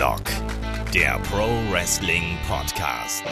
Headlock, 0.00 0.22
der 0.94 1.18
Pro 1.30 1.46
Wrestling 1.70 2.38
Podcast. 2.48 3.22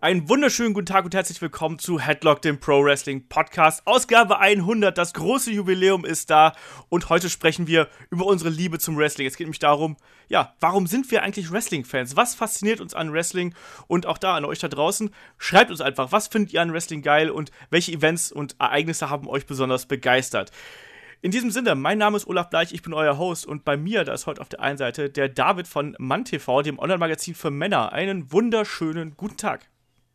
Einen 0.00 0.26
wunderschönen 0.26 0.72
guten 0.72 0.86
Tag 0.86 1.04
und 1.04 1.14
herzlich 1.14 1.42
willkommen 1.42 1.78
zu 1.78 2.00
Headlock, 2.00 2.40
dem 2.40 2.58
Pro 2.58 2.82
Wrestling 2.82 3.28
Podcast. 3.28 3.86
Ausgabe 3.86 4.38
100, 4.38 4.96
das 4.96 5.12
große 5.12 5.50
Jubiläum 5.50 6.06
ist 6.06 6.30
da 6.30 6.54
und 6.88 7.10
heute 7.10 7.28
sprechen 7.28 7.66
wir 7.66 7.88
über 8.08 8.24
unsere 8.24 8.48
Liebe 8.48 8.78
zum 8.78 8.96
Wrestling. 8.96 9.26
Es 9.26 9.36
geht 9.36 9.46
nämlich 9.46 9.58
darum, 9.58 9.98
ja, 10.28 10.54
warum 10.60 10.86
sind 10.86 11.10
wir 11.10 11.22
eigentlich 11.22 11.52
Wrestling-Fans? 11.52 12.16
Was 12.16 12.34
fasziniert 12.34 12.80
uns 12.80 12.94
an 12.94 13.12
Wrestling? 13.12 13.54
Und 13.86 14.06
auch 14.06 14.16
da 14.16 14.36
an 14.36 14.46
euch 14.46 14.60
da 14.60 14.68
draußen, 14.68 15.10
schreibt 15.36 15.70
uns 15.70 15.82
einfach, 15.82 16.10
was 16.10 16.28
findet 16.28 16.54
ihr 16.54 16.62
an 16.62 16.72
Wrestling 16.72 17.02
geil 17.02 17.28
und 17.28 17.50
welche 17.68 17.92
Events 17.92 18.32
und 18.32 18.56
Ereignisse 18.58 19.10
haben 19.10 19.28
euch 19.28 19.44
besonders 19.44 19.84
begeistert? 19.84 20.52
In 21.24 21.30
diesem 21.30 21.50
Sinne, 21.50 21.74
mein 21.74 21.96
Name 21.96 22.18
ist 22.18 22.26
Olaf 22.26 22.50
Bleich, 22.50 22.74
ich 22.74 22.82
bin 22.82 22.92
euer 22.92 23.16
Host 23.16 23.46
und 23.46 23.64
bei 23.64 23.78
mir, 23.78 24.04
da 24.04 24.12
ist 24.12 24.26
heute 24.26 24.42
auf 24.42 24.50
der 24.50 24.60
einen 24.60 24.76
Seite 24.76 25.08
der 25.08 25.30
David 25.30 25.66
von 25.66 25.96
MannTV, 25.98 26.60
dem 26.60 26.78
Online-Magazin 26.78 27.34
für 27.34 27.50
Männer. 27.50 27.94
Einen 27.94 28.30
wunderschönen 28.30 29.16
guten 29.16 29.38
Tag. 29.38 29.70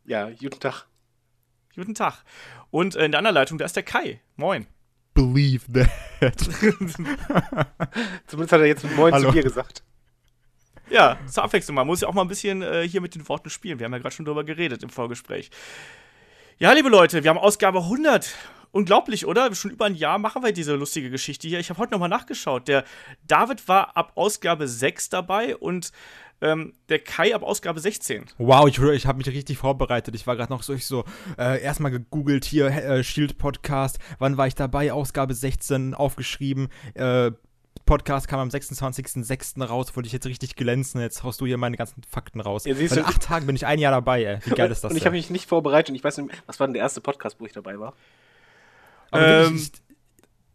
Ja, 0.05 0.29
guten 0.29 0.59
Tag. 0.59 0.85
Guten 1.75 1.95
Tag. 1.95 2.23
Und 2.69 2.93
in 2.93 3.09
der 3.09 3.17
anderen 3.17 3.33
Leitung, 3.33 3.57
da 3.57 3.65
ist 3.65 3.75
der 3.75 3.81
Kai. 3.81 4.21
Moin. 4.35 4.67
Believe 5.15 5.65
that. 5.73 6.37
Zumindest 8.27 8.51
hat 8.51 8.61
er 8.61 8.67
jetzt 8.67 8.83
Moin 8.95 9.11
Hallo. 9.11 9.29
zu 9.29 9.35
dir 9.35 9.41
gesagt. 9.41 9.83
Ja, 10.91 11.17
zur 11.25 11.43
Abwechslung. 11.43 11.73
Man 11.73 11.87
muss 11.87 12.01
ja 12.01 12.07
auch 12.07 12.13
mal 12.13 12.21
ein 12.21 12.27
bisschen 12.27 12.61
äh, 12.61 12.87
hier 12.87 13.01
mit 13.01 13.15
den 13.15 13.27
Worten 13.27 13.49
spielen. 13.49 13.79
Wir 13.79 13.85
haben 13.85 13.93
ja 13.93 13.97
gerade 13.97 14.13
schon 14.13 14.25
drüber 14.25 14.43
geredet 14.43 14.83
im 14.83 14.91
Vorgespräch. 14.91 15.49
Ja, 16.59 16.71
liebe 16.73 16.89
Leute, 16.89 17.23
wir 17.23 17.31
haben 17.31 17.39
Ausgabe 17.39 17.79
100. 17.79 18.35
Unglaublich, 18.71 19.25
oder? 19.25 19.53
Schon 19.55 19.71
über 19.71 19.85
ein 19.85 19.95
Jahr 19.95 20.19
machen 20.19 20.43
wir 20.43 20.51
diese 20.51 20.75
lustige 20.75 21.09
Geschichte 21.09 21.47
hier. 21.47 21.59
Ich 21.59 21.69
habe 21.69 21.79
heute 21.79 21.91
nochmal 21.91 22.09
nachgeschaut. 22.09 22.67
Der 22.67 22.83
David 23.25 23.67
war 23.67 23.97
ab 23.97 24.11
Ausgabe 24.15 24.67
6 24.67 25.09
dabei 25.09 25.57
und 25.57 25.91
ähm, 26.41 26.73
der 26.87 26.99
Kai 26.99 27.35
ab 27.35 27.43
Ausgabe 27.43 27.79
16. 27.79 28.25
Wow, 28.37 28.67
ich, 28.67 28.79
ich 28.79 29.07
habe 29.07 29.17
mich 29.17 29.27
richtig 29.27 29.57
vorbereitet. 29.57 30.15
Ich 30.15 30.27
war 30.27 30.35
gerade 30.35 30.53
noch 30.53 30.63
so, 30.63 30.73
ich 30.73 30.85
so 30.85 31.03
äh, 31.37 31.61
erstmal 31.61 31.91
gegoogelt 31.91 32.45
hier, 32.45 32.67
äh, 32.67 33.03
Shield 33.03 33.37
Podcast. 33.37 33.99
Wann 34.19 34.37
war 34.37 34.47
ich 34.47 34.55
dabei? 34.55 34.93
Ausgabe 34.93 35.33
16 35.33 35.93
aufgeschrieben. 35.93 36.69
Äh, 36.93 37.31
Podcast 37.85 38.27
kam 38.27 38.39
am 38.39 38.49
26.06. 38.49 39.63
raus, 39.63 39.95
wollte 39.95 40.05
ich 40.05 40.13
jetzt 40.13 40.27
richtig 40.27 40.55
glänzen. 40.55 41.01
Jetzt 41.01 41.23
haust 41.23 41.41
du 41.41 41.47
hier 41.47 41.57
meine 41.57 41.75
ganzen 41.75 42.03
Fakten 42.03 42.39
raus. 42.39 42.65
Ja, 42.65 42.75
in 42.75 43.03
acht 43.03 43.23
Tagen 43.23 43.47
bin 43.47 43.55
ich 43.55 43.65
ein 43.65 43.79
Jahr 43.79 43.91
dabei, 43.91 44.23
ey. 44.23 44.39
Wie 44.45 44.51
geil 44.51 44.71
ist 44.71 44.83
das 44.83 44.91
Und 44.91 44.97
ich 44.97 45.05
habe 45.05 45.15
mich 45.15 45.31
nicht 45.31 45.49
vorbereitet 45.49 45.89
und 45.89 45.95
ich 45.95 46.03
weiß 46.03 46.19
nicht, 46.19 46.29
was 46.45 46.59
war 46.59 46.67
denn 46.67 46.75
der 46.75 46.83
erste 46.83 47.01
Podcast, 47.01 47.37
wo 47.39 47.47
ich 47.47 47.53
dabei 47.53 47.79
war? 47.79 47.95
Aber 49.11 49.45
Ähm, 49.45 49.55
ich, 49.55 49.71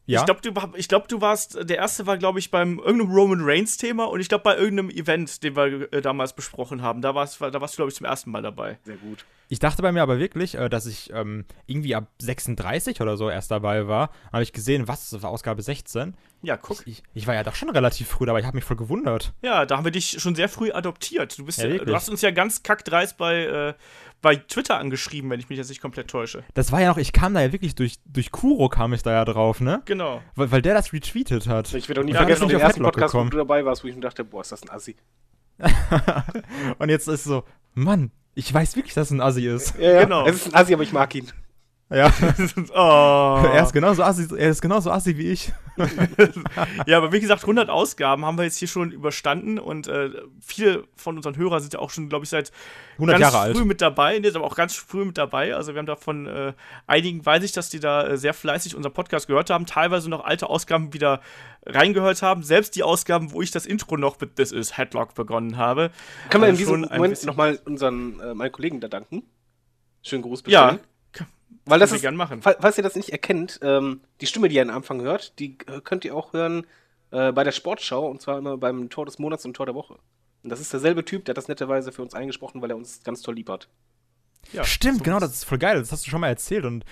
ja? 0.07 0.21
Ich 0.21 0.27
glaube, 0.27 0.41
du, 0.43 0.77
ich 0.77 0.89
glaub, 0.89 1.09
du 1.09 1.21
warst, 1.21 1.59
der 1.69 1.79
erste 1.79 2.07
war, 2.07 2.19
glaube 2.19 2.39
ich, 2.39 2.51
beim 2.51 2.79
irgendeinem 2.79 3.13
Roman 3.13 3.41
Reigns-Thema 3.43 4.05
und 4.05 4.21
ich 4.21 4.29
glaube, 4.29 4.45
bei 4.45 4.57
irgendeinem 4.57 4.91
Event, 4.91 5.43
den 5.43 5.57
wir 5.57 5.93
äh, 5.93 6.03
damals 6.03 6.35
besprochen 6.35 6.83
haben. 6.83 7.01
Da 7.01 7.15
warst, 7.15 7.41
da 7.41 7.61
warst 7.61 7.75
du, 7.75 7.77
glaube 7.77 7.91
ich, 7.91 7.97
zum 7.97 8.05
ersten 8.05 8.31
Mal 8.31 8.43
dabei. 8.43 8.79
Sehr 8.85 8.97
gut. 8.97 9.25
Ich 9.49 9.61
dachte 9.61 9.81
bei 9.83 9.93
mir 9.93 10.03
aber 10.03 10.19
wirklich, 10.19 10.57
äh, 10.57 10.69
dass 10.69 10.85
ich 10.85 11.11
ähm, 11.13 11.47
irgendwie 11.67 11.95
ab 11.95 12.09
36 12.21 13.01
oder 13.01 13.17
so 13.17 13.31
erst 13.31 13.51
dabei 13.51 13.89
war. 13.89 14.11
Habe 14.31 14.43
ich 14.43 14.53
gesehen, 14.53 14.89
was, 14.89 15.09
das 15.09 15.23
war 15.23 15.31
Ausgabe 15.31 15.63
16. 15.63 16.15
Ja, 16.45 16.57
guck. 16.57 16.87
Ich, 16.87 17.03
ich 17.15 17.27
war 17.27 17.35
ja 17.35 17.43
doch 17.43 17.55
schon 17.55 17.71
relativ 17.71 18.09
früh 18.09 18.27
dabei, 18.27 18.41
ich 18.41 18.47
habe 18.47 18.57
mich 18.57 18.65
voll 18.65 18.77
gewundert. 18.77 19.33
Ja, 19.43 19.67
da 19.67 19.77
haben 19.77 19.85
wir 19.85 19.91
dich 19.93 20.21
schon 20.21 20.35
sehr 20.35 20.49
früh 20.49 20.71
adoptiert. 20.71 21.39
Du, 21.39 21.45
bist, 21.45 21.59
Ja, 21.59 21.69
ja, 21.69 21.85
du 21.85 21.95
hast 21.95 22.09
uns 22.09 22.21
ja 22.23 22.31
ganz 22.31 22.63
kackdreist 22.63 23.17
bei, 23.17 23.45
äh, 23.45 23.75
bei 24.23 24.37
Twitter 24.37 24.79
angeschrieben, 24.79 25.31
wenn 25.31 25.41
ich 25.41 25.49
mich 25.49 25.59
jetzt 25.59 25.69
nicht 25.69 25.81
komplett 25.81 26.09
täusche. 26.09 26.45
Das 26.55 26.73
war 26.73 26.81
ja 26.81 26.89
noch, 26.89 26.99
ich 26.99 27.13
kam 27.13 27.35
da 27.35 27.41
ja 27.43 27.53
wirklich 27.53 27.75
durch, 27.75 27.97
durch 28.07 28.31
Kuro 28.31 28.69
kam 28.69 28.93
ich 28.93 29.03
da 29.03 29.13
ja 29.13 29.25
drauf, 29.25 29.61
ne? 29.61 29.83
Genau. 29.85 30.23
Weil, 30.35 30.51
weil 30.51 30.63
der 30.63 30.75
das 30.75 30.93
retweetet 30.93 31.47
hat. 31.49 31.73
Ich 31.75 31.89
werde 31.89 32.01
auch 32.01 32.05
nie 32.05 32.13
Ja, 32.13 32.19
vergessen, 32.19 32.49
den 32.49 32.61
ersten 32.61 32.83
Podcast, 32.83 33.15
wo 33.15 33.19
gekommen. 33.19 33.31
du 33.31 33.37
dabei 33.39 33.65
warst, 33.65 33.85
wo 33.85 33.89
ich 33.89 33.95
mir 33.95 34.01
dachte, 34.01 34.25
boah, 34.25 34.41
ist 34.43 34.53
das 34.53 34.63
ein 34.63 34.71
Assi. 34.71 34.97
Und 36.79 36.89
jetzt 36.89 37.09
ist 37.09 37.25
so, 37.25 37.45
Mann, 37.75 38.11
ich 38.35 38.53
weiß 38.53 38.77
wirklich, 38.77 38.95
dass 38.95 39.09
es 39.09 39.13
ein 39.13 39.21
Assi 39.21 39.47
ist. 39.47 39.75
Ja, 39.79 39.93
ja. 39.93 40.03
Genau. 40.05 40.27
Es 40.27 40.37
ist 40.37 40.47
ein 40.49 40.55
Assi, 40.55 40.75
aber 40.75 40.83
ich 40.83 40.93
mag 40.93 41.15
ihn. 41.15 41.31
Ja. 41.91 42.13
oh. 42.75 43.47
Er 43.47 43.63
ist 43.63 43.73
genauso 43.73 44.03
assi, 44.03 44.27
er 44.37 44.51
ist 44.51 44.63
genauso 44.63 44.91
assi 44.91 45.17
wie 45.17 45.31
ich. 45.31 45.53
Ja, 46.87 46.99
aber 46.99 47.13
wie 47.13 47.19
gesagt, 47.21 47.43
100 47.43 47.69
Ausgaben 47.69 48.25
haben 48.25 48.39
wir 48.39 48.45
jetzt 48.45 48.59
hier 48.59 48.69
schon 48.69 48.93
überstanden 48.93 49.59
und 49.59 49.89
äh, 49.89 50.11
viele 50.41 50.85
von 50.95 51.17
unseren 51.17 51.37
Hörern 51.37 51.61
sind 51.61 51.73
ja 51.73 51.81
auch 51.81 51.91
schon, 51.91 52.09
glaube 52.09 52.25
ich, 52.25 52.31
seit 52.31 52.53
100 52.95 53.19
ganz 53.19 53.35
Jahre 53.35 53.53
früh 53.53 53.59
alt. 53.61 53.67
mit 53.67 53.81
dabei, 53.81 54.19
nee, 54.19 54.27
sind 54.29 54.37
aber 54.37 54.47
auch 54.47 54.55
ganz 54.55 54.77
früh 54.77 55.05
mit 55.05 55.19
dabei. 55.19 55.55
Also 55.57 55.75
wir 55.75 55.81
haben 55.81 55.87
davon 55.87 56.27
äh, 56.27 56.53
einigen, 56.87 57.27
weiß 57.27 57.43
ich, 57.43 57.51
dass 57.53 57.71
die 57.71 57.81
da 57.81 58.07
äh, 58.07 58.17
sehr 58.17 58.35
fleißig 58.35 58.77
unseren 58.77 58.93
Podcast 58.93 59.27
gehört 59.27 59.51
haben, 59.51 59.67
teilweise 59.67 60.09
noch 60.09 60.25
alte 60.25 60.49
Ausgaben 60.49 60.93
wieder 60.93 61.21
reingehört 61.67 62.23
haben. 62.23 62.45
Selbst 62.45 62.77
die 62.77 62.85
Ausgaben, 62.85 63.33
wo 63.33 63.43
ich 63.43 63.51
das 63.51 63.67
Intro 63.67 63.97
noch 63.97 64.21
mit 64.21 64.37
This 64.37 64.53
is 64.53 64.77
Headlock 64.79 65.15
begonnen 65.15 65.57
habe. 65.57 65.91
Können 66.31 66.43
wir 66.45 66.49
in 66.51 66.55
Also 66.55 66.77
diesem 66.77 66.81
Moment 66.83 67.25
nochmal 67.25 67.59
unseren, 67.65 68.21
äh, 68.21 68.35
meinen 68.35 68.53
Kollegen 68.53 68.81
da 68.81 68.87
danken? 68.89 69.25
Schönen 70.03 70.23
Gruß 70.23 70.45
Ja, 70.47 70.67
bestellen. 70.67 70.87
Weil 71.67 71.79
das 71.79 71.93
ist, 71.93 72.03
gern 72.03 72.17
machen. 72.17 72.43
fall- 72.43 72.57
falls 72.61 72.77
ihr 72.77 72.83
das 72.85 72.95
nicht 72.97 73.11
erkennt, 73.11 73.59
ähm, 73.63 74.01
die 74.21 74.27
Stimme, 74.27 74.49
die 74.49 74.57
ihr 74.57 74.63
am 74.63 74.71
Anfang 74.71 75.01
hört, 75.01 75.39
die 75.39 75.57
könnt 75.57 76.05
ihr 76.05 76.15
auch 76.15 76.33
hören 76.33 76.67
äh, 77.11 77.33
bei 77.33 77.43
der 77.45 77.53
Sportschau 77.53 78.07
und 78.09 78.21
zwar 78.21 78.39
immer 78.39 78.57
beim 78.59 78.91
Tor 78.91 79.07
des 79.07 79.19
Monats 79.19 79.45
und 79.45 79.55
Tor 79.55 79.67
der 79.67 79.75
Woche. 79.75 79.95
Und 80.43 80.51
das 80.51 80.61
ist 80.61 80.73
derselbe 80.73 81.05
Typ, 81.05 81.25
der 81.25 81.33
hat 81.33 81.39
das 81.39 81.49
netterweise 81.49 81.91
für 81.91 82.03
uns 82.03 82.13
eingesprochen, 82.15 82.61
weil 82.61 82.71
er 82.71 82.77
uns 82.77 83.03
ganz 83.03 83.23
toll 83.23 83.35
lieb 83.37 83.49
hat. 83.49 83.69
Ja, 84.53 84.63
Stimmt, 84.65 84.99
so 84.99 85.05
genau, 85.05 85.21
das 85.21 85.33
ist 85.33 85.45
voll 85.45 85.57
geil. 85.59 85.79
Das 85.79 85.91
hast 85.91 86.07
du 86.07 86.11
schon 86.11 86.21
mal 86.21 86.29
erzählt 86.29 86.67
und 86.67 86.85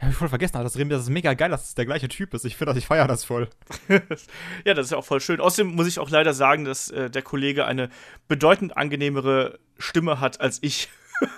habe 0.00 0.10
ich 0.12 0.16
voll 0.16 0.30
vergessen. 0.30 0.56
aber 0.56 0.64
Das, 0.64 0.72
das 0.72 1.02
ist 1.02 1.10
mega 1.10 1.34
geil, 1.34 1.50
dass 1.50 1.68
es 1.68 1.74
der 1.74 1.84
gleiche 1.84 2.08
Typ 2.08 2.32
ist. 2.32 2.46
Ich 2.46 2.56
finde 2.56 2.72
das, 2.72 2.78
ich 2.78 2.86
feiere 2.86 3.06
das 3.06 3.24
voll. 3.24 3.50
Ja, 4.64 4.72
das 4.72 4.86
ist 4.86 4.90
ja 4.92 4.96
auch 4.96 5.04
voll 5.04 5.20
schön. 5.20 5.38
Außerdem 5.40 5.74
muss 5.74 5.86
ich 5.86 5.98
auch 5.98 6.08
leider 6.08 6.32
sagen, 6.32 6.64
dass 6.64 6.90
äh, 6.90 7.10
der 7.10 7.20
Kollege 7.20 7.66
eine 7.66 7.90
bedeutend 8.26 8.78
angenehmere 8.78 9.58
Stimme 9.78 10.18
hat 10.20 10.40
als 10.40 10.58
ich. 10.62 10.88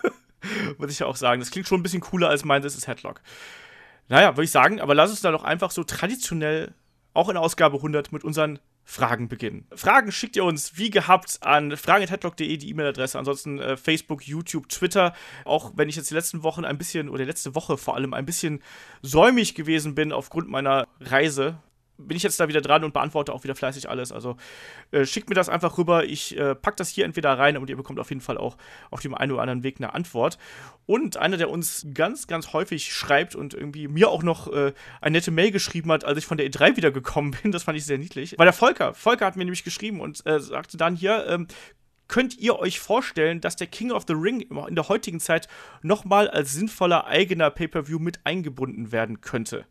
muss 0.79 0.91
ich 0.91 0.99
ja 0.99 1.07
auch 1.07 1.17
sagen. 1.17 1.41
Das 1.41 1.51
klingt 1.51 1.69
schon 1.69 1.81
ein 1.81 1.83
bisschen 1.83 2.01
cooler 2.01 2.29
als 2.29 2.45
mein 2.45 2.63
This 2.63 2.77
is 2.77 2.87
Headlock. 2.87 3.21
Naja, 4.09 4.37
würde 4.37 4.45
ich 4.45 4.51
sagen, 4.51 4.81
aber 4.81 4.95
lass 4.95 5.11
uns 5.11 5.21
da 5.21 5.31
doch 5.31 5.45
einfach 5.45 5.71
so 5.71 5.83
traditionell, 5.85 6.75
auch 7.13 7.29
in 7.29 7.37
Ausgabe 7.37 7.77
100, 7.77 8.13
mit 8.13 8.25
unseren 8.25 8.59
Fragen 8.89 9.27
beginnen. 9.27 9.67
Fragen 9.75 10.13
schickt 10.13 10.37
ihr 10.37 10.45
uns 10.45 10.79
wie 10.79 10.91
gehabt 10.91 11.39
an 11.41 11.77
fragen.headlock.de, 11.77 12.57
die 12.57 12.71
E-Mail-Adresse. 12.71 13.19
Ansonsten 13.19 13.59
äh, 13.59 13.77
Facebook, 13.77 14.27
YouTube, 14.29 14.69
Twitter. 14.69 15.13
Auch 15.45 15.73
wenn 15.75 15.89
ich 15.89 15.97
jetzt 15.97 16.11
die 16.11 16.15
letzten 16.15 16.45
Wochen 16.45 16.65
ein 16.65 16.79
bisschen, 16.79 17.09
oder 17.09 17.25
letzte 17.25 17.57
Woche 17.57 17.79
vor 17.79 17.97
allem, 17.97 18.15
ein 18.15 18.25
bisschen 18.25 18.63
säumig 19.03 19.57
gewesen 19.57 19.97
bin 19.97 20.13
aufgrund 20.13 20.49
meiner 20.49 20.87
Reise, 21.01 21.59
bin 21.99 22.17
ich 22.17 22.23
jetzt 22.23 22.39
da 22.39 22.49
wieder 22.49 22.61
dran 22.61 22.85
und 22.85 22.93
beantworte 22.93 23.33
auch 23.33 23.45
wieder 23.45 23.55
fleißig 23.55 23.89
alles. 23.89 24.13
Also 24.13 24.37
äh, 24.91 25.05
schickt 25.05 25.29
mir 25.29 25.35
das 25.35 25.49
einfach 25.49 25.79
rüber. 25.79 26.05
Ich 26.05 26.37
äh, 26.37 26.55
pack 26.55 26.77
das 26.77 26.89
hier 26.89 27.05
entweder 27.05 27.39
rein 27.39 27.57
und 27.57 27.71
ihr 27.71 27.77
bekommt 27.77 27.99
auf 27.99 28.11
jeden 28.11 28.21
Fall 28.21 28.39
auch 28.39 28.57
auf 28.91 29.01
dem 29.01 29.15
einen 29.15 29.33
oder 29.33 29.43
anderen 29.43 29.63
Weg 29.63 29.77
eine 29.79 29.95
Antwort. 29.95 30.39
Und 30.87 31.17
einer, 31.17 31.37
der 31.37 31.51
uns 31.51 31.87
ganz, 31.95 32.27
ganz 32.27 32.53
häufig 32.53 32.93
schreibt 32.93 33.35
und 33.35 33.55
irgendwie 33.55 33.89
mir 33.89 34.09
auch 34.09 34.23
noch 34.23 34.53
äh, 34.53 34.73
eine 35.01 35.19
nette 35.19 35.31
Mail 35.31 35.51
geschrieben 35.51 35.91
hat, 35.91 36.05
als 36.05 36.19
ich 36.19 36.27
von 36.27 36.37
der 36.37 36.47
E3 36.47 36.77
wiedergekommen 36.77 37.37
bin, 37.43 37.53
das 37.53 37.65
fand 37.65 37.79
ich 37.79 37.85
sehr 37.85 37.99
niedlich, 37.99 38.39
war 38.39 38.47
der 38.47 38.53
Volker. 38.53 38.95
Volker 38.95 39.27
hat 39.27 39.37
mir 39.37 39.45
nämlich 39.45 39.65
geschrieben 39.65 40.01
und 40.01 40.25
äh, 40.27 40.41
sagte 40.41 40.77
dann 40.77 40.97
hier, 40.97 41.27
ähm, 41.29 41.47
Könnt 42.09 42.39
ihr 42.39 42.59
euch 42.59 42.79
vorstellen, 42.79 43.41
dass 43.41 43.57
der 43.57 43.67
King 43.67 43.91
of 43.91 44.05
the 44.07 44.15
Ring 44.15 44.41
in 44.41 44.75
der 44.75 44.89
heutigen 44.89 45.19
Zeit 45.19 45.49
nochmal 45.83 46.29
als 46.29 46.53
sinnvoller 46.53 47.07
eigener 47.07 47.51
Pay-Per-View 47.51 47.99
mit 47.99 48.21
eingebunden 48.25 48.93
werden 48.93 49.21
könnte? 49.21 49.67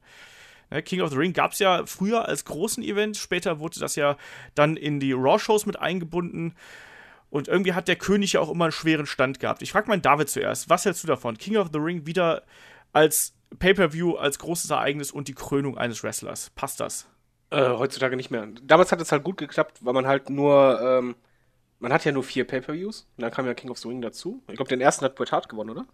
King 0.83 1.01
of 1.01 1.11
the 1.11 1.17
Ring 1.17 1.33
gab 1.33 1.51
es 1.51 1.59
ja 1.59 1.85
früher 1.85 2.27
als 2.27 2.45
großen 2.45 2.83
Event, 2.83 3.17
später 3.17 3.59
wurde 3.59 3.79
das 3.79 3.95
ja 3.95 4.17
dann 4.55 4.77
in 4.77 4.99
die 4.99 5.13
Raw-Shows 5.13 5.65
mit 5.65 5.79
eingebunden. 5.79 6.55
Und 7.29 7.47
irgendwie 7.47 7.73
hat 7.73 7.87
der 7.87 7.97
König 7.97 8.33
ja 8.33 8.39
auch 8.39 8.49
immer 8.49 8.65
einen 8.65 8.71
schweren 8.71 9.05
Stand 9.05 9.39
gehabt. 9.39 9.61
Ich 9.61 9.71
frage 9.71 9.87
mal 9.87 9.99
David 9.99 10.29
zuerst, 10.29 10.69
was 10.69 10.85
hältst 10.85 11.03
du 11.03 11.07
davon? 11.07 11.37
King 11.37 11.57
of 11.57 11.69
the 11.73 11.79
Ring 11.79 12.05
wieder 12.05 12.43
als 12.93 13.33
Pay-Per-View, 13.59 14.15
als 14.15 14.39
großes 14.39 14.69
Ereignis 14.69 15.11
und 15.11 15.27
die 15.27 15.33
Krönung 15.33 15.77
eines 15.77 16.03
Wrestlers. 16.03 16.51
Passt 16.51 16.79
das? 16.79 17.07
Äh, 17.49 17.69
heutzutage 17.69 18.15
nicht 18.15 18.31
mehr. 18.31 18.47
Damals 18.63 18.91
hat 18.91 19.01
es 19.01 19.11
halt 19.11 19.23
gut 19.23 19.37
geklappt, 19.37 19.79
weil 19.81 19.93
man 19.93 20.07
halt 20.07 20.29
nur, 20.29 20.79
ähm, 20.81 21.15
man 21.79 21.93
hat 21.93 22.05
ja 22.05 22.11
nur 22.11 22.23
vier 22.23 22.45
Pay-Per-Views 22.45 23.07
und 23.17 23.21
dann 23.21 23.31
kam 23.31 23.45
ja 23.45 23.53
King 23.53 23.69
of 23.69 23.77
the 23.79 23.87
Ring 23.87 24.01
dazu. 24.01 24.41
Ich 24.47 24.55
glaube, 24.55 24.69
den 24.69 24.81
ersten 24.81 25.05
hat 25.05 25.15
Bret 25.15 25.31
Hart 25.31 25.49
gewonnen, 25.49 25.69
oder? 25.71 25.85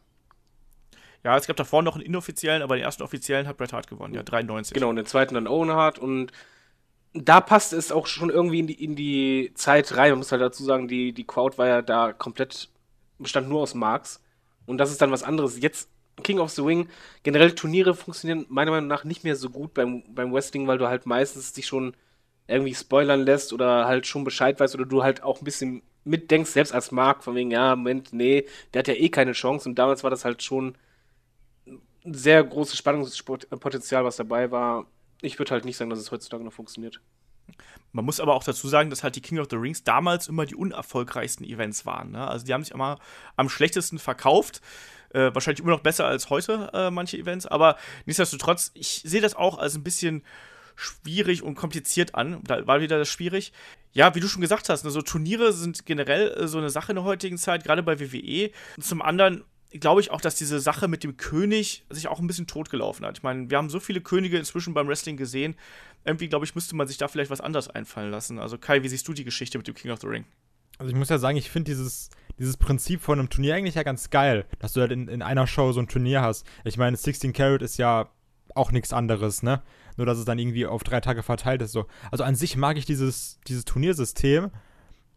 Ja, 1.24 1.38
es 1.38 1.48
gab 1.48 1.56
davor 1.56 1.84
noch 1.84 1.96
einen 1.96 2.06
inoffiziellen, 2.06 2.64
aber 2.64 2.76
den 2.76 2.84
ersten 2.84 3.04
offiziellen 3.04 3.48
hat 3.48 3.58
Bret 3.58 3.74
Hart 3.74 3.88
gewonnen, 3.88 4.14
ja, 4.14 4.24
93. 4.24 4.74
Genau, 4.74 4.90
und 4.90 4.96
den 4.96 5.06
zweiten 5.06 5.36
dann 5.36 5.48
Owen 5.48 5.72
Hart 5.72 6.00
und 6.00 6.32
da 7.14 7.42
passt 7.42 7.74
es 7.74 7.92
auch 7.92 8.08
schon 8.08 8.30
irgendwie 8.30 8.60
in 8.60 8.68
die, 8.68 8.84
in 8.84 8.96
die 8.96 9.52
Zeit 9.56 9.96
rein. 9.98 10.12
Man 10.12 10.20
muss 10.20 10.32
halt 10.32 10.42
dazu 10.42 10.64
sagen, 10.64 10.88
die, 10.88 11.14
die 11.14 11.26
Crowd 11.26 11.58
war 11.58 11.68
ja 11.68 11.82
da 11.82 12.14
komplett, 12.14 12.70
bestand 13.20 13.50
nur 13.50 13.62
aus 13.62 13.74
Marks. 13.74 14.22
Und 14.66 14.78
das 14.78 14.92
ist 14.92 15.02
dann 15.02 15.12
was 15.12 15.24
anderes. 15.24 15.62
Jetzt 15.62 15.90
King 16.24 16.40
of 16.40 16.52
the 16.52 16.62
Ring, 16.62 16.88
generell 17.24 17.54
Turniere 17.54 17.96
funktionieren 17.96 18.46
meiner 18.50 18.72
Meinung 18.72 18.88
nach 18.88 19.04
nicht 19.04 19.24
mehr 19.24 19.36
so 19.36 19.50
gut 19.50 19.74
beim, 19.74 20.04
beim 20.14 20.32
Wrestling, 20.32 20.68
weil 20.68 20.78
du 20.78 20.88
halt 20.88 21.06
meistens 21.06 21.54
dich 21.54 21.66
schon 21.66 21.96
irgendwie 22.48 22.76
spoilern 22.76 23.22
lässt 23.22 23.54
oder 23.54 23.86
halt 23.86 24.08
schon 24.08 24.24
Bescheid 24.24 24.60
weißt 24.60 24.76
oder 24.76 24.86
du 24.86 25.04
halt 25.04 25.24
auch 25.24 25.42
ein 25.42 25.46
bisschen 25.46 25.82
mitdenkst, 26.04 26.52
selbst 26.52 26.74
als 26.74 26.92
Mark, 26.92 27.24
von 27.24 27.36
wegen, 27.36 27.52
ja, 27.52 27.76
Moment, 27.76 28.14
nee, 28.14 28.46
der 28.74 28.80
hat 28.80 28.88
ja 28.88 28.94
eh 28.94 29.10
keine 29.10 29.34
Chance. 29.34 29.68
Und 29.68 29.76
damals 29.76 30.04
war 30.04 30.10
das 30.10 30.26
halt 30.26 30.44
schon 30.44 30.76
sehr 32.04 32.44
großes 32.44 32.78
Spannungspotenzial, 32.78 34.04
was 34.04 34.16
dabei 34.16 34.52
war. 34.52 34.86
Ich 35.22 35.38
würde 35.38 35.52
halt 35.52 35.66
nicht 35.66 35.78
sagen, 35.78 35.90
dass 35.90 36.00
es 36.00 36.12
heutzutage 36.12 36.44
noch 36.44 36.54
funktioniert. 36.54 37.02
Man 37.92 38.06
muss 38.06 38.20
aber 38.20 38.36
auch 38.36 38.44
dazu 38.44 38.68
sagen, 38.68 38.90
dass 38.90 39.04
halt 39.04 39.16
die 39.16 39.22
King 39.22 39.40
of 39.40 39.48
the 39.50 39.58
Rings 39.58 39.84
damals 39.84 40.28
immer 40.28 40.46
die 40.46 40.56
unerfolgreichsten 40.56 41.46
Events 41.46 41.86
waren. 41.86 42.12
Ne? 42.12 42.26
Also 42.26 42.46
die 42.46 42.54
haben 42.54 42.64
sich 42.64 42.74
immer 42.74 43.00
am 43.36 43.50
schlechtesten 43.50 44.00
verkauft. 44.00 44.62
Äh, 45.14 45.34
wahrscheinlich 45.34 45.60
immer 45.60 45.72
noch 45.72 45.82
besser 45.82 46.06
als 46.06 46.30
heute 46.30 46.70
äh, 46.74 46.90
manche 46.90 47.18
Events, 47.18 47.46
aber 47.46 47.76
nichtsdestotrotz, 48.06 48.72
ich 48.76 49.02
sehe 49.06 49.20
das 49.20 49.36
auch 49.36 49.58
als 49.58 49.76
ein 49.76 49.84
bisschen 49.84 50.24
schwierig 50.78 51.44
und 51.44 51.56
kompliziert 51.56 52.16
an. 52.16 52.42
Da 52.46 52.66
war 52.66 52.80
wieder 52.80 52.98
das 52.98 53.10
schwierig. 53.10 53.52
Ja, 53.92 54.16
wie 54.16 54.22
du 54.22 54.28
schon 54.30 54.42
gesagt 54.42 54.70
hast, 54.70 54.86
ne, 54.86 54.90
so 54.90 55.02
Turniere 55.02 55.52
sind 55.52 55.86
generell 55.86 56.32
äh, 56.32 56.48
so 56.48 56.58
eine 56.58 56.70
Sache 56.70 56.94
in 56.94 56.96
der 56.96 57.04
heutigen 57.04 57.38
Zeit, 57.38 57.66
gerade 57.66 57.84
bei 57.84 58.00
WWE. 58.00 58.52
Und 58.78 58.84
zum 58.84 59.02
anderen 59.02 59.44
glaube 59.80 60.02
ich 60.02 60.12
auch, 60.12 60.22
dass 60.22 60.36
diese 60.36 60.60
Sache 60.60 60.88
mit 60.88 61.04
dem 61.04 61.18
König 61.18 61.86
sich 61.90 62.08
auch 62.08 62.20
ein 62.20 62.28
bisschen 62.28 62.48
totgelaufen 62.48 63.06
hat. 63.06 63.18
Ich 63.18 63.24
meine, 63.24 63.50
wir 63.50 63.58
haben 63.58 63.70
so 63.70 63.80
viele 63.80 64.02
Könige 64.02 64.38
inzwischen 64.38 64.74
beim 64.74 64.88
Wrestling 64.88 65.18
gesehen. 65.18 65.56
Irgendwie, 66.04 66.28
glaube 66.28 66.46
ich, 66.46 66.56
müsste 66.56 66.76
man 66.76 66.88
sich 66.88 66.98
da 66.98 67.08
vielleicht 67.08 67.32
was 67.32 67.42
anderes 67.42 67.70
einfallen 67.70 68.12
lassen. 68.12 68.40
Also 68.40 68.58
Kai, 68.58 68.84
wie 68.84 68.90
siehst 68.90 69.08
du 69.08 69.14
die 69.14 69.24
Geschichte 69.24 69.58
mit 69.58 69.68
dem 69.68 69.76
King 69.76 69.92
of 69.92 70.02
the 70.02 70.08
Ring? 70.08 70.26
Also 70.78 70.92
ich 70.92 70.98
muss 70.98 71.10
ja 71.10 71.20
sagen, 71.20 71.38
ich 71.38 71.50
finde 71.50 71.72
dieses, 71.72 72.10
dieses 72.40 72.58
Prinzip 72.58 73.02
von 73.02 73.20
einem 73.20 73.30
Turnier 73.30 73.56
eigentlich 73.56 73.76
ja 73.76 73.84
ganz 73.84 74.10
geil, 74.10 74.46
dass 74.60 74.74
du 74.74 74.82
halt 74.82 74.92
in, 74.92 75.08
in 75.08 75.22
einer 75.22 75.48
Show 75.48 75.72
so 75.72 75.80
ein 75.80 75.88
Turnier 75.88 76.22
hast. 76.22 76.46
Ich 76.66 76.78
meine, 76.78 76.98
16 76.98 77.34
Carat 77.34 77.62
ist 77.62 77.78
ja 77.78 78.10
auch 78.56 78.72
nichts 78.72 78.92
anderes, 78.92 79.44
ne? 79.44 79.62
Nur, 79.96 80.06
dass 80.06 80.18
es 80.18 80.26
dann 80.26 80.40
irgendwie 80.40 80.66
auf 80.66 80.84
drei 80.84 81.00
Tage 81.00 81.24
verteilt 81.24 81.62
ist. 81.62 81.72
So. 81.72 81.86
Also 82.12 82.24
an 82.24 82.36
sich 82.36 82.58
mag 82.58 82.78
ich 82.78 82.86
dieses, 82.86 83.40
dieses 83.48 83.66
Turniersystem, 83.66 84.50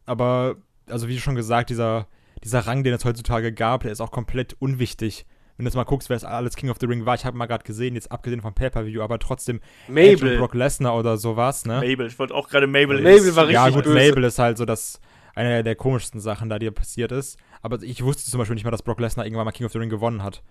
aber, 0.04 0.56
also 0.86 1.08
wie 1.08 1.18
schon 1.18 1.34
gesagt, 1.34 1.70
dieser, 1.70 2.06
dieser 2.44 2.60
Rang, 2.60 2.84
den 2.84 2.94
es 2.94 3.04
heutzutage 3.04 3.52
gab, 3.52 3.82
der 3.82 3.92
ist 3.92 4.00
auch 4.00 4.10
komplett 4.10 4.54
unwichtig. 4.58 5.26
Wenn 5.56 5.64
du 5.64 5.68
jetzt 5.68 5.76
mal 5.76 5.84
guckst, 5.84 6.08
wer 6.10 6.16
es 6.16 6.24
alles 6.24 6.56
King 6.56 6.70
of 6.70 6.78
the 6.80 6.86
Ring 6.86 7.06
war, 7.06 7.14
ich 7.14 7.24
habe 7.24 7.36
mal 7.36 7.46
gerade 7.46 7.64
gesehen, 7.64 7.94
jetzt 7.94 8.10
abgesehen 8.10 8.40
vom 8.40 8.54
Pay-Per-View, 8.54 9.02
aber 9.02 9.18
trotzdem 9.20 9.60
Mabel. 9.86 10.38
Brock 10.38 10.54
Lesnar 10.54 10.96
oder 10.96 11.16
sowas, 11.16 11.64
ne? 11.64 11.74
Mabel, 11.74 12.06
ich 12.06 12.18
wollte 12.18 12.34
auch 12.34 12.48
gerade 12.48 12.66
Mabel. 12.66 13.02
Mabel 13.02 13.36
war 13.36 13.44
richtig 13.44 13.54
Ja, 13.54 13.68
gut, 13.70 13.84
böse. 13.84 13.94
Mabel 13.94 14.24
ist 14.24 14.38
halt 14.38 14.58
so 14.58 14.64
das 14.64 15.00
eine 15.34 15.62
der 15.62 15.76
komischsten 15.76 16.20
Sachen, 16.20 16.48
da 16.48 16.58
dir 16.58 16.72
passiert 16.72 17.12
ist. 17.12 17.38
Aber 17.62 17.80
ich 17.82 18.02
wusste 18.02 18.28
zum 18.30 18.38
Beispiel 18.38 18.54
nicht 18.54 18.64
mal, 18.64 18.70
dass 18.72 18.82
Brock 18.82 19.00
Lesnar 19.00 19.26
irgendwann 19.26 19.44
mal 19.44 19.52
King 19.52 19.66
of 19.66 19.72
the 19.72 19.78
Ring 19.78 19.90
gewonnen 19.90 20.22
hat. 20.22 20.42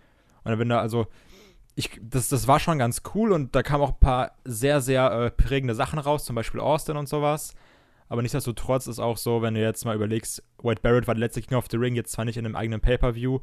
Und 0.44 0.52
dann, 0.52 0.60
wenn 0.60 0.70
da 0.70 0.80
also, 0.80 1.08
ich, 1.76 2.00
das, 2.02 2.30
das 2.30 2.48
war 2.48 2.60
schon 2.60 2.80
ganz 2.80 3.02
cool 3.14 3.32
und 3.34 3.56
da 3.56 3.64
kamen 3.64 3.84
auch 3.84 3.94
ein 3.94 4.00
paar 4.00 4.32
sehr, 4.46 4.82
sehr 4.82 5.12
äh, 5.12 5.32
prägende 5.32 5.76
Sachen 5.76 6.00
raus, 6.00 6.26
zum 6.26 6.36
Beispiel 6.36 6.60
Austin 6.60 6.98
und 6.98 7.10
sowas. 7.10 7.54
Aber 8.14 8.22
nichtsdestotrotz 8.22 8.86
ist 8.86 9.00
auch 9.00 9.18
so, 9.18 9.42
wenn 9.42 9.56
du 9.56 9.60
jetzt 9.60 9.86
mal 9.86 9.96
überlegst, 9.96 10.44
Wade 10.60 10.80
Barrett 10.84 11.08
war 11.08 11.16
der 11.16 11.22
letzte 11.22 11.42
King 11.42 11.58
of 11.58 11.66
the 11.72 11.78
Ring, 11.78 11.96
jetzt 11.96 12.12
zwar 12.12 12.26
nicht 12.26 12.38
in 12.38 12.46
einem 12.46 12.56
eigenen 12.56 12.80
Pay-Per-View, 12.80 13.40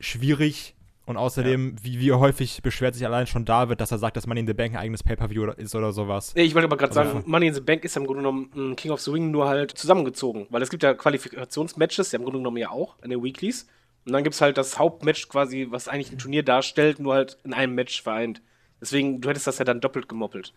schwierig. 0.00 0.74
Und 1.06 1.16
außerdem, 1.16 1.76
wie, 1.80 2.00
wie 2.00 2.10
häufig 2.12 2.60
beschwert 2.60 2.96
sich 2.96 3.06
allein 3.06 3.28
schon 3.28 3.44
David, 3.44 3.80
dass 3.80 3.92
er 3.92 3.98
sagt, 3.98 4.16
dass 4.16 4.26
Money 4.26 4.40
in 4.40 4.46
the 4.48 4.52
Bank 4.52 4.72
ein 4.74 4.80
eigenes 4.80 5.04
Pay-Per-View 5.04 5.52
ist 5.52 5.76
oder 5.76 5.92
sowas. 5.92 6.34
Nee, 6.34 6.42
ich 6.42 6.56
wollte 6.56 6.64
aber 6.66 6.76
gerade 6.76 6.98
Also- 6.98 7.12
sagen, 7.18 7.30
Money 7.30 7.46
in 7.46 7.54
the 7.54 7.60
Bank 7.60 7.84
ist 7.84 7.94
ja 7.94 8.00
im 8.00 8.06
Grunde 8.08 8.22
genommen 8.22 8.50
ein 8.56 8.74
King 8.74 8.90
of 8.90 9.00
the 9.00 9.12
Ring 9.12 9.30
nur 9.30 9.46
halt 9.46 9.78
zusammengezogen. 9.78 10.48
Weil 10.50 10.62
es 10.62 10.70
gibt 10.70 10.82
ja 10.82 10.92
Qualifikationsmatches, 10.92 12.10
ja 12.10 12.18
im 12.18 12.24
Grunde 12.24 12.40
genommen 12.40 12.56
ja 12.56 12.70
auch, 12.70 12.96
in 13.04 13.10
den 13.10 13.22
Weeklies. 13.22 13.68
Und 14.06 14.12
dann 14.12 14.24
gibt 14.24 14.34
es 14.34 14.40
halt 14.40 14.58
das 14.58 14.76
Hauptmatch 14.76 15.28
quasi, 15.28 15.68
was 15.70 15.86
eigentlich 15.86 16.10
ein 16.10 16.18
Turnier 16.18 16.42
darstellt, 16.42 16.98
nur 16.98 17.14
halt 17.14 17.38
in 17.44 17.54
einem 17.54 17.76
Match 17.76 18.02
vereint. 18.02 18.42
Deswegen, 18.80 19.20
du 19.20 19.28
hättest 19.28 19.46
das 19.46 19.58
ja 19.58 19.64
dann 19.64 19.80
doppelt 19.80 20.08
gemoppelt. 20.08 20.52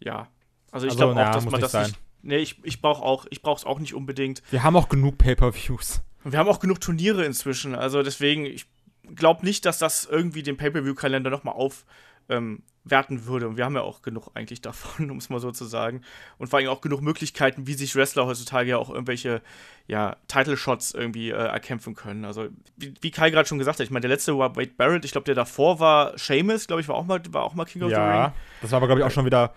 Ja. 0.00 0.26
Also 0.72 0.86
ich 0.86 0.92
Also, 0.92 1.04
glaube 1.04 1.14
na, 1.14 1.30
auch, 1.30 1.34
dass 1.34 1.44
man 1.44 1.60
das 1.60 1.70
sein. 1.72 1.86
nicht. 1.86 1.98
Nee, 2.22 2.36
ich, 2.38 2.64
ich 2.64 2.80
brauche 2.80 3.02
auch, 3.02 3.26
ich 3.30 3.42
brauche 3.42 3.58
es 3.58 3.64
auch 3.64 3.78
nicht 3.78 3.94
unbedingt. 3.94 4.42
Wir 4.50 4.62
haben 4.64 4.76
auch 4.76 4.88
genug 4.88 5.18
Pay-Per-Views. 5.18 6.02
Und 6.24 6.32
wir 6.32 6.38
haben 6.38 6.48
auch 6.48 6.60
genug 6.60 6.80
Turniere 6.80 7.24
inzwischen. 7.24 7.74
Also 7.74 8.02
deswegen, 8.02 8.46
ich 8.46 8.66
glaube 9.14 9.44
nicht, 9.44 9.64
dass 9.66 9.78
das 9.78 10.04
irgendwie 10.04 10.42
den 10.42 10.56
Pay-Per-View-Kalender 10.56 11.30
nochmal 11.30 11.54
aufwerten 11.54 13.26
würde. 13.26 13.48
Und 13.48 13.56
wir 13.56 13.64
haben 13.64 13.74
ja 13.74 13.82
auch 13.82 14.02
genug 14.02 14.30
eigentlich 14.34 14.60
davon, 14.60 15.10
um 15.10 15.18
es 15.18 15.28
mal 15.30 15.40
so 15.40 15.50
zu 15.50 15.64
sagen. 15.64 16.02
Und 16.38 16.46
vor 16.48 16.60
allem 16.60 16.68
auch 16.68 16.80
genug 16.80 17.02
Möglichkeiten, 17.02 17.66
wie 17.66 17.74
sich 17.74 17.96
Wrestler 17.96 18.26
heutzutage 18.26 18.70
ja 18.70 18.78
auch 18.78 18.88
irgendwelche 18.90 19.42
ja, 19.88 20.16
Title-Shots 20.28 20.94
irgendwie 20.94 21.30
äh, 21.30 21.34
erkämpfen 21.34 21.94
können. 21.96 22.24
Also, 22.24 22.48
wie, 22.76 22.94
wie 23.00 23.10
Kai 23.10 23.30
gerade 23.30 23.48
schon 23.48 23.58
gesagt 23.58 23.80
hat, 23.80 23.84
ich 23.84 23.90
meine, 23.90 24.02
der 24.02 24.10
letzte 24.10 24.38
war 24.38 24.54
Wade 24.54 24.72
Barrett, 24.76 25.04
ich 25.04 25.10
glaube, 25.12 25.24
der 25.24 25.34
davor 25.34 25.80
war 25.80 26.16
Sheamus, 26.16 26.68
glaube 26.68 26.82
ich, 26.82 26.88
war 26.88 26.94
auch 26.94 27.04
mal, 27.04 27.20
war 27.30 27.42
auch 27.42 27.54
mal 27.54 27.64
King 27.64 27.82
of 27.82 27.88
the 27.90 27.96
Ring. 27.96 28.04
Ja, 28.04 28.32
das 28.60 28.70
war 28.70 28.76
aber, 28.76 28.86
glaube 28.86 29.00
ich, 29.00 29.06
auch 29.06 29.10
schon 29.10 29.26
wieder, 29.26 29.52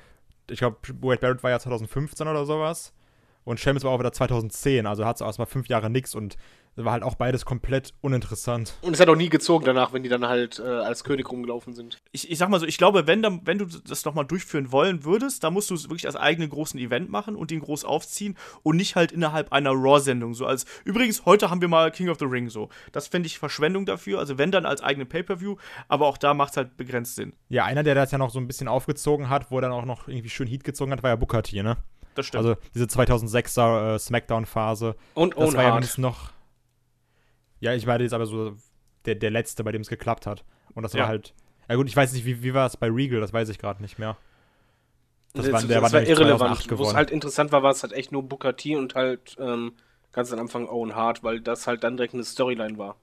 ich 0.49 0.59
glaube, 0.59 0.77
Wade 1.01 1.19
Barrett 1.19 1.43
war 1.43 1.51
ja 1.51 1.59
2015 1.59 2.27
oder 2.27 2.45
sowas. 2.45 2.93
Und 3.43 3.59
Sheamus 3.59 3.83
war 3.83 3.91
auch 3.91 3.99
wieder 3.99 4.11
2010, 4.11 4.87
also 4.87 5.05
hat 5.05 5.17
es 5.17 5.21
erstmal 5.21 5.45
fünf 5.45 5.67
Jahre 5.67 5.89
nix 5.89 6.15
und 6.15 6.35
war 6.83 6.93
halt 6.93 7.03
auch 7.03 7.15
beides 7.15 7.45
komplett 7.45 7.93
uninteressant. 8.01 8.73
Und 8.81 8.93
es 8.93 8.99
hat 8.99 9.07
auch 9.07 9.15
nie 9.15 9.29
gezogen 9.29 9.65
danach, 9.65 9.93
wenn 9.93 10.03
die 10.03 10.09
dann 10.09 10.27
halt 10.27 10.59
äh, 10.59 10.63
als 10.63 11.03
König 11.03 11.31
rumgelaufen 11.31 11.73
sind. 11.73 11.99
ich, 12.11 12.29
ich 12.29 12.37
sag 12.37 12.49
mal 12.49 12.59
so, 12.59 12.65
ich 12.65 12.77
glaube, 12.77 13.07
wenn, 13.07 13.21
dann, 13.21 13.41
wenn 13.45 13.57
du 13.57 13.65
das 13.65 14.03
nochmal 14.05 14.25
durchführen 14.25 14.71
wollen 14.71 15.03
würdest, 15.05 15.43
dann 15.43 15.53
musst 15.53 15.69
du 15.69 15.75
es 15.75 15.85
wirklich 15.85 16.05
als 16.05 16.15
eigenen 16.15 16.49
großen 16.49 16.79
Event 16.79 17.09
machen 17.09 17.35
und 17.35 17.51
den 17.51 17.61
groß 17.61 17.85
aufziehen 17.85 18.37
und 18.63 18.75
nicht 18.75 18.95
halt 18.95 19.11
innerhalb 19.11 19.53
einer 19.53 19.71
Raw-Sendung. 19.71 20.33
So 20.33 20.45
als, 20.45 20.65
übrigens, 20.83 21.25
heute 21.25 21.49
haben 21.49 21.61
wir 21.61 21.67
mal 21.67 21.91
King 21.91 22.09
of 22.09 22.19
the 22.19 22.25
Ring 22.25 22.49
so. 22.49 22.69
Das 22.91 23.07
fände 23.07 23.27
ich 23.27 23.39
Verschwendung 23.39 23.85
dafür. 23.85 24.19
Also 24.19 24.37
wenn 24.37 24.51
dann 24.51 24.65
als 24.65 24.81
eigene 24.81 25.05
Pay-Per-View, 25.05 25.55
aber 25.87 26.07
auch 26.07 26.17
da 26.17 26.33
macht 26.33 26.51
es 26.51 26.57
halt 26.57 26.77
begrenzt 26.77 27.15
Sinn. 27.15 27.33
Ja, 27.49 27.65
einer, 27.65 27.83
der 27.83 27.95
das 27.95 28.11
ja 28.11 28.17
noch 28.17 28.29
so 28.29 28.39
ein 28.39 28.47
bisschen 28.47 28.67
aufgezogen 28.67 29.29
hat, 29.29 29.51
wo 29.51 29.57
er 29.57 29.61
dann 29.61 29.71
auch 29.71 29.85
noch 29.85 30.07
irgendwie 30.07 30.29
schön 30.29 30.47
Heat 30.47 30.63
gezogen 30.63 30.91
hat, 30.91 31.03
war 31.03 31.11
ja 31.11 31.15
Booker 31.15 31.43
T, 31.43 31.63
ne? 31.63 31.77
Das 32.15 32.25
stimmt. 32.27 32.45
Also 32.45 32.57
diese 32.73 32.85
2006er 32.85 33.95
äh, 33.95 33.99
Smackdown-Phase. 33.99 34.95
Und 35.13 35.37
Das 35.37 35.53
war 35.53 35.63
ja 35.63 35.79
noch. 35.97 36.34
Ja, 37.59 37.73
ich 37.73 37.87
war 37.87 37.99
jetzt 37.99 38.13
aber 38.13 38.25
so 38.25 38.55
der, 39.05 39.15
der 39.15 39.31
Letzte, 39.31 39.63
bei 39.63 39.71
dem 39.71 39.81
es 39.81 39.89
geklappt 39.89 40.25
hat. 40.27 40.43
Und 40.73 40.83
das 40.83 40.93
Ja. 40.93 41.01
war 41.01 41.07
halt. 41.07 41.33
Ja 41.69 41.75
gut, 41.75 41.87
ich 41.87 41.95
weiß 41.95 42.13
nicht, 42.13 42.25
wie, 42.25 42.43
wie 42.43 42.53
war 42.53 42.67
es 42.67 42.77
bei 42.77 42.87
Regal, 42.91 43.21
das 43.21 43.33
weiß 43.33 43.49
ich 43.49 43.57
gerade 43.57 43.81
nicht 43.81 43.97
mehr. 43.97 44.17
Das 45.33 45.45
Das, 45.45 45.53
war- 45.53 45.59
das, 45.61 45.67
der 45.67 45.81
war 45.81 45.91
war 45.91 45.99
nämlich 45.99 46.09
irrelevant. 46.09 46.39
2008 46.39 46.59
Wo 46.69 46.73
es 46.73 46.79
gewonnen. 46.79 46.95
halt 46.97 47.11
interessant 47.11 47.51
war, 47.51 47.63
war 47.63 47.71
es 47.71 47.81
halt 47.83 47.93
echt 47.93 48.11
nur 48.11 48.23
Booker 48.23 48.55
T 48.55 48.75
und 48.75 48.95
halt 48.95 49.35
ähm, 49.39 49.73
ganz 50.11 50.31
am 50.31 50.39
Anfang 50.39 50.67
Owen 50.69 50.95
Hart, 50.95 51.23
weil 51.23 51.41
das 51.41 51.67
halt 51.67 51.83
dann 51.83 51.97
direkt 51.97 52.13
eine 52.13 52.23
Storyline 52.23 52.77
war. 52.77 52.95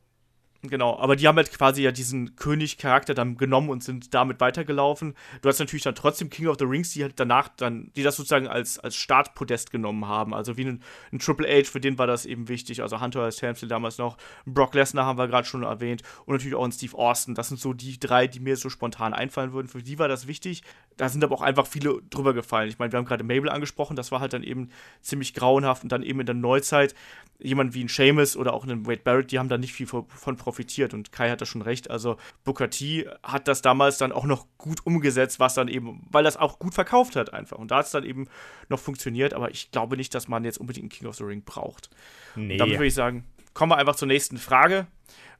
Genau, 0.64 0.96
aber 0.96 1.16
die 1.16 1.26
haben 1.26 1.34
halt 1.34 1.50
quasi 1.50 1.82
ja 1.82 1.90
diesen 1.90 2.36
König-Charakter 2.36 3.14
dann 3.14 3.36
genommen 3.36 3.68
und 3.68 3.82
sind 3.82 4.14
damit 4.14 4.38
weitergelaufen. 4.38 5.16
Du 5.40 5.48
hast 5.48 5.58
natürlich 5.58 5.82
dann 5.82 5.96
trotzdem 5.96 6.30
King 6.30 6.46
of 6.46 6.56
the 6.56 6.64
Rings, 6.64 6.92
die 6.92 7.02
halt 7.02 7.14
danach 7.16 7.48
dann, 7.48 7.90
die 7.96 8.04
das 8.04 8.14
sozusagen 8.14 8.46
als, 8.46 8.78
als 8.78 8.94
Startpodest 8.94 9.72
genommen 9.72 10.06
haben. 10.06 10.32
Also 10.32 10.56
wie 10.56 10.64
ein, 10.64 10.80
ein 11.10 11.18
Triple 11.18 11.48
H, 11.48 11.68
für 11.68 11.80
den 11.80 11.98
war 11.98 12.06
das 12.06 12.26
eben 12.26 12.46
wichtig. 12.46 12.80
Also 12.80 13.00
Hunter 13.00 13.26
S. 13.26 13.42
Helmsley 13.42 13.68
damals 13.68 13.98
noch, 13.98 14.18
Brock 14.46 14.74
Lesnar 14.74 15.04
haben 15.04 15.18
wir 15.18 15.26
gerade 15.26 15.48
schon 15.48 15.64
erwähnt 15.64 16.02
und 16.26 16.34
natürlich 16.34 16.54
auch 16.54 16.64
ein 16.64 16.70
Steve 16.70 16.96
Austin. 16.96 17.34
Das 17.34 17.48
sind 17.48 17.58
so 17.58 17.72
die 17.72 17.98
drei, 17.98 18.28
die 18.28 18.38
mir 18.38 18.56
so 18.56 18.70
spontan 18.70 19.14
einfallen 19.14 19.52
würden. 19.52 19.66
Für 19.66 19.82
die 19.82 19.98
war 19.98 20.06
das 20.06 20.28
wichtig. 20.28 20.62
Da 20.96 21.08
sind 21.08 21.24
aber 21.24 21.34
auch 21.34 21.42
einfach 21.42 21.66
viele 21.66 22.00
drüber 22.10 22.34
gefallen. 22.34 22.68
Ich 22.68 22.78
meine, 22.78 22.92
wir 22.92 22.98
haben 22.98 23.06
gerade 23.06 23.24
Mabel 23.24 23.48
angesprochen, 23.48 23.96
das 23.96 24.12
war 24.12 24.20
halt 24.20 24.32
dann 24.32 24.44
eben 24.44 24.68
ziemlich 25.00 25.34
grauenhaft 25.34 25.82
und 25.82 25.90
dann 25.90 26.04
eben 26.04 26.20
in 26.20 26.26
der 26.26 26.34
Neuzeit 26.36 26.94
jemand 27.40 27.74
wie 27.74 27.82
ein 27.82 27.88
Seamus 27.88 28.36
oder 28.36 28.54
auch 28.54 28.64
ein 28.64 28.86
Wade 28.86 29.00
Barrett, 29.02 29.32
die 29.32 29.38
haben 29.40 29.48
da 29.48 29.58
nicht 29.58 29.72
viel 29.72 29.86
von 29.86 30.06
von 30.06 30.36
profitiert 30.52 30.92
und 30.92 31.12
Kai 31.12 31.30
hat 31.30 31.40
da 31.40 31.46
schon 31.46 31.62
recht. 31.62 31.90
Also 31.90 32.18
Booker 32.44 32.68
T 32.68 33.08
hat 33.22 33.48
das 33.48 33.62
damals 33.62 33.96
dann 33.96 34.12
auch 34.12 34.26
noch 34.26 34.46
gut 34.58 34.84
umgesetzt, 34.84 35.40
was 35.40 35.54
dann 35.54 35.68
eben, 35.68 36.06
weil 36.10 36.24
das 36.24 36.36
auch 36.36 36.58
gut 36.58 36.74
verkauft 36.74 37.16
hat 37.16 37.32
einfach. 37.32 37.56
Und 37.56 37.70
da 37.70 37.78
hat 37.78 37.86
es 37.86 37.92
dann 37.92 38.04
eben 38.04 38.28
noch 38.68 38.78
funktioniert, 38.78 39.32
aber 39.32 39.50
ich 39.50 39.70
glaube 39.70 39.96
nicht, 39.96 40.14
dass 40.14 40.28
man 40.28 40.44
jetzt 40.44 40.58
unbedingt 40.58 40.84
einen 40.84 40.90
King 40.90 41.08
of 41.08 41.16
the 41.16 41.24
Ring 41.24 41.42
braucht. 41.42 41.88
Nee. 42.36 42.58
Damit 42.58 42.74
würde 42.74 42.86
ich 42.86 42.94
sagen, 42.94 43.24
kommen 43.54 43.72
wir 43.72 43.78
einfach 43.78 43.96
zur 43.96 44.08
nächsten 44.08 44.36
Frage. 44.36 44.86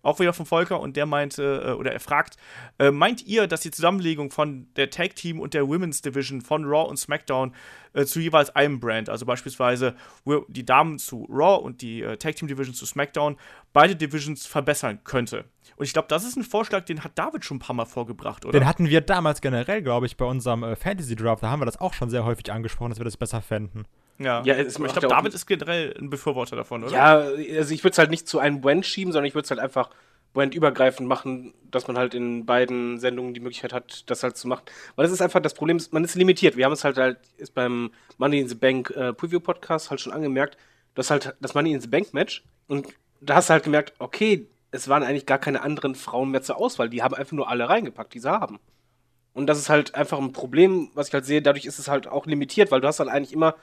Auch 0.03 0.19
wieder 0.19 0.33
von 0.33 0.47
Volker 0.47 0.81
und 0.81 0.97
der 0.97 1.07
meinte, 1.07 1.65
äh, 1.65 1.73
oder 1.73 1.93
er 1.93 2.01
fragt, 2.01 2.37
äh, 2.79 2.91
meint 2.91 3.25
ihr, 3.27 3.47
dass 3.47 3.61
die 3.61 3.71
Zusammenlegung 3.71 4.31
von 4.31 4.67
der 4.77 4.91
Tag 4.91 5.15
Team 5.15 5.41
und 5.41 5.55
der 5.55 5.69
Women's 5.69 6.03
Division 6.03 6.41
von 6.41 6.65
Raw 6.65 6.89
und 6.89 6.97
SmackDown 6.97 7.55
äh, 7.93 8.05
zu 8.05 8.21
jeweils 8.21 8.51
einem 8.51 8.81
Brand, 8.81 9.09
also 9.09 9.27
beispielsweise 9.27 9.95
die 10.49 10.65
Damen 10.65 10.99
zu 10.99 11.25
Raw 11.31 11.63
und 11.63 11.83
die 11.83 12.03
Tag 12.19 12.37
Team 12.37 12.49
Division 12.49 12.75
zu 12.75 12.87
SmackDown, 12.87 13.37
beide 13.73 13.95
Divisions 13.95 14.47
verbessern 14.47 15.01
könnte? 15.05 15.45
Und 15.77 15.85
ich 15.87 15.93
glaube, 15.93 16.09
das 16.09 16.25
ist 16.25 16.37
ein 16.37 16.43
Vorschlag, 16.43 16.85
den 16.85 17.05
hat 17.05 17.19
David 17.19 17.45
schon 17.45 17.59
ein 17.59 17.61
paar 17.61 17.75
Mal 17.75 17.87
vorgebracht, 17.87 18.45
oder? 18.45 18.59
Den 18.59 18.67
hatten 18.67 18.89
wir 18.89 19.01
damals 19.01 19.41
generell, 19.41 19.83
glaube 19.83 20.07
ich, 20.07 20.17
bei 20.17 20.25
unserem 20.25 20.77
Fantasy 20.77 21.17
Draft. 21.17 21.43
Da 21.43 21.51
haben 21.51 21.61
wir 21.61 21.67
das 21.67 21.81
auch 21.81 21.95
schon 21.95 22.11
sehr 22.11 22.25
häufig 22.25 22.51
angesprochen, 22.53 22.91
dass 22.91 22.99
wir 22.99 23.05
das 23.05 23.17
besser 23.17 23.41
fänden. 23.41 23.87
Ja. 24.25 24.43
Ja, 24.45 24.55
es 24.55 24.79
ich 24.79 24.93
glaube, 24.93 25.09
David 25.09 25.35
ist 25.35 25.47
generell 25.47 25.95
ein 25.99 26.11
Befürworter 26.11 26.57
davon, 26.57 26.85
oder? 26.85 26.93
Ja, 26.93 27.15
also 27.19 27.75
ich 27.75 27.83
würde 27.85 27.93
es 27.93 27.99
halt 27.99 28.11
nicht 28.11 28.29
zu 28.29 28.39
einem 28.39 28.61
Brand 28.61 28.87
schieben, 28.87 29.13
sondern 29.13 29.27
ich 29.27 29.35
würde 29.35 29.45
es 29.45 29.51
halt 29.51 29.61
einfach 29.61 29.91
brandübergreifend 30.33 31.07
machen, 31.07 31.53
dass 31.71 31.89
man 31.89 31.99
halt 31.99 32.15
in 32.15 32.47
beiden 32.47 32.99
Sendungen 32.99 33.35
die 33.35 33.41
Möglichkeit 33.41 33.73
hat, 33.73 34.09
das 34.11 34.23
halt 34.23 34.37
zu 34.37 34.49
machen. 34.49 34.65
Weil 34.97 35.05
das 35.05 35.13
ist 35.13 35.21
einfach 35.21 35.41
das 35.41 35.55
Problem, 35.55 35.77
ist, 35.77 35.93
man 35.93 36.05
ist 36.05 36.15
limitiert. 36.15 36.57
Wir 36.57 36.65
haben 36.65 36.73
es 36.73 36.85
halt 36.85 36.97
halt 36.97 37.19
ist 37.37 37.55
beim 37.55 37.91
Money 38.19 38.41
in 38.41 38.49
the 38.49 38.55
Bank 38.55 38.91
äh, 38.91 39.13
Preview 39.13 39.41
Podcast 39.41 39.91
halt 39.91 40.01
schon 40.01 40.13
angemerkt, 40.13 40.57
dass 40.95 41.11
halt 41.11 41.35
das 41.41 41.55
Money 41.55 41.73
in 41.73 41.81
the 41.81 41.89
Bank 41.89 42.15
Match 42.15 42.45
und 42.67 42.89
da 43.21 43.37
hast 43.37 43.49
du 43.49 43.53
halt 43.53 43.65
gemerkt, 43.65 43.95
okay, 43.99 44.49
es 44.73 44.89
waren 44.89 45.03
eigentlich 45.03 45.27
gar 45.27 45.39
keine 45.39 45.63
anderen 45.63 45.95
Frauen 45.95 46.31
mehr 46.31 46.43
zur 46.43 46.57
Auswahl. 46.57 46.89
Die 46.89 47.03
haben 47.03 47.15
einfach 47.15 47.33
nur 47.33 47.49
alle 47.49 47.69
reingepackt, 47.69 48.15
die 48.15 48.19
sie 48.19 48.31
haben. 48.31 48.59
Und 49.35 49.47
das 49.47 49.59
ist 49.59 49.69
halt 49.69 49.95
einfach 49.95 50.19
ein 50.19 50.33
Problem, 50.33 50.91
was 50.95 51.09
ich 51.09 51.15
halt 51.15 51.25
sehe. 51.25 51.41
Dadurch 51.41 51.65
ist 51.65 51.79
es 51.79 51.89
halt 51.89 52.07
auch 52.07 52.27
limitiert, 52.27 52.71
weil 52.71 52.81
du 52.81 52.89
hast 52.89 53.01
dann 53.01 53.09
eigentlich 53.09 53.33
immer 53.33 53.55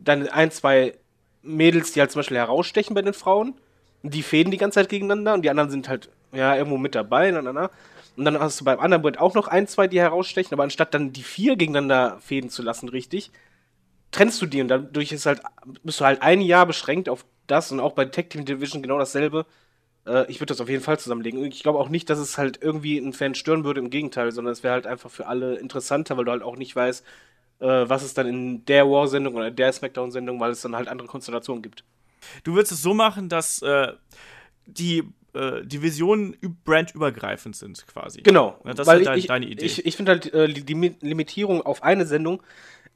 deine 0.00 0.32
ein, 0.32 0.50
zwei 0.50 0.94
Mädels, 1.42 1.92
die 1.92 2.00
halt 2.00 2.10
zum 2.10 2.20
Beispiel 2.20 2.38
herausstechen 2.38 2.94
bei 2.94 3.02
den 3.02 3.14
Frauen. 3.14 3.54
Die 4.02 4.22
fäden 4.22 4.50
die 4.50 4.56
ganze 4.56 4.76
Zeit 4.80 4.88
gegeneinander 4.88 5.34
und 5.34 5.42
die 5.42 5.50
anderen 5.50 5.70
sind 5.70 5.88
halt, 5.88 6.08
ja, 6.32 6.56
irgendwo 6.56 6.78
mit 6.78 6.94
dabei. 6.94 7.30
Na, 7.30 7.42
na, 7.42 7.52
na. 7.52 7.70
Und 8.16 8.24
dann 8.24 8.38
hast 8.38 8.60
du 8.60 8.64
beim 8.64 8.80
anderen 8.80 9.02
Brand 9.02 9.18
auch 9.20 9.34
noch 9.34 9.48
ein, 9.48 9.66
zwei, 9.66 9.86
die 9.86 10.00
herausstechen, 10.00 10.52
aber 10.52 10.64
anstatt 10.64 10.94
dann 10.94 11.12
die 11.12 11.22
vier 11.22 11.56
gegeneinander 11.56 12.18
fäden 12.20 12.50
zu 12.50 12.62
lassen, 12.62 12.88
richtig, 12.88 13.30
trennst 14.10 14.42
du 14.42 14.46
die 14.46 14.60
und 14.60 14.68
dadurch 14.68 15.12
ist 15.12 15.26
halt, 15.26 15.40
bist 15.82 16.00
du 16.00 16.04
halt 16.04 16.22
ein 16.22 16.40
Jahr 16.40 16.66
beschränkt 16.66 17.08
auf 17.08 17.24
das 17.46 17.72
und 17.72 17.80
auch 17.80 17.92
bei 17.92 18.04
Tech 18.04 18.28
Team 18.28 18.44
Division 18.44 18.82
genau 18.82 18.98
dasselbe. 18.98 19.46
Äh, 20.06 20.30
ich 20.30 20.40
würde 20.40 20.52
das 20.52 20.60
auf 20.60 20.68
jeden 20.68 20.82
Fall 20.82 20.98
zusammenlegen. 20.98 21.44
Ich 21.44 21.62
glaube 21.62 21.78
auch 21.78 21.88
nicht, 21.88 22.10
dass 22.10 22.18
es 22.18 22.38
halt 22.38 22.60
irgendwie 22.62 22.98
einen 22.98 23.12
Fan 23.12 23.34
stören 23.34 23.64
würde, 23.64 23.80
im 23.80 23.90
Gegenteil, 23.90 24.32
sondern 24.32 24.52
es 24.52 24.62
wäre 24.62 24.74
halt 24.74 24.86
einfach 24.86 25.10
für 25.10 25.26
alle 25.26 25.56
interessanter, 25.56 26.16
weil 26.16 26.24
du 26.24 26.32
halt 26.32 26.42
auch 26.42 26.56
nicht 26.56 26.74
weißt, 26.74 27.04
äh, 27.60 27.88
was 27.88 28.02
es 28.02 28.14
dann 28.14 28.26
in 28.26 28.64
der 28.66 28.88
War-Sendung 28.88 29.34
oder 29.34 29.50
der 29.50 29.72
Smackdown-Sendung, 29.72 30.40
weil 30.40 30.50
es 30.50 30.60
dann 30.60 30.74
halt 30.76 30.88
andere 30.88 31.08
Konstellationen 31.08 31.62
gibt. 31.62 31.84
Du 32.44 32.54
würdest 32.54 32.72
es 32.72 32.82
so 32.82 32.92
machen, 32.92 33.28
dass 33.28 33.62
äh, 33.62 33.92
die 34.66 35.04
äh, 35.32 35.64
Divisionen 35.64 36.36
brandübergreifend 36.64 37.56
sind, 37.56 37.86
quasi. 37.86 38.20
Genau. 38.22 38.58
Ja, 38.64 38.74
das 38.74 38.88
ist 38.88 39.06
dein, 39.06 39.18
ich, 39.18 39.26
deine 39.26 39.46
Idee. 39.46 39.64
Ich, 39.64 39.86
ich 39.86 39.96
finde 39.96 40.12
halt, 40.12 40.32
äh, 40.34 40.48
die 40.52 40.74
Mi- 40.74 40.96
Limitierung 41.00 41.62
auf 41.62 41.82
eine 41.82 42.06
Sendung 42.06 42.42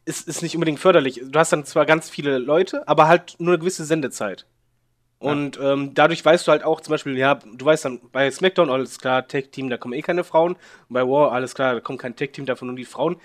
ist, 0.04 0.28
ist 0.28 0.42
nicht 0.42 0.54
unbedingt 0.54 0.80
förderlich. 0.80 1.22
Du 1.24 1.38
hast 1.38 1.52
dann 1.52 1.64
zwar 1.64 1.86
ganz 1.86 2.10
viele 2.10 2.38
Leute, 2.38 2.86
aber 2.86 3.08
halt 3.08 3.36
nur 3.38 3.54
eine 3.54 3.58
gewisse 3.58 3.84
Sendezeit. 3.84 4.46
Und 5.24 5.58
ähm, 5.62 5.94
dadurch 5.94 6.24
weißt 6.24 6.46
du 6.46 6.52
halt 6.52 6.64
auch 6.64 6.80
zum 6.80 6.92
Beispiel, 6.92 7.16
ja, 7.16 7.34
du 7.36 7.64
weißt 7.64 7.86
dann 7.86 8.00
bei 8.12 8.30
SmackDown, 8.30 8.68
alles 8.68 8.98
klar, 8.98 9.26
Tech-Team, 9.26 9.70
da 9.70 9.78
kommen 9.78 9.94
eh 9.94 10.02
keine 10.02 10.22
Frauen. 10.22 10.52
Und 10.52 10.60
bei 10.90 11.02
War, 11.02 11.32
alles 11.32 11.54
klar, 11.54 11.74
da 11.74 11.80
kommt 11.80 11.98
kein 11.98 12.14
Tech-Team, 12.14 12.44
davon 12.44 12.68
nur 12.68 12.76
die 12.76 12.84
Frauen. 12.84 13.16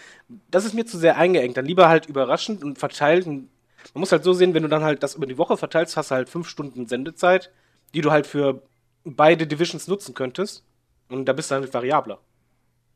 Das 0.50 0.64
ist 0.64 0.74
mir 0.74 0.86
zu 0.86 0.98
sehr 0.98 1.18
eingeengt. 1.18 1.58
Dann 1.58 1.66
lieber 1.66 1.90
halt 1.90 2.06
überraschend 2.06 2.64
und 2.64 2.80
verteilt. 2.80 3.28
Und 3.28 3.50
man 3.94 4.00
muss 4.00 4.12
halt 4.12 4.24
so 4.24 4.34
sehen, 4.34 4.54
wenn 4.54 4.64
du 4.64 4.70
dann 4.70 4.84
halt 4.84 5.04
das 5.04 5.16
über 5.16 5.26
die 5.26 5.38
Woche 5.38 5.58
verteilst, 5.58 5.98
hast 5.98 6.12
du 6.12 6.16
halt 6.16 6.30
fünf 6.30 6.48
Stunden 6.48 6.88
Sendezeit, 6.88 7.52
die 7.94 8.02
du 8.02 8.12
halt 8.12 8.28
für 8.28 8.62
beide 9.04 9.46
Divisions 9.46 9.88
nutzen 9.88 10.14
könntest. 10.14 10.64
Und 11.10 11.26
da 11.26 11.34
bist 11.34 11.52
du 11.52 11.56
halt 11.56 11.74
variabler. 11.74 12.20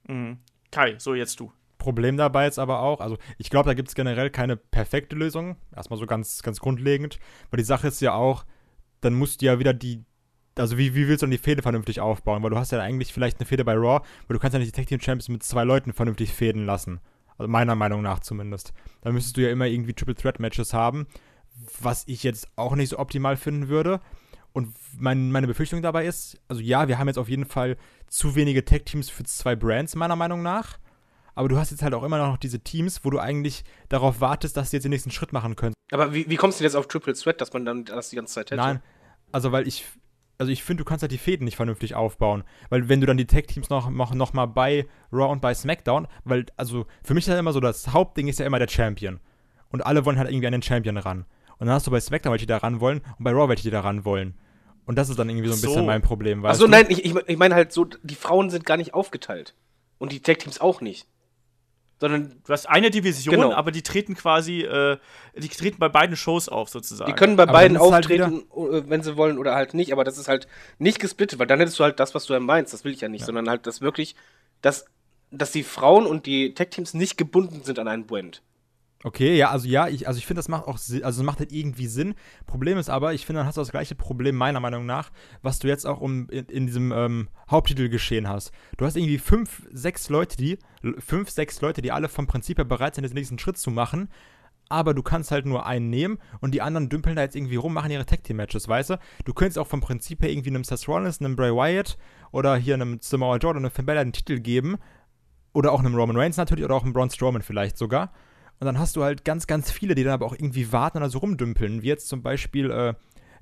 Mhm. 0.08 0.38
Kai, 0.72 0.96
so 0.98 1.14
jetzt 1.14 1.40
du. 1.40 1.52
Problem 1.78 2.16
dabei 2.16 2.48
ist 2.48 2.60
aber 2.60 2.80
auch, 2.80 3.02
also 3.02 3.18
ich 3.38 3.50
glaube, 3.50 3.68
da 3.68 3.74
gibt 3.74 3.90
es 3.90 3.96
generell 3.96 4.30
keine 4.30 4.56
perfekte 4.56 5.18
Lösung. 5.18 5.58
Erstmal 5.76 6.00
so 6.00 6.06
ganz, 6.06 6.42
ganz 6.42 6.62
grundlegend. 6.62 7.20
Aber 7.48 7.58
die 7.58 7.64
Sache 7.64 7.90
ist 7.90 8.00
ja 8.00 8.14
auch, 8.14 8.46
dann 9.04 9.14
musst 9.14 9.42
du 9.42 9.46
ja 9.46 9.60
wieder 9.60 9.74
die. 9.74 10.04
Also 10.56 10.78
wie, 10.78 10.94
wie 10.94 11.08
willst 11.08 11.24
du 11.24 11.26
dann 11.26 11.32
die 11.32 11.40
Fehde 11.40 11.64
vernünftig 11.64 12.00
aufbauen? 12.00 12.44
Weil 12.44 12.52
du 12.52 12.58
hast 12.58 12.72
ja 12.72 12.80
eigentlich 12.80 13.12
vielleicht 13.12 13.40
eine 13.40 13.48
Fehde 13.48 13.66
bei 13.66 13.74
Raw, 13.74 14.06
weil 14.28 14.36
du 14.36 14.40
kannst 14.40 14.54
ja 14.54 14.60
nicht 14.60 14.76
die 14.76 14.80
Tag 14.80 14.88
Team 14.88 15.00
Champions 15.00 15.30
mit 15.30 15.42
zwei 15.42 15.64
Leuten 15.64 15.94
vernünftig 15.94 16.32
fäden 16.32 16.66
lassen. 16.66 17.00
Also 17.38 17.50
meiner 17.50 17.74
Meinung 17.74 18.04
nach 18.04 18.20
zumindest. 18.20 18.72
Dann 19.02 19.14
müsstest 19.14 19.38
du 19.38 19.42
ja 19.42 19.50
immer 19.50 19.66
irgendwie 19.66 19.94
Triple 19.94 20.14
Threat 20.14 20.40
Matches 20.40 20.74
haben, 20.74 21.08
was 21.82 22.04
ich 22.08 22.22
jetzt 22.22 22.48
auch 22.56 22.76
nicht 22.76 22.90
so 22.90 23.00
optimal 23.00 23.36
finden 23.36 23.68
würde. 23.68 24.00
Und 24.52 24.76
mein, 24.96 25.32
meine 25.32 25.48
Befürchtung 25.48 25.82
dabei 25.82 26.06
ist, 26.06 26.40
also 26.48 26.62
ja, 26.62 26.88
wir 26.88 27.00
haben 27.00 27.08
jetzt 27.08 27.18
auf 27.18 27.30
jeden 27.30 27.46
Fall 27.46 27.76
zu 28.08 28.36
wenige 28.36 28.64
Tag 28.64 28.86
Teams 28.86 29.10
für 29.10 29.24
zwei 29.24 29.56
Brands, 29.56 29.96
meiner 29.96 30.16
Meinung 30.16 30.44
nach. 30.44 30.78
Aber 31.36 31.50
du 31.50 31.58
hast 31.58 31.72
jetzt 31.72 31.82
halt 31.82 31.96
auch 31.96 32.04
immer 32.04 32.20
noch 32.20 32.38
diese 32.38 32.60
Teams, 32.60 33.04
wo 33.04 33.10
du 33.10 33.18
eigentlich 33.18 33.64
darauf 33.90 34.22
wartest, 34.22 34.56
dass 34.56 34.70
sie 34.70 34.78
jetzt 34.78 34.84
den 34.84 34.92
nächsten 34.92 35.10
Schritt 35.10 35.34
machen 35.34 35.56
können. 35.56 35.74
Aber 35.92 36.14
wie, 36.14 36.30
wie 36.30 36.36
kommst 36.36 36.60
du 36.60 36.64
jetzt 36.64 36.76
auf 36.76 36.88
Triple 36.88 37.14
Threat, 37.14 37.42
dass 37.42 37.54
man 37.54 37.66
dann 37.66 37.86
das 37.86 38.10
die 38.10 38.16
ganze 38.16 38.36
Zeit 38.36 38.52
hätte? 38.52 38.62
Nein, 38.62 38.82
also 39.34 39.52
weil 39.52 39.68
ich, 39.68 39.84
also 40.38 40.52
ich 40.52 40.64
finde, 40.64 40.84
du 40.84 40.86
kannst 40.88 41.04
halt 41.04 41.12
die 41.12 41.18
Fäden 41.18 41.44
nicht 41.44 41.58
vernünftig 41.58 41.96
aufbauen. 41.96 42.44
Weil 42.70 42.88
wenn 42.88 43.02
du 43.02 43.08
dann 43.08 43.18
die 43.18 43.26
Tag-Teams 43.26 43.70
noch, 43.70 43.90
noch, 43.90 44.14
noch 44.14 44.32
mal 44.34 44.46
bei 44.46 44.88
Raw 45.12 45.32
und 45.32 45.42
bei 45.42 45.54
SmackDown, 45.54 46.08
weil, 46.24 46.46
also 46.56 46.86
für 47.04 47.14
mich 47.14 47.26
ist 47.26 47.34
ja 47.34 47.40
immer 47.40 47.52
so, 47.54 47.60
das 47.60 47.90
Hauptding 47.90 48.28
ist 48.28 48.40
ja 48.40 48.46
immer 48.46 48.60
der 48.60 48.70
Champion. 48.70 49.20
Und 49.70 49.82
alle 49.86 50.06
wollen 50.06 50.18
halt 50.18 50.30
irgendwie 50.30 50.48
an 50.48 50.54
den 50.54 50.62
Champion 50.62 50.98
ran. 50.98 51.26
Und 51.58 51.68
dann 51.68 51.76
hast 51.76 51.88
du 51.88 51.92
bei 51.92 52.00
SmackDown 52.00 52.32
welche, 52.32 52.46
die 52.46 52.52
da 52.52 52.58
ran 52.58 52.80
wollen 52.80 53.02
und 53.18 53.24
bei 53.24 53.32
Raw 53.32 53.50
welche, 53.50 53.64
die 53.64 53.72
da 53.72 53.82
ran 53.82 54.06
wollen. 54.06 54.36
Und 54.86 54.98
das 54.98 55.10
ist 55.10 55.18
dann 55.18 55.30
irgendwie 55.30 55.48
so 55.48 55.54
ein 55.54 55.60
So. 55.60 55.68
bisschen 55.68 55.86
mein 55.86 56.02
Problem. 56.02 56.44
weißt 56.44 56.62
Achso, 56.62 56.70
nein, 56.70 56.86
ich, 56.90 57.06
ich, 57.06 57.38
meine 57.38 57.56
halt 57.56 57.72
so, 57.72 57.86
die 57.86 58.16
Frauen 58.16 58.50
sind 58.50 58.66
gar 58.66 58.78
nicht 58.78 58.94
aufgeteilt. 58.94 59.56
Und 59.98 60.12
die 60.12 60.22
Tag-Teams 60.22 60.60
auch 60.60 60.82
nicht. 60.82 61.08
Sondern 62.04 62.36
Du 62.46 62.52
hast 62.52 62.68
eine 62.68 62.90
Division, 62.92 63.34
Genau. 63.36 63.54
aber 63.54 63.72
die 63.72 63.82
treten 63.82 64.14
quasi, 64.14 64.64
äh, 64.64 64.98
die 65.38 65.48
treten 65.48 65.80
bei 65.80 65.88
beiden 65.88 66.18
Shows 66.18 66.50
auf, 66.50 66.68
sozusagen. 66.68 67.10
die 67.10 67.16
können 67.16 67.38
bei 67.38 67.44
Aber 67.44 67.54
beiden 67.54 67.80
halt 67.80 67.94
auftreten, 67.94 68.44
äh, 68.52 68.84
wenn 68.90 69.02
sie 69.02 69.16
wollen 69.16 69.38
oder 69.38 69.56
halt 69.56 69.74
nicht. 69.74 69.94
Aber 69.94 70.04
das 70.04 70.18
ist 70.18 70.28
halt 70.28 70.50
nicht 70.80 71.00
gesplittet, 71.00 71.40
weil 71.40 71.48
dann 71.48 71.60
hättest 71.60 71.80
du 71.80 71.86
halt 71.86 72.02
das, 72.02 72.14
was 72.14 72.26
du 72.26 72.34
ja 72.34 72.42
meinst. 72.42 72.74
Das 72.74 72.84
will 72.84 72.92
ich 72.92 73.00
ja 73.00 73.08
nicht. 73.08 73.24
Sondern 73.24 73.50
halt 73.50 73.66
das 73.68 73.80
wirklich, 73.80 74.18
dass, 74.62 74.84
dass 75.32 75.54
die 75.54 75.64
Frauen 75.64 76.06
und 76.06 76.26
die 76.26 76.54
Tag-Teams 76.54 76.94
nicht 76.94 77.18
gebunden 77.18 77.62
sind 77.64 77.80
an 77.80 77.88
einen 77.88 78.06
Brand. 78.06 78.42
Okay, 79.06 79.36
ja, 79.36 79.50
also 79.50 79.68
ja, 79.68 79.90
ich, 79.90 80.08
also 80.08 80.18
ich 80.18 80.26
finde, 80.26 80.40
das 80.40 80.48
macht 80.48 80.66
auch 80.66 80.78
Sinn, 80.78 81.04
also 81.04 81.24
macht 81.24 81.40
halt 81.40 81.52
irgendwie 81.52 81.88
Sinn. 81.88 82.16
Problem 82.46 82.78
ist 82.78 82.90
aber, 82.90 83.14
ich 83.14 83.26
finde, 83.26 83.42
dann 83.42 83.48
hast 83.48 83.58
du 83.58 83.62
das 83.62 83.72
gleiche 83.72 83.96
Problem, 83.96 84.36
meiner 84.38 84.62
Meinung 84.62 84.86
nach, 84.86 85.12
was 85.42 85.60
du 85.60 85.68
jetzt 85.68 85.86
auch 85.86 86.00
um, 86.00 86.30
in, 86.30 86.46
in 86.46 86.68
diesem 86.68 86.94
ähm, 86.94 87.28
Haupttitel 87.52 87.90
geschehen 87.90 88.30
hast. 88.30 88.52
Du 88.78 88.86
hast 88.86 88.96
irgendwie 88.96 89.18
fünf, 89.18 89.68
sechs 89.74 90.08
Leute, 90.08 90.38
die, 90.38 90.58
fünf, 91.00 91.30
sechs 91.30 91.60
Leute, 91.60 91.82
die 91.82 91.92
alle 91.92 92.08
vom 92.08 92.28
Prinzip 92.28 92.58
her 92.58 92.66
bereit 92.66 92.96
sind, 92.96 93.04
den 93.04 93.14
nächsten 93.14 93.38
Schritt 93.38 93.58
zu 93.58 93.72
machen, 93.72 94.08
aber 94.70 94.94
du 94.94 95.04
kannst 95.04 95.32
halt 95.32 95.46
nur 95.46 95.66
einen 95.66 95.90
nehmen 95.90 96.18
und 96.40 96.54
die 96.54 96.62
anderen 96.62 96.88
dümpeln 96.88 97.18
da 97.18 97.24
jetzt 97.24 97.36
irgendwie 97.36 97.58
rum, 97.58 97.74
machen 97.74 97.92
ihre 97.92 98.06
Tag 98.06 98.24
Team 98.24 98.38
Matches, 98.38 98.70
weißt 98.70 98.92
du? 98.92 99.00
Du 99.26 99.34
könntest 99.34 99.60
auch 99.60 99.68
vom 99.68 99.82
Prinzip 99.82 100.22
her 100.22 100.32
irgendwie 100.32 100.50
einem 100.50 100.64
Seth 100.64 100.88
Rollins, 100.88 101.20
einem 101.20 101.36
Bray 101.36 101.52
Wyatt 101.52 101.98
oder 102.32 102.56
hier 102.56 102.76
einem 102.76 103.00
Samoa 103.02 103.36
oder 103.36 103.50
einem 103.50 103.70
Finn 103.70 103.86
Balor 103.86 104.06
den 104.06 104.14
Titel 104.14 104.40
geben 104.40 104.78
oder 105.52 105.74
auch 105.74 105.82
einem 105.82 105.94
Roman 105.94 106.16
Reigns 106.16 106.38
natürlich 106.38 106.64
oder 106.64 106.76
auch 106.76 106.84
einem 106.84 106.94
Braun 106.94 107.10
Strowman 107.10 107.42
vielleicht 107.42 107.78
sogar. 107.78 108.14
Und 108.60 108.66
dann 108.66 108.80
hast 108.80 108.96
du 108.96 109.04
halt 109.04 109.26
ganz, 109.26 109.48
ganz 109.48 109.72
viele, 109.72 109.96
die 109.96 110.04
dann 110.04 110.14
aber 110.14 110.26
auch 110.26 110.34
irgendwie 110.34 110.72
warten 110.72 110.98
oder 110.98 111.10
so 111.10 111.20
rumdümpeln. 111.20 111.82
Wie 111.82 111.88
jetzt 111.88 112.08
zum 112.08 112.22
Beispiel 112.22 112.72
äh, 112.72 112.94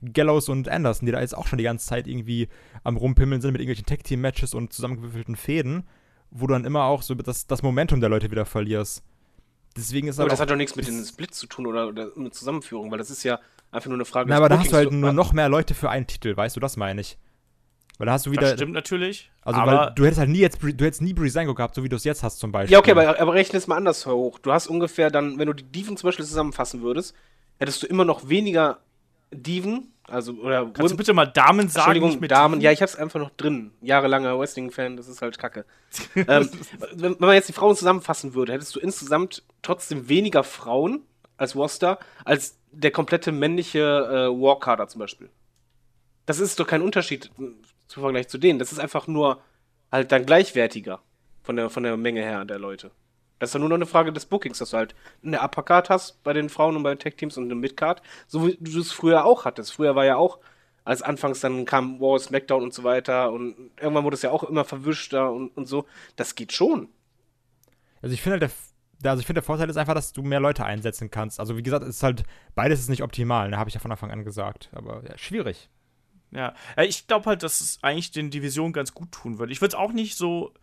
Gallows 0.02 0.50
und 0.50 0.68
Anderson, 0.68 1.06
die 1.06 1.12
da 1.12 1.22
jetzt 1.22 1.38
auch 1.38 1.48
schon 1.48 1.58
die 1.58 1.64
ganze 1.64 1.86
Zeit 1.86 2.08
irgendwie 2.08 2.48
am 2.84 2.98
Rumpimmeln 2.98 3.42
sind 3.42 3.52
mit 3.52 3.62
irgendwelchen 3.62 3.86
Tag-Team-Matches 3.86 4.54
und 4.54 4.74
zusammengewürfelten 4.74 5.36
Fäden, 5.36 5.84
wo 6.32 6.48
du 6.48 6.54
dann 6.54 6.66
immer 6.66 6.86
auch 6.86 7.04
so 7.04 7.14
das, 7.14 7.46
das 7.46 7.62
Momentum 7.62 8.00
der 8.00 8.10
Leute 8.10 8.32
wieder 8.32 8.46
verlierst. 8.46 9.04
Deswegen 9.78 10.08
ist 10.08 10.20
Aber 10.20 10.30
das 10.30 10.40
hat 10.40 10.50
doch 10.50 10.56
nichts 10.56 10.76
mit 10.76 10.88
den 10.88 11.04
Splits 11.06 11.38
zu 11.38 11.48
tun 11.48 11.66
oder, 11.66 11.88
oder 11.88 12.12
mit 12.16 12.34
Zusammenführung, 12.34 12.92
weil 12.92 12.98
das 12.98 13.10
ist 13.10 13.24
ja 13.24 13.40
einfach 13.72 13.88
nur 13.88 13.98
eine 13.98 14.06
Frage 14.06 14.30
na, 14.30 14.38
aber 14.38 14.50
da 14.50 14.60
hast 14.60 14.72
du 14.72 14.76
halt 14.76 14.92
nur 14.92 15.14
noch 15.14 15.32
mehr 15.32 15.48
Leute 15.48 15.74
für 15.74 15.90
einen 15.90 16.08
Titel, 16.08 16.36
weißt 16.36 16.56
du, 16.56 16.60
das 16.60 16.76
meine 16.76 17.02
ich. 17.02 17.18
Weil 18.02 18.08
da 18.08 18.14
hast 18.14 18.26
du 18.26 18.32
wieder. 18.32 18.42
das 18.42 18.54
stimmt 18.54 18.74
natürlich. 18.74 19.30
Also, 19.44 19.60
aber 19.60 19.72
weil 19.78 19.92
du 19.94 20.06
hättest 20.06 20.20
halt 20.20 20.30
nie 20.32 20.40
jetzt, 20.40 20.60
Bri- 20.60 20.74
du 20.74 20.86
hättest 20.86 21.04
nie 21.04 21.14
Brisango 21.14 21.54
gehabt, 21.54 21.76
so 21.76 21.84
wie 21.84 21.90
du 21.90 21.98
es 21.98 22.04
jetzt 22.04 22.24
hast 22.24 22.40
zum 22.40 22.52
Beispiel. 22.52 22.74
Ja, 22.74 22.80
okay, 22.80 22.94
aber, 22.94 23.22
aber 23.22 23.34
rechne 23.36 23.58
es 23.60 23.68
mal 23.68 23.76
anders 23.76 24.08
hoch. 24.08 24.40
Du 24.40 24.52
hast 24.52 24.66
ungefähr 24.66 25.12
dann, 25.12 25.38
wenn 25.38 25.46
du 25.46 25.54
die 25.54 25.62
Diven 25.62 25.96
zum 25.98 26.08
Beispiel 26.08 26.26
zusammenfassen 26.26 26.82
würdest, 26.82 27.14
hättest 27.60 27.84
du 27.84 27.86
immer 27.86 28.04
noch 28.04 28.28
weniger 28.28 28.80
Diven, 29.32 29.94
also, 30.08 30.34
oder 30.34 30.66
kannst 30.74 30.94
du 30.94 30.98
bitte 30.98 31.14
mal 31.14 31.28
Damen 31.28 31.70
sagen, 31.70 31.92
Entschuldigung, 31.92 32.28
Damen. 32.28 32.54
Diven? 32.56 32.64
Ja, 32.64 32.72
ich 32.72 32.82
hab's 32.82 32.96
einfach 32.96 33.20
noch 33.20 33.30
drin. 33.38 33.70
Jahrelanger 33.84 34.40
Wrestling-Fan, 34.40 34.98
das 34.98 35.08
ist 35.08 35.22
halt 35.22 35.38
kacke. 35.38 35.64
ähm, 36.16 36.50
wenn, 36.96 37.12
wenn 37.12 37.16
man 37.20 37.36
jetzt 37.36 37.50
die 37.50 37.54
Frauen 37.54 37.76
zusammenfassen 37.76 38.34
würde, 38.34 38.54
hättest 38.54 38.76
du 38.76 38.80
insgesamt 38.80 39.44
trotzdem 39.62 40.10
weniger 40.10 40.44
Frauen 40.44 41.02
als 41.38 41.56
Roster, 41.56 42.00
als 42.26 42.58
der 42.72 42.90
komplette 42.90 43.32
männliche 43.32 43.80
äh, 43.80 44.42
War-Kader 44.42 44.88
zum 44.88 44.98
Beispiel. 44.98 45.30
Das 46.26 46.40
ist 46.40 46.60
doch 46.60 46.66
kein 46.68 46.82
Unterschied 46.82 47.30
zum 47.92 48.02
Vergleich 48.02 48.28
zu 48.30 48.38
denen. 48.38 48.60
Das 48.60 48.72
ist 48.72 48.80
einfach 48.80 49.08
nur 49.08 49.42
halt 49.92 50.12
dann 50.12 50.26
gleichwertiger 50.26 51.02
von 51.44 51.56
der, 51.56 51.70
von 51.70 51.84
der 51.84 51.98
Menge 51.98 52.22
her 52.22 52.46
der 52.46 52.60
Leute. 52.60 52.92
Das 53.40 53.50
ist 53.50 53.54
dann 53.56 53.62
nur 53.62 53.70
noch 53.70 53.76
eine 53.76 53.86
Frage 53.88 54.14
des 54.14 54.26
Bookings, 54.28 54.60
dass 54.60 54.70
du 54.72 54.78
halt 54.78 54.96
eine 55.24 55.42
Uppercard 55.42 55.90
hast 55.90 56.24
bei 56.24 56.32
den 56.34 56.50
Frauen 56.50 56.76
und 56.76 56.84
bei 56.84 56.94
den 56.94 57.00
Tech-Teams 57.00 57.38
und 57.38 57.46
eine 57.46 57.56
Midcard, 57.56 58.02
so 58.28 58.48
wie 58.48 58.58
du 58.60 58.80
es 58.80 58.92
früher 58.92 59.26
auch 59.26 59.46
hattest. 59.46 59.74
Früher 59.74 59.96
war 59.96 60.06
ja 60.06 60.16
auch, 60.16 60.40
als 60.84 61.02
anfangs 61.02 61.40
dann 61.42 61.66
kam 61.66 62.00
War, 62.00 62.20
SmackDown 62.20 62.64
und 62.64 62.74
so 62.74 62.84
weiter 62.84 63.32
und 63.32 63.72
irgendwann 63.80 64.04
wurde 64.04 64.16
es 64.16 64.22
ja 64.22 64.32
auch 64.32 64.44
immer 64.44 64.64
verwischter 64.64 65.32
und, 65.32 65.50
und 65.58 65.66
so. 65.68 65.86
Das 66.16 66.36
geht 66.36 66.54
schon. 66.54 66.90
Also 68.02 68.14
ich 68.14 68.22
finde 68.22 68.34
halt 68.40 68.44
der- 68.44 69.12
also 69.12 69.20
ich 69.22 69.26
finde 69.26 69.42
der 69.42 69.46
Vorteil 69.46 69.68
ist 69.70 69.78
einfach, 69.78 69.96
dass 69.96 70.14
du 70.14 70.22
mehr 70.22 70.40
Leute 70.40 70.64
einsetzen 70.64 71.10
kannst. 71.10 71.40
Also 71.40 71.58
wie 71.58 71.64
gesagt, 71.64 71.84
es 71.84 71.98
ist 71.98 72.04
halt, 72.04 72.24
beides 72.54 72.80
ist 72.80 72.90
nicht 72.90 73.02
optimal, 73.02 73.50
ne, 73.50 73.58
habe 73.58 73.68
ich 73.68 73.74
ja 73.74 73.80
von 73.82 73.92
Anfang 73.92 74.12
an 74.12 74.24
gesagt. 74.24 74.70
Aber 74.74 75.04
ja, 75.08 75.18
schwierig. 75.18 75.70
Ja, 76.32 76.54
Ja, 76.78 76.84
ich 76.84 77.08
glaube 77.08 77.26
halt, 77.26 77.44
dass 77.44 77.62
es 77.62 77.80
eigentlich 77.82 78.12
den 78.12 78.32
Divisionen 78.32 78.74
ganz 78.74 78.94
gut 78.94 79.12
tun 79.12 79.38
würde. 79.40 79.52
Ich 79.52 79.62
würde 79.62 79.76
es 79.76 79.80
auch 79.80 79.92
nicht 79.92 80.18
so 80.18 80.54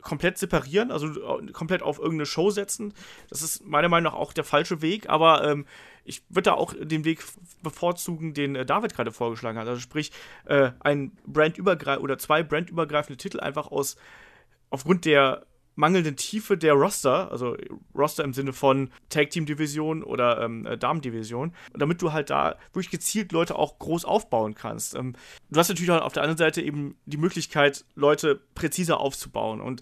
komplett 0.00 0.38
separieren, 0.38 0.90
also 0.90 1.40
äh, 1.40 1.52
komplett 1.52 1.82
auf 1.82 1.98
irgendeine 1.98 2.26
Show 2.26 2.50
setzen. 2.50 2.94
Das 3.28 3.42
ist 3.42 3.64
meiner 3.66 3.88
Meinung 3.88 4.12
nach 4.12 4.18
auch 4.18 4.32
der 4.32 4.44
falsche 4.44 4.82
Weg, 4.82 5.08
aber 5.08 5.44
ähm, 5.44 5.66
ich 6.04 6.22
würde 6.28 6.50
da 6.50 6.54
auch 6.54 6.74
den 6.78 7.04
Weg 7.04 7.22
bevorzugen, 7.62 8.34
den 8.34 8.56
äh, 8.56 8.66
David 8.66 8.94
gerade 8.94 9.12
vorgeschlagen 9.12 9.58
hat. 9.58 9.68
Also 9.68 9.80
sprich, 9.80 10.10
äh, 10.46 10.72
ein 10.80 11.12
brandübergreifend 11.26 12.02
oder 12.02 12.18
zwei 12.18 12.42
brandübergreifende 12.42 13.18
Titel 13.18 13.40
einfach 13.40 13.70
aus 13.70 13.96
aufgrund 14.70 15.04
der 15.04 15.44
mangelnden 15.80 16.14
Tiefe 16.14 16.56
der 16.56 16.74
Roster, 16.74 17.32
also 17.32 17.56
Roster 17.94 18.22
im 18.22 18.32
Sinne 18.32 18.52
von 18.52 18.90
Tag 19.08 19.30
Team 19.30 19.46
Division 19.46 20.04
oder 20.04 20.40
ähm, 20.42 20.66
äh, 20.66 20.78
Damen-Division, 20.78 21.52
damit 21.74 22.00
du 22.02 22.12
halt 22.12 22.30
da 22.30 22.56
wirklich 22.72 22.90
gezielt 22.90 23.32
Leute 23.32 23.56
auch 23.56 23.78
groß 23.78 24.04
aufbauen 24.04 24.54
kannst. 24.54 24.94
Ähm, 24.94 25.14
du 25.50 25.58
hast 25.58 25.68
natürlich 25.68 25.90
auch 25.90 26.02
auf 26.02 26.12
der 26.12 26.22
anderen 26.22 26.38
Seite 26.38 26.62
eben 26.62 26.96
die 27.06 27.16
Möglichkeit, 27.16 27.84
Leute 27.96 28.40
präziser 28.54 29.00
aufzubauen 29.00 29.60
und 29.60 29.80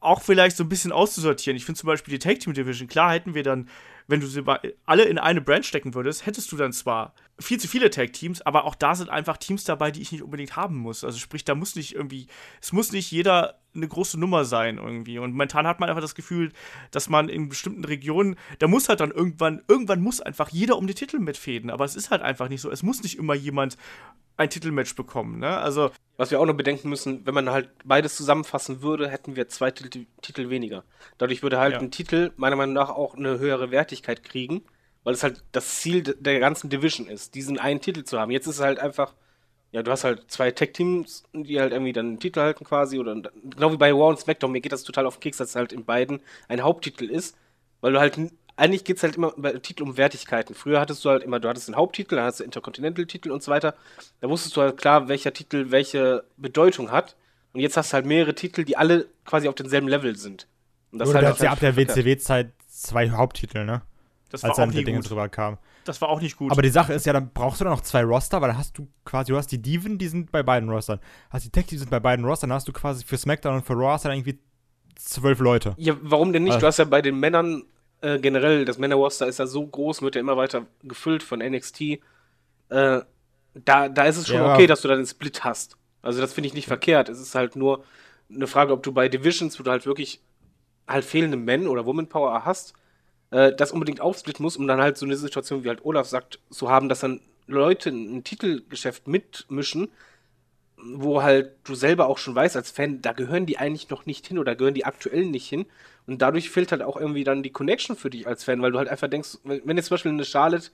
auch 0.00 0.22
vielleicht 0.22 0.56
so 0.56 0.64
ein 0.64 0.68
bisschen 0.68 0.92
auszusortieren. 0.92 1.56
Ich 1.56 1.66
finde 1.66 1.78
zum 1.78 1.86
Beispiel 1.86 2.12
die 2.12 2.18
Tag 2.18 2.40
Team 2.40 2.54
Division, 2.54 2.88
klar 2.88 3.12
hätten 3.12 3.34
wir 3.34 3.42
dann, 3.42 3.68
wenn 4.10 4.20
du 4.20 4.26
sie 4.26 4.42
alle 4.86 5.04
in 5.04 5.18
eine 5.18 5.40
Brand 5.40 5.64
stecken 5.64 5.94
würdest, 5.94 6.26
hättest 6.26 6.50
du 6.52 6.56
dann 6.56 6.72
zwar 6.72 7.14
viel 7.38 7.58
zu 7.58 7.68
viele 7.68 7.90
Tag 7.90 8.12
Teams, 8.12 8.42
aber 8.42 8.64
auch 8.64 8.74
da 8.74 8.94
sind 8.94 9.08
einfach 9.08 9.36
Teams 9.36 9.64
dabei, 9.64 9.90
die 9.90 10.02
ich 10.02 10.12
nicht 10.12 10.22
unbedingt 10.22 10.56
haben 10.56 10.76
muss. 10.76 11.04
Also 11.04 11.18
sprich, 11.18 11.44
da 11.44 11.54
muss 11.54 11.76
nicht 11.76 11.94
irgendwie, 11.94 12.26
es 12.60 12.72
muss 12.72 12.92
nicht 12.92 13.10
jeder 13.10 13.60
eine 13.74 13.86
große 13.86 14.18
Nummer 14.18 14.44
sein 14.44 14.78
irgendwie. 14.78 15.18
Und 15.18 15.30
momentan 15.30 15.66
hat 15.66 15.80
man 15.80 15.88
einfach 15.88 16.02
das 16.02 16.14
Gefühl, 16.14 16.52
dass 16.90 17.08
man 17.08 17.28
in 17.28 17.48
bestimmten 17.48 17.84
Regionen, 17.84 18.36
da 18.58 18.66
muss 18.66 18.88
halt 18.88 19.00
dann 19.00 19.12
irgendwann, 19.12 19.62
irgendwann 19.68 20.02
muss 20.02 20.20
einfach 20.20 20.48
jeder 20.48 20.76
um 20.76 20.86
die 20.86 20.94
Titel 20.94 21.18
mitfäden. 21.18 21.70
Aber 21.70 21.84
es 21.84 21.94
ist 21.94 22.10
halt 22.10 22.22
einfach 22.22 22.48
nicht 22.48 22.60
so. 22.60 22.70
Es 22.70 22.82
muss 22.82 23.02
nicht 23.02 23.16
immer 23.16 23.34
jemand 23.34 23.76
ein 24.36 24.50
Titelmatch 24.50 24.96
bekommen. 24.96 25.38
Ne? 25.38 25.56
Also 25.56 25.90
was 26.20 26.30
wir 26.30 26.38
auch 26.38 26.44
noch 26.44 26.54
bedenken 26.54 26.90
müssen, 26.90 27.24
wenn 27.24 27.32
man 27.32 27.48
halt 27.48 27.70
beides 27.82 28.14
zusammenfassen 28.14 28.82
würde, 28.82 29.08
hätten 29.08 29.36
wir 29.36 29.48
zwei 29.48 29.70
Titel, 29.70 30.04
Titel 30.20 30.50
weniger. 30.50 30.84
Dadurch 31.16 31.42
würde 31.42 31.58
halt 31.58 31.72
ja. 31.72 31.78
ein 31.78 31.90
Titel 31.90 32.32
meiner 32.36 32.56
Meinung 32.56 32.74
nach 32.74 32.90
auch 32.90 33.14
eine 33.14 33.38
höhere 33.38 33.70
Wertigkeit 33.70 33.99
kriegen, 34.02 34.62
weil 35.04 35.14
es 35.14 35.22
halt 35.22 35.42
das 35.52 35.80
Ziel 35.80 36.02
der 36.02 36.40
ganzen 36.40 36.70
Division 36.70 37.06
ist, 37.06 37.34
diesen 37.34 37.58
einen 37.58 37.80
Titel 37.80 38.04
zu 38.04 38.18
haben. 38.18 38.30
Jetzt 38.30 38.46
ist 38.46 38.56
es 38.56 38.60
halt 38.60 38.78
einfach 38.78 39.14
ja, 39.72 39.82
du 39.82 39.90
hast 39.90 40.02
halt 40.02 40.30
zwei 40.30 40.50
Tech-Teams, 40.50 41.24
die 41.32 41.60
halt 41.60 41.72
irgendwie 41.72 41.92
dann 41.92 42.06
einen 42.06 42.20
Titel 42.20 42.40
halten 42.40 42.64
quasi. 42.64 42.98
Oder 42.98 43.14
genau 43.14 43.72
wie 43.72 43.76
bei 43.76 43.92
Raw 43.92 44.08
und 44.08 44.18
SmackDown, 44.18 44.50
mir 44.50 44.60
geht 44.60 44.72
das 44.72 44.82
total 44.82 45.06
auf 45.06 45.16
den 45.16 45.20
Keks, 45.20 45.36
dass 45.36 45.50
es 45.50 45.56
halt 45.56 45.72
in 45.72 45.84
beiden 45.84 46.20
ein 46.48 46.62
Haupttitel 46.62 47.04
ist. 47.04 47.36
Weil 47.80 47.92
du 47.92 48.00
halt, 48.00 48.18
eigentlich 48.56 48.84
geht 48.84 48.96
es 48.96 49.04
halt 49.04 49.16
immer 49.16 49.32
bei 49.36 49.52
Titel 49.52 49.84
um 49.84 49.96
Wertigkeiten. 49.96 50.54
Früher 50.54 50.80
hattest 50.80 51.04
du 51.04 51.10
halt 51.10 51.22
immer, 51.22 51.38
du 51.38 51.48
hattest 51.48 51.68
einen 51.68 51.76
Haupttitel, 51.76 52.16
dann 52.16 52.24
hast 52.24 52.40
du 52.40 52.44
Intercontinental-Titel 52.44 53.30
und 53.30 53.44
so 53.44 53.52
weiter. 53.52 53.74
Da 54.20 54.28
wusstest 54.28 54.56
du 54.56 54.62
halt 54.62 54.76
klar, 54.76 55.08
welcher 55.08 55.32
Titel 55.32 55.70
welche 55.70 56.24
Bedeutung 56.36 56.90
hat. 56.90 57.16
Und 57.52 57.60
jetzt 57.60 57.76
hast 57.76 57.92
du 57.92 57.94
halt 57.94 58.06
mehrere 58.06 58.34
Titel, 58.34 58.64
die 58.64 58.76
alle 58.76 59.06
quasi 59.24 59.48
auf 59.48 59.54
demselben 59.54 59.88
Level 59.88 60.16
sind. 60.16 60.48
Und 60.90 60.98
das 60.98 61.08
Oder 61.10 61.26
halt 61.26 61.38
ja 61.38 61.52
ab 61.52 61.60
der 61.60 61.76
WCW-Zeit 61.76 62.52
zwei 62.68 63.10
Haupttitel, 63.10 63.64
ne? 63.64 63.82
Das 64.30 64.42
war 64.42 64.50
Als 64.50 64.56
dann 64.56 64.70
die 64.70 64.84
Dinge 64.84 65.00
drüber 65.00 65.28
kam. 65.28 65.58
Das 65.84 66.00
war 66.00 66.08
auch 66.08 66.20
nicht 66.20 66.36
gut. 66.36 66.52
Aber 66.52 66.62
die 66.62 66.70
Sache 66.70 66.92
ist 66.92 67.04
ja, 67.04 67.12
dann 67.12 67.30
brauchst 67.32 67.60
du 67.60 67.64
dann 67.64 67.72
noch 67.72 67.80
zwei 67.82 68.04
Roster, 68.04 68.40
weil 68.40 68.48
dann 68.48 68.58
hast 68.58 68.78
du 68.78 68.88
quasi, 69.04 69.32
du 69.32 69.38
hast 69.38 69.48
die 69.48 69.60
Diven, 69.60 69.98
die 69.98 70.08
sind 70.08 70.30
bei 70.30 70.42
beiden 70.42 70.70
Rostern. 70.70 71.00
Hast 71.30 71.44
die 71.44 71.50
Tech, 71.50 71.66
die 71.66 71.76
sind 71.76 71.90
bei 71.90 72.00
beiden 72.00 72.24
Rostern, 72.24 72.50
dann 72.50 72.56
hast 72.56 72.68
du 72.68 72.72
quasi 72.72 73.04
für 73.04 73.18
SmackDown 73.18 73.56
und 73.56 73.66
für 73.66 73.74
Raw 73.74 73.92
hast 73.92 74.04
du 74.04 74.08
dann 74.08 74.18
irgendwie 74.18 74.38
zwölf 74.94 75.40
Leute. 75.40 75.74
Ja, 75.78 75.96
warum 76.02 76.32
denn 76.32 76.44
nicht? 76.44 76.54
Also, 76.54 76.60
du 76.62 76.66
hast 76.68 76.78
ja 76.78 76.84
bei 76.84 77.02
den 77.02 77.18
Männern 77.18 77.64
äh, 78.02 78.18
generell, 78.18 78.64
das 78.64 78.78
Männer-Roster 78.78 79.26
ist 79.26 79.38
ja 79.38 79.46
so 79.46 79.66
groß, 79.66 80.02
wird 80.02 80.14
ja 80.14 80.20
immer 80.20 80.36
weiter 80.36 80.66
gefüllt 80.82 81.22
von 81.22 81.40
NXT. 81.40 81.80
Äh, 81.80 81.98
da, 82.68 83.88
da 83.88 84.04
ist 84.04 84.16
es 84.16 84.28
schon 84.28 84.36
ja. 84.36 84.54
okay, 84.54 84.66
dass 84.66 84.82
du 84.82 84.88
dann 84.88 84.98
einen 84.98 85.06
Split 85.06 85.44
hast. 85.44 85.76
Also 86.02 86.20
das 86.20 86.32
finde 86.32 86.48
ich 86.48 86.54
nicht 86.54 86.66
verkehrt. 86.66 87.08
Es 87.08 87.20
ist 87.20 87.34
halt 87.34 87.56
nur 87.56 87.84
eine 88.32 88.46
Frage, 88.46 88.72
ob 88.72 88.82
du 88.82 88.92
bei 88.92 89.08
Divisions, 89.08 89.58
wo 89.58 89.64
du 89.64 89.70
halt 89.70 89.86
wirklich 89.86 90.20
halt 90.86 91.04
fehlende 91.04 91.36
Men- 91.36 91.68
oder 91.68 91.84
Woman-Power 91.84 92.44
hast, 92.44 92.74
äh, 93.30 93.52
das 93.54 93.72
unbedingt 93.72 94.00
aufsplitten 94.00 94.42
muss, 94.42 94.56
um 94.56 94.66
dann 94.66 94.80
halt 94.80 94.96
so 94.96 95.06
eine 95.06 95.16
Situation, 95.16 95.64
wie 95.64 95.68
halt 95.68 95.84
Olaf 95.84 96.06
sagt, 96.06 96.40
zu 96.50 96.70
haben, 96.70 96.88
dass 96.88 97.00
dann 97.00 97.20
Leute 97.46 97.90
ein 97.90 98.24
Titelgeschäft 98.24 99.08
mitmischen, 99.08 99.88
wo 100.82 101.22
halt 101.22 101.52
du 101.64 101.74
selber 101.74 102.06
auch 102.06 102.18
schon 102.18 102.34
weißt 102.34 102.56
als 102.56 102.70
Fan, 102.70 103.02
da 103.02 103.12
gehören 103.12 103.46
die 103.46 103.58
eigentlich 103.58 103.90
noch 103.90 104.06
nicht 104.06 104.26
hin 104.26 104.38
oder 104.38 104.56
gehören 104.56 104.74
die 104.74 104.86
aktuell 104.86 105.26
nicht 105.26 105.48
hin. 105.48 105.66
Und 106.06 106.22
dadurch 106.22 106.50
fehlt 106.50 106.72
halt 106.72 106.82
auch 106.82 106.96
irgendwie 106.96 107.24
dann 107.24 107.42
die 107.42 107.50
Connection 107.52 107.96
für 107.96 108.10
dich 108.10 108.26
als 108.26 108.44
Fan, 108.44 108.62
weil 108.62 108.72
du 108.72 108.78
halt 108.78 108.88
einfach 108.88 109.08
denkst, 109.08 109.38
wenn 109.44 109.76
jetzt 109.76 109.86
zum 109.86 109.94
Beispiel 109.94 110.12
eine 110.12 110.24
Charlotte 110.24 110.70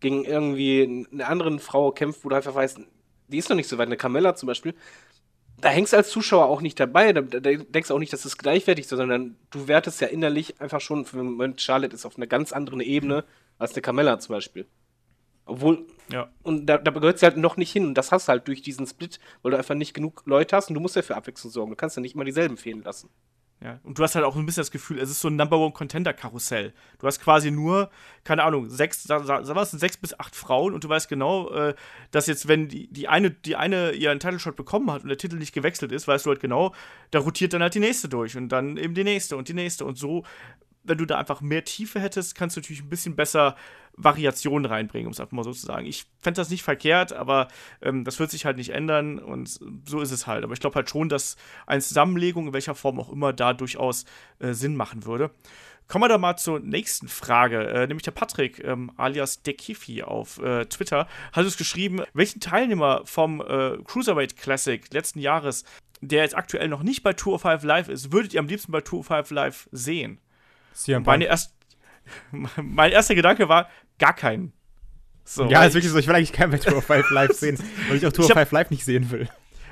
gegen 0.00 0.24
irgendwie 0.24 1.06
eine 1.12 1.26
andere 1.26 1.58
Frau 1.58 1.92
kämpft, 1.92 2.24
wo 2.24 2.30
du 2.30 2.36
einfach 2.36 2.54
weißt, 2.54 2.80
die 3.28 3.38
ist 3.38 3.48
noch 3.48 3.56
nicht 3.56 3.68
so 3.68 3.78
weit, 3.78 3.86
eine 3.86 3.96
Carmella 3.96 4.34
zum 4.34 4.46
Beispiel, 4.46 4.74
da 5.60 5.68
hängst 5.68 5.92
du 5.92 5.96
als 5.96 6.10
Zuschauer 6.10 6.46
auch 6.46 6.60
nicht 6.60 6.78
dabei, 6.78 7.12
da, 7.12 7.20
da 7.20 7.40
denkst 7.40 7.88
du 7.88 7.94
auch 7.94 7.98
nicht, 7.98 8.12
dass 8.12 8.24
es 8.24 8.38
gleichwertig 8.38 8.84
ist, 8.84 8.90
sondern 8.90 9.36
du 9.50 9.68
wertest 9.68 10.00
ja 10.00 10.08
innerlich 10.08 10.60
einfach 10.60 10.80
schon, 10.80 11.04
für 11.04 11.16
den 11.16 11.26
Moment, 11.26 11.60
Charlotte 11.60 11.94
ist 11.94 12.06
auf 12.06 12.16
einer 12.16 12.26
ganz 12.26 12.52
anderen 12.52 12.80
Ebene 12.80 13.24
als 13.58 13.72
eine 13.72 13.82
Carmella 13.82 14.18
zum 14.18 14.34
Beispiel. 14.34 14.66
Obwohl, 15.44 15.86
ja. 16.12 16.30
und 16.42 16.66
da, 16.66 16.78
da 16.78 16.90
gehört 16.92 17.18
sie 17.18 17.26
halt 17.26 17.36
noch 17.36 17.56
nicht 17.56 17.72
hin. 17.72 17.86
Und 17.86 17.94
das 17.94 18.12
hast 18.12 18.28
du 18.28 18.30
halt 18.30 18.46
durch 18.46 18.62
diesen 18.62 18.86
Split, 18.86 19.18
weil 19.42 19.50
du 19.50 19.58
einfach 19.58 19.74
nicht 19.74 19.94
genug 19.94 20.22
Leute 20.24 20.54
hast 20.54 20.68
und 20.68 20.74
du 20.74 20.80
musst 20.80 20.96
ja 20.96 21.02
für 21.02 21.16
Abwechslung 21.16 21.50
sorgen. 21.50 21.70
Du 21.70 21.76
kannst 21.76 21.96
ja 21.96 22.02
nicht 22.02 22.14
immer 22.14 22.24
dieselben 22.24 22.56
fehlen 22.56 22.82
lassen. 22.82 23.10
Ja, 23.62 23.78
und 23.82 23.98
du 23.98 24.02
hast 24.02 24.14
halt 24.14 24.24
auch 24.24 24.36
ein 24.36 24.46
bisschen 24.46 24.62
das 24.62 24.70
Gefühl, 24.70 24.98
es 24.98 25.10
ist 25.10 25.20
so 25.20 25.28
ein 25.28 25.36
Number 25.36 25.58
One 25.58 25.72
Contender 25.72 26.14
Karussell. 26.14 26.72
Du 26.98 27.06
hast 27.06 27.20
quasi 27.20 27.50
nur, 27.50 27.90
keine 28.24 28.42
Ahnung, 28.42 28.70
sechs, 28.70 29.02
sag, 29.02 29.26
sag 29.26 29.66
sechs 29.66 29.98
bis 29.98 30.18
acht 30.18 30.34
Frauen 30.34 30.72
und 30.72 30.82
du 30.82 30.88
weißt 30.88 31.10
genau, 31.10 31.50
äh, 31.50 31.74
dass 32.10 32.26
jetzt, 32.26 32.48
wenn 32.48 32.68
die, 32.68 32.90
die 32.90 33.08
eine, 33.08 33.30
die 33.30 33.56
eine 33.56 33.92
ihren 33.92 34.18
Title 34.18 34.38
Shot 34.38 34.56
bekommen 34.56 34.90
hat 34.90 35.02
und 35.02 35.10
der 35.10 35.18
Titel 35.18 35.36
nicht 35.36 35.52
gewechselt 35.52 35.92
ist, 35.92 36.08
weißt 36.08 36.24
du 36.24 36.30
halt 36.30 36.40
genau, 36.40 36.74
da 37.10 37.18
rotiert 37.18 37.52
dann 37.52 37.60
halt 37.60 37.74
die 37.74 37.80
nächste 37.80 38.08
durch 38.08 38.34
und 38.34 38.48
dann 38.48 38.78
eben 38.78 38.94
die 38.94 39.04
nächste 39.04 39.36
und 39.36 39.48
die 39.48 39.54
nächste 39.54 39.84
und 39.84 39.98
so 39.98 40.24
wenn 40.84 40.98
du 40.98 41.04
da 41.04 41.18
einfach 41.18 41.40
mehr 41.40 41.64
Tiefe 41.64 42.00
hättest, 42.00 42.34
kannst 42.34 42.56
du 42.56 42.60
natürlich 42.60 42.82
ein 42.82 42.88
bisschen 42.88 43.16
besser 43.16 43.56
Variationen 43.96 44.70
reinbringen, 44.70 45.06
um 45.06 45.12
es 45.12 45.20
einfach 45.20 45.32
mal 45.32 45.44
so 45.44 45.52
zu 45.52 45.66
sagen. 45.66 45.86
Ich 45.86 46.06
fände 46.20 46.40
das 46.40 46.50
nicht 46.50 46.62
verkehrt, 46.62 47.12
aber 47.12 47.48
ähm, 47.82 48.04
das 48.04 48.18
wird 48.18 48.30
sich 48.30 48.44
halt 48.44 48.56
nicht 48.56 48.70
ändern 48.70 49.18
und 49.18 49.60
so 49.86 50.00
ist 50.00 50.10
es 50.10 50.26
halt. 50.26 50.44
Aber 50.44 50.54
ich 50.54 50.60
glaube 50.60 50.76
halt 50.76 50.88
schon, 50.88 51.08
dass 51.08 51.36
eine 51.66 51.82
Zusammenlegung, 51.82 52.48
in 52.48 52.52
welcher 52.52 52.74
Form 52.74 52.98
auch 52.98 53.10
immer, 53.10 53.32
da 53.32 53.52
durchaus 53.52 54.04
äh, 54.38 54.52
Sinn 54.52 54.76
machen 54.76 55.04
würde. 55.04 55.30
Kommen 55.90 56.04
wir 56.04 56.08
da 56.08 56.18
mal 56.18 56.36
zur 56.36 56.60
nächsten 56.60 57.08
Frage. 57.08 57.66
Äh, 57.66 57.86
nämlich 57.88 58.04
der 58.04 58.12
Patrick, 58.12 58.62
ähm, 58.64 58.92
alias 58.96 59.42
Dekifi 59.42 60.04
auf 60.04 60.38
äh, 60.38 60.64
Twitter, 60.66 61.08
hat 61.32 61.44
es 61.44 61.56
geschrieben, 61.56 62.02
welchen 62.14 62.40
Teilnehmer 62.40 63.02
vom 63.04 63.40
äh, 63.40 63.76
Cruiserweight 63.84 64.36
Classic 64.36 64.82
letzten 64.94 65.18
Jahres, 65.18 65.64
der 66.00 66.22
jetzt 66.22 66.36
aktuell 66.36 66.68
noch 66.68 66.84
nicht 66.84 67.02
bei 67.02 67.12
Tour 67.12 67.34
of 67.34 67.42
Five 67.42 67.64
Live 67.64 67.88
ist, 67.88 68.12
würdet 68.12 68.34
ihr 68.34 68.40
am 68.40 68.46
liebsten 68.46 68.70
bei 68.70 68.80
Tour 68.80 69.00
of 69.00 69.06
Five 69.06 69.30
Live 69.30 69.68
sehen? 69.72 70.20
CM 70.84 71.02
Meine 71.02 71.24
erst, 71.24 71.54
mein 72.30 72.92
erster 72.92 73.14
Gedanke 73.14 73.48
war, 73.48 73.68
gar 73.98 74.14
keinen. 74.14 74.52
So, 75.24 75.44
ja, 75.44 75.64
ist 75.64 75.74
wirklich 75.74 75.92
so, 75.92 75.98
ich 75.98 76.08
will 76.08 76.14
eigentlich 76.14 76.32
keinen 76.32 76.50
bei 76.50 76.58
Tour 76.58 76.78
of 76.78 76.84
Five 76.84 77.08
live 77.10 77.32
sehen, 77.32 77.58
weil 77.88 77.98
ich 77.98 78.06
auch 78.06 78.12
Tour 78.12 78.24
of 78.24 78.32
Five 78.32 78.50
live 78.50 78.70
nicht 78.70 78.84
sehen 78.84 79.10
will. 79.10 79.28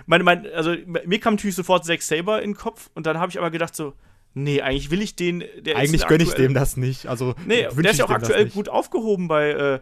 Meine, 0.07 0.25
mein, 0.25 0.47
also 0.55 0.75
mir 0.87 1.21
kam 1.21 1.35
natürlich 1.35 1.57
sofort 1.57 1.85
Zack 1.85 2.01
Saber 2.01 2.43
in 2.43 2.53
den 2.53 2.57
Kopf 2.57 2.91
und 2.95 3.07
dann 3.07 3.19
habe 3.19 3.31
ich 3.31 3.39
aber 3.39 3.51
gedacht 3.51 3.75
so, 3.75 3.95
nee, 4.35 4.63
eigentlich 4.63 4.91
will 4.91 5.03
ich 5.03 5.17
den. 5.17 5.45
eigentlich 5.75 6.07
gönne 6.07 6.23
ich 6.23 6.33
dem 6.33 6.55
das 6.55 6.77
nicht. 6.77 7.07
Also 7.07 7.35
nee, 7.45 7.67
der 7.77 7.91
ist 7.91 7.99
ja 7.99 8.05
auch 8.05 8.11
aktuell 8.11 8.49
gut 8.49 8.69
aufgehoben 8.69 9.29
bei, 9.29 9.51
äh, 9.51 9.81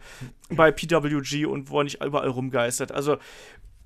bei 0.49 0.73
PWG 0.73 1.47
und 1.47 1.71
wo 1.71 1.81
er 1.81 1.85
nicht 1.85 2.03
überall 2.03 2.29
rumgeistert. 2.29 2.91
Also 2.91 3.19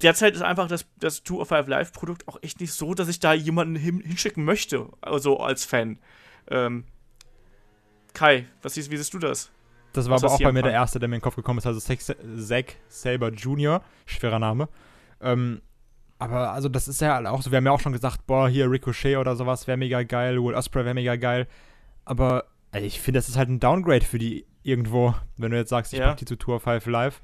derzeit 0.02 0.34
ist 0.34 0.42
einfach 0.42 0.68
das, 0.68 0.86
das 0.98 1.22
Tour 1.22 1.40
of 1.40 1.48
Five 1.48 1.68
Live 1.68 1.92
Produkt 1.92 2.26
auch 2.28 2.38
echt 2.42 2.60
nicht 2.60 2.72
so, 2.72 2.94
dass 2.94 3.08
ich 3.08 3.20
da 3.20 3.34
jemanden 3.34 3.76
hin, 3.76 4.00
hinschicken 4.00 4.44
möchte, 4.44 4.88
also 5.00 5.40
als 5.40 5.64
Fan. 5.64 5.98
Ähm, 6.48 6.84
Kai, 8.14 8.46
was 8.62 8.74
siehst, 8.74 8.90
wie 8.90 8.96
siehst 8.96 9.12
du 9.14 9.18
das? 9.18 9.50
Das 9.92 10.08
war 10.08 10.16
was 10.16 10.24
aber 10.24 10.34
auch 10.34 10.40
bei 10.40 10.52
mir 10.52 10.62
der 10.62 10.72
erste, 10.72 10.98
der 10.98 11.08
mir 11.08 11.16
in 11.16 11.18
den 11.18 11.24
Kopf 11.24 11.36
gekommen 11.36 11.58
ist, 11.58 11.66
also 11.66 11.80
Zack 11.80 12.76
Saber 12.88 13.30
Jr., 13.30 13.82
schwerer 14.06 14.38
Name. 14.38 14.68
Ähm, 15.20 15.62
aber 16.18 16.52
also 16.52 16.68
das 16.68 16.86
ist 16.86 17.00
ja 17.00 17.28
auch 17.30 17.42
so, 17.42 17.50
wir 17.50 17.56
haben 17.56 17.66
ja 17.66 17.72
auch 17.72 17.80
schon 17.80 17.92
gesagt, 17.92 18.26
boah, 18.26 18.48
hier 18.48 18.70
Ricochet 18.70 19.16
oder 19.16 19.34
sowas 19.36 19.66
wäre 19.66 19.78
mega 19.78 20.02
geil, 20.02 20.42
Will 20.42 20.54
Osprey 20.54 20.84
wäre 20.84 20.94
mega 20.94 21.16
geil. 21.16 21.48
Aber 22.04 22.44
ey, 22.72 22.84
ich 22.84 23.00
finde, 23.00 23.18
das 23.18 23.28
ist 23.28 23.36
halt 23.36 23.48
ein 23.48 23.58
Downgrade 23.58 24.04
für 24.04 24.18
die 24.18 24.46
irgendwo, 24.62 25.14
wenn 25.38 25.50
du 25.50 25.56
jetzt 25.56 25.70
sagst, 25.70 25.92
ich 25.92 25.98
ja. 25.98 26.08
pack 26.08 26.18
die 26.18 26.26
zu 26.26 26.36
Tour 26.36 26.60
5 26.60 26.86
live. 26.86 27.20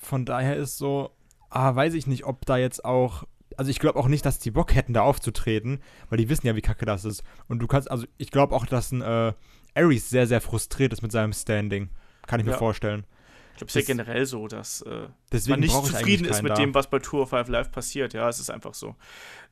Von 0.00 0.24
daher 0.24 0.56
ist 0.56 0.78
so, 0.78 1.10
ah, 1.50 1.74
weiß 1.74 1.94
ich 1.94 2.06
nicht, 2.06 2.24
ob 2.24 2.46
da 2.46 2.56
jetzt 2.56 2.84
auch 2.84 3.24
also 3.56 3.70
ich 3.70 3.78
glaube 3.78 3.98
auch 3.98 4.08
nicht, 4.08 4.24
dass 4.24 4.38
die 4.38 4.52
Bock 4.52 4.74
hätten, 4.74 4.94
da 4.94 5.02
aufzutreten, 5.02 5.82
weil 6.08 6.18
die 6.18 6.28
wissen 6.28 6.46
ja, 6.46 6.56
wie 6.56 6.62
kacke 6.62 6.86
das 6.86 7.04
ist. 7.04 7.22
Und 7.48 7.58
du 7.58 7.66
kannst, 7.66 7.90
also 7.90 8.06
ich 8.16 8.30
glaube 8.30 8.54
auch, 8.54 8.64
dass 8.64 8.92
ein 8.92 9.02
äh, 9.02 9.32
Ares 9.74 10.10
sehr, 10.10 10.26
sehr 10.26 10.40
frustriert 10.40 10.92
ist 10.92 11.02
mit 11.02 11.12
seinem 11.12 11.32
Standing. 11.32 11.90
Kann 12.26 12.40
ich 12.40 12.46
mir 12.46 12.54
vorstellen. 12.54 13.04
Ich 13.52 13.58
glaube, 13.58 13.68
es 13.68 13.76
ist 13.76 13.88
ja 13.88 13.94
generell 13.94 14.24
so, 14.24 14.48
dass 14.48 14.82
äh, 14.82 15.08
man 15.48 15.60
nicht 15.60 15.74
zufrieden 15.74 16.24
ist 16.24 16.42
mit 16.42 16.52
da. 16.52 16.54
dem, 16.54 16.72
was 16.74 16.88
bei 16.88 16.98
Tour 16.98 17.22
of 17.22 17.30
Five 17.30 17.48
Live 17.48 17.70
passiert. 17.70 18.14
Ja, 18.14 18.28
es 18.28 18.40
ist 18.40 18.50
einfach 18.50 18.72
so. 18.72 18.94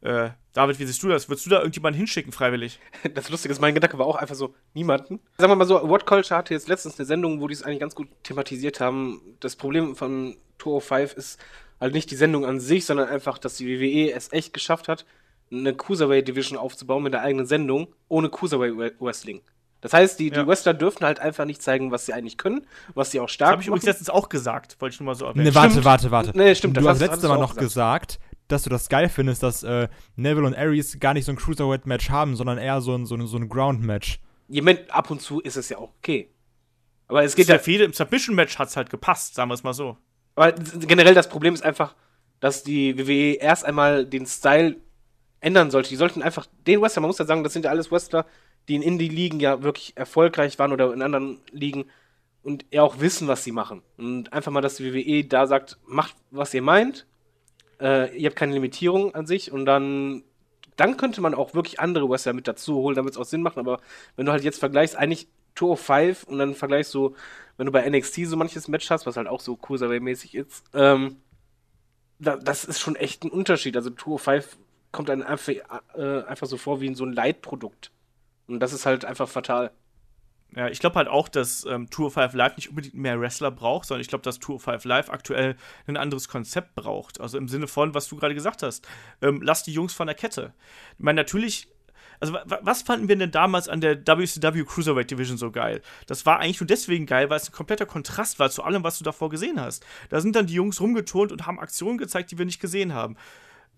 Äh, 0.00 0.30
David, 0.54 0.78
wie 0.78 0.86
siehst 0.86 1.02
du 1.02 1.08
das? 1.08 1.28
Würdest 1.28 1.44
du 1.44 1.50
da 1.50 1.58
irgendjemanden 1.58 1.98
hinschicken, 1.98 2.32
freiwillig? 2.32 2.78
Das 3.14 3.28
Lustige 3.28 3.52
ist, 3.52 3.60
mein 3.60 3.74
Gedanke 3.74 3.98
war 3.98 4.06
auch 4.06 4.16
einfach 4.16 4.34
so, 4.34 4.54
niemanden. 4.72 5.20
Sagen 5.36 5.50
wir 5.50 5.56
mal 5.56 5.66
so, 5.66 5.86
What 5.88 6.06
Culture 6.06 6.38
hatte 6.38 6.54
jetzt 6.54 6.68
letztens 6.68 6.98
eine 6.98 7.06
Sendung, 7.06 7.40
wo 7.40 7.48
die 7.48 7.54
es 7.54 7.62
eigentlich 7.62 7.80
ganz 7.80 7.94
gut 7.94 8.08
thematisiert 8.22 8.80
haben. 8.80 9.20
Das 9.40 9.56
Problem 9.56 9.94
von 9.94 10.36
Tour 10.56 10.76
of 10.76 10.84
Five 10.84 11.12
ist 11.14 11.38
halt 11.80 11.92
nicht 11.92 12.10
die 12.10 12.16
Sendung 12.16 12.44
an 12.44 12.60
sich, 12.60 12.86
sondern 12.86 13.08
einfach, 13.08 13.38
dass 13.38 13.56
die 13.56 13.66
WWE 13.66 14.12
es 14.12 14.32
echt 14.32 14.52
geschafft 14.52 14.88
hat, 14.88 15.04
eine 15.50 15.74
Cruiserweight 15.74 16.28
Division 16.28 16.58
aufzubauen 16.58 17.02
mit 17.02 17.12
der 17.12 17.22
eigenen 17.22 17.46
Sendung, 17.46 17.94
ohne 18.08 18.30
Cruiserweight 18.30 19.00
Wrestling. 19.00 19.42
Das 19.80 19.92
heißt, 19.92 20.18
die, 20.18 20.28
ja. 20.28 20.42
die 20.42 20.48
Wrestler 20.48 20.74
dürfen 20.74 21.04
halt 21.04 21.20
einfach 21.20 21.44
nicht 21.44 21.62
zeigen, 21.62 21.92
was 21.92 22.06
sie 22.06 22.12
eigentlich 22.12 22.36
können, 22.36 22.66
was 22.94 23.10
sie 23.12 23.20
auch 23.20 23.28
stark 23.28 23.48
Das 23.48 23.52
habe 23.52 23.62
ich 23.62 23.68
übrigens 23.68 23.86
letztens 23.86 24.10
auch 24.10 24.28
gesagt, 24.28 24.76
wollte 24.80 24.94
ich 24.94 25.00
nur 25.00 25.06
mal 25.06 25.14
so 25.14 25.26
erwähnen. 25.26 25.44
Nee, 25.44 25.54
warte, 25.54 25.70
stimmt. 25.70 25.84
warte, 25.84 26.10
warte. 26.10 26.32
Nee, 26.34 26.54
stimmt. 26.54 26.76
Du 26.76 26.88
hast 26.88 27.00
letztes 27.00 27.22
Mal 27.22 27.38
noch 27.38 27.54
gesagt. 27.54 28.18
dass 28.48 28.62
du 28.62 28.70
das 28.70 28.88
geil 28.88 29.10
findest, 29.10 29.42
dass 29.42 29.62
äh, 29.62 29.88
Neville 30.16 30.46
und 30.46 30.56
Aries 30.56 30.98
gar 30.98 31.12
nicht 31.12 31.26
so 31.26 31.32
ein 31.32 31.36
Cruiserweight-Match 31.36 32.08
haben, 32.08 32.34
sondern 32.34 32.56
eher 32.56 32.80
so 32.80 32.94
ein, 32.94 33.04
so 33.04 33.14
ein, 33.14 33.26
so 33.26 33.36
ein 33.36 33.48
Ground-Match. 33.48 34.20
Ja, 34.48 34.62
ab 34.88 35.10
und 35.10 35.20
zu 35.20 35.40
ist 35.40 35.56
es 35.56 35.68
ja 35.68 35.76
auch 35.76 35.90
okay. 35.98 36.30
Aber 37.08 37.22
es 37.22 37.36
geht 37.36 37.48
ja 37.48 37.58
viele, 37.58 37.84
im 37.84 37.92
Submission-Match 37.92 38.58
hat 38.58 38.68
es 38.68 38.76
halt 38.76 38.88
gepasst, 38.90 39.34
sagen 39.34 39.50
wir 39.50 39.54
es 39.54 39.62
mal 39.62 39.74
so. 39.74 39.98
Aber 40.34 40.52
generell 40.52 41.14
das 41.14 41.28
Problem 41.28 41.54
ist 41.54 41.62
einfach, 41.62 41.94
dass 42.40 42.62
die 42.62 42.96
WWE 42.98 43.34
erst 43.34 43.64
einmal 43.64 44.06
den 44.06 44.26
Style 44.26 44.76
ändern 45.40 45.70
sollte. 45.70 45.88
Die 45.88 45.96
sollten 45.96 46.22
einfach 46.22 46.46
den 46.66 46.80
Wrestler, 46.80 47.02
man 47.02 47.08
muss 47.08 47.18
ja 47.18 47.24
sagen, 47.24 47.44
das 47.44 47.52
sind 47.52 47.64
ja 47.64 47.70
alles 47.70 47.90
Wrestler, 47.90 48.26
die 48.68 48.74
in 48.74 48.82
Indie-Ligen 48.82 49.40
ja 49.40 49.62
wirklich 49.62 49.96
erfolgreich 49.96 50.58
waren 50.58 50.72
oder 50.72 50.92
in 50.92 51.02
anderen 51.02 51.40
Ligen 51.50 51.86
und 52.42 52.64
ja 52.70 52.82
auch 52.82 53.00
wissen, 53.00 53.28
was 53.28 53.44
sie 53.44 53.52
machen. 53.52 53.82
Und 53.96 54.32
einfach 54.32 54.52
mal, 54.52 54.60
dass 54.60 54.76
die 54.76 54.92
WWE 54.92 55.24
da 55.24 55.46
sagt, 55.46 55.78
macht, 55.86 56.16
was 56.30 56.54
ihr 56.54 56.62
meint. 56.62 57.06
Äh, 57.80 58.16
ihr 58.16 58.28
habt 58.28 58.36
keine 58.36 58.52
Limitierung 58.52 59.14
an 59.14 59.26
sich 59.26 59.52
und 59.52 59.64
dann, 59.64 60.24
dann 60.76 60.96
könnte 60.96 61.20
man 61.20 61.34
auch 61.34 61.54
wirklich 61.54 61.80
andere 61.80 62.08
Wrestler 62.08 62.32
mit 62.32 62.48
dazu 62.48 62.76
holen, 62.76 62.96
damit 62.96 63.12
es 63.12 63.18
auch 63.18 63.24
Sinn 63.24 63.42
macht. 63.42 63.58
Aber 63.58 63.80
wenn 64.16 64.26
du 64.26 64.32
halt 64.32 64.44
jetzt 64.44 64.58
vergleichst, 64.58 64.96
eigentlich 64.96 65.28
Tour 65.54 65.72
of 65.72 65.80
Five 65.80 66.24
und 66.24 66.38
dann 66.38 66.54
vergleichst 66.54 66.92
du, 66.94 67.14
wenn 67.56 67.66
du 67.66 67.72
bei 67.72 67.88
NXT 67.88 68.26
so 68.26 68.36
manches 68.36 68.68
Match 68.68 68.90
hast, 68.90 69.06
was 69.06 69.16
halt 69.16 69.28
auch 69.28 69.40
so 69.40 69.56
Cruiserweight-mäßig 69.56 70.34
ist, 70.34 70.64
ähm, 70.74 71.16
da, 72.18 72.36
das 72.36 72.64
ist 72.64 72.80
schon 72.80 72.96
echt 72.96 73.24
ein 73.24 73.30
Unterschied. 73.30 73.76
Also 73.76 73.90
Tour 73.90 74.14
of 74.14 74.22
Five 74.22 74.56
kommt 74.92 75.10
einem 75.10 75.22
einfach, 75.22 75.52
äh, 75.94 76.22
einfach 76.24 76.46
so 76.46 76.56
vor 76.56 76.80
wie 76.80 76.86
in 76.86 76.94
so 76.94 77.04
ein 77.04 77.12
Leitprodukt. 77.12 77.90
Und 78.46 78.60
das 78.60 78.72
ist 78.72 78.86
halt 78.86 79.04
einfach 79.04 79.28
fatal. 79.28 79.70
Ja, 80.56 80.68
ich 80.68 80.78
glaube 80.78 80.96
halt 80.96 81.08
auch, 81.08 81.28
dass 81.28 81.66
ähm, 81.66 81.90
Tour 81.90 82.10
5 82.10 82.32
Live 82.32 82.56
nicht 82.56 82.70
unbedingt 82.70 82.94
mehr 82.94 83.20
Wrestler 83.20 83.50
braucht, 83.50 83.86
sondern 83.86 84.00
ich 84.00 84.08
glaube, 84.08 84.22
dass 84.22 84.38
Tour 84.38 84.58
5 84.58 84.84
Live 84.84 85.10
aktuell 85.10 85.56
ein 85.86 85.98
anderes 85.98 86.28
Konzept 86.28 86.74
braucht. 86.74 87.20
Also 87.20 87.36
im 87.36 87.48
Sinne 87.48 87.66
von, 87.68 87.92
was 87.92 88.08
du 88.08 88.16
gerade 88.16 88.34
gesagt 88.34 88.62
hast, 88.62 88.88
ähm, 89.20 89.42
lass 89.42 89.62
die 89.62 89.74
Jungs 89.74 89.92
von 89.92 90.06
der 90.06 90.16
Kette. 90.16 90.54
Ich 90.96 91.04
meine, 91.04 91.16
natürlich 91.16 91.68
also 92.20 92.36
was 92.46 92.82
fanden 92.82 93.08
wir 93.08 93.14
denn 93.14 93.30
damals 93.30 93.68
an 93.68 93.80
der 93.80 94.04
WCW 94.04 94.64
Cruiserweight 94.64 95.08
Division 95.08 95.38
so 95.38 95.52
geil? 95.52 95.82
Das 96.06 96.26
war 96.26 96.40
eigentlich 96.40 96.58
nur 96.58 96.66
deswegen 96.66 97.06
geil, 97.06 97.30
weil 97.30 97.36
es 97.36 97.48
ein 97.48 97.52
kompletter 97.52 97.86
Kontrast 97.86 98.40
war 98.40 98.50
zu 98.50 98.64
allem, 98.64 98.82
was 98.82 98.98
du 98.98 99.04
davor 99.04 99.30
gesehen 99.30 99.60
hast. 99.60 99.86
Da 100.08 100.20
sind 100.20 100.34
dann 100.34 100.46
die 100.46 100.54
Jungs 100.54 100.80
rumgeturnt 100.80 101.30
und 101.30 101.46
haben 101.46 101.60
Aktionen 101.60 101.96
gezeigt, 101.96 102.32
die 102.32 102.38
wir 102.38 102.44
nicht 102.44 102.60
gesehen 102.60 102.92
haben 102.92 103.16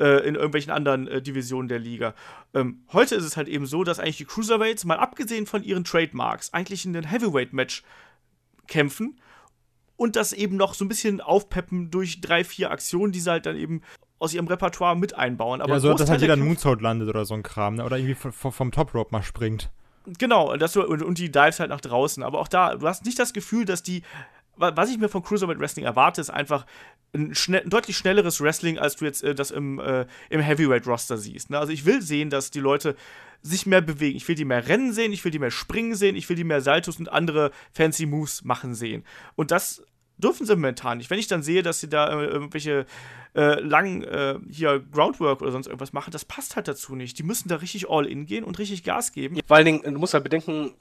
äh, 0.00 0.26
in 0.26 0.34
irgendwelchen 0.34 0.72
anderen 0.72 1.06
äh, 1.06 1.22
Divisionen 1.22 1.68
der 1.68 1.78
Liga. 1.78 2.14
Ähm, 2.54 2.82
heute 2.92 3.14
ist 3.14 3.24
es 3.24 3.36
halt 3.36 3.48
eben 3.48 3.66
so, 3.66 3.84
dass 3.84 4.00
eigentlich 4.00 4.16
die 4.16 4.24
Cruiserweights, 4.24 4.84
mal 4.84 4.96
abgesehen 4.96 5.46
von 5.46 5.62
ihren 5.62 5.84
Trademarks, 5.84 6.52
eigentlich 6.52 6.84
in 6.84 6.92
den 6.92 7.04
Heavyweight-Match 7.04 7.82
kämpfen 8.66 9.20
und 9.96 10.16
das 10.16 10.32
eben 10.32 10.56
noch 10.56 10.74
so 10.74 10.84
ein 10.84 10.88
bisschen 10.88 11.20
aufpeppen 11.20 11.90
durch 11.90 12.20
drei, 12.20 12.42
vier 12.44 12.70
Aktionen, 12.70 13.12
die 13.12 13.20
sie 13.20 13.30
halt 13.30 13.46
dann 13.46 13.56
eben 13.56 13.82
aus 14.18 14.34
ihrem 14.34 14.46
Repertoire 14.46 14.96
mit 14.96 15.14
einbauen. 15.14 15.60
Aber 15.60 15.74
ja, 15.74 15.80
so, 15.80 15.94
dass 15.94 16.10
halt 16.10 16.22
jeder 16.22 16.34
einen 16.34 16.46
Moonsault 16.46 16.80
landet 16.80 17.08
oder 17.08 17.24
so 17.24 17.34
ein 17.34 17.42
Kram, 17.42 17.76
ne? 17.76 17.84
oder 17.84 17.98
irgendwie 17.98 18.14
vom, 18.14 18.52
vom 18.52 18.72
Top 18.72 18.94
Rope 18.94 19.10
mal 19.12 19.22
springt. 19.22 19.70
Genau, 20.18 20.56
das, 20.56 20.76
und, 20.76 21.02
und 21.02 21.18
die 21.18 21.30
Dives 21.30 21.60
halt 21.60 21.70
nach 21.70 21.80
draußen. 21.80 22.22
Aber 22.22 22.40
auch 22.40 22.48
da, 22.48 22.76
du 22.76 22.86
hast 22.86 23.04
nicht 23.04 23.18
das 23.18 23.32
Gefühl, 23.32 23.64
dass 23.64 23.82
die 23.82 24.02
was 24.60 24.90
ich 24.90 24.98
mir 24.98 25.08
von 25.08 25.22
Cruiserweight 25.22 25.58
Wrestling 25.58 25.84
erwarte, 25.84 26.20
ist 26.20 26.30
einfach 26.30 26.66
ein, 27.14 27.34
schnell, 27.34 27.62
ein 27.62 27.70
deutlich 27.70 27.96
schnelleres 27.96 28.40
Wrestling, 28.40 28.78
als 28.78 28.96
du 28.96 29.04
jetzt 29.04 29.22
äh, 29.22 29.34
das 29.34 29.50
im, 29.50 29.78
äh, 29.78 30.06
im 30.28 30.40
Heavyweight-Roster 30.40 31.16
siehst. 31.16 31.50
Ne? 31.50 31.58
Also 31.58 31.72
ich 31.72 31.84
will 31.84 32.02
sehen, 32.02 32.30
dass 32.30 32.50
die 32.50 32.60
Leute 32.60 32.94
sich 33.42 33.66
mehr 33.66 33.80
bewegen. 33.80 34.16
Ich 34.16 34.28
will 34.28 34.34
die 34.34 34.44
mehr 34.44 34.68
rennen 34.68 34.92
sehen, 34.92 35.12
ich 35.12 35.24
will 35.24 35.32
die 35.32 35.38
mehr 35.38 35.50
springen 35.50 35.94
sehen, 35.94 36.14
ich 36.14 36.28
will 36.28 36.36
die 36.36 36.44
mehr 36.44 36.60
Saltos 36.60 36.98
und 36.98 37.10
andere 37.10 37.50
fancy 37.72 38.06
Moves 38.06 38.44
machen 38.44 38.74
sehen. 38.74 39.04
Und 39.34 39.50
das 39.50 39.82
dürfen 40.18 40.46
sie 40.46 40.54
momentan 40.54 40.98
nicht. 40.98 41.10
Wenn 41.10 41.18
ich 41.18 41.26
dann 41.26 41.42
sehe, 41.42 41.62
dass 41.62 41.80
sie 41.80 41.88
da 41.88 42.20
äh, 42.20 42.26
irgendwelche 42.26 42.86
äh, 43.34 43.60
langen 43.60 44.02
äh, 44.04 44.38
hier 44.50 44.84
Groundwork 44.92 45.40
oder 45.40 45.52
sonst 45.52 45.66
irgendwas 45.66 45.92
machen, 45.92 46.10
das 46.10 46.24
passt 46.24 46.56
halt 46.56 46.68
dazu 46.68 46.94
nicht. 46.94 47.18
Die 47.18 47.22
müssen 47.22 47.48
da 47.48 47.56
richtig 47.56 47.88
all 47.88 48.06
in 48.06 48.26
gehen 48.26 48.44
und 48.44 48.58
richtig 48.58 48.84
Gas 48.84 49.12
geben. 49.12 49.36
Ja, 49.36 49.42
vor 49.46 49.56
allen 49.56 49.66
Dingen, 49.66 49.82
du 49.82 49.98
musst 49.98 50.14
halt 50.14 50.24
bedenken, 50.24 50.72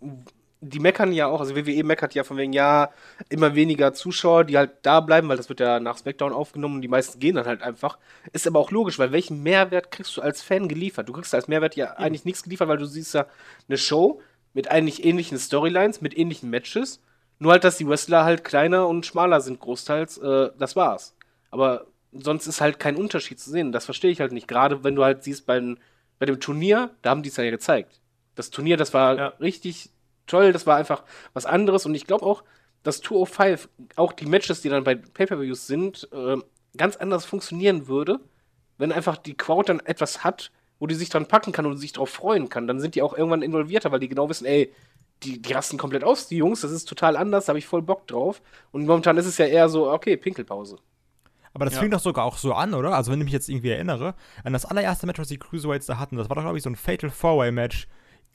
die 0.62 0.80
meckern 0.80 1.14
ja 1.14 1.28
auch, 1.28 1.40
also 1.40 1.56
WWE 1.56 1.84
meckert 1.84 2.14
ja 2.16 2.24
von 2.24 2.38
wegen, 2.38 2.54
ja, 2.54 2.90
immer 3.30 3.56
weniger 3.56 3.94
Zuschauer, 3.94 4.44
die 4.44 4.58
halt 4.58 4.72
da 4.82 5.00
bleiben, 5.00 5.30
weil 5.30 5.38
das 5.38 5.50
wird 5.50 5.62
ja 5.62 5.80
nach 5.80 5.98
SmackDown 5.98 6.34
aufgenommen 6.34 6.76
und 6.76 6.82
die 6.82 6.88
meisten 6.88 7.20
gehen 7.20 7.36
dann 7.36 7.46
halt 7.46 7.62
einfach. 7.62 7.98
Ist 8.34 8.48
aber 8.48 8.60
auch 8.60 8.72
logisch, 8.72 9.00
weil 9.00 9.12
welchen 9.12 9.42
Mehrwert 9.42 9.92
kriegst 9.92 10.18
du 10.18 10.22
als 10.22 10.42
Fan 10.42 10.68
geliefert? 10.68 11.08
Du 11.08 11.14
kriegst 11.14 11.34
als 11.34 11.48
Mehrwert 11.48 11.76
ja 11.76 11.94
eigentlich 11.94 12.26
nichts 12.26 12.44
geliefert, 12.44 12.68
weil 12.68 12.78
du 12.78 12.86
siehst 12.86 13.14
ja 13.14 13.26
eine 13.68 13.78
Show 13.78 14.22
mit 14.54 14.70
eigentlich 14.70 15.06
ähnlichen 15.06 15.38
Storylines, 15.38 16.02
mit 16.02 16.18
ähnlichen 16.18 16.50
Matches 16.50 17.00
nur 17.40 17.54
halt, 17.54 17.64
dass 17.64 17.78
die 17.78 17.88
Wrestler 17.88 18.26
halt 18.26 18.44
kleiner 18.44 18.88
und 18.88 19.06
schmaler 19.06 19.42
sind, 19.42 19.60
großteils. 19.60 20.18
Äh, 20.18 20.50
das 20.58 20.76
war's. 20.76 21.16
Aber 21.52 21.88
sonst 22.12 22.48
ist 22.48 22.62
halt 22.62 22.80
kein 22.80 22.98
Unterschied 22.98 23.40
zu 23.40 23.50
sehen. 23.50 23.72
Das 23.72 23.86
verstehe 23.86 24.12
ich 24.12 24.20
halt 24.20 24.34
nicht. 24.34 24.48
Gerade 24.48 24.84
wenn 24.84 24.96
du 24.96 25.04
halt 25.04 25.24
siehst, 25.24 25.46
bei, 25.46 25.76
bei 26.20 26.26
dem 26.26 26.40
Turnier, 26.40 26.92
da 27.02 27.12
haben 27.12 27.24
die 27.24 27.30
es 27.30 27.38
ja 27.38 27.50
gezeigt. 27.50 28.02
Das 28.36 28.50
Turnier, 28.50 28.78
das 28.78 28.94
war 28.94 29.16
ja. 29.16 29.28
richtig 29.40 29.90
toll. 30.30 30.54
Das 30.54 30.66
war 30.66 30.78
einfach 30.78 31.04
was 31.34 31.46
anderes. 31.46 31.86
Und 31.86 31.96
ich 31.96 32.08
glaube 32.08 32.26
auch, 32.26 32.44
dass 32.84 33.02
205, 33.02 33.70
auch 33.96 34.14
die 34.14 34.26
Matches, 34.26 34.62
die 34.62 34.70
dann 34.70 34.84
bei 34.84 34.96
Pay-Per-Views 34.96 35.68
sind, 35.68 36.08
äh, 36.14 36.38
ganz 36.78 36.96
anders 36.96 37.26
funktionieren 37.26 37.88
würde, 37.88 38.20
wenn 38.78 38.92
einfach 38.92 39.18
die 39.18 39.36
Crowd 39.36 39.68
dann 39.68 39.80
etwas 39.82 40.24
hat, 40.24 40.52
wo 40.80 40.88
die 40.88 40.96
sich 40.96 41.10
dran 41.10 41.28
packen 41.28 41.52
kann 41.52 41.66
und 41.66 41.78
sich 41.78 41.92
darauf 41.92 42.10
freuen 42.10 42.50
kann. 42.50 42.68
Dann 42.68 42.80
sind 42.80 42.96
die 42.96 43.02
auch 43.02 43.14
irgendwann 43.14 43.42
involvierter, 43.42 43.92
weil 43.92 44.00
die 44.00 44.08
genau 44.08 44.30
wissen, 44.30 44.46
ey, 44.46 44.74
die, 45.24 45.42
die 45.42 45.54
rasten 45.54 45.78
komplett 45.78 46.04
aus, 46.04 46.28
die 46.28 46.38
Jungs, 46.38 46.62
das 46.62 46.72
ist 46.72 46.86
total 46.86 47.18
anders, 47.18 47.46
da 47.46 47.50
habe 47.50 47.60
ich 47.60 47.68
voll 47.68 47.82
Bock 47.82 48.08
drauf. 48.08 48.42
Und 48.72 48.86
momentan 48.86 49.18
ist 49.18 49.26
es 49.26 49.38
ja 49.38 49.46
eher 49.46 49.68
so, 49.68 49.92
okay, 49.92 50.16
Pinkelpause. 50.16 50.78
Aber 51.54 51.66
das 51.66 51.74
ja. 51.74 51.82
fing 51.82 51.92
doch 51.92 52.00
sogar 52.00 52.26
auch 52.26 52.38
so 52.38 52.54
an, 52.54 52.74
oder? 52.74 52.94
Also, 52.94 53.12
wenn 53.12 53.20
ich 53.20 53.26
mich 53.26 53.34
jetzt 53.34 53.50
irgendwie 53.50 53.72
erinnere, 53.72 54.16
an 54.44 54.54
das 54.54 54.66
allererste 54.66 55.08
Match, 55.08 55.20
was 55.20 55.28
die 55.28 55.38
Cruiserweights 55.38 55.88
da 55.88 55.98
hatten, 55.98 56.16
das 56.16 56.30
war 56.30 56.36
doch, 56.36 56.44
glaube 56.44 56.58
ich, 56.58 56.64
so 56.64 56.70
ein 56.70 56.76
Fatal 56.76 57.10
Four-Way-Match. 57.10 57.88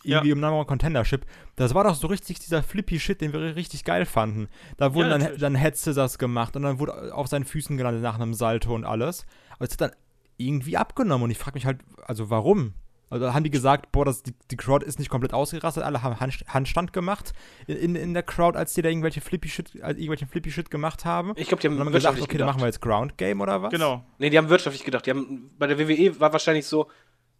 Irgendwie 0.04 0.28
ja. 0.28 0.34
im 0.34 0.40
Number 0.40 0.58
One 0.58 0.66
Contendership. 0.66 1.26
Das 1.56 1.74
war 1.74 1.84
doch 1.84 1.94
so 1.94 2.06
richtig 2.06 2.38
dieser 2.40 2.62
flippy 2.62 3.00
Shit, 3.00 3.20
den 3.20 3.32
wir 3.32 3.56
richtig 3.56 3.84
geil 3.84 4.04
fanden. 4.06 4.48
Da 4.76 4.94
wurden 4.94 5.10
ja, 5.10 5.18
dann, 5.18 5.38
dann 5.38 5.54
Head 5.56 5.76
Scissors 5.76 6.18
gemacht 6.18 6.56
und 6.56 6.62
dann 6.62 6.78
wurde 6.78 7.14
auf 7.14 7.28
seinen 7.28 7.44
Füßen 7.44 7.76
gelandet 7.76 8.02
nach 8.02 8.16
einem 8.16 8.34
Salto 8.34 8.74
und 8.74 8.84
alles. 8.84 9.26
Aber 9.56 9.64
es 9.64 9.72
hat 9.72 9.80
dann 9.80 9.92
irgendwie 10.36 10.76
abgenommen 10.76 11.24
und 11.24 11.30
ich 11.30 11.38
frage 11.38 11.54
mich 11.54 11.66
halt, 11.66 11.80
also 12.06 12.30
warum? 12.30 12.74
Also 13.10 13.32
haben 13.32 13.44
die 13.44 13.50
gesagt, 13.50 13.92
boah, 13.92 14.04
das, 14.04 14.22
die, 14.22 14.34
die 14.50 14.56
Crowd 14.56 14.84
ist 14.84 14.98
nicht 14.98 15.08
komplett 15.08 15.34
ausgerastet, 15.34 15.84
alle 15.84 16.02
haben 16.02 16.18
Hand, 16.18 16.44
Handstand 16.48 16.92
gemacht 16.92 17.32
in, 17.66 17.94
in 17.94 18.14
der 18.14 18.22
Crowd, 18.22 18.58
als 18.58 18.74
die 18.74 18.82
da 18.82 18.88
irgendwelche 18.88 19.20
Flippy 19.20 19.48
Shit, 19.48 19.82
also 19.82 19.96
irgendwelchen 19.96 20.26
Flippy 20.26 20.50
Shit 20.50 20.70
gemacht 20.70 21.04
haben. 21.04 21.32
Ich 21.36 21.48
glaube, 21.48 21.60
die 21.60 21.68
haben, 21.68 21.78
haben 21.78 21.92
gesagt, 21.92 22.20
okay, 22.20 22.38
dann 22.38 22.46
machen 22.46 22.60
wir 22.60 22.66
jetzt 22.66 22.80
Ground 22.80 23.16
Game 23.16 23.40
oder 23.40 23.62
was? 23.62 23.70
Genau. 23.70 24.04
Nee, 24.18 24.30
die 24.30 24.38
haben 24.38 24.48
wirtschaftlich 24.48 24.84
gedacht. 24.84 25.06
Die 25.06 25.10
haben, 25.10 25.50
bei 25.58 25.66
der 25.66 25.78
WWE 25.78 26.18
war 26.18 26.32
wahrscheinlich 26.32 26.66
so, 26.66 26.88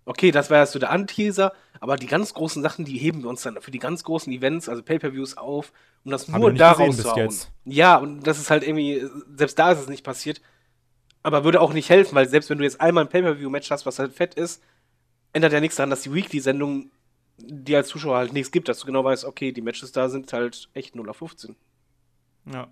okay, 0.04 0.30
das 0.30 0.50
war 0.50 0.58
ja 0.58 0.66
so 0.66 0.78
der 0.78 0.90
Anteaser, 0.90 1.52
aber 1.80 1.96
die 1.96 2.06
ganz 2.06 2.34
großen 2.34 2.62
Sachen, 2.62 2.84
die 2.84 2.98
heben 2.98 3.22
wir 3.22 3.30
uns 3.30 3.42
dann 3.42 3.60
für 3.60 3.70
die 3.70 3.78
ganz 3.78 4.04
großen 4.04 4.32
Events, 4.32 4.68
also 4.68 4.82
Pay-Per-Views 4.82 5.36
auf, 5.36 5.72
um 6.04 6.10
das 6.10 6.28
haben 6.28 6.40
nur 6.40 6.52
daraus 6.52 6.96
zu 6.96 7.10
hauen. 7.10 7.34
Ja, 7.64 7.96
und 7.96 8.22
das 8.26 8.38
ist 8.38 8.50
halt 8.50 8.62
irgendwie, 8.62 9.06
selbst 9.36 9.58
da 9.58 9.72
ist 9.72 9.80
es 9.80 9.88
nicht 9.88 10.04
passiert, 10.04 10.40
aber 11.22 11.44
würde 11.44 11.60
auch 11.60 11.72
nicht 11.72 11.88
helfen, 11.88 12.14
weil 12.14 12.28
selbst 12.28 12.50
wenn 12.50 12.58
du 12.58 12.64
jetzt 12.64 12.80
einmal 12.80 13.04
ein 13.04 13.08
Pay-Per-View-Match 13.08 13.70
hast, 13.70 13.86
was 13.86 13.98
halt 13.98 14.12
fett 14.12 14.34
ist, 14.34 14.62
ändert 15.32 15.52
ja 15.52 15.60
nichts 15.60 15.76
daran, 15.76 15.90
dass 15.90 16.02
die 16.02 16.12
Weekly-Sendung 16.12 16.90
dir 17.38 17.78
als 17.78 17.88
Zuschauer 17.88 18.18
halt 18.18 18.32
nichts 18.32 18.52
gibt, 18.52 18.68
dass 18.68 18.80
du 18.80 18.86
genau 18.86 19.04
weißt, 19.04 19.24
okay, 19.24 19.52
die 19.52 19.62
Matches 19.62 19.92
da 19.92 20.08
sind 20.08 20.32
halt 20.32 20.68
echt 20.74 20.94
0 20.94 21.08
auf 21.08 21.16
15. 21.16 21.56
Ja. 22.52 22.68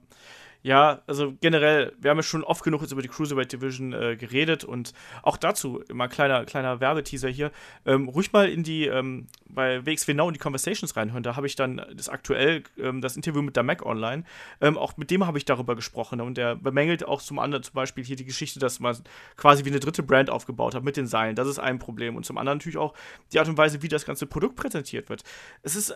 Ja, 0.64 1.02
also 1.08 1.34
generell, 1.40 1.92
wir 1.98 2.10
haben 2.10 2.18
ja 2.18 2.22
schon 2.22 2.44
oft 2.44 2.62
genug 2.62 2.82
jetzt 2.82 2.92
über 2.92 3.02
die 3.02 3.08
Cruiserweight 3.08 3.52
Division 3.52 3.92
äh, 3.92 4.16
geredet 4.16 4.62
und 4.62 4.92
auch 5.22 5.36
dazu 5.36 5.80
immer 5.88 6.06
kleiner 6.06 6.44
kleiner 6.44 6.80
Werbeteaser 6.80 7.28
hier. 7.28 7.50
Ähm, 7.84 8.08
ruhig 8.08 8.32
mal 8.32 8.48
in 8.48 8.62
die 8.62 8.86
ähm, 8.86 9.26
bei 9.46 9.84
WXW 9.84 10.14
Now 10.14 10.28
in 10.28 10.34
die 10.34 10.38
Conversations 10.38 10.96
reinhören. 10.96 11.24
Da 11.24 11.34
habe 11.34 11.48
ich 11.48 11.56
dann 11.56 11.84
das 11.94 12.08
aktuell 12.08 12.62
ähm, 12.78 13.00
das 13.00 13.16
Interview 13.16 13.42
mit 13.42 13.56
der 13.56 13.64
Mac 13.64 13.84
online. 13.84 14.22
Ähm, 14.60 14.78
auch 14.78 14.96
mit 14.96 15.10
dem 15.10 15.26
habe 15.26 15.36
ich 15.36 15.44
darüber 15.44 15.74
gesprochen 15.74 16.20
und 16.20 16.36
der 16.38 16.54
bemängelt 16.54 17.04
auch 17.04 17.20
zum 17.20 17.40
anderen 17.40 17.64
zum 17.64 17.74
Beispiel 17.74 18.04
hier 18.04 18.16
die 18.16 18.24
Geschichte, 18.24 18.60
dass 18.60 18.78
man 18.78 18.96
quasi 19.36 19.64
wie 19.64 19.70
eine 19.70 19.80
dritte 19.80 20.04
Brand 20.04 20.30
aufgebaut 20.30 20.76
hat 20.76 20.84
mit 20.84 20.96
den 20.96 21.08
Seilen. 21.08 21.34
Das 21.34 21.48
ist 21.48 21.58
ein 21.58 21.80
Problem 21.80 22.14
und 22.14 22.24
zum 22.24 22.38
anderen 22.38 22.58
natürlich 22.58 22.78
auch 22.78 22.94
die 23.32 23.40
Art 23.40 23.48
und 23.48 23.58
Weise, 23.58 23.82
wie 23.82 23.88
das 23.88 24.04
ganze 24.04 24.26
Produkt 24.26 24.54
präsentiert 24.54 25.08
wird. 25.08 25.24
Es 25.62 25.74
ist 25.74 25.90
äh, 25.90 25.94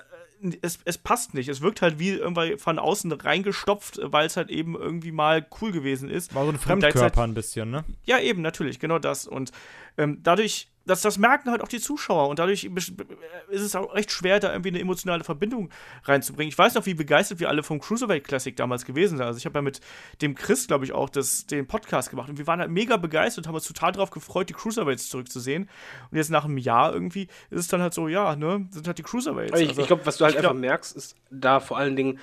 es, 0.63 0.79
es 0.85 0.99
passt 0.99 1.35
nicht. 1.35 1.49
Es 1.49 1.61
wirkt 1.61 1.83
halt 1.83 1.99
wie 1.99 2.11
irgendwie 2.11 2.57
von 2.59 2.79
außen 2.79 3.11
reingestopft, 3.13 3.99
weil 4.03 4.27
es 4.27 4.37
halt 4.37 4.51
eben 4.51 4.75
irgendwie 4.75 5.13
mal 5.13 5.47
cool 5.61 5.73
gewesen 5.73 6.11
ist. 6.11 6.35
War 6.35 6.45
so 6.45 6.53
ein 6.53 6.59
Fremdkörper 6.59 7.23
ein 7.23 7.35
bisschen, 7.35 7.71
ne? 7.71 7.85
Ja, 8.05 8.19
eben, 8.19 8.43
natürlich, 8.43 8.79
genau 8.79 8.99
das. 8.99 9.27
Und 9.27 9.53
ähm, 9.97 10.21
dadurch 10.23 10.69
das, 10.87 11.03
das 11.03 11.19
merken 11.19 11.51
halt 11.51 11.63
auch 11.63 11.69
die 11.69 11.81
Zuschauer 11.81 12.29
und 12.29 12.39
dadurch 12.39 12.65
ist 12.65 13.61
es 13.61 13.75
auch 13.75 13.93
recht 13.95 14.11
schwer, 14.13 14.39
da 14.39 14.53
irgendwie 14.53 14.69
eine 14.71 14.81
emotionale 14.81 15.25
Verbindung 15.25 15.71
reinzubringen. 16.05 16.49
Ich 16.49 16.57
weiß 16.57 16.75
noch, 16.75 16.87
wie 16.87 16.95
begeistert 16.95 17.41
wir 17.41 17.49
alle 17.49 17.63
vom 17.65 17.81
Cruiserweight 17.81 18.25
Classic 18.25 18.55
damals 18.55 18.85
gewesen 18.85 19.19
sind. 19.19 19.27
Also 19.27 19.37
ich 19.37 19.47
habe 19.47 19.59
ja 19.59 19.63
mit 19.63 19.81
dem 20.23 20.37
Chris, 20.37 20.69
glaube 20.69 20.85
ich, 20.85 20.93
auch 20.93 21.11
das, 21.11 21.47
den 21.47 21.67
Podcast 21.67 22.11
gemacht 22.11 22.29
und 22.29 22.39
wir 22.39 22.47
waren 22.47 22.61
halt 22.61 22.71
mega 22.71 22.97
begeistert 22.97 23.45
und 23.45 23.49
haben 23.49 23.57
uns 23.57 23.67
total 23.67 23.93
darauf 23.93 24.11
gefreut, 24.11 24.49
die 24.49 24.55
Cruiserweights 24.55 25.09
zurückzusehen. 25.09 25.69
Und 26.11 26.17
jetzt 26.17 26.31
nach 26.31 26.45
einem 26.45 26.59
Jahr 26.59 26.93
irgendwie 26.93 27.27
ist 27.51 27.61
es 27.61 27.69
dann 27.69 27.83
halt 27.83 27.93
so, 27.93 28.07
ja, 28.07 28.37
ne, 28.37 28.69
sind 28.71 28.87
halt 28.87 28.99
die 28.99 29.03
Cruiserweights. 29.03 29.59
Ich, 29.59 29.69
also, 29.69 29.81
ich 29.81 29.87
glaube, 29.89 30.07
was 30.07 30.19
du 30.19 30.25
halt 30.25 30.37
einfach 30.37 30.51
glaub, 30.51 30.61
merkst, 30.61 30.97
ist 30.97 31.17
da 31.31 31.59
vor 31.59 31.79
allen 31.79 31.97
Dingen, 31.97 32.21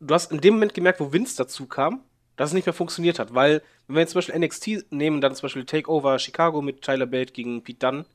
du 0.00 0.14
hast 0.14 0.32
in 0.32 0.40
dem 0.40 0.54
Moment 0.54 0.72
gemerkt, 0.72 1.00
wo 1.00 1.12
Vince 1.12 1.36
dazu 1.36 1.66
kam, 1.66 2.00
dass 2.36 2.50
es 2.50 2.54
nicht 2.54 2.66
mehr 2.66 2.72
funktioniert 2.72 3.18
hat. 3.18 3.34
Weil, 3.34 3.62
wenn 3.86 3.96
wir 3.96 4.00
jetzt 4.00 4.12
zum 4.12 4.18
Beispiel 4.18 4.38
NXT 4.38 4.92
nehmen, 4.92 5.20
dann 5.20 5.34
zum 5.34 5.42
Beispiel 5.42 5.64
Takeover 5.64 6.18
Chicago 6.18 6.62
mit 6.62 6.82
Tyler 6.82 7.06
Bate 7.06 7.32
gegen 7.32 7.62
Pete 7.62 7.78
Dunne, 7.78 8.06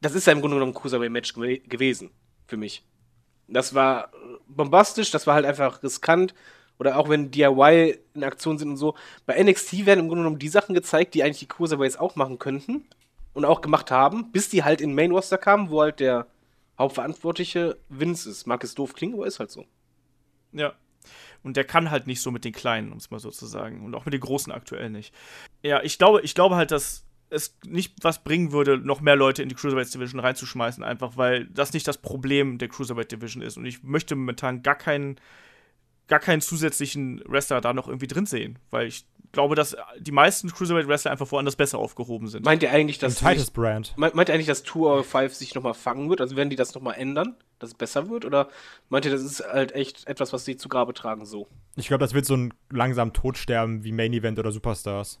das 0.00 0.14
ist 0.14 0.26
ja 0.26 0.32
im 0.32 0.40
Grunde 0.40 0.56
genommen 0.56 0.72
ein 0.72 0.74
Cruiserweight-Match 0.80 1.34
gew 1.34 1.58
gewesen 1.68 2.10
für 2.46 2.56
mich. 2.56 2.84
Das 3.48 3.74
war 3.74 4.10
bombastisch, 4.48 5.10
das 5.10 5.26
war 5.26 5.34
halt 5.34 5.46
einfach 5.46 5.82
riskant. 5.82 6.34
Oder 6.78 6.98
auch 6.98 7.08
wenn 7.08 7.30
DIY 7.30 7.98
in 8.14 8.24
Aktion 8.24 8.58
sind 8.58 8.70
und 8.70 8.76
so. 8.76 8.96
Bei 9.24 9.40
NXT 9.40 9.86
werden 9.86 10.00
im 10.00 10.08
Grunde 10.08 10.22
genommen 10.24 10.40
die 10.40 10.48
Sachen 10.48 10.74
gezeigt, 10.74 11.14
die 11.14 11.22
eigentlich 11.22 11.38
die 11.38 11.46
Cruiserweights 11.46 11.96
auch 11.96 12.16
machen 12.16 12.38
könnten. 12.38 12.86
und 13.34 13.44
auch 13.44 13.60
gemacht 13.60 13.90
haben, 13.90 14.30
bis 14.32 14.48
die 14.48 14.64
halt 14.64 14.80
in 14.80 14.94
Main 14.94 15.10
Roster 15.10 15.38
kamen, 15.38 15.70
wo 15.70 15.80
halt 15.82 16.00
der 16.00 16.26
Hauptverantwortliche 16.78 17.78
Vince 17.88 18.28
ist. 18.30 18.46
Mag 18.46 18.62
es 18.64 18.74
doof 18.74 18.94
klingen, 18.94 19.14
aber 19.14 19.26
ist 19.26 19.38
halt 19.38 19.50
so. 19.50 19.64
Ja. 20.52 20.72
Und 21.42 21.56
der 21.56 21.64
kann 21.64 21.90
halt 21.90 22.06
nicht 22.06 22.20
so 22.20 22.30
mit 22.30 22.44
den 22.44 22.52
Kleinen, 22.52 22.92
um 22.92 22.98
es 22.98 23.10
mal 23.10 23.18
so 23.18 23.30
zu 23.30 23.46
sagen. 23.46 23.84
Und 23.84 23.94
auch 23.94 24.04
mit 24.04 24.14
den 24.14 24.20
Großen 24.20 24.52
aktuell 24.52 24.90
nicht. 24.90 25.12
Ja, 25.62 25.82
ich 25.82 25.98
glaube, 25.98 26.20
ich 26.22 26.34
glaube 26.34 26.56
halt, 26.56 26.70
dass 26.70 27.04
es 27.32 27.56
nicht 27.66 27.94
was 28.02 28.22
bringen 28.22 28.52
würde, 28.52 28.78
noch 28.78 29.00
mehr 29.00 29.16
Leute 29.16 29.42
in 29.42 29.48
die 29.48 29.54
Cruiserweight 29.54 29.92
Division 29.92 30.20
reinzuschmeißen, 30.20 30.84
einfach 30.84 31.16
weil 31.16 31.46
das 31.46 31.72
nicht 31.72 31.88
das 31.88 31.98
Problem 31.98 32.58
der 32.58 32.68
Cruiserweight 32.68 33.10
Division 33.10 33.42
ist. 33.42 33.56
Und 33.56 33.64
ich 33.64 33.82
möchte 33.82 34.14
momentan 34.14 34.62
gar 34.62 34.74
keinen, 34.74 35.16
gar 36.08 36.20
keinen 36.20 36.42
zusätzlichen 36.42 37.22
Wrestler 37.26 37.60
da 37.60 37.72
noch 37.72 37.88
irgendwie 37.88 38.06
drin 38.06 38.26
sehen, 38.26 38.58
weil 38.70 38.86
ich 38.86 39.06
glaube, 39.32 39.54
dass 39.54 39.74
die 39.98 40.12
meisten 40.12 40.50
Cruiserweight 40.50 40.86
Wrestler 40.86 41.10
einfach 41.10 41.32
woanders 41.32 41.56
besser 41.56 41.78
aufgehoben 41.78 42.28
sind. 42.28 42.44
Meint 42.44 42.62
ihr 42.62 42.70
eigentlich, 42.70 42.98
dass 42.98 43.16
Titus 43.16 43.50
Brand. 43.50 43.94
Meint, 43.96 44.14
meint 44.14 44.28
ihr 44.28 44.34
eigentlich, 44.34 44.46
dass 44.46 44.62
205 44.62 45.34
sich 45.34 45.54
nochmal 45.54 45.74
fangen 45.74 46.10
wird? 46.10 46.20
Also 46.20 46.36
werden 46.36 46.50
die 46.50 46.56
das 46.56 46.74
nochmal 46.74 46.96
ändern, 46.98 47.34
dass 47.62 47.70
es 47.70 47.74
besser 47.74 48.08
wird? 48.08 48.24
Oder 48.24 48.48
meint 48.88 49.04
ihr, 49.04 49.10
das 49.10 49.22
ist 49.22 49.42
halt 49.44 49.72
echt 49.72 50.06
etwas, 50.06 50.32
was 50.32 50.44
sie 50.44 50.56
zu 50.56 50.68
Grabe 50.68 50.92
tragen 50.92 51.24
so? 51.24 51.48
Ich 51.76 51.88
glaube, 51.88 52.04
das 52.04 52.14
wird 52.14 52.26
so 52.26 52.36
ein 52.36 52.52
langsam 52.70 53.12
Todsterben 53.12 53.84
wie 53.84 53.92
Main 53.92 54.12
Event 54.12 54.38
oder 54.38 54.52
Superstars. 54.52 55.20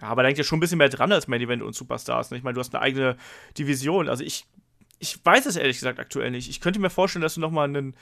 Ja, 0.00 0.08
aber 0.08 0.22
da 0.22 0.28
hängt 0.28 0.38
ja 0.38 0.44
schon 0.44 0.58
ein 0.58 0.60
bisschen 0.60 0.78
mehr 0.78 0.88
dran 0.88 1.12
als 1.12 1.28
Main 1.28 1.40
Event 1.40 1.62
und 1.62 1.74
Superstars. 1.74 2.30
Ne? 2.30 2.38
Ich 2.38 2.42
meine, 2.42 2.54
du 2.54 2.60
hast 2.60 2.74
eine 2.74 2.82
eigene 2.82 3.16
Division. 3.56 4.08
Also 4.08 4.24
ich, 4.24 4.46
ich 4.98 5.24
weiß 5.24 5.46
es 5.46 5.56
ehrlich 5.56 5.78
gesagt 5.78 5.98
aktuell 5.98 6.30
nicht. 6.30 6.48
Ich 6.48 6.60
könnte 6.60 6.80
mir 6.80 6.90
vorstellen, 6.90 7.22
dass 7.22 7.34
du 7.34 7.40
nochmal 7.40 7.68
einen 7.68 7.94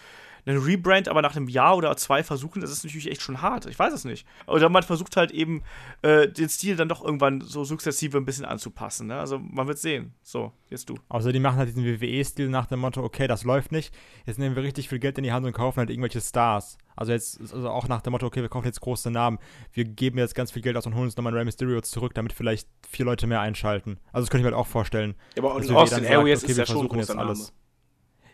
einen 0.47 0.59
Rebrand 0.59 1.09
aber 1.09 1.23
nach 1.23 1.37
einem 1.37 1.49
Jahr 1.49 1.77
oder 1.77 1.97
zwei 1.97 2.23
versuchen, 2.23 2.61
das 2.61 2.71
ist 2.71 2.85
natürlich 2.85 3.11
echt 3.11 3.23
schon 3.23 3.43
hart. 3.43 3.67
Ich 3.67 3.79
weiß 3.79 3.93
es 3.93 4.05
nicht. 4.05 4.27
Oder 4.47 4.69
man 4.69 4.83
versucht 4.83 5.17
halt 5.17 5.31
eben, 5.31 5.63
äh, 6.03 6.29
den 6.29 6.49
Stil 6.49 6.77
dann 6.77 6.89
doch 6.89 7.05
irgendwann 7.05 7.41
so 7.41 7.65
sukzessive 7.65 8.17
ein 8.19 8.25
bisschen 8.25 8.45
anzupassen. 8.45 9.09
Ne? 9.09 9.19
Also 9.19 9.39
man 9.39 9.67
wird 9.67 9.79
sehen. 9.79 10.15
So, 10.23 10.53
jetzt 10.71 10.89
du. 10.89 10.95
Außer 11.09 11.33
die 11.33 11.41
machen 11.41 11.59
halt 11.59 11.69
diesen 11.69 11.85
WWE-Stil 11.85 12.49
nach 12.49 12.67
dem 12.67 12.81
Motto, 12.81 13.03
okay, 13.03 13.27
das 13.27 13.45
läuft 13.45 13.73
nicht. 13.73 13.95
Jetzt 14.27 14.39
nehmen 14.39 14.57
wir 14.57 14.63
richtig 14.63 14.89
viel 14.89 14.99
Geld 14.99 15.19
in 15.19 15.25
die 15.25 15.33
Hand 15.33 15.47
und 15.47 15.53
kaufen 15.53 15.79
halt 15.79 15.91
irgendwelche 15.91 16.21
Stars. 16.21 16.79
Also 16.99 17.13
jetzt, 17.13 17.41
also 17.41 17.71
auch 17.71 17.87
nach 17.87 18.03
dem 18.03 18.11
Motto, 18.11 18.27
okay, 18.27 18.43
wir 18.43 18.49
kaufen 18.49 18.67
jetzt 18.67 18.81
große 18.81 19.11
Namen. 19.11 19.39
Wir 19.73 19.85
geben 19.85 20.19
jetzt 20.19 20.35
ganz 20.35 20.51
viel 20.51 20.63
Geld 20.63 20.77
aus 20.77 20.85
und 20.85 20.95
holen 20.95 21.05
uns 21.05 21.17
nochmal 21.17 21.33
Rey 21.33 21.45
Mysterio 21.45 21.81
zurück, 21.81 22.13
damit 22.15 22.33
vielleicht 22.33 22.69
vier 22.89 23.05
Leute 23.05 23.29
mehr 23.29 23.41
einschalten. 23.41 23.99
Also 24.13 24.25
das 24.25 24.31
könnte 24.31 24.43
ich 24.43 24.51
mir 24.51 24.57
halt 24.57 24.67
auch 24.67 24.69
vorstellen. 24.69 25.15
Ja, 25.37 25.45
aber 25.45 25.55
Austin 25.55 25.77
Aries 26.07 26.43
okay, 26.43 26.51
ist 26.51 26.57
wir 26.57 26.65
ja 26.65 26.67
schon 26.67 26.77
ein 26.77 26.89
versuchen 26.89 26.89
großer 26.89 27.15
Name. 27.15 27.37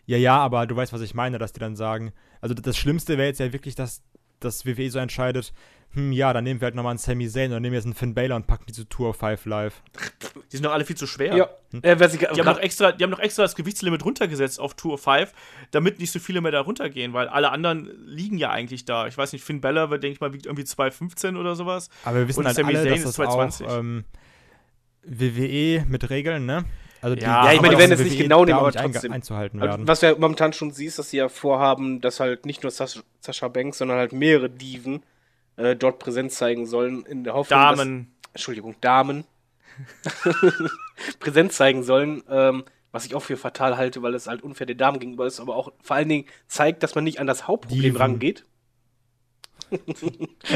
Ja, 0.05 0.17
ja, 0.17 0.37
aber 0.37 0.67
du 0.67 0.75
weißt, 0.75 0.93
was 0.93 1.01
ich 1.01 1.13
meine, 1.13 1.37
dass 1.39 1.53
die 1.53 1.59
dann 1.59 1.75
sagen, 1.75 2.13
also 2.41 2.53
das 2.53 2.77
Schlimmste 2.77 3.17
wäre 3.17 3.27
jetzt 3.27 3.39
ja 3.39 3.51
wirklich, 3.53 3.75
dass 3.75 4.03
das 4.39 4.65
WWE 4.65 4.89
so 4.91 4.99
entscheidet, 4.99 5.53
hm, 5.95 6.11
ja, 6.11 6.33
dann 6.33 6.43
nehmen 6.43 6.59
wir 6.59 6.65
halt 6.65 6.75
nochmal 6.75 6.91
einen 6.91 6.99
Sami 6.99 7.27
Zayn 7.29 7.51
oder 7.51 7.59
nehmen 7.61 7.71
wir 7.71 7.77
jetzt 7.77 7.85
einen 7.85 7.93
Finn 7.95 8.13
Balor 8.13 8.35
und 8.35 8.47
packen 8.47 8.65
die 8.67 8.73
zu 8.73 8.83
Tour 8.83 9.09
of 9.09 9.17
Five 9.17 9.45
live. 9.45 9.81
Die 10.51 10.57
sind 10.57 10.65
doch 10.65 10.73
alle 10.73 10.85
viel 10.85 10.95
zu 10.97 11.07
schwer. 11.07 11.35
Ja. 11.35 11.49
Äh, 11.81 11.95
wer 11.97 12.09
sich, 12.09 12.19
Die 12.19 12.27
haben, 12.27 12.45
noch 12.45 12.59
extra, 12.59 12.91
die 12.91 13.03
haben 13.03 13.09
noch 13.11 13.19
extra 13.19 13.43
das 13.43 13.55
Gewichtslimit 13.55 14.05
runtergesetzt 14.05 14.59
auf 14.59 14.75
Tour 14.75 14.97
5, 14.97 15.33
damit 15.71 15.99
nicht 15.99 16.11
so 16.11 16.19
viele 16.19 16.39
mehr 16.39 16.51
da 16.51 16.61
runtergehen, 16.61 17.13
weil 17.13 17.27
alle 17.27 17.51
anderen 17.51 17.89
liegen 18.05 18.37
ja 18.37 18.51
eigentlich 18.51 18.85
da. 18.85 19.07
Ich 19.07 19.17
weiß 19.17 19.33
nicht, 19.33 19.43
Finn 19.43 19.59
Balor, 19.59 19.89
denke 19.89 20.09
ich 20.09 20.19
mal, 20.19 20.33
wiegt 20.33 20.45
irgendwie 20.45 20.63
2,15 20.63 21.37
oder 21.37 21.55
sowas. 21.55 21.89
Aber 22.03 22.19
wir 22.19 22.27
wissen 22.27 22.41
Und 22.41 22.45
halt 22.45 22.55
Sami 22.57 22.75
alle, 22.75 22.83
Zayn 22.83 23.01
dass 23.01 23.09
ist 23.09 23.19
das 23.19 23.27
auch 23.27 23.33
220. 23.49 23.67
ähm, 23.69 24.05
WWE 25.03 25.85
mit 25.87 26.09
Regeln, 26.09 26.45
ne? 26.45 26.65
Also 27.05 27.17
Ja, 27.17 27.53
ich 27.53 27.61
meine, 27.61 27.75
die 27.75 27.79
werden 27.79 27.91
jetzt 27.91 28.03
nicht 28.03 28.17
genau 28.17 28.45
nehmen, 28.45 28.57
aber 28.57 28.71
trotzdem. 28.71 29.11
einzuhalten 29.11 29.61
Also, 29.61 29.73
werden. 29.73 29.87
was 29.87 29.99
du 29.99 30.07
ja 30.07 30.15
momentan 30.17 30.53
schon 30.53 30.71
siehst, 30.71 30.97
dass 30.97 31.11
sie 31.11 31.17
ja 31.17 31.29
vorhaben, 31.29 32.01
dass 32.01 32.19
halt 32.19 32.47
nicht 32.47 32.63
nur 32.63 32.71
Sascha, 32.71 33.01
Sascha 33.19 33.47
Banks, 33.47 33.77
sondern 33.77 33.97
halt 33.99 34.11
mehrere 34.11 34.49
Diven 34.49 35.03
äh, 35.57 35.75
dort 35.75 35.99
Präsenz 35.99 36.35
zeigen 36.35 36.65
sollen, 36.65 37.05
in 37.05 37.23
der 37.23 37.35
Hoffnung, 37.35 37.59
Damen. 37.59 38.07
Dass, 38.23 38.31
Entschuldigung, 38.33 38.75
Damen 38.81 39.23
Präsenz 41.19 41.57
zeigen 41.57 41.83
sollen, 41.83 42.23
ähm, 42.27 42.63
was 42.91 43.05
ich 43.05 43.13
auch 43.13 43.21
für 43.21 43.37
fatal 43.37 43.77
halte, 43.77 44.01
weil 44.01 44.15
es 44.15 44.25
halt 44.25 44.41
unfair 44.41 44.65
den 44.65 44.77
Damen 44.77 44.99
gegenüber 44.99 45.27
ist, 45.27 45.39
aber 45.39 45.55
auch 45.55 45.71
vor 45.83 45.97
allen 45.97 46.09
Dingen 46.09 46.25
zeigt, 46.47 46.81
dass 46.81 46.95
man 46.95 47.03
nicht 47.03 47.19
an 47.19 47.27
das 47.27 47.47
Hauptproblem 47.47 47.83
Diven. 47.83 47.97
rangeht. 47.97 48.45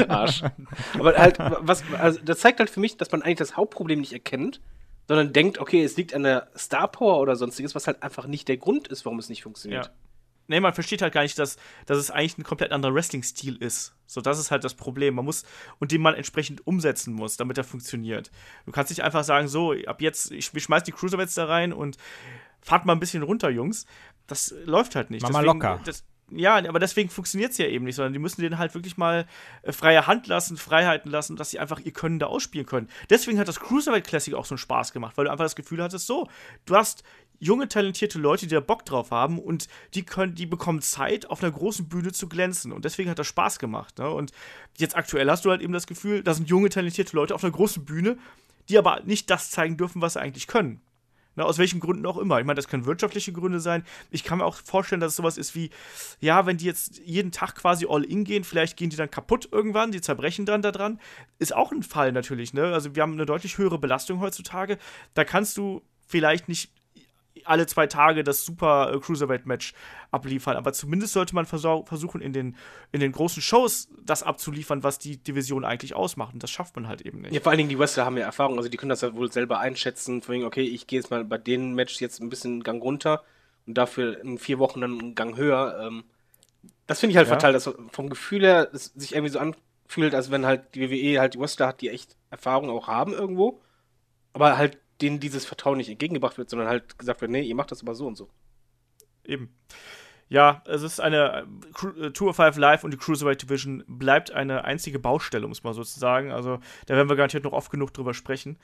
Arsch. 0.08 0.44
Aber 0.98 1.16
halt, 1.16 1.38
was, 1.40 1.84
also 1.94 2.20
das 2.24 2.40
zeigt 2.40 2.60
halt 2.60 2.70
für 2.72 2.80
mich, 2.80 2.98
dass 2.98 3.12
man 3.12 3.22
eigentlich 3.22 3.38
das 3.38 3.56
Hauptproblem 3.58 4.00
nicht 4.00 4.14
erkennt, 4.14 4.62
sondern 5.10 5.34
denkt, 5.34 5.58
okay, 5.58 5.84
es 5.84 5.98
liegt 5.98 6.14
an 6.14 6.22
der 6.22 6.52
Star 6.56 6.88
Power 6.88 7.20
oder 7.20 7.36
sonstiges, 7.36 7.74
was 7.74 7.88
halt 7.88 8.04
einfach 8.04 8.28
nicht 8.28 8.48
der 8.48 8.58
Grund 8.58 8.88
ist, 8.90 9.06
warum 9.06 9.18
es 9.18 9.28
nicht 9.28 9.42
funktioniert. 9.42 9.88
Ja. 9.88 9.92
Nee, 10.46 10.60
man 10.60 10.76
versteht 10.76 11.02
halt 11.02 11.14
gar 11.14 11.24
nicht, 11.24 11.40
dass, 11.40 11.58
dass 11.88 11.98
es 11.98 12.12
eigentlich 12.12 12.38
ein 12.38 12.44
komplett 12.44 12.72
anderer 12.72 12.94
Wrestling-Stil 12.94 13.56
ist. 13.58 13.96
So, 14.06 14.22
das 14.22 14.38
ist 14.38 14.52
halt 14.52 14.64
das 14.64 14.76
Problem. 14.76 15.16
Man 15.16 15.26
muss, 15.26 15.46
und 15.80 15.92
den 15.92 16.02
man 16.02 16.14
entsprechend 16.14 16.66
umsetzen 16.68 17.16
muss, 17.16 17.38
damit 17.38 17.58
er 17.58 17.64
funktioniert. 17.64 18.30
Du 18.68 18.72
kannst 18.72 18.92
nicht 18.92 19.02
einfach 19.04 19.24
sagen, 19.24 19.48
so, 19.48 19.74
ab 19.88 20.00
jetzt, 20.00 20.32
ich, 20.32 20.52
ich 20.54 20.64
schmeiß 20.64 20.84
die 20.84 20.92
Cruiserweights 20.92 21.34
da 21.34 21.46
rein 21.46 21.74
und 21.74 21.98
fahrt 22.62 22.86
mal 22.86 22.94
ein 22.94 23.00
bisschen 23.00 23.24
runter, 23.24 23.50
Jungs. 23.50 23.88
Das 24.28 24.54
läuft 24.66 24.96
halt 24.96 25.10
nicht. 25.10 25.24
Mach 25.24 25.32
mal 25.32 25.42
Deswegen- 25.44 25.60
locker. 25.60 25.82
Das, 25.86 26.04
ja, 26.32 26.56
aber 26.56 26.80
deswegen 26.80 27.10
funktioniert 27.10 27.52
es 27.52 27.58
ja 27.58 27.66
eben 27.66 27.86
nicht, 27.86 27.96
sondern 27.96 28.14
die 28.14 28.20
müssen 28.20 28.42
denen 28.42 28.58
halt 28.58 28.74
wirklich 28.74 28.98
mal 28.98 29.26
äh, 29.62 29.72
freie 29.72 30.08
Hand 30.08 30.28
lassen, 30.28 30.58
Freiheiten 30.58 31.12
lassen, 31.12 31.36
dass 31.36 31.52
sie 31.52 31.60
einfach 31.60 31.80
ihr 31.80 31.92
Können 31.94 32.20
da 32.20 32.28
ausspielen 32.28 32.66
können. 32.66 32.90
Deswegen 33.10 33.40
hat 33.40 33.48
das 33.48 33.60
Cruiserweight 33.60 34.06
Classic 34.06 34.34
auch 34.34 34.46
so 34.46 34.54
einen 34.54 34.60
Spaß 34.60 34.94
gemacht, 34.94 35.18
weil 35.18 35.26
du 35.26 35.32
einfach 35.32 35.46
das 35.46 35.56
Gefühl 35.56 35.82
hattest, 35.82 36.08
so, 36.08 36.28
du 36.66 36.76
hast 36.76 37.04
junge, 37.40 37.68
talentierte 37.68 38.20
Leute, 38.20 38.48
die 38.48 38.54
da 38.54 38.60
Bock 38.60 38.86
drauf 38.86 39.12
haben 39.12 39.40
und 39.40 39.68
die 39.94 40.04
können, 40.04 40.36
die 40.36 40.46
bekommen 40.46 40.82
Zeit, 40.82 41.30
auf 41.30 41.42
einer 41.42 41.52
großen 41.52 41.88
Bühne 41.88 42.12
zu 42.12 42.28
glänzen. 42.28 42.72
Und 42.72 42.86
deswegen 42.86 43.10
hat 43.10 43.20
das 43.20 43.28
Spaß 43.28 43.60
gemacht. 43.60 43.98
Ne? 43.98 44.10
Und 44.10 44.32
jetzt 44.78 44.96
aktuell 44.96 45.30
hast 45.30 45.46
du 45.46 45.50
halt 45.50 45.62
eben 45.62 45.74
das 45.74 45.88
Gefühl, 45.88 46.24
da 46.24 46.34
sind 46.34 46.50
junge, 46.50 46.70
talentierte 46.70 47.16
Leute 47.16 47.34
auf 47.34 47.44
einer 47.44 47.54
großen 47.54 47.86
Bühne, 47.86 48.18
die 48.68 48.78
aber 48.78 49.02
nicht 49.06 49.30
das 49.30 49.52
zeigen 49.52 49.78
dürfen, 49.78 50.02
was 50.02 50.14
sie 50.14 50.22
eigentlich 50.22 50.48
können. 50.48 50.82
Ne, 51.40 51.46
aus 51.46 51.58
welchen 51.58 51.80
Gründen 51.80 52.06
auch 52.06 52.18
immer. 52.18 52.38
Ich 52.42 52.46
meine, 52.46 52.58
das 52.58 52.68
können 52.68 52.86
wirtschaftliche 52.86 53.32
Gründe 53.32 53.62
sein. 53.62 53.86
Ich 54.12 54.26
kann 54.26 54.40
mir 54.40 54.44
auch 54.46 54.56
vorstellen, 54.56 55.00
dass 55.00 55.14
es 55.14 55.16
sowas 55.16 55.38
ist 55.38 55.56
wie, 55.56 55.70
ja, 56.20 56.46
wenn 56.46 56.58
die 56.58 56.66
jetzt 56.66 57.00
jeden 57.06 57.32
Tag 57.32 57.56
quasi 57.56 57.86
all 57.90 58.04
in 58.04 58.26
gehen, 58.26 58.44
vielleicht 58.44 58.76
gehen 58.76 58.90
die 58.90 58.98
dann 58.98 59.10
kaputt 59.10 59.48
irgendwann, 59.50 59.94
die 59.94 60.02
zerbrechen 60.02 60.46
dann 60.46 60.62
da 60.62 60.74
dran. 60.74 61.00
Ist 61.38 61.56
auch 61.56 61.72
ein 61.72 61.82
Fall 61.82 62.12
natürlich, 62.12 62.54
ne? 62.54 62.74
Also 62.74 62.94
wir 62.94 63.04
haben 63.04 63.14
eine 63.14 63.26
deutlich 63.26 63.58
höhere 63.58 63.80
Belastung 63.80 64.20
heutzutage. 64.20 64.78
Da 65.14 65.24
kannst 65.24 65.56
du 65.56 65.82
vielleicht 66.06 66.50
nicht 66.50 66.74
alle 67.46 67.68
zwei 67.68 67.88
Tage 67.88 68.24
das 68.24 68.46
super 68.46 68.92
äh, 68.94 69.00
Cruiserweight-Match 69.00 69.74
abliefern. 70.12 70.58
Aber 70.58 70.74
zumindest 70.74 71.14
sollte 71.14 71.36
man 71.36 71.46
versuchen, 71.46 72.22
in 72.22 72.34
den, 72.34 72.56
in 72.92 73.00
den 73.00 73.12
großen 73.12 73.42
Shows 73.42 73.90
das 74.04 74.24
abzuliefern, 74.24 74.84
was 74.84 75.00
die 75.00 75.18
Division 75.18 75.66
eigentlich 75.66 75.96
ausmacht. 75.96 76.34
Und 76.34 76.44
das 76.44 76.52
schafft 76.52 76.76
man 76.76 76.88
halt 76.88 77.02
eben 77.02 77.22
nicht. 77.22 77.34
Ja, 77.34 77.42
vor 77.42 77.52
allen 77.52 77.58
Dingen 77.58 77.70
die 77.70 77.78
Wrestler 77.80 78.06
haben 78.06 78.18
ja 78.18 78.26
Erfahrung, 78.26 78.58
also 78.58 78.70
die 78.70 78.78
können 78.78 78.90
das 78.90 79.02
ja 79.02 79.14
wohl 79.14 79.32
selber 79.32 79.60
einschätzen, 79.60 80.22
von 80.22 80.36
wegen, 80.36 80.46
okay, 80.46 80.64
ich 80.64 80.88
gehe 80.88 81.00
jetzt 81.00 81.12
mal 81.12 81.24
bei 81.24 81.38
den 81.38 81.74
Match 81.74 82.00
jetzt 82.02 82.22
ein 82.22 82.30
bisschen 82.30 82.54
einen 82.54 82.64
Gang 82.64 82.82
runter 82.82 83.24
und 83.68 83.78
dafür 83.78 84.20
in 84.22 84.38
vier 84.38 84.60
Wochen 84.60 84.82
dann 84.82 85.00
einen 85.00 85.16
Gang 85.16 85.38
höher. 85.38 85.80
Ähm, 85.82 86.04
das 86.88 87.00
finde 87.00 87.12
ich 87.12 87.18
halt 87.18 87.28
Ja. 87.28 87.36
fatal, 87.36 87.54
dass 87.54 87.70
vom 87.92 88.10
Gefühl 88.10 88.42
her 88.44 88.70
es 88.74 88.86
sich 88.96 89.14
irgendwie 89.14 89.32
so 89.32 89.40
anfühlt, 89.40 90.16
als 90.16 90.32
wenn 90.32 90.46
halt 90.46 90.76
die 90.76 90.90
WWE 90.90 91.20
halt 91.20 91.36
die 91.36 91.40
Wrestler 91.40 91.68
hat, 91.68 91.82
die 91.82 91.90
echt 91.90 92.16
Erfahrung 92.32 92.70
auch 92.70 92.88
haben 92.88 93.14
irgendwo, 93.14 93.62
aber 94.34 94.58
halt 94.58 94.78
denen 95.02 95.20
dieses 95.20 95.46
Vertrauen 95.46 95.78
nicht 95.78 95.90
entgegengebracht 95.90 96.38
wird, 96.38 96.50
sondern 96.50 96.68
halt 96.68 96.98
gesagt 96.98 97.22
wird, 97.22 97.32
nee, 97.32 97.42
ihr 97.42 97.56
macht 97.56 97.72
das 97.72 97.82
aber 97.82 97.96
so 97.96 98.08
und 98.08 98.16
so. 98.16 98.30
Eben. 99.24 99.54
Ja, 100.30 100.62
es 100.68 100.84
ist 100.84 101.00
eine 101.00 101.48
äh, 101.82 102.06
äh, 102.06 102.12
Tour 102.12 102.36
5 102.36 102.58
Live 102.58 102.84
und 102.84 102.92
die 102.92 102.98
Cruiserweight 102.98 103.42
Division 103.42 103.84
bleibt 103.88 104.32
eine 104.32 104.64
einzige 104.64 105.00
Baustelle, 105.00 105.46
um 105.46 105.52
es 105.52 105.64
mal 105.64 105.74
so 105.74 105.84
zu 105.84 106.00
sagen. 106.00 106.32
Also, 106.32 106.60
da 106.86 106.96
werden 106.96 107.10
wir 107.10 107.16
garantiert 107.16 107.44
noch 107.44 107.52
oft 107.52 107.72
genug 107.72 107.94
drüber 107.94 108.14
sprechen. 108.14 108.60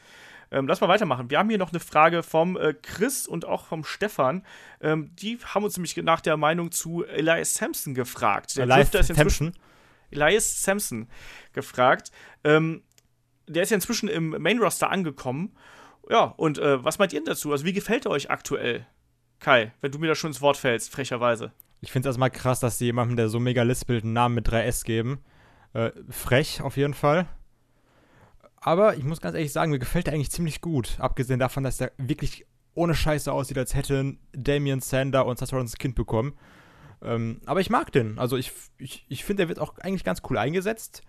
Ähm, 0.52 0.68
lass 0.68 0.80
mal 0.80 0.88
weitermachen. 0.88 1.32
Wir 1.32 1.40
haben 1.40 1.50
hier 1.50 1.58
noch 1.58 1.72
eine 1.72 1.80
Frage 1.80 2.22
vom 2.22 2.56
äh, 2.56 2.74
Chris 2.74 3.28
und 3.28 3.46
auch 3.46 3.66
vom 3.66 3.84
Stefan. 3.84 4.46
Ähm, 4.80 5.16
die 5.16 5.40
haben 5.44 5.64
uns 5.64 5.76
nämlich 5.76 5.98
nach 5.98 6.22
der 6.22 6.38
Meinung 6.38 6.72
zu 6.72 7.04
Elias 7.04 7.56
Sampson 7.56 7.96
gefragt. 7.96 8.56
Der 8.58 8.68
Live 8.68 8.92
Drifter 8.92 9.00
ist 9.00 9.10
inzwischen 9.10 9.54
Temption. 9.54 9.66
Elias 10.12 10.62
Sampson 10.62 11.10
gefragt. 11.54 12.12
Ähm, 12.44 12.84
der 13.48 13.64
ist 13.64 13.72
ja 13.72 13.76
inzwischen 13.76 14.08
im 14.08 14.30
Main 14.40 14.60
Roster 14.60 14.92
angekommen. 14.92 15.56
Ja, 16.10 16.26
und 16.38 16.58
äh, 16.58 16.84
was 16.84 17.00
meint 17.00 17.14
ihr 17.14 17.20
denn 17.20 17.26
dazu? 17.26 17.52
Also, 17.52 17.66
wie 17.66 17.74
gefällt 17.74 18.06
er 18.06 18.12
euch 18.12 18.30
aktuell? 18.30 18.86
Kai, 19.40 19.74
wenn 19.82 19.92
du 19.92 20.00
mir 20.00 20.08
da 20.08 20.16
schon 20.16 20.30
ins 20.30 20.42
Wort 20.42 20.58
fällst, 20.58 20.92
frecherweise. 20.92 21.52
Ich 21.82 21.92
finde 21.92 22.08
es 22.08 22.14
erstmal 22.14 22.32
krass, 22.32 22.60
dass 22.60 22.78
sie 22.78 22.86
jemandem, 22.86 23.18
der 23.18 23.30
so 23.30 23.40
mega 23.40 23.64
lispelt, 23.64 24.04
einen 24.04 24.14
Namen 24.14 24.36
mit 24.36 24.48
3S 24.48 24.86
geben. 24.86 25.24
Äh, 25.74 25.92
frech 26.10 26.62
auf 26.62 26.78
jeden 26.78 26.94
Fall. 26.94 27.28
Aber 28.56 28.96
ich 28.96 29.04
muss 29.04 29.22
ganz 29.22 29.36
ehrlich 29.36 29.52
sagen, 29.52 29.72
mir 29.72 29.80
gefällt 29.80 30.08
er 30.08 30.14
eigentlich 30.14 30.32
ziemlich 30.32 30.62
gut. 30.62 30.98
Abgesehen 31.00 31.40
davon, 31.40 31.64
dass 31.64 31.80
er 31.82 31.92
wirklich 31.98 32.46
ohne 32.74 32.96
Scheiße 32.96 33.32
aussieht, 33.32 33.58
als 33.58 33.76
hätten 33.76 34.20
Damian 34.34 34.82
Sander 34.82 35.26
und 35.26 35.42
ein 35.42 35.68
Kind 35.78 35.96
bekommen. 35.96 36.34
Ähm, 37.02 37.42
aber 37.46 37.62
ich 37.62 37.70
mag 37.70 37.92
den. 37.92 38.18
Also 38.18 38.38
ich, 38.38 38.52
ich, 38.78 39.06
ich 39.08 39.24
finde, 39.24 39.44
er 39.44 39.50
wird 39.50 39.60
auch 39.60 39.78
eigentlich 39.80 40.04
ganz 40.04 40.22
cool 40.30 40.38
eingesetzt. 40.38 41.04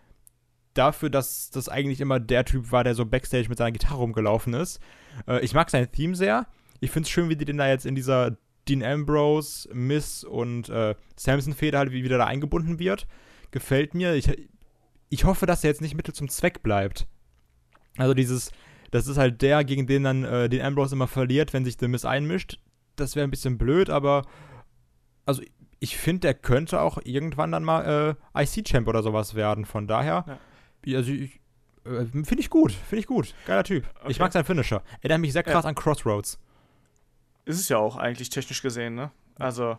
Dafür, 0.76 1.10
dass 1.10 1.50
das 1.50 1.68
eigentlich 1.68 2.00
immer 2.00 2.20
der 2.20 2.44
Typ 2.44 2.70
war, 2.70 2.84
der 2.84 2.94
so 2.94 3.06
Backstage 3.06 3.48
mit 3.48 3.58
seiner 3.58 3.72
Gitarre 3.72 3.96
rumgelaufen 3.96 4.54
ist. 4.54 4.78
Äh, 5.26 5.44
ich 5.44 5.54
mag 5.54 5.70
sein 5.70 5.90
Theme 5.90 6.14
sehr. 6.14 6.46
Ich 6.80 6.90
finde 6.90 7.06
es 7.06 7.10
schön, 7.10 7.28
wie 7.28 7.36
die 7.36 7.44
den 7.44 7.56
da 7.56 7.68
jetzt 7.68 7.86
in 7.86 7.94
dieser 7.94 8.36
Dean 8.68 8.82
Ambrose, 8.82 9.68
Miss 9.72 10.24
und 10.24 10.68
äh, 10.68 10.94
Samson-Feder 11.16 11.78
halt 11.78 11.92
wie 11.92 12.04
wieder 12.04 12.18
da 12.18 12.26
eingebunden 12.26 12.78
wird. 12.78 13.06
Gefällt 13.50 13.94
mir. 13.94 14.14
Ich, 14.14 14.30
ich 15.08 15.24
hoffe, 15.24 15.46
dass 15.46 15.64
er 15.64 15.70
jetzt 15.70 15.80
nicht 15.80 15.94
Mittel 15.94 16.14
zum 16.14 16.28
Zweck 16.28 16.62
bleibt. 16.62 17.06
Also 17.96 18.12
dieses 18.12 18.50
Das 18.90 19.06
ist 19.06 19.16
halt 19.16 19.40
der, 19.40 19.64
gegen 19.64 19.86
den 19.86 20.04
dann 20.04 20.24
äh, 20.24 20.48
den 20.48 20.62
Ambrose 20.62 20.94
immer 20.94 21.08
verliert, 21.08 21.52
wenn 21.52 21.64
sich 21.64 21.76
The 21.78 21.88
Miz 21.88 22.04
einmischt. 22.04 22.60
Das 22.96 23.16
wäre 23.16 23.26
ein 23.26 23.30
bisschen 23.30 23.56
blöd, 23.56 23.88
aber 23.88 24.26
also 25.24 25.42
ich 25.78 25.96
finde, 25.96 26.20
der 26.20 26.34
könnte 26.34 26.80
auch 26.80 26.98
irgendwann 27.04 27.52
dann 27.52 27.64
mal 27.64 28.16
äh, 28.34 28.42
IC-Champ 28.42 28.88
oder 28.88 29.02
sowas 29.02 29.34
werden. 29.34 29.64
Von 29.64 29.86
daher, 29.86 30.24
ja. 30.26 30.38
Also 30.94 31.10
ich, 31.10 31.40
äh, 31.84 32.04
finde 32.04 32.40
ich 32.40 32.50
gut, 32.50 32.72
finde 32.72 33.00
ich 33.00 33.06
gut. 33.06 33.34
Geiler 33.46 33.64
Typ. 33.64 33.84
Okay. 34.00 34.10
Ich 34.10 34.18
mag 34.18 34.32
seinen 34.32 34.44
Finisher. 34.44 34.82
Erinnert 35.00 35.20
mich 35.20 35.32
sehr 35.32 35.42
krass 35.42 35.64
ja. 35.64 35.68
an 35.68 35.74
Crossroads. 35.74 36.38
Ist 37.44 37.60
es 37.60 37.68
ja 37.68 37.78
auch 37.78 37.96
eigentlich 37.96 38.28
technisch 38.30 38.62
gesehen, 38.62 38.94
ne? 38.94 39.10
Also, 39.38 39.78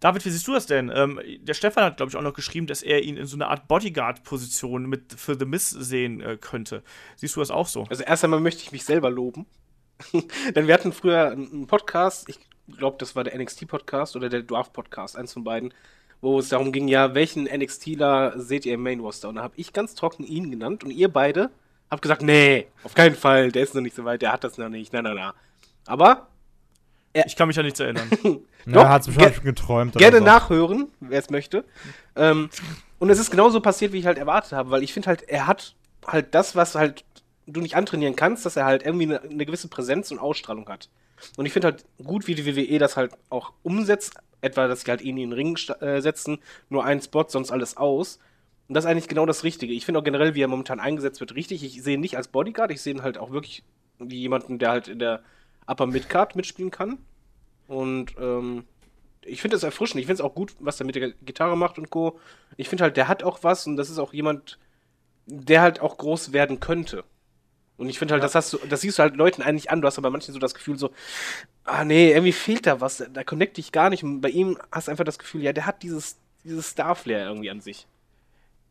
David, 0.00 0.24
wie 0.24 0.30
siehst 0.30 0.46
du 0.46 0.52
das 0.52 0.66
denn? 0.66 0.92
Ähm, 0.94 1.20
der 1.40 1.54
Stefan 1.54 1.84
hat, 1.84 1.96
glaube 1.96 2.10
ich, 2.10 2.16
auch 2.16 2.22
noch 2.22 2.34
geschrieben, 2.34 2.66
dass 2.66 2.82
er 2.82 3.02
ihn 3.02 3.16
in 3.16 3.26
so 3.26 3.36
einer 3.36 3.48
Art 3.48 3.66
Bodyguard-Position 3.66 4.86
mit 4.86 5.14
für 5.14 5.34
The 5.38 5.46
Miss 5.46 5.70
sehen 5.70 6.20
äh, 6.20 6.36
könnte. 6.38 6.82
Siehst 7.16 7.34
du 7.34 7.40
das 7.40 7.50
auch 7.50 7.66
so? 7.66 7.84
Also, 7.88 8.04
erst 8.04 8.24
einmal 8.24 8.40
möchte 8.40 8.62
ich 8.62 8.72
mich 8.72 8.84
selber 8.84 9.10
loben. 9.10 9.46
Denn 10.54 10.66
wir 10.66 10.74
hatten 10.74 10.92
früher 10.92 11.30
einen 11.30 11.66
Podcast, 11.66 12.28
ich 12.28 12.38
glaube, 12.76 12.98
das 13.00 13.16
war 13.16 13.24
der 13.24 13.36
NXT-Podcast 13.38 14.14
oder 14.14 14.28
der 14.28 14.42
Dwarf-Podcast, 14.42 15.16
eins 15.16 15.32
von 15.32 15.42
beiden, 15.42 15.72
wo 16.20 16.38
es 16.38 16.48
darum 16.48 16.72
ging, 16.72 16.88
ja, 16.88 17.14
welchen 17.14 17.44
NXTler 17.44 18.34
seht 18.36 18.66
ihr 18.66 18.74
im 18.74 18.82
Main-Roster? 18.82 19.28
Und 19.28 19.36
da 19.36 19.42
habe 19.42 19.54
ich 19.56 19.72
ganz 19.72 19.94
trocken 19.94 20.24
ihn 20.24 20.50
genannt 20.50 20.84
und 20.84 20.90
ihr 20.90 21.08
beide 21.08 21.50
habt 21.90 22.02
gesagt, 22.02 22.22
nee, 22.22 22.66
auf 22.84 22.94
keinen 22.94 23.14
Fall, 23.14 23.52
der 23.52 23.62
ist 23.62 23.74
noch 23.74 23.82
nicht 23.82 23.96
so 23.96 24.04
weit, 24.04 24.22
der 24.22 24.32
hat 24.32 24.44
das 24.44 24.58
noch 24.58 24.68
nicht, 24.68 24.92
na, 24.92 25.02
na, 25.02 25.14
na. 25.14 25.34
Aber 25.86 26.28
er, 27.12 27.26
ich 27.26 27.36
kann 27.36 27.48
mich 27.48 27.56
ja 27.56 27.62
nicht 27.62 27.78
erinnern. 27.80 28.10
Doch, 28.66 28.82
er 28.82 28.88
hat 28.88 29.08
es 29.08 29.14
schon 29.14 29.44
geträumt. 29.44 29.94
Gerne 29.94 30.18
so. 30.18 30.24
nachhören, 30.24 30.88
wer 31.00 31.18
es 31.18 31.30
möchte. 31.30 31.64
Ähm, 32.16 32.50
und 32.98 33.10
es 33.10 33.18
ist 33.18 33.30
genauso 33.30 33.60
passiert, 33.60 33.92
wie 33.92 33.98
ich 33.98 34.06
halt 34.06 34.18
erwartet 34.18 34.52
habe, 34.52 34.70
weil 34.70 34.82
ich 34.82 34.92
finde 34.92 35.08
halt, 35.08 35.22
er 35.22 35.46
hat 35.46 35.74
halt 36.06 36.34
das, 36.34 36.54
was 36.54 36.74
halt 36.74 37.04
du 37.46 37.60
nicht 37.60 37.76
antrainieren 37.76 38.16
kannst, 38.16 38.44
dass 38.44 38.56
er 38.56 38.66
halt 38.66 38.84
irgendwie 38.84 39.06
eine, 39.06 39.22
eine 39.22 39.46
gewisse 39.46 39.68
Präsenz 39.68 40.10
und 40.10 40.18
Ausstrahlung 40.18 40.68
hat. 40.68 40.90
Und 41.36 41.46
ich 41.46 41.52
finde 41.52 41.68
halt 41.68 41.84
gut, 42.04 42.26
wie 42.26 42.34
die 42.34 42.44
WWE 42.44 42.78
das 42.78 42.96
halt 42.96 43.12
auch 43.30 43.52
umsetzt, 43.62 44.14
etwa, 44.40 44.68
dass 44.68 44.82
sie 44.82 44.90
halt 44.90 45.00
ihn 45.00 45.16
in 45.16 45.30
den 45.30 45.32
Ring 45.32 45.58
äh, 45.80 46.00
setzen, 46.00 46.38
nur 46.68 46.84
einen 46.84 47.00
Spot, 47.00 47.24
sonst 47.28 47.50
alles 47.50 47.76
aus. 47.76 48.18
Und 48.68 48.74
das 48.74 48.84
ist 48.84 48.90
eigentlich 48.90 49.08
genau 49.08 49.26
das 49.26 49.44
Richtige. 49.44 49.72
Ich 49.72 49.84
finde 49.84 50.00
auch 50.00 50.04
generell, 50.04 50.34
wie 50.34 50.42
er 50.42 50.48
momentan 50.48 50.80
eingesetzt 50.80 51.20
wird, 51.20 51.34
richtig. 51.34 51.64
Ich 51.64 51.82
sehe 51.82 51.94
ihn 51.94 52.00
nicht 52.00 52.16
als 52.16 52.28
Bodyguard, 52.28 52.70
ich 52.70 52.82
sehe 52.82 52.94
ihn 52.94 53.02
halt 53.02 53.18
auch 53.18 53.30
wirklich 53.30 53.64
wie 53.98 54.20
jemanden, 54.20 54.58
der 54.58 54.70
halt 54.70 54.88
in 54.88 54.98
der 54.98 55.22
Upper 55.66 55.86
Midcard 55.86 56.36
mitspielen 56.36 56.70
kann. 56.70 56.98
Und 57.66 58.14
ähm, 58.20 58.64
ich 59.22 59.40
finde 59.40 59.56
es 59.56 59.62
erfrischend. 59.62 60.00
Ich 60.00 60.06
finde 60.06 60.22
es 60.22 60.26
auch 60.26 60.34
gut, 60.34 60.54
was 60.58 60.80
er 60.80 60.86
mit 60.86 60.94
der 60.94 61.10
Gitarre 61.10 61.56
macht 61.56 61.78
und 61.78 61.90
Co. 61.90 62.18
Ich 62.56 62.68
finde 62.68 62.84
halt, 62.84 62.96
der 62.96 63.08
hat 63.08 63.22
auch 63.22 63.42
was 63.42 63.66
und 63.66 63.76
das 63.76 63.90
ist 63.90 63.98
auch 63.98 64.12
jemand, 64.12 64.58
der 65.26 65.60
halt 65.60 65.80
auch 65.80 65.98
groß 65.98 66.32
werden 66.32 66.60
könnte. 66.60 67.04
Und 67.78 67.88
ich 67.88 67.98
finde 67.98 68.12
halt, 68.12 68.22
ja. 68.22 68.26
das 68.26 68.34
hast 68.34 68.52
du, 68.52 68.58
das 68.68 68.80
siehst 68.80 68.98
du 68.98 69.02
halt 69.02 69.16
Leuten 69.16 69.40
eigentlich 69.40 69.70
an. 69.70 69.80
Du 69.80 69.86
hast 69.86 69.98
aber 69.98 70.10
manchen 70.10 70.34
so 70.34 70.40
das 70.40 70.54
Gefühl 70.54 70.76
so, 70.76 70.90
ah 71.64 71.84
nee, 71.84 72.10
irgendwie 72.10 72.32
fehlt 72.32 72.66
da 72.66 72.80
was. 72.80 73.04
Da 73.12 73.24
connecte 73.24 73.60
ich 73.60 73.72
gar 73.72 73.88
nicht. 73.88 74.02
Und 74.02 74.20
bei 74.20 74.30
ihm 74.30 74.58
hast 74.72 74.88
du 74.88 74.90
einfach 74.90 75.04
das 75.04 75.18
Gefühl, 75.18 75.42
ja, 75.42 75.52
der 75.52 75.64
hat 75.64 75.82
dieses, 75.82 76.18
dieses 76.44 76.70
Star-Flair 76.70 77.26
irgendwie 77.26 77.50
an 77.50 77.60
sich. 77.60 77.86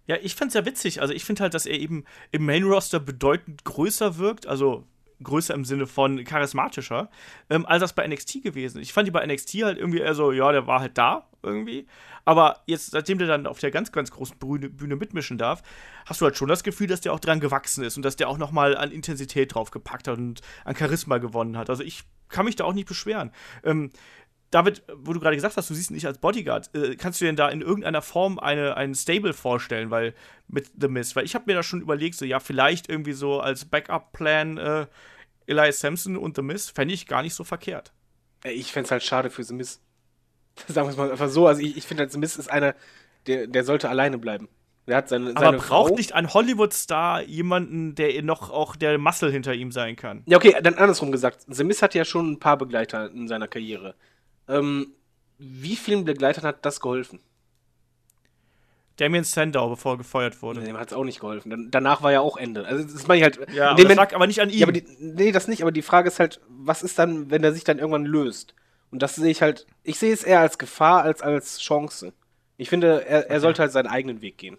Ja, 0.08 0.18
ich 0.22 0.36
fand's 0.36 0.56
ja 0.56 0.66
witzig. 0.66 1.02
Also 1.02 1.14
ich 1.14 1.24
finde 1.24 1.44
halt, 1.44 1.54
dass 1.54 1.66
er 1.66 1.80
eben 1.80 2.04
im 2.32 2.46
Main-Roster 2.46 3.00
bedeutend 3.00 3.64
größer 3.64 4.18
wirkt. 4.18 4.46
Also 4.46 4.86
größer 5.24 5.54
im 5.54 5.66
Sinne 5.66 5.88
von 5.88 6.24
charismatischer, 6.24 7.10
ähm, 7.50 7.66
als 7.66 7.82
das 7.82 7.94
bei 7.94 8.08
NXT 8.08 8.44
gewesen. 8.44 8.82
Ich 8.82 8.94
fand 8.94 9.08
die 9.08 9.12
bei 9.12 9.26
NXT 9.26 9.64
halt 9.64 9.78
irgendwie 9.78 10.00
eher 10.00 10.14
so, 10.14 10.32
ja, 10.32 10.52
der 10.52 10.68
war 10.68 10.80
halt 10.80 10.98
da 10.98 11.28
irgendwie. 11.44 11.88
Aber 12.26 12.62
jetzt, 12.66 12.92
seitdem 12.92 13.18
der 13.18 13.28
dann 13.28 13.48
auf 13.48 13.60
der 13.60 13.72
ganz, 13.72 13.92
ganz 13.92 14.12
großen 14.12 14.38
Bühne, 14.38 14.70
Bühne 14.70 14.96
mitmischen 14.96 15.38
darf, 15.38 15.64
hast 16.06 16.22
du 16.22 16.26
halt 16.26 16.38
schon 16.38 16.50
das 16.50 16.64
Gefühl, 16.64 16.88
dass 16.88 17.02
der 17.02 17.14
auch 17.14 17.20
dran 17.20 17.40
gewachsen 17.40 17.84
ist 17.84 17.98
und 17.98 18.04
dass 18.04 18.16
der 18.16 18.30
auch 18.30 18.38
nochmal 18.38 18.76
an 18.76 18.92
Intensität 18.92 19.56
draufgepackt 19.56 20.08
hat 20.08 20.18
und 20.18 20.42
an 20.66 20.76
Charisma 20.76 21.20
gewonnen 21.20 21.58
hat. 21.58 21.70
Also 21.70 21.84
ich 21.84 22.04
kann 22.30 22.46
mich 22.46 22.56
da 22.56 22.66
auch 22.66 22.74
nicht 22.74 22.88
beschweren. 22.88 23.32
Ähm, 23.64 23.92
David, 24.52 24.84
wo 24.94 25.14
du 25.14 25.20
gerade 25.20 25.36
gesagt 25.36 25.58
hast, 25.58 25.70
du 25.70 25.74
siehst 25.74 25.92
ihn 25.92 25.96
nicht 25.96 26.08
als 26.08 26.20
Bodyguard, 26.20 26.74
äh, 26.74 26.96
kannst 26.96 27.20
du 27.20 27.26
dir 27.26 27.30
denn 27.30 27.36
da 27.36 27.50
in 27.50 27.62
irgendeiner 27.62 28.02
Form 28.02 28.40
eine, 28.40 28.78
einen 28.78 28.96
Stable 28.96 29.34
vorstellen, 29.34 29.92
weil 29.92 30.14
mit 30.48 30.72
The 30.80 30.88
Mist? 30.88 31.16
Weil 31.16 31.26
ich 31.26 31.36
habe 31.36 31.46
mir 31.48 31.56
da 31.56 31.64
schon 31.64 31.82
überlegt, 31.82 32.16
so 32.16 32.24
ja, 32.24 32.40
vielleicht 32.40 32.90
irgendwie 32.90 33.14
so 33.14 33.42
als 33.42 33.66
Backup-Plan 33.66 34.58
äh, 34.58 34.88
Elias 35.48 35.80
Sampson 35.80 36.16
und 36.16 36.36
The 36.36 36.42
Mist 36.42 36.76
fände 36.76 36.94
ich 36.94 37.08
gar 37.08 37.24
nicht 37.24 37.34
so 37.34 37.44
verkehrt. 37.44 37.94
Ich 38.44 38.72
fände 38.72 38.86
es 38.86 38.92
halt 38.92 39.04
schade 39.04 39.30
für 39.30 39.44
The 39.44 39.54
Mist. 39.54 39.82
Sagen 40.68 40.88
wir 40.88 40.92
es 40.92 40.98
mal 40.98 41.12
einfach 41.12 41.30
so. 41.30 41.48
Also 41.48 41.62
ich, 41.62 41.76
ich 41.76 41.86
finde 41.86 42.04
halt, 42.04 42.12
The 42.12 42.18
Mist 42.18 42.40
ist 42.40 42.50
einer, 42.50 42.76
der, 43.28 43.48
der 43.48 43.64
sollte 43.64 43.90
alleine 43.90 44.18
bleiben. 44.18 44.48
Der 44.88 44.96
hat 44.96 45.10
seine, 45.10 45.32
Aber 45.32 45.40
seine 45.42 45.58
braucht 45.58 45.90
Frau. 45.90 45.96
nicht 45.96 46.14
ein 46.14 46.34
Hollywood-Star 46.34 47.24
jemanden, 47.24 47.96
der 47.96 48.22
noch 48.24 48.50
auch 48.50 48.78
der 48.78 48.98
Muscle 48.98 49.30
hinter 49.30 49.54
ihm 49.54 49.74
sein 49.74 49.98
kann? 49.98 50.24
Ja, 50.26 50.38
okay, 50.38 50.56
dann 50.62 50.76
andersrum 50.76 51.12
gesagt. 51.12 51.46
The 51.48 51.66
Mist 51.66 51.82
hat 51.82 51.94
ja 51.94 52.06
schon 52.06 52.32
ein 52.32 52.40
paar 52.40 52.58
Begleiter 52.58 53.12
in 53.12 53.28
seiner 53.28 53.50
Karriere. 53.50 53.96
Ähm, 54.48 54.94
wie 55.38 55.76
vielen 55.76 56.06
Begleitern 56.06 56.44
hat 56.44 56.66
das 56.66 56.80
geholfen? 56.80 57.20
Damien 58.98 59.24
Sandow, 59.24 59.70
bevor 59.70 59.94
er 59.94 59.98
gefeuert 60.00 60.42
wurde. 60.42 60.60
Nee, 60.60 60.68
dem 60.68 60.78
hat 60.78 60.88
es 60.88 60.94
auch 60.94 61.04
nicht 61.04 61.20
geholfen. 61.20 61.52
Dann, 61.52 61.68
danach 61.70 62.02
war 62.02 62.12
ja 62.12 62.20
auch 62.20 62.36
Ende. 62.36 62.66
Also 62.66 62.84
das 62.84 63.08
meine 63.08 63.20
ich 63.20 63.24
halt. 63.24 63.54
Ja, 63.54 63.72
aber 63.72 63.84
das 63.84 63.96
lag 63.96 64.16
aber 64.16 64.26
nicht 64.26 64.42
an 64.42 64.50
ihm. 64.50 64.60
Ja, 64.60 64.72
die, 64.72 64.84
nee, 65.00 65.32
das 65.32 65.48
nicht. 65.48 65.62
Aber 65.62 65.72
die 65.72 65.84
Frage 65.84 66.08
ist 66.08 66.20
halt, 66.20 66.42
was 66.50 66.82
ist 66.82 66.98
dann, 66.98 67.30
wenn 67.30 67.44
er 67.44 67.54
sich 67.54 67.64
dann 67.64 67.78
irgendwann 67.78 68.06
löst? 68.06 68.56
Und 68.90 69.04
das 69.04 69.16
sehe 69.16 69.30
ich 69.30 69.44
halt. 69.44 69.68
Ich 69.84 70.00
sehe 70.00 70.12
es 70.12 70.24
eher 70.24 70.40
als 70.40 70.58
Gefahr 70.58 71.04
als 71.04 71.22
als 71.22 71.60
Chance. 71.60 72.14
Ich 72.58 72.70
finde, 72.70 73.06
er, 73.06 73.26
er 73.26 73.26
okay. 73.26 73.40
sollte 73.40 73.62
halt 73.62 73.72
seinen 73.72 73.88
eigenen 73.88 74.22
Weg 74.22 74.40
gehen. 74.40 74.58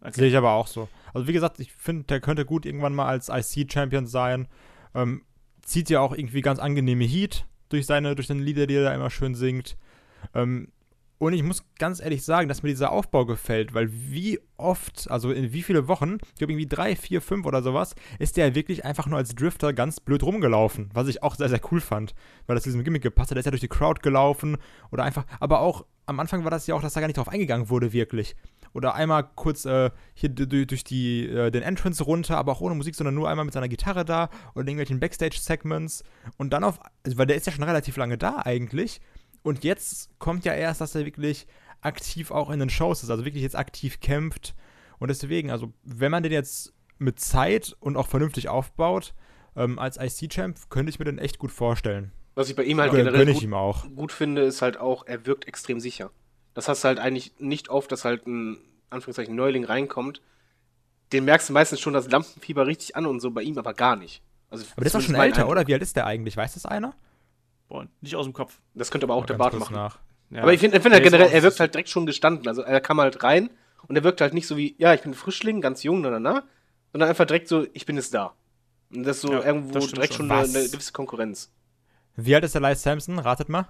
Okay. 0.00 0.12
Sehe 0.12 0.28
ich 0.28 0.36
aber 0.36 0.50
auch 0.50 0.66
so. 0.66 0.88
Also 1.14 1.28
wie 1.28 1.32
gesagt, 1.32 1.60
ich 1.60 1.72
finde, 1.72 2.04
der 2.04 2.20
könnte 2.20 2.44
gut 2.44 2.66
irgendwann 2.66 2.94
mal 2.94 3.06
als 3.06 3.28
IC-Champion 3.28 4.06
sein. 4.06 4.48
Ähm, 4.92 5.22
zieht 5.62 5.88
ja 5.88 6.00
auch 6.00 6.14
irgendwie 6.14 6.40
ganz 6.40 6.58
angenehme 6.58 7.04
Heat 7.04 7.46
durch 7.70 7.86
seine, 7.86 8.14
durch 8.14 8.28
seine 8.28 8.42
Lieder, 8.42 8.66
die 8.66 8.74
er 8.74 8.84
da 8.84 8.94
immer 8.94 9.10
schön 9.10 9.34
singt. 9.34 9.76
Ähm, 10.34 10.68
und 11.20 11.34
ich 11.34 11.42
muss 11.42 11.64
ganz 11.78 12.00
ehrlich 12.00 12.24
sagen, 12.24 12.48
dass 12.48 12.62
mir 12.62 12.70
dieser 12.70 12.92
Aufbau 12.92 13.26
gefällt, 13.26 13.74
weil 13.74 13.90
wie 13.92 14.40
oft, 14.56 15.10
also 15.10 15.30
in 15.30 15.52
wie 15.52 15.62
viele 15.62 15.86
Wochen, 15.86 16.16
ich 16.32 16.38
glaube 16.38 16.54
irgendwie 16.54 16.66
drei, 16.66 16.96
vier, 16.96 17.20
fünf 17.20 17.44
oder 17.44 17.62
sowas, 17.62 17.94
ist 18.18 18.38
der 18.38 18.54
wirklich 18.54 18.86
einfach 18.86 19.06
nur 19.06 19.18
als 19.18 19.34
Drifter 19.34 19.74
ganz 19.74 20.00
blöd 20.00 20.22
rumgelaufen, 20.22 20.88
was 20.94 21.08
ich 21.08 21.22
auch 21.22 21.34
sehr, 21.34 21.50
sehr 21.50 21.60
cool 21.70 21.82
fand, 21.82 22.14
weil 22.46 22.54
das 22.56 22.64
diesem 22.64 22.84
Gimmick 22.84 23.02
gepasst 23.02 23.30
hat. 23.30 23.36
Der 23.36 23.40
ist 23.40 23.44
ja 23.44 23.50
durch 23.50 23.60
die 23.60 23.68
Crowd 23.68 24.00
gelaufen 24.00 24.56
oder 24.90 25.04
einfach, 25.04 25.26
aber 25.40 25.60
auch 25.60 25.84
am 26.06 26.20
Anfang 26.20 26.44
war 26.44 26.50
das 26.50 26.66
ja 26.66 26.74
auch, 26.74 26.80
dass 26.80 26.94
da 26.94 27.00
gar 27.00 27.06
nicht 27.06 27.18
drauf 27.18 27.28
eingegangen 27.28 27.68
wurde, 27.68 27.92
wirklich. 27.92 28.34
Oder 28.72 28.94
einmal 28.94 29.28
kurz 29.34 29.64
äh, 29.64 29.90
hier 30.14 30.28
durch 30.28 30.84
die, 30.84 31.26
äh, 31.26 31.50
den 31.50 31.62
Entrance 31.62 32.04
runter, 32.04 32.38
aber 32.38 32.52
auch 32.52 32.60
ohne 32.60 32.74
Musik, 32.74 32.94
sondern 32.94 33.14
nur 33.14 33.28
einmal 33.28 33.44
mit 33.44 33.54
seiner 33.54 33.68
Gitarre 33.68 34.04
da 34.04 34.30
oder 34.54 34.66
irgendwelchen 34.66 35.00
Backstage-Segments. 35.00 36.04
Und 36.36 36.52
dann 36.52 36.62
auf, 36.62 36.78
also, 37.04 37.18
weil 37.18 37.26
der 37.26 37.36
ist 37.36 37.46
ja 37.46 37.52
schon 37.52 37.64
relativ 37.64 37.96
lange 37.96 38.16
da 38.16 38.42
eigentlich. 38.44 39.00
Und 39.42 39.64
jetzt 39.64 40.10
kommt 40.18 40.44
ja 40.44 40.52
erst, 40.52 40.80
dass 40.80 40.94
er 40.94 41.04
wirklich 41.04 41.46
aktiv 41.80 42.30
auch 42.30 42.50
in 42.50 42.60
den 42.60 42.70
Shows 42.70 43.02
ist, 43.02 43.10
also 43.10 43.24
wirklich 43.24 43.42
jetzt 43.42 43.56
aktiv 43.56 44.00
kämpft. 44.00 44.54
Und 44.98 45.08
deswegen, 45.08 45.50
also 45.50 45.72
wenn 45.82 46.12
man 46.12 46.22
den 46.22 46.32
jetzt 46.32 46.74
mit 46.98 47.18
Zeit 47.18 47.76
und 47.80 47.96
auch 47.96 48.06
vernünftig 48.06 48.48
aufbaut, 48.48 49.14
ähm, 49.56 49.78
als 49.78 49.96
IC-Champ, 49.96 50.70
könnte 50.70 50.90
ich 50.90 50.98
mir 50.98 51.06
den 51.06 51.18
echt 51.18 51.38
gut 51.38 51.50
vorstellen. 51.50 52.12
Was 52.34 52.48
ich 52.48 52.56
bei 52.56 52.62
ihm 52.62 52.80
halt 52.80 52.92
generell 52.92 53.26
gut, 53.32 53.96
gut, 53.96 54.12
finde, 54.12 54.42
ist 54.42 54.62
halt 54.62 54.78
auch, 54.78 55.06
er 55.06 55.26
wirkt 55.26 55.48
extrem 55.48 55.80
sicher. 55.80 56.10
Das 56.54 56.68
hast 56.68 56.84
du 56.84 56.88
halt 56.88 56.98
eigentlich 56.98 57.32
nicht 57.38 57.68
oft, 57.68 57.90
dass 57.92 58.04
halt 58.04 58.26
ein, 58.26 58.58
Anführungszeichen, 58.90 59.34
Neuling 59.34 59.64
reinkommt. 59.64 60.20
Den 61.12 61.24
merkst 61.24 61.48
du 61.48 61.52
meistens 61.52 61.80
schon 61.80 61.92
das 61.92 62.10
Lampenfieber 62.10 62.66
richtig 62.66 62.96
an 62.96 63.06
und 63.06 63.20
so, 63.20 63.30
bei 63.30 63.42
ihm 63.42 63.58
aber 63.58 63.74
gar 63.74 63.96
nicht. 63.96 64.22
Also, 64.50 64.64
aber 64.72 64.80
der 64.80 64.86
ist 64.86 64.94
doch 64.94 65.00
schon 65.00 65.14
älter, 65.14 65.42
Eindruck. 65.42 65.52
oder? 65.52 65.66
Wie 65.66 65.74
alt 65.74 65.82
ist 65.82 65.96
der 65.96 66.06
eigentlich? 66.06 66.36
Weiß 66.36 66.54
das 66.54 66.66
einer? 66.66 66.94
Boah, 67.68 67.86
nicht 68.00 68.16
aus 68.16 68.26
dem 68.26 68.32
Kopf. 68.32 68.60
Das 68.74 68.90
könnte 68.90 69.06
aber 69.06 69.14
auch 69.14 69.26
der 69.26 69.34
Bart 69.34 69.54
machen. 69.54 69.74
Nach. 69.74 69.98
Ja. 70.30 70.42
Aber 70.42 70.52
ich 70.52 70.60
finde 70.60 70.80
find 70.80 70.94
generell, 71.02 71.30
er 71.30 71.42
wirkt 71.42 71.60
halt 71.60 71.74
direkt 71.74 71.88
schon 71.88 72.06
gestanden. 72.06 72.46
Also 72.48 72.62
er 72.62 72.80
kam 72.80 73.00
halt 73.00 73.22
rein 73.22 73.50
und 73.86 73.96
er 73.96 74.04
wirkt 74.04 74.20
halt 74.20 74.34
nicht 74.34 74.46
so 74.46 74.56
wie, 74.56 74.74
ja, 74.78 74.94
ich 74.94 75.02
bin 75.02 75.14
Frischling, 75.14 75.60
ganz 75.60 75.82
jung, 75.82 76.00
na, 76.00 76.10
na, 76.10 76.20
na, 76.20 76.42
sondern 76.92 77.08
einfach 77.08 77.26
direkt 77.26 77.48
so, 77.48 77.66
ich 77.72 77.86
bin 77.86 77.96
jetzt 77.96 78.14
da. 78.14 78.32
Und 78.92 79.04
das 79.04 79.16
ist 79.16 79.22
so 79.22 79.32
ja, 79.32 79.44
irgendwo 79.44 79.78
direkt 79.78 80.14
schon, 80.14 80.28
schon 80.28 80.32
eine, 80.32 80.48
eine, 80.48 80.68
gewisse 80.68 80.92
Konkurrenz. 80.92 81.52
Wie 82.16 82.34
alt 82.34 82.44
ist 82.44 82.54
der 82.54 82.62
Elias 82.62 82.82
Sampson? 82.82 83.18
Ratet 83.18 83.48
mal. 83.48 83.68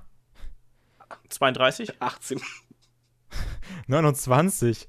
32? 1.29 2.01
18. 2.01 2.41
29. 3.87 4.89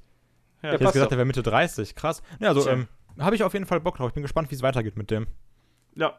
Ja, 0.62 0.69
ich 0.69 0.74
hätte 0.74 0.91
gesagt, 0.91 1.11
er 1.11 1.18
wäre 1.18 1.26
Mitte 1.26 1.43
30. 1.43 1.95
Krass. 1.95 2.22
Ja, 2.39 2.49
also 2.49 2.70
ähm, 2.70 2.88
habe 3.20 3.36
ich 3.36 3.43
auf 3.43 3.53
jeden 3.53 3.65
Fall 3.65 3.80
Bock 3.80 3.97
drauf. 3.97 4.09
Ich 4.09 4.13
bin 4.13 4.24
gespannt, 4.24 4.51
wie 4.51 4.55
es 4.55 4.61
weitergeht 4.61 4.97
mit 4.97 5.11
dem. 5.11 5.28
Ja 5.95 6.15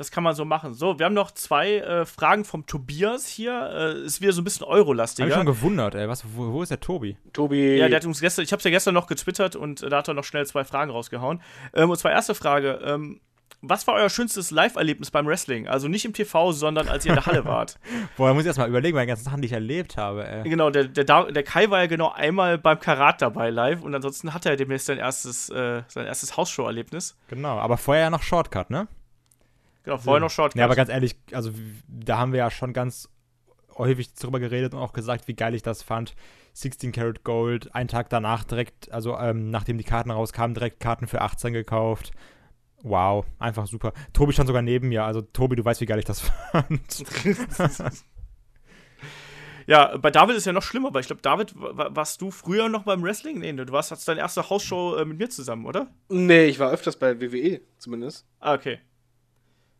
das 0.00 0.10
kann 0.10 0.24
man 0.24 0.34
so 0.34 0.44
machen. 0.44 0.72
So, 0.72 0.98
wir 0.98 1.06
haben 1.06 1.14
noch 1.14 1.30
zwei 1.32 1.76
äh, 1.76 2.06
Fragen 2.06 2.44
vom 2.44 2.66
Tobias 2.66 3.26
hier. 3.26 3.70
Äh, 3.70 4.06
ist 4.06 4.20
wieder 4.20 4.32
so 4.32 4.40
ein 4.40 4.44
bisschen 4.44 4.66
Eurolastiger. 4.66 5.26
Hab 5.26 5.30
ich 5.30 5.36
schon 5.36 5.46
gewundert, 5.46 5.94
ey. 5.94 6.08
Was, 6.08 6.24
wo, 6.34 6.52
wo, 6.52 6.62
ist 6.62 6.70
der 6.70 6.80
Tobi? 6.80 7.18
Tobi. 7.32 7.76
Ja, 7.76 7.88
der 7.88 7.96
hat 7.96 8.06
uns 8.06 8.20
gestern, 8.20 8.44
ich 8.44 8.52
hab's 8.52 8.64
ja 8.64 8.70
gestern 8.70 8.94
noch 8.94 9.06
getwittert 9.06 9.56
und 9.56 9.82
äh, 9.82 9.90
da 9.90 9.98
hat 9.98 10.08
er 10.08 10.14
noch 10.14 10.24
schnell 10.24 10.46
zwei 10.46 10.64
Fragen 10.64 10.90
rausgehauen. 10.90 11.42
Ähm, 11.74 11.90
und 11.90 11.98
zwar 11.98 12.12
erste 12.12 12.34
Frage. 12.34 12.80
Ähm, 12.82 13.20
was 13.62 13.86
war 13.86 13.94
euer 13.94 14.08
schönstes 14.08 14.50
Live-Erlebnis 14.50 15.10
beim 15.10 15.26
Wrestling? 15.26 15.68
Also 15.68 15.88
nicht 15.88 16.04
im 16.04 16.12
TV, 16.12 16.52
sondern 16.52 16.88
als 16.88 17.04
ihr 17.04 17.10
in 17.10 17.16
der 17.16 17.26
Halle 17.26 17.44
wart. 17.46 17.78
Boah, 18.16 18.28
da 18.28 18.34
muss 18.34 18.44
ich 18.44 18.46
erst 18.46 18.58
mal 18.58 18.68
überlegen, 18.68 18.94
meine 18.94 19.06
ganzen 19.06 19.24
Sachen, 19.24 19.42
die 19.42 19.46
ich 19.46 19.52
erlebt 19.52 19.96
habe, 19.96 20.26
ey. 20.26 20.48
Genau, 20.48 20.70
der, 20.70 20.84
der, 20.84 21.04
der 21.04 21.42
Kai 21.42 21.68
war 21.70 21.80
ja 21.80 21.86
genau 21.86 22.10
einmal 22.10 22.58
beim 22.58 22.78
Karat 22.78 23.20
dabei 23.20 23.50
live 23.50 23.82
und 23.82 23.94
ansonsten 23.94 24.32
hat 24.32 24.46
er 24.46 24.56
demnächst 24.56 24.86
sein 24.86 24.98
erstes, 24.98 25.50
äh, 25.50 25.82
sein 25.88 26.06
erstes 26.06 26.36
Hausshow-Erlebnis. 26.36 27.16
Genau, 27.28 27.58
aber 27.58 27.76
vorher 27.76 28.04
ja 28.04 28.10
noch 28.10 28.22
Shortcut, 28.22 28.70
ne? 28.70 28.88
Genau, 29.84 29.98
vorher 29.98 30.20
noch 30.20 30.30
Shortcut. 30.30 30.58
Ja, 30.58 30.64
aber 30.64 30.76
ganz 30.76 30.90
ehrlich, 30.90 31.16
also 31.32 31.50
da 31.88 32.18
haben 32.18 32.32
wir 32.32 32.38
ja 32.38 32.50
schon 32.50 32.72
ganz 32.72 33.08
häufig 33.76 34.12
drüber 34.14 34.40
geredet 34.40 34.74
und 34.74 34.80
auch 34.80 34.92
gesagt, 34.92 35.28
wie 35.28 35.34
geil 35.34 35.54
ich 35.54 35.62
das 35.62 35.82
fand. 35.82 36.14
16 36.52 36.92
Karat 36.92 37.24
Gold, 37.24 37.74
einen 37.74 37.88
Tag 37.88 38.10
danach 38.10 38.44
direkt, 38.44 38.90
also 38.92 39.16
ähm, 39.18 39.50
nachdem 39.50 39.78
die 39.78 39.84
Karten 39.84 40.10
rauskamen, 40.10 40.54
direkt 40.54 40.80
Karten 40.80 41.06
für 41.06 41.20
18 41.20 41.52
gekauft. 41.52 42.12
Wow, 42.82 43.26
einfach 43.38 43.66
super. 43.66 43.92
Tobi 44.12 44.32
stand 44.32 44.46
sogar 44.46 44.62
neben 44.62 44.88
mir, 44.88 45.04
also 45.04 45.20
Tobi, 45.20 45.56
du 45.56 45.64
weißt, 45.64 45.80
wie 45.82 45.86
geil 45.86 45.98
ich 45.98 46.04
das 46.06 46.20
fand. 46.52 47.04
Ja, 49.66 49.96
bei 49.98 50.10
David 50.10 50.36
ist 50.36 50.46
ja 50.46 50.52
noch 50.52 50.62
schlimmer, 50.62 50.92
weil 50.92 51.02
ich 51.02 51.06
glaube, 51.06 51.22
David, 51.22 51.54
wa- 51.56 51.90
warst 51.94 52.20
du 52.22 52.30
früher 52.30 52.68
noch 52.68 52.84
beim 52.84 53.02
Wrestling? 53.02 53.38
Nee, 53.38 53.52
ne, 53.52 53.66
du 53.66 53.72
warst, 53.72 53.90
hattest 53.90 54.08
deine 54.08 54.20
erste 54.20 54.48
Hausshow 54.50 54.96
äh, 54.96 55.04
mit 55.04 55.18
mir 55.18 55.28
zusammen, 55.30 55.66
oder? 55.66 55.88
Nee, 56.08 56.46
ich 56.46 56.58
war 56.58 56.72
öfters 56.72 56.96
bei 56.96 57.20
WWE, 57.20 57.60
zumindest. 57.78 58.26
Ah, 58.40 58.54
okay. 58.54 58.78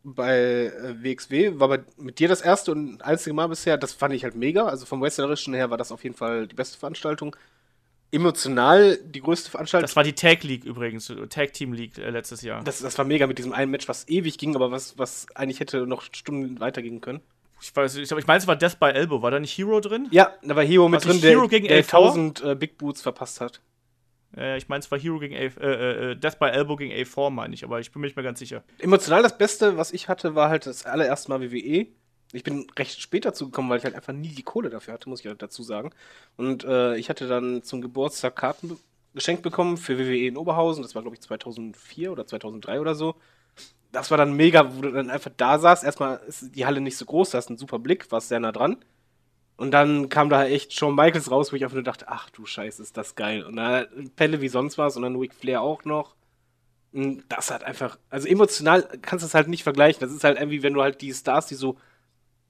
Bei 0.05 0.36
äh, 0.38 0.94
WXW 1.03 1.59
war 1.59 1.68
bei, 1.68 1.80
mit 1.96 2.18
dir 2.20 2.28
das 2.28 2.40
erste 2.40 2.72
und 2.72 3.03
einzige 3.03 3.34
Mal 3.34 3.48
bisher. 3.48 3.78
Das 3.78 3.92
fand 3.92 4.14
ich 4.14 4.22
halt 4.24 4.34
mega. 4.36 4.66
Also 4.66 4.86
vom 4.86 5.03
Wrestlerischen 5.03 5.55
her 5.55 5.70
war 5.70 5.76
das 5.78 5.92
auf 5.92 6.05
jeden 6.05 6.16
Fall 6.16 6.46
die 6.46 6.55
beste 6.55 6.78
Veranstaltung. 6.78 7.34
Emotional 8.12 8.98
die 9.04 9.20
größte 9.20 9.50
Veranstaltung. 9.50 9.86
Das 9.86 9.96
war 9.96 10.04
die 10.04 10.14
Tag 10.14 10.42
League 10.42 10.64
übrigens, 10.64 11.11
äh, 11.11 11.26
Tag 11.28 11.52
Team 11.52 11.72
League 11.72 11.98
äh, 11.98 12.11
letztes 12.11 12.42
Jahr. 12.42 12.62
Das, 12.64 12.80
das 12.80 12.98
war 12.98 13.04
mega 13.04 13.26
mit 13.26 13.38
diesem 13.38 13.52
einen 13.52 13.70
Match, 13.70 13.88
was 13.88 14.08
ewig 14.08 14.38
ging, 14.38 14.56
aber 14.56 14.70
was, 14.70 14.98
was 14.98 15.26
eigentlich 15.34 15.61
hätte 15.61 15.86
noch 15.86 16.02
Stunden 16.12 16.58
weitergehen 16.61 17.00
können. 17.00 17.20
Ich 17.62 17.74
weiß, 17.76 17.96
ich, 17.96 18.11
ich 18.11 18.26
meine, 18.26 18.38
es 18.38 18.46
war 18.46 18.56
Death 18.56 18.80
by 18.80 18.86
Elbow. 18.86 19.22
War 19.22 19.30
da 19.30 19.38
nicht 19.38 19.56
Hero 19.56 19.80
drin? 19.80 20.08
Ja, 20.11 20.32
da 20.42 20.56
war 20.56 20.64
Hero 20.64 20.88
mit 20.88 21.04
drin, 21.04 21.20
der, 21.20 21.30
Hero 21.30 21.46
gegen 21.46 21.68
der 21.68 21.84
A4? 21.84 21.96
1000 21.96 22.42
äh, 22.42 22.54
Big 22.54 22.78
Boots 22.78 23.02
verpasst 23.02 23.40
hat. 23.40 23.61
Äh, 24.36 24.56
ich 24.56 24.68
meine, 24.68 24.80
es 24.80 24.90
war 24.90 24.98
Hero 24.98 25.18
gegen 25.18 25.34
A, 25.34 25.38
äh, 25.38 26.12
äh, 26.12 26.16
Death 26.16 26.38
by 26.38 26.46
Elbow 26.46 26.76
gegen 26.76 26.92
A4, 26.92 27.30
meine 27.30 27.54
ich, 27.54 27.64
aber 27.64 27.80
ich 27.80 27.92
bin 27.92 28.00
mir 28.00 28.06
nicht 28.06 28.16
mehr 28.16 28.24
ganz 28.24 28.38
sicher. 28.38 28.62
Emotional 28.78 29.22
das 29.22 29.36
Beste, 29.36 29.76
was 29.76 29.92
ich 29.92 30.08
hatte, 30.08 30.34
war 30.34 30.48
halt 30.48 30.66
das 30.66 30.86
allererste 30.86 31.30
Mal 31.30 31.42
WWE. 31.42 31.88
Ich 32.32 32.44
bin 32.44 32.66
recht 32.78 33.00
spät 33.00 33.24
dazu 33.24 33.46
gekommen, 33.46 33.70
weil 33.70 33.78
ich 33.78 33.84
halt 33.84 33.94
einfach 33.96 34.12
nie 34.12 34.28
die 34.28 34.42
Kohle 34.44 34.70
dafür 34.70 34.94
hatte, 34.94 35.08
muss 35.08 35.20
ich 35.20 35.26
halt 35.26 35.42
dazu 35.42 35.62
sagen. 35.62 35.90
Und 36.36 36.64
äh, 36.64 36.96
ich 36.96 37.10
hatte 37.10 37.26
dann 37.28 37.62
zum 37.62 37.80
Geburtstag 37.80 38.36
Karten 38.36 38.78
geschenkt 39.14 39.42
bekommen 39.42 39.76
für 39.76 39.98
WWE 39.98 40.26
in 40.28 40.36
Oberhausen. 40.36 40.82
Das 40.82 40.94
war, 40.94 41.02
glaube 41.02 41.16
ich, 41.16 41.22
2004 41.22 42.12
oder 42.12 42.26
2003 42.26 42.80
oder 42.80 42.94
so. 42.94 43.16
Das 43.92 44.10
war 44.10 44.18
dann 44.18 44.34
mega, 44.34 44.76
wo 44.76 44.82
du 44.82 44.92
dann 44.92 45.10
einfach 45.10 45.32
da 45.36 45.58
saßt. 45.58 45.84
Erstmal 45.84 46.20
ist 46.28 46.54
die 46.54 46.66
Halle 46.66 46.80
nicht 46.80 46.96
so 46.96 47.04
groß, 47.04 47.30
da 47.30 47.38
hast 47.38 47.48
einen 47.48 47.58
super 47.58 47.78
Blick, 47.80 48.10
warst 48.12 48.28
sehr 48.28 48.40
nah 48.40 48.52
dran. 48.52 48.76
Und 49.56 49.72
dann 49.72 50.08
kam 50.08 50.30
da 50.30 50.46
echt 50.46 50.72
Shawn 50.72 50.94
Michaels 50.94 51.30
raus, 51.30 51.52
wo 51.52 51.56
ich 51.56 51.64
einfach 51.64 51.74
nur 51.74 51.84
dachte, 51.84 52.06
ach 52.08 52.30
du 52.30 52.46
Scheiße, 52.46 52.82
ist 52.82 52.96
das 52.96 53.14
geil. 53.14 53.44
Und 53.44 53.56
dann 53.56 54.10
Pelle 54.16 54.40
wie 54.40 54.48
sonst 54.48 54.78
was 54.78 54.96
und 54.96 55.02
dann 55.02 55.16
Ric 55.16 55.34
Flair 55.34 55.62
auch 55.62 55.84
noch. 55.84 56.14
Und 56.92 57.24
Das 57.28 57.50
hat 57.50 57.64
einfach, 57.64 57.98
also 58.10 58.28
emotional 58.28 58.82
kannst 59.02 59.22
du 59.24 59.26
es 59.26 59.34
halt 59.34 59.48
nicht 59.48 59.62
vergleichen. 59.64 60.00
Das 60.00 60.12
ist 60.12 60.24
halt 60.24 60.38
irgendwie, 60.38 60.62
wenn 60.62 60.74
du 60.74 60.82
halt 60.82 61.00
die 61.02 61.12
Stars, 61.14 61.46
die 61.46 61.54
so 61.56 61.76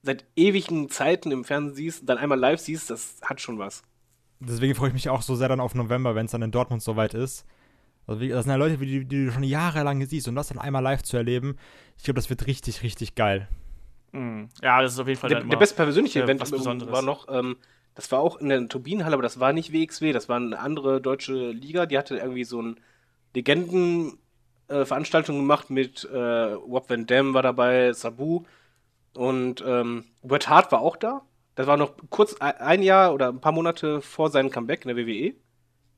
seit 0.03 0.25
ewigen 0.35 0.89
Zeiten 0.89 1.31
im 1.31 1.43
Fernsehen 1.43 1.75
siehst, 1.75 2.09
dann 2.09 2.17
einmal 2.17 2.39
live 2.39 2.59
siehst, 2.59 2.89
das 2.89 3.17
hat 3.23 3.39
schon 3.41 3.59
was. 3.59 3.83
Deswegen 4.39 4.73
freue 4.75 4.87
ich 4.89 4.93
mich 4.93 5.09
auch 5.09 5.21
so 5.21 5.35
sehr 5.35 5.47
dann 5.49 5.59
auf 5.59 5.75
November, 5.75 6.15
wenn 6.15 6.25
es 6.25 6.31
dann 6.31 6.41
in 6.41 6.51
Dortmund 6.51 6.81
soweit 6.81 7.13
ist. 7.13 7.45
Also, 8.07 8.25
das 8.27 8.43
sind 8.45 8.49
ja 8.51 8.55
Leute, 8.57 8.77
die, 8.77 9.05
die 9.05 9.25
du 9.25 9.31
schon 9.31 9.43
jahrelang 9.43 10.03
siehst 10.05 10.27
und 10.27 10.35
das 10.35 10.47
dann 10.47 10.57
einmal 10.57 10.81
live 10.81 11.03
zu 11.03 11.17
erleben. 11.17 11.55
Ich 11.97 12.03
glaube, 12.03 12.15
das 12.15 12.29
wird 12.31 12.47
richtig, 12.47 12.81
richtig 12.81 13.13
geil. 13.13 13.47
Mhm. 14.11 14.49
Ja, 14.63 14.81
das 14.81 14.93
ist 14.93 14.99
auf 14.99 15.07
jeden 15.07 15.19
Fall 15.19 15.29
Der, 15.29 15.39
der 15.41 15.47
immer- 15.47 15.57
beste 15.57 15.75
persönliche 15.75 16.19
äh, 16.19 16.23
Event 16.23 16.41
was 16.41 16.49
Besonderes. 16.51 16.91
war 16.91 17.03
noch, 17.03 17.27
ähm, 17.29 17.57
das 17.93 18.11
war 18.11 18.19
auch 18.19 18.37
in 18.37 18.49
der 18.49 18.67
Turbinenhalle, 18.67 19.13
aber 19.13 19.21
das 19.23 19.39
war 19.39 19.53
nicht 19.53 19.71
WXW, 19.71 20.11
das 20.13 20.27
war 20.27 20.37
eine 20.37 20.57
andere 20.57 20.99
deutsche 20.99 21.51
Liga, 21.51 21.85
die 21.85 21.97
hatte 21.97 22.17
irgendwie 22.17 22.43
so 22.43 22.59
ein 22.61 22.79
Legenden 23.35 24.17
äh, 24.67 24.85
Veranstaltung 24.85 25.37
gemacht 25.37 25.69
mit 25.69 26.03
äh, 26.05 26.17
Rob 26.17 26.89
Van 26.89 27.05
Dam 27.05 27.33
war 27.33 27.43
dabei, 27.43 27.93
Sabu 27.93 28.43
und 29.15 29.63
ähm, 29.65 30.05
Bret 30.23 30.47
Hart 30.49 30.71
war 30.71 30.81
auch 30.81 30.95
da. 30.95 31.21
Das 31.55 31.67
war 31.67 31.77
noch 31.77 31.93
kurz 32.09 32.35
ein- 32.39 32.81
Jahr 32.81 33.13
oder 33.13 33.27
ein 33.29 33.41
paar 33.41 33.51
Monate 33.51 34.01
vor 34.01 34.29
seinem 34.29 34.51
Comeback 34.51 34.85
in 34.85 34.95
der 34.95 35.05
WWE. 35.05 35.33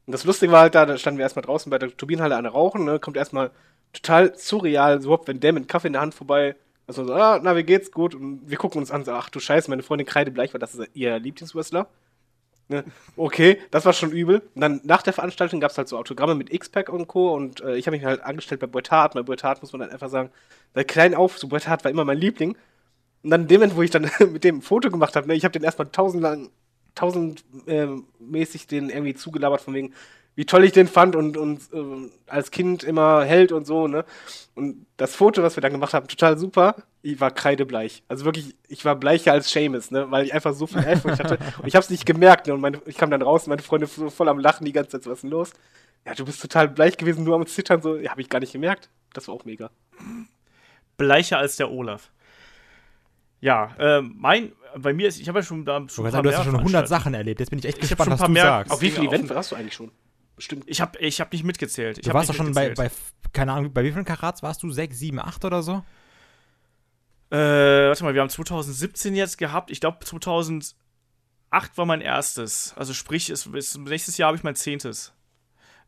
Und 0.06 0.12
das 0.12 0.26
Lustige 0.26 0.52
war 0.52 0.62
halt 0.62 0.76
da, 0.76 0.86
da 0.86 0.98
standen 0.98 1.20
wir 1.20 1.24
erstmal 1.24 1.44
draußen 1.46 1.70
bei 1.70 1.78
der 1.78 1.96
Turbinenhalle 1.96 2.36
an 2.36 2.46
Rauchen, 2.46 2.86
ne, 2.86 3.00
kommt 3.00 3.16
erstmal 3.16 3.52
total 3.94 4.36
surreal, 4.36 5.02
so 5.02 5.20
Van 5.26 5.40
Dam 5.40 5.56
mit 5.56 5.68
Kaffee 5.68 5.88
in 5.88 5.94
der 5.94 6.02
Hand 6.02 6.16
vorbei. 6.16 6.56
Also 6.88 7.06
so, 7.06 7.14
ah, 7.14 7.40
na, 7.42 7.56
wie 7.56 7.64
geht's? 7.64 7.92
Gut. 7.92 8.14
Und 8.16 8.42
wir 8.50 8.58
gucken 8.58 8.80
uns 8.82 8.92
an, 8.92 9.06
so, 9.06 9.12
ach 9.14 9.30
du 9.30 9.40
Scheiße, 9.40 9.70
meine 9.70 9.84
Freundin 9.84 10.08
Kreidebleich 10.08 10.54
war 10.54 10.60
das 10.60 10.76
ist 10.76 10.90
ihr 10.94 11.18
Lieblingswrestler. 11.20 11.88
Ne? 12.68 12.84
Okay, 13.16 13.60
das 13.72 13.86
war 13.86 13.94
schon 13.94 14.12
übel. 14.12 14.42
Und 14.56 14.62
dann 14.62 14.82
nach 14.84 15.02
der 15.04 15.14
Veranstaltung 15.14 15.60
gab 15.60 15.72
es 15.72 15.78
halt 15.78 15.88
so 15.88 15.98
Autogramme 15.98 16.36
mit 16.36 16.52
X-Pack 16.52 16.90
und 16.90 17.08
Co. 17.08 17.34
Und 17.34 17.62
äh, 17.62 17.76
ich 17.76 17.88
habe 17.88 17.96
mich 17.96 18.06
halt 18.06 18.22
angestellt 18.22 18.60
bei 18.60 18.68
Bret 18.68 18.92
Hart. 18.92 19.14
Bei 19.14 19.22
Bret 19.22 19.44
Hart 19.44 19.62
muss 19.62 19.72
man 19.72 19.82
dann 19.82 19.92
einfach 19.92 20.10
sagen, 20.10 20.30
seit 20.74 20.88
klein 20.88 21.14
auf, 21.14 21.38
so 21.38 21.48
Bret 21.48 21.68
Hart 21.68 21.84
war 21.84 21.92
immer 21.92 22.04
mein 22.06 22.18
Liebling. 22.18 22.58
Und 23.24 23.30
dann 23.30 23.42
in 23.44 23.48
dem 23.48 23.62
Moment, 23.62 23.76
wo 23.76 23.82
ich 23.82 23.92
dann 23.92 24.10
mit 24.32 24.44
dem 24.44 24.62
Foto 24.62 24.90
gemacht 24.90 25.16
habe, 25.16 25.28
ne, 25.28 25.34
ich 25.34 25.44
habe 25.44 25.54
den 25.54 25.64
erstmal 25.64 25.88
tausendlang, 25.90 26.50
tausendmäßig 26.96 28.68
den 28.68 28.90
irgendwie 28.90 29.16
zugelabert 29.16 29.62
von 29.62 29.74
wegen, 29.74 29.94
wie 30.36 30.46
toll 30.46 30.64
ich 30.64 30.72
den 30.72 30.88
fand 30.88 31.16
und, 31.16 31.38
und 31.38 31.62
ähm, 31.74 32.12
als 32.28 32.50
Kind 32.50 32.84
immer 32.84 33.24
Held 33.24 33.52
und 33.52 33.66
so, 33.66 33.88
ne? 33.88 34.04
Und 34.56 34.86
das 34.98 35.16
Foto, 35.16 35.44
was 35.44 35.56
wir 35.56 35.62
dann 35.62 35.72
gemacht 35.72 35.94
haben, 35.94 36.08
total 36.08 36.38
super. 36.38 36.76
Ich 37.04 37.20
war 37.20 37.32
kreidebleich. 37.32 38.04
Also 38.08 38.26
wirklich, 38.26 38.56
ich 38.68 38.84
war 38.84 38.96
bleicher 38.96 39.32
als 39.32 39.52
Seamus, 39.52 39.92
ne? 39.92 40.10
Weil 40.10 40.26
ich 40.26 40.34
einfach 40.34 40.54
so 40.54 40.66
viel 40.66 40.84
Ehrfurcht 40.84 41.24
hatte. 41.24 41.38
Und 41.60 41.68
ich 41.68 41.76
habe 41.76 41.84
es 41.84 41.90
nicht 41.90 42.06
gemerkt, 42.06 42.48
ne? 42.48 42.54
Und 42.54 42.62
meine, 42.62 42.82
ich 42.88 42.98
kam 42.98 43.12
dann 43.12 43.22
raus, 43.22 43.44
und 43.44 43.50
meine 43.50 43.62
Freunde 43.62 43.86
so 43.86 44.10
voll 44.10 44.28
am 44.28 44.40
Lachen 44.40 44.66
die 44.66 44.72
ganze 44.72 44.92
Zeit, 44.92 45.04
so, 45.04 45.12
was 45.12 45.20
ist 45.20 45.24
denn 45.24 45.30
los? 45.30 45.52
Ja, 46.06 46.16
du 46.16 46.26
bist 46.26 46.42
total 46.42 46.68
bleich 46.68 46.98
gewesen, 46.98 47.24
nur 47.24 47.36
am 47.36 47.46
Zittern, 47.46 47.82
so, 47.82 47.96
ja, 47.98 48.12
habe 48.12 48.22
ich 48.22 48.30
gar 48.30 48.40
nicht 48.40 48.54
gemerkt. 48.54 48.90
Das 49.14 49.28
war 49.28 49.36
auch 49.36 49.46
mega. 49.46 49.70
bleicher 50.98 51.38
als 51.38 51.58
der 51.58 51.72
Olaf. 51.72 52.10
Ja, 53.44 53.76
ähm, 53.78 54.16
mein, 54.18 54.54
bei 54.78 54.94
mir 54.94 55.10
ist, 55.10 55.20
ich 55.20 55.28
habe 55.28 55.40
ja 55.40 55.44
schon 55.44 55.66
da 55.66 55.78
Du, 55.82 55.90
schon 55.90 56.10
paar 56.10 56.24
du 56.24 56.30
hast 56.30 56.38
ja 56.38 56.44
schon 56.46 56.56
100 56.56 56.72
mehr 56.72 56.88
Sachen 56.88 57.14
erlebt. 57.14 57.42
Jetzt 57.42 57.50
bin 57.50 57.60
ich 57.60 57.66
echt 57.66 57.76
Ich 57.84 57.90
gespannt, 57.90 58.06
schon 58.06 58.14
ein 58.14 58.14
was 58.14 58.20
paar 58.20 58.28
du 58.30 58.34
mehr- 58.34 58.44
sagst. 58.44 58.72
auf 58.72 58.82
wie 58.82 58.90
viele. 58.90 59.08
Events 59.08 59.30
warst 59.36 59.52
du 59.52 59.56
eigentlich 59.58 59.74
schon? 59.74 59.92
Bestimmt. 60.38 60.64
Ich 60.68 60.80
habe 60.80 60.98
ich 61.00 61.20
hab 61.20 61.32
nicht 61.34 61.44
mitgezählt. 61.44 61.98
Ich 61.98 62.06
Du 62.06 62.14
warst 62.14 62.30
doch 62.30 62.36
schon 62.36 62.54
bei, 62.54 62.70
bei, 62.70 62.90
keine 63.34 63.52
Ahnung, 63.52 63.74
bei 63.74 63.84
wie 63.84 63.92
vielen 63.92 64.06
Karats 64.06 64.42
warst 64.44 64.64
du? 64.64 64.72
6, 64.72 64.98
7, 64.98 65.20
8 65.20 65.44
oder 65.44 65.62
so? 65.62 65.84
Äh, 67.32 67.36
warte 67.90 68.04
mal, 68.06 68.14
wir 68.14 68.22
haben 68.22 68.30
2017 68.30 69.14
jetzt 69.16 69.38
gehabt. 69.38 69.72
Ich 69.72 69.82
glaube, 69.82 69.98
2008 70.06 70.74
war 71.76 71.86
mein 71.86 72.00
erstes. 72.02 72.74
Also 72.78 72.94
sprich, 72.94 73.30
es, 73.30 73.46
es, 73.48 73.78
nächstes 73.78 74.18
Jahr 74.18 74.28
habe 74.28 74.38
ich 74.38 74.44
mein 74.44 74.56
zehntes. 74.56 75.14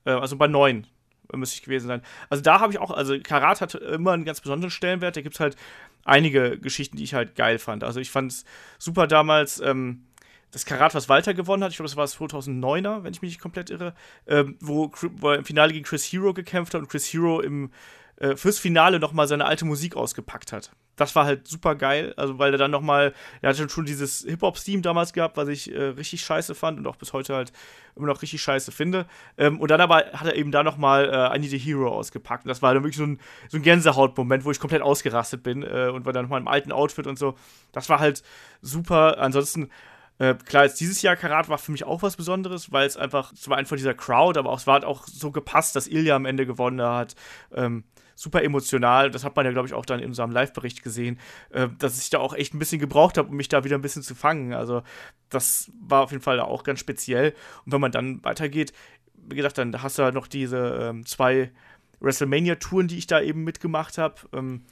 Äh, 0.05 0.11
also 0.11 0.35
bei 0.37 0.47
neun 0.47 0.83
äh, 0.83 0.87
müsste 1.33 1.55
ich 1.55 1.63
gewesen 1.63 1.87
sein. 1.87 2.01
Also 2.29 2.43
da 2.43 2.59
habe 2.59 2.73
ich 2.73 2.79
auch, 2.79 2.91
also 2.91 3.17
Karat 3.19 3.61
hat 3.61 3.75
immer 3.75 4.13
einen 4.13 4.25
ganz 4.25 4.41
besonderen 4.41 4.71
Stellenwert. 4.71 5.15
Da 5.15 5.21
gibt 5.21 5.35
es 5.35 5.39
halt 5.39 5.55
einige 6.03 6.57
Geschichten, 6.59 6.97
die 6.97 7.03
ich 7.03 7.13
halt 7.13 7.35
geil 7.35 7.59
fand. 7.59 7.83
Also 7.83 7.99
ich 7.99 8.11
fand 8.11 8.31
es 8.31 8.45
super 8.77 9.07
damals, 9.07 9.59
ähm, 9.59 10.03
das 10.51 10.65
Karat, 10.65 10.95
was 10.95 11.09
Walter 11.09 11.33
gewonnen 11.33 11.63
hat, 11.63 11.71
ich 11.71 11.77
glaube, 11.77 11.89
das 11.89 11.97
war 11.97 12.05
das 12.05 12.17
2009er, 12.17 13.03
wenn 13.03 13.11
ich 13.11 13.21
mich 13.21 13.31
nicht 13.31 13.41
komplett 13.41 13.69
irre, 13.69 13.93
ähm, 14.25 14.55
wo, 14.61 14.89
wo 15.17 15.31
er 15.31 15.39
im 15.39 15.43
Finale 15.43 15.73
gegen 15.73 15.83
Chris 15.83 16.05
Hero 16.05 16.33
gekämpft 16.33 16.73
hat 16.73 16.81
und 16.81 16.87
Chris 16.87 17.11
Hero 17.11 17.41
im, 17.41 17.71
äh, 18.17 18.35
fürs 18.35 18.59
Finale 18.59 18.99
nochmal 18.99 19.27
seine 19.27 19.45
alte 19.45 19.65
Musik 19.65 19.95
ausgepackt 19.95 20.53
hat. 20.53 20.71
Das 20.95 21.15
war 21.15 21.25
halt 21.25 21.47
super 21.47 21.75
geil, 21.75 22.13
also 22.15 22.39
weil 22.39 22.53
er 22.53 22.57
dann 22.57 22.71
nochmal, 22.71 23.13
er 23.41 23.49
hatte 23.49 23.67
schon 23.67 23.85
dieses 23.85 24.23
Hip-Hop-Steam 24.23 24.81
damals 24.81 25.11
gehabt, 25.11 25.35
was 25.35 25.49
ich 25.49 25.73
äh, 25.73 25.81
richtig 25.81 26.21
scheiße 26.21 26.55
fand 26.55 26.79
und 26.79 26.87
auch 26.87 26.95
bis 26.95 27.11
heute 27.11 27.35
halt 27.35 27.51
immer 27.95 28.07
noch 28.07 28.21
richtig 28.21 28.41
scheiße 28.41 28.71
finde. 28.71 29.05
Ähm, 29.37 29.59
und 29.59 29.69
dann 29.71 29.81
aber 29.81 30.05
hat 30.13 30.25
er 30.25 30.35
eben 30.35 30.51
da 30.51 30.63
nochmal 30.63 31.09
äh, 31.09 31.35
I 31.35 31.39
Need 31.39 31.53
a 31.53 31.57
Hero 31.57 31.89
ausgepackt. 31.89 32.45
Und 32.45 32.49
das 32.49 32.61
war 32.61 32.73
dann 32.73 32.83
wirklich 32.83 32.97
so 32.97 33.05
ein, 33.05 33.19
so 33.49 33.57
ein 33.57 33.63
Gänsehaut-Moment, 33.63 34.45
wo 34.45 34.51
ich 34.51 34.59
komplett 34.59 34.81
ausgerastet 34.81 35.43
bin 35.43 35.63
äh, 35.63 35.89
und 35.93 36.05
war 36.05 36.13
dann 36.13 36.23
nochmal 36.23 36.39
im 36.39 36.47
alten 36.47 36.71
Outfit 36.71 37.07
und 37.07 37.19
so. 37.19 37.35
Das 37.73 37.89
war 37.89 37.99
halt 37.99 38.23
super. 38.61 39.17
Ansonsten 39.19 39.69
äh, 40.17 40.35
klar, 40.35 40.63
jetzt 40.63 40.79
dieses 40.79 41.01
Jahr 41.01 41.17
Karat 41.17 41.49
war 41.49 41.57
für 41.57 41.73
mich 41.73 41.83
auch 41.83 42.01
was 42.01 42.15
Besonderes, 42.15 42.71
weil 42.71 42.87
es 42.87 42.95
einfach, 42.95 43.33
es 43.33 43.49
war 43.49 43.57
einfach 43.57 43.75
dieser 43.75 43.93
Crowd, 43.93 44.39
aber 44.39 44.49
auch, 44.49 44.59
es 44.59 44.67
war 44.67 44.75
halt 44.75 44.85
auch 44.85 45.05
so 45.07 45.31
gepasst, 45.31 45.75
dass 45.75 45.87
Ilya 45.87 46.15
am 46.15 46.25
Ende 46.25 46.45
gewonnen 46.45 46.81
hat. 46.81 47.15
Ähm, 47.53 47.83
super 48.15 48.43
emotional. 48.43 49.11
Das 49.11 49.23
hat 49.23 49.35
man 49.35 49.45
ja, 49.45 49.51
glaube 49.51 49.67
ich, 49.67 49.73
auch 49.73 49.85
dann 49.85 49.99
in 49.99 50.07
unserem 50.07 50.31
Live-Bericht 50.31 50.81
gesehen, 50.81 51.19
äh, 51.51 51.67
dass 51.77 52.01
ich 52.01 52.09
da 52.09 52.19
auch 52.19 52.33
echt 52.33 52.53
ein 52.53 52.59
bisschen 52.59 52.79
gebraucht 52.79 53.17
habe, 53.17 53.29
um 53.29 53.35
mich 53.35 53.49
da 53.49 53.63
wieder 53.63 53.77
ein 53.77 53.81
bisschen 53.81 54.01
zu 54.01 54.15
fangen. 54.15 54.53
Also, 54.53 54.81
das 55.29 55.71
war 55.79 56.01
auf 56.01 56.11
jeden 56.11 56.23
Fall 56.23 56.39
auch 56.39 56.63
ganz 56.63 56.79
speziell. 56.79 57.33
Und 57.65 57.73
wenn 57.73 57.81
man 57.81 57.91
dann 57.91 58.23
weitergeht, 58.23 58.73
wie 59.13 59.35
gesagt, 59.35 59.57
dann 59.57 59.81
hast 59.81 59.99
du 59.99 60.03
halt 60.03 60.15
noch 60.15 60.27
diese 60.27 60.57
ähm, 60.81 61.05
zwei 61.05 61.51
WrestleMania-Touren, 61.99 62.87
die 62.87 62.97
ich 62.97 63.07
da 63.07 63.21
eben 63.21 63.43
mitgemacht 63.43 63.97
habe. 63.97 64.15
Ähm, 64.33 64.63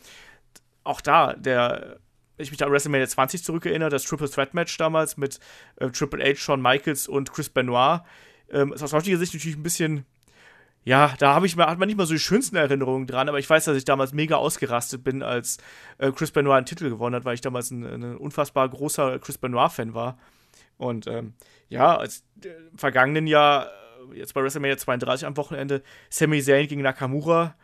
auch 0.84 1.02
da, 1.02 1.34
der 1.34 2.00
ich 2.38 2.52
mich 2.52 2.58
da 2.58 2.66
an 2.66 2.72
WrestleMania 2.72 3.08
20 3.08 3.44
zurückerinnere, 3.44 3.90
das 3.90 4.04
Triple 4.04 4.30
Threat 4.30 4.54
Match 4.54 4.76
damals 4.78 5.18
mit 5.18 5.40
äh, 5.78 5.90
Triple 5.90 6.24
H, 6.24 6.36
Shawn 6.36 6.62
Michaels 6.62 7.08
und 7.08 7.32
Chris 7.32 7.50
Benoit, 7.50 8.02
ähm, 8.50 8.74
ist 8.74 8.84
aus 8.84 8.94
heutiger 8.94 9.18
Sicht 9.18 9.34
natürlich 9.34 9.58
ein 9.58 9.64
bisschen, 9.64 10.06
ja, 10.86 11.14
da 11.18 11.34
habe 11.34 11.46
ich 11.46 11.56
mal, 11.56 11.68
hat 11.68 11.80
man 11.80 11.88
nicht 11.88 11.98
mal 11.98 12.06
so 12.06 12.14
die 12.14 12.20
schönsten 12.20 12.56
Erinnerungen 12.56 13.08
dran, 13.08 13.30
aber 13.30 13.40
ich 13.40 13.50
weiß, 13.50 13.66
dass 13.66 13.78
ich 13.78 13.86
damals 13.86 14.14
mega 14.14 14.36
ausgerastet 14.36 15.04
bin, 15.04 15.24
als 15.24 15.58
äh, 15.98 16.12
Chris 16.12 16.32
Benoit 16.32 16.58
einen 16.58 16.66
Titel 16.66 16.90
gewonnen 16.90 17.16
hat, 17.16 17.26
weil 17.26 17.36
ich 17.36 17.42
damals 17.42 17.72
ein, 17.72 17.84
ein 17.86 18.18
unfassbar 18.18 18.68
großer 18.68 19.20
Chris 19.20 19.38
Benoit-Fan 19.38 19.94
war. 19.94 20.18
Und 20.78 21.08
ähm, 21.08 21.34
ja, 21.70 21.96
als 21.96 22.24
äh, 22.44 22.50
im 22.72 22.78
vergangenen 22.78 23.28
Jahr, 23.28 23.68
äh, 24.12 24.20
jetzt 24.20 24.34
bei 24.34 24.42
WrestleMania 24.42 24.78
32 24.78 25.26
am 25.26 25.38
Wochenende, 25.38 25.84
Sami 26.10 26.42
Zayn 26.42 26.68
gegen 26.68 26.82
Nakamura. 26.82 27.56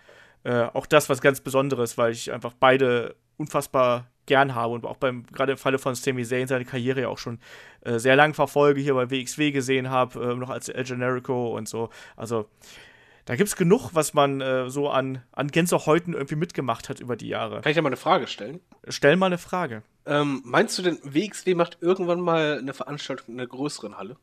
Äh, 0.43 0.63
auch 0.73 0.85
das 0.85 1.09
was 1.09 1.19
ganz 1.19 1.41
Besonderes, 1.41 1.97
weil 1.97 2.13
ich 2.13 2.31
einfach 2.31 2.53
beide 2.57 3.15
unfassbar 3.35 4.07
gern 4.25 4.55
habe 4.55 4.73
und 4.73 4.85
auch 4.85 4.97
beim 4.97 5.25
gerade 5.25 5.53
im 5.53 5.57
Falle 5.57 5.79
von 5.79 5.95
Sami 5.95 6.23
Zayn 6.23 6.47
seine 6.47 6.63
Karriere 6.63 7.01
ja 7.01 7.07
auch 7.09 7.17
schon 7.17 7.39
äh, 7.81 7.99
sehr 7.99 8.15
lang 8.15 8.33
verfolge, 8.33 8.79
hier 8.79 8.93
bei 8.93 9.09
WXW 9.09 9.51
gesehen 9.51 9.89
habe, 9.89 10.31
äh, 10.31 10.35
noch 10.35 10.49
als 10.49 10.69
El 10.69 10.85
Generico 10.85 11.57
und 11.57 11.67
so. 11.67 11.89
Also 12.15 12.47
da 13.29 13.35
gibt 13.35 13.47
es 13.47 13.55
genug, 13.55 13.91
was 13.93 14.15
man 14.15 14.41
äh, 14.41 14.71
so 14.71 14.89
an, 14.89 15.21
an 15.33 15.49
Gänsehäuten 15.49 16.15
irgendwie 16.15 16.33
mitgemacht 16.33 16.89
hat 16.89 16.99
über 16.99 17.15
die 17.15 17.27
Jahre. 17.27 17.61
Kann 17.61 17.69
ich 17.69 17.75
da 17.75 17.83
mal 17.83 17.89
eine 17.89 17.95
Frage 17.95 18.25
stellen? 18.25 18.59
Stell 18.87 19.17
mal 19.17 19.27
eine 19.27 19.37
Frage. 19.37 19.83
Ähm, 20.07 20.41
meinst 20.45 20.79
du 20.79 20.81
denn, 20.81 20.97
WXW 21.03 21.53
macht 21.53 21.77
irgendwann 21.79 22.21
mal 22.21 22.57
eine 22.57 22.73
Veranstaltung 22.73 23.35
in 23.35 23.39
einer 23.39 23.47
größeren 23.47 23.99
Halle? 23.99 24.17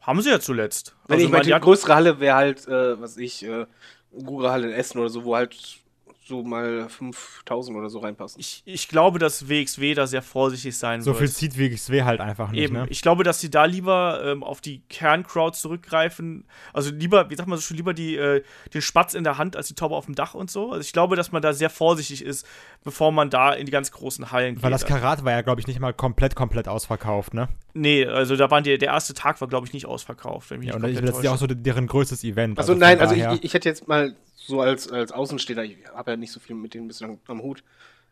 Haben 0.00 0.22
sie 0.22 0.30
ja 0.30 0.40
zuletzt. 0.40 0.96
Wenn 1.06 1.16
Also, 1.16 1.26
ich 1.26 1.30
meine, 1.30 1.44
die 1.44 1.50
größere 1.50 1.94
Halle 1.94 2.18
wäre 2.18 2.34
halt, 2.34 2.66
äh, 2.66 2.98
was 2.98 3.18
ich, 3.18 3.44
äh, 3.44 3.66
Google 4.10 4.50
Halle 4.50 4.68
in 4.68 4.72
Essen 4.72 5.00
oder 5.00 5.10
so, 5.10 5.24
wo 5.26 5.36
halt 5.36 5.83
so 6.26 6.42
mal 6.42 6.88
5000 6.88 7.76
oder 7.76 7.90
so 7.90 7.98
reinpassen. 7.98 8.40
ich, 8.40 8.62
ich 8.64 8.88
glaube, 8.88 9.18
dass 9.18 9.48
WXW 9.48 9.94
da 9.94 10.06
sehr 10.06 10.22
vorsichtig 10.22 10.76
sein 10.76 11.02
So 11.02 11.10
wird. 11.10 11.18
viel 11.18 11.30
zieht 11.30 11.58
WXW 11.58 12.02
halt 12.04 12.20
einfach 12.20 12.50
nicht, 12.50 12.60
Eben, 12.62 12.74
ne? 12.74 12.86
ich 12.88 13.02
glaube, 13.02 13.24
dass 13.24 13.40
sie 13.40 13.50
da 13.50 13.66
lieber 13.66 14.22
ähm, 14.24 14.42
auf 14.42 14.60
die 14.60 14.80
Kerncrowd 14.88 15.54
zurückgreifen. 15.54 16.44
Also 16.72 16.90
lieber, 16.90 17.28
wie 17.30 17.36
sagt 17.36 17.48
man 17.48 17.58
so 17.58 17.62
schön, 17.62 17.76
lieber 17.76 17.92
die, 17.94 18.16
äh, 18.16 18.42
den 18.72 18.80
Spatz 18.82 19.14
in 19.14 19.24
der 19.24 19.36
Hand 19.38 19.56
als 19.56 19.68
die 19.68 19.74
Taube 19.74 19.94
auf 19.94 20.06
dem 20.06 20.14
Dach 20.14 20.34
und 20.34 20.50
so. 20.50 20.70
Also 20.70 20.80
ich 20.80 20.92
glaube, 20.92 21.14
dass 21.16 21.30
man 21.32 21.42
da 21.42 21.52
sehr 21.52 21.70
vorsichtig 21.70 22.24
ist, 22.24 22.46
bevor 22.84 23.12
man 23.12 23.28
da 23.30 23.52
in 23.52 23.66
die 23.66 23.72
ganz 23.72 23.90
großen 23.90 24.32
Hallen 24.32 24.56
Weil 24.62 24.70
geht. 24.70 24.80
das 24.82 24.86
Karat 24.86 25.24
war 25.24 25.32
ja, 25.32 25.42
glaube 25.42 25.60
ich, 25.60 25.66
nicht 25.66 25.78
mal 25.80 25.92
komplett, 25.92 26.34
komplett 26.34 26.68
ausverkauft, 26.68 27.34
ne? 27.34 27.48
nee, 27.76 28.06
also 28.06 28.36
da 28.36 28.50
waren 28.50 28.62
die, 28.64 28.78
der 28.78 28.88
erste 28.88 29.14
Tag 29.14 29.40
war, 29.40 29.48
glaube 29.48 29.66
ich, 29.66 29.72
nicht 29.72 29.86
ausverkauft. 29.86 30.50
Wenn 30.50 30.60
mich 30.60 30.68
Ja, 30.68 30.78
nicht 30.78 30.96
und 30.98 31.06
das 31.06 31.16
ist 31.18 31.24
ja 31.24 31.32
auch 31.32 31.36
so 31.38 31.46
deren 31.48 31.86
größtes 31.86 32.22
Event. 32.24 32.56
Also, 32.58 32.72
von 32.72 32.78
nein, 32.78 33.00
also 33.00 33.14
ich- 33.14 33.44
ich 33.44 33.52
hätte 33.54 33.68
jetzt 33.68 33.88
mal 33.88 34.14
so 34.46 34.60
als, 34.60 34.90
als 34.90 35.12
Außenstehender, 35.12 35.64
ich 35.64 35.76
habe 35.94 36.12
ja 36.12 36.16
nicht 36.16 36.32
so 36.32 36.40
viel 36.40 36.56
mit 36.56 36.74
denen 36.74 36.88
bislang 36.88 37.18
am 37.26 37.42
Hut, 37.42 37.64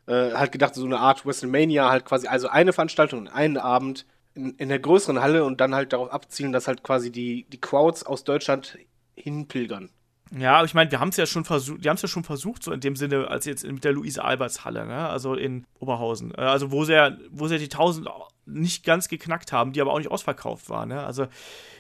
äh, 0.07 0.33
halt 0.33 0.53
gedacht, 0.53 0.74
so 0.74 0.85
eine 0.85 0.99
Art 0.99 1.24
WrestleMania 1.26 1.91
halt 1.91 2.05
quasi, 2.05 2.26
also 2.26 2.49
eine 2.49 2.72
Veranstaltung, 2.72 3.28
einen 3.28 3.59
Abend 3.59 4.07
in, 4.35 4.55
in 4.55 4.68
der 4.68 4.78
größeren 4.78 5.20
Halle 5.20 5.45
und 5.45 5.61
dann 5.61 5.74
halt 5.74 5.93
darauf 5.93 6.11
abzielen, 6.11 6.53
dass 6.53 6.68
halt 6.68 6.83
quasi 6.83 7.12
die, 7.12 7.45
die 7.51 7.61
Crowds 7.61 8.05
aus 8.05 8.24
Deutschland 8.24 8.78
hinpilgern. 9.14 9.91
Ja, 10.37 10.64
ich 10.64 10.72
meine, 10.72 10.91
wir 10.91 10.99
haben 10.99 11.11
es 11.11 11.18
ja 11.18 11.26
schon 11.26 11.45
versucht, 11.45 11.85
die 11.85 11.89
haben 11.91 11.97
es 11.97 12.03
ja 12.03 12.09
schon 12.09 12.24
versucht, 12.24 12.62
so 12.62 12.72
in 12.72 12.80
dem 12.80 12.97
Sinne, 12.97 13.28
als 13.28 13.45
jetzt 13.45 13.66
mit 13.66 13.85
der 13.85 13.93
Luise 13.93 14.24
Alberts 14.24 14.64
Halle, 14.64 14.87
ne? 14.87 15.09
Also 15.09 15.35
in 15.35 15.66
Oberhausen. 15.78 16.33
Äh, 16.35 16.41
Also 16.41 16.70
wo 16.70 16.85
sie 16.85 16.95
ja, 16.95 17.14
wo 17.30 17.49
sie 17.49 17.55
ja 17.55 17.59
die 17.59 17.66
1000 17.66 18.09
nicht 18.47 18.85
ganz 18.85 19.09
geknackt 19.09 19.53
haben, 19.53 19.72
die 19.72 19.80
aber 19.83 19.93
auch 19.93 19.99
nicht 19.99 20.11
ausverkauft 20.11 20.70
waren, 20.70 20.89
ne? 20.89 21.05
Also 21.05 21.26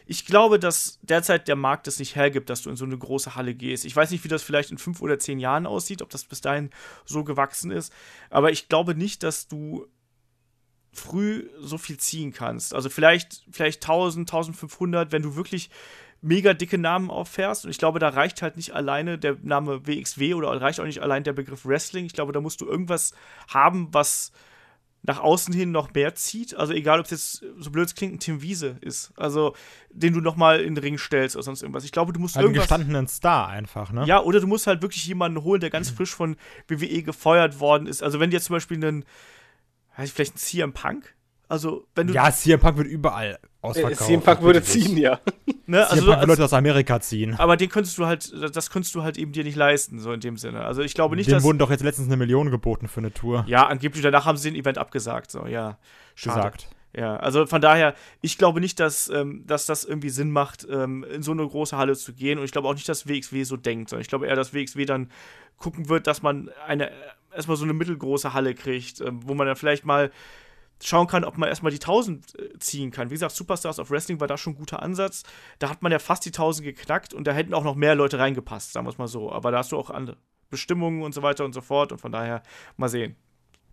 ich 0.06 0.26
glaube, 0.26 0.58
dass 0.58 0.98
derzeit 1.02 1.48
der 1.48 1.56
Markt 1.56 1.86
es 1.88 1.98
nicht 1.98 2.16
hergibt, 2.16 2.50
dass 2.50 2.62
du 2.62 2.70
in 2.70 2.76
so 2.76 2.84
eine 2.84 2.98
große 2.98 3.34
Halle 3.34 3.54
gehst. 3.54 3.84
Ich 3.84 3.94
weiß 3.94 4.10
nicht, 4.10 4.24
wie 4.24 4.28
das 4.28 4.42
vielleicht 4.42 4.70
in 4.70 4.78
fünf 4.78 5.00
oder 5.00 5.18
zehn 5.18 5.38
Jahren 5.38 5.66
aussieht, 5.66 6.02
ob 6.02 6.10
das 6.10 6.24
bis 6.24 6.40
dahin 6.40 6.70
so 7.04 7.24
gewachsen 7.24 7.70
ist. 7.70 7.92
Aber 8.30 8.50
ich 8.50 8.68
glaube 8.68 8.94
nicht, 8.94 9.22
dass 9.22 9.48
du 9.48 9.86
früh 10.92 11.48
so 11.58 11.78
viel 11.78 11.96
ziehen 11.96 12.32
kannst. 12.32 12.74
Also 12.74 12.90
vielleicht, 12.90 13.44
vielleicht 13.50 13.82
1000, 13.82 14.30
1500, 14.30 15.12
wenn 15.12 15.22
du 15.22 15.36
wirklich 15.36 15.70
mega 16.20 16.54
dicke 16.54 16.78
Namen 16.78 17.10
auffährst. 17.10 17.64
Und 17.64 17.70
ich 17.70 17.78
glaube, 17.78 17.98
da 17.98 18.08
reicht 18.08 18.42
halt 18.42 18.56
nicht 18.56 18.74
alleine 18.74 19.18
der 19.18 19.36
Name 19.42 19.86
WXW 19.86 20.34
oder 20.34 20.60
reicht 20.60 20.80
auch 20.80 20.84
nicht 20.84 21.02
allein 21.02 21.24
der 21.24 21.32
Begriff 21.32 21.66
Wrestling. 21.66 22.04
Ich 22.04 22.12
glaube, 22.12 22.32
da 22.32 22.40
musst 22.40 22.60
du 22.60 22.66
irgendwas 22.66 23.12
haben, 23.48 23.88
was 23.92 24.32
nach 25.04 25.18
außen 25.18 25.52
hin 25.52 25.72
noch 25.72 25.92
mehr 25.94 26.14
zieht. 26.14 26.54
Also 26.54 26.72
egal, 26.72 27.00
ob 27.00 27.06
es 27.06 27.10
jetzt, 27.10 27.44
so 27.58 27.70
blöd 27.70 27.86
es 27.86 27.94
klingt, 27.94 28.14
ein 28.14 28.18
Tim 28.20 28.40
Wiese 28.40 28.76
ist. 28.80 29.12
Also 29.16 29.54
den 29.90 30.14
du 30.14 30.20
noch 30.20 30.36
mal 30.36 30.60
in 30.60 30.74
den 30.74 30.82
Ring 30.82 30.98
stellst 30.98 31.34
oder 31.34 31.42
sonst 31.42 31.62
irgendwas. 31.62 31.84
Ich 31.84 31.92
glaube, 31.92 32.12
du 32.12 32.20
musst 32.20 32.36
Halt 32.36 32.44
einen 32.44 32.54
irgendwas... 32.54 32.68
gestandenen 32.68 33.08
Star 33.08 33.48
einfach, 33.48 33.90
ne? 33.90 34.04
Ja, 34.06 34.22
oder 34.22 34.40
du 34.40 34.46
musst 34.46 34.66
halt 34.66 34.80
wirklich 34.80 35.04
jemanden 35.06 35.42
holen, 35.42 35.60
der 35.60 35.70
ganz 35.70 35.90
frisch 35.90 36.14
von 36.14 36.36
WWE 36.68 37.02
gefeuert 37.02 37.58
worden 37.58 37.86
ist. 37.86 38.02
Also 38.02 38.20
wenn 38.20 38.30
dir 38.30 38.40
zum 38.40 38.54
Beispiel 38.54 38.76
einen, 38.76 39.04
weiß 39.96 40.08
ich, 40.08 40.14
vielleicht 40.14 40.36
ein 40.36 40.38
CM 40.38 40.72
Punk, 40.72 41.14
also 41.52 41.86
wenn 41.94 42.06
du, 42.08 42.14
Ja, 42.14 42.32
CM 42.32 42.58
Punk 42.58 42.78
wird 42.78 42.88
überall 42.88 43.32
Äh, 43.34 43.46
ausverkauft. 43.60 44.06
CM 44.06 44.22
Punk 44.22 44.42
würde 44.42 44.62
ziehen, 44.62 44.96
ja. 44.96 45.20
ne, 45.46 45.52
CM 45.66 45.74
also, 45.76 45.94
Punk 45.94 46.06
würde 46.06 46.18
als, 46.18 46.26
Leute 46.28 46.44
aus 46.44 46.52
Amerika 46.54 47.00
ziehen. 47.00 47.34
aber 47.38 47.56
den 47.56 47.68
könntest 47.68 47.96
du 47.98 48.06
halt, 48.06 48.32
das 48.56 48.70
könntest 48.70 48.94
du 48.94 49.02
halt 49.02 49.18
eben 49.18 49.32
dir 49.32 49.44
nicht 49.44 49.56
leisten, 49.56 50.00
so 50.00 50.12
in 50.12 50.20
dem 50.20 50.36
Sinne. 50.36 50.64
Also 50.64 50.82
ich 50.82 50.94
glaube 50.94 51.14
nicht, 51.14 51.28
Dem 51.28 51.34
dass, 51.34 51.42
wurden 51.44 51.58
doch 51.58 51.70
jetzt 51.70 51.82
letztens 51.84 52.08
eine 52.08 52.16
Million 52.16 52.50
geboten 52.50 52.88
für 52.88 53.00
eine 53.00 53.12
Tour. 53.12 53.44
ja, 53.46 53.66
angeblich 53.66 54.02
danach 54.02 54.24
haben 54.24 54.36
sie 54.38 54.50
den 54.50 54.58
Event 54.60 54.78
abgesagt, 54.78 55.30
so, 55.30 55.46
ja. 55.46 55.78
Schade. 56.14 56.36
Gesagt. 56.40 56.68
Ja, 56.94 57.16
also 57.16 57.46
von 57.46 57.60
daher, 57.62 57.94
ich 58.20 58.36
glaube 58.36 58.60
nicht, 58.60 58.78
dass, 58.80 59.08
ähm, 59.08 59.44
dass 59.46 59.64
das 59.64 59.84
irgendwie 59.84 60.10
Sinn 60.10 60.30
macht, 60.30 60.66
ähm, 60.70 61.04
in 61.04 61.22
so 61.22 61.32
eine 61.32 61.46
große 61.46 61.74
Halle 61.76 61.96
zu 61.96 62.12
gehen. 62.12 62.38
Und 62.38 62.44
ich 62.44 62.52
glaube 62.52 62.68
auch 62.68 62.74
nicht, 62.74 62.86
dass 62.86 63.06
WXW 63.08 63.44
so 63.44 63.56
denkt, 63.56 63.88
sondern 63.88 64.02
ich 64.02 64.08
glaube 64.08 64.26
eher, 64.26 64.36
dass 64.36 64.52
WXW 64.52 64.84
dann 64.84 65.10
gucken 65.56 65.88
wird, 65.88 66.06
dass 66.06 66.20
man 66.20 66.50
eine 66.66 66.90
erstmal 67.34 67.56
so 67.56 67.64
eine 67.64 67.72
mittelgroße 67.72 68.34
Halle 68.34 68.54
kriegt, 68.54 69.00
ähm, 69.00 69.20
wo 69.24 69.32
man 69.32 69.46
dann 69.46 69.56
vielleicht 69.56 69.86
mal 69.86 70.10
schauen 70.86 71.06
kann, 71.06 71.24
ob 71.24 71.38
man 71.38 71.48
erstmal 71.48 71.72
die 71.72 71.80
1000 71.80 72.38
äh, 72.38 72.58
ziehen 72.58 72.90
kann. 72.90 73.10
Wie 73.10 73.14
gesagt, 73.14 73.34
Superstars 73.34 73.78
of 73.78 73.90
Wrestling 73.90 74.20
war 74.20 74.26
da 74.26 74.36
schon 74.36 74.54
ein 74.54 74.56
guter 74.56 74.82
Ansatz. 74.82 75.22
Da 75.58 75.68
hat 75.70 75.82
man 75.82 75.92
ja 75.92 75.98
fast 75.98 76.24
die 76.24 76.30
1000 76.30 76.64
geknackt 76.64 77.14
und 77.14 77.26
da 77.26 77.32
hätten 77.32 77.54
auch 77.54 77.64
noch 77.64 77.74
mehr 77.74 77.94
Leute 77.94 78.18
reingepasst, 78.18 78.72
sagen 78.72 78.86
wir 78.86 78.90
es 78.90 78.98
mal 78.98 79.08
so. 79.08 79.32
Aber 79.32 79.50
da 79.50 79.58
hast 79.58 79.72
du 79.72 79.78
auch 79.78 79.90
andere 79.90 80.16
Bestimmungen 80.50 81.02
und 81.02 81.14
so 81.14 81.22
weiter 81.22 81.44
und 81.44 81.52
so 81.52 81.60
fort 81.60 81.92
und 81.92 81.98
von 81.98 82.12
daher 82.12 82.42
mal 82.76 82.88
sehen. 82.88 83.16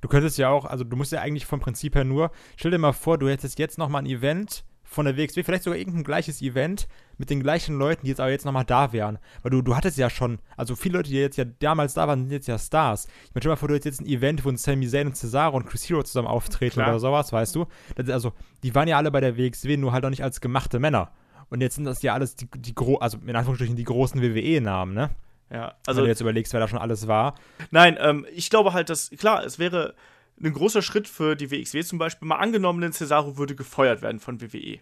Du 0.01 0.07
könntest 0.07 0.38
ja 0.38 0.49
auch, 0.49 0.66
also 0.66 0.84
du 0.84 0.95
musst 0.95 1.12
ja 1.12 1.20
eigentlich 1.20 1.45
vom 1.45 1.60
Prinzip 1.60 1.95
her 1.95 2.05
nur, 2.05 2.32
stell 2.55 2.72
dir 2.72 2.78
mal 2.78 2.93
vor, 2.93 3.18
du 3.18 3.28
hättest 3.28 3.60
jetzt 3.60 3.78
nochmal 3.78 4.03
ein 4.03 4.05
Event 4.05 4.64
von 4.89 5.05
der 5.05 5.15
WXW, 5.15 5.43
vielleicht 5.43 5.63
sogar 5.63 5.77
irgendein 5.77 6.03
gleiches 6.03 6.41
Event 6.41 6.87
mit 7.19 7.29
den 7.29 7.41
gleichen 7.41 7.77
Leuten, 7.77 8.05
die 8.05 8.09
jetzt 8.09 8.19
aber 8.19 8.31
jetzt 8.31 8.43
nochmal 8.43 8.65
da 8.65 8.91
wären. 8.91 9.19
Weil 9.43 9.51
du, 9.51 9.61
du 9.61 9.75
hattest 9.75 9.99
ja 9.99 10.09
schon, 10.09 10.39
also 10.57 10.75
viele 10.75 10.97
Leute, 10.97 11.09
die 11.11 11.17
jetzt 11.17 11.37
ja 11.37 11.45
damals 11.45 11.93
da 11.93 12.07
waren, 12.07 12.21
sind 12.21 12.31
jetzt 12.31 12.47
ja 12.47 12.57
Stars. 12.57 13.05
Ich 13.25 13.35
meine, 13.35 13.41
stell 13.43 13.51
mal 13.51 13.55
vor, 13.55 13.67
du 13.67 13.75
hättest 13.75 13.99
jetzt 13.99 14.01
ein 14.01 14.11
Event, 14.11 14.43
wo 14.43 14.49
ein 14.49 14.57
Sami 14.57 14.87
Zayn 14.87 15.05
und 15.05 15.15
Cesaro 15.15 15.55
und 15.55 15.67
Chris 15.67 15.87
Hero 15.87 16.01
zusammen 16.01 16.27
auftreten 16.27 16.73
Klar. 16.73 16.89
oder 16.89 16.99
sowas, 16.99 17.31
weißt 17.31 17.55
du? 17.55 17.67
Das, 17.95 18.09
also, 18.09 18.33
die 18.63 18.73
waren 18.73 18.87
ja 18.87 18.97
alle 18.97 19.11
bei 19.11 19.21
der 19.21 19.37
WXW, 19.37 19.77
nur 19.77 19.91
halt 19.91 20.03
auch 20.05 20.09
nicht 20.09 20.23
als 20.23 20.41
gemachte 20.41 20.79
Männer. 20.79 21.11
Und 21.51 21.61
jetzt 21.61 21.75
sind 21.75 21.85
das 21.85 22.01
ja 22.01 22.15
alles 22.15 22.35
die, 22.35 22.47
die 22.57 22.73
gro 22.73 22.97
also 22.97 23.19
in 23.25 23.35
Anführungsstrichen 23.35 23.75
die 23.75 23.83
großen 23.83 24.21
WWE-Namen, 24.21 24.95
ne? 24.95 25.11
Ja, 25.51 25.65
Also, 25.65 25.73
also 25.85 25.97
Wenn 25.97 26.03
du 26.05 26.09
jetzt 26.09 26.21
überlegst, 26.21 26.53
wer 26.53 26.59
da 26.59 26.67
schon 26.67 26.79
alles 26.79 27.07
war. 27.07 27.35
Nein, 27.69 27.97
ähm, 27.99 28.25
ich 28.33 28.49
glaube 28.49 28.73
halt, 28.73 28.89
dass, 28.89 29.11
klar, 29.11 29.43
es 29.43 29.59
wäre 29.59 29.93
ein 30.41 30.53
großer 30.53 30.81
Schritt 30.81 31.07
für 31.07 31.35
die 31.35 31.51
WXW 31.51 31.83
zum 31.83 31.99
Beispiel, 31.99 32.27
mal 32.27 32.37
angenommen, 32.37 32.83
ein 32.83 32.93
Cesaro 32.93 33.37
würde 33.37 33.55
gefeuert 33.55 34.01
werden 34.01 34.19
von 34.19 34.41
WWE. 34.41 34.79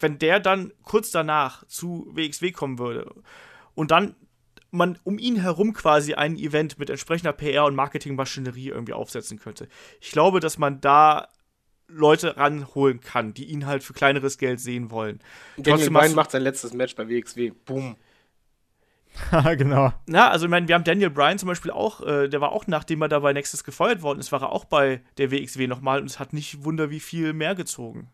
Wenn 0.00 0.18
der 0.18 0.40
dann 0.40 0.72
kurz 0.82 1.10
danach 1.10 1.66
zu 1.66 2.08
WXW 2.12 2.52
kommen 2.52 2.78
würde 2.78 3.14
und 3.74 3.90
dann 3.90 4.16
man 4.74 4.98
um 5.04 5.18
ihn 5.18 5.36
herum 5.36 5.72
quasi 5.72 6.14
ein 6.14 6.36
Event 6.36 6.78
mit 6.78 6.90
entsprechender 6.90 7.32
PR 7.32 7.64
und 7.64 7.76
Marketingmaschinerie 7.76 8.70
irgendwie 8.70 8.92
aufsetzen 8.92 9.38
könnte. 9.38 9.68
Ich 10.00 10.10
glaube, 10.10 10.40
dass 10.40 10.58
man 10.58 10.80
da 10.80 11.28
Leute 11.86 12.36
ranholen 12.36 13.00
kann, 13.00 13.34
die 13.34 13.44
ihn 13.44 13.66
halt 13.66 13.84
für 13.84 13.92
kleineres 13.92 14.36
Geld 14.36 14.58
sehen 14.58 14.90
wollen. 14.90 15.20
Daniel 15.56 15.90
Bryan 15.90 16.14
macht 16.14 16.32
sein 16.32 16.42
letztes 16.42 16.72
Match 16.72 16.96
bei 16.96 17.08
WXW. 17.08 17.52
Boom. 17.64 17.96
genau. 19.56 19.92
Na, 20.06 20.30
also 20.30 20.46
ich 20.46 20.50
meine, 20.50 20.68
wir 20.68 20.74
haben 20.74 20.84
Daniel 20.84 21.10
Bryan 21.10 21.38
zum 21.38 21.48
Beispiel 21.48 21.70
auch, 21.70 22.00
äh, 22.00 22.28
der 22.28 22.40
war 22.40 22.52
auch, 22.52 22.66
nachdem 22.66 23.02
er 23.02 23.08
da 23.08 23.20
bei 23.20 23.32
Nexus 23.32 23.64
gefeuert 23.64 24.02
worden 24.02 24.18
ist, 24.18 24.32
war 24.32 24.42
er 24.42 24.52
auch 24.52 24.64
bei 24.64 25.00
der 25.18 25.30
WXW 25.30 25.66
nochmal 25.66 26.00
und 26.00 26.06
es 26.06 26.18
hat 26.18 26.32
nicht 26.32 26.64
Wunder 26.64 26.90
wie 26.90 27.00
viel 27.00 27.32
mehr 27.32 27.54
gezogen. 27.54 28.08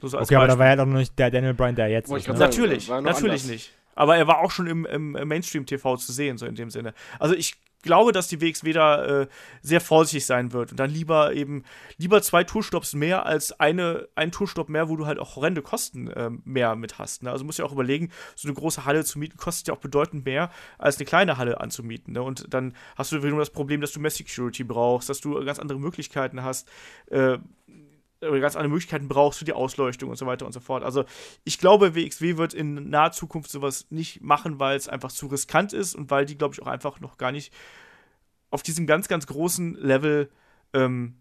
So, 0.00 0.08
so 0.08 0.18
als 0.18 0.28
Okay, 0.28 0.36
aber 0.36 0.46
da 0.46 0.54
Beispiel. 0.54 0.60
war 0.60 0.66
ja 0.68 0.76
doch 0.76 0.86
noch 0.86 0.98
nicht 0.98 1.18
der 1.18 1.30
Daniel 1.30 1.54
Bryan, 1.54 1.74
der 1.74 1.88
jetzt 1.88 2.08
Wollte 2.08 2.24
ist. 2.24 2.28
Ne? 2.28 2.36
sagen. 2.36 2.50
Natürlich, 2.50 2.88
natürlich 2.88 3.42
anders. 3.42 3.46
nicht. 3.46 3.72
Aber 3.94 4.16
er 4.16 4.26
war 4.26 4.38
auch 4.38 4.50
schon 4.50 4.66
im, 4.66 4.84
im 4.84 5.12
Mainstream-TV 5.12 5.96
zu 5.96 6.12
sehen, 6.12 6.36
so 6.36 6.46
in 6.46 6.54
dem 6.54 6.70
Sinne. 6.70 6.92
Also 7.18 7.34
ich 7.34 7.54
glaube, 7.86 8.12
dass 8.12 8.28
die 8.28 8.40
WXW 8.40 8.72
da 8.72 9.22
äh, 9.22 9.26
sehr 9.62 9.80
vorsichtig 9.80 10.26
sein 10.26 10.52
wird 10.52 10.72
und 10.72 10.80
dann 10.80 10.90
lieber 10.90 11.32
eben, 11.32 11.64
lieber 11.96 12.20
zwei 12.20 12.44
Tourstopps 12.44 12.94
mehr 12.94 13.24
als 13.24 13.58
eine, 13.58 14.08
ein 14.14 14.30
Tourstopp 14.30 14.68
mehr, 14.68 14.88
wo 14.88 14.96
du 14.96 15.06
halt 15.06 15.18
auch 15.18 15.36
horrende 15.36 15.62
Kosten 15.62 16.10
ähm, 16.14 16.42
mehr 16.44 16.76
mit 16.76 16.98
hast. 16.98 17.22
Ne? 17.22 17.30
Also 17.30 17.44
musst 17.44 17.58
ja 17.58 17.64
auch 17.64 17.72
überlegen, 17.72 18.10
so 18.34 18.48
eine 18.48 18.54
große 18.54 18.84
Halle 18.84 19.04
zu 19.04 19.18
mieten 19.18 19.38
kostet 19.38 19.68
ja 19.68 19.74
auch 19.74 19.78
bedeutend 19.78 20.24
mehr, 20.26 20.50
als 20.76 20.98
eine 20.98 21.06
kleine 21.06 21.38
Halle 21.38 21.60
anzumieten. 21.60 22.12
Ne? 22.12 22.22
Und 22.22 22.52
dann 22.52 22.74
hast 22.96 23.12
du 23.12 23.16
wieder 23.16 23.30
nur 23.30 23.38
das 23.38 23.50
Problem, 23.50 23.80
dass 23.80 23.92
du 23.92 24.00
mehr 24.00 24.10
Security 24.10 24.64
brauchst, 24.64 25.08
dass 25.08 25.20
du 25.20 25.42
ganz 25.44 25.58
andere 25.58 25.78
Möglichkeiten 25.78 26.42
hast, 26.42 26.68
äh, 27.10 27.38
oder 28.20 28.40
ganz 28.40 28.56
andere 28.56 28.70
Möglichkeiten 28.70 29.08
brauchst 29.08 29.38
für 29.38 29.44
die 29.44 29.52
Ausleuchtung 29.52 30.10
und 30.10 30.16
so 30.16 30.26
weiter 30.26 30.46
und 30.46 30.52
so 30.52 30.60
fort. 30.60 30.82
Also 30.82 31.04
ich 31.44 31.58
glaube, 31.58 31.94
WXW 31.94 32.36
wird 32.36 32.54
in 32.54 32.88
naher 32.88 33.12
Zukunft 33.12 33.50
sowas 33.50 33.86
nicht 33.90 34.22
machen, 34.22 34.58
weil 34.58 34.76
es 34.76 34.88
einfach 34.88 35.12
zu 35.12 35.26
riskant 35.26 35.72
ist 35.72 35.94
und 35.94 36.10
weil 36.10 36.24
die, 36.24 36.38
glaube 36.38 36.54
ich, 36.54 36.62
auch 36.62 36.66
einfach 36.66 37.00
noch 37.00 37.18
gar 37.18 37.32
nicht 37.32 37.52
auf 38.50 38.62
diesem 38.62 38.86
ganz, 38.86 39.08
ganz 39.08 39.26
großen 39.26 39.74
Level 39.74 40.30
ähm, 40.72 41.16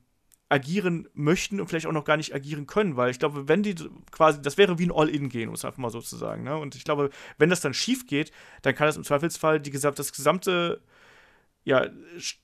agieren 0.47 1.09
möchten 1.13 1.59
und 1.59 1.67
vielleicht 1.67 1.87
auch 1.87 1.91
noch 1.91 2.05
gar 2.05 2.17
nicht 2.17 2.33
agieren 2.33 2.67
können, 2.67 2.97
weil 2.97 3.09
ich 3.09 3.19
glaube, 3.19 3.47
wenn 3.47 3.63
die 3.63 3.75
quasi, 4.11 4.41
das 4.41 4.57
wäre 4.57 4.77
wie 4.77 4.85
ein 4.85 4.91
All-In-Gehen, 4.91 5.49
muss 5.49 5.65
einfach 5.65 5.79
mal 5.79 5.89
so 5.89 6.01
zu 6.01 6.15
sagen. 6.17 6.43
Ne? 6.43 6.55
Und 6.55 6.75
ich 6.75 6.83
glaube, 6.83 7.09
wenn 7.37 7.49
das 7.49 7.61
dann 7.61 7.73
schief 7.73 8.05
geht, 8.05 8.31
dann 8.61 8.75
kann 8.75 8.87
das 8.87 8.95
im 8.95 9.03
Zweifelsfall 9.03 9.59
die, 9.59 9.71
das 9.71 10.13
gesamte, 10.13 10.81
ja, 11.63 11.87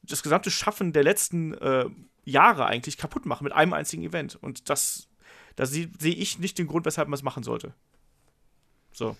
das 0.01 0.23
gesamte 0.23 0.49
Schaffen 0.49 0.93
der 0.93 1.03
letzten 1.03 1.53
äh, 1.53 1.85
Jahre 2.23 2.65
eigentlich 2.65 2.97
kaputt 2.97 3.25
machen 3.25 3.43
mit 3.43 3.53
einem 3.53 3.73
einzigen 3.73 4.03
Event. 4.03 4.35
Und 4.35 4.69
das, 4.69 5.09
da 5.55 5.65
sehe 5.65 5.89
seh 5.99 6.11
ich 6.11 6.39
nicht 6.39 6.57
den 6.57 6.67
Grund, 6.67 6.85
weshalb 6.85 7.07
man 7.07 7.15
es 7.15 7.23
machen 7.23 7.43
sollte. 7.43 7.73
So 8.91 9.15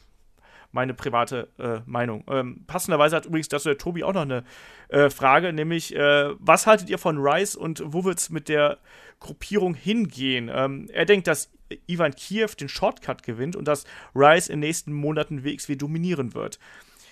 meine 0.71 0.93
private 0.93 1.49
äh, 1.59 1.79
Meinung. 1.85 2.23
Ähm, 2.27 2.63
passenderweise 2.65 3.15
hat 3.15 3.25
übrigens 3.25 3.49
dazu 3.49 3.69
der 3.69 3.77
Tobi 3.77 4.03
auch 4.03 4.13
noch 4.13 4.21
eine 4.21 4.43
äh, 4.89 5.09
Frage, 5.09 5.53
nämlich, 5.53 5.95
äh, 5.95 6.29
was 6.39 6.67
haltet 6.67 6.89
ihr 6.89 6.97
von 6.97 7.17
Rice 7.17 7.55
und 7.55 7.83
wo 7.85 8.03
wird 8.03 8.19
es 8.19 8.29
mit 8.29 8.49
der 8.49 8.79
Gruppierung 9.19 9.73
hingehen? 9.73 10.49
Ähm, 10.53 10.89
er 10.91 11.05
denkt, 11.05 11.27
dass 11.27 11.51
Ivan 11.87 12.13
Kiev 12.15 12.55
den 12.55 12.69
Shortcut 12.69 13.23
gewinnt 13.23 13.55
und 13.55 13.65
dass 13.65 13.85
Rice 14.15 14.47
in 14.47 14.61
den 14.61 14.67
nächsten 14.67 14.93
Monaten 14.93 15.43
WXW 15.43 15.75
dominieren 15.75 16.33
wird. 16.33 16.59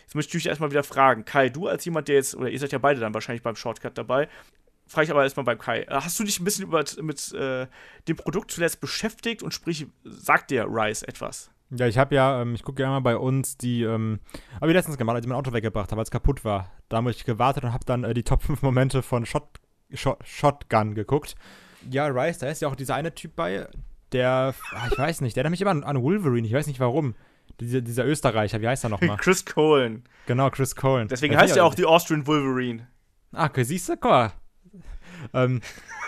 Jetzt 0.03 0.15
möchte 0.15 0.37
ich 0.37 0.43
dich 0.43 0.49
erstmal 0.49 0.71
wieder 0.71 0.83
fragen, 0.83 1.23
Kai, 1.23 1.49
du 1.49 1.67
als 1.67 1.85
jemand, 1.85 2.07
der 2.07 2.15
jetzt, 2.15 2.35
oder 2.35 2.49
ihr 2.49 2.59
seid 2.59 2.71
ja 2.71 2.79
beide 2.79 2.99
dann 2.99 3.13
wahrscheinlich 3.13 3.43
beim 3.43 3.55
Shortcut 3.55 3.97
dabei, 3.97 4.27
frage 4.89 5.05
ich 5.05 5.11
aber 5.11 5.23
erstmal 5.23 5.45
beim 5.45 5.57
Kai. 5.57 5.83
Äh, 5.83 5.87
hast 5.89 6.19
du 6.19 6.23
dich 6.23 6.39
ein 6.39 6.43
bisschen 6.43 6.65
über, 6.65 6.83
mit 7.01 7.33
äh, 7.33 7.67
dem 8.07 8.17
Produkt 8.17 8.51
zuletzt 8.51 8.81
beschäftigt 8.81 9.43
und 9.43 9.53
sprich, 9.53 9.87
sagt 10.03 10.51
dir 10.51 10.65
Rice 10.67 11.03
etwas? 11.03 11.51
Ja, 11.71 11.87
ich 11.87 11.97
habe 11.97 12.15
ja, 12.15 12.41
ähm, 12.41 12.55
ich 12.55 12.63
gucke 12.63 12.81
ja 12.81 12.87
immer 12.87 13.01
bei 13.01 13.15
uns 13.15 13.57
die, 13.57 13.83
ähm, 13.83 14.19
habe 14.55 14.71
ich 14.71 14.73
letztens 14.75 14.97
gemacht, 14.97 15.15
als 15.15 15.25
ich 15.25 15.29
mein 15.29 15.37
Auto 15.37 15.53
weggebracht 15.53 15.91
habe, 15.91 15.97
weil 15.97 16.03
es 16.03 16.11
kaputt 16.11 16.43
war. 16.43 16.71
Da 16.89 16.97
habe 16.97 17.11
ich 17.11 17.25
gewartet 17.25 17.63
und 17.63 17.73
habe 17.73 17.85
dann 17.85 18.03
äh, 18.03 18.13
die 18.13 18.23
Top 18.23 18.41
5 18.41 18.63
Momente 18.63 19.03
von 19.03 19.25
Shot, 19.25 19.47
Shot, 19.93 20.17
Shotgun 20.25 20.95
geguckt. 20.95 21.35
Ja, 21.89 22.07
Rice, 22.07 22.39
da 22.39 22.47
ist 22.47 22.61
ja 22.61 22.67
auch 22.67 22.75
dieser 22.75 22.95
eine 22.95 23.13
Typ 23.13 23.35
bei, 23.35 23.67
der, 24.11 24.53
ach, 24.73 24.91
ich 24.91 24.97
weiß 24.97 25.21
nicht, 25.21 25.35
der 25.35 25.43
hat 25.43 25.51
mich 25.51 25.61
immer 25.61 25.71
an, 25.71 25.83
an 25.83 26.01
Wolverine, 26.01 26.47
ich 26.47 26.53
weiß 26.53 26.67
nicht 26.67 26.79
warum. 26.79 27.15
Dieser, 27.59 27.81
dieser 27.81 28.05
Österreicher, 28.05 28.61
wie 28.61 28.67
heißt 28.67 28.85
er 28.85 28.89
nochmal? 28.89 29.17
Chris 29.21 29.45
Cohen. 29.45 30.03
Genau, 30.27 30.49
Chris 30.49 30.75
Cohen. 30.75 31.07
Deswegen 31.07 31.35
heißt 31.35 31.57
er 31.57 31.65
auch 31.65 31.75
die 31.75 31.85
Austrian 31.85 32.25
Wolverine. 32.25 32.87
Ah, 33.33 33.45
okay, 33.45 33.63
siehst 33.63 33.89
du, 33.89 33.97
guck 33.97 34.11
mal. 34.11 34.31
Ähm, 35.33 35.61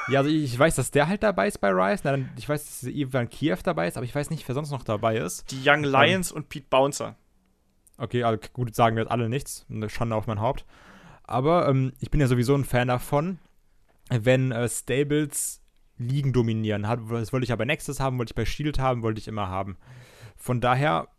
ja, 0.07 0.19
also 0.19 0.31
ich 0.31 0.57
weiß, 0.57 0.75
dass 0.75 0.91
der 0.91 1.07
halt 1.07 1.23
dabei 1.23 1.47
ist 1.47 1.59
bei 1.59 1.69
Rise. 1.69 2.01
Na, 2.03 2.17
ich 2.37 2.47
weiß, 2.47 2.65
dass 2.65 2.83
Ivan 2.83 3.29
Kiev 3.29 3.63
dabei 3.63 3.87
ist, 3.87 3.97
aber 3.97 4.05
ich 4.05 4.15
weiß 4.15 4.29
nicht, 4.29 4.47
wer 4.47 4.55
sonst 4.55 4.71
noch 4.71 4.83
dabei 4.83 5.17
ist. 5.17 5.49
Die 5.51 5.61
Young 5.63 5.83
ähm, 5.83 5.91
Lions 5.91 6.31
ähm, 6.31 6.37
und 6.37 6.49
Pete 6.49 6.67
Bouncer. 6.69 7.15
Okay, 7.97 8.23
also 8.23 8.39
gut, 8.53 8.73
sagen 8.75 8.95
wir 8.95 9.03
jetzt 9.03 9.11
alle 9.11 9.29
nichts. 9.29 9.65
Eine 9.69 9.89
Schande 9.89 10.15
auf 10.15 10.27
mein 10.27 10.39
Haupt. 10.39 10.65
Aber 11.23 11.67
ähm, 11.67 11.93
ich 11.99 12.09
bin 12.09 12.19
ja 12.19 12.27
sowieso 12.27 12.55
ein 12.55 12.65
Fan 12.65 12.87
davon, 12.87 13.39
wenn 14.09 14.51
äh, 14.51 14.67
Stables 14.67 15.61
Ligen 15.97 16.33
dominieren. 16.33 16.83
Das 16.83 17.31
wollte 17.31 17.43
ich 17.43 17.49
ja 17.49 17.55
bei 17.55 17.65
Nexus 17.65 17.99
haben, 17.99 18.17
wollte 18.17 18.31
ich 18.31 18.35
bei 18.35 18.45
Shield 18.45 18.79
haben, 18.79 19.03
wollte 19.03 19.19
ich 19.19 19.27
immer 19.27 19.47
haben. 19.47 19.77
Von 20.35 20.59
daher 20.59 21.09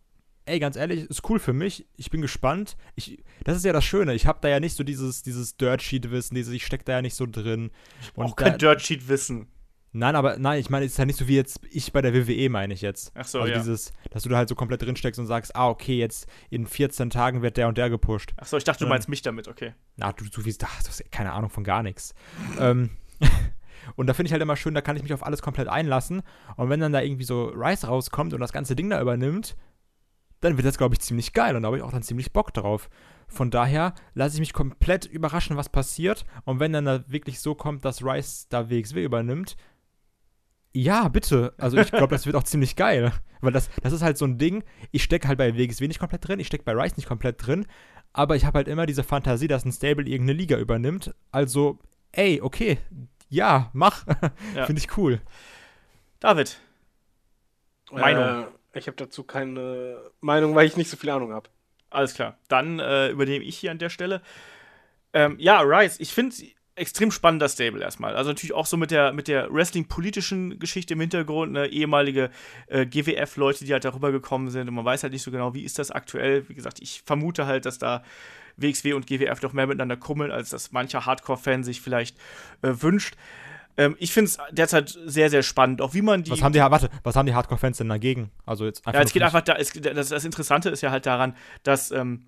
ey, 0.52 0.60
ganz 0.60 0.76
ehrlich, 0.76 1.08
ist 1.08 1.28
cool 1.28 1.38
für 1.38 1.52
mich. 1.52 1.86
Ich 1.96 2.10
bin 2.10 2.20
gespannt. 2.20 2.76
Ich, 2.94 3.22
das 3.44 3.56
ist 3.56 3.64
ja 3.64 3.72
das 3.72 3.84
Schöne. 3.84 4.14
Ich 4.14 4.26
habe 4.26 4.38
da 4.42 4.48
ja 4.48 4.60
nicht 4.60 4.76
so 4.76 4.84
dieses, 4.84 5.22
dieses 5.22 5.56
Dirt-Sheet-Wissen, 5.56 6.36
ich 6.36 6.66
stecke 6.66 6.84
da 6.84 6.92
ja 6.92 7.02
nicht 7.02 7.14
so 7.14 7.26
drin. 7.26 7.70
Ich 8.00 8.16
auch 8.16 8.36
kein 8.36 8.58
Dirt-Sheet-Wissen. 8.58 9.48
Nein, 9.94 10.16
aber 10.16 10.38
nein, 10.38 10.58
ich 10.58 10.70
meine, 10.70 10.86
es 10.86 10.92
ist 10.92 10.98
ja 10.98 11.04
nicht 11.04 11.18
so 11.18 11.28
wie 11.28 11.36
jetzt 11.36 11.60
ich 11.70 11.92
bei 11.92 12.00
der 12.00 12.14
WWE, 12.14 12.48
meine 12.48 12.72
ich 12.72 12.80
jetzt. 12.80 13.12
Ach 13.14 13.26
so, 13.26 13.40
also 13.40 13.52
ja. 13.52 13.58
dieses, 13.58 13.92
dass 14.10 14.22
du 14.22 14.30
da 14.30 14.36
halt 14.38 14.48
so 14.48 14.54
komplett 14.54 14.80
drin 14.80 14.96
steckst 14.96 15.18
und 15.18 15.26
sagst, 15.26 15.54
ah, 15.54 15.68
okay, 15.68 15.98
jetzt 15.98 16.26
in 16.48 16.66
14 16.66 17.10
Tagen 17.10 17.42
wird 17.42 17.58
der 17.58 17.68
und 17.68 17.76
der 17.76 17.90
gepusht. 17.90 18.32
Ach 18.38 18.46
so, 18.46 18.56
ich 18.56 18.64
dachte, 18.64 18.84
du 18.84 18.88
meinst 18.88 19.10
mich 19.10 19.20
damit, 19.20 19.48
okay. 19.48 19.74
Na, 19.96 20.12
du, 20.12 20.24
du, 20.24 20.42
du 20.42 20.50
hast 20.66 21.10
keine 21.10 21.32
Ahnung 21.32 21.50
von 21.50 21.62
gar 21.62 21.82
nichts. 21.82 22.14
ähm, 22.58 22.90
und 23.96 24.06
da 24.06 24.14
finde 24.14 24.28
ich 24.28 24.32
halt 24.32 24.42
immer 24.42 24.56
schön, 24.56 24.72
da 24.72 24.80
kann 24.80 24.96
ich 24.96 25.02
mich 25.02 25.12
auf 25.12 25.26
alles 25.26 25.42
komplett 25.42 25.68
einlassen. 25.68 26.22
Und 26.56 26.70
wenn 26.70 26.80
dann 26.80 26.92
da 26.92 27.02
irgendwie 27.02 27.24
so 27.24 27.48
Rice 27.48 27.86
rauskommt 27.86 28.32
und 28.32 28.40
das 28.40 28.52
ganze 28.52 28.74
Ding 28.74 28.88
da 28.88 29.00
übernimmt, 29.00 29.56
dann 30.42 30.56
wird 30.56 30.66
das, 30.66 30.76
glaube 30.76 30.94
ich, 30.94 31.00
ziemlich 31.00 31.32
geil 31.32 31.56
und 31.56 31.62
da 31.62 31.68
habe 31.68 31.78
ich 31.78 31.82
auch 31.82 31.92
dann 31.92 32.02
ziemlich 32.02 32.32
Bock 32.32 32.52
drauf. 32.52 32.90
Von 33.28 33.50
daher 33.50 33.94
lasse 34.14 34.34
ich 34.34 34.40
mich 34.40 34.52
komplett 34.52 35.06
überraschen, 35.06 35.56
was 35.56 35.70
passiert. 35.70 36.26
Und 36.44 36.60
wenn 36.60 36.72
dann 36.72 36.84
da 36.84 37.04
wirklich 37.08 37.40
so 37.40 37.54
kommt, 37.54 37.84
dass 37.84 38.04
Rice 38.04 38.46
da 38.50 38.68
WXW 38.68 39.02
übernimmt, 39.02 39.56
ja, 40.74 41.08
bitte. 41.08 41.54
Also 41.58 41.78
ich 41.78 41.90
glaube, 41.90 42.14
das 42.14 42.26
wird 42.26 42.36
auch 42.36 42.44
ziemlich 42.44 42.76
geil. 42.76 43.12
Weil 43.40 43.52
das, 43.52 43.70
das 43.82 43.92
ist 43.92 44.02
halt 44.02 44.18
so 44.18 44.24
ein 44.24 44.38
Ding, 44.38 44.64
ich 44.90 45.02
stecke 45.02 45.28
halt 45.28 45.38
bei 45.38 45.56
WXW 45.56 45.88
nicht 45.88 45.98
komplett 45.98 46.26
drin, 46.26 46.40
ich 46.40 46.46
stecke 46.46 46.64
bei 46.64 46.72
Rice 46.72 46.96
nicht 46.96 47.08
komplett 47.08 47.44
drin, 47.44 47.66
aber 48.12 48.36
ich 48.36 48.44
habe 48.44 48.58
halt 48.58 48.68
immer 48.68 48.86
diese 48.86 49.02
Fantasie, 49.02 49.48
dass 49.48 49.64
ein 49.64 49.72
Stable 49.72 50.06
irgendeine 50.06 50.38
Liga 50.38 50.58
übernimmt. 50.58 51.14
Also, 51.30 51.78
ey, 52.12 52.40
okay, 52.40 52.78
ja, 53.28 53.70
mach. 53.72 54.06
Ja. 54.54 54.66
Finde 54.66 54.80
ich 54.80 54.96
cool. 54.96 55.20
David. 56.20 56.58
Meinung. 57.90 58.44
Äh, 58.44 58.46
ich 58.74 58.86
habe 58.86 58.96
dazu 58.96 59.24
keine 59.24 59.98
Meinung, 60.20 60.54
weil 60.54 60.66
ich 60.66 60.76
nicht 60.76 60.90
so 60.90 60.96
viel 60.96 61.10
Ahnung 61.10 61.32
habe. 61.32 61.48
Alles 61.90 62.14
klar. 62.14 62.38
Dann 62.48 62.78
äh, 62.78 63.08
übernehme 63.08 63.44
ich 63.44 63.58
hier 63.58 63.70
an 63.70 63.78
der 63.78 63.90
Stelle. 63.90 64.22
Ähm, 65.12 65.36
ja, 65.38 65.60
Rice, 65.60 66.00
ich 66.00 66.12
finde 66.14 66.34
extrem 66.74 67.10
spannender 67.10 67.48
Stable 67.48 67.82
erstmal. 67.82 68.16
Also 68.16 68.30
natürlich 68.30 68.54
auch 68.54 68.66
so 68.66 68.76
mit 68.76 68.90
der, 68.90 69.12
mit 69.12 69.28
der 69.28 69.52
Wrestling-politischen 69.52 70.58
Geschichte 70.58 70.94
im 70.94 71.00
Hintergrund, 71.00 71.52
ne, 71.52 71.66
ehemalige 71.66 72.30
äh, 72.68 72.86
GWF-Leute, 72.86 73.64
die 73.66 73.72
halt 73.72 73.84
darüber 73.84 74.10
gekommen 74.10 74.48
sind 74.48 74.68
und 74.68 74.74
man 74.74 74.84
weiß 74.84 75.02
halt 75.02 75.12
nicht 75.12 75.22
so 75.22 75.30
genau, 75.30 75.52
wie 75.52 75.64
ist 75.64 75.78
das 75.78 75.90
aktuell. 75.90 76.48
Wie 76.48 76.54
gesagt, 76.54 76.80
ich 76.80 77.02
vermute 77.04 77.46
halt, 77.46 77.66
dass 77.66 77.78
da 77.78 78.02
WXW 78.56 78.94
und 78.94 79.06
GWF 79.06 79.40
doch 79.40 79.52
mehr 79.52 79.66
miteinander 79.66 79.96
kummeln, 79.96 80.30
als 80.30 80.50
das 80.50 80.72
mancher 80.72 81.04
Hardcore-Fan 81.04 81.62
sich 81.62 81.82
vielleicht 81.82 82.16
äh, 82.62 82.72
wünscht. 82.80 83.16
Ähm, 83.76 83.96
ich 83.98 84.12
finde 84.12 84.30
es 84.30 84.38
derzeit 84.50 84.96
sehr, 85.06 85.30
sehr 85.30 85.42
spannend, 85.42 85.80
auch 85.80 85.94
wie 85.94 86.02
man 86.02 86.22
die. 86.22 86.30
Was 86.30 86.42
haben 86.42 86.52
die, 86.52 86.60
warte, 86.60 86.90
was 87.02 87.16
haben 87.16 87.26
die 87.26 87.34
Hardcore-Fans 87.34 87.78
denn 87.78 87.88
dagegen? 87.88 88.30
Also 88.44 88.64
jetzt 88.64 88.86
einfach. 88.86 89.00
Ja, 89.00 89.04
es 89.04 89.12
geht 89.12 89.22
einfach 89.22 89.40
da, 89.40 89.54
es, 89.54 89.72
das, 89.72 90.08
das, 90.10 90.24
Interessante 90.24 90.68
ist 90.68 90.82
ja 90.82 90.90
halt 90.90 91.06
daran, 91.06 91.34
dass 91.62 91.90
ähm, 91.90 92.26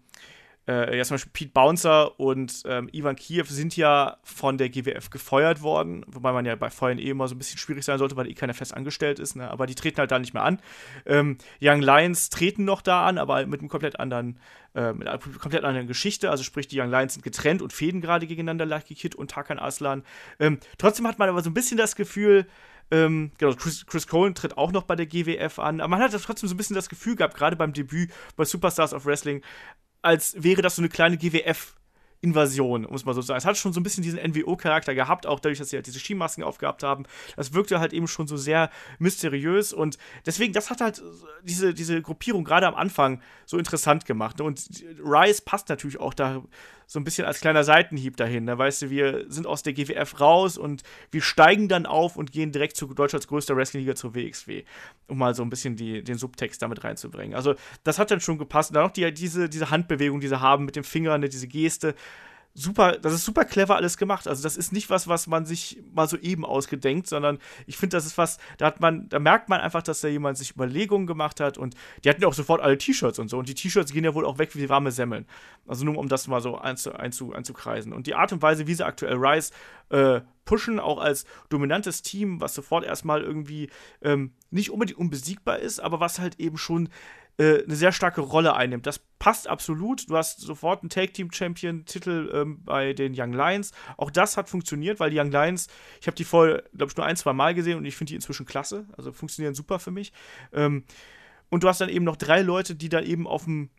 äh, 0.66 0.96
ja 0.96 1.04
zum 1.04 1.14
Beispiel 1.14 1.32
Pete 1.32 1.52
Bouncer 1.52 2.18
und 2.18 2.62
ähm, 2.66 2.88
Ivan 2.92 3.16
Kiev 3.16 3.50
sind 3.50 3.76
ja 3.76 4.16
von 4.22 4.58
der 4.58 4.70
GWF 4.70 5.10
gefeuert 5.10 5.62
worden, 5.62 6.04
wobei 6.06 6.32
man 6.32 6.46
ja 6.46 6.56
bei 6.56 6.70
Feuern 6.70 6.98
eh 6.98 7.10
immer 7.10 7.28
so 7.28 7.34
ein 7.34 7.38
bisschen 7.38 7.58
schwierig 7.58 7.84
sein 7.84 7.98
sollte, 7.98 8.16
weil 8.16 8.28
eh 8.28 8.34
keiner 8.34 8.54
fest 8.54 8.74
angestellt 8.74 9.18
ist, 9.18 9.36
ne? 9.36 9.50
aber 9.50 9.66
die 9.66 9.74
treten 9.74 9.98
halt 9.98 10.10
da 10.10 10.18
nicht 10.18 10.34
mehr 10.34 10.44
an. 10.44 10.60
Ähm, 11.06 11.38
Young 11.60 11.82
Lions 11.82 12.30
treten 12.30 12.64
noch 12.64 12.82
da 12.82 13.06
an, 13.06 13.18
aber 13.18 13.44
mit 13.46 13.60
einem 13.60 13.68
komplett 13.68 14.00
anderen, 14.00 14.38
äh, 14.74 14.92
mit 14.92 15.06
einer 15.06 15.18
komplett 15.18 15.64
anderen 15.64 15.86
Geschichte, 15.86 16.30
also 16.30 16.42
sprich 16.42 16.66
die 16.68 16.80
Young 16.80 16.90
Lions 16.90 17.14
sind 17.14 17.22
getrennt 17.22 17.60
und 17.60 17.72
fäden 17.72 18.00
gerade 18.00 18.26
gegeneinander, 18.26 18.66
Lucky 18.66 18.94
Kid 18.94 19.14
und 19.14 19.30
Tarkan 19.30 19.58
Aslan. 19.58 20.02
Ähm, 20.38 20.58
trotzdem 20.78 21.06
hat 21.06 21.18
man 21.18 21.28
aber 21.28 21.42
so 21.42 21.50
ein 21.50 21.54
bisschen 21.54 21.76
das 21.76 21.96
Gefühl, 21.96 22.46
ähm, 22.90 23.32
genau, 23.38 23.54
Chris, 23.54 23.86
Chris 23.86 24.06
Cohen 24.06 24.34
tritt 24.34 24.56
auch 24.58 24.72
noch 24.72 24.82
bei 24.82 24.94
der 24.94 25.06
GWF 25.06 25.58
an. 25.58 25.80
Aber 25.80 25.88
man 25.88 26.00
hat 26.00 26.12
trotzdem 26.12 26.48
so 26.48 26.54
ein 26.54 26.58
bisschen 26.58 26.76
das 26.76 26.88
Gefühl 26.88 27.16
gehabt, 27.16 27.34
gerade 27.34 27.56
beim 27.56 27.72
Debüt 27.72 28.12
bei 28.36 28.44
Superstars 28.44 28.92
of 28.92 29.06
Wrestling, 29.06 29.42
als 30.04 30.34
wäre 30.42 30.62
das 30.62 30.76
so 30.76 30.82
eine 30.82 30.88
kleine 30.88 31.16
GWF- 31.16 31.74
Invasion, 32.24 32.86
muss 32.90 33.04
man 33.04 33.14
so 33.14 33.20
sagen. 33.20 33.36
Es 33.36 33.44
hat 33.44 33.58
schon 33.58 33.74
so 33.74 33.80
ein 33.80 33.82
bisschen 33.82 34.02
diesen 34.02 34.18
NWO-Charakter 34.18 34.94
gehabt, 34.94 35.26
auch 35.26 35.40
dadurch, 35.40 35.58
dass 35.58 35.68
sie 35.68 35.76
halt 35.76 35.86
diese 35.86 35.98
Skimasken 35.98 36.42
aufgehabt 36.42 36.82
haben. 36.82 37.04
Das 37.36 37.52
wirkte 37.52 37.80
halt 37.80 37.92
eben 37.92 38.08
schon 38.08 38.26
so 38.26 38.38
sehr 38.38 38.70
mysteriös 38.98 39.74
und 39.74 39.98
deswegen, 40.24 40.54
das 40.54 40.70
hat 40.70 40.80
halt 40.80 41.02
diese, 41.42 41.74
diese 41.74 42.00
Gruppierung 42.00 42.44
gerade 42.44 42.66
am 42.66 42.74
Anfang 42.74 43.20
so 43.44 43.58
interessant 43.58 44.06
gemacht. 44.06 44.40
Und 44.40 44.64
Rise 45.04 45.42
passt 45.44 45.68
natürlich 45.68 46.00
auch 46.00 46.14
da 46.14 46.42
so 46.86 47.00
ein 47.00 47.04
bisschen 47.04 47.26
als 47.26 47.40
kleiner 47.40 47.64
Seitenhieb 47.64 48.16
dahin. 48.16 48.46
Da 48.46 48.54
ne? 48.54 48.58
weißt 48.58 48.82
du, 48.82 48.90
wir 48.90 49.24
sind 49.28 49.46
aus 49.46 49.62
der 49.62 49.72
GWF 49.72 50.20
raus 50.20 50.58
und 50.58 50.82
wir 51.10 51.22
steigen 51.22 51.68
dann 51.68 51.86
auf 51.86 52.16
und 52.16 52.32
gehen 52.32 52.52
direkt 52.52 52.76
zu 52.76 52.86
Deutschlands 52.86 53.26
größter 53.28 53.56
Wrestlingliga 53.56 53.94
zur 53.94 54.14
WXW, 54.14 54.64
um 55.08 55.18
mal 55.18 55.34
so 55.34 55.42
ein 55.42 55.50
bisschen 55.50 55.76
die, 55.76 56.02
den 56.02 56.18
Subtext 56.18 56.62
damit 56.62 56.84
reinzubringen. 56.84 57.34
Also, 57.34 57.54
das 57.82 57.98
hat 57.98 58.10
dann 58.10 58.20
schon 58.20 58.38
gepasst. 58.38 58.70
Und 58.70 58.76
dann 58.76 58.86
auch 58.86 58.92
die, 58.92 59.12
diese, 59.12 59.48
diese 59.48 59.70
Handbewegung, 59.70 60.20
die 60.20 60.28
sie 60.28 60.40
haben 60.40 60.64
mit 60.64 60.76
dem 60.76 60.84
Finger, 60.84 61.16
ne, 61.18 61.28
diese 61.28 61.48
Geste 61.48 61.94
super, 62.54 62.92
das 62.92 63.12
ist 63.12 63.24
super 63.24 63.44
clever 63.44 63.76
alles 63.76 63.98
gemacht. 63.98 64.28
Also 64.28 64.42
das 64.42 64.56
ist 64.56 64.72
nicht 64.72 64.88
was, 64.88 65.08
was 65.08 65.26
man 65.26 65.44
sich 65.44 65.82
mal 65.92 66.08
so 66.08 66.16
eben 66.16 66.44
ausgedenkt, 66.44 67.08
sondern 67.08 67.38
ich 67.66 67.76
finde, 67.76 67.96
das 67.96 68.06
ist 68.06 68.16
was, 68.16 68.38
da 68.58 68.66
hat 68.66 68.80
man, 68.80 69.08
da 69.08 69.18
merkt 69.18 69.48
man 69.48 69.60
einfach, 69.60 69.82
dass 69.82 70.00
da 70.00 70.08
jemand 70.08 70.38
sich 70.38 70.52
Überlegungen 70.52 71.06
gemacht 71.06 71.40
hat 71.40 71.58
und 71.58 71.74
die 72.04 72.08
hatten 72.08 72.22
ja 72.22 72.28
auch 72.28 72.34
sofort 72.34 72.60
alle 72.60 72.78
T-Shirts 72.78 73.18
und 73.18 73.28
so 73.28 73.38
und 73.38 73.48
die 73.48 73.54
T-Shirts 73.54 73.92
gehen 73.92 74.04
ja 74.04 74.14
wohl 74.14 74.24
auch 74.24 74.38
weg 74.38 74.54
wie 74.54 74.68
warme 74.68 74.92
Semmeln. 74.92 75.26
Also 75.66 75.84
nur 75.84 75.98
um 75.98 76.08
das 76.08 76.28
mal 76.28 76.40
so 76.40 76.56
einzu, 76.56 76.92
einzu, 76.92 77.32
einzukreisen. 77.32 77.92
Und 77.92 78.06
die 78.06 78.14
Art 78.14 78.32
und 78.32 78.40
Weise, 78.40 78.66
wie 78.66 78.74
sie 78.74 78.86
aktuell 78.86 79.16
Rise 79.16 79.52
äh, 79.88 80.20
pushen, 80.44 80.78
auch 80.78 80.98
als 80.98 81.24
dominantes 81.48 82.02
Team, 82.02 82.40
was 82.40 82.54
sofort 82.54 82.84
erstmal 82.84 83.22
irgendwie 83.22 83.70
ähm, 84.02 84.32
nicht 84.50 84.70
unbedingt 84.70 84.98
unbesiegbar 84.98 85.58
ist, 85.58 85.80
aber 85.80 86.00
was 86.00 86.18
halt 86.18 86.38
eben 86.38 86.58
schon 86.58 86.88
äh, 87.38 87.64
eine 87.64 87.76
sehr 87.76 87.92
starke 87.92 88.20
Rolle 88.20 88.54
einnimmt. 88.54 88.86
Das 88.86 89.00
passt 89.18 89.48
absolut. 89.48 90.08
Du 90.08 90.16
hast 90.16 90.40
sofort 90.40 90.82
einen 90.82 90.90
Tag-Team-Champion-Titel 90.90 92.30
ähm, 92.32 92.62
bei 92.64 92.92
den 92.92 93.14
Young 93.16 93.32
Lions. 93.32 93.72
Auch 93.96 94.10
das 94.10 94.36
hat 94.36 94.48
funktioniert, 94.48 95.00
weil 95.00 95.10
die 95.10 95.18
Young 95.18 95.30
Lions, 95.30 95.68
ich 96.00 96.06
habe 96.06 96.16
die 96.16 96.24
vorher, 96.24 96.62
glaube 96.76 96.90
ich, 96.90 96.96
nur 96.96 97.06
ein, 97.06 97.16
zwei 97.16 97.32
Mal 97.32 97.54
gesehen 97.54 97.78
und 97.78 97.84
ich 97.84 97.96
finde 97.96 98.10
die 98.10 98.16
inzwischen 98.16 98.46
klasse. 98.46 98.86
Also 98.96 99.12
funktionieren 99.12 99.54
super 99.54 99.78
für 99.78 99.90
mich. 99.90 100.12
Ähm, 100.52 100.84
und 101.50 101.62
du 101.62 101.68
hast 101.68 101.80
dann 101.80 101.88
eben 101.88 102.04
noch 102.04 102.16
drei 102.16 102.42
Leute, 102.42 102.74
die 102.74 102.88
da 102.88 103.00
eben 103.00 103.26
auf 103.26 103.44
dem 103.44 103.70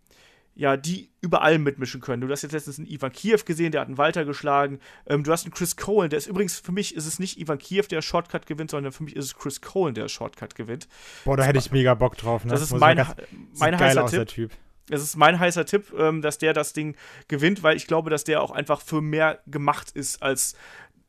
ja, 0.56 0.78
die 0.78 1.10
überall 1.22 1.60
mitmischen 1.60 2.00
können. 2.00 2.22
Du 2.22 2.30
hast 2.30 2.42
jetzt 2.42 2.54
letztens 2.54 2.80
einen 2.80 2.88
Ivan 2.88 3.12
Kiev 3.12 3.44
gesehen, 3.44 3.72
der 3.74 3.82
hat 3.82 3.88
einen 3.88 3.98
Walter 3.98 4.24
geschlagen. 4.24 4.80
Ähm, 5.06 5.24
du 5.24 5.32
hast 5.32 5.44
einen 5.44 5.54
Chris 5.54 5.76
Cohen, 5.76 6.10
der 6.10 6.18
ist 6.18 6.28
übrigens, 6.28 6.60
für 6.60 6.72
mich 6.72 6.96
ist 6.96 7.06
es 7.06 7.20
nicht 7.20 7.38
Ivan 7.40 7.58
Kiev, 7.58 7.88
der 7.88 8.02
Shortcut 8.02 8.46
gewinnt, 8.46 8.72
sondern 8.72 8.94
für 8.94 9.04
mich 9.04 9.16
ist 9.16 9.26
es 9.26 9.36
Chris 9.36 9.62
Cohen, 9.62 9.94
der 9.94 10.08
Shortcut 10.08 10.56
gewinnt. 10.56 10.88
Boah, 11.26 11.36
da 11.36 11.44
hätte 11.44 11.60
ich 11.60 11.72
mega 11.72 11.94
Bock 11.94 12.18
drauf. 12.18 12.46
Ne? 12.46 12.52
Das 12.52 12.62
ist 12.62 12.74
mein, 12.74 12.98
ganz, 12.98 13.16
mein 13.60 13.78
heißer 13.78 14.06
Tipp. 14.06 14.28
Typ. 14.28 14.52
Es 14.90 15.02
ist 15.02 15.18
mein 15.18 15.40
heißer 15.40 15.66
Tipp, 15.66 15.94
ähm, 15.98 16.22
dass 16.22 16.38
der 16.38 16.54
das 16.54 16.72
Ding 16.72 16.96
gewinnt, 17.28 17.64
weil 17.64 17.76
ich 17.76 17.88
glaube, 17.88 18.10
dass 18.10 18.24
der 18.24 18.42
auch 18.42 18.52
einfach 18.52 18.82
für 18.82 19.02
mehr 19.02 19.40
gemacht 19.48 19.92
ist 19.92 20.22
als 20.22 20.56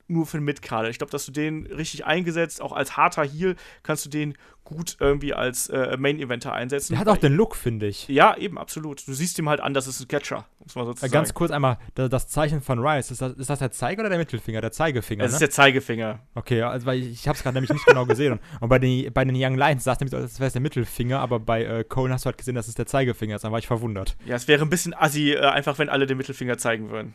nur 0.09 0.27
für 0.27 0.39
den 0.39 0.45
Mitkader. 0.45 0.89
Ich 0.91 0.99
glaube, 0.99 1.11
dass 1.11 1.27
du 1.27 1.33
den 1.33 1.67
richtig 1.67 2.05
eingesetzt, 2.07 2.61
auch 2.61 2.73
als 2.73 2.97
harter 2.97 3.25
Heal, 3.25 3.57
kannst 3.83 4.05
du 4.05 4.09
den 4.09 4.35
gut 4.67 4.97
irgendwie 4.99 5.33
als 5.33 5.69
äh, 5.69 5.97
Main-Eventer 5.97 6.53
einsetzen. 6.53 6.93
Der 6.95 7.01
hat 7.01 7.09
auch 7.09 7.17
den 7.17 7.35
Look, 7.35 7.55
finde 7.55 7.87
ich. 7.87 8.09
Ja, 8.09 8.37
eben, 8.37 8.59
absolut. 8.59 9.07
Du 9.07 9.15
siehst 9.15 9.39
ihm 9.39 9.49
halt 9.49 9.61
an, 9.61 9.75
das 9.75 9.87
ist 9.87 10.01
ein 10.01 10.09
Catcher, 10.09 10.45
muss 10.59 10.75
man 10.75 10.87
sozusagen. 10.87 11.13
Ganz 11.13 11.33
kurz 11.35 11.53
einmal, 11.53 11.79
das 11.95 12.27
Zeichen 12.27 12.61
von 12.61 12.81
Rice, 12.81 13.13
ist 13.13 13.23
das, 13.23 13.35
ist 13.35 13.49
das 13.49 13.61
der 13.61 13.71
Zeiger 13.71 14.01
oder 14.01 14.09
der 14.09 14.19
Mittelfinger? 14.19 14.61
Der 14.61 14.73
Zeigefinger, 14.73 15.23
Das 15.23 15.33
ne? 15.33 15.37
ist 15.37 15.41
der 15.41 15.51
Zeigefinger. 15.51 16.19
Okay, 16.35 16.63
also 16.63 16.85
weil 16.85 16.99
ich, 16.99 17.13
ich 17.13 17.29
habe 17.29 17.37
es 17.37 17.45
gerade 17.45 17.55
nämlich 17.55 17.73
nicht 17.73 17.87
genau 17.87 18.07
gesehen. 18.07 18.33
Und, 18.33 18.41
und 18.61 18.69
bei, 18.69 18.81
den, 18.81 19.13
bei 19.13 19.25
den 19.25 19.37
Young 19.37 19.57
Lions 19.57 19.85
sah 19.85 19.93
es 19.93 20.01
nämlich 20.01 20.15
als 20.15 20.41
wäre 20.41 20.49
es 20.49 20.53
der 20.53 20.63
Mittelfinger, 20.63 21.21
aber 21.21 21.39
bei 21.39 21.65
äh, 21.65 21.85
Cohen 21.85 22.13
hast 22.13 22.25
du 22.25 22.27
halt 22.27 22.39
gesehen, 22.39 22.57
dass 22.57 22.67
es 22.67 22.75
der 22.75 22.87
Zeigefinger 22.87 23.37
ist. 23.37 23.43
Dann 23.43 23.53
war 23.53 23.61
ich 23.61 23.69
verwundert. 23.69 24.17
Ja, 24.27 24.35
es 24.35 24.49
wäre 24.49 24.63
ein 24.63 24.71
bisschen 24.71 24.95
assi, 24.95 25.31
äh, 25.33 25.43
einfach 25.43 25.79
wenn 25.79 25.89
alle 25.89 26.07
den 26.07 26.17
Mittelfinger 26.17 26.59
zeigen 26.59 26.91
würden. 26.91 27.15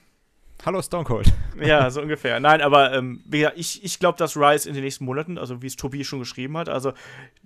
Hallo 0.64 0.82
Stone 0.82 1.06
Cold. 1.06 1.32
Ja, 1.62 1.92
so 1.92 2.02
ungefähr. 2.02 2.40
Nein, 2.40 2.62
aber 2.62 2.94
ähm, 2.94 3.24
ich, 3.56 3.84
ich 3.84 4.00
glaube, 4.00 4.18
dass 4.18 4.36
Rise 4.36 4.68
in 4.68 4.74
den 4.74 4.84
nächsten 4.84 5.06
Monaten, 5.06 5.38
also 5.38 5.62
wie 5.62 5.68
es 5.68 5.76
Tobi 5.76 6.04
schon 6.04 6.18
geschrieben 6.18 6.58
hat, 6.58 6.70
also 6.70 6.94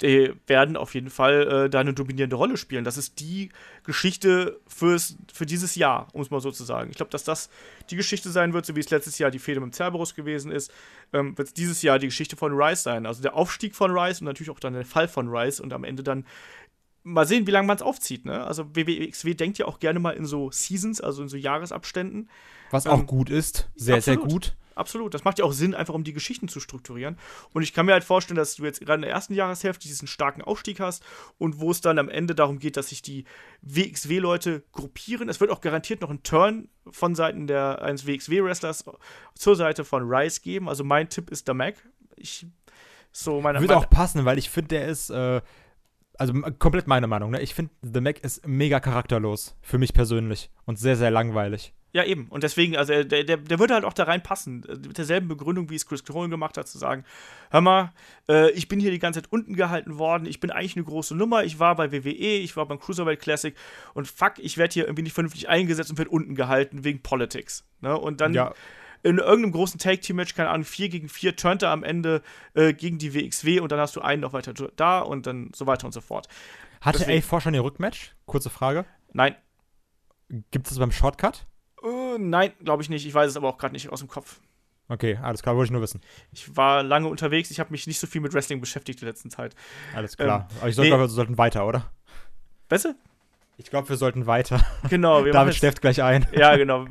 die 0.01 0.32
werden 0.47 0.78
auf 0.78 0.93
jeden 0.93 1.09
Fall 1.09 1.66
äh, 1.66 1.70
da 1.70 1.82
eine 1.82 1.93
dominierende 1.93 2.38
Rolle 2.38 2.55
spielen. 2.55 2.86
Das 2.86 2.97
ist 2.97 3.20
die 3.20 3.49
Geschichte 3.84 4.57
fürs, 4.68 5.18
für 5.34 5.45
dieses 5.45 5.76
Jahr, 5.76 6.07
um 6.13 6.22
es 6.22 6.30
mal 6.30 6.39
so 6.39 6.51
zu 6.51 6.63
sagen. 6.63 6.91
Ich 6.91 6.95
glaube, 6.95 7.09
dass 7.09 7.26
das 7.26 7.49
die 7.89 7.97
Geschichte 7.97 8.30
sein 8.30 8.53
wird, 8.53 8.66
so 8.66 8.76
wie 8.76 8.80
es 8.80 8.89
letztes 8.89 9.18
Jahr 9.18 9.32
die 9.32 9.39
Fehde 9.39 9.59
mit 9.59 9.76
Cerberus 9.76 10.16
gewesen 10.16 10.49
ist, 10.49 10.72
ähm, 11.11 11.38
wird 11.38 11.49
es 11.49 11.53
dieses 11.53 11.82
Jahr 11.82 11.99
die 11.99 12.07
Geschichte 12.07 12.38
von 12.38 12.53
Rise 12.53 12.84
sein. 12.84 13.05
Also 13.05 13.22
der 13.22 13.36
Aufstieg 13.36 13.76
von 13.76 13.91
Rise 13.91 14.22
und 14.22 14.28
natürlich 14.28 14.51
auch 14.51 14.59
dann 14.59 14.74
der 14.74 14.86
Fall 14.86 15.09
von 15.09 15.28
Rise 15.28 15.61
und 15.61 15.74
am 15.74 15.84
Ende 15.84 16.03
dann 16.03 16.26
mal 17.03 17.28
sehen, 17.28 17.47
wie 17.47 17.51
lange 17.51 17.68
man 17.68 17.76
es 17.76 17.84
aufzieht. 17.84 18.26
Ne? 18.26 18.45
Also 18.45 18.76
WWXW 18.76 19.34
denkt 19.34 19.57
ja 19.57 19.66
auch 19.66 19.80
gerne 19.80 19.99
mal 19.99 20.11
in 20.11 20.26
so 20.26 20.51
Seasons, 20.51 21.01
also 21.01 21.22
in 21.22 21.28
so 21.28 21.38
Jahresabständen. 21.38 22.30
Was 22.72 22.86
Ähm, 22.86 22.91
auch 22.91 23.05
gut 23.05 23.30
ist. 23.30 23.70
Sehr, 23.76 24.01
sehr 24.01 24.16
absolut. 24.16 24.32
gut. 24.32 24.55
Absolut. 24.76 25.13
Das 25.13 25.24
macht 25.24 25.39
ja 25.39 25.45
auch 25.45 25.53
Sinn, 25.53 25.74
einfach 25.74 25.93
um 25.93 26.03
die 26.03 26.11
Geschichten 26.11 26.49
zu 26.49 26.59
strukturieren. 26.59 27.18
Und 27.53 27.63
ich 27.63 27.74
kann 27.74 27.86
mir 27.86 27.93
halt 27.93 28.03
vorstellen, 28.03 28.36
dass 28.36 28.55
du 28.55 28.66
jetzt 28.66 28.82
gerade 28.82 28.95
in 28.95 29.01
der 29.03 29.11
ersten 29.11 29.34
Jahreshälfte 29.34 29.88
diesen 29.88 30.07
starken 30.07 30.41
Aufstieg 30.41 30.82
hast 30.82 31.03
und 31.38 31.59
wo 31.59 31.72
es 31.72 31.80
dann 31.80 31.97
am 31.97 32.09
Ende 32.09 32.36
darum 32.36 32.59
geht, 32.59 32.76
dass 32.76 32.89
sich 32.89 33.01
die 33.01 33.24
WXW-Leute 33.61 34.63
gruppieren. 34.74 35.30
Es 35.30 35.39
wird 35.39 35.49
auch 35.49 35.61
garantiert 35.61 36.01
noch 36.01 36.09
einen 36.09 36.24
Turn 36.24 36.68
von 36.91 37.16
Seiten 37.16 37.47
der, 37.47 37.82
eines 37.82 38.05
WXW-Wrestlers 38.05 38.84
zur 39.34 39.55
Seite 39.55 39.86
von 39.86 40.03
Rice 40.05 40.41
geben. 40.41 40.68
Also 40.68 40.84
mein 40.84 41.09
Tipp 41.09 41.32
ist 41.32 41.47
der 41.47 41.55
Mac. 41.55 41.76
Ich, 42.18 42.45
so 43.13 43.39
meine, 43.39 43.61
Würde 43.61 43.76
meine 43.76 43.86
auch 43.86 43.89
passen, 43.89 44.26
weil 44.26 44.38
ich 44.38 44.49
finde, 44.49 44.68
der 44.70 44.88
ist, 44.88 45.09
äh, 45.09 45.41
also 46.18 46.34
komplett 46.59 46.88
meine 46.88 47.07
Meinung, 47.07 47.32
ne? 47.32 47.41
Ich 47.41 47.53
finde, 47.53 47.72
The 47.82 48.01
Mac 48.01 48.20
ist 48.20 48.47
mega 48.47 48.80
charakterlos. 48.80 49.57
Für 49.61 49.78
mich 49.78 49.93
persönlich. 49.93 50.49
Und 50.66 50.80
sehr, 50.80 50.95
sehr 50.95 51.11
langweilig. 51.11 51.74
Ja, 51.93 52.03
eben. 52.03 52.28
Und 52.28 52.43
deswegen, 52.43 52.76
also 52.76 52.91
der, 53.03 53.24
der, 53.24 53.38
der 53.38 53.59
würde 53.59 53.74
halt 53.74 53.86
auch 53.86 53.93
da 53.93 54.03
reinpassen. 54.03 54.66
äh, 54.68 54.76
Mit 54.88 54.97
derselben 54.97 55.30
Begründung, 55.30 55.70
wie 55.70 55.76
es 55.76 55.86
Chris 55.86 56.03
Cohen 56.03 56.30
gemacht 56.30 56.57
hat, 56.57 56.68
zu 56.68 56.78
sagen: 56.78 57.05
Hör 57.51 57.61
mal, 57.61 57.93
äh, 58.28 58.51
ich 58.51 58.68
bin 58.68 58.82
hier 58.82 58.91
die 58.91 58.99
ganze 58.99 59.22
Zeit 59.22 59.32
unten 59.32 59.55
gehalten 59.55 59.97
worden. 59.97 60.26
Ich 60.26 60.41
bin 60.41 60.51
eigentlich 60.51 60.76
eine 60.76 60.84
große 60.84 61.16
Nummer. 61.16 61.45
Ich 61.45 61.57
war 61.59 61.76
bei 61.76 61.93
WWE, 61.93 62.09
ich 62.38 62.57
war 62.57 62.66
beim 62.66 62.80
Cruiserweight 62.80 63.22
Classic. 63.22 63.55
Und 63.93 64.09
fuck, 64.09 64.34
ich 64.39 64.57
werde 64.57 64.74
hier 64.74 64.84
irgendwie 64.86 65.03
nicht 65.03 65.13
vernünftig 65.13 65.47
eingesetzt 65.47 65.89
und 65.89 65.97
werde 65.97 66.11
unten 66.11 66.36
gehalten 66.36 66.84
wegen 66.84 67.01
Politics. 67.01 67.66
Ne? 67.80 67.97
Und 67.97 68.20
dann 68.20 68.34
Ja. 68.34 68.53
In 69.06 69.20
irgendeinem 69.20 69.51
großen 69.51 69.80
Tag-Team-Match, 69.80 70.34
keine 70.34 70.49
Ahnung, 70.49 70.66
4 70.66 70.89
gegen 70.89 71.10
4, 71.10 71.36
turnt 71.36 71.62
er 71.62 71.70
am 71.70 71.84
Ende 71.84 72.24
äh, 72.56 72.74
gegen 72.74 72.97
die 72.97 73.14
WXW 73.14 73.60
und 73.60 73.72
dann 73.72 73.80
hast 73.80 73.95
du 73.95 74.01
einen 74.01 74.22
noch 74.22 74.34
weiter 74.34 74.51
da 74.53 74.99
und 74.99 75.28
dann 75.28 75.51
so 75.53 75.68
weiter 75.68 75.86
und 75.86 75.91
so 75.91 76.01
fort. 76.01 76.28
Hatte 76.82 76.97
Deswegen- 76.99 77.24
A4 77.24 77.39
schon 77.39 77.53
ihr 77.53 77.64
Rückmatch? 77.64 78.16
Kurze 78.26 78.49
Frage. 78.49 78.86
Nein. 79.14 79.36
Gibt 80.49 80.66
es 80.66 80.72
das 80.72 80.80
beim 80.80 80.91
Shortcut? 80.91 81.45
Äh, 81.84 82.18
nein, 82.18 82.53
glaube 82.64 82.82
ich 82.82 82.89
nicht. 82.89 83.06
Ich 83.06 83.14
weiß 83.14 83.30
es 83.30 83.38
aber 83.38 83.47
auch 83.47 83.60
gerade 83.60 83.74
nicht 83.74 83.89
aus 83.89 83.99
dem 83.99 84.10
Kopf. 84.10 84.39
Okay, 84.88 85.20
alles 85.22 85.43
klar, 85.43 85.56
wollte 85.56 85.68
ich 85.68 85.72
nur 85.72 85.82
wissen. 85.84 86.01
Ich 86.32 86.56
war 86.58 86.82
lange 86.82 87.08
unterwegs, 87.08 87.51
ich 87.51 87.60
habe 87.60 87.70
mich 87.72 87.86
nicht 87.86 87.99
so 87.99 88.08
viel 88.08 88.22
mit 88.22 88.34
Wrestling 88.34 88.60
beschäftigt 88.60 89.01
in 89.03 89.08
letzter 89.08 89.30
Zeit. 89.30 89.56
Alles 89.95 90.18
klar. 90.18 90.47
Ähm, 90.49 90.58
Aber 90.60 90.70
ich 90.70 90.76
sollte, 90.76 90.91
nee. 90.91 90.99
wir 90.99 91.08
sollten 91.10 91.38
weiter, 91.38 91.68
oder? 91.68 91.91
Weißt 92.70 92.86
du? 92.86 92.95
Ich 93.58 93.70
glaube, 93.70 93.88
wir 93.88 93.95
sollten 93.95 94.28
weiter. 94.28 94.60
Genau, 94.89 95.24
wir 95.24 95.32
David 95.34 95.56
schläft 95.56 95.82
gleich 95.82 96.03
ein. 96.03 96.28
Ja, 96.34 96.58
genau. 96.58 96.88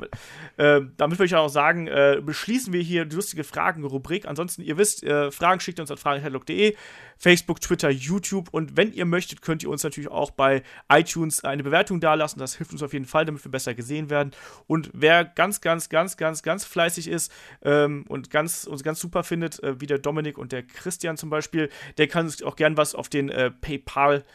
ähm, 0.57 0.93
damit 0.97 1.19
würde 1.19 1.27
ich 1.27 1.35
auch 1.35 1.47
sagen, 1.47 1.87
äh, 1.87 2.19
beschließen 2.23 2.73
wir 2.73 2.81
hier 2.81 3.05
die 3.05 3.15
lustige 3.15 3.43
Fragen-Rubrik. 3.43 4.27
Ansonsten, 4.27 4.63
ihr 4.63 4.75
wisst, 4.77 5.03
äh, 5.03 5.31
Fragen 5.31 5.59
schickt 5.59 5.77
ihr 5.77 5.83
uns 5.83 5.91
an 5.91 5.97
fragen.headlock.de, 5.97 6.75
Facebook, 7.17 7.61
Twitter, 7.61 7.91
YouTube 7.91 8.49
und 8.51 8.75
wenn 8.75 8.91
ihr 8.93 9.05
möchtet, 9.05 9.43
könnt 9.43 9.61
ihr 9.61 9.69
uns 9.69 9.83
natürlich 9.83 10.09
auch 10.09 10.31
bei 10.31 10.63
iTunes 10.91 11.43
eine 11.43 11.61
Bewertung 11.61 11.99
dalassen. 11.99 12.39
Das 12.39 12.55
hilft 12.55 12.71
uns 12.71 12.81
auf 12.81 12.93
jeden 12.93 13.05
Fall, 13.05 13.25
damit 13.25 13.45
wir 13.45 13.51
besser 13.51 13.75
gesehen 13.75 14.09
werden. 14.09 14.31
Und 14.65 14.89
wer 14.93 15.23
ganz, 15.23 15.61
ganz, 15.61 15.89
ganz, 15.89 16.17
ganz, 16.17 16.41
ganz 16.41 16.65
fleißig 16.65 17.07
ist 17.07 17.31
ähm, 17.61 18.05
und 18.07 18.31
ganz, 18.31 18.65
uns 18.65 18.83
ganz 18.83 18.99
super 18.99 19.23
findet, 19.23 19.61
äh, 19.61 19.79
wie 19.79 19.87
der 19.87 19.99
Dominik 19.99 20.39
und 20.39 20.51
der 20.51 20.63
Christian 20.63 21.15
zum 21.15 21.29
Beispiel, 21.29 21.69
der 21.99 22.07
kann 22.07 22.25
uns 22.25 22.41
auch 22.41 22.55
gern 22.55 22.75
was 22.75 22.95
auf 22.95 23.07
den 23.07 23.29
äh, 23.29 23.51
PayPal 23.51 24.25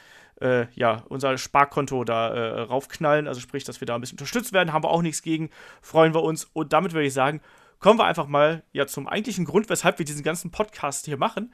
äh, 0.40 0.66
ja, 0.74 1.04
unser 1.08 1.36
Sparkonto 1.38 2.04
da 2.04 2.28
äh, 2.34 2.60
raufknallen. 2.62 3.28
Also 3.28 3.40
sprich, 3.40 3.64
dass 3.64 3.80
wir 3.80 3.86
da 3.86 3.94
ein 3.94 4.00
bisschen 4.00 4.16
unterstützt 4.16 4.52
werden, 4.52 4.72
haben 4.72 4.84
wir 4.84 4.90
auch 4.90 5.02
nichts 5.02 5.22
gegen, 5.22 5.50
freuen 5.82 6.14
wir 6.14 6.22
uns. 6.22 6.48
Und 6.52 6.72
damit 6.72 6.92
würde 6.92 7.06
ich 7.06 7.14
sagen, 7.14 7.40
kommen 7.78 7.98
wir 7.98 8.06
einfach 8.06 8.26
mal 8.26 8.62
ja 8.72 8.86
zum 8.86 9.06
eigentlichen 9.06 9.44
Grund, 9.44 9.68
weshalb 9.68 9.98
wir 9.98 10.06
diesen 10.06 10.22
ganzen 10.22 10.50
Podcast 10.50 11.06
hier 11.06 11.16
machen. 11.16 11.52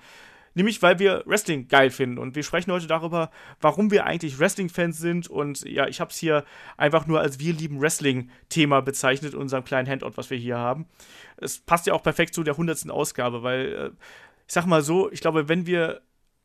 Nämlich, 0.55 0.81
weil 0.81 0.99
wir 0.99 1.23
Wrestling 1.27 1.69
geil 1.69 1.91
finden. 1.91 2.17
Und 2.17 2.35
wir 2.35 2.43
sprechen 2.43 2.73
heute 2.73 2.87
darüber, 2.87 3.31
warum 3.61 3.91
wir 3.91 4.07
eigentlich 4.07 4.39
Wrestling-Fans 4.39 4.97
sind. 4.97 5.29
Und 5.29 5.63
ja, 5.67 5.87
ich 5.87 6.01
habe 6.01 6.11
es 6.11 6.17
hier 6.17 6.45
einfach 6.79 7.07
nur 7.07 7.21
als 7.21 7.39
Wir 7.39 7.53
lieben 7.53 7.79
Wrestling-Thema 7.79 8.81
bezeichnet, 8.81 9.35
unserem 9.35 9.65
kleinen 9.65 9.87
Handout, 9.87 10.13
was 10.17 10.31
wir 10.31 10.39
hier 10.39 10.57
haben. 10.57 10.87
Es 11.37 11.59
passt 11.59 11.87
ja 11.87 11.93
auch 11.93 12.03
perfekt 12.03 12.33
zu 12.33 12.43
der 12.43 12.55
100. 12.55 12.89
Ausgabe, 12.89 13.43
weil 13.43 13.67
äh, 13.67 13.91
ich 14.47 14.55
sag 14.55 14.65
mal 14.65 14.81
so, 14.81 15.13
ich 15.13 15.21
glaube, 15.21 15.51
wenn 15.51 15.67
wir 15.67 16.01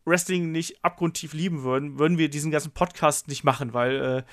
Wrestling 0.05 0.51
nicht 0.51 0.83
abgrundtief 0.83 1.33
lieben 1.33 1.63
würden, 1.63 1.99
würden 1.99 2.17
wir 2.17 2.29
diesen 2.29 2.51
ganzen 2.51 2.71
Podcast 2.71 3.27
nicht 3.27 3.43
machen, 3.43 3.73
weil 3.73 3.95
äh, 3.95 4.23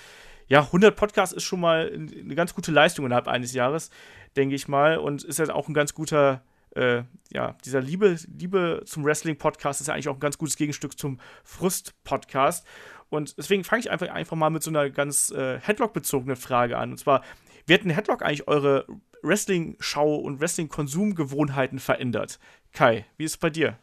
ja, 0.49 0.63
100 0.63 0.97
Podcasts 0.97 1.35
ist 1.35 1.45
schon 1.45 1.61
mal 1.61 1.93
eine 1.93 2.35
ganz 2.35 2.55
gute 2.55 2.73
Leistung 2.73 3.05
innerhalb 3.05 3.29
eines 3.29 3.53
Jahres, 3.53 3.91
denke 4.37 4.55
ich 4.55 4.67
mal, 4.67 4.97
und 4.97 5.23
ist 5.23 5.39
ja 5.39 5.55
auch 5.55 5.69
ein 5.69 5.75
ganz 5.75 5.95
guter, 5.95 6.43
äh, 6.75 7.03
ja, 7.31 7.55
dieser 7.65 7.83
Liebe, 7.83 8.17
Liebe 8.35 8.83
zum 8.87 9.05
Wrestling-Podcast 9.05 9.81
ist 9.81 9.89
ja 9.89 9.95
eigentlich 9.95 10.09
auch 10.09 10.15
ein 10.15 10.21
ganz 10.21 10.39
gutes 10.39 10.57
Gegenstück 10.57 10.99
zum 10.99 11.21
Frust-Podcast. 11.45 12.67
Und 13.11 13.37
deswegen 13.39 13.65
fange 13.65 13.81
ich 13.81 13.91
einfach, 13.91 14.09
einfach 14.09 14.37
mal 14.37 14.51
mit 14.51 14.63
so 14.63 14.71
einer 14.71 14.89
ganz 14.91 15.31
äh, 15.31 15.59
Headlock-bezogenen 15.61 16.37
Frage 16.37 16.79
an. 16.79 16.93
Und 16.93 16.99
zwar, 16.99 17.23
wie 17.67 17.75
hat 17.75 17.85
denn 17.85 17.91
Headlock 17.91 18.23
eigentlich 18.23 18.49
eure 18.49 18.87
Wrestling-Schau- 19.23 20.17
und 20.17 20.41
Wrestling-Konsumgewohnheiten 20.41 21.79
verändert? 21.79 22.39
Kai, 22.73 23.05
wie 23.19 23.25
ist 23.25 23.33
es 23.33 23.37
bei 23.39 23.51
dir? 23.51 23.79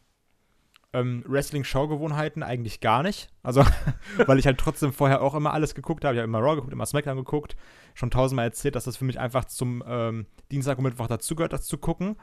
Ähm, 0.95 1.23
Wrestling-Schaugewohnheiten 1.27 2.41
eigentlich 2.41 2.79
gar 2.79 3.03
nicht. 3.03 3.29
Also, 3.43 3.63
weil 4.25 4.39
ich 4.39 4.45
halt 4.45 4.57
trotzdem 4.57 4.93
vorher 4.93 5.21
auch 5.21 5.35
immer 5.35 5.53
alles 5.53 5.75
geguckt 5.75 6.05
habe. 6.05 6.15
Ich 6.15 6.19
habe 6.19 6.27
immer 6.27 6.39
Raw 6.39 6.55
geguckt, 6.55 6.73
immer 6.73 6.85
SmackDown 6.85 7.17
geguckt. 7.17 7.55
Schon 7.93 8.11
tausendmal 8.11 8.45
erzählt, 8.45 8.75
dass 8.75 8.85
das 8.85 8.97
für 8.97 9.05
mich 9.05 9.19
einfach 9.19 9.45
zum 9.45 9.83
ähm, 9.85 10.25
Dienstag 10.51 10.77
und 10.77 10.85
Mittwoch 10.85 11.07
dazugehört, 11.07 11.53
das 11.53 11.65
zu 11.65 11.77
gucken. 11.77 12.15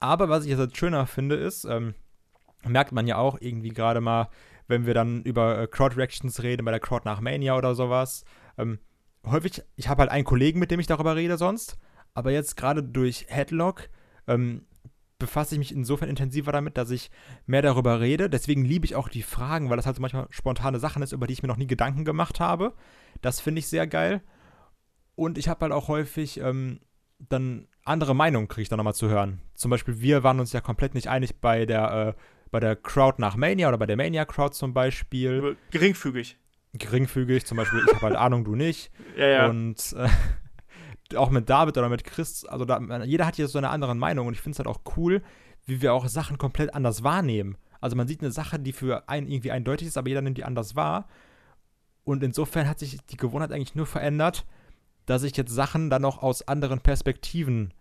Aber 0.00 0.28
was 0.28 0.44
ich 0.44 0.56
jetzt 0.56 0.76
schöner 0.76 1.06
finde, 1.06 1.36
ist, 1.36 1.64
ähm, 1.64 1.94
merkt 2.66 2.92
man 2.92 3.06
ja 3.06 3.16
auch 3.16 3.38
irgendwie 3.40 3.70
gerade 3.70 4.00
mal, 4.00 4.28
wenn 4.66 4.86
wir 4.86 4.94
dann 4.94 5.22
über 5.22 5.58
äh, 5.58 5.66
Crowd-Reactions 5.66 6.42
reden, 6.42 6.64
bei 6.64 6.70
der 6.70 6.80
Crowd 6.80 7.02
nach 7.04 7.20
Mania 7.20 7.56
oder 7.56 7.74
sowas. 7.74 8.24
Ähm, 8.56 8.78
häufig, 9.26 9.62
ich 9.76 9.88
habe 9.88 10.00
halt 10.00 10.10
einen 10.10 10.24
Kollegen, 10.24 10.58
mit 10.58 10.70
dem 10.70 10.80
ich 10.80 10.86
darüber 10.86 11.16
rede 11.16 11.36
sonst. 11.36 11.78
Aber 12.14 12.30
jetzt 12.30 12.56
gerade 12.56 12.82
durch 12.82 13.26
Headlock 13.28 13.90
ähm, 14.26 14.66
befasse 15.18 15.54
ich 15.54 15.58
mich 15.58 15.72
insofern 15.72 16.08
intensiver 16.08 16.52
damit, 16.52 16.76
dass 16.76 16.90
ich 16.90 17.10
mehr 17.46 17.62
darüber 17.62 18.00
rede. 18.00 18.28
Deswegen 18.28 18.64
liebe 18.64 18.84
ich 18.84 18.96
auch 18.96 19.08
die 19.08 19.22
Fragen, 19.22 19.70
weil 19.70 19.76
das 19.76 19.86
halt 19.86 19.96
so 19.96 20.02
manchmal 20.02 20.26
spontane 20.30 20.78
Sachen 20.78 21.02
ist, 21.02 21.12
über 21.12 21.26
die 21.26 21.32
ich 21.34 21.42
mir 21.42 21.48
noch 21.48 21.56
nie 21.56 21.66
Gedanken 21.66 22.04
gemacht 22.04 22.40
habe. 22.40 22.74
Das 23.22 23.40
finde 23.40 23.60
ich 23.60 23.68
sehr 23.68 23.86
geil. 23.86 24.22
Und 25.14 25.38
ich 25.38 25.48
habe 25.48 25.60
halt 25.62 25.72
auch 25.72 25.88
häufig 25.88 26.40
ähm, 26.40 26.80
dann 27.18 27.68
andere 27.84 28.14
Meinungen 28.14 28.48
kriege 28.48 28.62
ich 28.62 28.68
dann 28.68 28.78
nochmal 28.78 28.94
zu 28.94 29.08
hören. 29.08 29.40
Zum 29.54 29.70
Beispiel, 29.70 30.00
wir 30.00 30.22
waren 30.24 30.40
uns 30.40 30.52
ja 30.52 30.60
komplett 30.60 30.94
nicht 30.94 31.08
einig 31.08 31.40
bei 31.40 31.66
der, 31.66 32.16
äh, 32.16 32.20
bei 32.50 32.60
der 32.60 32.76
Crowd 32.76 33.20
nach 33.20 33.36
Mania 33.36 33.68
oder 33.68 33.78
bei 33.78 33.86
der 33.86 33.96
Mania-Crowd 33.96 34.54
zum 34.54 34.74
Beispiel. 34.74 35.56
Geringfügig. 35.70 36.38
Geringfügig, 36.72 37.44
zum 37.44 37.56
Beispiel, 37.56 37.82
ich 37.86 37.94
habe 37.94 38.06
halt 38.06 38.16
Ahnung, 38.16 38.44
du 38.44 38.56
nicht. 38.56 38.90
Ja, 39.16 39.26
ja. 39.26 39.46
Und 39.48 39.94
äh, 39.96 40.08
auch 41.16 41.30
mit 41.30 41.48
David 41.48 41.76
oder 41.78 41.88
mit 41.88 42.04
Chris, 42.04 42.44
also 42.44 42.64
da, 42.64 42.80
jeder 43.04 43.26
hat 43.26 43.36
hier 43.36 43.48
so 43.48 43.58
eine 43.58 43.70
andere 43.70 43.94
Meinung 43.94 44.26
und 44.26 44.34
ich 44.34 44.40
finde 44.40 44.54
es 44.54 44.58
halt 44.58 44.68
auch 44.68 44.80
cool, 44.96 45.22
wie 45.66 45.80
wir 45.82 45.94
auch 45.94 46.06
Sachen 46.08 46.38
komplett 46.38 46.74
anders 46.74 47.02
wahrnehmen. 47.02 47.56
Also 47.80 47.96
man 47.96 48.08
sieht 48.08 48.22
eine 48.22 48.30
Sache, 48.30 48.58
die 48.58 48.72
für 48.72 49.08
einen 49.08 49.28
irgendwie 49.28 49.50
eindeutig 49.50 49.88
ist, 49.88 49.98
aber 49.98 50.08
jeder 50.08 50.22
nimmt 50.22 50.38
die 50.38 50.44
anders 50.44 50.74
wahr. 50.74 51.06
Und 52.04 52.22
insofern 52.22 52.68
hat 52.68 52.78
sich 52.78 52.98
die 53.06 53.16
Gewohnheit 53.16 53.52
eigentlich 53.52 53.74
nur 53.74 53.86
verändert, 53.86 54.44
dass 55.06 55.22
ich 55.22 55.36
jetzt 55.36 55.52
Sachen 55.52 55.90
dann 55.90 56.04
auch 56.04 56.22
aus 56.22 56.46
anderen 56.48 56.80
Perspektiven 56.80 57.72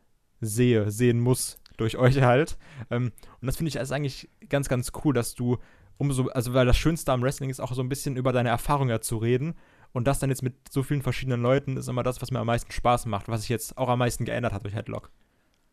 sehe, 0.42 0.92
sehen 0.92 1.20
muss 1.20 1.58
durch 1.78 1.98
euch 1.98 2.22
halt. 2.22 2.58
Ähm, 2.90 3.12
und 3.42 3.46
das 3.46 3.58
finde 3.58 3.70
ich 3.70 3.76
ist 3.76 3.92
eigentlich 3.92 4.30
ganz, 4.50 4.70
ganz 4.70 4.92
cool, 5.04 5.14
dass 5.14 5.36
du 5.36 5.58
umso, 5.98 6.28
also 6.30 6.54
weil 6.54 6.66
das 6.66 6.78
Schönste 6.78 7.12
am 7.12 7.22
Wrestling 7.22 7.50
ist 7.50 7.60
auch 7.60 7.74
so 7.74 7.82
ein 7.82 7.90
bisschen 7.90 8.18
über 8.18 8.32
deine 8.32 8.50
Erfahrung 8.50 8.90
ja 8.90 9.02
zu 9.02 9.18
reden. 9.18 9.56
Und 9.94 10.06
das 10.06 10.20
dann 10.20 10.30
jetzt 10.30 10.42
mit 10.42 10.56
so 10.70 10.84
vielen 10.84 11.04
verschiedenen 11.04 11.42
Leuten 11.42 11.78
ist 11.78 11.88
immer 11.88 12.04
das, 12.04 12.22
was 12.22 12.32
mir 12.32 12.40
am 12.40 12.48
meisten 12.48 12.72
Spaß 12.72 13.06
macht, 13.06 13.30
was 13.30 13.42
sich 13.42 13.50
jetzt 13.50 13.78
auch 13.78 13.90
am 13.90 14.00
meisten 14.00 14.26
geändert 14.26 14.52
hat 14.52 14.64
durch 14.64 14.74
Headlock. 14.74 15.12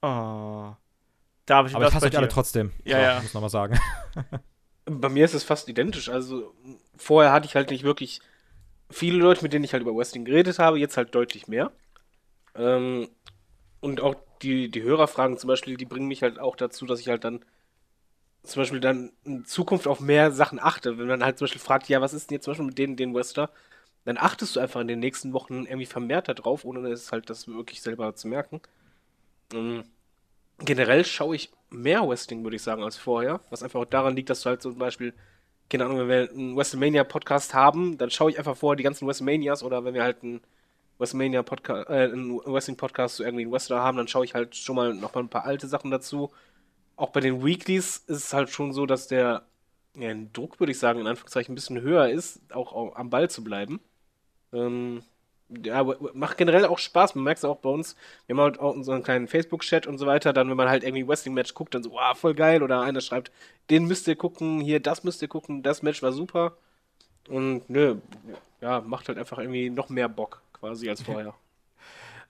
Oh. 0.03 0.75
Da 1.47 1.57
habe 1.57 1.69
ich 1.69 1.75
Aber 1.75 1.85
ich 1.85 1.89
was 1.89 1.95
hasse 1.95 2.07
euch 2.07 2.17
alle 2.17 2.29
trotzdem. 2.29 2.71
Ja, 2.85 2.97
so, 2.97 3.03
ja. 3.03 3.21
Muss 3.23 3.35
nochmal 3.35 3.51
sagen. 3.51 3.81
Bei 4.85 5.09
mir 5.09 5.25
ist 5.25 5.35
es 5.35 5.43
fast 5.43 5.69
identisch. 5.69 6.11
Also 6.11 6.55
vorher 6.97 7.33
hatte 7.33 7.47
ich 7.47 7.55
halt 7.55 7.71
nicht 7.71 7.83
wirklich 7.83 8.21
viele 8.91 9.19
Leute, 9.19 9.43
mit 9.43 9.53
denen 9.53 9.65
ich 9.65 9.73
halt 9.73 9.83
über 9.83 9.97
Wrestling 9.97 10.25
geredet 10.25 10.59
habe, 10.59 10.79
jetzt 10.79 10.97
halt 10.97 11.15
deutlich 11.15 11.49
mehr. 11.49 11.73
Ähm, 12.55 13.09
und 13.81 14.01
auch 14.01 14.17
die, 14.43 14.71
die 14.71 14.83
Hörerfragen 14.83 15.39
zum 15.39 15.49
Beispiel, 15.49 15.77
die 15.77 15.87
bringen 15.87 16.09
mich 16.09 16.23
halt 16.23 16.39
auch 16.39 16.57
dazu, 16.57 16.87
dass 16.87 17.01
ich 17.01 17.09
halt 17.09 17.25
dann 17.25 17.45
zum 18.43 18.63
Beispiel 18.63 18.81
dann 18.81 19.13
in 19.25 19.45
Zukunft 19.45 19.87
auf 19.87 20.01
mehr 20.01 20.33
Sachen 20.33 20.59
achte. 20.59 20.99
Wenn 20.99 21.07
man 21.07 21.25
halt 21.25 21.39
zum 21.39 21.47
Beispiel 21.47 21.61
fragt, 21.61 21.89
ja, 21.89 22.01
was 22.01 22.15
ist 22.15 22.31
denn 22.31 22.37
jetzt 22.37 22.45
zum 22.45 22.53
Beispiel 22.53 22.67
mit 22.67 22.79
denen, 22.79 22.97
den 22.97 23.15
Wrestler, 23.15 23.51
dann 24.05 24.17
achtest 24.19 24.57
du 24.57 24.61
einfach 24.61 24.81
in 24.81 24.89
den 24.89 25.01
nächsten 25.01 25.33
Wochen 25.33 25.65
irgendwie 25.65 25.87
vermehrt 25.87 26.29
darauf, 26.29 26.65
ohne 26.65 26.89
es 26.89 27.13
halt 27.13 27.31
das 27.31 27.49
wirklich 27.49 27.83
selber 27.83 28.15
zu 28.15 28.29
merken. 28.29 28.61
Ähm, 29.53 29.85
generell 30.59 31.05
schaue 31.05 31.37
ich 31.37 31.51
mehr 31.71 32.07
Wrestling, 32.09 32.43
würde 32.43 32.57
ich 32.57 32.63
sagen, 32.63 32.83
als 32.83 32.97
vorher. 32.97 33.41
Was 33.51 33.63
einfach 33.63 33.81
auch 33.81 33.85
daran 33.87 34.17
liegt, 34.17 34.31
dass 34.31 34.43
du 34.43 34.51
halt 34.51 34.63
zum 34.63 34.79
Beispiel, 34.79 35.15
keine 35.69 35.85
Ahnung, 35.85 35.99
wenn 35.99 36.09
wir 36.09 36.31
einen 36.31 36.57
WrestleMania-Podcast 36.57 37.55
haben, 37.55 37.99
dann 37.99 38.11
schaue 38.11 38.31
ich 38.31 38.39
einfach 38.39 38.57
vorher 38.57 38.77
die 38.77 38.83
ganzen 38.83 39.07
WrestleManias 39.07 39.63
oder 39.63 39.85
wenn 39.85 39.95
wir 39.95 40.03
halt 40.03 40.23
einen 40.23 40.41
WrestleMania-Podcast, 40.99 41.91
äh, 41.91 42.05
einen 42.05 42.39
Wrestling-Podcast 42.39 43.17
zu 43.17 43.25
irgendwie 43.25 43.45
einen 43.45 43.53
Wrestler 43.53 43.81
haben, 43.81 43.97
dann 43.97 44.09
schaue 44.09 44.25
ich 44.25 44.35
halt 44.35 44.57
schon 44.57 44.77
mal 44.77 44.95
noch 44.95 45.15
mal 45.15 45.23
ein 45.23 45.29
paar 45.29 45.45
alte 45.45 45.69
Sachen 45.69 45.91
dazu. 45.91 46.31
Auch 46.97 47.11
bei 47.11 47.21
den 47.21 47.45
Weeklies 47.45 47.99
ist 48.07 48.25
es 48.25 48.33
halt 48.33 48.51
schon 48.51 48.73
so, 48.73 48.87
dass 48.87 49.09
der 49.09 49.47
ja, 49.97 50.15
Druck, 50.33 50.61
würde 50.61 50.73
ich 50.73 50.79
sagen, 50.79 51.01
in 51.01 51.07
Anführungszeichen 51.07 51.53
ein 51.53 51.55
bisschen 51.55 51.81
höher 51.81 52.09
ist, 52.09 52.41
auch, 52.53 52.73
auch 52.73 52.97
am 52.97 53.11
Ball 53.11 53.31
zu 53.31 53.43
bleiben. 53.43 53.81
Ähm, 54.53 55.03
ja, 55.65 55.85
macht 56.15 56.37
generell 56.39 56.65
auch 56.65 56.79
Spaß. 56.79 57.15
Man 57.15 57.25
merkt 57.25 57.39
es 57.39 57.45
auch 57.45 57.59
bei 57.59 57.71
uns. 57.71 57.97
Wir 58.27 58.37
haben 58.37 58.43
halt 58.43 58.61
auch 58.61 58.75
unseren 58.75 59.03
kleinen 59.03 59.27
Facebook-Chat 59.27 59.87
und 59.87 59.99
so 59.99 60.07
weiter. 60.07 60.33
Dann, 60.33 60.49
wenn 60.49 60.57
man 60.57 60.69
halt 60.69 60.85
irgendwie 60.85 61.07
Wrestling-Match 61.07 61.55
guckt, 61.55 61.75
dann 61.75 61.83
so, 61.83 61.93
wow, 61.93 62.17
voll 62.17 62.35
geil. 62.35 62.63
Oder 62.63 62.81
einer 62.83 63.01
schreibt, 63.01 63.33
den 63.69 63.87
müsst 63.87 64.07
ihr 64.09 64.17
gucken, 64.17 64.61
hier, 64.61 64.81
das 64.81 65.03
müsst 65.05 65.23
ihr 65.23 65.29
gucken, 65.29 65.63
das 65.63 65.83
Match 65.83 66.03
war 66.03 66.13
super. 66.13 66.57
Und 67.29 67.69
nö, 67.69 67.97
ja, 68.61 68.81
macht 68.81 69.09
halt 69.09 69.19
einfach 69.19 69.39
irgendwie 69.39 69.71
noch 69.71 69.89
mehr 69.89 70.09
Bock 70.09 70.43
quasi 70.53 70.89
als 70.89 71.03
vorher. 71.05 71.35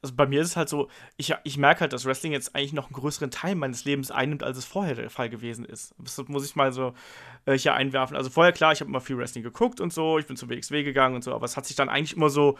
Also 0.02 0.14
bei 0.14 0.26
mir 0.26 0.40
ist 0.40 0.48
es 0.48 0.56
halt 0.56 0.70
so, 0.70 0.88
ich, 1.18 1.34
ich 1.44 1.58
merke 1.58 1.80
halt, 1.80 1.92
dass 1.92 2.06
Wrestling 2.06 2.32
jetzt 2.32 2.54
eigentlich 2.54 2.72
noch 2.72 2.86
einen 2.86 2.94
größeren 2.94 3.30
Teil 3.30 3.54
meines 3.54 3.84
Lebens 3.84 4.10
einnimmt, 4.10 4.42
als 4.42 4.56
es 4.56 4.64
vorher 4.64 4.94
der 4.94 5.10
Fall 5.10 5.28
gewesen 5.28 5.64
ist. 5.64 5.94
Das 5.98 6.16
muss 6.28 6.46
ich 6.46 6.56
mal 6.56 6.72
so 6.72 6.94
äh, 7.44 7.58
hier 7.58 7.74
einwerfen. 7.74 8.16
Also 8.16 8.30
vorher, 8.30 8.52
klar, 8.52 8.72
ich 8.72 8.80
habe 8.80 8.88
immer 8.88 9.02
viel 9.02 9.18
Wrestling 9.18 9.44
geguckt 9.44 9.80
und 9.80 9.92
so, 9.92 10.18
ich 10.18 10.26
bin 10.26 10.36
zum 10.36 10.48
WXW 10.48 10.84
gegangen 10.84 11.16
und 11.16 11.22
so, 11.22 11.34
aber 11.34 11.44
es 11.44 11.56
hat 11.56 11.66
sich 11.66 11.76
dann 11.76 11.90
eigentlich 11.90 12.16
immer 12.16 12.30
so, 12.30 12.56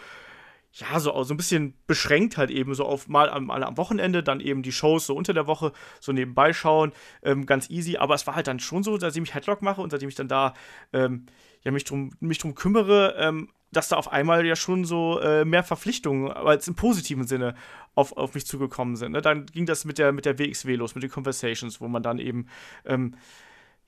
ja, 0.72 1.00
so, 1.00 1.22
so 1.24 1.34
ein 1.34 1.36
bisschen 1.36 1.74
beschränkt 1.86 2.36
halt 2.36 2.50
eben, 2.50 2.74
so 2.74 2.84
auf 2.84 3.08
mal 3.08 3.28
am, 3.30 3.46
mal 3.46 3.64
am 3.64 3.76
Wochenende, 3.76 4.22
dann 4.22 4.40
eben 4.40 4.62
die 4.62 4.72
Shows 4.72 5.06
so 5.06 5.16
unter 5.16 5.32
der 5.32 5.46
Woche 5.46 5.72
so 5.98 6.12
nebenbei 6.12 6.52
schauen, 6.52 6.92
ähm, 7.22 7.46
ganz 7.46 7.70
easy. 7.70 7.96
Aber 7.96 8.14
es 8.14 8.26
war 8.26 8.36
halt 8.36 8.46
dann 8.46 8.60
schon 8.60 8.82
so, 8.82 8.98
seitdem 8.98 9.24
ich 9.24 9.34
Headlock 9.34 9.62
mache 9.62 9.80
und 9.80 9.90
seitdem 9.90 10.08
ich 10.08 10.14
dann 10.14 10.28
da 10.28 10.54
ähm, 10.92 11.26
ja, 11.62 11.72
mich 11.72 11.84
drum, 11.84 12.12
mich 12.20 12.38
drum 12.38 12.54
kümmere, 12.54 13.16
ähm, 13.18 13.48
dass 13.72 13.88
da 13.88 13.96
auf 13.96 14.10
einmal 14.10 14.44
ja 14.44 14.56
schon 14.56 14.84
so 14.84 15.20
äh, 15.20 15.44
mehr 15.44 15.62
Verpflichtungen, 15.62 16.30
aber 16.30 16.52
jetzt 16.52 16.68
im 16.68 16.74
positiven 16.74 17.26
Sinne, 17.26 17.54
auf, 17.94 18.16
auf 18.16 18.34
mich 18.34 18.46
zugekommen 18.46 18.96
sind. 18.96 19.12
Ne? 19.12 19.22
Dann 19.22 19.46
ging 19.46 19.66
das 19.66 19.84
mit 19.84 19.98
der, 19.98 20.12
mit 20.12 20.24
der 20.24 20.38
WXW 20.38 20.76
los, 20.76 20.94
mit 20.94 21.02
den 21.02 21.10
Conversations, 21.10 21.80
wo 21.80 21.88
man 21.88 22.02
dann 22.02 22.18
eben, 22.18 22.46
ähm, 22.84 23.14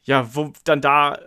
ja, 0.02 0.34
wo 0.34 0.52
dann 0.64 0.80
da 0.80 1.18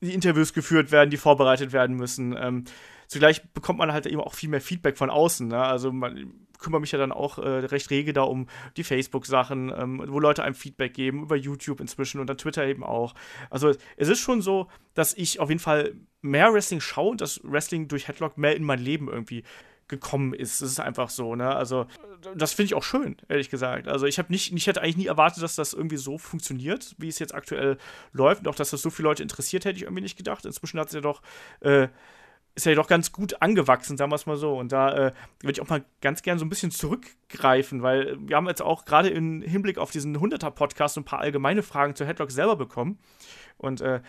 die 0.00 0.14
Interviews 0.14 0.52
geführt 0.52 0.92
werden, 0.92 1.10
die 1.10 1.16
vorbereitet 1.16 1.72
werden 1.72 1.96
müssen. 1.96 2.36
Ähm, 2.38 2.64
zugleich 3.08 3.42
bekommt 3.52 3.78
man 3.78 3.92
halt 3.92 4.06
eben 4.06 4.20
auch 4.20 4.34
viel 4.34 4.48
mehr 4.48 4.60
Feedback 4.60 4.96
von 4.96 5.10
außen. 5.10 5.48
Ne? 5.48 5.60
Also 5.60 5.92
man 5.92 6.47
kümmere 6.58 6.80
mich 6.80 6.92
ja 6.92 6.98
dann 6.98 7.12
auch 7.12 7.38
äh, 7.38 7.48
recht 7.48 7.90
rege 7.90 8.12
da 8.12 8.22
um 8.22 8.46
die 8.76 8.84
Facebook-Sachen, 8.84 9.72
ähm, 9.76 10.04
wo 10.06 10.20
Leute 10.20 10.42
einem 10.42 10.54
Feedback 10.54 10.94
geben, 10.94 11.22
über 11.22 11.36
YouTube 11.36 11.80
inzwischen 11.80 12.20
und 12.20 12.26
dann 12.28 12.38
Twitter 12.38 12.66
eben 12.66 12.84
auch. 12.84 13.14
Also 13.50 13.72
es 13.96 14.08
ist 14.08 14.20
schon 14.20 14.42
so, 14.42 14.68
dass 14.94 15.14
ich 15.14 15.40
auf 15.40 15.48
jeden 15.48 15.60
Fall 15.60 15.94
mehr 16.20 16.52
Wrestling 16.52 16.80
schaue 16.80 17.10
und 17.10 17.20
das 17.20 17.40
Wrestling 17.44 17.88
durch 17.88 18.08
Headlock 18.08 18.38
mehr 18.38 18.56
in 18.56 18.64
mein 18.64 18.80
Leben 18.80 19.08
irgendwie 19.08 19.44
gekommen 19.88 20.34
ist. 20.34 20.60
Das 20.60 20.70
ist 20.70 20.80
einfach 20.80 21.10
so, 21.10 21.34
ne? 21.34 21.54
Also, 21.54 21.86
das 22.36 22.52
finde 22.52 22.66
ich 22.66 22.74
auch 22.74 22.82
schön, 22.82 23.16
ehrlich 23.28 23.48
gesagt. 23.48 23.88
Also, 23.88 24.06
ich 24.06 24.18
habe 24.18 24.30
nicht, 24.30 24.52
ich 24.52 24.66
hätte 24.66 24.82
eigentlich 24.82 24.98
nie 24.98 25.06
erwartet, 25.06 25.42
dass 25.42 25.56
das 25.56 25.72
irgendwie 25.72 25.96
so 25.96 26.18
funktioniert, 26.18 26.94
wie 26.98 27.08
es 27.08 27.18
jetzt 27.18 27.34
aktuell 27.34 27.78
läuft. 28.12 28.42
Und 28.42 28.48
auch, 28.48 28.54
dass 28.54 28.70
das 28.70 28.82
so 28.82 28.90
viele 28.90 29.08
Leute 29.08 29.22
interessiert, 29.22 29.64
hätte 29.64 29.76
ich 29.76 29.84
irgendwie 29.84 30.02
nicht 30.02 30.18
gedacht. 30.18 30.44
Inzwischen 30.44 30.78
hat 30.78 30.88
es 30.88 30.94
ja 30.94 31.00
doch, 31.00 31.22
äh, 31.60 31.88
ist 32.58 32.66
ja 32.66 32.74
doch 32.74 32.88
ganz 32.88 33.12
gut 33.12 33.40
angewachsen, 33.40 33.96
sagen 33.96 34.10
wir 34.10 34.16
es 34.16 34.26
mal 34.26 34.36
so. 34.36 34.58
Und 34.58 34.72
da 34.72 34.90
äh, 34.92 35.12
würde 35.40 35.52
ich 35.52 35.60
auch 35.60 35.68
mal 35.68 35.84
ganz 36.00 36.22
gern 36.22 36.40
so 36.40 36.44
ein 36.44 36.48
bisschen 36.48 36.72
zurückgreifen, 36.72 37.82
weil 37.82 38.16
wir 38.20 38.36
haben 38.36 38.48
jetzt 38.48 38.62
auch 38.62 38.84
gerade 38.84 39.08
im 39.08 39.42
Hinblick 39.42 39.78
auf 39.78 39.92
diesen 39.92 40.18
100er-Podcast 40.18 40.98
ein 40.98 41.04
paar 41.04 41.20
allgemeine 41.20 41.62
Fragen 41.62 41.94
zu 41.94 42.04
Headlock 42.04 42.32
selber 42.32 42.56
bekommen. 42.56 42.98
Und 43.58 43.80
äh, 43.80 44.00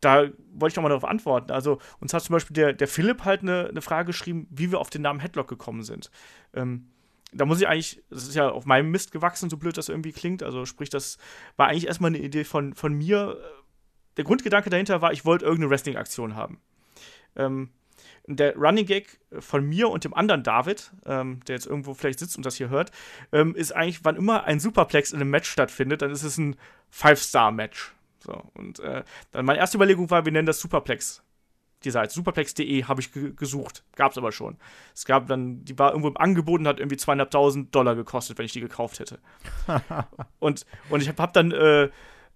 da 0.00 0.28
wollte 0.52 0.72
ich 0.72 0.76
noch 0.76 0.84
mal 0.84 0.90
darauf 0.90 1.04
antworten. 1.04 1.50
Also, 1.50 1.80
uns 1.98 2.14
hat 2.14 2.22
zum 2.22 2.34
Beispiel 2.34 2.54
der, 2.54 2.72
der 2.72 2.86
Philipp 2.86 3.24
halt 3.24 3.42
eine, 3.42 3.66
eine 3.66 3.82
Frage 3.82 4.06
geschrieben, 4.06 4.46
wie 4.48 4.70
wir 4.70 4.78
auf 4.78 4.90
den 4.90 5.02
Namen 5.02 5.18
Headlock 5.18 5.48
gekommen 5.48 5.82
sind. 5.82 6.12
Ähm, 6.54 6.92
da 7.32 7.46
muss 7.46 7.60
ich 7.60 7.66
eigentlich, 7.66 8.00
das 8.10 8.28
ist 8.28 8.36
ja 8.36 8.48
auf 8.48 8.64
meinem 8.64 8.92
Mist 8.92 9.10
gewachsen, 9.10 9.50
so 9.50 9.56
blöd 9.56 9.76
das 9.76 9.88
irgendwie 9.88 10.12
klingt. 10.12 10.44
Also, 10.44 10.66
sprich, 10.66 10.88
das 10.88 11.18
war 11.56 11.66
eigentlich 11.66 11.88
erstmal 11.88 12.10
eine 12.10 12.18
Idee 12.18 12.44
von, 12.44 12.74
von 12.74 12.94
mir. 12.94 13.38
Der 14.16 14.24
Grundgedanke 14.24 14.70
dahinter 14.70 15.02
war, 15.02 15.12
ich 15.12 15.24
wollte 15.24 15.44
irgendeine 15.44 15.70
Wrestling-Aktion 15.70 16.36
haben. 16.36 16.60
Ähm, 17.34 17.70
der 18.36 18.56
Running 18.56 18.86
Gag 18.86 19.18
von 19.38 19.64
mir 19.64 19.88
und 19.88 20.04
dem 20.04 20.14
anderen 20.14 20.42
David, 20.42 20.92
ähm, 21.06 21.40
der 21.46 21.56
jetzt 21.56 21.66
irgendwo 21.66 21.94
vielleicht 21.94 22.18
sitzt 22.18 22.36
und 22.36 22.46
das 22.46 22.56
hier 22.56 22.68
hört, 22.68 22.90
ähm, 23.32 23.54
ist 23.54 23.72
eigentlich, 23.72 24.04
wann 24.04 24.16
immer 24.16 24.44
ein 24.44 24.60
Superplex 24.60 25.12
in 25.12 25.20
einem 25.20 25.30
Match 25.30 25.48
stattfindet, 25.48 26.02
dann 26.02 26.10
ist 26.10 26.22
es 26.22 26.38
ein 26.38 26.56
Five-Star-Match. 26.90 27.94
So, 28.20 28.42
und 28.54 28.80
äh, 28.80 29.02
dann 29.32 29.44
meine 29.44 29.58
erste 29.58 29.78
Überlegung 29.78 30.10
war, 30.10 30.24
wir 30.24 30.32
nennen 30.32 30.46
das 30.46 30.60
Superplex. 30.60 31.22
Die 31.84 31.90
Seite 31.90 32.12
superplex.de 32.12 32.84
habe 32.84 33.00
ich 33.00 33.12
ge 33.12 33.32
gesucht, 33.36 33.84
gab 33.94 34.10
es 34.10 34.18
aber 34.18 34.32
schon. 34.32 34.56
Es 34.94 35.04
gab 35.04 35.28
dann, 35.28 35.64
die 35.64 35.78
war 35.78 35.90
irgendwo 35.90 36.08
im 36.08 36.16
Angebot 36.16 36.58
und 36.60 36.66
hat 36.66 36.80
irgendwie 36.80 36.96
200.000 36.96 37.70
Dollar 37.70 37.94
gekostet, 37.94 38.36
wenn 38.36 38.46
ich 38.46 38.52
die 38.52 38.60
gekauft 38.60 38.98
hätte. 38.98 39.20
und, 40.40 40.66
und 40.90 41.02
ich 41.02 41.08
habe 41.08 41.22
hab 41.22 41.32
dann, 41.32 41.52
äh, 41.52 41.88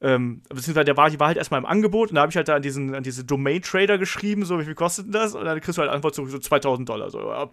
ähm, 0.02 0.42
beziehungsweise 0.48 0.84
der 0.84 0.96
war, 0.96 1.10
die 1.10 1.20
war 1.20 1.28
halt 1.28 1.36
erstmal 1.36 1.60
im 1.60 1.66
Angebot 1.66 2.10
und 2.10 2.16
da 2.16 2.22
habe 2.22 2.30
ich 2.30 2.36
halt 2.36 2.48
da 2.48 2.56
an, 2.56 2.62
diesen, 2.62 2.94
an 2.94 3.04
diese 3.04 3.24
Domain-Trader 3.24 3.98
geschrieben, 3.98 4.44
so 4.44 4.58
wie 4.58 4.64
viel 4.64 4.74
kostet 4.74 5.06
denn 5.06 5.12
das? 5.12 5.34
Und 5.34 5.44
dann 5.44 5.60
kriegst 5.60 5.78
du 5.78 5.82
halt 5.82 5.92
Antwort 5.92 6.14
so, 6.14 6.26
so 6.26 6.38
2000 6.38 6.88
Dollar. 6.88 7.10
So, 7.10 7.20
ja. 7.20 7.48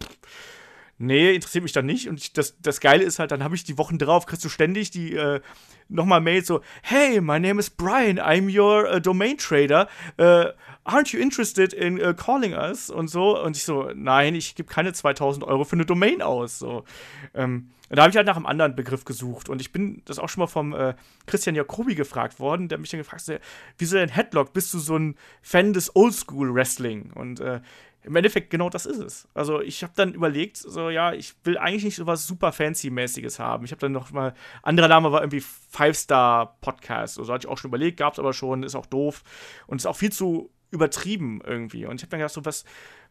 Nee, 0.98 1.34
interessiert 1.34 1.62
mich 1.62 1.72
dann 1.72 1.86
nicht. 1.86 2.08
Und 2.08 2.20
ich, 2.20 2.32
das, 2.32 2.60
das 2.60 2.80
Geile 2.80 3.04
ist 3.04 3.20
halt, 3.20 3.30
dann 3.30 3.44
habe 3.44 3.54
ich 3.54 3.64
die 3.64 3.78
Wochen 3.78 3.98
drauf, 3.98 4.26
kriegst 4.26 4.44
du 4.44 4.48
ständig 4.48 4.90
die 4.90 5.14
äh, 5.14 5.40
nochmal 5.88 6.20
Mails 6.20 6.46
so, 6.46 6.60
hey, 6.82 7.20
my 7.20 7.38
name 7.38 7.58
is 7.58 7.70
Brian, 7.70 8.18
I'm 8.18 8.54
your 8.54 8.86
uh, 8.92 9.00
domain 9.00 9.38
trader. 9.38 9.88
Uh, 10.18 10.46
aren't 10.84 11.12
you 11.12 11.20
interested 11.20 11.72
in 11.72 12.00
uh, 12.00 12.12
calling 12.14 12.52
us? 12.52 12.90
Und 12.90 13.08
so. 13.08 13.40
Und 13.40 13.56
ich 13.56 13.64
so, 13.64 13.90
nein, 13.94 14.34
ich 14.34 14.56
gebe 14.56 14.68
keine 14.68 14.92
2000 14.92 15.44
Euro 15.44 15.64
für 15.64 15.76
eine 15.76 15.86
Domain 15.86 16.20
aus. 16.20 16.58
So. 16.58 16.84
Ähm, 17.32 17.70
und 17.90 17.96
da 17.96 18.02
habe 18.02 18.10
ich 18.10 18.16
halt 18.16 18.26
nach 18.26 18.36
einem 18.36 18.46
anderen 18.46 18.76
Begriff 18.76 19.04
gesucht. 19.04 19.48
Und 19.48 19.60
ich 19.60 19.72
bin 19.72 20.02
das 20.04 20.20
auch 20.20 20.28
schon 20.28 20.42
mal 20.42 20.46
vom 20.46 20.72
äh, 20.72 20.94
Christian 21.26 21.56
Jacobi 21.56 21.96
gefragt 21.96 22.38
worden, 22.38 22.68
der 22.68 22.78
mich 22.78 22.90
dann 22.90 22.98
gefragt 22.98 23.26
hat, 23.26 23.40
wieso 23.78 23.96
denn 23.96 24.08
Headlock? 24.08 24.52
Bist 24.52 24.72
du 24.72 24.78
so 24.78 24.96
ein 24.96 25.16
Fan 25.42 25.72
des 25.72 25.94
Oldschool 25.96 26.54
Wrestling? 26.54 27.10
Und 27.12 27.40
äh, 27.40 27.60
im 28.04 28.14
Endeffekt 28.14 28.50
genau 28.50 28.70
das 28.70 28.86
ist 28.86 28.98
es. 28.98 29.28
Also 29.34 29.60
ich 29.60 29.82
habe 29.82 29.92
dann 29.96 30.14
überlegt, 30.14 30.56
so 30.56 30.88
ja, 30.88 31.12
ich 31.12 31.34
will 31.42 31.58
eigentlich 31.58 31.82
nicht 31.82 31.96
so 31.96 32.06
was 32.06 32.28
super 32.28 32.52
fancy-mäßiges 32.52 33.40
haben. 33.40 33.64
Ich 33.64 33.72
habe 33.72 33.80
dann 33.80 33.92
noch 33.92 34.12
mal, 34.12 34.34
anderer 34.62 34.88
Name 34.88 35.10
war 35.10 35.20
irgendwie 35.20 35.40
Five-Star-Podcast. 35.40 37.14
So 37.14 37.22
also 37.22 37.32
hatte 37.32 37.46
ich 37.46 37.50
auch 37.50 37.58
schon 37.58 37.70
überlegt, 37.70 37.98
gab 37.98 38.12
es 38.12 38.20
aber 38.20 38.32
schon, 38.32 38.62
ist 38.62 38.76
auch 38.76 38.86
doof 38.86 39.24
und 39.66 39.78
ist 39.78 39.86
auch 39.86 39.96
viel 39.96 40.12
zu 40.12 40.50
übertrieben 40.70 41.42
irgendwie. 41.44 41.86
Und 41.86 41.96
ich 41.96 42.02
habe 42.02 42.10
dann 42.10 42.20
gedacht, 42.20 42.34
so 42.34 42.44
was, 42.44 42.64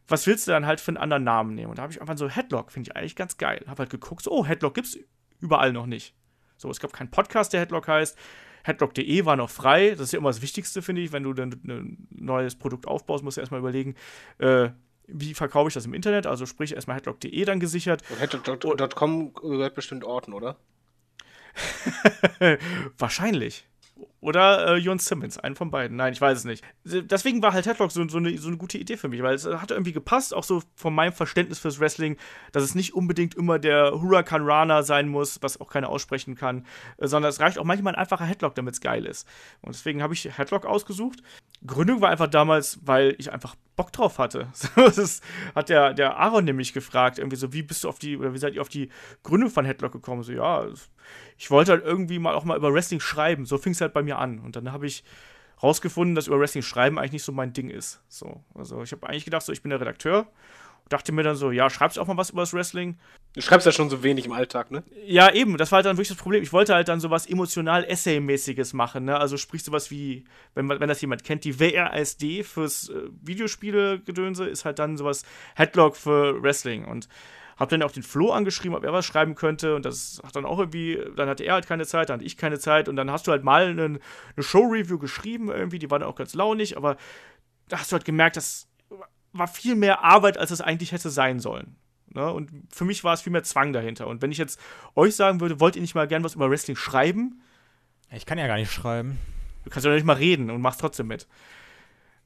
was 0.08 0.26
willst 0.26 0.46
du 0.46 0.52
dann 0.52 0.66
halt 0.66 0.80
für 0.80 0.90
einen 0.90 0.96
anderen 0.96 1.24
Namen 1.24 1.54
nehmen? 1.54 1.70
Und 1.70 1.78
da 1.78 1.82
habe 1.82 1.92
ich 1.92 2.00
einfach 2.00 2.16
so 2.16 2.28
Headlock, 2.28 2.72
finde 2.72 2.90
ich 2.90 2.96
eigentlich 2.96 3.16
ganz 3.16 3.36
geil. 3.36 3.64
Habe 3.66 3.80
halt 3.80 3.90
geguckt, 3.90 4.22
so, 4.22 4.30
oh, 4.30 4.44
Headlock 4.44 4.74
gibt's 4.74 4.98
überall 5.40 5.72
noch 5.72 5.86
nicht. 5.86 6.14
So, 6.56 6.70
es 6.70 6.80
gab 6.80 6.92
keinen 6.92 7.10
Podcast, 7.10 7.52
der 7.52 7.60
Headlock 7.60 7.88
heißt. 7.88 8.18
Headlock.de 8.64 9.24
war 9.24 9.36
noch 9.36 9.50
frei. 9.50 9.90
Das 9.90 10.00
ist 10.00 10.12
ja 10.12 10.18
immer 10.18 10.28
das 10.28 10.42
Wichtigste, 10.42 10.82
finde 10.82 11.02
ich. 11.02 11.12
Wenn 11.12 11.22
du 11.22 11.32
dann 11.32 11.52
ein 11.66 12.08
neues 12.10 12.56
Produkt 12.56 12.86
aufbaust, 12.86 13.24
musst 13.24 13.38
du 13.38 13.40
erstmal 13.40 13.60
überlegen, 13.60 13.94
äh, 14.38 14.70
wie 15.06 15.34
verkaufe 15.34 15.68
ich 15.68 15.74
das 15.74 15.86
im 15.86 15.94
Internet. 15.94 16.26
Also 16.26 16.44
sprich 16.44 16.74
erstmal 16.74 16.96
Headlock.de 16.96 17.44
dann 17.44 17.60
gesichert. 17.60 18.02
Und 18.10 18.20
Headlock.com 18.20 19.34
gehört 19.34 19.74
bestimmt 19.74 20.04
Orten, 20.04 20.32
oder? 20.32 20.56
Wahrscheinlich. 22.98 23.66
Oder 24.20 24.74
äh, 24.74 24.76
Jon 24.76 24.98
Simmons, 24.98 25.38
einen 25.38 25.56
von 25.56 25.70
beiden. 25.70 25.96
Nein, 25.96 26.12
ich 26.12 26.20
weiß 26.20 26.38
es 26.38 26.44
nicht. 26.44 26.64
Deswegen 26.84 27.42
war 27.42 27.52
halt 27.52 27.66
Headlock 27.66 27.90
so, 27.90 28.06
so, 28.08 28.18
eine, 28.18 28.36
so 28.38 28.48
eine 28.48 28.56
gute 28.56 28.78
Idee 28.78 28.96
für 28.96 29.08
mich, 29.08 29.22
weil 29.22 29.34
es 29.34 29.46
hat 29.46 29.70
irgendwie 29.70 29.92
gepasst, 29.92 30.34
auch 30.34 30.44
so 30.44 30.62
von 30.76 30.94
meinem 30.94 31.12
Verständnis 31.12 31.58
fürs 31.58 31.80
Wrestling, 31.80 32.16
dass 32.52 32.62
es 32.62 32.74
nicht 32.74 32.94
unbedingt 32.94 33.34
immer 33.34 33.58
der 33.58 33.92
Huracan 33.92 34.44
Rana 34.44 34.82
sein 34.82 35.08
muss, 35.08 35.42
was 35.42 35.60
auch 35.60 35.68
keiner 35.68 35.88
aussprechen 35.88 36.34
kann, 36.34 36.66
äh, 36.98 37.06
sondern 37.06 37.30
es 37.30 37.40
reicht 37.40 37.58
auch 37.58 37.64
manchmal 37.64 37.94
ein 37.94 38.00
einfacher 38.00 38.24
Headlock, 38.24 38.54
damit 38.54 38.74
es 38.74 38.80
geil 38.80 39.06
ist. 39.06 39.26
Und 39.62 39.74
deswegen 39.74 40.02
habe 40.02 40.14
ich 40.14 40.36
Headlock 40.36 40.66
ausgesucht. 40.66 41.22
Gründung 41.66 42.00
war 42.00 42.10
einfach 42.10 42.28
damals, 42.28 42.78
weil 42.82 43.14
ich 43.18 43.32
einfach 43.32 43.54
Bock 43.76 43.92
drauf 43.92 44.18
hatte. 44.18 44.48
das 44.76 45.20
hat 45.54 45.68
der, 45.68 45.94
der 45.94 46.16
Aaron 46.16 46.44
nämlich 46.44 46.72
gefragt, 46.72 47.18
irgendwie 47.18 47.36
so, 47.36 47.52
wie 47.52 47.62
bist 47.62 47.84
du 47.84 47.88
auf 47.88 47.98
die, 47.98 48.16
oder 48.16 48.32
wie 48.32 48.38
seid 48.38 48.54
ihr 48.54 48.60
auf 48.60 48.68
die 48.68 48.90
Gründung 49.22 49.50
von 49.50 49.64
Headlock 49.64 49.92
gekommen? 49.92 50.22
So, 50.22 50.32
ja, 50.32 50.66
ich 51.36 51.50
wollte 51.50 51.72
halt 51.72 51.84
irgendwie 51.84 52.18
mal 52.18 52.34
auch 52.34 52.44
mal 52.44 52.56
über 52.56 52.72
Wrestling 52.72 53.00
schreiben. 53.00 53.46
So 53.46 53.58
fing 53.58 53.72
es 53.72 53.80
halt 53.80 53.92
bei 53.92 54.02
mir 54.02 54.18
an. 54.18 54.38
Und 54.38 54.56
dann 54.56 54.72
habe 54.72 54.86
ich 54.86 55.04
rausgefunden, 55.62 56.14
dass 56.14 56.26
über 56.26 56.40
Wrestling 56.40 56.62
schreiben 56.62 56.98
eigentlich 56.98 57.12
nicht 57.12 57.24
so 57.24 57.32
mein 57.32 57.52
Ding 57.52 57.68
ist. 57.68 58.02
So, 58.08 58.42
also 58.54 58.82
ich 58.82 58.92
habe 58.92 59.06
eigentlich 59.08 59.24
gedacht, 59.24 59.42
so 59.42 59.52
ich 59.52 59.62
bin 59.62 59.70
der 59.70 59.80
Redakteur 59.80 60.26
dachte 60.90 61.12
mir 61.12 61.22
dann 61.22 61.36
so, 61.36 61.50
ja, 61.50 61.70
schreibst 61.70 61.96
du 61.96 62.00
auch 62.02 62.06
mal 62.06 62.16
was 62.16 62.30
über 62.30 62.42
das 62.42 62.52
Wrestling? 62.52 62.98
Du 63.32 63.40
schreibst 63.40 63.64
ja 63.64 63.72
schon 63.72 63.88
so 63.88 64.02
wenig 64.02 64.26
im 64.26 64.32
Alltag, 64.32 64.70
ne? 64.70 64.82
Ja, 65.06 65.32
eben, 65.32 65.56
das 65.56 65.70
war 65.70 65.76
halt 65.76 65.86
dann 65.86 65.96
wirklich 65.96 66.08
das 66.08 66.18
Problem. 66.18 66.42
Ich 66.42 66.52
wollte 66.52 66.74
halt 66.74 66.88
dann 66.88 67.00
sowas 67.00 67.26
emotional 67.26 67.84
Essay-mäßiges 67.84 68.72
machen, 68.72 69.04
ne? 69.04 69.16
Also 69.16 69.36
sprich 69.36 69.62
sowas 69.62 69.90
wie, 69.90 70.24
wenn, 70.54 70.68
wenn 70.68 70.88
das 70.88 71.00
jemand 71.00 71.24
kennt, 71.24 71.44
die 71.44 71.58
WRSD 71.58 72.42
fürs 72.42 72.88
äh, 72.88 73.08
Videospiele-Gedönse 73.22 74.46
ist 74.46 74.64
halt 74.64 74.80
dann 74.80 74.96
sowas 74.96 75.24
Headlock 75.54 75.96
für 75.96 76.42
Wrestling 76.42 76.84
und 76.84 77.08
hab 77.56 77.68
dann 77.68 77.82
auch 77.82 77.92
den 77.92 78.02
Flo 78.02 78.32
angeschrieben, 78.32 78.74
ob 78.74 78.82
er 78.82 78.92
was 78.92 79.04
schreiben 79.04 79.34
könnte 79.34 79.76
und 79.76 79.84
das 79.84 80.20
hat 80.24 80.34
dann 80.34 80.46
auch 80.46 80.58
irgendwie, 80.58 80.98
dann 81.14 81.28
hatte 81.28 81.44
er 81.44 81.54
halt 81.54 81.66
keine 81.66 81.86
Zeit, 81.86 82.08
dann 82.08 82.14
hatte 82.14 82.24
ich 82.24 82.38
keine 82.38 82.58
Zeit 82.58 82.88
und 82.88 82.96
dann 82.96 83.10
hast 83.10 83.26
du 83.26 83.32
halt 83.32 83.44
mal 83.44 83.66
eine, 83.66 83.84
eine 83.84 84.00
Show-Review 84.38 84.98
geschrieben 84.98 85.50
irgendwie, 85.50 85.78
die 85.78 85.90
war 85.90 85.98
dann 85.98 86.08
auch 86.08 86.16
ganz 86.16 86.34
launig, 86.34 86.78
aber 86.78 86.96
da 87.68 87.78
hast 87.78 87.92
du 87.92 87.96
halt 87.96 88.06
gemerkt, 88.06 88.36
dass 88.36 88.69
war 89.32 89.48
viel 89.48 89.74
mehr 89.76 90.02
Arbeit, 90.02 90.38
als 90.38 90.50
es 90.50 90.60
eigentlich 90.60 90.92
hätte 90.92 91.10
sein 91.10 91.40
sollen. 91.40 91.76
Ne? 92.12 92.30
Und 92.32 92.50
für 92.72 92.84
mich 92.84 93.04
war 93.04 93.14
es 93.14 93.22
viel 93.22 93.32
mehr 93.32 93.42
Zwang 93.42 93.72
dahinter. 93.72 94.06
Und 94.06 94.22
wenn 94.22 94.32
ich 94.32 94.38
jetzt 94.38 94.60
euch 94.94 95.14
sagen 95.14 95.40
würde, 95.40 95.60
wollt 95.60 95.76
ihr 95.76 95.82
nicht 95.82 95.94
mal 95.94 96.08
gern 96.08 96.24
was 96.24 96.34
über 96.34 96.50
Wrestling 96.50 96.76
schreiben? 96.76 97.40
Ich 98.10 98.26
kann 98.26 98.38
ja 98.38 98.46
gar 98.46 98.56
nicht 98.56 98.72
schreiben. 98.72 99.18
Du 99.64 99.70
kannst 99.70 99.86
ja 99.86 99.92
nicht 99.92 100.06
mal 100.06 100.16
reden 100.16 100.50
und 100.50 100.60
machst 100.60 100.80
trotzdem 100.80 101.06
mit. 101.06 101.28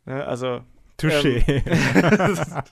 Ne? 0.07 0.25
Also. 0.25 0.63
Touché. 0.99 1.45
Ähm, 1.47 2.65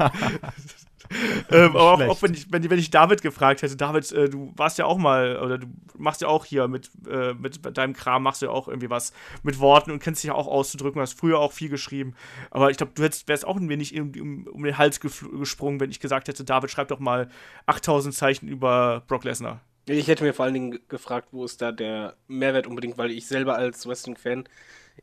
ähm, 1.50 1.76
aber 1.76 1.80
auch, 1.80 2.00
auch, 2.02 2.22
wenn, 2.22 2.34
ich, 2.34 2.52
wenn, 2.52 2.68
wenn 2.70 2.78
ich 2.78 2.90
David 2.90 3.22
gefragt 3.22 3.62
hätte, 3.62 3.76
David, 3.76 4.10
äh, 4.12 4.28
du 4.28 4.52
warst 4.56 4.78
ja 4.78 4.84
auch 4.84 4.98
mal, 4.98 5.38
oder 5.38 5.58
du 5.58 5.66
machst 5.98 6.20
ja 6.20 6.28
auch 6.28 6.44
hier 6.44 6.68
mit, 6.68 6.90
äh, 7.10 7.34
mit 7.34 7.76
deinem 7.76 7.94
Kram, 7.94 8.22
machst 8.22 8.42
du 8.42 8.46
ja 8.46 8.52
auch 8.52 8.68
irgendwie 8.68 8.90
was 8.90 9.12
mit 9.42 9.58
Worten 9.58 9.90
und 9.90 10.00
kennst 10.00 10.22
dich 10.22 10.28
ja 10.28 10.34
auch 10.34 10.46
auszudrücken, 10.46 11.00
hast 11.00 11.18
früher 11.18 11.40
auch 11.40 11.52
viel 11.52 11.68
geschrieben. 11.68 12.14
Aber 12.50 12.70
ich 12.70 12.76
glaube, 12.76 12.92
du 12.94 13.02
hättest, 13.02 13.26
wärst 13.28 13.44
auch 13.44 13.56
ein 13.56 13.68
wenig 13.68 13.98
um, 14.00 14.12
um, 14.18 14.46
um 14.46 14.62
den 14.62 14.78
Hals 14.78 15.00
gesprungen, 15.00 15.80
wenn 15.80 15.90
ich 15.90 15.98
gesagt 15.98 16.28
hätte, 16.28 16.44
David, 16.44 16.70
schreib 16.70 16.88
doch 16.88 17.00
mal 17.00 17.28
8000 17.66 18.14
Zeichen 18.14 18.48
über 18.48 19.02
Brock 19.08 19.24
Lesnar. 19.24 19.60
Ich 19.86 20.06
hätte 20.06 20.22
mir 20.22 20.34
vor 20.34 20.44
allen 20.44 20.54
Dingen 20.54 20.78
gefragt, 20.88 21.28
wo 21.32 21.44
ist 21.44 21.60
da 21.60 21.72
der 21.72 22.14
Mehrwert 22.28 22.68
unbedingt, 22.68 22.98
weil 22.98 23.10
ich 23.10 23.26
selber 23.26 23.56
als 23.56 23.86
Wrestling-Fan, 23.86 24.44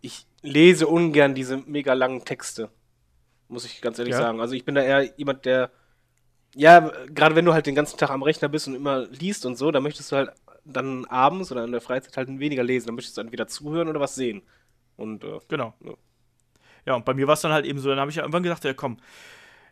ich 0.01 0.27
lese 0.47 0.87
ungern 0.87 1.35
diese 1.35 1.57
mega 1.57 1.93
langen 1.93 2.25
Texte. 2.25 2.69
Muss 3.47 3.65
ich 3.65 3.81
ganz 3.81 3.99
ehrlich 3.99 4.13
ja. 4.13 4.19
sagen. 4.19 4.41
Also 4.41 4.55
ich 4.55 4.65
bin 4.65 4.75
da 4.75 4.81
eher 4.81 5.17
jemand, 5.17 5.45
der 5.45 5.71
ja, 6.55 6.91
gerade 7.07 7.35
wenn 7.35 7.45
du 7.45 7.53
halt 7.53 7.67
den 7.67 7.75
ganzen 7.75 7.97
Tag 7.97 8.09
am 8.09 8.23
Rechner 8.23 8.49
bist 8.49 8.67
und 8.67 8.75
immer 8.75 9.05
liest 9.07 9.45
und 9.45 9.57
so, 9.57 9.71
dann 9.71 9.83
möchtest 9.83 10.11
du 10.11 10.15
halt 10.15 10.31
dann 10.65 11.05
abends 11.05 11.51
oder 11.51 11.63
in 11.63 11.71
der 11.71 11.81
Freizeit 11.81 12.17
halt 12.17 12.27
weniger 12.39 12.63
lesen. 12.63 12.87
Dann 12.87 12.95
möchtest 12.95 13.17
du 13.17 13.21
entweder 13.21 13.47
zuhören 13.47 13.87
oder 13.87 13.99
was 13.99 14.15
sehen. 14.15 14.41
Und 14.95 15.23
äh, 15.23 15.39
genau. 15.47 15.73
Ja. 15.83 15.93
ja, 16.87 16.95
und 16.95 17.05
bei 17.05 17.13
mir 17.13 17.27
war 17.27 17.35
es 17.35 17.41
dann 17.41 17.51
halt 17.51 17.65
eben 17.65 17.79
so, 17.79 17.89
dann 17.89 17.99
habe 17.99 18.09
ich 18.09 18.17
ja 18.17 18.23
irgendwann 18.23 18.43
gedacht, 18.43 18.63
ja 18.63 18.73
komm, 18.73 18.97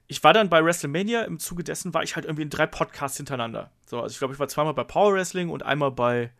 ich 0.08 0.24
war 0.24 0.34
dann 0.34 0.50
bei 0.50 0.64
WrestleMania, 0.64 1.24
im 1.24 1.40
Zuge 1.40 1.64
dessen 1.64 1.94
war 1.94 2.04
ich 2.04 2.16
halt 2.16 2.26
irgendwie 2.26 2.44
in 2.44 2.50
drei 2.50 2.68
Podcasts 2.68 3.18
hintereinander. 3.18 3.72
So, 3.88 4.02
also 4.02 4.14
ich 4.14 4.20
glaube, 4.20 4.34
ich 4.34 4.40
war 4.40 4.48
zweimal 4.48 4.76
bei 4.76 4.84
Power 4.84 5.14
Wrestling 5.14 5.50
und 5.50 5.64
einmal 5.64 5.92
bei 5.92 6.32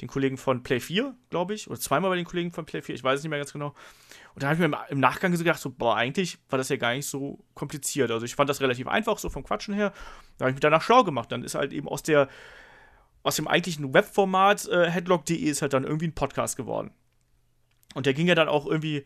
den 0.00 0.08
Kollegen 0.08 0.36
von 0.36 0.62
Play 0.62 0.80
4, 0.80 1.14
glaube 1.30 1.54
ich, 1.54 1.68
oder 1.68 1.78
zweimal 1.78 2.10
bei 2.10 2.16
den 2.16 2.24
Kollegen 2.24 2.52
von 2.52 2.66
Play 2.66 2.82
4, 2.82 2.94
ich 2.94 3.04
weiß 3.04 3.18
es 3.18 3.24
nicht 3.24 3.30
mehr 3.30 3.38
ganz 3.38 3.52
genau. 3.52 3.74
Und 4.34 4.42
da 4.42 4.48
habe 4.48 4.60
ich 4.60 4.68
mir 4.68 4.76
im 4.88 5.00
Nachgang 5.00 5.32
so 5.36 5.44
gedacht, 5.44 5.60
so, 5.60 5.70
boah, 5.70 5.96
eigentlich 5.96 6.38
war 6.48 6.58
das 6.58 6.68
ja 6.68 6.76
gar 6.76 6.94
nicht 6.94 7.06
so 7.06 7.44
kompliziert. 7.54 8.10
Also 8.10 8.26
ich 8.26 8.34
fand 8.34 8.50
das 8.50 8.60
relativ 8.60 8.88
einfach, 8.88 9.18
so 9.18 9.30
vom 9.30 9.44
Quatschen 9.44 9.74
her. 9.74 9.92
Da 10.38 10.44
habe 10.44 10.50
ich 10.50 10.54
mich 10.54 10.60
danach 10.60 10.82
schlau 10.82 11.04
gemacht. 11.04 11.30
Dann 11.30 11.44
ist 11.44 11.54
halt 11.54 11.72
eben 11.72 11.88
aus 11.88 12.02
der, 12.02 12.28
aus 13.22 13.36
dem 13.36 13.46
eigentlichen 13.46 13.94
Webformat 13.94 14.66
äh, 14.66 14.90
headlock.de 14.90 15.36
ist 15.36 15.62
halt 15.62 15.72
dann 15.72 15.84
irgendwie 15.84 16.08
ein 16.08 16.14
Podcast 16.14 16.56
geworden. 16.56 16.90
Und 17.94 18.06
der 18.06 18.14
ging 18.14 18.26
ja 18.26 18.34
dann 18.34 18.48
auch 18.48 18.66
irgendwie 18.66 19.04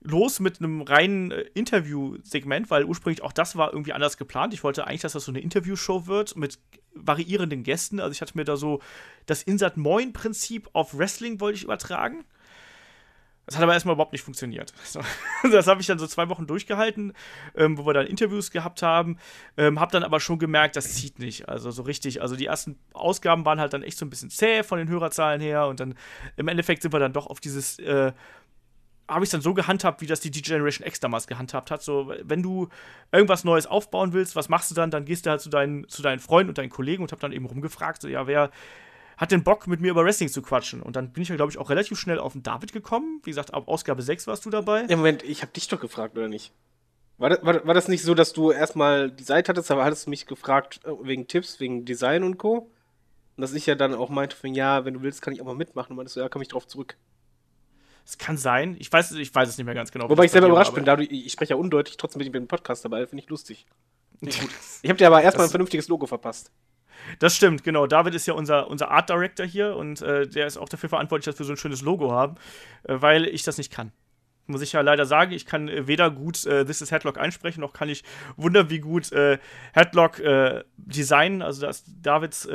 los 0.00 0.40
mit 0.40 0.60
einem 0.60 0.82
reinen 0.82 1.30
äh, 1.30 1.44
Interview-Segment, 1.54 2.70
weil 2.70 2.84
ursprünglich 2.84 3.22
auch 3.22 3.32
das 3.32 3.56
war 3.56 3.72
irgendwie 3.72 3.92
anders 3.92 4.16
geplant. 4.16 4.54
Ich 4.54 4.64
wollte 4.64 4.86
eigentlich, 4.86 5.02
dass 5.02 5.12
das 5.12 5.24
so 5.24 5.32
eine 5.32 5.40
Interviewshow 5.40 6.06
wird 6.06 6.36
mit 6.36 6.58
variierenden 6.94 7.62
Gästen. 7.62 8.00
Also 8.00 8.12
ich 8.12 8.20
hatte 8.20 8.36
mir 8.36 8.44
da 8.44 8.56
so 8.56 8.80
das 9.26 9.42
Insert 9.42 9.76
Moin-Prinzip 9.76 10.70
auf 10.72 10.96
Wrestling 10.96 11.40
wollte 11.40 11.56
ich 11.56 11.64
übertragen. 11.64 12.24
Das 13.46 13.54
hat 13.54 13.62
aber 13.62 13.74
erstmal 13.74 13.94
überhaupt 13.94 14.12
nicht 14.12 14.24
funktioniert. 14.24 14.72
So, 14.84 15.00
das 15.50 15.68
habe 15.68 15.80
ich 15.80 15.86
dann 15.86 15.98
so 15.98 16.06
zwei 16.06 16.28
Wochen 16.28 16.46
durchgehalten, 16.46 17.12
ähm, 17.54 17.78
wo 17.78 17.86
wir 17.86 17.94
dann 17.94 18.06
Interviews 18.06 18.50
gehabt 18.50 18.82
haben. 18.82 19.18
Ähm, 19.56 19.78
habe 19.78 19.92
dann 19.92 20.02
aber 20.02 20.18
schon 20.18 20.38
gemerkt, 20.38 20.74
das 20.74 20.94
zieht 20.94 21.18
nicht. 21.20 21.48
Also 21.48 21.70
so 21.70 21.82
richtig. 21.82 22.22
Also 22.22 22.34
die 22.34 22.46
ersten 22.46 22.76
Ausgaben 22.92 23.44
waren 23.44 23.60
halt 23.60 23.72
dann 23.72 23.84
echt 23.84 23.98
so 23.98 24.04
ein 24.04 24.10
bisschen 24.10 24.30
zäh 24.30 24.64
von 24.64 24.78
den 24.78 24.88
Hörerzahlen 24.88 25.40
her. 25.40 25.66
Und 25.68 25.78
dann 25.78 25.94
im 26.36 26.48
Endeffekt 26.48 26.82
sind 26.82 26.92
wir 26.92 26.98
dann 26.98 27.12
doch 27.12 27.28
auf 27.28 27.38
dieses. 27.38 27.78
Äh, 27.78 28.12
habe 29.08 29.24
ich 29.24 29.28
es 29.28 29.32
dann 29.32 29.40
so 29.40 29.54
gehandhabt, 29.54 30.00
wie 30.00 30.06
das 30.06 30.20
die 30.20 30.30
D-Generation 30.30 30.86
X 30.86 31.00
damals 31.00 31.26
gehandhabt 31.26 31.70
hat. 31.70 31.82
So, 31.82 32.12
wenn 32.22 32.42
du 32.42 32.68
irgendwas 33.12 33.44
Neues 33.44 33.66
aufbauen 33.66 34.12
willst, 34.12 34.36
was 34.36 34.48
machst 34.48 34.70
du 34.70 34.74
dann? 34.74 34.90
Dann 34.90 35.04
gehst 35.04 35.26
du 35.26 35.30
halt 35.30 35.40
zu 35.40 35.48
deinen, 35.48 35.88
zu 35.88 36.02
deinen 36.02 36.18
Freunden 36.18 36.50
und 36.50 36.58
deinen 36.58 36.70
Kollegen 36.70 37.02
und 37.02 37.12
hab 37.12 37.20
dann 37.20 37.32
eben 37.32 37.46
rumgefragt, 37.46 38.02
so, 38.02 38.08
ja, 38.08 38.26
wer, 38.26 38.50
hat 39.16 39.32
den 39.32 39.42
Bock, 39.42 39.66
mit 39.66 39.80
mir 39.80 39.90
über 39.90 40.04
Wrestling 40.04 40.28
zu 40.28 40.42
quatschen. 40.42 40.82
Und 40.82 40.96
dann 40.96 41.12
bin 41.12 41.22
ich 41.22 41.28
ja, 41.28 41.36
glaube 41.36 41.50
ich, 41.50 41.58
auch 41.58 41.70
relativ 41.70 41.98
schnell 41.98 42.18
auf 42.18 42.32
den 42.32 42.42
David 42.42 42.72
gekommen. 42.72 43.20
Wie 43.24 43.30
gesagt, 43.30 43.54
ab 43.54 43.68
Ausgabe 43.68 44.02
6 44.02 44.26
warst 44.26 44.44
du 44.44 44.50
dabei. 44.50 44.84
Ja, 44.88 44.96
Moment, 44.96 45.22
ich 45.22 45.42
habe 45.42 45.52
dich 45.52 45.68
doch 45.68 45.80
gefragt, 45.80 46.16
oder 46.16 46.28
nicht? 46.28 46.52
War 47.18 47.30
das, 47.30 47.42
war, 47.42 47.66
war 47.66 47.74
das 47.74 47.88
nicht 47.88 48.02
so, 48.02 48.14
dass 48.14 48.34
du 48.34 48.50
erstmal 48.50 49.10
die 49.10 49.24
Seite 49.24 49.48
hattest, 49.48 49.70
aber 49.70 49.84
hattest 49.84 50.06
du 50.06 50.10
mich 50.10 50.26
gefragt 50.26 50.80
äh, 50.84 50.90
wegen 51.02 51.26
Tipps, 51.28 51.60
wegen 51.60 51.86
Design 51.86 52.24
und 52.24 52.36
Co.? 52.36 52.70
Und 53.36 53.40
dass 53.40 53.54
ich 53.54 53.64
ja 53.66 53.74
dann 53.74 53.94
auch 53.94 54.10
meinte, 54.10 54.36
ja, 54.48 54.84
wenn 54.84 54.94
du 54.94 55.02
willst, 55.02 55.22
kann 55.22 55.32
ich 55.32 55.40
auch 55.40 55.46
mal 55.46 55.54
mitmachen. 55.54 55.92
Und 55.92 55.96
meintest 55.96 56.16
du, 56.16 56.20
ja, 56.20 56.28
komm 56.28 56.42
ich 56.42 56.48
drauf 56.48 56.66
zurück. 56.66 56.96
Es 58.06 58.18
kann 58.18 58.36
sein. 58.36 58.76
Ich 58.78 58.92
weiß, 58.92 59.12
ich 59.12 59.34
weiß 59.34 59.48
es 59.48 59.58
nicht 59.58 59.66
mehr 59.66 59.74
ganz 59.74 59.90
genau. 59.90 60.08
Wobei 60.08 60.26
ich 60.26 60.30
selber 60.30 60.46
überrascht 60.46 60.74
bin, 60.74 60.84
da 60.84 60.94
du, 60.94 61.02
ich 61.02 61.32
spreche 61.32 61.54
ja 61.54 61.56
undeutlich, 61.56 61.96
trotzdem 61.96 62.20
bin 62.20 62.28
ich 62.28 62.32
mit 62.32 62.40
dem 62.40 62.46
Podcast 62.46 62.84
dabei, 62.84 63.04
finde 63.04 63.24
ich 63.24 63.28
lustig. 63.28 63.66
Nicht 64.20 64.40
gut. 64.40 64.50
Ich 64.82 64.88
habe 64.88 64.96
dir 64.96 65.08
aber 65.08 65.22
erstmal 65.22 65.46
ein 65.46 65.50
vernünftiges 65.50 65.88
Logo 65.88 66.06
verpasst. 66.06 66.52
Das 67.18 67.34
stimmt, 67.34 67.64
genau. 67.64 67.88
David 67.88 68.14
ist 68.14 68.26
ja 68.26 68.34
unser, 68.34 68.68
unser 68.68 68.92
Art 68.92 69.10
Director 69.10 69.44
hier 69.44 69.74
und 69.74 70.02
äh, 70.02 70.26
der 70.28 70.46
ist 70.46 70.56
auch 70.56 70.68
dafür 70.68 70.88
verantwortlich, 70.88 71.24
dass 71.26 71.38
wir 71.38 71.46
so 71.46 71.52
ein 71.52 71.56
schönes 71.56 71.82
Logo 71.82 72.12
haben, 72.12 72.36
äh, 72.84 72.94
weil 73.00 73.26
ich 73.26 73.42
das 73.42 73.58
nicht 73.58 73.72
kann. 73.72 73.90
Muss 74.46 74.62
ich 74.62 74.72
ja 74.72 74.80
leider 74.82 75.04
sagen, 75.04 75.32
ich 75.32 75.44
kann 75.44 75.68
äh, 75.68 75.88
weder 75.88 76.10
gut 76.10 76.46
äh, 76.46 76.64
This 76.64 76.80
is 76.80 76.92
Headlock 76.92 77.18
einsprechen, 77.18 77.60
noch 77.60 77.72
kann 77.72 77.88
ich 77.88 78.04
wunder 78.36 78.70
wie 78.70 78.78
gut 78.78 79.10
äh, 79.10 79.38
Headlock 79.72 80.20
äh, 80.20 80.62
designen. 80.76 81.42
Also 81.42 81.62
da 81.62 81.70
ist 81.70 81.86
Davids 82.02 82.46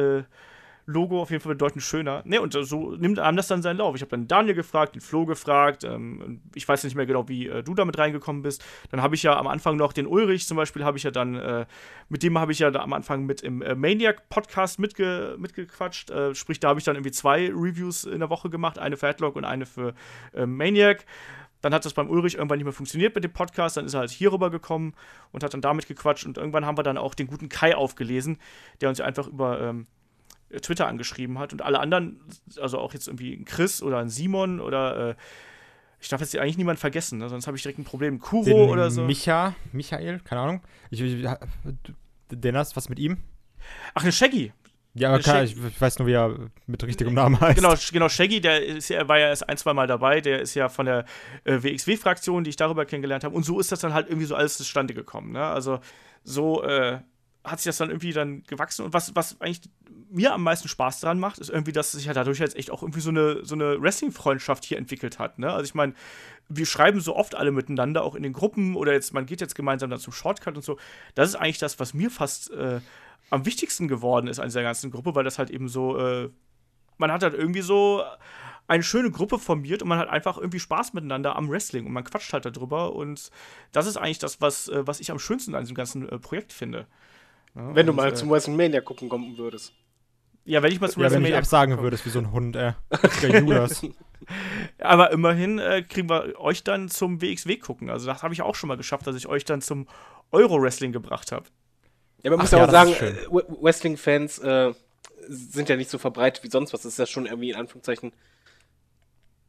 Logo 0.86 1.21
auf 1.21 1.29
jeden 1.29 1.41
Fall 1.41 1.53
bedeutend 1.53 1.84
schöner. 1.84 2.21
Ne, 2.25 2.41
und 2.41 2.53
so 2.53 2.95
nimmt 2.95 3.19
einem 3.19 3.38
das 3.38 3.47
dann 3.47 3.61
seinen 3.61 3.77
Lauf. 3.77 3.95
Ich 3.95 4.01
habe 4.01 4.11
dann 4.11 4.27
Daniel 4.27 4.55
gefragt, 4.55 4.95
den 4.95 5.01
Flo 5.01 5.25
gefragt. 5.25 5.84
Ähm, 5.84 6.41
ich 6.55 6.67
weiß 6.67 6.84
nicht 6.84 6.95
mehr 6.95 7.05
genau, 7.05 7.27
wie 7.27 7.47
äh, 7.47 7.63
du 7.63 7.73
damit 7.73 7.97
reingekommen 7.97 8.41
bist. 8.41 8.63
Dann 8.89 9.01
habe 9.01 9.15
ich 9.15 9.23
ja 9.23 9.38
am 9.38 9.47
Anfang 9.47 9.77
noch 9.77 9.93
den 9.93 10.07
Ulrich 10.07 10.47
zum 10.47 10.57
Beispiel, 10.57 10.84
habe 10.84 10.97
ich 10.97 11.03
ja 11.03 11.11
dann, 11.11 11.36
äh, 11.36 11.65
mit 12.09 12.23
dem 12.23 12.38
habe 12.39 12.51
ich 12.51 12.59
ja 12.59 12.73
am 12.73 12.93
Anfang 12.93 13.25
mit 13.25 13.41
im 13.41 13.61
äh, 13.61 13.75
Maniac-Podcast 13.75 14.79
mitge 14.79 15.36
mitgequatscht. 15.38 16.09
Äh, 16.09 16.36
sprich, 16.36 16.59
da 16.59 16.69
habe 16.69 16.79
ich 16.79 16.86
dann 16.86 16.95
irgendwie 16.95 17.11
zwei 17.11 17.47
Reviews 17.47 18.03
in 18.03 18.19
der 18.19 18.29
Woche 18.29 18.49
gemacht: 18.49 18.79
eine 18.79 18.97
für 18.97 19.07
Headlock 19.07 19.36
und 19.36 19.45
eine 19.45 19.65
für 19.65 19.93
äh, 20.34 20.45
Maniac. 20.45 21.05
Dann 21.61 21.73
hat 21.73 21.86
das 21.86 21.93
beim 21.93 22.09
Ulrich 22.09 22.36
irgendwann 22.36 22.57
nicht 22.57 22.65
mehr 22.65 22.73
funktioniert 22.73 23.13
mit 23.13 23.23
dem 23.23 23.34
Podcast. 23.34 23.77
Dann 23.77 23.86
ist 23.86 23.93
er 23.93 24.01
halt 24.01 24.09
hier 24.09 24.34
rüber 24.34 24.49
gekommen 24.49 24.93
und 25.32 25.43
hat 25.43 25.53
dann 25.53 25.61
damit 25.61 25.88
gequatscht. 25.88 26.25
Und 26.25 26.38
irgendwann 26.38 26.65
haben 26.65 26.77
wir 26.77 26.84
dann 26.84 26.97
auch 26.97 27.13
den 27.13 27.27
guten 27.27 27.49
Kai 27.49 27.75
aufgelesen, 27.75 28.39
der 28.82 28.89
uns 28.89 28.97
ja 28.97 29.05
einfach 29.05 29.27
über. 29.27 29.61
Ähm, 29.61 29.88
Twitter 30.62 30.88
angeschrieben 30.88 31.39
hat 31.39 31.54
und 31.54 31.62
alle 31.62 31.80
anderen, 31.80 32.22
also 32.60 32.80
auch 32.80 32.93
jetzt 32.93 33.08
irgendwie 33.08 33.34
ein 33.34 33.45
Chris 33.45 33.82
oder 33.82 33.99
ein 33.99 34.10
Simon 34.10 34.60
oder 34.60 35.10
äh, 35.12 35.16
ich 35.99 36.10
darf 36.10 36.20
jetzt 36.20 36.36
eigentlich 36.38 36.58
niemand 36.58 36.80
vergessen, 36.80 37.20
ne? 37.20 37.30
sonst 37.30 37.47
habe 37.47 37.56
ich 37.58 37.64
direkt 37.64 37.80
ein 37.80 37.84
Problem. 37.84 38.20
Kuro 38.20 38.43
Den 38.43 38.70
oder 38.70 38.89
so. 38.89 39.04
Micha, 39.04 39.56
Michael, 39.72 40.20
keine 40.20 40.41
Ahnung. 40.41 40.62
Ich, 40.89 40.99
ich, 40.99 41.28
den 42.32 42.58
hast 42.58 42.76
was 42.76 42.89
mit 42.89 42.97
ihm? 42.97 43.18
Ach, 43.93 44.02
eine 44.02 44.12
Shaggy. 44.12 44.52
Ja, 44.93 45.10
aber 45.10 45.20
klar, 45.20 45.43
ich, 45.43 45.56
ich, 45.56 45.80
weiß 45.80 45.99
nur, 45.99 46.08
wie 46.08 46.14
er 46.14 46.36
mit 46.68 46.84
richtigem 46.84 47.14
Namen 47.14 47.39
heißt. 47.39 47.56
Genau, 47.56 47.74
genau 47.91 48.10
Shaggy, 48.10 48.41
der 48.41 48.66
ist 48.66 48.89
ja, 48.89 49.08
war 49.08 49.20
ja 49.20 49.30
erst 49.30 49.47
ein, 49.47 49.58
zwei 49.58 49.74
Mal 49.74 49.88
dabei, 49.88 50.20
der 50.20 50.41
ist 50.41 50.54
ja 50.54 50.68
von 50.68 50.86
der 50.86 51.06
äh, 51.45 51.64
WXW-Fraktion, 51.64 52.43
die 52.43 52.49
ich 52.49 52.58
darüber 52.58 52.86
kennengelernt 52.86 53.24
habe. 53.24 53.34
Und 53.34 53.43
so 53.43 53.60
ist 53.60 53.72
das 53.72 53.80
dann 53.80 53.93
halt 53.93 54.10
irgendwie 54.10 54.26
so 54.26 54.36
alles 54.36 54.58
zustande 54.58 54.93
gekommen. 54.93 55.32
Ne? 55.32 55.43
Also 55.43 55.80
so 56.24 56.64
äh, 56.64 56.99
hat 57.44 57.60
sich 57.60 57.66
das 57.66 57.78
dann 57.78 57.89
irgendwie 57.89 58.14
dann 58.14 58.44
gewachsen. 58.44 58.86
Und 58.86 58.94
was, 58.94 59.16
was 59.16 59.39
eigentlich 59.42 59.62
mir 60.10 60.34
am 60.34 60.44
meisten 60.44 60.68
Spaß 60.68 61.00
daran 61.00 61.20
macht, 61.20 61.39
ist 61.39 61.50
irgendwie, 61.50 61.72
dass 61.72 61.94
sich 61.94 62.06
ja 62.06 62.14
dadurch 62.14 62.39
jetzt 62.39 62.56
echt 62.56 62.70
auch 62.70 62.84
irgendwie 62.84 63.00
so 63.00 63.10
eine, 63.10 63.44
so 63.44 63.56
eine 63.56 63.82
Wrestling-Freundschaft 63.82 64.64
hier 64.66 64.78
entwickelt 64.78 65.20
hat. 65.20 65.39
Ne? 65.39 65.52
Also 65.52 65.64
ich 65.64 65.74
meine, 65.74 65.94
wir 66.50 66.66
schreiben 66.66 67.00
so 67.00 67.16
oft 67.16 67.36
alle 67.36 67.52
miteinander, 67.52 68.04
auch 68.04 68.16
in 68.16 68.24
den 68.24 68.34
Gruppen 68.34 68.76
oder 68.76 68.94
jetzt, 68.94 69.14
man 69.14 69.26
geht 69.26 69.42
jetzt 69.42 69.56
gemeinsam 69.56 69.89
dann 69.89 70.00
zum 70.00 70.14
Shortcut 70.14 70.56
und 70.56 70.64
so. 70.64 70.78
Das 71.16 71.30
ist 71.30 71.36
eigentlich 71.36 71.60
das, 71.60 71.80
was 71.80 71.94
mir 71.94 72.12
fast 72.12 72.52
äh, 72.52 72.82
am 73.30 73.46
wichtigsten 73.46 73.88
geworden 73.88 74.28
ist 74.28 74.39
an 74.39 74.48
dieser 74.48 74.64
ganzen 74.64 74.92
Gruppe, 74.92 75.16
weil 75.16 75.24
das 75.24 75.39
halt 75.39 75.50
eben 75.50 75.68
so, 75.68 75.98
äh, 75.98 76.30
man 76.98 77.12
hat 77.12 77.24
halt 77.24 77.34
irgendwie 77.34 77.62
so 77.62 78.04
eine 78.68 78.84
schöne 78.84 79.12
Gruppe 79.12 79.39
formiert 79.39 79.82
und 79.82 79.89
man 79.89 80.00
hat 80.00 80.10
einfach 80.10 80.38
irgendwie 80.38 80.60
Spaß 80.60 80.94
miteinander 80.94 81.36
am 81.36 81.50
Wrestling 81.50 81.86
und 81.86 81.94
man 81.94 82.04
quatscht 82.04 82.32
halt 82.34 82.46
darüber 82.46 82.94
und 82.94 83.32
das 83.72 83.88
ist 83.88 83.98
eigentlich 83.98 84.20
das, 84.20 84.42
was, 84.42 84.68
äh, 84.68 84.86
was 84.86 85.00
ich 85.00 85.12
am 85.12 85.20
schönsten 85.20 85.56
an 85.56 85.64
diesem 85.64 85.76
ganzen 85.76 86.08
äh, 86.08 86.20
Projekt 86.20 86.54
finde. 86.54 86.88
Ja, 87.56 87.76
Wenn 87.76 87.86
du 87.86 87.93
mal 87.93 88.10
äh, 88.10 88.14
zum 88.14 88.30
WrestleMania 88.30 88.82
gucken 88.82 89.10
kommen 89.10 89.38
würdest. 89.38 89.74
Ja, 90.43 90.64
wenn 90.64 90.72
ich 90.72 90.82
mal 90.82 90.89
zum 90.89 91.04
ja, 91.04 91.12
wenn 91.12 91.24
du 91.24 91.38
absagen 91.38 91.78
würdest 91.80 92.06
wie 92.06 92.10
so 92.10 92.20
ein 92.20 92.32
Hund, 92.32 92.56
äh. 92.56 92.74
Judas. 93.22 93.86
Aber 94.80 95.12
immerhin 95.12 95.60
äh, 95.60 95.84
kriegen 95.84 96.10
wir 96.10 96.39
euch 96.39 96.64
dann 96.64 96.89
zum 96.89 97.22
WXW 97.22 97.58
gucken. 97.58 97.89
Also 97.89 98.08
das 98.08 98.24
habe 98.24 98.34
ich 98.34 98.41
auch 98.41 98.56
schon 98.56 98.68
mal 98.68 98.78
geschafft, 98.78 99.06
dass 99.06 99.16
ich 99.16 99.28
euch 99.28 99.45
dann 99.45 99.62
zum 99.62 99.88
Euro-Wrestling 100.32 100.91
gebracht 100.91 101.32
habe. 101.32 101.45
Ja, 102.24 102.32
man 102.32 102.39
Ach 102.39 102.43
muss 102.43 102.52
ja 102.52 102.66
auch 102.66 102.72
sagen, 102.72 102.93
äh, 102.93 103.14
Wrestling-Fans 103.30 104.39
äh, 104.39 104.74
sind 105.28 105.70
ja 105.70 105.76
nicht 105.76 105.89
so 105.89 105.97
verbreitet 105.97 106.43
wie 106.43 106.49
sonst 106.49 106.74
was. 106.74 106.82
Das 106.82 106.93
ist 106.93 106.99
ja 106.99 107.06
schon 107.06 107.26
irgendwie 107.26 107.52
in 107.52 107.56
Anführungszeichen 107.56 108.12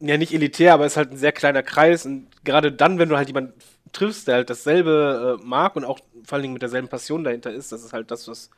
ja 0.00 0.16
nicht 0.16 0.34
elitär, 0.34 0.74
aber 0.74 0.84
es 0.84 0.92
ist 0.92 0.96
halt 0.96 1.12
ein 1.12 1.16
sehr 1.16 1.32
kleiner 1.32 1.62
Kreis. 1.62 2.05
Und 2.05 2.28
gerade 2.44 2.72
dann, 2.72 2.98
wenn 2.98 3.09
du 3.09 3.16
halt 3.16 3.28
jemanden 3.28 3.55
triffst, 3.93 4.28
der 4.28 4.36
halt 4.36 4.51
dasselbe 4.51 5.38
äh, 5.40 5.45
mag 5.45 5.76
und 5.76 5.84
auch 5.84 6.01
vor 6.24 6.34
allen 6.34 6.43
Dingen 6.43 6.55
mit 6.55 6.62
derselben 6.62 6.88
Passion 6.88 7.24
dahinter 7.24 7.53
ist, 7.53 7.72
das 7.72 7.84
ist 7.84 7.93
halt 7.93 8.11
das, 8.11 8.28
was 8.28 8.51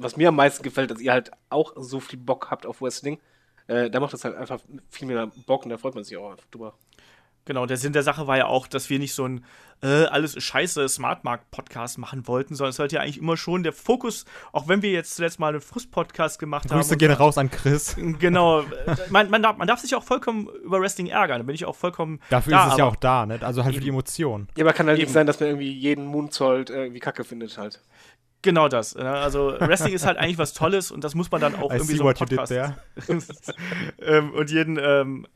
was 0.00 0.16
mir 0.16 0.28
am 0.28 0.36
meisten 0.36 0.62
gefällt, 0.62 0.90
dass 0.90 1.00
ihr 1.00 1.12
halt 1.12 1.30
auch 1.50 1.74
so 1.76 2.00
viel 2.00 2.18
Bock 2.18 2.50
habt 2.50 2.66
auf 2.66 2.80
Wrestling. 2.80 3.20
Äh, 3.66 3.90
da 3.90 4.00
macht 4.00 4.12
das 4.12 4.24
halt 4.24 4.34
einfach 4.34 4.60
viel 4.88 5.06
mehr 5.06 5.30
Bock 5.46 5.64
und 5.64 5.70
da 5.70 5.76
freut 5.76 5.94
man 5.94 6.04
sich 6.04 6.16
auch 6.16 6.36
drüber. 6.50 6.74
Genau, 7.44 7.66
der 7.66 7.76
Sinn 7.76 7.92
der 7.92 8.02
Sache 8.02 8.26
war 8.26 8.36
ja 8.36 8.46
auch, 8.46 8.66
dass 8.66 8.90
wir 8.90 8.98
nicht 8.98 9.14
so 9.14 9.26
ein 9.26 9.44
äh, 9.82 10.04
alles 10.04 10.42
scheiße 10.42 10.88
Smartmarkt-Podcast 10.88 11.98
machen 11.98 12.26
wollten, 12.28 12.54
sondern 12.54 12.70
es 12.70 12.76
sollte 12.76 12.96
ja 12.96 13.02
eigentlich 13.02 13.18
immer 13.18 13.36
schon 13.36 13.62
der 13.62 13.72
Fokus, 13.72 14.24
auch 14.52 14.68
wenn 14.68 14.82
wir 14.82 14.90
jetzt 14.90 15.16
zuletzt 15.16 15.40
mal 15.40 15.48
einen 15.48 15.60
Frust-Podcast 15.60 16.38
gemacht 16.38 16.64
Grüße 16.64 16.74
haben. 16.74 16.80
Grüße 16.80 16.96
gehen 16.98 17.12
raus 17.12 17.38
an 17.38 17.50
Chris. 17.50 17.96
Genau. 18.18 18.64
man, 19.08 19.30
man, 19.30 19.42
darf, 19.42 19.56
man 19.56 19.66
darf 19.66 19.80
sich 19.80 19.94
auch 19.94 20.02
vollkommen 20.02 20.48
über 20.62 20.80
Wrestling 20.80 21.06
ärgern, 21.06 21.38
da 21.38 21.44
bin 21.44 21.54
ich 21.54 21.64
auch 21.64 21.76
vollkommen. 21.76 22.20
Dafür 22.28 22.52
da, 22.52 22.66
ist 22.66 22.72
es 22.72 22.78
ja 22.78 22.84
auch 22.84 22.96
da, 22.96 23.24
ne? 23.24 23.38
Also 23.40 23.64
halt 23.64 23.72
eben. 23.72 23.80
für 23.80 23.84
die 23.84 23.90
Emotionen. 23.90 24.48
Ja, 24.56 24.64
aber 24.64 24.74
kann 24.74 24.86
halt 24.86 24.98
eben. 24.98 25.06
nicht 25.06 25.14
sein, 25.14 25.26
dass 25.26 25.40
man 25.40 25.48
irgendwie 25.48 25.72
jeden 25.72 26.04
Moonsault 26.04 26.70
irgendwie 26.70 27.00
kacke 27.00 27.24
findet 27.24 27.56
halt. 27.56 27.80
Genau 28.42 28.68
das. 28.68 28.94
Ne? 28.94 29.08
Also 29.08 29.54
Wrestling 29.58 29.92
ist 29.92 30.06
halt 30.06 30.16
eigentlich 30.16 30.38
was 30.38 30.54
Tolles 30.54 30.90
und 30.90 31.04
das 31.04 31.14
muss 31.14 31.30
man 31.30 31.42
dann 31.42 31.54
auch 31.56 31.70
I 31.70 31.76
irgendwie 31.76 31.96
so 31.96 32.08
im 32.08 32.14
Podcast. 32.14 32.52
ähm, 34.00 34.32
und 34.32 34.50
jeden, 34.50 34.78
ähm, 34.78 35.26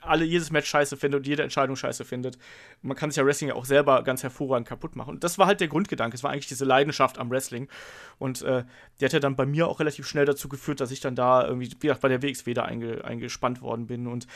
alle, 0.00 0.24
jedes 0.24 0.52
Match 0.52 0.68
scheiße 0.68 0.96
findet 0.96 1.20
und 1.20 1.26
jede 1.26 1.42
Entscheidung 1.42 1.74
scheiße 1.74 2.04
findet. 2.04 2.38
Man 2.80 2.96
kann 2.96 3.10
sich 3.10 3.16
ja 3.16 3.26
Wrestling 3.26 3.48
ja 3.48 3.56
auch 3.56 3.64
selber 3.64 4.04
ganz 4.04 4.22
hervorragend 4.22 4.68
kaputt 4.68 4.94
machen. 4.94 5.14
Und 5.14 5.24
das 5.24 5.38
war 5.38 5.46
halt 5.46 5.60
der 5.60 5.66
Grundgedanke. 5.66 6.14
Es 6.14 6.22
war 6.22 6.30
eigentlich 6.30 6.46
diese 6.46 6.64
Leidenschaft 6.64 7.18
am 7.18 7.30
Wrestling. 7.30 7.68
Und 8.18 8.42
äh, 8.42 8.62
die 9.00 9.04
hat 9.04 9.12
ja 9.12 9.18
dann 9.18 9.34
bei 9.34 9.46
mir 9.46 9.66
auch 9.66 9.80
relativ 9.80 10.06
schnell 10.06 10.24
dazu 10.24 10.48
geführt, 10.48 10.80
dass 10.80 10.92
ich 10.92 11.00
dann 11.00 11.16
da 11.16 11.44
irgendwie, 11.44 11.68
wie 11.80 11.86
gesagt, 11.88 12.02
bei 12.02 12.08
der 12.08 12.22
WXW 12.22 12.54
da 12.54 12.62
einge, 12.62 13.04
eingespannt 13.04 13.60
worden 13.60 13.88
bin. 13.88 14.06
Und 14.06 14.28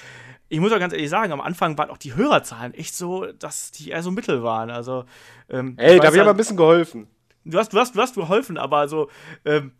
ich 0.49 0.59
muss 0.59 0.73
auch 0.73 0.81
ganz 0.81 0.95
ehrlich 0.95 1.11
sagen, 1.11 1.33
am 1.33 1.41
Anfang 1.41 1.79
waren 1.79 1.91
auch 1.91 1.99
die 1.99 2.17
Hörerzahlen 2.17 2.75
echt 2.75 2.97
so, 2.97 3.27
dass 3.39 3.71
die 3.71 3.91
eher 3.91 4.03
so 4.03 4.11
mittel 4.11 4.43
waren. 4.43 4.71
Also, 4.71 5.05
ähm, 5.49 5.75
Ey, 5.77 6.01
da 6.01 6.07
habe 6.07 6.17
ich 6.17 6.23
aber 6.23 6.33
ein 6.33 6.37
bisschen 6.37 6.57
geholfen 6.57 7.07
du 7.51 7.59
hast, 7.59 7.73
du 7.73 7.79
hast, 7.79 7.95
du 7.95 8.01
hast 8.01 8.15
geholfen, 8.15 8.59
aber 8.59 8.89
so, 8.89 9.09
ähm, 9.45 9.73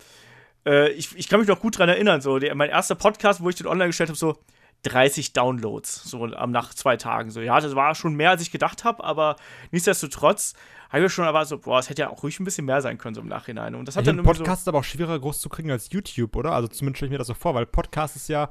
äh, 0.65 0.89
ich, 0.91 1.15
ich 1.17 1.29
kann 1.29 1.39
mich 1.39 1.49
noch 1.49 1.59
gut 1.59 1.77
dran 1.77 1.89
erinnern, 1.89 2.21
so, 2.21 2.39
der, 2.39 2.55
mein 2.55 2.69
erster 2.69 2.95
Podcast, 2.95 3.41
wo 3.41 3.49
ich 3.49 3.55
den 3.55 3.67
online 3.67 3.89
gestellt 3.89 4.09
habe, 4.09 4.17
so 4.17 4.37
30 4.83 5.33
Downloads, 5.33 6.03
so 6.03 6.25
am 6.25 6.51
nach 6.51 6.73
zwei 6.73 6.97
Tagen. 6.97 7.29
So, 7.31 7.41
ja, 7.41 7.59
das 7.59 7.75
war 7.75 7.95
schon 7.95 8.15
mehr, 8.15 8.29
als 8.29 8.41
ich 8.41 8.51
gedacht 8.51 8.83
habe, 8.83 9.03
aber 9.03 9.35
nichtsdestotrotz 9.71 10.53
habe 10.89 11.05
ich 11.05 11.11
schon 11.11 11.25
erwartet, 11.25 11.49
so, 11.49 11.57
boah, 11.57 11.79
es 11.79 11.89
hätte 11.89 12.03
ja 12.03 12.09
auch 12.09 12.23
ruhig 12.23 12.39
ein 12.39 12.45
bisschen 12.45 12.65
mehr 12.65 12.81
sein 12.81 12.97
können, 12.97 13.15
so 13.15 13.21
im 13.21 13.27
Nachhinein. 13.27 13.75
Und 13.75 13.87
das 13.87 13.95
hat 13.95 14.03
ich 14.03 14.07
dann 14.07 14.23
Podcast 14.23 14.45
so 14.45 14.53
ist 14.53 14.67
aber 14.69 14.79
auch 14.79 14.83
schwerer 14.83 15.19
groß 15.19 15.41
zu 15.41 15.49
kriegen 15.49 15.71
als 15.71 15.91
YouTube, 15.91 16.35
oder? 16.35 16.53
Also 16.53 16.67
zumindest 16.67 16.99
stelle 16.99 17.07
ich 17.07 17.11
mir 17.11 17.17
das 17.17 17.27
so 17.27 17.33
vor, 17.33 17.55
weil 17.55 17.65
Podcast 17.65 18.15
ist 18.15 18.29
ja 18.29 18.49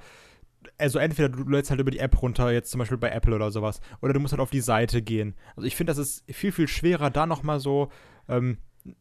also 0.79 0.99
entweder 0.99 1.29
du 1.29 1.49
lädst 1.49 1.71
halt 1.71 1.81
über 1.81 1.91
die 1.91 1.99
App 1.99 2.21
runter, 2.21 2.51
jetzt 2.51 2.71
zum 2.71 2.79
Beispiel 2.79 2.99
bei 2.99 3.11
Apple 3.11 3.35
oder 3.35 3.51
sowas, 3.51 3.81
oder 4.01 4.13
du 4.13 4.21
musst 4.21 4.33
halt 4.33 4.41
auf 4.41 4.51
die 4.51 4.61
Seite 4.61 5.03
gehen. 5.03 5.35
Also 5.55 5.67
ich 5.67 5.77
finde, 5.77 5.93
das 5.93 5.99
ist 5.99 6.25
viel, 6.35 6.53
viel 6.53 6.69
schwerer, 6.69 7.11
da 7.11 7.27
nochmal 7.27 7.61
so 7.61 7.91
ähm, 8.29 8.59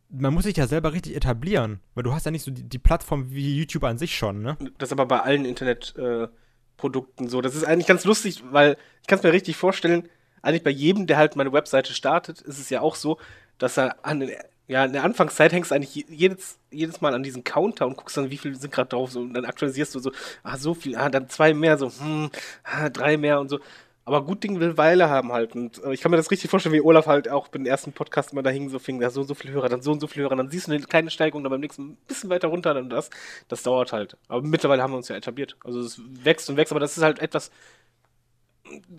man 0.09 0.33
muss 0.33 0.45
sich 0.45 0.57
ja 0.57 0.67
selber 0.67 0.93
richtig 0.93 1.15
etablieren, 1.15 1.79
weil 1.93 2.03
du 2.03 2.13
hast 2.13 2.25
ja 2.25 2.31
nicht 2.31 2.43
so 2.43 2.51
die, 2.51 2.63
die 2.63 2.79
Plattform 2.79 3.31
wie 3.31 3.57
YouTube 3.57 3.83
an 3.83 3.97
sich 3.97 4.17
schon, 4.17 4.41
ne? 4.41 4.57
Das 4.77 4.89
ist 4.89 4.93
aber 4.93 5.05
bei 5.05 5.19
allen 5.19 5.45
Internetprodukten 5.45 7.27
äh, 7.27 7.29
so. 7.29 7.41
Das 7.41 7.55
ist 7.55 7.65
eigentlich 7.65 7.87
ganz 7.87 8.05
lustig, 8.05 8.43
weil 8.51 8.77
ich 9.01 9.07
kann 9.07 9.19
es 9.19 9.23
mir 9.23 9.33
richtig 9.33 9.57
vorstellen, 9.57 10.07
eigentlich 10.41 10.63
bei 10.63 10.71
jedem, 10.71 11.07
der 11.07 11.17
halt 11.17 11.35
meine 11.35 11.53
Webseite 11.53 11.93
startet, 11.93 12.41
ist 12.41 12.59
es 12.59 12.69
ja 12.69 12.81
auch 12.81 12.95
so, 12.95 13.17
dass 13.57 13.77
er 13.77 14.05
an 14.05 14.29
ja, 14.67 14.83
in 14.83 14.93
der 14.93 15.03
Anfangszeit 15.03 15.53
hängst 15.53 15.69
du 15.69 15.75
eigentlich 15.75 16.05
jedes, 16.09 16.57
jedes 16.71 16.99
Mal 16.99 17.13
an 17.13 17.21
diesen 17.21 17.43
Counter 17.43 17.85
und 17.85 17.97
guckst 17.97 18.17
dann, 18.17 18.31
wie 18.31 18.37
viele 18.37 18.55
sind 18.55 18.73
gerade 18.73 18.89
drauf, 18.89 19.11
so, 19.11 19.19
und 19.19 19.33
dann 19.33 19.45
aktualisierst 19.45 19.93
du 19.93 19.99
so, 19.99 20.11
ah, 20.41 20.57
so 20.57 20.73
viel, 20.73 20.95
ah, 20.95 21.09
dann 21.09 21.29
zwei 21.29 21.53
mehr, 21.53 21.77
so, 21.77 21.91
hm, 21.91 22.31
ah, 22.63 22.89
drei 22.89 23.17
mehr 23.17 23.39
und 23.39 23.49
so. 23.49 23.59
Aber 24.07 24.23
gut 24.23 24.43
Ding 24.43 24.59
will 24.59 24.77
Weile 24.77 25.09
haben 25.09 25.33
halt. 25.33 25.55
Und 25.55 25.83
äh, 25.83 25.93
ich 25.93 26.01
kann 26.01 26.11
mir 26.11 26.17
das 26.17 26.29
richtig 26.29 26.49
vorstellen, 26.49 26.73
wie 26.75 26.81
Olaf 26.81 27.07
halt 27.07 27.27
auch 27.27 27.47
beim 27.47 27.65
ersten 27.65 27.91
Podcast 27.91 28.33
immer 28.33 28.43
da 28.43 28.51
hing, 28.51 28.69
so 28.69 28.77
fing, 28.77 28.99
da 28.99 29.09
so 29.09 29.21
und 29.21 29.27
so 29.27 29.33
viele 29.33 29.53
Hörer, 29.53 29.67
dann 29.67 29.81
so 29.81 29.91
und 29.91 29.99
so 29.99 30.05
viele 30.05 30.25
Hörer, 30.25 30.35
dann 30.35 30.49
siehst 30.49 30.67
du 30.67 30.71
eine 30.71 30.83
kleine 30.83 31.09
Steigung, 31.09 31.43
dann 31.43 31.49
beim 31.49 31.59
nächsten 31.59 31.93
ein 31.93 31.97
bisschen 32.07 32.29
weiter 32.29 32.49
runter, 32.49 32.75
dann 32.75 32.89
das. 32.89 33.09
Das 33.47 33.63
dauert 33.63 33.93
halt. 33.93 34.15
Aber 34.27 34.43
mittlerweile 34.43 34.83
haben 34.83 34.93
wir 34.93 34.97
uns 34.97 35.07
ja 35.07 35.15
etabliert. 35.15 35.57
Also 35.63 35.79
es 35.79 35.99
wächst 36.23 36.49
und 36.49 36.57
wächst, 36.57 36.71
aber 36.71 36.79
das 36.79 36.95
ist 36.97 37.03
halt 37.03 37.19
etwas, 37.19 37.49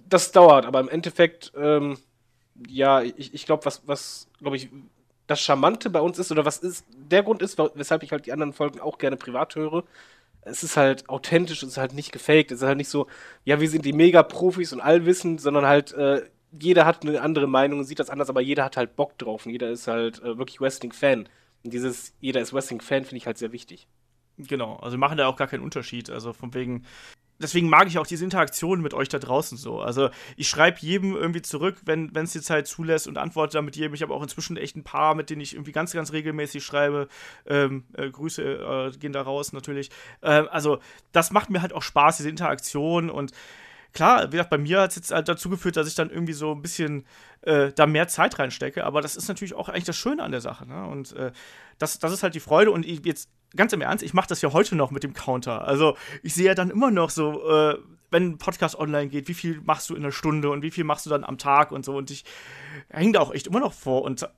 das 0.09 0.33
dauert. 0.33 0.67
Aber 0.67 0.81
im 0.81 0.89
Endeffekt, 0.89 1.53
ähm, 1.57 1.99
ja, 2.69 3.03
ich, 3.03 3.33
ich 3.33 3.47
glaube, 3.47 3.65
was, 3.65 3.83
was, 3.87 4.29
glaube 4.41 4.57
ich, 4.57 4.71
das 5.29 5.41
Charmante 5.41 5.91
bei 5.91 6.01
uns 6.01 6.19
ist, 6.19 6.33
oder 6.33 6.45
was 6.45 6.59
ist, 6.59 6.85
der 7.11 7.23
Grund 7.23 7.43
ist, 7.43 7.59
weshalb 7.75 8.03
ich 8.03 8.13
halt 8.13 8.27
die 8.27 8.33
anderen 8.33 8.53
Folgen 8.53 8.81
auch 8.81 8.99
gerne 8.99 9.17
privat 9.17 9.55
höre, 9.55 9.85
es 10.47 10.63
ist 10.63 10.77
halt 10.77 11.09
authentisch, 11.09 11.63
es 11.63 11.71
ist 11.71 11.77
halt 11.77 11.93
nicht 11.93 12.13
gefaked, 12.13 12.53
es 12.53 12.63
ist 12.63 12.67
halt 12.67 12.79
nicht 12.79 12.89
so, 12.89 13.09
ja, 13.45 13.61
wir 13.61 13.69
sind 13.69 13.85
die 13.85 13.93
Mega-Profis 13.93 14.73
und 14.73 14.81
allwissend, 14.81 15.41
sondern 15.41 15.67
halt, 15.67 15.93
äh, 15.93 16.23
jeder 16.53 16.87
hat 16.87 17.03
eine 17.03 17.21
andere 17.21 17.49
Meinung 17.49 17.81
und 17.81 17.85
sieht 17.85 17.99
das 17.99 18.11
anders, 18.11 18.31
aber 18.31 18.41
jeder 18.41 18.65
hat 18.65 18.77
halt 18.77 18.97
Bock 18.97 19.19
drauf 19.19 19.45
und 19.45 19.53
jeder 19.53 19.71
ist 19.71 19.89
halt 19.89 20.23
äh, 20.23 20.39
wirklich 20.39 20.61
Wrestling-Fan. 20.61 21.29
Und 21.65 21.73
dieses, 21.73 22.15
jeder 22.21 22.41
ist 22.41 22.55
Wrestling-Fan, 22.55 23.05
finde 23.05 23.17
ich 23.17 23.27
halt 23.27 23.39
sehr 23.39 23.53
wichtig. 23.53 23.89
Genau, 24.39 24.77
also 24.77 24.97
wir 24.97 25.01
machen 25.01 25.19
da 25.19 25.27
auch 25.27 25.37
gar 25.37 25.49
keinen 25.49 25.65
Unterschied. 25.65 26.11
Also 26.11 26.33
von 26.33 26.55
wegen, 26.55 26.85
deswegen 27.39 27.69
mag 27.69 27.87
ich 27.87 27.99
auch 27.99 28.07
diese 28.07 28.25
Interaktion 28.25 28.81
mit 28.81 28.95
euch 28.95 29.09
da 29.09 29.19
draußen 29.19 29.59
so. 29.59 29.81
Also 29.81 30.11
ich 30.37 30.49
schreibe 30.49 30.79
jedem 30.81 31.15
irgendwie 31.15 31.43
zurück, 31.43 31.77
wenn 31.85 32.11
es 32.15 32.33
die 32.33 32.41
Zeit 32.41 32.67
zulässt 32.67 33.09
und 33.09 33.19
antworte 33.19 33.55
damit 33.55 33.77
jedem. 33.77 33.95
Ich 33.95 34.03
habe 34.03 34.15
auch 34.15 34.23
inzwischen 34.23 34.57
echt 34.57 34.77
ein 34.77 34.85
paar, 34.85 35.15
mit 35.15 35.31
denen 35.31 35.41
ich 35.41 35.55
irgendwie 35.55 35.73
ganz, 35.73 35.93
ganz 35.93 36.13
regelmäßig 36.13 36.65
schreibe. 36.65 37.09
Ähm, 37.47 37.85
äh, 37.95 38.11
Grüße 38.11 38.43
äh, 38.43 38.99
gehen 38.99 39.13
da 39.13 39.23
raus 39.23 39.53
natürlich. 39.53 39.91
Ähm, 40.23 40.49
also 40.51 40.79
das 41.13 41.31
macht 41.31 41.51
mir 41.51 41.63
halt 41.63 41.73
auch 41.73 41.83
Spaß, 41.83 42.19
diese 42.19 42.31
Interaktion 42.31 43.11
und 43.11 43.33
klar, 43.93 44.27
wie 44.29 44.33
gesagt, 44.33 44.51
bei 44.51 44.59
mir 44.59 44.83
hat 44.83 44.91
es 44.91 44.97
jetzt 44.97 45.11
halt 45.11 45.29
dazu 45.29 45.49
geführt, 45.49 45.77
dass 45.77 45.89
ich 45.89 45.95
dann 45.95 46.11
irgendwie 46.11 46.35
so 46.35 46.53
ein 46.53 46.63
bisschen 46.63 47.05
äh, 47.43 47.73
da 47.73 47.87
mehr 47.87 48.09
Zeit 48.09 48.39
reinstecke, 48.39 48.85
aber 48.85 49.01
das 49.01 49.17
ist 49.17 49.27
natürlich 49.29 49.55
auch 49.55 49.69
eigentlich 49.69 49.85
das 49.85 49.97
Schöne 49.97 50.23
an 50.23 50.31
der 50.31 50.41
Sache. 50.41 50.67
Ne? 50.67 50.87
Und 50.87 51.15
äh, 51.15 51.33
das, 51.79 51.99
das 51.99 52.13
ist 52.13 52.23
halt 52.23 52.35
die 52.35 52.41
Freude. 52.41 52.71
Und 52.71 52.85
jetzt 52.85 53.31
ganz 53.55 53.73
im 53.73 53.81
Ernst, 53.81 54.05
ich 54.05 54.15
mache 54.15 54.29
das 54.29 54.43
ja 54.43 54.53
heute 54.53 54.77
noch 54.77 54.91
mit 54.91 55.03
dem 55.03 55.15
Counter. 55.15 55.67
Also 55.67 55.97
ich 56.23 56.35
sehe 56.35 56.47
ja 56.47 56.55
dann 56.55 56.71
immer 56.71 56.91
noch 56.91 57.11
so, 57.11 57.49
äh, 57.49 57.79
wenn 58.11 58.31
ein 58.31 58.39
Podcast 58.39 58.79
online 58.79 59.09
geht, 59.09 59.29
wie 59.29 59.35
viel 59.35 59.61
machst 59.65 59.91
du 59.91 59.95
in 59.95 60.03
einer 60.03 60.13
Stunde 60.13 60.51
und 60.51 60.63
wie 60.63 60.71
viel 60.71 60.85
machst 60.85 61.07
du 61.07 61.11
dann 61.11 61.25
am 61.25 61.39
Tag 61.39 61.73
und 61.73 61.85
so. 61.85 61.97
Und 61.97 62.11
ich 62.11 62.25
hänge 62.89 63.13
da 63.13 63.21
auch 63.21 63.33
echt 63.33 63.47
immer 63.47 63.61
noch 63.61 63.73
vor 63.73 64.03
und 64.03 64.29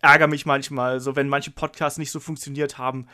ärgere 0.00 0.28
mich 0.28 0.46
manchmal, 0.46 1.00
so 1.00 1.16
wenn 1.16 1.28
manche 1.28 1.50
Podcasts 1.50 1.98
nicht 1.98 2.10
so 2.10 2.20
funktioniert 2.20 2.78
haben, 2.78 3.06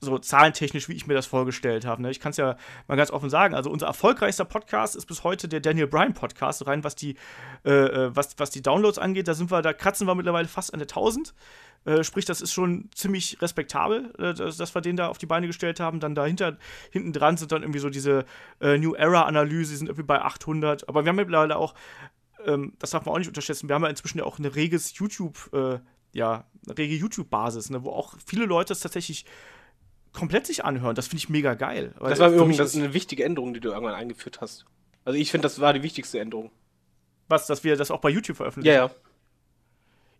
so 0.00 0.18
zahlentechnisch, 0.18 0.88
wie 0.88 0.94
ich 0.94 1.06
mir 1.06 1.14
das 1.14 1.26
vorgestellt 1.26 1.84
habe. 1.84 2.02
Ne? 2.02 2.10
Ich 2.10 2.20
kann 2.20 2.30
es 2.30 2.38
ja 2.38 2.56
mal 2.88 2.96
ganz 2.96 3.10
offen 3.10 3.28
sagen. 3.28 3.54
Also 3.54 3.70
unser 3.70 3.86
erfolgreichster 3.86 4.46
Podcast 4.46 4.96
ist 4.96 5.06
bis 5.06 5.24
heute 5.24 5.46
der 5.46 5.60
Daniel 5.60 5.86
Bryan 5.86 6.14
Podcast, 6.14 6.66
rein 6.66 6.84
was 6.84 6.94
die, 6.94 7.16
äh, 7.64 7.70
äh, 7.70 8.16
was, 8.16 8.38
was 8.38 8.50
die 8.50 8.62
Downloads 8.62 8.98
angeht. 8.98 9.28
Da 9.28 9.34
sind 9.34 9.50
wir, 9.50 9.60
da 9.60 9.72
kratzen 9.72 10.06
wir 10.06 10.14
mittlerweile 10.14 10.48
fast 10.48 10.72
an 10.72 10.78
der 10.78 10.88
1000. 10.88 11.34
Äh, 11.84 12.04
sprich, 12.04 12.24
das 12.24 12.40
ist 12.40 12.52
schon 12.52 12.90
ziemlich 12.94 13.40
respektabel, 13.40 14.12
äh, 14.18 14.34
dass, 14.34 14.56
dass, 14.56 14.74
wir 14.74 14.80
den 14.80 14.96
da 14.96 15.08
auf 15.08 15.18
die 15.18 15.26
Beine 15.26 15.46
gestellt 15.46 15.80
haben. 15.80 16.00
Dann 16.00 16.14
dahinter, 16.14 16.58
hinten 16.90 17.12
dran 17.12 17.36
sind 17.36 17.52
dann 17.52 17.62
irgendwie 17.62 17.78
so 17.80 17.90
diese 17.90 18.24
äh, 18.60 18.78
New 18.78 18.94
Era-Analyse, 18.94 19.72
die 19.72 19.76
sind 19.76 19.88
irgendwie 19.88 20.06
bei 20.06 20.20
800. 20.22 20.88
Aber 20.88 21.04
wir 21.04 21.10
haben 21.10 21.16
mittlerweile 21.16 21.56
auch, 21.56 21.74
ähm, 22.46 22.74
das 22.78 22.90
darf 22.90 23.04
man 23.04 23.14
auch 23.14 23.18
nicht 23.18 23.28
unterschätzen, 23.28 23.68
wir 23.68 23.74
haben 23.74 23.82
ja 23.82 23.90
inzwischen 23.90 24.18
ja 24.18 24.24
auch 24.24 24.38
eine 24.38 24.54
reges 24.54 24.96
YouTube, 24.96 25.50
äh, 25.52 25.78
ja, 26.12 26.44
rege 26.68 26.94
YouTube-Basis, 26.94 27.70
ne, 27.70 27.82
wo 27.84 27.90
auch 27.90 28.14
viele 28.26 28.46
Leute 28.46 28.72
es 28.72 28.80
tatsächlich 28.80 29.24
komplett 30.12 30.46
sich 30.46 30.64
anhören. 30.64 30.94
Das 30.94 31.08
finde 31.08 31.18
ich 31.18 31.28
mega 31.28 31.54
geil. 31.54 31.94
Das 32.00 32.18
war 32.18 32.30
übrigens 32.30 32.74
eine 32.74 32.92
wichtige 32.94 33.24
Änderung, 33.24 33.54
die 33.54 33.60
du 33.60 33.70
irgendwann 33.70 33.94
eingeführt 33.94 34.40
hast. 34.40 34.66
Also 35.04 35.18
ich 35.18 35.30
finde, 35.30 35.44
das 35.44 35.60
war 35.60 35.72
die 35.72 35.82
wichtigste 35.82 36.18
Änderung. 36.18 36.50
Was, 37.28 37.46
dass 37.46 37.64
wir 37.64 37.76
das 37.76 37.90
auch 37.90 38.00
bei 38.00 38.10
YouTube 38.10 38.36
veröffentlichen? 38.36 38.74
Ja, 38.74 38.86
ja. 38.86 38.90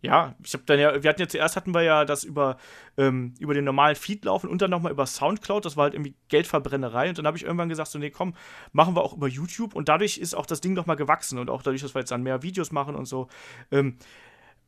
Ja, 0.03 0.35
ich 0.43 0.53
habe 0.53 0.63
dann 0.65 0.79
ja, 0.79 1.03
wir 1.03 1.09
hatten 1.09 1.21
ja 1.21 1.27
zuerst 1.27 1.55
hatten 1.55 1.75
wir 1.75 1.83
ja 1.83 2.05
das 2.05 2.23
über, 2.23 2.57
ähm, 2.97 3.35
über 3.39 3.53
den 3.53 3.65
normalen 3.65 3.95
Feed 3.95 4.25
laufen 4.25 4.49
und 4.49 4.59
dann 4.59 4.71
nochmal 4.71 4.91
über 4.91 5.05
Soundcloud. 5.05 5.63
Das 5.63 5.77
war 5.77 5.83
halt 5.83 5.93
irgendwie 5.93 6.15
Geldverbrennerei. 6.27 7.09
Und 7.09 7.19
dann 7.19 7.27
habe 7.27 7.37
ich 7.37 7.43
irgendwann 7.43 7.69
gesagt, 7.69 7.91
so, 7.91 7.99
nee, 7.99 8.09
komm, 8.09 8.33
machen 8.71 8.95
wir 8.95 9.03
auch 9.03 9.13
über 9.13 9.27
YouTube. 9.27 9.75
Und 9.75 9.89
dadurch 9.89 10.17
ist 10.17 10.33
auch 10.33 10.47
das 10.47 10.59
Ding 10.59 10.73
nochmal 10.73 10.95
gewachsen. 10.95 11.37
Und 11.37 11.51
auch 11.51 11.61
dadurch, 11.61 11.83
dass 11.83 11.93
wir 11.93 11.99
jetzt 11.99 12.11
dann 12.11 12.23
mehr 12.23 12.41
Videos 12.41 12.71
machen 12.71 12.95
und 12.95 13.05
so, 13.05 13.27
ähm, 13.69 13.97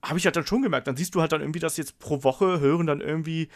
habe 0.04 0.20
ich 0.20 0.26
halt 0.26 0.36
dann 0.36 0.46
schon 0.46 0.62
gemerkt. 0.62 0.86
Dann 0.86 0.98
siehst 0.98 1.16
du 1.16 1.22
halt 1.22 1.32
dann 1.32 1.42
irgendwie, 1.42 1.60
dass 1.60 1.78
jetzt 1.78 1.98
pro 1.98 2.24
Woche 2.24 2.60
hören 2.60 2.86
dann 2.86 3.02
irgendwie 3.02 3.50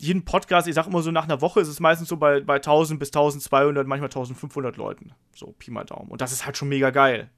jeden 0.00 0.24
Podcast, 0.24 0.66
ich 0.66 0.74
sag 0.74 0.86
immer 0.86 1.02
so, 1.02 1.10
nach 1.10 1.24
einer 1.24 1.40
Woche 1.40 1.60
ist 1.60 1.68
es 1.68 1.78
meistens 1.78 2.08
so 2.08 2.16
bei, 2.16 2.40
bei 2.40 2.56
1000 2.56 2.98
bis 2.98 3.08
1200, 3.08 3.86
manchmal 3.86 4.08
1500 4.08 4.76
Leuten. 4.76 5.12
So, 5.34 5.54
Pi 5.58 5.70
mal 5.70 5.84
Daumen. 5.84 6.10
Und 6.10 6.20
das 6.20 6.32
ist 6.32 6.46
halt 6.46 6.56
schon 6.56 6.68
mega 6.68 6.90
geil. 6.90 7.30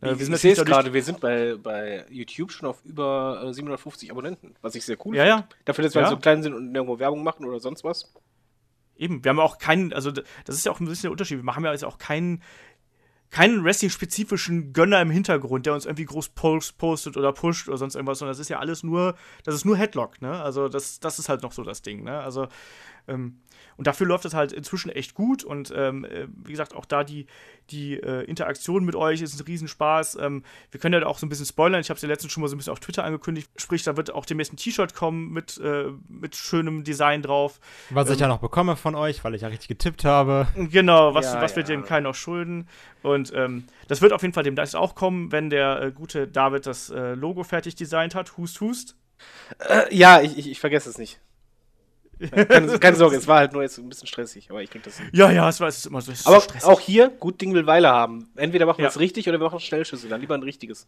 Äh, 0.00 0.18
wir 0.18 0.24
sind 0.24 0.34
ich 0.34 0.40
sehe 0.40 0.52
es 0.52 0.64
gerade, 0.64 0.92
wir 0.92 1.02
sind 1.02 1.20
bei, 1.20 1.56
bei 1.60 2.04
YouTube 2.10 2.52
schon 2.52 2.68
auf 2.68 2.84
über 2.84 3.42
äh, 3.44 3.52
750 3.52 4.10
Abonnenten, 4.12 4.54
was 4.62 4.74
ich 4.76 4.84
sehr 4.84 4.96
cool 5.04 5.16
ja, 5.16 5.24
finde. 5.24 5.40
Ja. 5.40 5.48
Dafür, 5.64 5.84
dass 5.84 5.94
wir 5.94 6.02
ja. 6.02 6.08
so 6.08 6.16
klein 6.16 6.42
sind 6.42 6.54
und 6.54 6.74
irgendwo 6.74 6.98
Werbung 6.98 7.24
machen 7.24 7.44
oder 7.46 7.58
sonst 7.58 7.82
was. 7.82 8.12
Eben, 8.96 9.24
wir 9.24 9.30
haben 9.30 9.40
auch 9.40 9.58
keinen, 9.58 9.92
also 9.92 10.12
das 10.12 10.24
ist 10.46 10.66
ja 10.66 10.70
auch 10.70 10.78
ein 10.78 10.86
bisschen 10.86 11.02
der 11.02 11.10
Unterschied. 11.10 11.42
Wir 11.42 11.56
haben 11.56 11.64
ja 11.64 11.72
jetzt 11.72 11.84
auch 11.84 11.98
keinen, 11.98 12.42
keinen 13.30 13.64
Wrestling-spezifischen 13.64 14.72
Gönner 14.72 15.00
im 15.00 15.10
Hintergrund, 15.10 15.66
der 15.66 15.74
uns 15.74 15.86
irgendwie 15.86 16.04
groß 16.04 16.28
postet 16.76 17.16
oder 17.16 17.32
pusht 17.32 17.68
oder 17.68 17.76
sonst 17.76 17.96
irgendwas, 17.96 18.20
sondern 18.20 18.32
das 18.32 18.40
ist 18.40 18.48
ja 18.48 18.60
alles 18.60 18.82
nur, 18.82 19.16
das 19.44 19.54
ist 19.54 19.64
nur 19.64 19.76
Headlock, 19.76 20.22
ne? 20.22 20.40
Also 20.40 20.68
das, 20.68 21.00
das 21.00 21.18
ist 21.18 21.28
halt 21.28 21.42
noch 21.42 21.52
so 21.52 21.62
das 21.64 21.82
Ding, 21.82 22.04
ne? 22.04 22.20
Also 22.20 22.46
ähm, 23.08 23.40
und 23.76 23.86
dafür 23.86 24.06
läuft 24.06 24.24
es 24.24 24.34
halt 24.34 24.52
inzwischen 24.52 24.90
echt 24.90 25.14
gut. 25.14 25.44
Und 25.44 25.72
ähm, 25.76 26.04
äh, 26.04 26.26
wie 26.44 26.52
gesagt, 26.52 26.74
auch 26.74 26.84
da 26.84 27.04
die, 27.04 27.26
die 27.70 27.94
äh, 27.94 28.24
Interaktion 28.24 28.84
mit 28.84 28.94
euch 28.94 29.20
ist 29.20 29.38
ein 29.38 29.44
Riesenspaß. 29.44 30.18
Ähm, 30.20 30.44
wir 30.70 30.80
können 30.80 31.00
ja 31.00 31.06
auch 31.06 31.18
so 31.18 31.26
ein 31.26 31.28
bisschen 31.28 31.46
spoilern. 31.46 31.80
Ich 31.80 31.90
habe 31.90 31.96
es 31.96 32.02
ja 32.02 32.08
letztens 32.08 32.32
schon 32.32 32.40
mal 32.42 32.48
so 32.48 32.54
ein 32.54 32.58
bisschen 32.58 32.72
auf 32.72 32.80
Twitter 32.80 33.04
angekündigt. 33.04 33.50
Sprich, 33.56 33.82
da 33.82 33.96
wird 33.96 34.12
auch 34.12 34.26
demnächst 34.26 34.52
ein 34.52 34.56
T-Shirt 34.56 34.94
kommen 34.94 35.32
mit, 35.32 35.58
äh, 35.58 35.86
mit 36.08 36.36
schönem 36.36 36.84
Design 36.84 37.22
drauf. 37.22 37.60
Was 37.90 38.08
ähm, 38.08 38.14
ich 38.14 38.20
ja 38.20 38.28
noch 38.28 38.38
bekomme 38.38 38.76
von 38.76 38.94
euch, 38.94 39.24
weil 39.24 39.34
ich 39.34 39.42
ja 39.42 39.48
richtig 39.48 39.68
getippt 39.68 40.04
habe. 40.04 40.46
Genau, 40.54 41.14
was, 41.14 41.26
ja, 41.26 41.40
was 41.40 41.52
ja. 41.52 41.56
wir 41.58 41.64
dem 41.64 41.84
Kai 41.84 42.00
noch 42.00 42.14
schulden. 42.14 42.68
Und 43.02 43.32
ähm, 43.34 43.64
das 43.88 44.00
wird 44.02 44.12
auf 44.12 44.22
jeden 44.22 44.34
Fall 44.34 44.44
demnächst 44.44 44.76
auch 44.76 44.94
kommen, 44.94 45.30
wenn 45.32 45.50
der 45.50 45.82
äh, 45.82 45.92
gute 45.92 46.26
David 46.26 46.66
das 46.66 46.90
äh, 46.90 47.14
Logo 47.14 47.44
fertig 47.44 47.74
designt 47.74 48.14
hat. 48.14 48.36
Hust, 48.36 48.60
hust. 48.60 48.96
Äh, 49.58 49.94
ja, 49.94 50.20
ich, 50.20 50.38
ich, 50.38 50.50
ich 50.50 50.60
vergesse 50.60 50.90
es 50.90 50.98
nicht. 50.98 51.20
Keine, 52.48 52.78
keine, 52.78 52.96
Sorge, 52.96 53.16
es 53.16 53.26
war 53.26 53.38
halt 53.38 53.52
nur 53.52 53.62
jetzt 53.62 53.78
ein 53.78 53.88
bisschen 53.88 54.06
stressig, 54.06 54.50
aber 54.50 54.62
ich 54.62 54.70
krieg 54.70 54.82
das 54.82 54.98
hin. 54.98 55.08
Ja, 55.12 55.30
ja, 55.30 55.48
es 55.48 55.60
war 55.60 55.68
es 55.68 55.78
ist 55.78 55.86
immer 55.86 56.00
so. 56.00 56.12
aber 56.24 56.40
so 56.40 56.68
auch 56.68 56.80
hier, 56.80 57.08
gut 57.08 57.40
Ding 57.40 57.54
will 57.54 57.66
Weile 57.66 57.88
haben. 57.88 58.30
Entweder 58.36 58.66
machen 58.66 58.78
wir 58.78 58.88
es 58.88 58.98
richtig 58.98 59.28
oder 59.28 59.38
wir 59.38 59.44
machen 59.44 59.60
Schnellschüsse, 59.60 60.08
dann 60.08 60.20
lieber 60.20 60.34
ein 60.34 60.42
richtiges. 60.42 60.86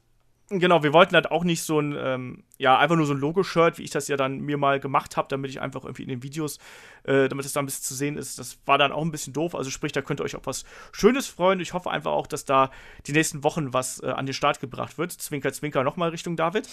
Genau, 0.49 0.85
wir 0.85 0.93
wollten 0.93 1.17
halt 1.17 1.33
auch 1.33 1.43
nicht 1.43 1.63
so 1.63 1.81
ein, 1.81 1.97
ähm, 1.99 2.45
ja, 2.57 2.79
einfach 2.79 2.95
nur 2.95 3.07
so 3.07 3.15
ein 3.15 3.19
Logo-Shirt, 3.19 3.79
wie 3.79 3.83
ich 3.83 3.91
das 3.91 4.07
ja 4.07 4.17
dann 4.17 4.39
mir 4.39 4.57
mal 4.57 4.79
gemacht 4.79 5.17
habe, 5.17 5.27
damit 5.29 5.51
ich 5.51 5.61
einfach 5.61 5.83
irgendwie 5.83 6.05
in 6.05 6.09
den 6.09 6.23
Videos, 6.23 6.59
äh, 7.03 7.29
damit 7.29 7.45
es 7.45 7.53
da 7.53 7.59
ein 7.59 7.67
bisschen 7.67 7.83
zu 7.83 7.95
sehen 7.95 8.17
ist. 8.17 8.39
Das 8.39 8.59
war 8.65 8.79
dann 8.79 8.93
auch 8.93 9.03
ein 9.03 9.11
bisschen 9.11 9.33
doof. 9.33 9.57
Also 9.57 9.71
sprich, 9.71 9.91
da 9.91 10.03
könnt 10.03 10.21
ihr 10.21 10.25
euch 10.25 10.37
auf 10.37 10.47
was 10.47 10.65
Schönes 10.93 11.27
freuen. 11.27 11.59
Ich 11.59 11.73
hoffe 11.73 11.91
einfach 11.91 12.13
auch, 12.13 12.29
dass 12.29 12.45
da 12.45 12.71
die 13.09 13.13
nächsten 13.13 13.43
Wochen 13.43 13.73
was 13.73 14.01
äh, 14.05 14.07
an 14.07 14.25
den 14.25 14.35
Start 14.35 14.61
gebracht 14.61 14.99
wird. 14.99 15.11
Zwinker, 15.11 15.53
Zwinker 15.53 15.83
nochmal 15.83 16.11
Richtung 16.11 16.37
David. 16.37 16.69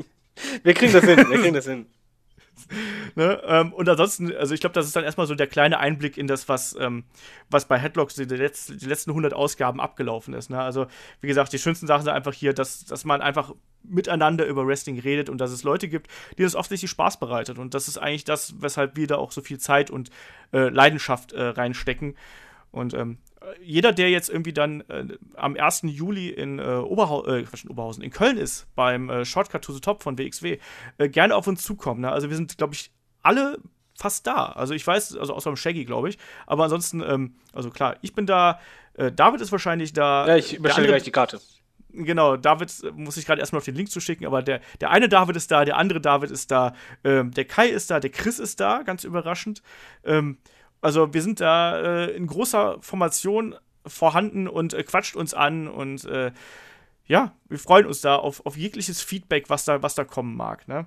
wir 0.62 0.74
kriegen 0.74 0.92
das 0.92 1.04
hin, 1.04 1.16
wir 1.16 1.38
kriegen 1.38 1.54
das 1.54 1.66
hin. 1.66 1.86
ne? 3.14 3.40
ähm, 3.44 3.72
und 3.72 3.88
ansonsten, 3.88 4.34
also 4.34 4.54
ich 4.54 4.60
glaube, 4.60 4.74
das 4.74 4.86
ist 4.86 4.96
dann 4.96 5.04
erstmal 5.04 5.26
so 5.26 5.34
der 5.34 5.46
kleine 5.46 5.78
Einblick 5.78 6.16
in 6.16 6.26
das, 6.26 6.48
was, 6.48 6.76
ähm, 6.78 7.04
was 7.50 7.66
bei 7.66 7.78
Headlocks 7.78 8.14
die, 8.14 8.24
letzten, 8.24 8.78
die 8.78 8.86
letzten 8.86 9.10
100 9.10 9.34
Ausgaben 9.34 9.80
abgelaufen 9.80 10.34
ist. 10.34 10.50
Ne? 10.50 10.60
Also, 10.60 10.86
wie 11.20 11.26
gesagt, 11.26 11.52
die 11.52 11.58
schönsten 11.58 11.86
Sachen 11.86 12.04
sind 12.04 12.12
einfach 12.12 12.34
hier, 12.34 12.52
dass, 12.52 12.84
dass 12.84 13.04
man 13.04 13.20
einfach 13.20 13.52
miteinander 13.82 14.46
über 14.46 14.66
Wrestling 14.66 14.98
redet 14.98 15.28
und 15.28 15.38
dass 15.38 15.50
es 15.50 15.62
Leute 15.62 15.88
gibt, 15.88 16.08
die 16.38 16.42
das 16.42 16.54
offensichtlich 16.54 16.90
Spaß 16.90 17.18
bereitet. 17.18 17.58
Und 17.58 17.74
das 17.74 17.88
ist 17.88 17.98
eigentlich 17.98 18.24
das, 18.24 18.54
weshalb 18.60 18.96
wir 18.96 19.06
da 19.06 19.16
auch 19.16 19.32
so 19.32 19.42
viel 19.42 19.58
Zeit 19.58 19.90
und 19.90 20.10
äh, 20.52 20.68
Leidenschaft 20.68 21.32
äh, 21.32 21.42
reinstecken. 21.42 22.16
Und 22.74 22.92
ähm, 22.92 23.18
jeder, 23.62 23.92
der 23.92 24.10
jetzt 24.10 24.28
irgendwie 24.28 24.52
dann 24.52 24.80
äh, 24.88 25.06
am 25.36 25.56
1. 25.56 25.82
Juli 25.84 26.28
in, 26.28 26.58
äh, 26.58 26.62
Oberhau 26.62 27.24
äh, 27.24 27.44
in 27.62 27.70
Oberhausen, 27.70 28.02
in 28.02 28.10
Köln 28.10 28.36
ist, 28.36 28.66
beim 28.74 29.08
äh, 29.08 29.24
Shortcut 29.24 29.62
to 29.62 29.72
the 29.72 29.80
Top 29.80 30.02
von 30.02 30.18
WXW, 30.18 30.58
äh, 30.98 31.08
gerne 31.08 31.36
auf 31.36 31.46
uns 31.46 31.62
zukommen. 31.62 32.00
Ne? 32.00 32.10
Also 32.10 32.30
wir 32.30 32.36
sind, 32.36 32.58
glaube 32.58 32.74
ich, 32.74 32.90
alle 33.22 33.58
fast 33.96 34.26
da. 34.26 34.46
Also 34.46 34.74
ich 34.74 34.84
weiß, 34.84 35.16
also 35.16 35.34
außer 35.34 35.50
dem 35.50 35.56
Shaggy, 35.56 35.84
glaube 35.84 36.08
ich. 36.08 36.18
Aber 36.46 36.64
ansonsten, 36.64 37.00
ähm, 37.00 37.36
also 37.52 37.70
klar, 37.70 37.96
ich 38.02 38.12
bin 38.12 38.26
da, 38.26 38.58
äh, 38.94 39.12
David 39.12 39.40
ist 39.40 39.52
wahrscheinlich 39.52 39.92
da. 39.92 40.26
Ja, 40.26 40.36
ich 40.36 40.60
bestelle 40.60 40.88
gleich 40.88 41.04
die 41.04 41.12
Karte. 41.12 41.40
Genau, 41.92 42.36
David 42.36 42.72
muss 42.96 43.16
ich 43.16 43.24
gerade 43.24 43.38
erstmal 43.38 43.58
auf 43.58 43.64
den 43.64 43.76
Link 43.76 43.88
zu 43.88 44.00
schicken, 44.00 44.26
aber 44.26 44.42
der, 44.42 44.60
der 44.80 44.90
eine 44.90 45.08
David 45.08 45.36
ist 45.36 45.52
da, 45.52 45.64
der 45.64 45.76
andere 45.76 46.00
David 46.00 46.32
ist 46.32 46.50
da, 46.50 46.74
ähm, 47.04 47.30
der 47.30 47.44
Kai 47.44 47.68
ist 47.68 47.88
da, 47.88 48.00
der 48.00 48.10
Chris 48.10 48.40
ist 48.40 48.58
da, 48.58 48.82
ganz 48.82 49.04
überraschend. 49.04 49.62
Ähm, 50.02 50.38
also 50.84 51.14
wir 51.14 51.22
sind 51.22 51.40
da 51.40 51.80
äh, 51.80 52.10
in 52.10 52.26
großer 52.26 52.76
Formation 52.80 53.54
vorhanden 53.86 54.46
und 54.46 54.74
äh, 54.74 54.82
quatscht 54.82 55.16
uns 55.16 55.32
an 55.32 55.66
und 55.66 56.04
äh, 56.04 56.30
ja, 57.06 57.32
wir 57.48 57.58
freuen 57.58 57.86
uns 57.86 58.00
da 58.00 58.16
auf, 58.16 58.44
auf 58.44 58.56
jegliches 58.56 59.02
Feedback, 59.02 59.50
was 59.50 59.64
da, 59.64 59.82
was 59.82 59.94
da 59.94 60.04
kommen 60.04 60.36
mag. 60.36 60.68
Ne? 60.68 60.86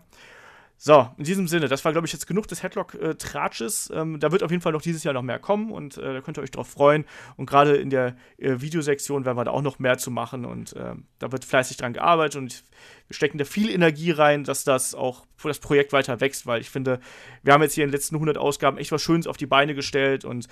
So, 0.79 1.09
in 1.17 1.23
diesem 1.23 1.47
Sinne, 1.47 1.67
das 1.67 1.83
war, 1.85 1.91
glaube 1.91 2.05
ich, 2.05 2.13
jetzt 2.13 2.27
genug 2.27 2.47
des 2.47 2.61
Headlock-Tratsches. 2.61 3.91
Ähm, 3.93 4.19
da 4.19 4.31
wird 4.31 4.43
auf 4.43 4.51
jeden 4.51 4.61
Fall 4.61 4.73
noch 4.73 4.81
dieses 4.81 5.03
Jahr 5.03 5.13
noch 5.15 5.23
mehr 5.23 5.39
kommen 5.39 5.71
und 5.71 5.97
äh, 5.97 6.13
da 6.13 6.21
könnt 6.21 6.37
ihr 6.37 6.43
euch 6.43 6.51
drauf 6.51 6.67
freuen. 6.67 7.05
Und 7.35 7.47
gerade 7.47 7.77
in 7.77 7.89
der 7.89 8.15
äh, 8.37 8.61
Videosektion 8.61 9.25
werden 9.25 9.37
wir 9.37 9.43
da 9.43 9.51
auch 9.51 9.63
noch 9.63 9.79
mehr 9.79 9.97
zu 9.97 10.11
machen 10.11 10.45
und 10.45 10.73
äh, 10.73 10.93
da 11.17 11.31
wird 11.31 11.45
fleißig 11.45 11.77
dran 11.77 11.93
gearbeitet 11.93 12.35
und 12.35 12.63
wir 13.07 13.15
stecken 13.15 13.39
da 13.39 13.45
viel 13.45 13.71
Energie 13.71 14.11
rein, 14.11 14.43
dass 14.43 14.63
das 14.63 14.93
auch 14.93 15.25
das 15.43 15.57
Projekt 15.57 15.93
weiter 15.93 16.21
wächst, 16.21 16.45
weil 16.45 16.61
ich 16.61 16.69
finde, 16.69 16.99
wir 17.41 17.53
haben 17.53 17.63
jetzt 17.63 17.73
hier 17.73 17.83
in 17.83 17.89
den 17.89 17.95
letzten 17.95 18.15
100 18.15 18.37
Ausgaben 18.37 18.77
echt 18.77 18.91
was 18.91 19.01
Schönes 19.01 19.25
auf 19.25 19.37
die 19.37 19.47
Beine 19.47 19.73
gestellt 19.73 20.25
und 20.25 20.47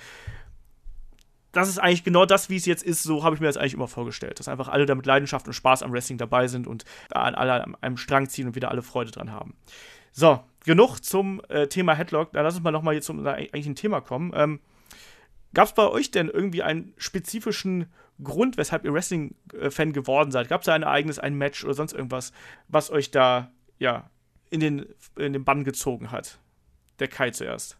das 1.52 1.68
ist 1.68 1.78
eigentlich 1.78 2.04
genau 2.04 2.26
das, 2.26 2.50
wie 2.50 2.56
es 2.56 2.66
jetzt 2.66 2.82
ist. 2.82 3.02
So 3.02 3.24
habe 3.24 3.34
ich 3.34 3.40
mir 3.40 3.46
das 3.46 3.56
eigentlich 3.56 3.72
immer 3.72 3.88
vorgestellt. 3.88 4.38
Dass 4.38 4.46
einfach 4.46 4.68
alle 4.68 4.84
da 4.84 4.94
mit 4.94 5.06
Leidenschaft 5.06 5.46
und 5.46 5.54
Spaß 5.54 5.82
am 5.82 5.92
Wrestling 5.92 6.18
dabei 6.18 6.48
sind 6.48 6.66
und 6.66 6.84
an 7.10 7.34
alle 7.34 7.64
an 7.64 7.74
einem 7.80 7.96
Strang 7.96 8.28
ziehen 8.28 8.48
und 8.48 8.56
wieder 8.56 8.70
alle 8.70 8.82
Freude 8.82 9.10
dran 9.10 9.32
haben. 9.32 9.54
So, 10.18 10.42
genug 10.64 11.00
zum 11.00 11.42
äh, 11.50 11.66
Thema 11.66 11.94
Headlock. 11.94 12.32
Dann 12.32 12.42
lass 12.42 12.54
uns 12.54 12.64
mal 12.64 12.70
nochmal 12.70 12.94
jetzt 12.94 13.04
zum 13.04 13.24
eigentlichen 13.26 13.74
Thema 13.74 14.00
kommen. 14.00 14.32
Ähm, 14.34 14.60
Gab 15.52 15.68
es 15.68 15.74
bei 15.74 15.86
euch 15.88 16.10
denn 16.10 16.28
irgendwie 16.28 16.62
einen 16.62 16.94
spezifischen 16.96 17.86
Grund, 18.22 18.56
weshalb 18.56 18.84
ihr 18.86 18.94
Wrestling-Fan 18.94 19.92
geworden 19.92 20.30
seid? 20.30 20.48
Gab 20.48 20.62
es 20.62 20.66
da 20.66 20.74
ein 20.74 20.82
Ereignis, 20.82 21.18
ein 21.18 21.34
Match 21.36 21.64
oder 21.64 21.74
sonst 21.74 21.92
irgendwas, 21.92 22.32
was 22.68 22.90
euch 22.90 23.10
da 23.10 23.50
ja 23.78 24.10
in 24.48 24.60
den, 24.60 24.86
in 25.16 25.34
den 25.34 25.44
Bann 25.44 25.64
gezogen 25.64 26.10
hat? 26.10 26.38
Der 26.98 27.08
Kai 27.08 27.30
zuerst. 27.30 27.76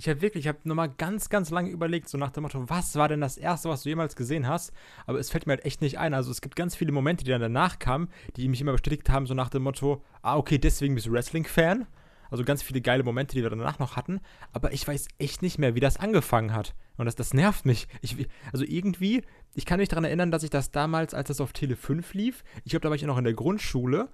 Ich 0.00 0.08
habe 0.08 0.22
wirklich, 0.22 0.46
ich 0.46 0.48
habe 0.48 0.60
nochmal 0.64 0.88
ganz, 0.88 1.28
ganz 1.28 1.50
lange 1.50 1.68
überlegt, 1.68 2.08
so 2.08 2.16
nach 2.16 2.30
dem 2.30 2.44
Motto, 2.44 2.70
was 2.70 2.96
war 2.96 3.08
denn 3.08 3.20
das 3.20 3.36
Erste, 3.36 3.68
was 3.68 3.82
du 3.82 3.90
jemals 3.90 4.16
gesehen 4.16 4.48
hast? 4.48 4.72
Aber 5.04 5.18
es 5.18 5.28
fällt 5.28 5.46
mir 5.46 5.52
halt 5.52 5.66
echt 5.66 5.82
nicht 5.82 5.98
ein. 5.98 6.14
Also 6.14 6.30
es 6.30 6.40
gibt 6.40 6.56
ganz 6.56 6.74
viele 6.74 6.90
Momente, 6.90 7.22
die 7.22 7.30
dann 7.30 7.42
danach 7.42 7.78
kamen, 7.78 8.08
die 8.36 8.48
mich 8.48 8.62
immer 8.62 8.72
bestätigt 8.72 9.10
haben, 9.10 9.26
so 9.26 9.34
nach 9.34 9.50
dem 9.50 9.62
Motto, 9.62 10.02
ah, 10.22 10.38
okay, 10.38 10.56
deswegen 10.56 10.94
bist 10.94 11.06
du 11.06 11.12
Wrestling-Fan. 11.12 11.86
Also 12.30 12.44
ganz 12.44 12.62
viele 12.62 12.80
geile 12.80 13.02
Momente, 13.02 13.34
die 13.34 13.42
wir 13.42 13.50
danach 13.50 13.78
noch 13.78 13.96
hatten. 13.96 14.20
Aber 14.54 14.72
ich 14.72 14.88
weiß 14.88 15.06
echt 15.18 15.42
nicht 15.42 15.58
mehr, 15.58 15.74
wie 15.74 15.80
das 15.80 15.98
angefangen 15.98 16.54
hat. 16.54 16.74
Und 16.96 17.04
das, 17.04 17.14
das 17.14 17.34
nervt 17.34 17.66
mich. 17.66 17.86
Ich, 18.00 18.26
also 18.54 18.64
irgendwie, 18.64 19.22
ich 19.54 19.66
kann 19.66 19.80
mich 19.80 19.90
daran 19.90 20.04
erinnern, 20.04 20.30
dass 20.30 20.44
ich 20.44 20.50
das 20.50 20.70
damals, 20.70 21.12
als 21.12 21.28
das 21.28 21.42
auf 21.42 21.52
Tele 21.52 21.76
5 21.76 22.14
lief, 22.14 22.42
ich 22.64 22.70
glaube, 22.70 22.84
da 22.84 22.88
war 22.88 22.96
ich 22.96 23.02
noch 23.02 23.18
in 23.18 23.24
der 23.24 23.34
Grundschule, 23.34 24.08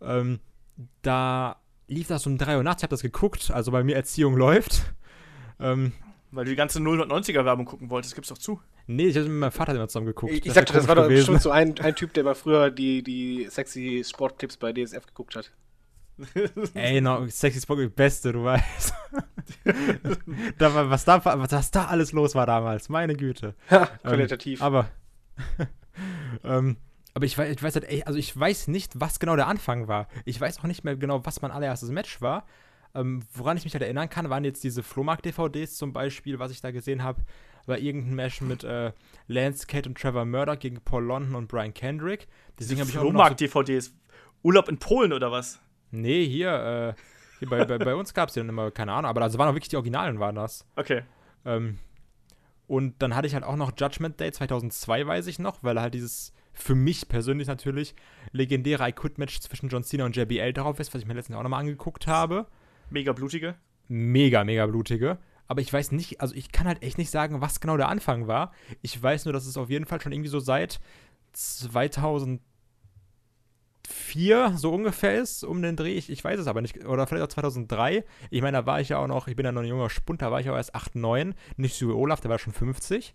ähm, 0.00 0.40
da 1.02 1.60
lief 1.86 2.08
das 2.08 2.26
um 2.26 2.38
3 2.38 2.56
Uhr 2.56 2.64
nachts, 2.64 2.82
ich 2.82 2.84
habe 2.84 2.90
das 2.90 3.02
geguckt, 3.02 3.52
also 3.52 3.70
bei 3.70 3.84
mir 3.84 3.94
Erziehung 3.94 4.36
läuft. 4.36 4.94
Ähm, 5.60 5.92
Weil 6.30 6.44
du 6.44 6.50
die 6.50 6.56
ganze 6.56 6.78
090er-Werbung 6.80 7.66
gucken 7.66 7.90
wolltest, 7.90 8.14
gib's 8.14 8.28
doch 8.28 8.38
zu. 8.38 8.60
Nee, 8.86 9.08
ich 9.08 9.16
habe 9.16 9.28
mit 9.28 9.38
meinem 9.38 9.52
Vater 9.52 9.74
immer 9.74 9.88
zusammen 9.88 10.06
geguckt. 10.06 10.32
Ich, 10.32 10.46
ich 10.46 10.52
sagte, 10.52 10.72
das 10.72 10.88
war 10.88 10.94
doch 10.94 11.10
schon 11.22 11.38
so 11.38 11.50
ein, 11.50 11.78
ein 11.80 11.94
Typ, 11.94 12.14
der 12.14 12.24
mal 12.24 12.34
früher 12.34 12.70
die, 12.70 13.02
die 13.02 13.46
sexy 13.50 14.02
Sportclips 14.06 14.56
bei 14.56 14.72
DSF 14.72 15.06
geguckt 15.06 15.36
hat. 15.36 15.52
Ey, 16.74 17.00
no, 17.00 17.26
sexy 17.28 17.60
Sport, 17.60 17.94
beste, 17.94 18.32
du 18.32 18.44
weißt. 18.44 18.94
da 20.58 20.74
war, 20.74 20.90
was, 20.90 21.04
da, 21.04 21.24
was 21.24 21.70
da 21.70 21.84
alles 21.86 22.12
los 22.12 22.34
war 22.34 22.46
damals, 22.46 22.88
meine 22.88 23.14
Güte. 23.14 23.54
Ja, 23.70 23.82
ähm, 23.82 24.10
qualitativ. 24.10 24.60
Ähm, 24.60 24.66
aber, 24.66 24.88
ähm, 26.44 26.76
aber 27.14 27.26
ich 27.26 27.36
weiß, 27.36 27.50
ich 27.50 27.62
weiß 27.62 27.74
halt, 27.74 27.84
ey, 27.84 28.02
also 28.04 28.18
ich 28.18 28.38
weiß 28.38 28.68
nicht, 28.68 29.00
was 29.00 29.20
genau 29.20 29.36
der 29.36 29.46
Anfang 29.46 29.88
war. 29.88 30.08
Ich 30.24 30.40
weiß 30.40 30.60
auch 30.60 30.64
nicht 30.64 30.84
mehr 30.84 30.96
genau, 30.96 31.24
was 31.24 31.42
mein 31.42 31.50
allererstes 31.50 31.90
Match 31.90 32.20
war. 32.20 32.46
Ähm, 32.94 33.22
woran 33.34 33.56
ich 33.56 33.64
mich 33.64 33.74
halt 33.74 33.82
erinnern 33.82 34.08
kann, 34.08 34.30
waren 34.30 34.44
jetzt 34.44 34.64
diese 34.64 34.82
Flohmarkt-DVDs 34.82 35.76
zum 35.76 35.92
Beispiel, 35.92 36.38
was 36.38 36.50
ich 36.50 36.60
da 36.60 36.70
gesehen 36.70 37.02
habe, 37.02 37.22
war 37.66 37.78
irgendein 37.78 38.14
Match 38.14 38.40
mit 38.40 38.64
äh, 38.64 38.92
Lance 39.26 39.66
Kate 39.66 39.88
und 39.88 39.98
Trevor 39.98 40.24
Murdoch 40.24 40.58
gegen 40.58 40.80
Paul 40.80 41.04
London 41.04 41.34
und 41.34 41.48
Brian 41.48 41.74
Kendrick. 41.74 42.26
Deswegen 42.58 42.80
habe 42.80 42.90
ich 42.90 42.96
Flohmarkt-DVDs. 42.96 43.86
So 43.86 43.92
Urlaub 44.42 44.68
in 44.68 44.78
Polen 44.78 45.12
oder 45.12 45.30
was? 45.30 45.60
Nee, 45.90 46.26
hier, 46.26 46.94
äh, 46.96 47.00
hier 47.38 47.48
bei, 47.48 47.64
bei, 47.64 47.78
bei, 47.78 47.94
uns 47.94 48.14
gab 48.14 48.28
es 48.28 48.34
ja 48.34 48.42
dann 48.42 48.48
immer, 48.48 48.70
keine 48.70 48.92
Ahnung, 48.92 49.08
aber 49.08 49.22
also 49.22 49.38
waren 49.38 49.48
auch 49.48 49.54
wirklich 49.54 49.68
die 49.68 49.76
Originalen, 49.76 50.20
waren 50.20 50.36
das. 50.36 50.66
Okay. 50.76 51.02
Ähm, 51.44 51.78
und 52.66 53.02
dann 53.02 53.14
hatte 53.14 53.26
ich 53.26 53.34
halt 53.34 53.44
auch 53.44 53.56
noch 53.56 53.72
Judgment 53.76 54.20
Day 54.20 54.30
2002, 54.30 55.06
weiß 55.06 55.26
ich 55.26 55.38
noch, 55.38 55.62
weil 55.62 55.80
halt 55.80 55.94
dieses 55.94 56.32
für 56.52 56.74
mich 56.74 57.08
persönlich 57.08 57.48
natürlich 57.48 57.94
legendäre 58.32 58.88
I 58.88 58.92
Quit 58.92 59.18
Match 59.18 59.40
zwischen 59.40 59.68
John 59.68 59.84
Cena 59.84 60.04
und 60.04 60.16
JBL 60.16 60.52
darauf 60.52 60.78
ist, 60.80 60.92
was 60.92 61.00
ich 61.00 61.06
mir 61.06 61.14
letztens 61.14 61.38
auch 61.38 61.42
nochmal 61.42 61.60
angeguckt 61.60 62.06
habe. 62.06 62.46
Mega 62.90 63.12
blutige. 63.12 63.54
Mega, 63.88 64.44
mega 64.44 64.66
blutige. 64.66 65.18
Aber 65.46 65.62
ich 65.62 65.72
weiß 65.72 65.92
nicht, 65.92 66.20
also 66.20 66.34
ich 66.34 66.52
kann 66.52 66.66
halt 66.66 66.82
echt 66.82 66.98
nicht 66.98 67.10
sagen, 67.10 67.40
was 67.40 67.60
genau 67.60 67.78
der 67.78 67.88
Anfang 67.88 68.26
war. 68.26 68.52
Ich 68.82 69.02
weiß 69.02 69.24
nur, 69.24 69.32
dass 69.32 69.46
es 69.46 69.56
auf 69.56 69.70
jeden 69.70 69.86
Fall 69.86 70.00
schon 70.00 70.12
irgendwie 70.12 70.28
so 70.28 70.40
seit 70.40 70.78
2004 71.32 72.40
so 74.56 74.72
ungefähr 74.72 75.18
ist, 75.18 75.44
um 75.44 75.62
den 75.62 75.76
Dreh. 75.76 75.94
Ich, 75.94 76.10
ich 76.10 76.22
weiß 76.22 76.38
es 76.38 76.46
aber 76.46 76.60
nicht. 76.60 76.84
Oder 76.84 77.06
vielleicht 77.06 77.24
auch 77.24 77.28
2003. 77.28 78.04
Ich 78.30 78.42
meine, 78.42 78.58
da 78.58 78.66
war 78.66 78.80
ich 78.82 78.90
ja 78.90 78.98
auch 78.98 79.06
noch, 79.06 79.26
ich 79.26 79.36
bin 79.36 79.46
ja 79.46 79.52
noch 79.52 79.62
ein 79.62 79.68
junger 79.68 79.88
Spund, 79.88 80.20
da 80.20 80.30
war 80.30 80.40
ich 80.40 80.50
auch 80.50 80.56
erst 80.56 80.74
8, 80.74 80.96
9. 80.96 81.34
Nicht 81.56 81.76
so 81.76 81.88
wie 81.88 81.92
Olaf, 81.92 82.20
der 82.20 82.30
war 82.30 82.38
schon 82.38 82.52
50. 82.52 83.14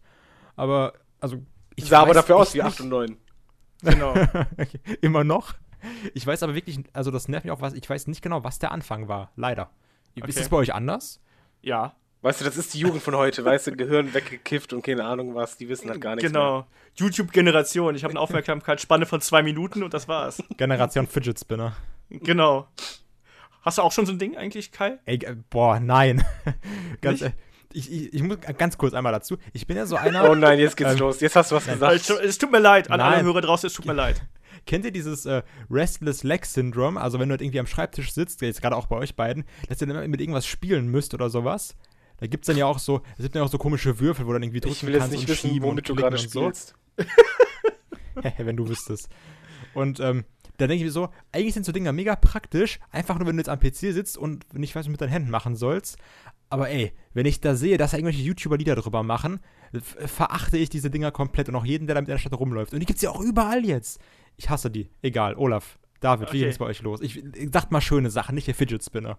Aber, 0.56 0.94
also. 1.20 1.44
Ich 1.76 1.86
sah 1.86 2.02
aber 2.02 2.16
dafür 2.16 2.38
aus 2.38 2.56
wie 2.56 2.64
8 2.64 2.82
und 2.82 2.90
9. 2.90 3.18
Genau. 3.84 4.14
Immer 5.02 5.26
noch. 5.26 5.56
Ich 6.14 6.26
weiß 6.26 6.44
aber 6.44 6.56
wirklich, 6.56 6.80
also 6.94 7.12
das 7.12 7.28
nervt 7.28 7.46
mich 7.46 7.52
auch 7.52 7.62
was, 7.62 7.74
ich 7.74 7.90
weiß 7.90 8.08
nicht 8.08 8.22
genau, 8.22 8.44
was 8.44 8.60
der 8.60 8.72
Anfang 8.72 9.08
war. 9.08 9.32
Leider. 9.36 9.70
Okay. 10.18 10.30
Ist 10.30 10.40
das 10.40 10.50
bei 10.50 10.58
euch 10.58 10.74
anders? 10.74 11.20
Ja. 11.62 11.96
Weißt 12.22 12.40
du, 12.40 12.46
das 12.46 12.56
ist 12.56 12.74
die 12.74 12.80
Jugend 12.80 13.02
von 13.04 13.16
heute, 13.18 13.44
weißt 13.44 13.68
du, 13.68 13.76
Gehirn 13.76 14.14
weggekifft 14.14 14.72
und 14.72 14.82
keine 14.82 15.04
Ahnung 15.04 15.36
was, 15.36 15.58
die 15.58 15.68
wissen 15.68 15.90
halt 15.90 16.00
gar 16.00 16.16
nichts 16.16 16.32
Genau. 16.32 16.66
YouTube-Generation. 16.96 17.96
Ich 17.96 18.04
habe 18.06 18.12
eine 18.14 18.20
Aufmerksamkeitsspanne 18.22 19.06
von 19.06 19.20
zwei 19.22 19.44
Minuten 19.44 19.84
und 19.84 19.94
das 19.94 20.08
war's. 20.08 20.42
Generation 20.58 21.06
Fidget 21.08 21.40
Spinner. 21.40 21.76
Genau. 22.10 22.68
Hast 23.62 23.78
du 23.78 23.82
auch 23.82 23.92
schon 23.92 24.06
so 24.06 24.12
ein 24.14 24.20
Ding 24.20 24.38
eigentlich, 24.38 24.72
Kai? 24.72 25.00
Ey, 25.06 25.16
äh, 25.18 25.36
boah, 25.50 25.80
nein. 25.80 26.24
ganz, 27.02 27.22
äh, 27.22 27.32
ich, 27.74 27.92
ich, 27.92 28.14
ich 28.14 28.24
muss 28.24 28.38
ganz 28.58 28.78
kurz 28.78 28.94
einmal 28.94 29.12
dazu. 29.12 29.38
Ich 29.52 29.68
bin 29.68 29.76
ja 29.78 29.86
so 29.86 29.96
einer. 29.96 30.30
Oh 30.30 30.36
nein, 30.36 30.60
jetzt 30.60 30.78
geht's 30.78 30.92
Ähm, 30.94 31.00
los. 31.00 31.20
Jetzt 31.22 31.36
hast 31.36 31.52
du 31.52 31.56
was 31.56 31.68
Es 31.68 31.74
gesagt. 31.74 32.08
tut- 32.08 32.20
es 32.22 32.38
tut 32.38 32.52
mir 32.52 32.60
leid, 32.60 32.90
an 32.92 33.02
alle 33.02 33.18
Nein. 33.18 33.26
Hörer 33.26 33.42
draußen, 33.42 33.68
es 33.68 33.74
tut 33.74 33.86
mir 33.86 33.94
leid. 33.94 34.22
Kennt 34.66 34.86
ihr 34.86 34.92
dieses 34.92 35.26
äh, 35.26 35.44
Restless 35.70 36.24
Leg 36.24 36.46
Syndrome? 36.46 37.00
Also, 37.00 37.20
wenn 37.20 37.30
du 37.30 37.34
halt 37.34 37.42
irgendwie 37.42 37.60
am 37.60 37.68
Schreibtisch 37.68 38.14
sitzt, 38.14 38.42
jetzt 38.42 38.62
gerade 38.62 38.76
auch 38.76 38.88
bei 38.88 38.98
euch 38.98 39.16
beiden, 39.16 39.44
dass 39.68 39.82
ihr 39.82 39.88
dann 39.88 40.10
mit 40.10 40.22
irgendwas 40.22 40.46
spielen 40.46 40.88
müsst 40.88 41.14
oder 41.14 41.30
sowas. 41.30 41.76
Da 42.18 42.28
gibt 42.28 42.46
es 42.46 42.48
dann 42.48 42.58
ja 42.58 42.66
auch 42.66 42.80
so, 42.80 43.02
es 43.18 43.24
gibt 43.24 43.36
dann 43.36 43.42
ja 43.42 43.46
auch 43.46 43.52
so 43.52 43.58
komische 43.58 44.00
Würfel, 44.00 44.26
wo 44.26 44.30
du 44.30 44.34
dann 44.36 44.44
irgendwie 44.44 44.62
drücken 44.62 44.76
Ich 44.76 44.84
will 44.84 44.94
jetzt 44.94 45.02
kannst 45.02 45.12
nicht 45.14 45.22
und 45.24 45.30
wissen, 45.30 45.50
schieben 45.50 45.70
womit 45.70 45.90
du 45.90 45.94
und 45.94 46.00
gerade 46.00 46.16
klicken 46.16 46.46
und 46.46 46.56
spielst. 46.56 46.76
so. 48.38 48.46
wenn 48.46 48.56
du 48.56 48.70
wüsstest. 48.70 49.10
Und 49.74 50.00
ähm, 50.00 50.24
da 50.58 50.68
denke 50.68 50.76
ich 50.76 50.84
mir 50.84 50.92
so, 50.92 51.10
eigentlich 51.32 51.54
sind 51.54 51.66
so 51.66 51.72
Dinger 51.72 51.92
mega 51.92 52.16
praktisch, 52.16 52.80
einfach 52.92 53.18
nur, 53.18 53.28
wenn 53.28 53.36
du 53.36 53.42
jetzt 53.42 53.50
am 53.50 53.60
PC 53.60 53.94
sitzt 53.94 54.18
und 54.18 54.54
nicht 54.54 54.76
weißt, 54.76 54.76
was 54.76 54.86
du 54.86 54.92
mit 54.92 55.02
deinen 55.02 55.10
Händen 55.10 55.32
machen 55.32 55.56
sollst. 55.56 55.98
Aber 56.50 56.70
ey, 56.70 56.94
wenn 57.14 57.26
ich 57.26 57.42
da 57.42 57.56
sehe, 57.56 57.78
dass 57.78 57.92
da 57.92 57.98
irgendwelche 57.98 58.22
YouTuber 58.22 58.58
Lieder 58.58 58.76
drüber 58.76 59.02
machen, 59.02 59.40
verachte 59.82 60.58
ich 60.58 60.70
diese 60.70 60.92
Dinger 60.92 61.12
komplett 61.12 61.50
und 61.50 61.56
auch 61.56 61.66
jeden, 61.66 61.88
der 61.88 61.96
damit 61.96 62.08
in 62.08 62.14
der 62.14 62.20
Stadt 62.20 62.40
rumläuft. 62.40 62.74
Und 62.74 62.80
die 62.80 62.86
gibt's 62.86 63.02
ja 63.02 63.10
auch 63.10 63.22
überall 63.22 63.66
jetzt. 63.66 64.00
Ich 64.38 64.50
hasse 64.50 64.70
die. 64.72 64.90
Egal, 65.02 65.36
Olaf, 65.36 65.78
David, 66.00 66.28
wie 66.34 66.38
Okay. 66.38 66.46
ging's 66.46 66.58
bei 66.58 66.66
euch 66.66 66.82
los? 66.82 67.02
Ich, 67.02 67.18
ich 67.18 67.50
sagt 67.54 67.72
mal 67.72 67.82
schöne 67.82 68.10
Sachen, 68.10 68.36
nicht 68.36 68.48
der 68.48 68.56
Fidget 68.56 68.84
Spinner. 68.84 69.18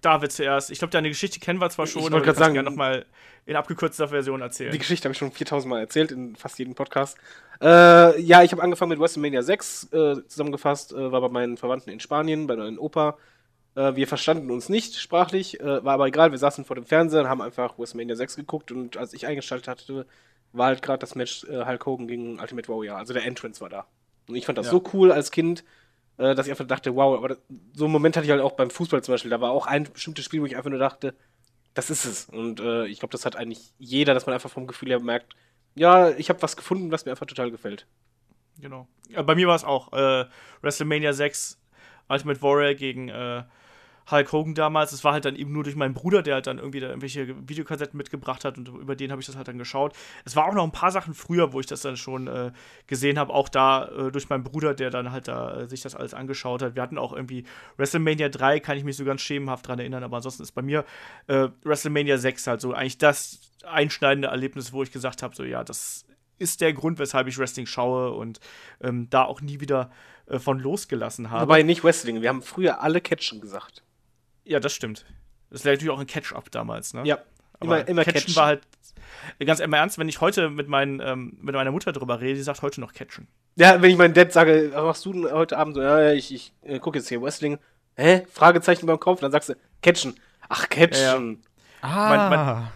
David 0.00 0.32
zuerst. 0.32 0.70
Ich 0.72 0.78
glaube, 0.80 0.90
deine 0.90 1.08
Geschichte 1.08 1.38
kennen 1.38 1.60
wir 1.60 1.70
zwar 1.70 1.86
schon, 1.86 2.02
Ich 2.02 2.08
aber 2.08 2.20
grad 2.20 2.36
sagen- 2.36 2.54
gerne 2.54 2.68
nochmal 2.68 3.06
in 3.46 3.54
abgekürzter 3.54 4.08
Version 4.08 4.40
erzählen. 4.40 4.72
Die 4.72 4.78
Geschichte 4.78 5.04
habe 5.04 5.12
ich 5.12 5.18
schon 5.18 5.30
4000 5.30 5.70
Mal 5.70 5.80
erzählt 5.80 6.10
in 6.10 6.34
fast 6.34 6.58
jedem 6.58 6.74
Podcast. 6.74 7.16
Äh, 7.62 8.20
ja, 8.20 8.42
ich 8.42 8.50
habe 8.52 8.62
angefangen 8.62 8.88
mit 8.90 8.98
WrestleMania 8.98 9.42
6, 9.42 9.84
äh, 9.92 10.16
zusammengefasst, 10.26 10.92
äh, 10.92 11.12
war 11.12 11.20
bei 11.20 11.28
meinen 11.28 11.56
Verwandten 11.56 11.90
in 11.90 12.00
Spanien, 12.00 12.46
bei 12.48 12.56
meinem 12.56 12.78
Opa. 12.78 13.16
Äh, 13.76 13.94
wir 13.94 14.08
verstanden 14.08 14.50
uns 14.50 14.68
nicht 14.68 14.96
sprachlich, 14.96 15.60
äh, 15.60 15.84
war 15.84 15.94
aber 15.94 16.06
egal, 16.08 16.32
wir 16.32 16.38
saßen 16.38 16.64
vor 16.64 16.74
dem 16.74 16.84
Fernseher 16.86 17.20
und 17.20 17.28
haben 17.28 17.40
einfach 17.42 17.78
WrestleMania 17.78 18.16
6 18.16 18.34
geguckt 18.36 18.72
und 18.72 18.96
als 18.96 19.12
ich 19.12 19.26
eingeschaltet 19.26 19.68
hatte, 19.68 20.06
war 20.52 20.66
halt 20.66 20.82
gerade 20.82 20.98
das 20.98 21.14
Match 21.14 21.44
äh, 21.44 21.64
Hulk 21.64 21.86
Hogan 21.86 22.08
gegen 22.08 22.40
Ultimate 22.40 22.68
Warrior, 22.68 22.96
also 22.96 23.12
der 23.12 23.24
Entrance 23.24 23.60
war 23.60 23.68
da. 23.68 23.86
Und 24.28 24.36
ich 24.36 24.46
fand 24.46 24.58
das 24.58 24.66
Ja. 24.66 24.72
so 24.72 24.82
cool 24.92 25.10
als 25.12 25.30
Kind, 25.30 25.64
äh, 26.18 26.34
dass 26.34 26.46
ich 26.46 26.52
einfach 26.52 26.66
dachte, 26.66 26.94
wow, 26.94 27.16
aber 27.16 27.28
das, 27.28 27.38
so 27.72 27.84
einen 27.84 27.92
Moment 27.92 28.16
hatte 28.16 28.26
ich 28.26 28.30
halt 28.30 28.42
auch 28.42 28.52
beim 28.52 28.70
Fußball 28.70 29.02
zum 29.02 29.14
Beispiel. 29.14 29.30
Da 29.30 29.40
war 29.40 29.50
auch 29.50 29.66
ein 29.66 29.84
bestimmtes 29.84 30.24
Spiel, 30.24 30.40
wo 30.42 30.46
ich 30.46 30.56
einfach 30.56 30.70
nur 30.70 30.78
dachte, 30.78 31.14
das 31.74 31.90
ist 31.90 32.04
es. 32.04 32.24
Und 32.28 32.60
äh, 32.60 32.86
ich 32.86 32.98
glaube, 32.98 33.12
das 33.12 33.24
hat 33.24 33.36
eigentlich 33.36 33.72
jeder, 33.78 34.14
dass 34.14 34.26
man 34.26 34.34
einfach 34.34 34.50
vom 34.50 34.66
Gefühl 34.66 34.88
her 34.90 35.00
merkt, 35.00 35.34
ja, 35.74 36.10
ich 36.10 36.28
habe 36.28 36.42
was 36.42 36.56
gefunden, 36.56 36.90
was 36.90 37.04
mir 37.04 37.12
einfach 37.12 37.26
total 37.26 37.50
gefällt. 37.50 37.86
Genau. 38.60 38.88
Ja, 39.08 39.22
bei 39.22 39.34
mir 39.36 39.46
war 39.46 39.54
es 39.54 39.64
auch 39.64 39.92
äh, 39.92 40.26
WrestleMania 40.62 41.12
6, 41.12 41.58
Ultimate 42.08 42.42
Warrior 42.42 42.74
gegen 42.74 43.08
äh, 43.08 43.44
Hulk 44.10 44.32
Hogan 44.32 44.54
damals. 44.54 44.92
Es 44.92 45.04
war 45.04 45.12
halt 45.12 45.24
dann 45.24 45.36
eben 45.36 45.52
nur 45.52 45.64
durch 45.64 45.76
meinen 45.76 45.94
Bruder, 45.94 46.22
der 46.22 46.34
halt 46.34 46.46
dann 46.46 46.58
irgendwie 46.58 46.80
da 46.80 46.88
irgendwelche 46.88 47.28
Videokassetten 47.48 47.96
mitgebracht 47.96 48.44
hat 48.44 48.58
und 48.58 48.68
über 48.68 48.96
den 48.96 49.10
habe 49.10 49.20
ich 49.20 49.26
das 49.26 49.36
halt 49.36 49.48
dann 49.48 49.58
geschaut. 49.58 49.94
Es 50.24 50.36
war 50.36 50.46
auch 50.46 50.54
noch 50.54 50.64
ein 50.64 50.72
paar 50.72 50.90
Sachen 50.90 51.14
früher, 51.14 51.52
wo 51.52 51.60
ich 51.60 51.66
das 51.66 51.82
dann 51.82 51.96
schon 51.96 52.26
äh, 52.26 52.52
gesehen 52.86 53.18
habe, 53.18 53.32
auch 53.32 53.48
da 53.48 53.88
äh, 53.88 54.12
durch 54.12 54.28
meinen 54.28 54.44
Bruder, 54.44 54.74
der 54.74 54.90
dann 54.90 55.12
halt 55.12 55.28
da 55.28 55.62
äh, 55.62 55.66
sich 55.66 55.82
das 55.82 55.94
alles 55.94 56.14
angeschaut 56.14 56.62
hat. 56.62 56.74
Wir 56.74 56.82
hatten 56.82 56.98
auch 56.98 57.12
irgendwie 57.12 57.44
WrestleMania 57.76 58.28
3, 58.28 58.60
kann 58.60 58.76
ich 58.76 58.84
mich 58.84 58.96
so 58.96 59.04
ganz 59.04 59.20
schemenhaft 59.20 59.66
dran 59.66 59.78
erinnern, 59.78 60.04
aber 60.04 60.16
ansonsten 60.16 60.42
ist 60.42 60.52
bei 60.52 60.62
mir 60.62 60.84
äh, 61.26 61.48
WrestleMania 61.64 62.18
6 62.18 62.46
halt 62.46 62.60
so 62.60 62.72
eigentlich 62.72 62.98
das 62.98 63.40
einschneidende 63.66 64.28
Erlebnis, 64.28 64.72
wo 64.72 64.82
ich 64.82 64.92
gesagt 64.92 65.22
habe, 65.22 65.34
so 65.34 65.44
ja, 65.44 65.64
das 65.64 66.06
ist 66.38 66.60
der 66.60 66.72
Grund, 66.72 66.98
weshalb 66.98 67.26
ich 67.26 67.38
Wrestling 67.38 67.66
schaue 67.66 68.12
und 68.12 68.40
ähm, 68.80 69.08
da 69.10 69.24
auch 69.24 69.40
nie 69.40 69.60
wieder 69.60 69.90
äh, 70.26 70.38
von 70.38 70.58
losgelassen 70.58 71.30
habe. 71.30 71.42
Wobei 71.42 71.62
nicht 71.62 71.84
Wrestling, 71.84 72.22
wir 72.22 72.28
haben 72.28 72.42
früher 72.42 72.80
alle 72.80 73.00
Catchen 73.00 73.40
gesagt. 73.40 73.82
Ja, 74.48 74.60
das 74.60 74.72
stimmt. 74.72 75.04
Das 75.50 75.64
wäre 75.64 75.74
natürlich 75.76 75.92
auch 75.92 76.00
ein 76.00 76.06
Catch-up 76.06 76.50
damals, 76.50 76.92
ne? 76.94 77.02
Ja, 77.04 77.18
Aber 77.60 77.78
immer, 77.78 77.88
immer 77.88 78.04
Catchen, 78.04 78.20
Catchen. 78.20 78.36
war 78.36 78.46
halt 78.46 78.62
ganz 79.44 79.60
im 79.60 79.72
Ernst, 79.72 79.98
wenn 79.98 80.08
ich 80.08 80.20
heute 80.20 80.50
mit, 80.50 80.68
meinen, 80.68 81.00
ähm, 81.00 81.38
mit 81.40 81.54
meiner 81.54 81.70
Mutter 81.70 81.92
drüber 81.92 82.20
rede, 82.20 82.34
die 82.34 82.42
sagt 82.42 82.62
heute 82.62 82.80
noch 82.80 82.92
Catchen. 82.92 83.28
Ja, 83.56 83.80
wenn 83.80 83.90
ich 83.90 83.96
meinem 83.96 84.14
Dad 84.14 84.32
sage, 84.32 84.70
was 84.72 84.82
machst 84.84 85.04
du 85.06 85.12
denn 85.12 85.30
heute 85.32 85.56
Abend 85.58 85.74
so, 85.74 85.82
ja, 85.82 86.00
ja, 86.02 86.12
ich, 86.12 86.32
ich 86.34 86.52
äh, 86.62 86.78
gucke 86.78 86.98
jetzt 86.98 87.08
hier 87.08 87.20
Wrestling. 87.22 87.58
Hä? 87.96 88.24
Fragezeichen 88.32 88.86
beim 88.86 89.00
Kopf. 89.00 89.20
Dann 89.20 89.32
sagst 89.32 89.48
du, 89.48 89.54
Catchen. 89.82 90.14
Ach, 90.48 90.68
Catchen. 90.68 91.42
Ja, 91.82 91.88
Mein- 91.88 92.30
mein- 92.30 92.68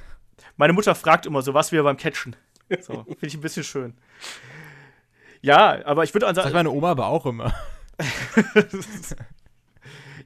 Meine 0.57 0.73
Mutter 0.73 0.95
fragt 0.95 1.27
immer 1.27 1.43
so, 1.43 1.55
was 1.55 1.73
wir 1.73 1.83
beim 1.83 1.97
Catchen. 1.97 2.35
So, 2.81 3.05
finde 3.05 3.27
ich 3.27 3.35
ein 3.35 3.41
bisschen 3.41 3.65
schön. 3.65 3.95
Ja, 5.43 5.85
aber 5.85 6.05
ich 6.05 6.15
würde 6.15 6.27
Das 6.27 6.37
sagt 6.37 6.55
meine 6.55 6.71
Oma 6.71 6.93
aber 6.93 7.07
auch 7.09 7.27
immer. 7.27 7.53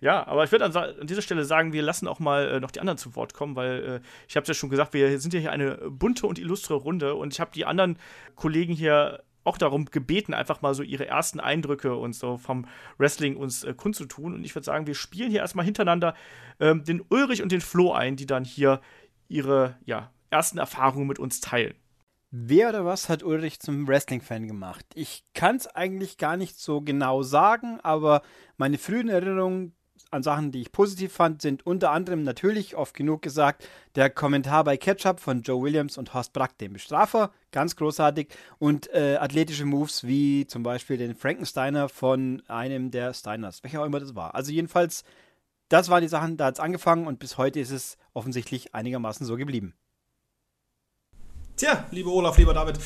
Ja, 0.00 0.26
aber 0.26 0.44
ich 0.44 0.52
würde 0.52 0.64
an, 0.64 0.76
an 0.76 1.06
dieser 1.06 1.22
Stelle 1.22 1.44
sagen, 1.44 1.72
wir 1.72 1.82
lassen 1.82 2.08
auch 2.08 2.18
mal 2.18 2.48
äh, 2.48 2.60
noch 2.60 2.70
die 2.70 2.80
anderen 2.80 2.98
zu 2.98 3.16
Wort 3.16 3.34
kommen, 3.34 3.56
weil 3.56 3.84
äh, 3.84 4.00
ich 4.28 4.36
habe 4.36 4.42
es 4.42 4.48
ja 4.48 4.54
schon 4.54 4.70
gesagt, 4.70 4.94
wir 4.94 5.18
sind 5.18 5.34
ja 5.34 5.40
hier 5.40 5.52
eine 5.52 5.76
bunte 5.90 6.26
und 6.26 6.38
illustre 6.38 6.74
Runde 6.74 7.14
und 7.14 7.32
ich 7.32 7.40
habe 7.40 7.50
die 7.54 7.64
anderen 7.64 7.98
Kollegen 8.34 8.74
hier 8.74 9.22
auch 9.46 9.58
darum 9.58 9.86
gebeten, 9.86 10.34
einfach 10.34 10.60
mal 10.60 10.74
so 10.74 10.82
ihre 10.82 11.06
ersten 11.06 11.40
Eindrücke 11.40 11.94
und 11.96 12.14
so 12.14 12.36
vom 12.36 12.66
Wrestling 12.98 13.36
uns 13.36 13.64
äh, 13.64 13.74
kundzutun. 13.74 14.34
Und 14.34 14.44
ich 14.44 14.54
würde 14.54 14.64
sagen, 14.64 14.86
wir 14.86 14.94
spielen 14.94 15.30
hier 15.30 15.40
erstmal 15.40 15.64
hintereinander 15.64 16.14
ähm, 16.58 16.84
den 16.84 17.02
Ulrich 17.08 17.42
und 17.42 17.52
den 17.52 17.60
Flo 17.60 17.92
ein, 17.92 18.16
die 18.16 18.26
dann 18.26 18.44
hier 18.44 18.80
ihre 19.28 19.76
ja, 19.84 20.10
ersten 20.30 20.58
Erfahrungen 20.58 21.06
mit 21.06 21.18
uns 21.18 21.40
teilen. 21.40 21.74
Wer 22.30 22.70
oder 22.70 22.84
was 22.84 23.08
hat 23.08 23.22
Ulrich 23.22 23.60
zum 23.60 23.86
Wrestling-Fan 23.86 24.48
gemacht? 24.48 24.84
Ich 24.94 25.24
kann 25.32 25.56
es 25.56 25.68
eigentlich 25.68 26.18
gar 26.18 26.36
nicht 26.36 26.58
so 26.58 26.80
genau 26.80 27.22
sagen, 27.22 27.78
aber 27.82 28.22
meine 28.56 28.78
frühen 28.78 29.08
Erinnerungen 29.08 29.74
an 30.16 30.22
Sachen, 30.22 30.50
die 30.50 30.60
ich 30.60 30.72
positiv 30.72 31.12
fand, 31.12 31.40
sind 31.42 31.64
unter 31.64 31.92
anderem 31.92 32.24
natürlich, 32.24 32.74
oft 32.74 32.94
genug 32.94 33.22
gesagt, 33.22 33.68
der 33.94 34.10
Kommentar 34.10 34.64
bei 34.64 34.76
Ketchup 34.76 35.20
von 35.20 35.42
Joe 35.42 35.62
Williams 35.62 35.98
und 35.98 36.14
Horst 36.14 36.32
Brack, 36.32 36.58
dem 36.58 36.72
Bestrafer, 36.72 37.30
ganz 37.52 37.76
großartig, 37.76 38.28
und 38.58 38.92
äh, 38.92 39.16
athletische 39.16 39.64
Moves 39.64 40.04
wie 40.04 40.46
zum 40.46 40.62
Beispiel 40.62 40.96
den 40.96 41.14
Frankensteiner 41.14 41.88
von 41.88 42.42
einem 42.48 42.90
der 42.90 43.14
Steiners, 43.14 43.62
welcher 43.62 43.82
auch 43.82 43.86
immer 43.86 44.00
das 44.00 44.16
war. 44.16 44.34
Also 44.34 44.50
jedenfalls, 44.50 45.04
das 45.68 45.88
waren 45.88 46.02
die 46.02 46.08
Sachen, 46.08 46.36
da 46.36 46.46
hat 46.46 46.54
es 46.54 46.60
angefangen 46.60 47.06
und 47.06 47.18
bis 47.18 47.38
heute 47.38 47.60
ist 47.60 47.70
es 47.70 47.96
offensichtlich 48.12 48.74
einigermaßen 48.74 49.24
so 49.24 49.36
geblieben. 49.36 49.74
Tja, 51.56 51.86
lieber 51.90 52.12
Olaf, 52.12 52.36
lieber 52.36 52.52
David, 52.52 52.78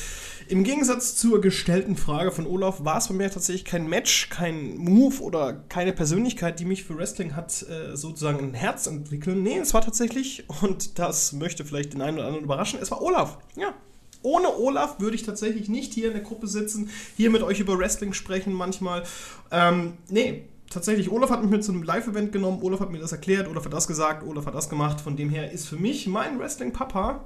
im 0.47 0.63
Gegensatz 0.63 1.17
zur 1.17 1.41
gestellten 1.41 1.97
Frage 1.97 2.31
von 2.31 2.47
Olaf 2.47 2.85
war 2.85 2.99
es 2.99 3.09
bei 3.09 3.13
mir 3.13 3.29
tatsächlich 3.29 3.65
kein 3.65 3.85
Match, 3.85 4.29
kein 4.29 4.77
Move 4.77 5.21
oder 5.23 5.51
keine 5.67 5.91
Persönlichkeit, 5.91 6.57
die 6.57 6.63
mich 6.63 6.85
für 6.85 6.97
Wrestling 6.97 7.35
hat 7.35 7.63
äh, 7.63 7.97
sozusagen 7.97 8.39
ein 8.39 8.53
Herz 8.53 8.87
entwickeln. 8.87 9.43
Nee, 9.43 9.57
es 9.57 9.73
war 9.73 9.81
tatsächlich, 9.81 10.45
und 10.61 10.99
das 10.99 11.33
möchte 11.33 11.65
vielleicht 11.65 11.91
den 11.91 12.01
einen 12.01 12.17
oder 12.17 12.27
anderen 12.27 12.45
überraschen, 12.45 12.79
es 12.81 12.91
war 12.91 13.01
Olaf. 13.01 13.39
Ja. 13.57 13.73
Ohne 14.21 14.55
Olaf 14.55 15.01
würde 15.01 15.15
ich 15.15 15.23
tatsächlich 15.23 15.67
nicht 15.67 15.93
hier 15.93 16.07
in 16.07 16.13
der 16.13 16.23
Gruppe 16.23 16.47
sitzen, 16.47 16.89
hier 17.17 17.29
mit 17.29 17.43
euch 17.43 17.59
über 17.59 17.77
Wrestling 17.77 18.13
sprechen 18.13 18.53
manchmal. 18.53 19.03
Ähm, 19.51 19.97
nee, 20.07 20.45
tatsächlich, 20.69 21.11
Olaf 21.11 21.29
hat 21.29 21.41
mich 21.41 21.51
mit 21.51 21.65
zu 21.65 21.73
einem 21.73 21.83
Live-Event 21.83 22.31
genommen, 22.31 22.59
Olaf 22.61 22.79
hat 22.79 22.89
mir 22.89 22.99
das 22.99 23.11
erklärt, 23.11 23.49
Olaf 23.49 23.65
hat 23.65 23.73
das 23.73 23.87
gesagt, 23.87 24.25
Olaf 24.25 24.45
hat 24.45 24.55
das 24.55 24.69
gemacht. 24.69 25.01
Von 25.01 25.17
dem 25.17 25.29
her 25.29 25.51
ist 25.51 25.67
für 25.67 25.75
mich 25.75 26.07
mein 26.07 26.39
Wrestling-Papa 26.39 27.25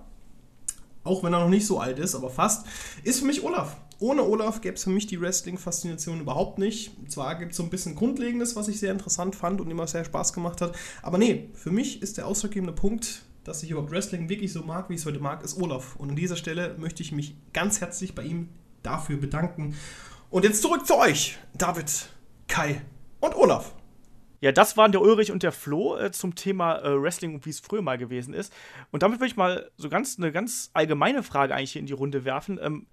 auch 1.06 1.23
wenn 1.23 1.34
er 1.34 1.40
noch 1.40 1.49
nicht 1.49 1.65
so 1.65 1.80
alt 1.80 1.99
ist, 1.99 2.15
aber 2.15 2.30
fast, 2.30 2.65
ist 3.03 3.19
für 3.19 3.26
mich 3.26 3.44
Olaf. 3.44 3.77
Ohne 3.99 4.23
Olaf 4.23 4.60
gäbe 4.60 4.76
es 4.76 4.84
für 4.84 4.90
mich 4.90 5.07
die 5.07 5.22
Wrestling-Faszination 5.22 6.19
überhaupt 6.19 6.60
nicht. 6.60 6.91
Zwar 7.07 7.36
gibt 7.36 7.52
es 7.52 7.57
so 7.57 7.64
ein 7.64 7.69
bisschen 7.69 7.95
Grundlegendes, 7.95 8.57
was 8.57 8.68
ich 8.68 8.77
sehr 8.80 8.91
interessant 8.91 9.38
fand 9.38 9.61
und 9.61 9.72
immer 9.72 9.88
sehr 9.88 10.03
Spaß 10.03 10.34
gemacht 10.34 10.60
hat, 10.60 10.76
aber 11.02 11.18
nee, 11.18 11.49
für 11.53 11.72
mich 11.72 12.02
ist 12.02 12.18
der 12.18 12.27
ausschlaggebende 12.27 12.73
Punkt, 12.73 13.22
dass 13.45 13.64
ich 13.64 13.72
überhaupt 13.72 13.91
Wrestling 13.91 14.27
wirklich 14.27 14.52
so 14.52 14.64
mag, 14.64 14.90
wie 14.90 14.95
ich 14.95 14.99
es 14.99 15.06
heute 15.06 15.19
mag, 15.19 15.44
ist 15.44 15.61
Olaf. 15.61 15.95
Und 15.95 16.10
an 16.10 16.15
dieser 16.15 16.36
Stelle 16.36 16.76
möchte 16.77 17.03
ich 17.03 17.11
mich 17.11 17.36
ganz 17.53 17.80
herzlich 17.80 18.15
bei 18.15 18.23
ihm 18.23 18.49
dafür 18.84 19.18
bedanken. 19.18 19.76
Und 20.32 20.44
jetzt 20.44 20.61
zurück 20.61 20.86
zu 20.86 20.98
euch, 20.98 21.38
David, 21.56 22.10
Kai 22.48 22.82
und 23.22 23.36
Olaf. 23.36 23.73
Ja, 24.45 24.51
das 24.51 24.77
waren 24.77 24.91
der 24.91 25.01
Ulrich 25.01 25.31
und 25.31 25.41
der 25.41 25.51
Flo 25.51 25.97
äh, 25.97 26.11
zum 26.11 26.35
Thema 26.35 26.76
äh, 26.84 27.01
Wrestling 27.01 27.34
und 27.34 27.47
wie 27.47 27.49
es 27.49 27.59
früher 27.59 27.81
mal 27.81 27.97
gewesen 27.97 28.31
ist. 28.31 28.53
Und 28.91 29.01
damit 29.01 29.17
würde 29.17 29.31
ich 29.31 29.35
mal 29.35 29.72
so 29.76 29.89
ganz 29.89 30.19
eine 30.19 30.31
ganz 30.31 30.69
allgemeine 30.73 31.23
Frage 31.23 31.55
eigentlich 31.55 31.72
hier 31.72 31.80
in 31.80 31.88
die 31.88 31.93
Runde 31.93 32.26
werfen. 32.26 32.59
Ähm, 32.61 32.85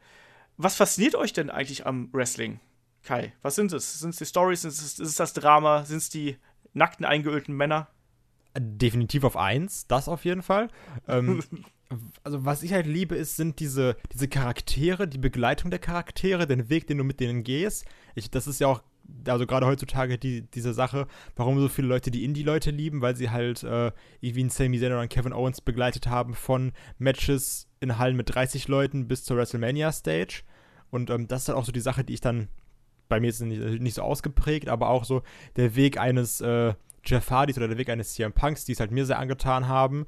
was 0.56 0.76
fasziniert 0.76 1.14
euch 1.14 1.34
denn 1.34 1.50
eigentlich 1.50 1.84
am 1.84 2.08
Wrestling? 2.14 2.58
Kai, 3.02 3.34
was 3.42 3.54
sind 3.54 3.70
es? 3.74 4.00
Sind 4.00 4.14
es 4.14 4.16
die 4.16 4.24
Stories? 4.24 4.64
Ist 4.64 4.98
es, 4.98 5.14
das 5.14 5.34
Drama? 5.34 5.84
Sind 5.84 5.98
es 5.98 6.08
die 6.08 6.38
nackten, 6.72 7.04
eingeölten 7.04 7.54
Männer? 7.54 7.88
Definitiv 8.58 9.22
auf 9.22 9.36
eins, 9.36 9.86
das 9.86 10.08
auf 10.08 10.24
jeden 10.24 10.42
Fall. 10.42 10.68
ähm, 11.06 11.42
also 12.24 12.46
was 12.46 12.62
ich 12.62 12.72
halt 12.72 12.86
liebe, 12.86 13.14
ist, 13.14 13.36
sind 13.36 13.60
diese, 13.60 13.98
diese 14.10 14.26
Charaktere, 14.26 15.06
die 15.06 15.18
Begleitung 15.18 15.70
der 15.70 15.80
Charaktere, 15.80 16.46
den 16.46 16.70
Weg, 16.70 16.86
den 16.86 16.96
du 16.96 17.04
mit 17.04 17.20
denen 17.20 17.44
gehst. 17.44 17.84
Ich, 18.14 18.30
das 18.30 18.46
ist 18.46 18.58
ja 18.58 18.68
auch, 18.68 18.82
also 19.26 19.46
gerade 19.46 19.66
heutzutage 19.66 20.18
die, 20.18 20.42
diese 20.42 20.72
Sache, 20.72 21.06
warum 21.36 21.58
so 21.60 21.68
viele 21.68 21.88
Leute 21.88 22.10
die 22.10 22.24
Indie-Leute 22.24 22.70
lieben, 22.70 23.00
weil 23.00 23.16
sie 23.16 23.30
halt 23.30 23.62
äh, 23.62 23.92
irgendwie 24.20 24.40
einen 24.40 24.50
Sami 24.50 24.78
Zayn 24.78 24.92
oder 24.92 25.00
einen 25.00 25.08
Kevin 25.08 25.32
Owens 25.32 25.60
begleitet 25.60 26.06
haben 26.06 26.34
von 26.34 26.72
Matches 26.98 27.68
in 27.80 27.98
Hallen 27.98 28.16
mit 28.16 28.34
30 28.34 28.68
Leuten 28.68 29.08
bis 29.08 29.24
zur 29.24 29.36
WrestleMania-Stage. 29.36 30.42
Und 30.90 31.10
ähm, 31.10 31.28
das 31.28 31.42
ist 31.42 31.48
halt 31.48 31.58
auch 31.58 31.64
so 31.64 31.72
die 31.72 31.80
Sache, 31.80 32.04
die 32.04 32.14
ich 32.14 32.20
dann, 32.20 32.48
bei 33.08 33.20
mir 33.20 33.28
ist 33.28 33.40
es 33.40 33.46
nicht, 33.46 33.80
nicht 33.80 33.94
so 33.94 34.02
ausgeprägt, 34.02 34.68
aber 34.68 34.88
auch 34.88 35.04
so 35.04 35.22
der 35.56 35.74
Weg 35.76 35.98
eines 35.98 36.40
äh, 36.40 36.74
Jeff 37.04 37.30
Hardys 37.30 37.56
oder 37.56 37.68
der 37.68 37.78
Weg 37.78 37.90
eines 37.90 38.14
CM 38.14 38.32
Punks, 38.32 38.64
die 38.64 38.72
es 38.72 38.80
halt 38.80 38.90
mir 38.90 39.06
sehr 39.06 39.18
angetan 39.18 39.68
haben 39.68 40.06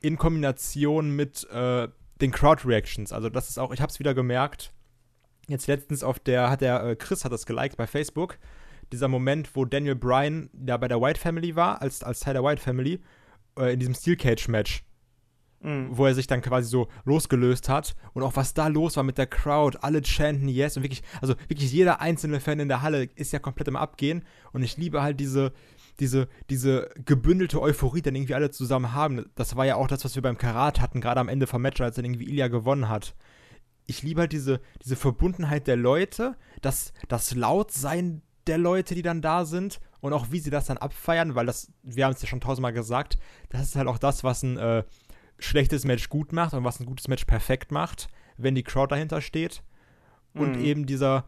in 0.00 0.16
Kombination 0.16 1.14
mit 1.14 1.48
äh, 1.50 1.88
den 2.20 2.30
Crowd-Reactions. 2.30 3.12
Also 3.12 3.28
das 3.28 3.48
ist 3.48 3.58
auch, 3.58 3.72
ich 3.72 3.80
habe 3.80 3.90
es 3.90 3.98
wieder 3.98 4.14
gemerkt, 4.14 4.72
jetzt 5.48 5.66
letztens 5.66 6.02
auf 6.02 6.18
der, 6.18 6.50
hat 6.50 6.60
der, 6.60 6.82
äh, 6.84 6.96
Chris 6.96 7.24
hat 7.24 7.32
das 7.32 7.46
geliked 7.46 7.76
bei 7.76 7.86
Facebook, 7.86 8.38
dieser 8.92 9.08
Moment, 9.08 9.54
wo 9.54 9.64
Daniel 9.64 9.96
Bryan 9.96 10.50
da 10.52 10.76
bei 10.76 10.88
der 10.88 11.00
White 11.00 11.20
Family 11.20 11.56
war, 11.56 11.82
als, 11.82 12.02
als 12.02 12.20
Teil 12.20 12.34
der 12.34 12.44
White 12.44 12.62
Family, 12.62 13.00
äh, 13.58 13.72
in 13.72 13.80
diesem 13.80 13.94
Steel 13.94 14.16
Cage-Match. 14.16 14.84
Mhm. 15.60 15.88
Wo 15.90 16.06
er 16.06 16.14
sich 16.14 16.28
dann 16.28 16.40
quasi 16.40 16.68
so 16.68 16.86
losgelöst 17.04 17.68
hat 17.68 17.96
und 18.12 18.22
auch 18.22 18.36
was 18.36 18.54
da 18.54 18.68
los 18.68 18.96
war 18.96 19.02
mit 19.02 19.18
der 19.18 19.26
Crowd, 19.26 19.76
alle 19.82 20.04
chanten 20.04 20.46
Yes 20.48 20.76
und 20.76 20.84
wirklich, 20.84 21.02
also 21.20 21.34
wirklich 21.48 21.72
jeder 21.72 22.00
einzelne 22.00 22.38
Fan 22.38 22.60
in 22.60 22.68
der 22.68 22.80
Halle 22.82 23.08
ist 23.16 23.32
ja 23.32 23.40
komplett 23.40 23.66
im 23.66 23.74
Abgehen 23.74 24.24
und 24.52 24.62
ich 24.62 24.76
liebe 24.76 25.02
halt 25.02 25.18
diese, 25.18 25.52
diese, 25.98 26.28
diese 26.48 26.90
gebündelte 27.04 27.60
Euphorie 27.60 28.02
dann 28.02 28.14
irgendwie 28.14 28.34
alle 28.34 28.52
zusammen 28.52 28.92
haben. 28.92 29.30
Das 29.34 29.56
war 29.56 29.66
ja 29.66 29.74
auch 29.74 29.88
das, 29.88 30.04
was 30.04 30.14
wir 30.14 30.22
beim 30.22 30.38
Karat 30.38 30.80
hatten, 30.80 31.00
gerade 31.00 31.18
am 31.18 31.28
Ende 31.28 31.48
vom 31.48 31.60
Match, 31.60 31.80
als 31.80 31.96
dann 31.96 32.04
irgendwie 32.04 32.28
Ilya 32.28 32.46
gewonnen 32.46 32.88
hat. 32.88 33.16
Ich 33.88 34.02
liebe 34.02 34.20
halt 34.20 34.32
diese, 34.32 34.60
diese 34.84 34.94
Verbundenheit 34.94 35.66
der 35.66 35.76
Leute, 35.76 36.36
das, 36.62 36.92
das 37.08 37.34
Lautsein 37.34 38.22
der 38.46 38.58
Leute, 38.58 38.94
die 38.94 39.02
dann 39.02 39.22
da 39.22 39.44
sind 39.44 39.80
und 40.00 40.12
auch 40.12 40.30
wie 40.30 40.38
sie 40.38 40.50
das 40.50 40.66
dann 40.66 40.78
abfeiern, 40.78 41.34
weil 41.34 41.46
das, 41.46 41.72
wir 41.82 42.04
haben 42.04 42.12
es 42.12 42.22
ja 42.22 42.28
schon 42.28 42.40
tausendmal 42.40 42.72
gesagt, 42.72 43.18
das 43.48 43.62
ist 43.62 43.76
halt 43.76 43.88
auch 43.88 43.98
das, 43.98 44.22
was 44.24 44.42
ein 44.42 44.56
äh, 44.56 44.84
schlechtes 45.38 45.84
Match 45.84 46.08
gut 46.08 46.32
macht 46.32 46.54
und 46.54 46.64
was 46.64 46.80
ein 46.80 46.86
gutes 46.86 47.08
Match 47.08 47.24
perfekt 47.24 47.72
macht, 47.72 48.08
wenn 48.36 48.54
die 48.54 48.62
Crowd 48.62 48.92
dahinter 48.92 49.20
steht. 49.20 49.62
Und 50.34 50.56
mhm. 50.56 50.64
eben 50.64 50.86
dieser, 50.86 51.24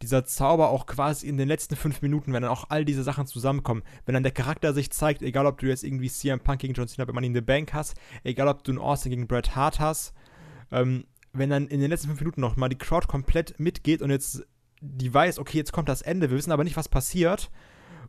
dieser 0.00 0.24
Zauber 0.24 0.70
auch 0.70 0.86
quasi 0.86 1.26
in 1.26 1.36
den 1.36 1.48
letzten 1.48 1.76
fünf 1.76 2.02
Minuten, 2.02 2.32
wenn 2.32 2.42
dann 2.42 2.50
auch 2.50 2.66
all 2.70 2.84
diese 2.84 3.02
Sachen 3.02 3.26
zusammenkommen, 3.26 3.82
wenn 4.06 4.14
dann 4.14 4.22
der 4.22 4.32
Charakter 4.32 4.72
sich 4.72 4.90
zeigt, 4.90 5.22
egal 5.22 5.46
ob 5.46 5.58
du 5.58 5.66
jetzt 5.66 5.84
irgendwie 5.84 6.08
CM 6.08 6.40
Punk 6.40 6.60
gegen 6.60 6.74
John 6.74 6.88
Cena 6.88 7.04
bei 7.04 7.12
Money 7.12 7.28
in 7.28 7.34
the 7.34 7.40
Bank 7.40 7.74
hast, 7.74 7.96
egal 8.22 8.48
ob 8.48 8.64
du 8.64 8.72
einen 8.72 8.78
Austin 8.78 9.10
gegen 9.10 9.26
Bret 9.26 9.56
Hart 9.56 9.80
hast, 9.80 10.14
ähm, 10.70 11.04
wenn 11.32 11.50
dann 11.50 11.68
in 11.68 11.80
den 11.80 11.90
letzten 11.90 12.08
fünf 12.08 12.20
Minuten 12.20 12.40
noch 12.40 12.56
mal 12.56 12.68
die 12.68 12.78
Crowd 12.78 13.06
komplett 13.06 13.58
mitgeht 13.58 14.02
und 14.02 14.10
jetzt 14.10 14.46
die 14.80 15.12
weiß, 15.12 15.38
okay, 15.38 15.58
jetzt 15.58 15.72
kommt 15.72 15.88
das 15.88 16.02
Ende, 16.02 16.30
wir 16.30 16.36
wissen 16.36 16.52
aber 16.52 16.64
nicht, 16.64 16.76
was 16.76 16.88
passiert. 16.88 17.50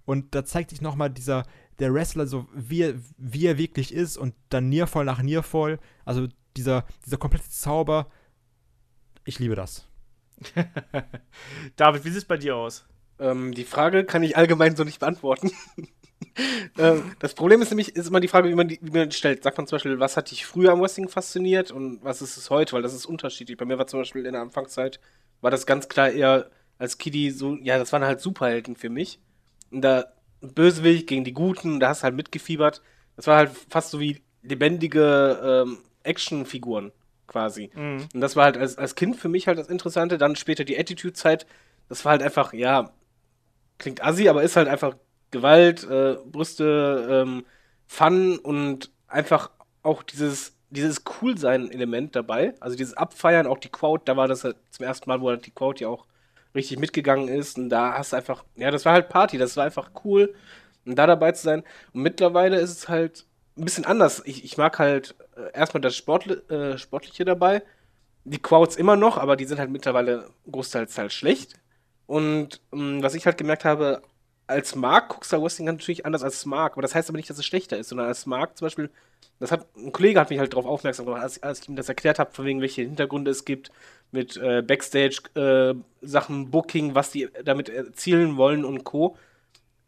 Und 0.06 0.34
da 0.34 0.44
zeigt 0.44 0.72
sich 0.72 0.82
nochmal 0.82 1.10
dieser, 1.10 1.46
der 1.80 1.94
Wrestler, 1.94 2.26
so 2.26 2.48
wie 2.54 2.82
er, 2.82 2.96
wie 3.18 3.46
er 3.46 3.58
wirklich 3.58 3.94
ist 3.94 4.18
und 4.18 4.34
dann 4.50 4.70
Niervoll 4.70 5.06
nach 5.06 5.22
Niervoll. 5.22 5.80
Also 6.06 6.28
dieser, 6.58 6.86
dieser 7.06 7.18
komplette 7.18 7.50
Zauber. 7.50 8.10
Ich 9.26 9.40
liebe 9.40 9.56
das. 9.56 9.88
David, 11.76 12.06
wie 12.06 12.10
sieht 12.10 12.20
es 12.20 12.26
bei 12.26 12.38
dir 12.38 12.56
aus? 12.56 12.88
Ähm, 13.20 13.54
die 13.54 13.66
Frage 13.66 14.06
kann 14.06 14.24
ich 14.24 14.38
allgemein 14.38 14.76
so 14.76 14.84
nicht 14.84 15.00
beantworten. 15.00 15.52
ähm, 16.78 17.16
das 17.20 17.34
Problem 17.34 17.62
ist 17.62 17.70
nämlich 17.70 17.96
ist 17.96 18.08
immer 18.08 18.20
die 18.20 18.28
Frage, 18.28 18.50
wie 18.50 18.56
man 18.56 18.68
die, 18.68 18.80
wie 18.82 18.98
man 18.98 19.10
die 19.10 19.16
stellt. 19.16 19.44
Sagt 19.44 19.58
man 19.58 19.68
zum 19.68 19.76
Beispiel, 19.76 20.00
was 20.00 20.18
hat 20.18 20.32
dich 20.32 20.46
früher 20.46 20.72
am 20.72 20.82
Wrestling 20.82 21.10
fasziniert 21.10 21.72
und 21.72 22.04
was 22.04 22.22
ist 22.22 22.38
es 22.38 22.50
heute? 22.50 22.74
Weil 22.74 22.82
das 22.82 22.94
ist 22.94 23.06
unterschiedlich. 23.06 23.58
Bei 23.58 23.66
mir 23.66 23.78
war 23.78 23.88
zum 23.88 24.00
Beispiel 24.00 24.26
in 24.26 24.34
der 24.34 24.42
Anfangszeit, 24.42 25.00
war 25.42 25.52
das 25.52 25.66
ganz 25.66 25.88
klar 25.88 26.10
eher 26.10 26.50
als 26.78 26.98
Kiddie 26.98 27.32
so, 27.32 27.56
ja, 27.62 27.78
das 27.78 27.92
waren 27.92 28.04
halt 28.04 28.22
Superhelden 28.22 28.76
für 28.76 28.90
mich. 28.90 29.20
Und 29.72 29.82
da 29.82 30.06
Bösewicht 30.42 31.08
gegen 31.08 31.24
die 31.24 31.34
Guten, 31.34 31.80
da 31.80 31.90
hast 31.90 32.02
du 32.02 32.04
halt 32.06 32.16
mitgefiebert. 32.16 32.82
Das 33.16 33.28
war 33.28 33.38
halt 33.38 33.52
fast 33.70 33.92
so 33.92 34.00
wie 34.00 34.22
lebendige 34.42 35.66
ähm, 35.66 35.80
Actionfiguren 36.04 36.92
quasi. 37.28 37.70
Mhm. 37.76 38.08
Und 38.14 38.22
das 38.22 38.36
war 38.36 38.46
halt 38.46 38.58
als, 38.58 38.78
als 38.78 38.96
Kind 38.96 39.18
für 39.18 39.28
mich 39.28 39.48
halt 39.48 39.60
das 39.60 39.68
Interessante. 39.68 40.18
Dann 40.18 40.36
später 40.36 40.64
die 40.64 40.80
Attitude-Zeit. 40.80 41.46
Das 41.90 42.06
war 42.06 42.12
halt 42.12 42.24
einfach, 42.24 42.54
ja, 42.54 42.92
klingt 43.78 44.04
assi, 44.04 44.30
aber 44.30 44.44
ist 44.44 44.56
halt 44.56 44.68
einfach 44.68 44.96
Gewalt, 45.32 45.84
äh, 45.84 46.18
Brüste, 46.26 47.08
ähm, 47.10 47.46
Fun 47.88 48.38
und 48.38 48.92
einfach 49.08 49.52
auch 49.84 50.04
dieses, 50.04 50.56
dieses 50.70 51.04
Cool-Sein-Element 51.06 52.16
dabei. 52.16 52.54
Also 52.60 52.78
dieses 52.78 52.96
Abfeiern, 52.96 53.48
auch 53.48 53.58
die 53.58 53.70
Quote, 53.70 54.04
da 54.06 54.18
war 54.18 54.28
das 54.28 54.44
halt 54.44 54.58
zum 54.72 54.86
ersten 54.86 55.10
Mal, 55.10 55.22
wo 55.22 55.30
halt 55.30 55.46
die 55.46 55.52
Quote 55.52 55.84
ja 55.84 55.90
auch 55.90 56.06
richtig 56.56 56.80
mitgegangen 56.80 57.28
ist. 57.28 57.58
Und 57.58 57.70
da 57.70 57.98
hast 57.98 58.14
du 58.14 58.18
einfach, 58.18 58.44
ja, 58.56 58.72
das 58.72 58.86
war 58.86 58.94
halt 58.94 59.10
Party, 59.10 59.38
das 59.38 59.58
war 59.58 59.66
einfach 59.66 59.92
cool, 60.04 60.34
um 60.86 60.96
da 60.96 61.08
dabei 61.08 61.32
zu 61.32 61.44
sein. 61.44 61.64
Und 61.94 62.04
mittlerweile 62.04 62.60
ist 62.60 62.72
es 62.72 62.90
halt 62.90 63.26
ein 63.58 63.66
bisschen 63.66 63.86
anders. 63.86 64.22
Ich, 64.26 64.44
ich 64.44 64.58
mag 64.58 64.80
halt 64.80 65.16
äh, 65.36 65.52
erstmal 65.58 65.82
das 65.82 65.96
Sportli 65.96 66.34
äh, 66.50 66.78
Sportliche 66.78 67.26
dabei. 67.26 67.64
Die 68.26 68.42
Quotes 68.42 68.76
immer 68.76 68.96
noch, 68.96 69.18
aber 69.18 69.36
die 69.36 69.46
sind 69.46 69.60
halt 69.60 69.72
mittlerweile 69.72 70.30
großteils 70.52 70.98
halt 70.98 71.14
schlecht. 71.14 71.56
Und 72.06 72.62
ähm, 72.74 73.02
was 73.04 73.16
ich 73.16 73.26
halt 73.26 73.38
gemerkt 73.38 73.66
habe, 73.66 74.02
als 74.50 74.76
Mark 74.76 75.10
guckst 75.10 75.32
du 75.32 75.42
Wrestling 75.42 75.68
natürlich 75.68 76.06
anders 76.06 76.24
als 76.24 76.46
Mark, 76.46 76.74
aber 76.74 76.82
das 76.82 76.96
heißt 76.96 77.10
aber 77.10 77.18
nicht, 77.18 77.30
dass 77.30 77.38
es 77.38 77.46
schlechter 77.46 77.78
ist, 77.78 77.90
sondern 77.90 78.08
als 78.08 78.26
Mark 78.26 78.58
zum 78.58 78.66
Beispiel, 78.66 78.90
das 79.40 79.52
hat, 79.52 79.68
ein 79.78 79.92
Kollege 79.92 80.20
hat 80.20 80.32
mich 80.32 80.40
halt 80.40 80.54
darauf 80.54 80.66
aufmerksam 80.66 81.06
gemacht, 81.06 81.22
als, 81.22 81.42
als 81.44 81.62
ich 81.62 81.70
ihm 81.70 81.76
das 81.76 81.88
erklärt 81.88 82.20
habe, 82.20 82.32
von 82.34 82.46
wegen 82.46 82.60
welche 82.62 82.82
Hintergründe 82.82 83.32
es 83.32 83.46
gibt, 83.46 83.72
mit 84.12 84.38
äh, 84.38 84.64
Backstage-Sachen, 84.64 86.44
äh, 86.44 86.46
Booking, 86.46 86.96
was 86.96 87.12
die 87.12 87.30
damit 87.44 87.70
erzielen 87.70 88.38
wollen 88.38 88.66
und 88.66 88.84
Co. 88.84 89.18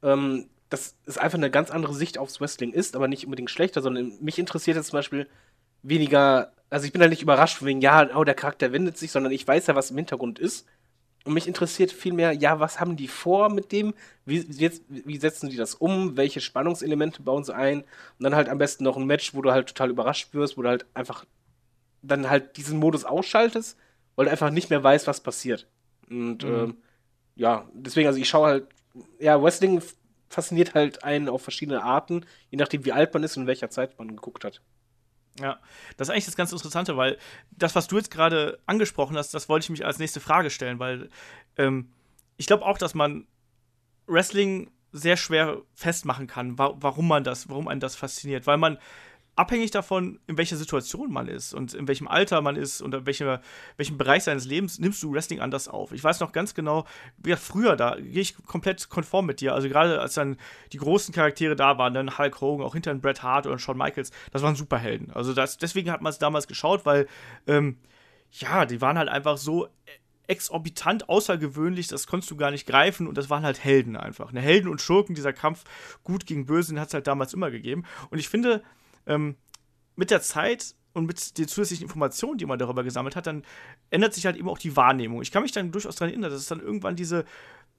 Ähm, 0.04 0.48
das 0.70 0.96
ist 1.06 1.20
einfach 1.20 1.38
eine 1.38 1.52
ganz 1.52 1.72
andere 1.72 1.94
Sicht 1.94 2.18
aufs 2.18 2.40
Wrestling 2.40 2.72
ist, 2.72 2.96
aber 2.96 3.08
nicht 3.08 3.26
unbedingt 3.26 3.50
schlechter, 3.50 3.82
sondern 3.82 4.14
mich 4.22 4.40
interessiert 4.40 4.78
jetzt 4.78 4.88
zum 4.88 4.98
Beispiel 4.98 5.28
weniger, 5.82 6.54
also 6.70 6.86
ich 6.86 6.94
bin 6.94 7.02
da 7.02 7.08
nicht 7.08 7.24
überrascht 7.24 7.64
wegen, 7.64 7.82
ja, 7.82 8.16
oh, 8.16 8.24
der 8.24 8.36
Charakter 8.36 8.72
wendet 8.72 8.98
sich, 8.98 9.12
sondern 9.12 9.32
ich 9.32 9.48
weiß 9.48 9.68
ja, 9.68 9.76
was 9.76 9.92
im 9.92 9.98
Hintergrund 9.98 10.40
ist. 10.40 10.68
Und 11.24 11.34
mich 11.34 11.48
interessiert 11.48 11.92
vielmehr, 11.92 12.34
ja, 12.34 12.60
was 12.60 12.80
haben 12.80 12.96
die 12.96 13.08
vor 13.08 13.50
mit 13.50 13.72
dem? 13.72 13.94
Wie, 14.26 14.44
wie, 14.58 14.72
wie, 14.88 15.18
setzen 15.18 15.50
die 15.50 15.56
das 15.56 15.76
um? 15.76 16.18
Welche 16.18 16.42
Spannungselemente 16.42 17.22
bauen 17.22 17.44
sie 17.44 17.56
ein? 17.56 17.82
Und 17.82 18.24
dann 18.24 18.36
halt 18.36 18.50
am 18.50 18.58
besten 18.58 18.84
noch 18.84 18.98
ein 18.98 19.06
Match, 19.06 19.36
wo 19.36 19.42
du 19.42 19.52
halt 19.52 19.68
total 19.68 19.92
überrascht 19.92 20.34
wirst, 20.34 20.58
wo 20.58 20.64
du 20.64 20.70
halt 20.70 20.86
einfach 20.96 21.26
dann 22.02 22.30
halt 22.30 22.58
diesen 22.58 22.80
Modus 22.80 23.06
ausschaltest, 23.06 23.78
weil 24.16 24.26
du 24.26 24.32
einfach 24.32 24.50
nicht 24.50 24.72
mehr 24.72 24.84
weißt, 24.84 25.06
was 25.06 25.22
passiert. 25.22 25.68
Und 26.10 26.44
mhm. 26.44 26.54
ähm, 26.54 26.78
ja, 27.36 27.70
deswegen, 27.74 28.08
also 28.08 28.20
ich 28.20 28.28
schaue 28.28 28.48
halt, 28.48 28.68
ja, 29.20 29.42
Wrestling 29.42 29.82
fasziniert 30.30 30.74
halt 30.74 31.04
einen 31.04 31.30
auf 31.30 31.44
verschiedene 31.44 31.84
Arten, 31.84 32.26
je 32.50 32.58
nachdem, 32.58 32.84
wie 32.86 32.92
alt 32.92 33.14
man 33.14 33.24
ist 33.24 33.38
und 33.38 33.44
in 33.44 33.48
welcher 33.48 33.70
Zeit 33.70 33.98
man 34.00 34.16
geguckt 34.16 34.44
hat. 34.44 34.62
Ja, 35.40 35.60
das 35.98 36.08
ist 36.08 36.12
eigentlich 36.12 36.26
das 36.26 36.36
ganz 36.36 36.52
Interessante, 36.52 36.98
weil 36.98 37.18
das, 37.52 37.76
was 37.76 37.88
du 37.88 37.98
jetzt 37.98 38.12
gerade 38.12 38.60
angesprochen 38.66 39.18
hast, 39.18 39.34
das 39.34 39.48
wollte 39.48 39.66
ich 39.66 39.70
mich 39.70 39.86
als 39.86 39.98
nächste 39.98 40.20
Frage 40.20 40.50
stellen, 40.50 40.80
weil 40.80 41.10
ähm, 41.58 41.92
ich 42.38 42.48
glaube 42.48 42.66
auch, 42.66 42.78
dass 42.78 42.94
man 42.94 43.28
Wrestling 44.08 44.72
sehr 44.92 45.16
schwer 45.16 45.62
festmachen 45.74 46.28
kann, 46.28 46.58
wa 46.58 46.76
warum 46.80 47.08
man 47.08 47.24
das, 47.24 47.48
warum 47.50 47.68
einen 47.70 47.80
das 47.80 47.96
fasziniert, 47.96 48.46
weil 48.46 48.58
man 48.58 48.78
abhängig 49.42 49.72
davon, 49.72 50.20
in 50.28 50.38
welcher 50.38 50.56
Situation 50.56 51.12
man 51.12 51.28
ist 51.28 51.56
und 51.56 51.74
in 51.74 51.88
welchem 51.88 52.08
Alter 52.08 52.42
man 52.42 52.56
ist 52.56 52.80
und 52.80 52.94
in 52.94 53.08
welcher, 53.08 53.42
welchem 53.76 53.98
Bereich 53.98 54.24
seines 54.24 54.46
Lebens 54.46 54.78
nimmst 54.78 55.02
du 55.02 55.12
Wrestling 55.12 55.40
anders 55.40 55.68
auf. 55.68 55.92
Ich 55.92 56.04
weiß 56.04 56.20
noch 56.20 56.32
ganz 56.32 56.54
genau, 56.54 56.86
wie 57.18 57.36
früher, 57.36 57.76
da 57.76 57.96
gehe 57.96 58.22
ich 58.22 58.38
komplett 58.46 58.90
konform 58.90 59.26
mit 59.26 59.42
dir. 59.42 59.56
Also 59.56 59.68
gerade 59.68 60.00
als 60.00 60.14
dann 60.14 60.38
die 60.74 60.78
großen 60.78 61.12
Charaktere 61.12 61.56
da 61.56 61.80
waren, 61.80 61.96
dann 61.96 62.20
Hulk 62.20 62.40
Hogan, 62.40 62.66
auch 62.66 62.74
hinter 62.74 62.94
Bret 62.94 63.24
Hart 63.24 63.48
oder 63.48 63.58
Shawn 63.58 63.78
Michaels, 63.78 64.12
das 64.32 64.44
waren 64.44 64.56
Superhelden. 64.56 65.12
Also 65.12 65.34
das, 65.34 65.58
deswegen 65.58 65.90
hat 65.90 66.02
man 66.02 66.12
es 66.12 66.20
damals 66.20 66.48
geschaut, 66.48 66.86
weil 66.86 67.08
ähm, 67.48 67.78
ja, 68.32 68.66
die 68.66 68.80
waren 68.80 69.00
halt 69.00 69.10
einfach 69.10 69.38
so 69.38 69.68
exorbitant 70.28 71.10
außergewöhnlich, 71.10 71.88
das 71.88 72.06
konntest 72.06 72.30
du 72.30 72.38
gar 72.38 72.52
nicht 72.52 72.68
greifen 72.68 73.08
und 73.08 73.18
das 73.18 73.30
waren 73.30 73.44
halt 73.44 73.64
Helden 73.64 73.98
einfach. 73.98 74.30
Eine 74.30 74.40
Helden 74.40 74.70
und 74.70 74.82
Schurken, 74.82 75.16
dieser 75.16 75.34
Kampf 75.34 75.64
gut 76.04 76.26
gegen 76.26 76.46
Böse, 76.46 76.74
den 76.74 76.80
hat 76.80 76.90
es 76.90 76.94
halt 76.94 77.08
damals 77.08 77.34
immer 77.34 77.52
gegeben. 77.52 77.84
Und 78.12 78.20
ich 78.20 78.30
finde, 78.30 78.64
ähm, 79.06 79.36
mit 79.96 80.12
der 80.12 80.22
Zeit 80.22 80.76
und 80.94 81.06
mit 81.06 81.38
den 81.38 81.48
zusätzlichen 81.48 81.84
Informationen, 81.84 82.38
die 82.38 82.46
man 82.46 82.60
darüber 82.60 82.84
gesammelt 82.84 83.16
hat, 83.16 83.28
dann 83.28 83.44
ändert 83.90 84.14
sich 84.14 84.26
halt 84.26 84.36
eben 84.36 84.50
auch 84.50 84.58
die 84.58 84.76
Wahrnehmung. 84.76 85.22
Ich 85.22 85.32
kann 85.32 85.44
mich 85.44 85.52
dann 85.52 85.72
durchaus 85.72 85.96
daran 85.96 86.10
erinnern, 86.10 86.32
dass 86.32 86.42
es 86.42 86.48
dann 86.48 86.60
irgendwann 86.60 86.96
diese 86.96 87.26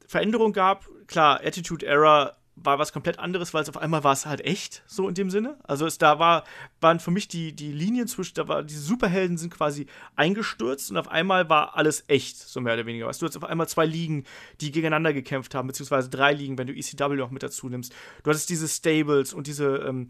Veränderung 0.06 0.52
gab. 0.52 0.88
Klar, 1.06 1.40
Attitude 1.44 1.84
Error 1.86 2.36
war 2.54 2.78
was 2.78 2.92
komplett 2.92 3.18
anderes, 3.18 3.54
weil 3.54 3.62
es 3.62 3.68
auf 3.68 3.78
einmal 3.78 4.04
war 4.04 4.12
es 4.12 4.26
halt 4.26 4.42
echt, 4.42 4.82
so 4.86 5.08
in 5.08 5.14
dem 5.14 5.30
Sinne. 5.30 5.58
Also 5.62 5.86
es 5.86 5.96
da 5.98 6.18
war, 6.18 6.44
waren 6.80 7.00
für 7.00 7.10
mich 7.10 7.28
die, 7.28 7.54
die 7.54 7.72
Linien 7.72 8.06
zwischen, 8.06 8.34
da 8.34 8.46
war, 8.46 8.62
diese 8.62 8.80
Superhelden 8.80 9.38
sind 9.38 9.52
quasi 9.52 9.86
eingestürzt 10.16 10.90
und 10.90 10.98
auf 10.98 11.08
einmal 11.08 11.48
war 11.48 11.76
alles 11.76 12.04
echt, 12.08 12.36
so 12.36 12.60
mehr 12.60 12.74
oder 12.74 12.86
weniger. 12.86 13.06
Weißt 13.06 13.22
du, 13.22 13.26
hast 13.26 13.36
auf 13.36 13.44
einmal 13.44 13.68
zwei 13.68 13.86
Ligen, 13.86 14.24
die 14.60 14.70
gegeneinander 14.70 15.14
gekämpft 15.14 15.54
haben, 15.54 15.66
beziehungsweise 15.66 16.10
drei 16.10 16.34
Ligen, 16.34 16.58
wenn 16.58 16.66
du 16.66 16.74
ECW 16.74 17.16
noch 17.16 17.30
mit 17.30 17.42
dazu 17.42 17.68
nimmst. 17.68 17.94
Du 18.22 18.30
hattest 18.30 18.50
diese 18.50 18.68
Stables 18.68 19.32
und 19.32 19.46
diese, 19.46 19.76
ähm, 19.78 20.08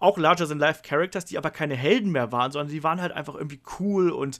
auch 0.00 0.18
larger-than-life-Characters, 0.18 1.24
die 1.24 1.38
aber 1.38 1.50
keine 1.50 1.74
Helden 1.74 2.12
mehr 2.12 2.32
waren, 2.32 2.52
sondern 2.52 2.70
die 2.70 2.82
waren 2.82 3.00
halt 3.00 3.12
einfach 3.12 3.34
irgendwie 3.34 3.60
cool 3.80 4.10
und 4.10 4.38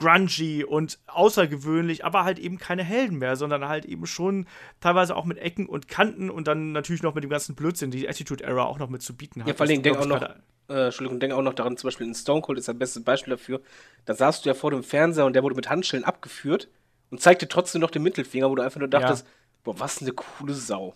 grungy 0.00 0.64
und 0.64 0.98
außergewöhnlich, 1.06 2.04
aber 2.04 2.24
halt 2.24 2.38
eben 2.38 2.58
keine 2.58 2.82
Helden 2.82 3.18
mehr, 3.18 3.36
sondern 3.36 3.68
halt 3.68 3.84
eben 3.84 4.06
schon 4.06 4.46
teilweise 4.80 5.14
auch 5.14 5.24
mit 5.24 5.38
Ecken 5.38 5.66
und 5.66 5.88
Kanten 5.88 6.30
und 6.30 6.48
dann 6.48 6.72
natürlich 6.72 7.02
noch 7.02 7.14
mit 7.14 7.22
dem 7.22 7.30
ganzen 7.30 7.54
Blödsinn, 7.54 7.90
die 7.90 8.08
Attitude 8.08 8.42
Era 8.42 8.64
auch 8.64 8.78
noch 8.78 8.88
mit 8.88 9.02
zu 9.02 9.14
bieten 9.14 9.42
hat. 9.42 9.48
Ja, 9.48 9.54
vor 9.54 9.66
allem 9.66 9.82
denk 9.82 9.98
auch 9.98 10.06
noch, 10.06 10.22
äh, 10.22 10.86
Entschuldigung, 10.86 11.20
denk 11.20 11.34
auch 11.34 11.42
noch 11.42 11.54
daran, 11.54 11.76
zum 11.76 11.88
Beispiel 11.88 12.06
in 12.06 12.14
Stone 12.14 12.40
Cold 12.40 12.58
ist 12.58 12.68
das 12.68 12.78
beste 12.78 13.00
Beispiel 13.00 13.32
dafür. 13.32 13.60
Da 14.06 14.14
saßt 14.14 14.44
du 14.44 14.48
ja 14.48 14.54
vor 14.54 14.70
dem 14.70 14.82
Fernseher 14.82 15.26
und 15.26 15.34
der 15.34 15.42
wurde 15.42 15.54
mit 15.54 15.68
Handschellen 15.68 16.04
abgeführt 16.04 16.68
und 17.10 17.20
zeigte 17.20 17.46
trotzdem 17.46 17.82
noch 17.82 17.90
den 17.90 18.02
Mittelfinger, 18.02 18.50
wo 18.50 18.54
du 18.54 18.62
einfach 18.62 18.80
nur 18.80 18.88
dachtest, 18.88 19.26
boah, 19.64 19.78
was 19.78 20.00
eine 20.00 20.12
coole 20.12 20.54
Sau. 20.54 20.94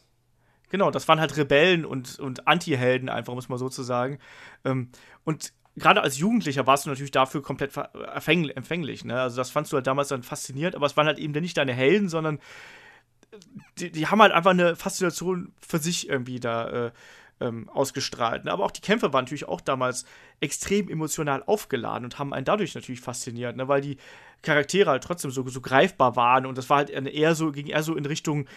Genau, 0.75 0.91
das 0.91 1.07
waren 1.07 1.21
halt 1.21 1.37
Rebellen 1.37 1.85
und, 1.85 2.19
und 2.19 2.49
Anti-Helden, 2.49 3.09
einfach, 3.09 3.33
muss 3.33 3.49
man 3.49 3.59
so 3.59 3.69
zu 3.69 3.85
sagen. 3.85 4.19
Ähm, 4.65 4.89
und 5.23 5.53
gerade 5.77 6.03
als 6.03 6.19
Jugendlicher 6.19 6.67
warst 6.67 6.85
du 6.85 6.91
natürlich 6.91 7.13
dafür 7.13 7.43
komplett 7.43 7.71
empfänglich. 8.57 9.05
Ne? 9.05 9.21
Also, 9.21 9.37
das 9.37 9.51
fandst 9.51 9.71
du 9.71 9.77
halt 9.77 9.87
damals 9.87 10.09
dann 10.09 10.25
faszinierend, 10.25 10.75
aber 10.75 10.87
es 10.87 10.97
waren 10.97 11.07
halt 11.07 11.21
eben 11.21 11.33
nicht 11.33 11.57
deine 11.59 11.73
Helden, 11.73 12.09
sondern 12.09 12.41
die, 13.79 13.93
die 13.93 14.09
haben 14.09 14.21
halt 14.21 14.33
einfach 14.33 14.51
eine 14.51 14.75
Faszination 14.75 15.53
für 15.65 15.79
sich 15.79 16.09
irgendwie 16.09 16.41
da 16.41 16.87
äh, 16.87 16.91
ähm, 17.39 17.69
ausgestrahlt. 17.69 18.45
Ne? 18.45 18.51
Aber 18.51 18.65
auch 18.65 18.73
die 18.73 18.81
Kämpfe 18.81 19.13
waren 19.13 19.27
natürlich 19.27 19.47
auch 19.47 19.61
damals 19.61 20.07
extrem 20.41 20.89
emotional 20.89 21.45
aufgeladen 21.45 22.05
und 22.05 22.19
haben 22.19 22.35
einen 22.35 22.47
dadurch 22.47 22.75
natürlich 22.75 23.01
fasziniert, 23.01 23.55
ne? 23.55 23.69
weil 23.69 23.81
die 23.81 23.99
Charaktere 24.43 24.91
halt 24.91 25.05
trotzdem 25.05 25.31
so, 25.31 25.47
so 25.47 25.61
greifbar 25.61 26.17
waren 26.17 26.47
und 26.47 26.59
das 26.59 26.69
war 26.69 26.79
halt 26.79 26.91
eher 26.91 27.37
so, 27.37 27.53
ging 27.53 27.69
eher 27.69 27.85
so 27.85 27.95
in 27.95 28.07
Richtung 28.07 28.49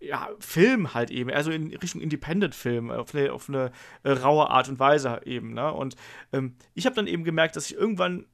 ja, 0.00 0.30
Film 0.40 0.94
halt 0.94 1.10
eben, 1.10 1.30
also 1.30 1.50
in 1.50 1.74
Richtung 1.74 2.00
Independent-Film, 2.00 2.90
auf 2.90 3.14
eine, 3.14 3.32
auf 3.32 3.48
eine 3.48 3.70
äh, 4.02 4.12
raue 4.12 4.48
Art 4.50 4.68
und 4.68 4.78
Weise 4.78 5.20
eben, 5.24 5.52
ne? 5.52 5.72
Und 5.72 5.94
ähm, 6.32 6.56
ich 6.74 6.86
habe 6.86 6.96
dann 6.96 7.06
eben 7.06 7.22
gemerkt, 7.22 7.56
dass 7.56 7.66
ich 7.66 7.76
irgendwann 7.76 8.26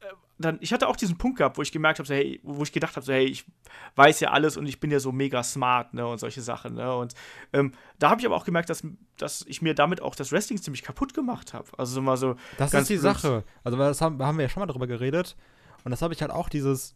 äh, 0.00 0.06
dann, 0.38 0.58
ich 0.60 0.74
hatte 0.74 0.86
auch 0.88 0.96
diesen 0.96 1.16
Punkt 1.16 1.38
gehabt, 1.38 1.56
wo 1.56 1.62
ich 1.62 1.72
gemerkt 1.72 1.98
habe, 1.98 2.06
so, 2.06 2.12
hey, 2.12 2.40
wo 2.42 2.62
ich 2.62 2.72
gedacht 2.72 2.96
habe, 2.96 3.06
so, 3.06 3.12
hey, 3.14 3.24
ich 3.24 3.46
weiß 3.94 4.20
ja 4.20 4.30
alles 4.30 4.58
und 4.58 4.66
ich 4.66 4.78
bin 4.78 4.90
ja 4.90 5.00
so 5.00 5.10
mega 5.10 5.42
smart, 5.42 5.94
ne, 5.94 6.06
und 6.06 6.18
solche 6.18 6.42
Sachen, 6.42 6.74
ne? 6.74 6.94
Und 6.94 7.14
ähm, 7.54 7.72
da 7.98 8.10
habe 8.10 8.20
ich 8.20 8.26
aber 8.26 8.36
auch 8.36 8.44
gemerkt, 8.44 8.68
dass, 8.68 8.86
dass 9.16 9.42
ich 9.48 9.62
mir 9.62 9.74
damit 9.74 10.02
auch 10.02 10.14
das 10.14 10.32
Wrestling 10.32 10.60
ziemlich 10.60 10.82
kaputt 10.82 11.14
gemacht 11.14 11.54
habe. 11.54 11.66
Also 11.78 11.94
so 11.94 12.02
mal 12.02 12.18
so. 12.18 12.36
Das 12.58 12.74
ist 12.74 12.90
die 12.90 12.94
blöd. 12.94 13.02
Sache. 13.02 13.44
Also, 13.64 13.78
das 13.78 14.02
haben, 14.02 14.22
haben 14.22 14.36
wir 14.36 14.44
ja 14.44 14.48
schon 14.50 14.60
mal 14.60 14.66
drüber 14.66 14.86
geredet. 14.86 15.34
Und 15.84 15.90
das 15.92 16.02
habe 16.02 16.12
ich 16.12 16.20
halt 16.20 16.30
auch 16.30 16.50
dieses. 16.50 16.94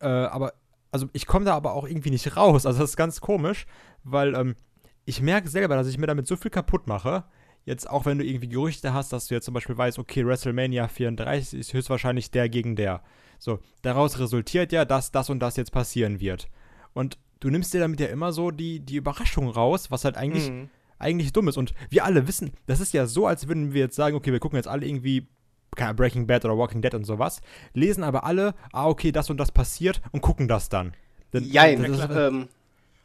Äh, 0.00 0.06
aber, 0.06 0.54
also 0.94 1.08
ich 1.12 1.26
komme 1.26 1.44
da 1.44 1.54
aber 1.56 1.72
auch 1.74 1.88
irgendwie 1.88 2.10
nicht 2.10 2.36
raus. 2.36 2.64
Also, 2.66 2.78
das 2.80 2.90
ist 2.90 2.96
ganz 2.96 3.20
komisch, 3.20 3.66
weil 4.04 4.34
ähm, 4.36 4.54
ich 5.04 5.20
merke 5.20 5.48
selber, 5.48 5.74
dass 5.74 5.88
ich 5.88 5.98
mir 5.98 6.06
damit 6.06 6.28
so 6.28 6.36
viel 6.36 6.52
kaputt 6.52 6.86
mache. 6.86 7.24
Jetzt 7.64 7.90
auch 7.90 8.06
wenn 8.06 8.18
du 8.18 8.24
irgendwie 8.24 8.48
Gerüchte 8.48 8.94
hast, 8.94 9.12
dass 9.12 9.26
du 9.26 9.34
jetzt 9.34 9.46
zum 9.46 9.54
Beispiel 9.54 9.76
weißt, 9.76 9.98
okay, 9.98 10.24
WrestleMania 10.24 10.86
34 10.86 11.58
ist 11.58 11.72
höchstwahrscheinlich 11.72 12.30
der 12.30 12.48
gegen 12.48 12.76
der. 12.76 13.02
So, 13.40 13.58
daraus 13.82 14.20
resultiert 14.20 14.70
ja, 14.70 14.84
dass 14.84 15.10
das 15.10 15.30
und 15.30 15.40
das 15.40 15.56
jetzt 15.56 15.72
passieren 15.72 16.20
wird. 16.20 16.46
Und 16.92 17.18
du 17.40 17.50
nimmst 17.50 17.74
dir 17.74 17.80
damit 17.80 17.98
ja 17.98 18.06
immer 18.06 18.32
so 18.32 18.52
die, 18.52 18.78
die 18.80 18.96
Überraschung 18.96 19.48
raus, 19.48 19.90
was 19.90 20.04
halt 20.04 20.16
eigentlich 20.16 20.50
Mhm. 20.50 20.68
eigentlich 21.00 21.32
dumm 21.32 21.48
ist. 21.48 21.56
Und 21.56 21.74
wir 21.90 22.04
alle 22.04 22.28
wissen, 22.28 22.52
das 22.66 22.78
ist 22.78 22.92
ja 22.92 23.06
so, 23.06 23.26
als 23.26 23.48
würden 23.48 23.72
wir 23.74 23.80
jetzt 23.80 23.96
sagen, 23.96 24.14
okay, 24.14 24.30
wir 24.30 24.38
gucken 24.38 24.58
jetzt 24.58 24.68
alle 24.68 24.86
irgendwie 24.86 25.26
Breaking 25.74 26.26
Bad 26.26 26.44
oder 26.44 26.56
Walking 26.56 26.82
Dead 26.82 26.94
und 26.94 27.04
sowas, 27.04 27.40
lesen 27.72 28.02
aber 28.04 28.24
alle, 28.24 28.54
ah, 28.72 28.86
okay, 28.86 29.12
das 29.12 29.30
und 29.30 29.38
das 29.38 29.52
passiert 29.52 30.00
und 30.12 30.20
gucken 30.20 30.48
das 30.48 30.68
dann. 30.68 30.94
Denn- 31.32 31.44
Jein, 31.44 31.82
das 31.82 31.98
ist- 32.10 32.16
ähm, 32.16 32.48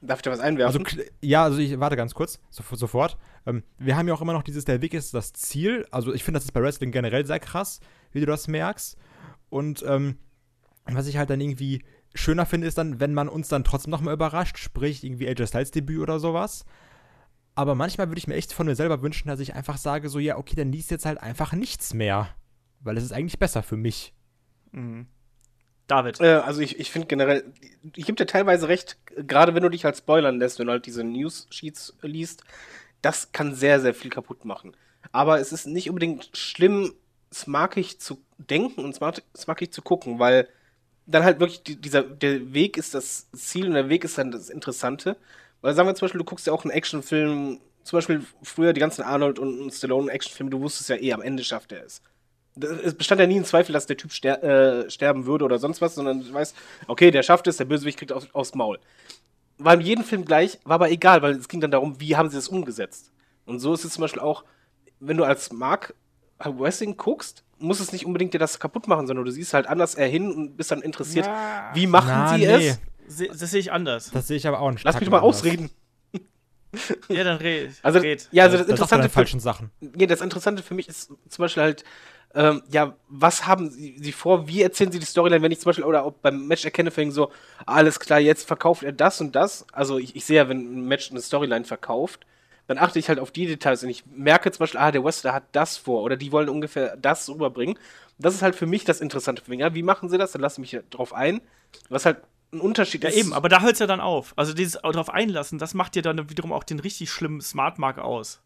darf 0.01 0.19
ich 0.19 0.23
da 0.23 0.31
was 0.31 0.39
also, 0.39 0.47
einwerfen? 0.47 0.85
kl- 0.85 1.09
ja, 1.21 1.43
also 1.43 1.57
ich 1.59 1.79
warte 1.79 1.95
ganz 1.95 2.13
kurz, 2.13 2.39
so, 2.49 2.63
sofort. 2.75 3.17
Ähm, 3.45 3.63
wir 3.77 3.97
haben 3.97 4.07
ja 4.07 4.13
auch 4.13 4.21
immer 4.21 4.33
noch 4.33 4.43
dieses, 4.43 4.65
der 4.65 4.81
Weg 4.81 4.93
ist 4.93 5.13
das 5.13 5.33
Ziel. 5.33 5.85
Also 5.91 6.13
ich 6.13 6.23
finde, 6.23 6.37
das 6.37 6.45
ist 6.45 6.51
bei 6.51 6.61
Wrestling 6.61 6.91
generell 6.91 7.25
sehr 7.25 7.39
krass, 7.39 7.79
wie 8.11 8.19
du 8.19 8.25
das 8.25 8.47
merkst. 8.47 8.97
Und 9.49 9.83
ähm, 9.87 10.17
was 10.85 11.07
ich 11.07 11.17
halt 11.17 11.29
dann 11.29 11.41
irgendwie 11.41 11.83
schöner 12.13 12.45
finde, 12.45 12.67
ist 12.67 12.77
dann, 12.77 12.99
wenn 12.99 13.13
man 13.13 13.29
uns 13.29 13.47
dann 13.49 13.63
trotzdem 13.63 13.91
nochmal 13.91 14.13
überrascht, 14.13 14.57
sprich 14.57 15.03
irgendwie 15.03 15.27
AJ 15.27 15.47
Styles 15.47 15.71
Debüt 15.71 15.99
oder 15.99 16.19
sowas. 16.19 16.65
Aber 17.55 17.75
manchmal 17.75 18.07
würde 18.09 18.19
ich 18.19 18.27
mir 18.27 18.35
echt 18.35 18.53
von 18.53 18.67
mir 18.67 18.75
selber 18.75 19.01
wünschen, 19.01 19.27
dass 19.27 19.39
ich 19.39 19.53
einfach 19.53 19.77
sage, 19.77 20.07
so, 20.09 20.17
ja, 20.19 20.37
okay, 20.37 20.55
dann 20.55 20.71
liest 20.71 20.91
jetzt 20.91 21.05
halt 21.05 21.19
einfach 21.21 21.51
nichts 21.53 21.93
mehr. 21.93 22.29
Weil 22.81 22.97
es 22.97 23.03
ist 23.03 23.11
eigentlich 23.11 23.39
besser 23.39 23.63
für 23.63 23.77
mich. 23.77 24.13
Mhm. 24.71 25.07
David. 25.89 26.21
Äh, 26.21 26.35
also 26.35 26.61
ich, 26.61 26.79
ich 26.79 26.91
finde 26.91 27.07
generell, 27.07 27.43
ich 27.95 28.05
gebe 28.05 28.15
dir 28.15 28.25
teilweise 28.25 28.67
recht, 28.67 28.97
gerade 29.15 29.55
wenn 29.55 29.63
du 29.63 29.69
dich 29.69 29.85
halt 29.85 29.97
spoilern 29.97 30.39
lässt, 30.39 30.59
wenn 30.59 30.67
du 30.67 30.71
halt 30.71 30.85
diese 30.85 31.03
News-Sheets 31.03 31.97
liest, 32.01 32.43
das 33.01 33.31
kann 33.31 33.55
sehr, 33.55 33.79
sehr 33.81 33.93
viel 33.93 34.11
kaputt 34.11 34.45
machen. 34.45 34.75
Aber 35.11 35.39
es 35.39 35.51
ist 35.51 35.65
nicht 35.65 35.89
unbedingt 35.89 36.29
schlimm, 36.37 36.93
smarkig 37.33 37.99
zu 37.99 38.21
denken 38.37 38.83
und 38.83 38.95
smart, 38.95 39.23
smarkig 39.35 39.73
zu 39.73 39.81
gucken, 39.81 40.19
weil 40.19 40.47
dann 41.05 41.23
halt 41.23 41.39
wirklich 41.39 41.63
die, 41.63 41.75
dieser, 41.75 42.03
der 42.03 42.53
Weg 42.53 42.77
ist 42.77 42.93
das 42.93 43.29
Ziel 43.31 43.67
und 43.67 43.73
der 43.73 43.89
Weg 43.89 44.03
ist 44.03 44.17
dann 44.17 44.31
das 44.31 44.49
Interessante. 44.49 45.17
Weil 45.61 45.73
sagen 45.73 45.89
wir 45.89 45.95
zum 45.95 46.05
Beispiel, 46.05 46.19
du 46.19 46.25
guckst 46.25 46.47
ja 46.47 46.53
auch 46.53 46.63
einen 46.63 46.71
Actionfilm, 46.71 47.59
zum 47.83 47.97
Beispiel 47.97 48.23
früher 48.43 48.73
die 48.73 48.79
ganzen 48.79 49.01
Arnold 49.01 49.39
und 49.39 49.71
Stallone 49.73 50.11
Actionfilme, 50.11 50.51
du 50.51 50.61
wusstest 50.61 50.89
ja 50.89 50.97
eh, 50.97 51.13
am 51.13 51.21
Ende 51.21 51.43
schafft 51.43 51.71
er 51.71 51.83
es 51.83 52.01
es 52.55 52.95
bestand 52.95 53.21
ja 53.21 53.27
nie 53.27 53.39
ein 53.39 53.45
Zweifel, 53.45 53.73
dass 53.73 53.85
der 53.85 53.97
Typ 53.97 54.11
ster 54.11 54.43
äh, 54.43 54.89
sterben 54.89 55.25
würde 55.25 55.45
oder 55.45 55.59
sonst 55.59 55.81
was, 55.81 55.95
sondern 55.95 56.21
du 56.21 56.33
weißt, 56.33 56.55
okay, 56.87 57.11
der 57.11 57.23
schafft 57.23 57.47
es, 57.47 57.57
der 57.57 57.65
Bösewicht 57.65 57.97
kriegt 57.97 58.11
auf, 58.11 58.27
aufs 58.33 58.55
Maul. 58.55 58.79
War 59.57 59.73
in 59.73 59.81
jedem 59.81 60.03
Film 60.03 60.25
gleich, 60.25 60.59
war 60.63 60.75
aber 60.75 60.89
egal, 60.89 61.21
weil 61.21 61.35
es 61.35 61.47
ging 61.47 61.61
dann 61.61 61.71
darum, 61.71 61.99
wie 61.99 62.15
haben 62.15 62.29
sie 62.29 62.37
das 62.37 62.47
umgesetzt. 62.47 63.11
Und 63.45 63.59
so 63.59 63.73
ist 63.73 63.83
es 63.83 63.93
zum 63.93 64.01
Beispiel 64.01 64.21
auch, 64.21 64.43
wenn 64.99 65.17
du 65.17 65.23
als 65.23 65.51
Mark 65.51 65.93
Wrestling 66.39 66.97
guckst, 66.97 67.43
muss 67.57 67.79
es 67.79 67.91
nicht 67.91 68.05
unbedingt 68.05 68.33
dir 68.33 68.39
das 68.39 68.59
kaputt 68.59 68.87
machen, 68.87 69.07
sondern 69.07 69.25
du 69.25 69.31
siehst 69.31 69.53
halt 69.53 69.67
anders 69.67 69.95
eher 69.95 70.07
hin 70.07 70.31
und 70.31 70.55
bist 70.55 70.71
dann 70.71 70.81
interessiert, 70.81 71.29
wie 71.73 71.87
machen 71.87 72.07
Na, 72.09 72.37
sie 72.37 72.45
nee. 72.45 72.67
es? 72.67 72.79
Se 73.07 73.27
das 73.27 73.39
sehe 73.39 73.59
ich 73.59 73.71
anders. 73.71 74.11
Das 74.11 74.27
sehe 74.27 74.37
ich 74.37 74.47
aber 74.47 74.59
auch 74.59 74.71
nicht. 74.71 74.83
Lass 74.83 74.95
mich 74.95 75.05
doch 75.05 75.11
mal 75.11 75.19
ausreden. 75.19 75.71
ja, 77.09 77.23
dann 77.23 77.37
red. 77.37 77.71
Also, 77.81 77.99
red. 77.99 78.29
ja, 78.31 78.43
also 78.43 78.57
das 78.57 78.67
das 78.67 78.69
er 78.69 78.73
Interessante 78.75 79.09
für, 79.09 79.13
falschen 79.13 79.39
Sachen. 79.39 79.71
ja, 79.97 80.05
das 80.05 80.21
Interessante 80.21 80.61
für 80.61 80.75
mich 80.75 80.87
ist 80.87 81.07
zum 81.07 81.41
Beispiel 81.41 81.63
halt, 81.63 81.83
ähm, 82.35 82.61
ja, 82.69 82.95
was 83.07 83.47
haben 83.47 83.69
sie, 83.71 83.97
sie 83.99 84.11
vor, 84.11 84.47
wie 84.47 84.61
erzählen 84.61 84.91
sie 84.91 84.99
die 84.99 85.05
Storyline, 85.05 85.41
wenn 85.41 85.51
ich 85.51 85.59
zum 85.59 85.69
Beispiel, 85.69 85.85
oder 85.85 86.03
auch 86.03 86.13
beim 86.13 86.47
Match 86.47 86.63
erkenne, 86.63 86.91
fängt 86.91 87.13
so, 87.13 87.31
alles 87.65 87.99
klar, 87.99 88.19
jetzt 88.19 88.47
verkauft 88.47 88.83
er 88.83 88.91
das 88.91 89.19
und 89.19 89.35
das. 89.35 89.65
Also 89.73 89.97
ich, 89.97 90.15
ich 90.15 90.25
sehe 90.25 90.37
ja, 90.37 90.49
wenn 90.49 90.59
ein 90.59 90.87
Match 90.87 91.09
eine 91.09 91.21
Storyline 91.21 91.65
verkauft, 91.65 92.25
dann 92.67 92.77
achte 92.77 92.99
ich 92.99 93.09
halt 93.09 93.19
auf 93.19 93.31
die 93.31 93.47
Details 93.47 93.83
und 93.83 93.89
ich 93.89 94.05
merke 94.05 94.51
zum 94.51 94.59
Beispiel, 94.59 94.79
ah, 94.79 94.91
der 94.91 95.03
Wrestler 95.03 95.33
hat 95.33 95.43
das 95.53 95.77
vor 95.77 96.03
oder 96.03 96.17
die 96.17 96.31
wollen 96.31 96.49
ungefähr 96.49 96.95
das 96.97 97.27
rüberbringen. 97.27 97.79
Das 98.19 98.35
ist 98.35 98.43
halt 98.43 98.55
für 98.55 98.67
mich 98.67 98.83
das 98.85 99.01
Interessante. 99.01 99.41
Ja, 99.55 99.73
wie 99.73 99.81
machen 99.81 100.09
sie 100.09 100.19
das? 100.19 100.33
Dann 100.33 100.41
lasse 100.41 100.61
ich 100.61 100.71
mich 100.73 100.83
drauf 100.91 101.13
ein. 101.13 101.41
Was 101.89 102.05
halt 102.05 102.17
ein 102.51 102.59
Unterschied 102.61 103.03
Ja, 103.03 103.09
ist. 103.09 103.15
eben, 103.15 103.33
aber 103.33 103.49
da 103.49 103.61
hört 103.61 103.73
es 103.73 103.79
ja 103.79 103.87
dann 103.87 104.01
auf. 104.01 104.33
Also 104.35 104.53
dieses 104.53 104.79
darauf 104.81 105.09
einlassen, 105.09 105.57
das 105.57 105.73
macht 105.73 105.95
dir 105.95 106.03
dann 106.03 106.29
wiederum 106.29 106.51
auch 106.51 106.63
den 106.63 106.79
richtig 106.79 107.09
schlimmen 107.09 107.41
Smart 107.41 107.79
Mark 107.79 107.97
aus. 107.97 108.39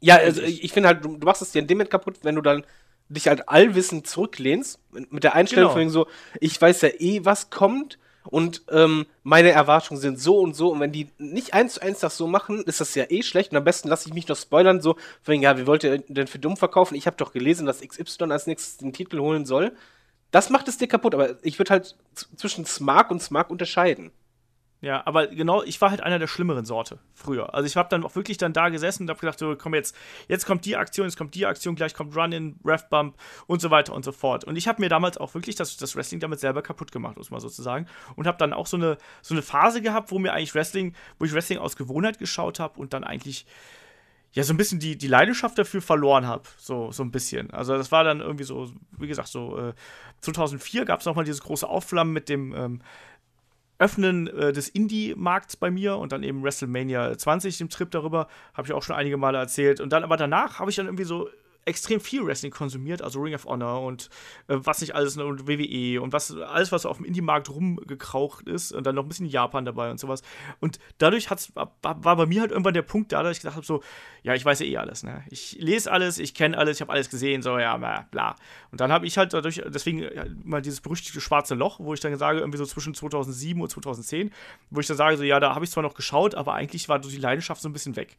Ja, 0.00 0.16
also 0.16 0.42
ich, 0.42 0.72
finde 0.72 0.88
halt, 0.88 1.04
du, 1.04 1.16
du 1.16 1.24
machst 1.26 1.42
es 1.42 1.52
dir 1.52 1.60
in 1.60 1.66
dem 1.66 1.78
Moment 1.78 1.90
kaputt, 1.90 2.18
wenn 2.22 2.34
du 2.34 2.42
dann 2.42 2.64
dich 3.08 3.28
halt 3.28 3.48
allwissend 3.48 4.06
zurücklehnst, 4.06 4.78
mit 5.10 5.24
der 5.24 5.34
Einstellung 5.34 5.70
Genau. 5.74 5.80
von 5.82 5.90
so, 5.90 6.06
ich 6.40 6.60
weiß 6.60 6.82
ja 6.82 6.88
eh, 6.98 7.24
was 7.24 7.50
kommt 7.50 7.98
und 8.30 8.62
ähm, 8.70 9.06
meine 9.22 9.50
Erwartungen 9.50 10.00
sind 10.00 10.18
so 10.18 10.38
und 10.38 10.54
so 10.54 10.70
und 10.72 10.80
wenn 10.80 10.92
die 10.92 11.08
nicht 11.18 11.52
eins 11.52 11.74
zu 11.74 11.82
eins 11.82 12.00
das 12.00 12.16
so 12.16 12.26
machen, 12.26 12.62
ist 12.64 12.80
das 12.80 12.94
ja 12.94 13.04
eh 13.10 13.22
schlecht 13.22 13.52
und 13.52 13.58
am 13.58 13.64
besten 13.64 13.88
lasse 13.88 14.08
ich 14.08 14.14
mich 14.14 14.26
noch 14.28 14.36
spoilern, 14.36 14.80
so, 14.80 14.96
von 15.22 15.40
ja, 15.40 15.58
wie 15.58 15.66
wollt 15.66 15.84
ihr 15.84 15.98
denn 15.98 16.26
für 16.26 16.38
dumm 16.38 16.56
verkaufen? 16.56 16.94
Ich 16.94 17.06
habe 17.06 17.16
doch 17.18 17.32
gelesen, 17.32 17.66
dass 17.66 17.80
XY 17.86 18.30
als 18.32 18.46
nächstes 18.46 18.78
den 18.78 18.92
Titel 18.92 19.18
holen 19.20 19.44
soll. 19.44 19.72
Das 20.30 20.50
macht 20.50 20.66
es 20.68 20.78
dir 20.78 20.88
kaputt, 20.88 21.14
aber 21.14 21.36
ich 21.42 21.58
würde 21.58 21.70
halt 21.70 21.94
zwischen 22.36 22.64
Smart 22.64 23.10
und 23.12 23.22
Smart 23.22 23.50
unterscheiden. 23.50 24.10
Ja, 24.84 25.02
aber 25.06 25.28
genau, 25.28 25.62
ich 25.62 25.80
war 25.80 25.88
halt 25.88 26.02
einer 26.02 26.18
der 26.18 26.26
schlimmeren 26.26 26.66
Sorte 26.66 26.98
früher. 27.14 27.54
Also 27.54 27.66
ich 27.66 27.74
habe 27.74 27.88
dann 27.88 28.04
auch 28.04 28.16
wirklich 28.16 28.36
dann 28.36 28.52
da 28.52 28.68
gesessen 28.68 29.04
und 29.04 29.08
habe 29.08 29.18
gedacht, 29.18 29.38
so, 29.38 29.56
komm 29.56 29.72
jetzt, 29.72 29.96
jetzt 30.28 30.44
kommt 30.44 30.66
die 30.66 30.76
Aktion, 30.76 31.06
jetzt 31.06 31.16
kommt 31.16 31.34
die 31.34 31.46
Aktion, 31.46 31.74
gleich 31.74 31.94
kommt 31.94 32.14
Run-In, 32.14 32.60
Ref-Bump 32.62 33.16
und 33.46 33.62
so 33.62 33.70
weiter 33.70 33.94
und 33.94 34.04
so 34.04 34.12
fort. 34.12 34.44
Und 34.44 34.56
ich 34.56 34.68
habe 34.68 34.82
mir 34.82 34.90
damals 34.90 35.16
auch 35.16 35.32
wirklich 35.32 35.56
das, 35.56 35.78
das 35.78 35.96
Wrestling 35.96 36.20
damit 36.20 36.38
selber 36.38 36.60
kaputt 36.60 36.92
gemacht, 36.92 37.16
muss 37.16 37.30
man 37.30 37.40
sozusagen. 37.40 37.86
Und 38.14 38.26
habe 38.26 38.36
dann 38.36 38.52
auch 38.52 38.66
so 38.66 38.76
eine, 38.76 38.98
so 39.22 39.32
eine 39.32 39.40
Phase 39.40 39.80
gehabt, 39.80 40.10
wo 40.10 40.18
mir 40.18 40.34
eigentlich 40.34 40.54
Wrestling, 40.54 40.94
wo 41.18 41.24
ich 41.24 41.32
Wrestling 41.32 41.60
aus 41.60 41.76
Gewohnheit 41.76 42.18
geschaut 42.18 42.60
habe 42.60 42.78
und 42.78 42.92
dann 42.92 43.04
eigentlich 43.04 43.46
ja, 44.32 44.42
so 44.42 44.52
ein 44.52 44.56
bisschen 44.56 44.80
die, 44.80 44.98
die 44.98 45.06
Leidenschaft 45.06 45.56
dafür 45.56 45.80
verloren 45.80 46.26
habe. 46.26 46.42
So, 46.58 46.90
so 46.90 47.04
ein 47.04 47.12
bisschen. 47.12 47.52
Also, 47.52 47.76
das 47.76 47.92
war 47.92 48.02
dann 48.02 48.20
irgendwie 48.20 48.42
so, 48.42 48.68
wie 48.98 49.06
gesagt, 49.06 49.28
so 49.28 49.56
äh, 49.56 49.74
2004 50.22 50.84
gab 50.84 51.00
es 51.00 51.06
nochmal 51.06 51.24
dieses 51.24 51.40
große 51.40 51.68
Aufflammen 51.68 52.12
mit 52.12 52.28
dem 52.28 52.52
ähm, 52.52 52.82
Öffnen 53.78 54.28
äh, 54.28 54.52
des 54.52 54.68
Indie-Markts 54.68 55.56
bei 55.56 55.70
mir 55.70 55.96
und 55.96 56.12
dann 56.12 56.22
eben 56.22 56.42
WrestleMania 56.42 57.16
20, 57.16 57.58
dem 57.58 57.68
Trip 57.68 57.90
darüber, 57.90 58.28
habe 58.54 58.68
ich 58.68 58.72
auch 58.72 58.82
schon 58.82 58.96
einige 58.96 59.16
Male 59.16 59.38
erzählt. 59.38 59.80
Und 59.80 59.92
dann 59.92 60.04
aber 60.04 60.16
danach 60.16 60.58
habe 60.58 60.70
ich 60.70 60.76
dann 60.76 60.86
irgendwie 60.86 61.04
so 61.04 61.28
extrem 61.64 62.00
viel 62.00 62.24
Wrestling 62.26 62.52
konsumiert, 62.52 63.02
also 63.02 63.20
Ring 63.20 63.34
of 63.34 63.44
Honor 63.44 63.82
und 63.82 64.10
äh, 64.48 64.56
was 64.58 64.80
nicht 64.80 64.94
alles 64.94 65.16
ne, 65.16 65.24
und 65.24 65.48
WWE 65.48 66.00
und 66.00 66.12
was 66.12 66.36
alles, 66.36 66.72
was 66.72 66.86
auf 66.86 66.98
dem 66.98 67.06
Indie-Markt 67.06 67.50
rumgekraucht 67.50 68.48
ist 68.48 68.72
und 68.72 68.86
dann 68.86 68.94
noch 68.94 69.04
ein 69.04 69.08
bisschen 69.08 69.26
Japan 69.26 69.64
dabei 69.64 69.90
und 69.90 69.98
sowas. 69.98 70.22
Und 70.60 70.78
dadurch 70.98 71.30
hat's, 71.30 71.52
war, 71.54 71.74
bei 71.80 72.26
mir 72.26 72.40
halt 72.42 72.50
irgendwann 72.50 72.74
der 72.74 72.82
Punkt 72.82 73.12
da, 73.12 73.22
dass 73.22 73.36
ich 73.36 73.42
gedacht 73.42 73.56
habe, 73.56 73.66
so, 73.66 73.82
ja, 74.22 74.34
ich 74.34 74.44
weiß 74.44 74.60
ja 74.60 74.66
eh 74.66 74.76
alles, 74.76 75.02
ne? 75.02 75.24
Ich 75.30 75.56
lese 75.60 75.90
alles, 75.90 76.18
ich 76.18 76.34
kenne 76.34 76.56
alles, 76.56 76.78
ich 76.78 76.80
habe 76.80 76.92
alles 76.92 77.10
gesehen, 77.10 77.42
so, 77.42 77.58
ja, 77.58 77.76
bla. 78.10 78.36
Und 78.70 78.80
dann 78.80 78.92
habe 78.92 79.06
ich 79.06 79.18
halt 79.18 79.32
dadurch, 79.32 79.62
deswegen 79.66 80.00
ja, 80.00 80.24
mal 80.42 80.62
dieses 80.62 80.80
berüchtigte 80.80 81.20
schwarze 81.20 81.54
Loch, 81.54 81.80
wo 81.80 81.94
ich 81.94 82.00
dann 82.00 82.16
sage, 82.16 82.40
irgendwie 82.40 82.58
so 82.58 82.66
zwischen 82.66 82.94
2007 82.94 83.60
und 83.60 83.68
2010, 83.68 84.30
wo 84.70 84.80
ich 84.80 84.86
dann 84.86 84.96
sage, 84.96 85.16
so, 85.16 85.22
ja, 85.22 85.40
da 85.40 85.54
habe 85.54 85.64
ich 85.64 85.70
zwar 85.70 85.82
noch 85.82 85.94
geschaut, 85.94 86.34
aber 86.34 86.54
eigentlich 86.54 86.88
war 86.88 86.98
die 86.98 87.16
Leidenschaft 87.16 87.62
so 87.62 87.68
ein 87.68 87.72
bisschen 87.72 87.96
weg. 87.96 88.16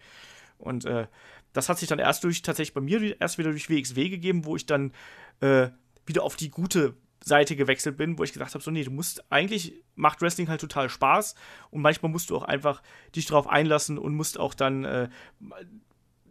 Und 0.57 0.85
äh, 0.85 1.07
das 1.55 1.69
hat 1.69 1.79
sich 1.79 1.87
dann 1.87 1.99
erst 1.99 2.23
durch, 2.23 2.41
tatsächlich 2.41 2.73
bei 2.73 2.81
mir 2.81 3.19
erst 3.19 3.37
wieder 3.37 3.49
durch 3.49 3.69
WXW 3.69 4.09
gegeben, 4.09 4.45
wo 4.45 4.55
ich 4.57 4.65
dann 4.65 4.91
äh, 5.39 5.69
wieder 6.05 6.23
auf 6.23 6.35
die 6.35 6.51
gute 6.51 6.95
Seite 7.23 7.55
gewechselt 7.55 7.95
bin, 7.97 8.19
wo 8.19 8.23
ich 8.23 8.33
gesagt 8.33 8.53
habe, 8.53 8.63
so 8.63 8.71
nee, 8.71 8.83
du 8.83 8.91
musst 8.91 9.31
eigentlich 9.31 9.81
macht 9.95 10.21
Wrestling 10.21 10.49
halt 10.49 10.59
total 10.59 10.89
Spaß 10.89 11.33
und 11.71 11.81
manchmal 11.81 12.11
musst 12.11 12.29
du 12.29 12.35
auch 12.35 12.43
einfach 12.43 12.83
dich 13.15 13.25
darauf 13.25 13.47
einlassen 13.47 13.97
und 13.97 14.15
musst 14.15 14.37
auch 14.37 14.53
dann 14.53 14.83
äh, 14.83 15.09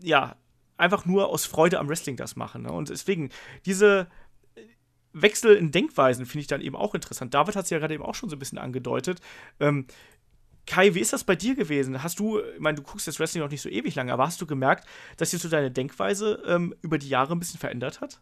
ja 0.02 0.36
einfach 0.76 1.06
nur 1.06 1.30
aus 1.30 1.46
Freude 1.46 1.78
am 1.78 1.88
Wrestling 1.88 2.16
das 2.16 2.36
machen. 2.36 2.62
Ne? 2.62 2.72
Und 2.72 2.90
deswegen 2.90 3.30
diese 3.64 4.08
Wechsel 5.14 5.54
in 5.56 5.70
Denkweisen 5.70 6.26
finde 6.26 6.42
ich 6.42 6.48
dann 6.48 6.60
eben 6.60 6.76
auch 6.76 6.94
interessant. 6.94 7.32
David 7.32 7.56
hat 7.56 7.64
es 7.64 7.70
ja 7.70 7.78
gerade 7.78 7.94
eben 7.94 8.04
auch 8.04 8.14
schon 8.14 8.28
so 8.28 8.36
ein 8.36 8.40
bisschen 8.40 8.58
angedeutet. 8.58 9.20
Ähm, 9.58 9.86
Kai, 10.66 10.94
wie 10.94 11.00
ist 11.00 11.12
das 11.12 11.24
bei 11.24 11.36
dir 11.36 11.54
gewesen? 11.54 12.02
Hast 12.02 12.18
du, 12.18 12.40
ich 12.40 12.60
meine, 12.60 12.76
du 12.76 12.82
guckst 12.82 13.06
das 13.06 13.20
Wrestling 13.20 13.42
noch 13.42 13.50
nicht 13.50 13.60
so 13.60 13.68
ewig 13.68 13.94
lange, 13.94 14.12
aber 14.12 14.26
hast 14.26 14.40
du 14.40 14.46
gemerkt, 14.46 14.86
dass 15.16 15.30
sich 15.30 15.40
so 15.40 15.48
deine 15.48 15.70
Denkweise 15.70 16.42
ähm, 16.46 16.74
über 16.80 16.98
die 16.98 17.08
Jahre 17.08 17.34
ein 17.34 17.38
bisschen 17.38 17.60
verändert 17.60 18.00
hat? 18.00 18.20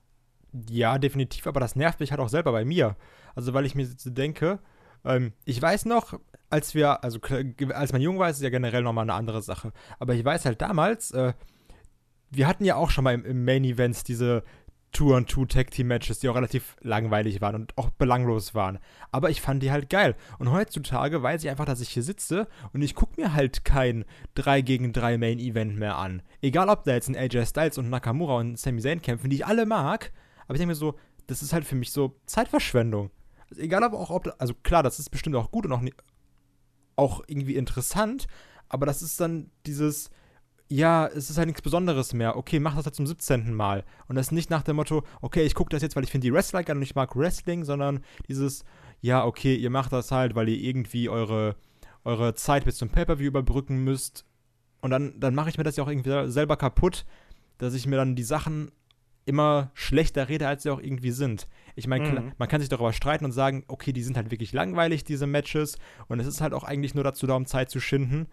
Ja, 0.69 0.99
definitiv, 0.99 1.47
aber 1.47 1.61
das 1.61 1.77
nervt 1.77 2.01
mich 2.01 2.11
halt 2.11 2.21
auch 2.21 2.29
selber 2.29 2.53
bei 2.53 2.65
mir. 2.65 2.97
Also, 3.35 3.55
weil 3.55 3.65
ich 3.65 3.75
mir 3.75 3.87
so 3.87 4.11
denke, 4.11 4.59
ähm, 5.05 5.33
ich 5.45 5.61
weiß 5.61 5.87
noch, 5.87 6.19
als 6.51 6.75
wir, 6.75 7.03
also 7.03 7.19
als 7.73 7.93
man 7.93 8.03
jung 8.03 8.19
war, 8.19 8.29
ist 8.29 8.37
es 8.37 8.43
ja 8.43 8.51
generell 8.51 8.83
nochmal 8.83 9.05
eine 9.05 9.15
andere 9.15 9.41
Sache. 9.41 9.73
Aber 9.99 10.15
ich 10.15 10.25
weiß 10.25 10.45
halt 10.45 10.61
damals, 10.61 11.11
äh, 11.13 11.33
wir 12.31 12.47
hatten 12.47 12.65
ja 12.65 12.77
auch 12.77 12.91
schon 12.91 13.05
mal 13.05 13.15
im, 13.15 13.25
im 13.25 13.45
Main 13.45 13.65
Events 13.65 14.05
diese 14.05 14.43
Two-on-Two-Tag-Team-Matches, 14.93 16.21
die 16.21 16.29
auch 16.29 16.35
relativ 16.35 16.77
langweilig 16.81 17.41
waren 17.41 17.55
und 17.55 17.79
auch 17.79 17.91
belanglos 17.91 18.55
waren. 18.55 18.79
Aber 19.11 19.31
ich 19.31 19.41
fand 19.41 19.63
die 19.63 19.73
halt 19.73 19.91
geil. 19.91 20.15
Und 20.39 20.53
heutzutage 20.53 21.23
weiß 21.23 21.43
ich 21.43 21.51
einfach, 21.51 21.65
dass 21.65 21.81
ich 21.81 21.89
hier 21.89 22.03
sitze 22.03 22.47
und 22.73 22.83
ich 22.83 22.95
gucke 22.95 23.21
mir 23.21 23.33
halt 23.33 23.65
kein 23.65 24.05
3 24.35 24.61
gegen 24.61 24.93
3 24.93 25.19
Main-Event 25.19 25.77
mehr 25.77 25.97
an. 25.97 26.23
Egal, 26.41 26.69
ob 26.69 26.85
da 26.85 26.93
jetzt 26.93 27.09
ein 27.09 27.17
AJ 27.17 27.47
Styles 27.47 27.79
und 27.79 27.91
Nakamura 27.91 28.37
und 28.37 28.59
Sami 28.59 28.81
Zayn 28.81 29.03
kämpfen, 29.03 29.31
die 29.31 29.37
ich 29.37 29.47
alle 29.47 29.67
mag. 29.67 30.13
Aber 30.45 30.55
ich 30.55 30.59
denke 30.59 30.73
mir 30.73 30.77
so, 30.77 30.95
das 31.27 31.43
ist 31.43 31.53
halt 31.53 31.65
für 31.65 31.77
mich 31.77 31.91
so 31.91 32.19
Zeitverschwendung. 32.27 33.11
Also 33.51 33.63
egal, 33.63 33.85
aber 33.85 33.99
auch, 33.99 34.11
ob, 34.11 34.35
also 34.39 34.55
klar, 34.63 34.83
das 34.83 34.99
ist 34.99 35.11
bestimmt 35.11 35.37
auch 35.37 35.51
gut 35.51 35.67
und 35.67 35.73
auch, 35.73 35.83
auch 36.97 37.23
irgendwie 37.27 37.57
interessant, 37.57 38.27
aber 38.69 38.87
das 38.87 39.03
ist 39.03 39.21
dann 39.21 39.51
dieses, 39.67 40.11
ja, 40.69 41.07
es 41.07 41.29
ist 41.29 41.37
halt 41.37 41.49
nichts 41.49 41.63
Besonderes 41.63 42.15
mehr. 42.15 42.37
Okay, 42.37 42.59
mach 42.59 42.77
das 42.77 42.87
halt 42.87 42.95
zum 42.95 43.07
17. 43.07 43.53
Mal. 43.53 43.85
Und 44.09 44.17
das 44.17 44.33
nicht 44.33 44.51
nach 44.51 44.63
dem 44.63 44.77
Motto, 44.77 45.05
okay, 45.21 45.43
ich 45.43 45.55
gucke 45.55 45.71
das 45.71 45.83
jetzt, 45.83 45.97
weil 45.97 46.05
ich 46.05 46.11
finde 46.11 46.27
die 46.27 46.33
Wrestler 46.33 46.63
geil 46.63 46.77
und 46.77 46.83
ich 46.83 46.95
mag 46.95 47.15
Wrestling, 47.15 47.65
sondern 47.65 48.01
dieses, 48.29 48.65
ja, 49.01 49.25
okay, 49.25 49.55
ihr 49.55 49.71
macht 49.71 49.93
das 49.93 50.11
halt, 50.11 50.35
weil 50.35 50.49
ihr 50.49 50.59
irgendwie 50.59 51.09
eure, 51.09 51.57
eure 52.05 52.35
Zeit 52.35 52.65
bis 52.65 52.77
zum 52.77 52.89
Pay-Per-View 52.89 53.27
überbrücken 53.27 53.85
müsst. 53.85 54.25
Und 54.81 54.91
dann, 54.91 55.21
dann 55.21 55.35
mache 55.35 55.51
ich 55.51 55.59
mir 55.59 55.65
das 55.65 55.77
ja 55.77 55.85
auch 55.85 55.91
irgendwie 55.91 56.31
selber 56.31 56.57
kaputt, 56.57 57.05
dass 57.59 57.75
ich 57.75 57.87
mir 57.87 57.97
dann 57.97 58.17
die 58.17 58.25
Sachen 58.25 58.73
immer 59.25 59.71
schlechter 59.75 60.29
rede, 60.29 60.49
als 60.49 60.65
sie 60.65 60.71
auch 60.71 60.81
irgendwie 60.81 61.13
sind. 61.13 61.47
Ich 61.77 61.87
meine, 61.87 62.21
mhm. 62.21 62.33
man 62.39 62.49
kann 62.49 62.61
sich 62.61 62.69
darüber 62.69 62.93
streiten 62.93 63.25
und 63.25 63.33
sagen, 63.33 63.65
okay, 63.69 63.93
die 63.93 64.03
sind 64.03 64.17
halt 64.17 64.31
wirklich 64.31 64.53
langweilig, 64.53 65.05
diese 65.05 65.27
Matches. 65.27 65.79
Und 66.09 66.19
es 66.19 66.27
ist 66.27 66.41
halt 66.41 66.55
auch 66.55 66.65
eigentlich 66.65 66.95
nur 66.95 67.05
dazu 67.05 67.27
da, 67.27 67.35
um 67.35 67.47
Zeit 67.47 67.71
zu 67.71 67.79
schinden 67.79 68.27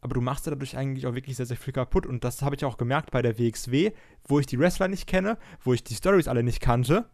aber 0.00 0.14
du 0.14 0.20
machst 0.20 0.46
dadurch 0.46 0.76
eigentlich 0.76 1.06
auch 1.06 1.14
wirklich 1.14 1.36
sehr, 1.36 1.46
sehr 1.46 1.56
viel 1.56 1.72
kaputt. 1.72 2.06
Und 2.06 2.24
das 2.24 2.42
habe 2.42 2.56
ich 2.56 2.64
auch 2.64 2.78
gemerkt 2.78 3.10
bei 3.10 3.22
der 3.22 3.38
WXW, 3.38 3.92
wo 4.26 4.40
ich 4.40 4.46
die 4.46 4.58
Wrestler 4.58 4.88
nicht 4.88 5.06
kenne, 5.06 5.38
wo 5.62 5.74
ich 5.74 5.84
die 5.84 5.94
Stories 5.94 6.28
alle 6.28 6.42
nicht 6.42 6.60
kannte. 6.60 7.06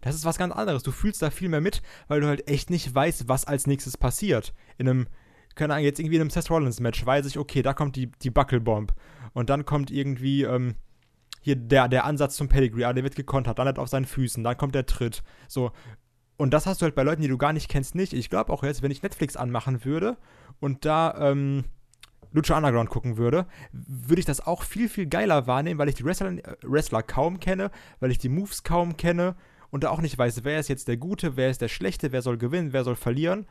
Das 0.00 0.14
ist 0.14 0.24
was 0.24 0.38
ganz 0.38 0.52
anderes. 0.52 0.82
Du 0.82 0.90
fühlst 0.90 1.22
da 1.22 1.30
viel 1.30 1.48
mehr 1.48 1.60
mit, 1.60 1.82
weil 2.08 2.20
du 2.20 2.26
halt 2.26 2.48
echt 2.48 2.68
nicht 2.68 2.92
weißt, 2.92 3.28
was 3.28 3.44
als 3.44 3.66
nächstes 3.66 3.96
passiert. 3.96 4.52
In 4.76 4.88
einem, 4.88 5.06
keine 5.54 5.74
Ahnung, 5.74 5.84
jetzt 5.84 6.00
irgendwie 6.00 6.16
in 6.16 6.22
einem 6.22 6.30
Seth 6.30 6.50
Rollins-Match 6.50 7.06
weiß 7.06 7.26
ich, 7.26 7.38
okay, 7.38 7.62
da 7.62 7.74
kommt 7.74 7.94
die, 7.94 8.10
die 8.10 8.30
Buckelbomb. 8.30 8.92
Und 9.32 9.50
dann 9.50 9.64
kommt 9.64 9.90
irgendwie, 9.92 10.42
ähm, 10.42 10.74
hier 11.40 11.56
der, 11.56 11.88
der 11.88 12.04
Ansatz 12.04 12.36
zum 12.36 12.48
Pedigree, 12.48 12.84
ah, 12.84 12.92
der 12.92 13.04
wird 13.04 13.16
gekontert, 13.16 13.58
dann 13.58 13.66
halt 13.66 13.78
auf 13.78 13.88
seinen 13.88 14.06
Füßen, 14.06 14.42
dann 14.42 14.56
kommt 14.56 14.74
der 14.74 14.86
Tritt. 14.86 15.22
So. 15.46 15.72
Und 16.36 16.52
das 16.52 16.66
hast 16.66 16.80
du 16.80 16.84
halt 16.84 16.94
bei 16.94 17.02
Leuten, 17.02 17.22
die 17.22 17.28
du 17.28 17.38
gar 17.38 17.52
nicht 17.52 17.68
kennst, 17.68 17.94
nicht. 17.94 18.14
Ich 18.14 18.30
glaube 18.30 18.52
auch 18.52 18.64
jetzt, 18.64 18.82
wenn 18.82 18.90
ich 18.90 19.02
Netflix 19.02 19.36
anmachen 19.36 19.84
würde 19.84 20.16
und 20.58 20.84
da, 20.84 21.14
ähm, 21.30 21.64
Lucha 22.34 22.56
Underground 22.56 22.90
gucken 22.90 23.16
würde, 23.16 23.46
würde 23.72 24.20
ich 24.20 24.26
das 24.26 24.44
auch 24.44 24.64
viel, 24.64 24.88
viel 24.88 25.06
geiler 25.06 25.46
wahrnehmen, 25.46 25.78
weil 25.78 25.88
ich 25.88 25.94
die 25.94 26.04
Wrestler, 26.04 26.32
äh, 26.32 26.56
Wrestler 26.62 27.02
kaum 27.02 27.40
kenne, 27.40 27.70
weil 28.00 28.10
ich 28.10 28.18
die 28.18 28.28
Moves 28.28 28.64
kaum 28.64 28.96
kenne 28.96 29.36
und 29.70 29.84
da 29.84 29.90
auch 29.90 30.00
nicht 30.00 30.18
weiß, 30.18 30.44
wer 30.44 30.58
ist 30.58 30.68
jetzt 30.68 30.88
der 30.88 30.96
Gute, 30.96 31.36
wer 31.36 31.48
ist 31.48 31.60
der 31.60 31.68
Schlechte, 31.68 32.12
wer 32.12 32.22
soll 32.22 32.36
gewinnen, 32.36 32.72
wer 32.72 32.84
soll 32.84 32.96
verlieren. 32.96 33.46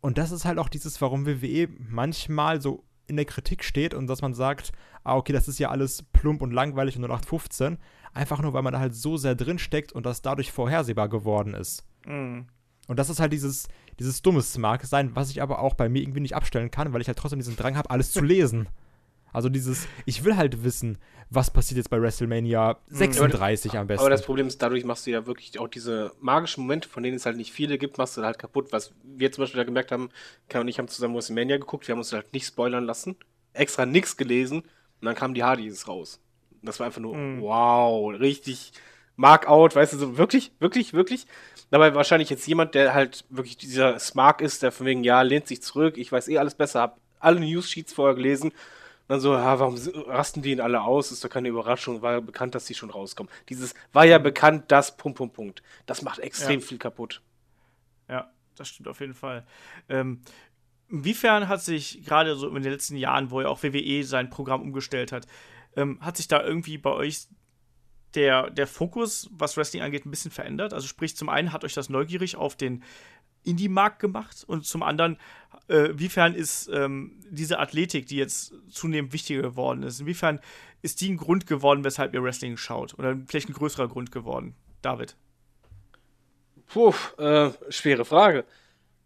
Und 0.00 0.18
das 0.18 0.30
ist 0.30 0.44
halt 0.44 0.58
auch 0.58 0.68
dieses, 0.68 1.00
warum 1.02 1.26
WWE 1.26 1.68
manchmal 1.78 2.60
so 2.60 2.84
in 3.06 3.16
der 3.16 3.26
Kritik 3.26 3.64
steht 3.64 3.92
und 3.92 4.06
dass 4.06 4.22
man 4.22 4.34
sagt, 4.34 4.72
ah, 5.02 5.16
okay, 5.16 5.32
das 5.32 5.48
ist 5.48 5.58
ja 5.58 5.70
alles 5.70 6.04
plump 6.12 6.42
und 6.42 6.52
langweilig 6.52 6.96
und 6.96 7.04
0815. 7.04 7.78
Einfach 8.14 8.40
nur, 8.40 8.52
weil 8.54 8.62
man 8.62 8.72
da 8.72 8.78
halt 8.78 8.94
so 8.94 9.16
sehr 9.16 9.34
drin 9.34 9.58
steckt 9.58 9.92
und 9.92 10.06
das 10.06 10.22
dadurch 10.22 10.52
vorhersehbar 10.52 11.08
geworden 11.08 11.54
ist. 11.54 11.84
Mhm. 12.06 12.46
Und 12.86 12.98
das 12.98 13.10
ist 13.10 13.20
halt 13.20 13.32
dieses, 13.32 13.68
dieses 14.00 14.22
dummes 14.22 14.56
mag 14.56 14.82
sein, 14.84 15.14
was 15.14 15.30
ich 15.30 15.42
aber 15.42 15.58
auch 15.58 15.74
bei 15.74 15.90
mir 15.90 16.00
irgendwie 16.00 16.20
nicht 16.20 16.34
abstellen 16.34 16.70
kann, 16.70 16.92
weil 16.92 17.02
ich 17.02 17.06
halt 17.06 17.18
trotzdem 17.18 17.38
diesen 17.38 17.56
Drang 17.56 17.76
habe, 17.76 17.90
alles 17.90 18.12
zu 18.12 18.22
lesen. 18.22 18.66
Also 19.32 19.50
dieses, 19.50 19.86
ich 20.06 20.24
will 20.24 20.36
halt 20.36 20.64
wissen, 20.64 20.98
was 21.28 21.52
passiert 21.52 21.76
jetzt 21.76 21.90
bei 21.90 22.00
WrestleMania 22.00 22.78
36 22.88 23.74
mhm. 23.74 23.78
am 23.78 23.86
besten. 23.86 24.00
Aber 24.00 24.10
das 24.10 24.24
Problem 24.24 24.46
ist, 24.46 24.60
dadurch 24.60 24.84
machst 24.84 25.06
du 25.06 25.10
ja 25.10 25.26
wirklich 25.26 25.58
auch 25.58 25.68
diese 25.68 26.12
magischen 26.18 26.62
Momente, 26.62 26.88
von 26.88 27.02
denen 27.02 27.16
es 27.16 27.26
halt 27.26 27.36
nicht 27.36 27.52
viele 27.52 27.76
gibt, 27.76 27.98
machst 27.98 28.16
du 28.16 28.22
halt 28.22 28.38
kaputt. 28.38 28.72
Was 28.72 28.92
wir 29.04 29.30
zum 29.30 29.42
Beispiel 29.42 29.58
da 29.58 29.64
gemerkt 29.64 29.92
haben, 29.92 30.08
Kai 30.48 30.60
und 30.60 30.68
ich 30.68 30.78
haben 30.78 30.88
zusammen 30.88 31.14
WrestleMania 31.14 31.58
geguckt, 31.58 31.86
wir 31.86 31.92
haben 31.92 32.00
uns 32.00 32.12
halt 32.12 32.32
nicht 32.32 32.46
spoilern 32.46 32.86
lassen, 32.86 33.16
extra 33.52 33.84
nichts 33.84 34.16
gelesen 34.16 34.62
und 34.62 35.04
dann 35.04 35.14
kamen 35.14 35.34
die 35.34 35.44
Hardys 35.44 35.86
raus. 35.86 36.20
Das 36.62 36.80
war 36.80 36.86
einfach 36.86 37.00
nur, 37.00 37.14
mm. 37.14 37.42
wow, 37.42 38.10
richtig 38.18 38.72
Markout, 39.20 39.74
weißt 39.74 39.92
du, 39.92 39.98
so 39.98 40.16
wirklich, 40.16 40.50
wirklich, 40.60 40.94
wirklich. 40.94 41.26
Dabei 41.70 41.94
wahrscheinlich 41.94 42.30
jetzt 42.30 42.46
jemand, 42.46 42.74
der 42.74 42.94
halt 42.94 43.26
wirklich 43.28 43.58
dieser 43.58 43.98
Smart 43.98 44.40
ist, 44.40 44.62
der 44.62 44.72
von 44.72 44.86
wegen, 44.86 45.04
ja, 45.04 45.20
lehnt 45.20 45.46
sich 45.46 45.62
zurück, 45.62 45.98
ich 45.98 46.10
weiß 46.10 46.28
eh 46.28 46.38
alles 46.38 46.54
besser, 46.54 46.80
hab 46.80 47.00
alle 47.18 47.38
News-Sheets 47.38 47.92
vorher 47.92 48.14
gelesen. 48.14 48.50
Und 48.50 48.56
dann 49.08 49.20
so, 49.20 49.34
ja, 49.34 49.60
warum 49.60 49.76
rasten 50.06 50.40
die 50.40 50.52
ihn 50.52 50.60
alle 50.60 50.80
aus? 50.80 51.12
Ist 51.12 51.22
doch 51.22 51.28
keine 51.28 51.48
Überraschung, 51.48 52.00
war 52.00 52.12
ja 52.12 52.20
bekannt, 52.20 52.54
dass 52.54 52.64
die 52.64 52.74
schon 52.74 52.88
rauskommen. 52.88 53.30
Dieses 53.50 53.74
war 53.92 54.06
ja 54.06 54.16
bekannt, 54.16 54.64
das, 54.68 54.96
Punkt, 54.96 55.18
Punkt, 55.18 55.34
Punkt. 55.34 55.62
Das 55.84 56.00
macht 56.00 56.18
extrem 56.20 56.60
ja. 56.60 56.66
viel 56.66 56.78
kaputt. 56.78 57.20
Ja, 58.08 58.30
das 58.56 58.68
stimmt 58.68 58.88
auf 58.88 59.00
jeden 59.00 59.14
Fall. 59.14 59.46
Ähm, 59.90 60.22
inwiefern 60.88 61.46
hat 61.46 61.60
sich 61.60 62.06
gerade 62.06 62.36
so 62.36 62.48
in 62.48 62.62
den 62.62 62.72
letzten 62.72 62.96
Jahren, 62.96 63.30
wo 63.30 63.42
ja 63.42 63.48
auch 63.48 63.62
WWE 63.62 64.02
sein 64.02 64.30
Programm 64.30 64.62
umgestellt 64.62 65.12
hat, 65.12 65.26
ähm, 65.76 65.98
hat 66.00 66.16
sich 66.16 66.26
da 66.26 66.42
irgendwie 66.42 66.78
bei 66.78 66.90
euch 66.90 67.26
der, 68.14 68.50
der 68.50 68.66
Fokus, 68.66 69.28
was 69.32 69.56
Wrestling 69.56 69.82
angeht, 69.82 70.04
ein 70.04 70.10
bisschen 70.10 70.30
verändert. 70.30 70.72
Also 70.72 70.86
sprich, 70.86 71.16
zum 71.16 71.28
einen 71.28 71.52
hat 71.52 71.64
euch 71.64 71.74
das 71.74 71.88
neugierig 71.88 72.36
auf 72.36 72.56
den 72.56 72.82
Indie-Markt 73.42 74.00
gemacht 74.00 74.44
und 74.46 74.66
zum 74.66 74.82
anderen, 74.82 75.16
äh, 75.68 75.90
inwiefern 75.90 76.34
ist 76.34 76.68
ähm, 76.72 77.20
diese 77.30 77.58
Athletik, 77.58 78.06
die 78.06 78.16
jetzt 78.16 78.52
zunehmend 78.68 79.12
wichtiger 79.12 79.42
geworden 79.42 79.82
ist, 79.82 80.00
inwiefern 80.00 80.40
ist 80.82 81.00
die 81.00 81.10
ein 81.10 81.16
Grund 81.16 81.46
geworden, 81.46 81.84
weshalb 81.84 82.14
ihr 82.14 82.22
Wrestling 82.22 82.56
schaut? 82.56 82.98
Oder 82.98 83.16
vielleicht 83.26 83.48
ein 83.48 83.54
größerer 83.54 83.88
Grund 83.88 84.12
geworden? 84.12 84.54
David? 84.82 85.16
Puh, 86.68 86.94
äh, 87.18 87.50
schwere 87.68 88.04
Frage. 88.04 88.44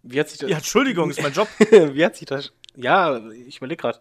Wie 0.03 0.21
hat 0.21 0.29
sich 0.29 0.39
das. 0.39 0.51
Ja, 0.51 0.59
Entschuldigung, 0.59 1.11
ist 1.11 1.23
mein 1.23 1.33
Job. 1.33 1.49
Wie 1.71 2.05
hat 2.05 2.17
sich 2.17 2.27
das. 2.27 2.53
Ja, 2.77 3.19
ich 3.31 3.57
überlege 3.57 3.81
gerade. 3.81 3.99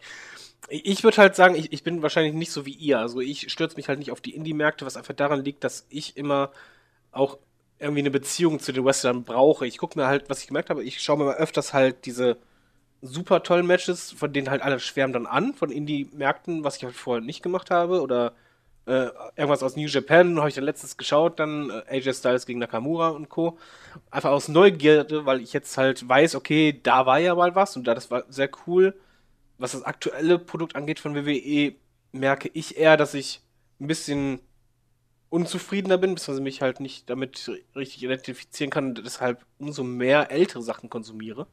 Ich 0.69 1.03
würde 1.03 1.17
halt 1.17 1.35
sagen, 1.35 1.55
ich, 1.55 1.73
ich 1.73 1.83
bin 1.83 2.01
wahrscheinlich 2.01 2.33
nicht 2.33 2.51
so 2.51 2.65
wie 2.65 2.73
ihr. 2.73 2.99
Also 2.99 3.19
ich 3.19 3.51
stürze 3.51 3.75
mich 3.75 3.87
halt 3.89 3.99
nicht 3.99 4.11
auf 4.11 4.21
die 4.21 4.33
Indie-Märkte, 4.35 4.85
was 4.85 4.97
einfach 4.97 5.13
daran 5.13 5.43
liegt, 5.43 5.63
dass 5.63 5.85
ich 5.89 6.17
immer 6.17 6.51
auch 7.11 7.37
irgendwie 7.79 8.01
eine 8.01 8.11
Beziehung 8.11 8.59
zu 8.59 8.71
den 8.71 8.85
Western 8.85 9.23
brauche. 9.23 9.67
Ich 9.67 9.77
gucke 9.77 9.99
mir 9.99 10.07
halt, 10.07 10.29
was 10.29 10.41
ich 10.41 10.47
gemerkt 10.47 10.69
habe, 10.69 10.83
ich 10.83 11.01
schaue 11.01 11.17
mir 11.17 11.25
mal 11.25 11.35
öfters 11.35 11.73
halt 11.73 12.05
diese 12.05 12.37
super 13.01 13.43
tollen 13.43 13.67
Matches, 13.67 14.11
von 14.11 14.33
denen 14.33 14.49
halt 14.49 14.61
alle 14.63 14.79
schwärmen 14.79 15.13
dann 15.13 15.27
an, 15.27 15.53
von 15.53 15.71
Indie-Märkten, 15.71 16.63
was 16.63 16.77
ich 16.77 16.85
halt 16.85 16.95
vorher 16.95 17.23
nicht 17.23 17.43
gemacht 17.43 17.71
habe. 17.71 18.01
Oder 18.01 18.33
äh, 18.85 19.09
irgendwas 19.35 19.63
aus 19.63 19.75
New 19.77 19.87
Japan, 19.87 20.37
habe 20.39 20.49
ich 20.49 20.55
dann 20.55 20.63
letztens 20.65 20.97
geschaut, 20.97 21.39
dann 21.39 21.69
äh, 21.69 21.97
AJ 21.97 22.13
Styles 22.15 22.45
gegen 22.45 22.59
Nakamura 22.59 23.09
und 23.09 23.29
Co. 23.29 23.57
Einfach 24.11 24.31
aus 24.31 24.47
Neugierde, 24.49 25.25
weil 25.25 25.41
ich 25.41 25.53
jetzt 25.53 25.77
halt 25.77 26.07
weiß, 26.07 26.35
okay, 26.35 26.79
da 26.83 27.05
war 27.05 27.19
ja 27.19 27.35
mal 27.35 27.55
was 27.55 27.77
und 27.77 27.85
da 27.87 27.95
das 27.95 28.11
war 28.11 28.23
sehr 28.29 28.49
cool. 28.67 28.95
Was 29.63 29.71
das 29.71 29.83
aktuelle 29.83 30.39
Produkt 30.39 30.75
angeht 30.75 30.99
von 30.99 31.15
WWE, 31.15 31.73
merke 32.11 32.51
ich 32.51 32.75
eher, 32.75 32.97
dass 32.97 33.13
ich 33.13 33.39
ein 33.79 33.87
bisschen 33.87 34.41
unzufriedener 35.29 35.97
bin, 35.97 36.15
beziehungsweise 36.15 36.41
mich 36.41 36.61
halt 36.61 36.81
nicht 36.81 37.09
damit 37.09 37.49
richtig 37.73 38.03
identifizieren 38.03 38.69
kann 38.69 38.89
und 38.89 39.05
deshalb 39.05 39.45
umso 39.59 39.85
mehr 39.85 40.31
ältere 40.31 40.61
Sachen 40.61 40.89
konsumiere. 40.89 41.47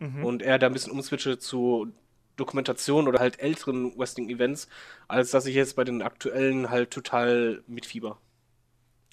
Mhm. 0.00 0.24
Und 0.24 0.42
eher 0.42 0.58
da 0.58 0.66
ein 0.66 0.72
bisschen 0.72 0.90
umswitche 0.90 1.38
zu 1.38 1.92
Dokumentation 2.36 3.06
oder 3.06 3.20
halt 3.20 3.38
älteren 3.38 3.96
Wrestling-Events, 3.96 4.66
als 5.06 5.30
dass 5.30 5.46
ich 5.46 5.54
jetzt 5.54 5.76
bei 5.76 5.84
den 5.84 6.02
aktuellen 6.02 6.68
halt 6.68 6.90
total 6.90 7.62
mitfieber. 7.68 8.18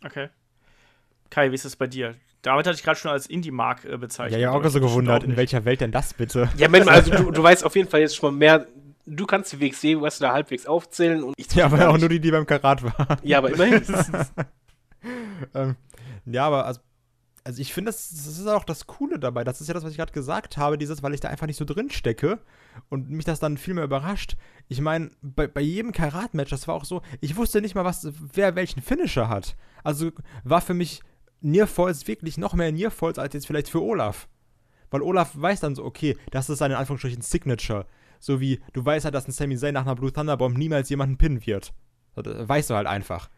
Okay. 0.03 0.29
Kai, 1.29 1.51
wie 1.51 1.55
ist 1.55 1.65
das 1.65 1.75
bei 1.75 1.85
dir? 1.85 2.15
David 2.41 2.67
hatte 2.67 2.75
ich 2.77 2.83
gerade 2.83 2.99
schon 2.99 3.11
als 3.11 3.27
Indie-Mark 3.27 3.85
äh, 3.85 3.97
bezeichnet. 3.97 4.39
Ja, 4.39 4.51
ja, 4.51 4.57
auch 4.57 4.63
so 4.69 4.79
gewundert, 4.79 5.23
in 5.23 5.35
welcher 5.35 5.65
Welt 5.65 5.81
denn 5.81 5.91
das 5.91 6.13
bitte? 6.13 6.49
Ja, 6.57 6.67
Mensch, 6.67 6.87
also 6.87 7.11
du, 7.11 7.31
du 7.31 7.43
weißt 7.43 7.65
auf 7.65 7.75
jeden 7.75 7.89
Fall 7.89 8.01
jetzt 8.01 8.15
schon 8.15 8.33
mal 8.33 8.37
mehr. 8.37 8.67
Du 9.05 9.25
kannst 9.25 9.53
die 9.53 9.59
WXW-Wrestler 9.59 10.33
halbwegs 10.33 10.65
aufzählen 10.65 11.23
und 11.23 11.33
ich 11.37 11.53
Ja, 11.55 11.65
aber 11.65 11.87
auch 11.89 11.93
nicht. 11.93 12.01
nur 12.01 12.09
die, 12.09 12.19
die 12.19 12.31
beim 12.31 12.45
Karat 12.45 12.83
waren. 12.83 13.17
Ja, 13.23 13.37
aber 13.37 13.51
immerhin. 13.51 13.81
ähm, 15.53 15.75
ja, 16.25 16.45
aber 16.45 16.65
also, 16.65 16.81
also 17.43 17.61
ich 17.61 17.73
finde, 17.73 17.89
das, 17.91 18.09
das 18.09 18.37
ist 18.37 18.47
auch 18.47 18.65
das 18.65 18.87
Coole 18.87 19.19
dabei. 19.19 19.45
Das 19.45 19.61
ist 19.61 19.69
ja 19.69 19.73
das, 19.73 19.83
was 19.85 19.91
ich 19.91 19.97
gerade 19.97 20.11
gesagt 20.11 20.57
habe, 20.57 20.77
dieses, 20.77 21.01
weil 21.03 21.13
ich 21.13 21.21
da 21.21 21.29
einfach 21.29 21.47
nicht 21.47 21.55
so 21.55 21.63
drin 21.63 21.89
stecke 21.89 22.39
und 22.89 23.09
mich 23.09 23.23
das 23.23 23.39
dann 23.39 23.57
viel 23.57 23.73
mehr 23.73 23.85
überrascht. 23.85 24.35
Ich 24.67 24.81
meine, 24.81 25.11
bei, 25.21 25.47
bei 25.47 25.61
jedem 25.61 25.93
Karat-Match, 25.93 26.49
das 26.49 26.67
war 26.67 26.75
auch 26.75 26.83
so, 26.83 27.01
ich 27.21 27.37
wusste 27.37 27.61
nicht 27.61 27.75
mal, 27.75 27.85
was, 27.85 28.09
wer 28.33 28.55
welchen 28.55 28.81
Finisher 28.81 29.29
hat. 29.29 29.55
Also 29.83 30.11
war 30.43 30.59
für 30.59 30.73
mich 30.73 31.01
Near 31.41 31.67
Falls 31.67 32.07
wirklich 32.07 32.37
noch 32.37 32.53
mehr 32.53 32.71
Near 32.71 32.91
Falls 32.91 33.19
als 33.19 33.33
jetzt 33.33 33.47
vielleicht 33.47 33.69
für 33.69 33.81
Olaf. 33.81 34.27
Weil 34.89 35.01
Olaf 35.01 35.31
weiß 35.35 35.59
dann 35.59 35.75
so, 35.75 35.83
okay, 35.85 36.17
das 36.31 36.49
ist 36.49 36.59
seine 36.59 36.77
Anführungsstrichen 36.77 37.21
Signature. 37.21 37.85
So 38.19 38.39
wie 38.39 38.59
du 38.73 38.83
weißt 38.83 39.05
halt, 39.05 39.13
dass 39.15 39.27
ein 39.27 39.31
Sami 39.31 39.55
Zayn 39.57 39.73
nach 39.73 39.83
einer 39.83 39.95
Blue 39.95 40.11
Thunderbomb 40.11 40.57
niemals 40.57 40.89
jemanden 40.89 41.17
pinnen 41.17 41.45
wird. 41.45 41.73
Das 42.15 42.47
weißt 42.49 42.69
du 42.71 42.75
halt 42.75 42.87
einfach. 42.87 43.29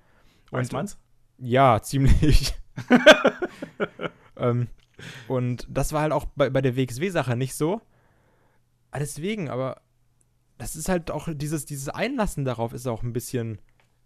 Weiß 0.52 0.68
Und- 0.68 0.74
man's? 0.74 0.98
ja, 1.38 1.82
ziemlich. 1.82 2.54
ähm, 4.38 4.68
und 5.28 5.68
das 5.70 5.94
war 5.94 6.02
halt 6.02 6.12
auch 6.14 6.26
bei, 6.36 6.50
bei 6.50 6.62
der 6.62 6.76
WXW-Sache 6.76 7.36
nicht 7.36 7.56
so. 7.56 7.82
Ah, 8.92 9.00
Deswegen, 9.00 9.50
aber 9.50 9.82
das 10.58 10.76
ist 10.76 10.90
halt 10.90 11.12
auch 11.12 11.30
dieses, 11.32 11.66
dieses 11.66 11.90
Einlassen 11.90 12.46
darauf 12.46 12.74
ist 12.74 12.88
auch 12.88 13.04
ein 13.04 13.14
bisschen 13.14 13.60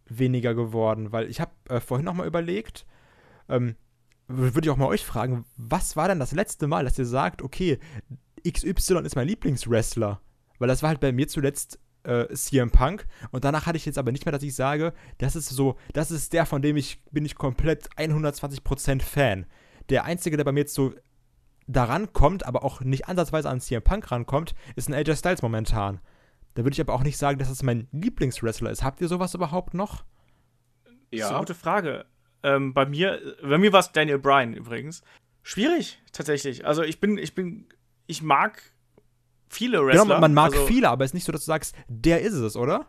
weniger 0.07 0.53
geworden, 0.53 1.11
weil 1.11 1.29
ich 1.29 1.39
habe 1.39 1.51
äh, 1.69 1.79
vorhin 1.79 2.05
noch 2.05 2.13
mal 2.13 2.27
überlegt, 2.27 2.85
ähm, 3.49 3.75
würde 4.27 4.65
ich 4.65 4.69
auch 4.69 4.77
mal 4.77 4.87
euch 4.87 5.05
fragen, 5.05 5.45
was 5.57 5.95
war 5.95 6.07
denn 6.07 6.19
das 6.19 6.31
letzte 6.31 6.67
Mal, 6.67 6.85
dass 6.85 6.97
ihr 6.97 7.05
sagt, 7.05 7.41
okay, 7.41 7.79
XY 8.47 8.99
ist 9.03 9.15
mein 9.15 9.27
Lieblingswrestler? 9.27 10.21
Weil 10.59 10.67
das 10.67 10.81
war 10.81 10.89
halt 10.89 10.99
bei 10.99 11.11
mir 11.11 11.27
zuletzt 11.27 11.79
äh, 12.03 12.27
CM 12.33 12.71
Punk 12.71 13.07
und 13.31 13.43
danach 13.45 13.65
hatte 13.65 13.77
ich 13.77 13.85
jetzt 13.85 13.97
aber 13.97 14.11
nicht 14.11 14.25
mehr, 14.25 14.31
dass 14.31 14.43
ich 14.43 14.55
sage, 14.55 14.93
das 15.17 15.35
ist 15.35 15.49
so, 15.49 15.77
das 15.93 16.11
ist 16.11 16.33
der, 16.33 16.45
von 16.45 16.61
dem 16.61 16.77
ich 16.77 17.01
bin 17.11 17.25
ich 17.25 17.35
komplett 17.35 17.89
120% 17.97 19.01
Fan. 19.01 19.45
Der 19.89 20.05
einzige, 20.05 20.37
der 20.37 20.43
bei 20.43 20.51
mir 20.51 20.61
jetzt 20.61 20.73
so 20.73 20.93
daran 21.67 22.11
kommt, 22.13 22.45
aber 22.45 22.63
auch 22.63 22.81
nicht 22.81 23.07
ansatzweise 23.07 23.49
an 23.49 23.61
CM 23.61 23.83
Punk 23.83 24.11
rankommt, 24.11 24.53
ist 24.75 24.89
ein 24.89 24.93
AJ 24.93 25.15
Styles 25.17 25.41
momentan. 25.41 25.99
Da 26.55 26.63
würde 26.63 26.73
ich 26.73 26.81
aber 26.81 26.93
auch 26.93 27.03
nicht 27.03 27.17
sagen, 27.17 27.39
dass 27.39 27.49
es 27.49 27.63
mein 27.63 27.87
Lieblingswrestler 27.91 28.69
ist. 28.69 28.83
Habt 28.83 29.01
ihr 29.01 29.07
sowas 29.07 29.33
überhaupt 29.33 29.73
noch? 29.73 30.03
Das 30.83 30.93
ist 31.09 31.19
ja. 31.19 31.29
eine 31.29 31.39
gute 31.39 31.55
Frage. 31.55 32.05
Ähm, 32.43 32.73
bei 32.73 32.85
mir, 32.85 33.19
bei 33.41 33.57
mir 33.57 33.73
war 33.73 33.79
es 33.79 33.91
Daniel 33.91 34.19
Bryan 34.19 34.53
übrigens. 34.53 35.01
Schwierig, 35.41 35.99
tatsächlich. 36.11 36.65
Also 36.65 36.83
ich 36.83 36.99
bin, 36.99 37.17
ich 37.17 37.35
bin, 37.35 37.65
ich 38.07 38.21
mag 38.21 38.61
viele 39.49 39.85
Wrestler. 39.85 40.03
Genau, 40.03 40.19
man 40.19 40.33
mag 40.33 40.53
also, 40.53 40.65
viele, 40.65 40.89
aber 40.89 41.03
es 41.05 41.11
ist 41.11 41.15
nicht 41.15 41.25
so, 41.25 41.31
dass 41.31 41.41
du 41.41 41.47
sagst, 41.47 41.75
der 41.87 42.21
ist 42.21 42.33
es, 42.33 42.55
oder? 42.55 42.87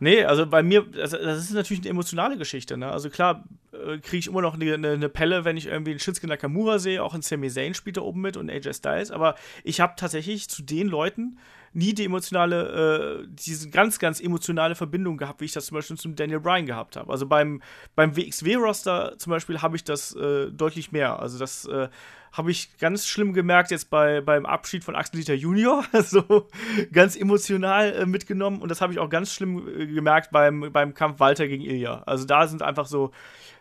Nee, 0.00 0.24
also 0.24 0.46
bei 0.46 0.62
mir, 0.62 0.86
also 1.00 1.16
das 1.16 1.38
ist 1.38 1.52
natürlich 1.52 1.82
eine 1.82 1.90
emotionale 1.90 2.36
Geschichte, 2.36 2.76
ne? 2.76 2.90
Also 2.90 3.10
klar, 3.10 3.44
äh, 3.72 3.98
kriege 3.98 4.18
ich 4.18 4.26
immer 4.26 4.42
noch 4.42 4.54
eine, 4.54 4.74
eine, 4.74 4.90
eine 4.90 5.08
Pelle, 5.08 5.44
wenn 5.44 5.56
ich 5.56 5.66
irgendwie 5.66 5.92
einen 5.92 6.00
Shinsuke 6.00 6.26
Nakamura 6.26 6.78
sehe, 6.78 7.02
auch 7.02 7.14
ein 7.14 7.22
Sami 7.22 7.48
Zayn 7.48 7.74
spielt 7.74 7.96
da 7.96 8.00
oben 8.00 8.20
mit 8.20 8.36
und 8.36 8.50
AJ 8.50 8.74
Styles, 8.74 9.10
aber 9.12 9.36
ich 9.62 9.80
habe 9.80 9.94
tatsächlich 9.96 10.48
zu 10.48 10.62
den 10.62 10.88
Leuten 10.88 11.38
nie 11.74 11.92
die 11.92 12.04
emotionale, 12.04 13.22
äh, 13.22 13.26
diese 13.28 13.68
ganz, 13.70 13.98
ganz 13.98 14.20
emotionale 14.20 14.74
Verbindung 14.74 15.16
gehabt, 15.16 15.40
wie 15.40 15.46
ich 15.46 15.52
das 15.52 15.66
zum 15.66 15.76
Beispiel 15.76 15.96
zum 15.96 16.16
Daniel 16.16 16.40
Bryan 16.40 16.66
gehabt 16.66 16.96
habe. 16.96 17.10
Also 17.10 17.26
beim, 17.26 17.62
beim 17.94 18.16
WXW-Roster 18.16 19.18
zum 19.18 19.30
Beispiel 19.30 19.60
habe 19.60 19.76
ich 19.76 19.84
das 19.84 20.14
äh, 20.14 20.50
deutlich 20.50 20.92
mehr. 20.92 21.18
Also 21.18 21.38
das 21.38 21.66
äh, 21.66 21.88
habe 22.32 22.50
ich 22.50 22.76
ganz 22.78 23.06
schlimm 23.06 23.32
gemerkt 23.32 23.70
jetzt 23.70 23.90
bei, 23.90 24.20
beim 24.20 24.46
Abschied 24.46 24.84
von 24.84 24.96
Axel 24.96 25.20
Dieter 25.20 25.34
Junior, 25.34 25.84
so 26.04 26.48
ganz 26.92 27.16
emotional 27.16 27.92
äh, 27.92 28.06
mitgenommen 28.06 28.60
und 28.60 28.70
das 28.70 28.80
habe 28.80 28.92
ich 28.92 28.98
auch 28.98 29.10
ganz 29.10 29.32
schlimm 29.32 29.68
äh, 29.68 29.86
gemerkt 29.86 30.30
beim, 30.30 30.72
beim 30.72 30.94
Kampf 30.94 31.20
Walter 31.20 31.46
gegen 31.46 31.62
Ilya. 31.62 32.02
Also 32.06 32.24
da 32.24 32.46
sind 32.46 32.62
einfach 32.62 32.86
so, 32.86 33.12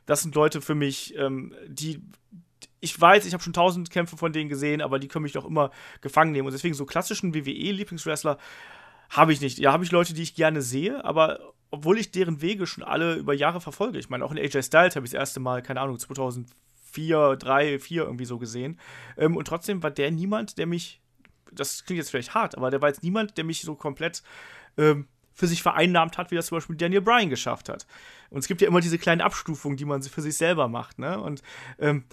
das 0.06 0.22
sind 0.22 0.36
Leute 0.36 0.62
für 0.62 0.76
mich, 0.76 1.16
ähm, 1.18 1.54
die 1.68 2.02
ich 2.84 3.00
weiß, 3.00 3.26
ich 3.26 3.34
habe 3.34 3.42
schon 3.42 3.54
tausend 3.54 3.90
Kämpfe 3.90 4.18
von 4.18 4.34
denen 4.34 4.50
gesehen, 4.50 4.82
aber 4.82 5.00
die 5.00 5.08
können 5.08 5.24
mich 5.24 5.32
doch 5.32 5.46
immer 5.46 5.72
gefangen 6.02 6.34
nehmen. 6.34 6.48
Und 6.48 6.54
deswegen 6.54 6.74
so 6.74 6.86
klassischen 6.86 7.34
WWE-Lieblingswrestler 7.34 8.38
habe 9.10 9.32
ich 9.32 9.40
nicht. 9.40 9.58
Ja, 9.58 9.72
habe 9.72 9.86
ich 9.86 9.92
Leute, 9.92 10.14
die 10.14 10.22
ich 10.22 10.36
gerne 10.36 10.62
sehe, 10.62 11.04
aber 11.06 11.40
obwohl 11.72 11.98
ich 11.98 12.12
deren 12.12 12.42
Wege 12.42 12.68
schon 12.68 12.84
alle 12.84 13.16
über 13.16 13.34
Jahre 13.34 13.62
verfolge. 13.62 14.00
Ich 14.00 14.10
meine, 14.10 14.26
auch 14.26 14.32
in 14.32 14.38
AJ 14.38 14.64
Styles 14.64 14.98
habe 14.98 15.06
ich 15.06 15.12
das 15.14 15.20
erste 15.20 15.40
Mal, 15.40 15.62
keine 15.62 15.80
Ahnung, 15.80 15.98
2004, 15.98 17.38
3, 17.38 17.80
4 17.80 18.04
irgendwie 18.04 18.26
so 18.26 18.38
gesehen. 18.38 18.78
Ähm, 19.18 19.38
und 19.38 19.48
trotzdem 19.48 19.82
war 19.82 19.92
der 19.92 20.12
niemand, 20.12 20.58
der 20.58 20.68
mich, 20.68 21.02
das 21.54 21.86
klingt 21.86 22.00
jetzt 22.00 22.10
vielleicht 22.10 22.34
hart, 22.34 22.58
aber 22.58 22.70
der 22.70 22.82
war 22.82 22.90
jetzt 22.90 23.02
niemand, 23.02 23.38
der 23.38 23.46
mich 23.46 23.62
so 23.62 23.76
komplett 23.76 24.24
ähm, 24.78 25.08
für 25.34 25.48
sich 25.48 25.64
vereinnahmt 25.64 26.18
hat, 26.18 26.32
wie 26.32 26.36
das 26.36 26.48
zum 26.48 26.58
Beispiel 26.58 26.76
Daniel 26.76 27.02
Bryan 27.02 27.30
geschafft 27.30 27.70
hat. 27.70 27.88
Und 28.30 28.40
es 28.40 28.48
gibt 28.48 28.62
ja 28.62 28.68
immer 28.68 28.82
diese 28.82 28.98
kleinen 28.98 29.22
Abstufungen, 29.22 29.78
die 29.78 29.86
man 29.86 30.04
für 30.04 30.22
sich 30.22 30.36
selber 30.36 30.68
macht, 30.68 31.00
ne? 31.00 31.20
Und 31.20 31.42
ähm, 31.80 32.04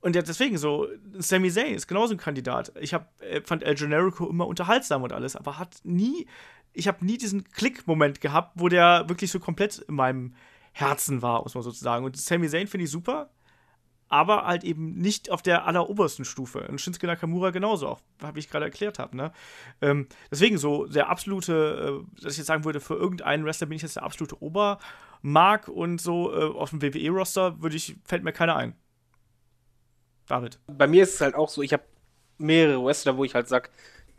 und 0.00 0.14
deswegen 0.14 0.56
so, 0.56 0.88
Sami 1.18 1.50
Zayn 1.50 1.74
ist 1.74 1.86
genauso 1.86 2.14
ein 2.14 2.18
Kandidat. 2.18 2.72
Ich 2.80 2.94
hab, 2.94 3.20
äh, 3.22 3.42
fand 3.42 3.62
El 3.62 3.74
Generico 3.74 4.28
immer 4.28 4.46
unterhaltsam 4.46 5.02
und 5.02 5.12
alles, 5.12 5.36
aber 5.36 5.58
hat 5.58 5.76
nie, 5.84 6.26
ich 6.72 6.88
habe 6.88 7.04
nie 7.04 7.18
diesen 7.18 7.44
Klick-Moment 7.44 8.20
gehabt, 8.20 8.52
wo 8.54 8.68
der 8.68 9.08
wirklich 9.08 9.30
so 9.30 9.40
komplett 9.40 9.78
in 9.78 9.94
meinem 9.94 10.34
Herzen 10.72 11.20
war, 11.20 11.42
muss 11.42 11.54
man 11.54 11.62
sozusagen. 11.62 12.04
Und 12.04 12.16
Sami 12.16 12.48
Zayn 12.48 12.66
finde 12.66 12.84
ich 12.84 12.90
super, 12.90 13.30
aber 14.10 14.44
halt 14.44 14.64
eben 14.64 14.94
nicht 14.96 15.30
auf 15.30 15.40
der 15.40 15.66
allerobersten 15.66 16.24
Stufe. 16.24 16.66
Und 16.66 16.80
Shinsuke 16.80 17.06
Nakamura 17.06 17.50
genauso, 17.50 17.88
auch, 17.88 18.00
wie 18.34 18.40
ich 18.40 18.50
gerade 18.50 18.64
erklärt 18.64 18.98
habe. 18.98 19.16
Ne? 19.16 19.32
Ähm, 19.80 20.08
deswegen 20.30 20.58
so 20.58 20.86
der 20.86 21.08
absolute, 21.08 22.02
äh, 22.18 22.22
dass 22.22 22.32
ich 22.32 22.38
jetzt 22.38 22.48
sagen 22.48 22.64
würde, 22.64 22.80
für 22.80 22.94
irgendeinen 22.94 23.44
Wrestler 23.44 23.68
bin 23.68 23.76
ich 23.76 23.82
jetzt 23.82 23.96
der 23.96 24.02
absolute 24.02 24.42
Obermark 24.42 25.68
und 25.68 26.00
so 26.00 26.32
äh, 26.32 26.44
auf 26.44 26.70
dem 26.70 26.82
WWE-Roster 26.82 27.62
würde 27.62 27.76
ich, 27.76 27.96
fällt 28.04 28.24
mir 28.24 28.32
keiner 28.32 28.56
ein. 28.56 28.74
David. 30.30 30.58
Bei 30.66 30.86
mir 30.86 31.02
ist 31.02 31.14
es 31.14 31.20
halt 31.20 31.34
auch 31.34 31.48
so, 31.48 31.62
ich 31.62 31.72
habe 31.72 31.82
mehrere 32.38 32.84
Wrestler, 32.84 33.16
wo 33.16 33.24
ich 33.24 33.34
halt 33.34 33.48
sag, 33.48 33.70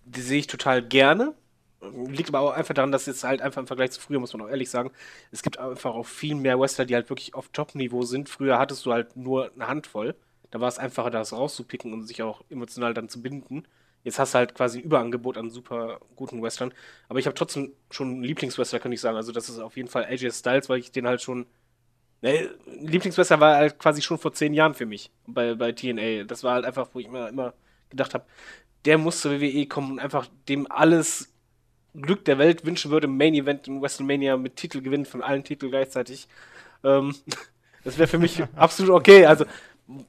die 0.06 0.22
sehe 0.22 0.40
ich 0.40 0.48
total 0.48 0.82
gerne. 0.82 1.34
Liegt 1.82 2.30
aber 2.30 2.42
auch 2.42 2.52
einfach 2.52 2.76
daran, 2.76 2.92
dass 2.92 3.08
jetzt 3.08 3.24
halt 3.24 3.42
einfach 3.42 3.62
im 3.62 3.68
Vergleich 3.68 3.92
zu 3.92 4.02
früher, 4.02 4.20
muss 4.20 4.34
man 4.34 4.44
auch 4.44 4.50
ehrlich 4.50 4.70
sagen, 4.70 4.92
es 5.32 5.42
gibt 5.42 5.58
einfach 5.58 5.96
auch 5.96 6.06
viel 6.06 6.36
mehr 6.36 6.60
Wrestler, 6.60 6.86
die 6.86 6.94
halt 6.94 7.10
wirklich 7.10 7.34
auf 7.34 7.50
Top-Niveau 7.50 8.04
sind. 8.04 8.30
Früher 8.30 8.60
hattest 8.60 8.86
du 8.86 8.92
halt 8.92 9.16
nur 9.16 9.52
eine 9.54 9.68
Handvoll. 9.68 10.16
Da 10.52 10.60
war 10.60 10.68
es 10.68 10.78
einfacher, 10.78 11.10
das 11.10 11.34
rauszupicken 11.34 11.94
und 11.94 12.04
sich 12.04 12.22
auch 12.22 12.44
emotional 12.50 12.94
dann 12.94 13.10
zu 13.10 13.22
binden. 13.22 13.64
Jetzt 14.04 14.20
hast 14.20 14.34
du 14.34 14.40
halt 14.40 14.54
quasi 14.54 14.80
ein 14.80 14.84
Überangebot 14.84 15.38
an 15.38 15.50
super 15.50 16.00
guten 16.16 16.42
Wrestlern. 16.44 16.74
Aber 17.08 17.20
ich 17.20 17.26
habe 17.26 17.36
trotzdem 17.36 17.72
schon 17.90 18.10
einen 18.10 18.24
Lieblingswrestler, 18.24 18.80
kann 18.80 18.92
ich 18.92 19.02
sagen. 19.02 19.16
Also 19.16 19.32
das 19.32 19.50
ist 19.50 19.60
auf 19.60 19.78
jeden 19.78 19.90
Fall 19.90 20.06
AJ 20.06 20.32
Styles, 20.32 20.70
weil 20.70 20.80
ich 20.80 20.92
den 20.92 21.08
halt 21.08 21.22
schon 21.22 21.46
Ne, 22.22 22.49
Lieblingswrestler 22.81 23.39
war 23.39 23.56
halt 23.56 23.80
quasi 23.80 24.02
schon 24.02 24.19
vor 24.19 24.34
zehn 24.34 24.53
Jahren 24.53 24.76
für 24.76 24.85
mich 24.85 25.10
bei, 25.26 25.56
bei 25.56 25.72
TNA. 25.72 26.26
Das 26.26 26.43
war 26.43 26.53
halt 26.53 26.65
einfach, 26.65 26.89
wo 26.93 26.99
ich 26.99 27.10
mir 27.10 27.30
immer 27.30 27.53
gedacht 27.89 28.14
habe, 28.14 28.26
der 28.85 28.98
muss 28.98 29.22
zur 29.22 29.39
WWE 29.41 29.65
kommen 29.65 29.93
und 29.93 29.99
einfach 29.99 30.27
dem 30.48 30.72
alles 30.72 31.34
Glück 31.99 32.23
der 32.26 32.38
Welt 32.38 32.64
wünschen 32.65 32.91
würde, 32.91 33.07
im 33.07 33.18
Main 33.18 33.34
Event 33.34 33.68
in 33.68 33.81
WrestleMania 33.81 34.38
mit 34.38 34.56
Titel 34.56 34.81
gewinnen 34.81 35.06
von 35.06 35.22
allen 35.22 35.43
Titeln 35.43 35.72
gleichzeitig. 35.72 36.27
Ähm, 36.84 37.15
das 37.84 37.98
wäre 37.98 38.07
für 38.07 38.19
mich 38.19 38.41
absolut 38.56 38.91
okay. 38.93 39.26
Also, 39.26 39.45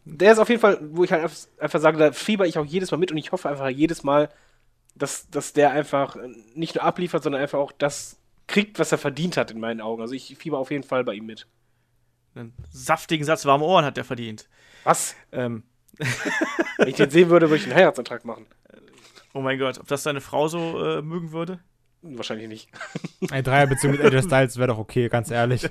der 0.05 0.33
ist 0.33 0.39
auf 0.39 0.49
jeden 0.49 0.61
Fall, 0.61 0.79
wo 0.93 1.05
ich 1.05 1.13
halt 1.13 1.23
einfach- 1.23 1.49
einfach 1.59 1.81
sage, 1.81 1.99
da 1.99 2.13
fieber 2.13 2.47
ich 2.47 2.59
auch 2.59 2.65
jedes 2.65 2.91
Mal 2.91 2.99
mit 2.99 3.11
und 3.11 3.19
ich 3.19 3.33
hoffe 3.33 3.49
einfach 3.49 3.69
jedes 3.69 4.05
Mal, 4.05 4.29
dass, 4.95 5.29
dass 5.31 5.55
der 5.55 5.71
einfach 5.73 6.17
nicht 6.55 6.75
nur 6.75 6.85
abliefert, 6.85 7.23
sondern 7.23 7.41
einfach 7.41 7.59
auch 7.59 7.73
das 7.73 8.19
kriegt, 8.47 8.79
was 8.79 8.93
er 8.93 8.99
verdient 8.99 9.37
hat 9.39 9.51
in 9.51 9.59
meinen 9.61 9.81
Augen. 9.81 10.03
Also 10.03 10.15
ich 10.15 10.37
fieber 10.37 10.59
auf 10.59 10.71
jeden 10.71 10.85
Fall 10.85 11.05
bei 11.05 11.15
ihm 11.15 11.27
mit. 11.27 11.47
Einen 12.35 12.55
saftigen 12.71 13.25
Satz 13.25 13.45
warme 13.45 13.65
Ohren 13.65 13.85
hat 13.85 13.97
der 13.97 14.05
verdient. 14.05 14.49
Was? 14.85 15.15
Ähm, 15.33 15.65
Wenn 16.79 16.89
ich 16.89 16.97
den 16.97 17.11
sehen 17.11 17.29
würde, 17.31 17.51
würde 17.51 17.61
ich 17.63 17.69
einen 17.69 17.77
Heiratsantrag 17.77 18.25
machen. 18.25 18.47
Oh 19.35 19.41
mein 19.41 19.59
Gott, 19.59 19.79
ob 19.79 19.87
das 19.89 20.03
deine 20.03 20.21
Frau 20.21 20.49
so 20.49 20.83
äh, 20.85 21.03
mögen 21.03 21.33
würde? 21.33 21.61
Wahrscheinlich 22.03 22.49
nicht. 22.49 22.69
Eine 23.31 23.43
Dreierbeziehung 23.43 23.93
mit 23.93 24.03
AJ 24.03 24.23
Styles 24.23 24.57
wäre 24.57 24.69
doch 24.69 24.79
okay, 24.79 25.09
ganz 25.09 25.31
ehrlich. 25.31 25.69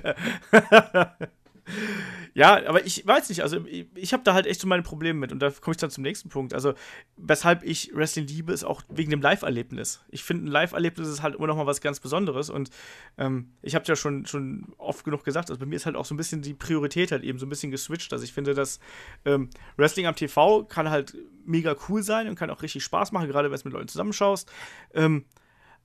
Ja, 2.34 2.66
aber 2.66 2.86
ich 2.86 3.06
weiß 3.06 3.28
nicht, 3.28 3.42
also 3.42 3.64
ich, 3.66 3.86
ich 3.94 4.12
habe 4.14 4.22
da 4.22 4.32
halt 4.32 4.46
echt 4.46 4.60
so 4.60 4.66
meine 4.66 4.82
Probleme 4.82 5.18
mit 5.18 5.32
und 5.32 5.40
da 5.40 5.50
komme 5.50 5.72
ich 5.72 5.76
dann 5.76 5.90
zum 5.90 6.02
nächsten 6.02 6.30
Punkt. 6.30 6.54
Also, 6.54 6.72
weshalb 7.16 7.62
ich 7.62 7.94
Wrestling 7.94 8.26
liebe, 8.26 8.52
ist 8.52 8.64
auch 8.64 8.82
wegen 8.88 9.10
dem 9.10 9.20
Live-Erlebnis. 9.20 10.02
Ich 10.08 10.24
finde, 10.24 10.44
ein 10.44 10.46
Live-Erlebnis 10.46 11.08
ist 11.08 11.22
halt 11.22 11.34
immer 11.34 11.46
noch 11.46 11.56
mal 11.56 11.66
was 11.66 11.82
ganz 11.82 12.00
Besonderes 12.00 12.48
und 12.48 12.70
ähm, 13.18 13.52
ich 13.60 13.74
habe 13.74 13.84
ja 13.86 13.96
schon, 13.96 14.24
schon 14.24 14.72
oft 14.78 15.04
genug 15.04 15.24
gesagt, 15.24 15.50
also 15.50 15.60
bei 15.60 15.66
mir 15.66 15.76
ist 15.76 15.84
halt 15.84 15.94
auch 15.94 16.06
so 16.06 16.14
ein 16.14 16.16
bisschen 16.16 16.40
die 16.40 16.54
Priorität 16.54 17.12
halt 17.12 17.22
eben 17.22 17.38
so 17.38 17.44
ein 17.44 17.50
bisschen 17.50 17.70
geswitcht. 17.70 18.12
Also, 18.14 18.24
ich 18.24 18.32
finde, 18.32 18.54
dass 18.54 18.80
ähm, 19.26 19.50
Wrestling 19.76 20.06
am 20.06 20.16
TV 20.16 20.64
kann 20.64 20.88
halt 20.88 21.14
mega 21.44 21.76
cool 21.88 22.02
sein 22.02 22.28
und 22.28 22.36
kann 22.36 22.48
auch 22.48 22.62
richtig 22.62 22.82
Spaß 22.82 23.12
machen, 23.12 23.28
gerade 23.28 23.50
wenn 23.50 23.58
du 23.58 23.64
mit 23.64 23.74
Leuten 23.74 23.88
zusammenschaust. 23.88 24.50
Ähm, 24.94 25.26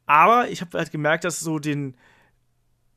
aber 0.05 0.47
ich 0.49 0.61
habe 0.61 0.77
halt 0.77 0.91
gemerkt, 0.91 1.25
dass 1.25 1.41
so 1.41 1.59
den 1.59 1.97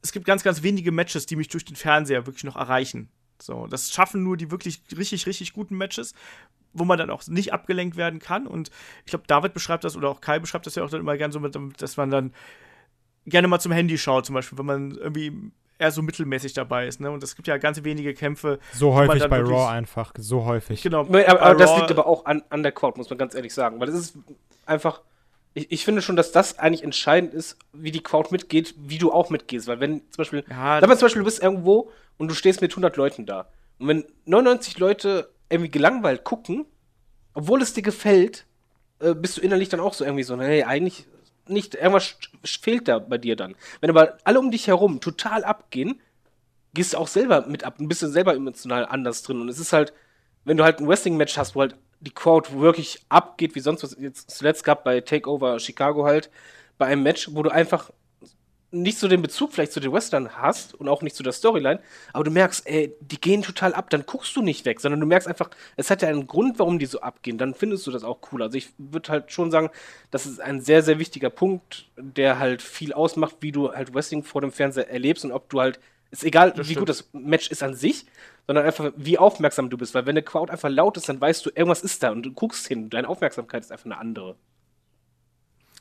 es 0.03 0.13
gibt 0.13 0.25
ganz, 0.25 0.43
ganz 0.43 0.63
wenige 0.63 0.93
Matches, 0.93 1.27
die 1.27 1.37
mich 1.37 1.49
durch 1.49 1.65
den 1.65 1.77
Fernseher 1.77 2.27
wirklich 2.27 2.45
noch 2.45 2.57
erreichen. 2.57 3.11
So, 3.43 3.67
das 3.67 3.91
schaffen 3.91 4.23
nur 4.23 4.37
die 4.37 4.51
wirklich 4.51 4.83
richtig, 4.97 5.27
richtig 5.27 5.53
guten 5.53 5.77
Matches, 5.77 6.15
wo 6.73 6.85
man 6.85 6.99
dann 6.99 7.11
auch 7.11 7.27
nicht 7.27 7.53
abgelenkt 7.53 7.97
werden 7.97 8.21
kann. 8.21 8.47
Und 8.47 8.71
ich 9.05 9.11
glaube, 9.11 9.25
David 9.27 9.55
beschreibt 9.55 9.85
das 9.85 9.97
oder 9.97 10.09
auch 10.09 10.21
Kai 10.21 10.39
beschreibt 10.39 10.67
das 10.67 10.75
ja 10.75 10.85
auch 10.85 10.91
dann 10.91 11.01
immer 11.01 11.17
gerne 11.17 11.33
so, 11.33 11.41
mit, 11.41 11.57
dass 11.79 11.97
man 11.97 12.11
dann 12.11 12.33
gerne 13.27 13.49
mal 13.49 13.61
zum 13.61 13.73
Handy 13.73 13.99
schaut, 13.99 14.27
zum 14.27 14.35
Beispiel, 14.35 14.59
wenn 14.59 14.67
man 14.67 14.91
irgendwie 14.93 15.33
eher 15.79 15.91
so 15.91 16.03
mittelmäßig 16.03 16.53
dabei 16.53 16.87
ist. 16.87 17.01
Ne? 17.01 17.11
Und 17.11 17.23
es 17.23 17.35
gibt 17.35 17.49
ja 17.49 17.57
ganz 17.57 17.83
wenige 17.83 18.15
Kämpfe. 18.15 18.59
So 18.73 18.95
häufig 18.95 19.27
bei 19.29 19.41
Raw 19.41 19.71
einfach, 19.71 20.13
so 20.19 20.45
häufig. 20.45 20.83
Genau. 20.83 21.01
Aber, 21.01 21.27
aber 21.29 21.55
das 21.55 21.77
liegt 21.77 21.91
aber 21.91 22.07
auch 22.07 22.27
an, 22.27 22.43
an 22.51 22.63
der 22.63 22.73
Crowd, 22.73 22.99
muss 22.99 23.09
man 23.09 23.19
ganz 23.19 23.35
ehrlich 23.35 23.55
sagen. 23.55 23.81
Weil 23.81 23.87
das 23.87 23.97
ist 23.97 24.19
einfach 24.67 25.01
ich, 25.55 25.73
ich, 25.73 25.85
finde 25.85 26.01
schon, 26.01 26.17
dass 26.17 26.31
das 26.31 26.59
eigentlich 26.59 26.85
entscheidend 26.85 27.35
ist, 27.35 27.59
wie 27.73 27.91
die 27.91 28.03
Crowd 28.03 28.29
mitgeht, 28.31 28.75
wie 28.79 28.99
du 28.99 29.13
auch 29.13 29.31
mitgehst. 29.31 29.67
Weil 29.67 29.81
wenn 29.81 30.01
zum 30.11 30.19
Beispiel, 30.19 30.45
ja, 30.49 30.81
sag 30.81 30.91
zum 30.91 31.07
Beispiel, 31.07 31.21
du 31.21 31.25
bist 31.25 31.43
irgendwo 31.43 31.91
und 32.21 32.29
du 32.29 32.35
stehst 32.35 32.61
mit 32.61 32.73
100 32.73 32.99
Leuten 32.99 33.25
da. 33.25 33.49
Und 33.79 33.89
wenn 33.89 34.05
99 34.27 34.79
Leute 34.79 35.31
irgendwie 35.49 35.71
gelangweilt 35.71 36.23
gucken, 36.23 36.67
obwohl 37.33 37.63
es 37.63 37.73
dir 37.73 37.83
gefällt, 37.83 38.45
äh, 38.99 39.15
bist 39.15 39.39
du 39.39 39.41
innerlich 39.41 39.71
dann 39.71 39.81
auch 39.81 39.95
so 39.95 40.05
irgendwie 40.05 40.23
so, 40.23 40.39
hey, 40.39 40.65
eigentlich 40.65 41.07
nicht, 41.49 41.77
irgendwas 41.77 42.17
fehlt 42.45 42.89
da 42.89 42.99
bei 42.99 43.17
dir 43.17 43.37
dann. 43.37 43.57
Wenn 43.81 43.89
aber 43.89 44.19
alle 44.25 44.39
um 44.39 44.51
dich 44.51 44.67
herum 44.67 45.01
total 45.01 45.45
abgehen, 45.45 45.99
gehst 46.75 46.93
du 46.93 46.99
auch 46.99 47.09
selber 47.09 47.47
mit 47.47 47.65
ab 47.65 47.77
bist 47.79 48.03
du 48.03 48.09
selber 48.09 48.35
emotional 48.35 48.85
anders 48.85 49.23
drin. 49.23 49.41
Und 49.41 49.49
es 49.49 49.59
ist 49.59 49.73
halt, 49.73 49.95
wenn 50.45 50.59
du 50.59 50.65
halt 50.65 50.79
ein 50.79 50.89
Wrestling-Match 50.89 51.39
hast, 51.39 51.55
wo 51.55 51.63
halt 51.63 51.75
die 52.01 52.13
Crowd 52.13 52.53
wirklich 52.61 53.01
abgeht, 53.09 53.55
wie 53.55 53.61
sonst 53.61 53.83
was 53.83 53.97
jetzt 53.99 54.31
zuletzt 54.31 54.65
gab 54.65 54.85
bei 54.85 55.01
Takeover 55.01 55.59
Chicago 55.59 56.05
halt, 56.05 56.31
bei 56.77 56.85
einem 56.85 57.03
Match, 57.03 57.31
wo 57.33 57.43
du 57.43 57.51
einfach 57.51 57.91
nicht 58.73 58.99
so 58.99 59.09
den 59.09 59.23
Bezug 59.23 59.53
vielleicht 59.53 59.73
zu 59.73 59.81
den 59.81 59.93
Western 59.93 60.37
hast 60.37 60.75
und 60.75 60.89
auch 60.89 61.03
nicht 61.03 61.17
zu 61.17 61.23
der 61.23 61.33
Storyline, 61.33 61.81
aber 62.13 62.25
du 62.25 62.31
merkst, 62.31 62.67
ey, 62.67 62.95
die 63.01 63.21
gehen 63.21 63.43
total 63.43 63.75
ab, 63.75 63.91
dann 63.91 64.07
guckst 64.07 64.35
du 64.37 64.43
nicht 64.43 64.65
weg, 64.65 64.81
sondern 64.81 65.01
du 65.01 65.07
merkst 65.07 65.27
einfach, 65.27 65.51
es 65.77 65.91
hat 65.91 66.03
ja 66.03 66.09
einen 66.09 66.27
Grund, 66.27 66.59
warum 66.59 66.79
die 66.79 66.87
so 66.87 67.01
abgehen, 67.01 67.39
dann 67.39 67.55
findest 67.55 67.87
du 67.87 67.91
das 67.91 68.05
auch 68.05 68.19
cool. 68.33 68.43
Also 68.43 68.57
ich 68.57 68.71
würde 68.79 69.11
halt 69.11 69.33
schon 69.33 69.51
sagen, 69.51 69.71
das 70.11 70.27
ist 70.27 70.41
ein 70.41 70.61
sehr, 70.61 70.83
sehr 70.83 70.99
wichtiger 70.99 71.31
Punkt, 71.31 71.89
der 71.97 72.39
halt 72.39 72.63
viel 72.63 72.93
ausmacht, 72.93 73.37
wie 73.41 73.53
du 73.53 73.73
halt 73.73 73.95
Wrestling 73.95 74.23
vor 74.23 74.41
dem 74.41 74.53
Fernseher 74.53 74.89
erlebst 74.89 75.25
und 75.25 75.33
ob 75.33 75.49
du 75.51 75.61
halt, 75.61 75.81
ist 76.13 76.25
egal, 76.25 76.51
das 76.51 76.69
wie 76.69 76.73
stimmt. 76.73 76.79
gut 76.79 76.89
das 76.89 77.09
Match 77.13 77.51
ist 77.51 77.63
an 77.63 77.75
sich, 77.75 78.07
sondern 78.47 78.67
einfach, 78.67 78.93
wie 78.97 79.19
aufmerksam 79.19 79.71
du 79.71 79.79
bist. 79.79 79.95
Weil 79.95 80.07
wenn 80.07 80.17
eine 80.17 80.23
Crowd 80.23 80.51
einfach 80.51 80.69
laut 80.69 80.97
ist, 80.97 81.09
dann 81.09 81.21
weißt 81.21 81.47
du, 81.47 81.51
irgendwas 81.51 81.83
ist 81.83 82.03
da 82.03 82.11
und 82.11 82.23
du 82.25 82.33
guckst 82.33 82.67
hin. 82.67 82.91
Deine 82.91 83.09
Aufmerksamkeit 83.09 83.63
ist 83.63 83.71
einfach 83.71 83.87
eine 83.87 83.99
andere. 83.99 84.37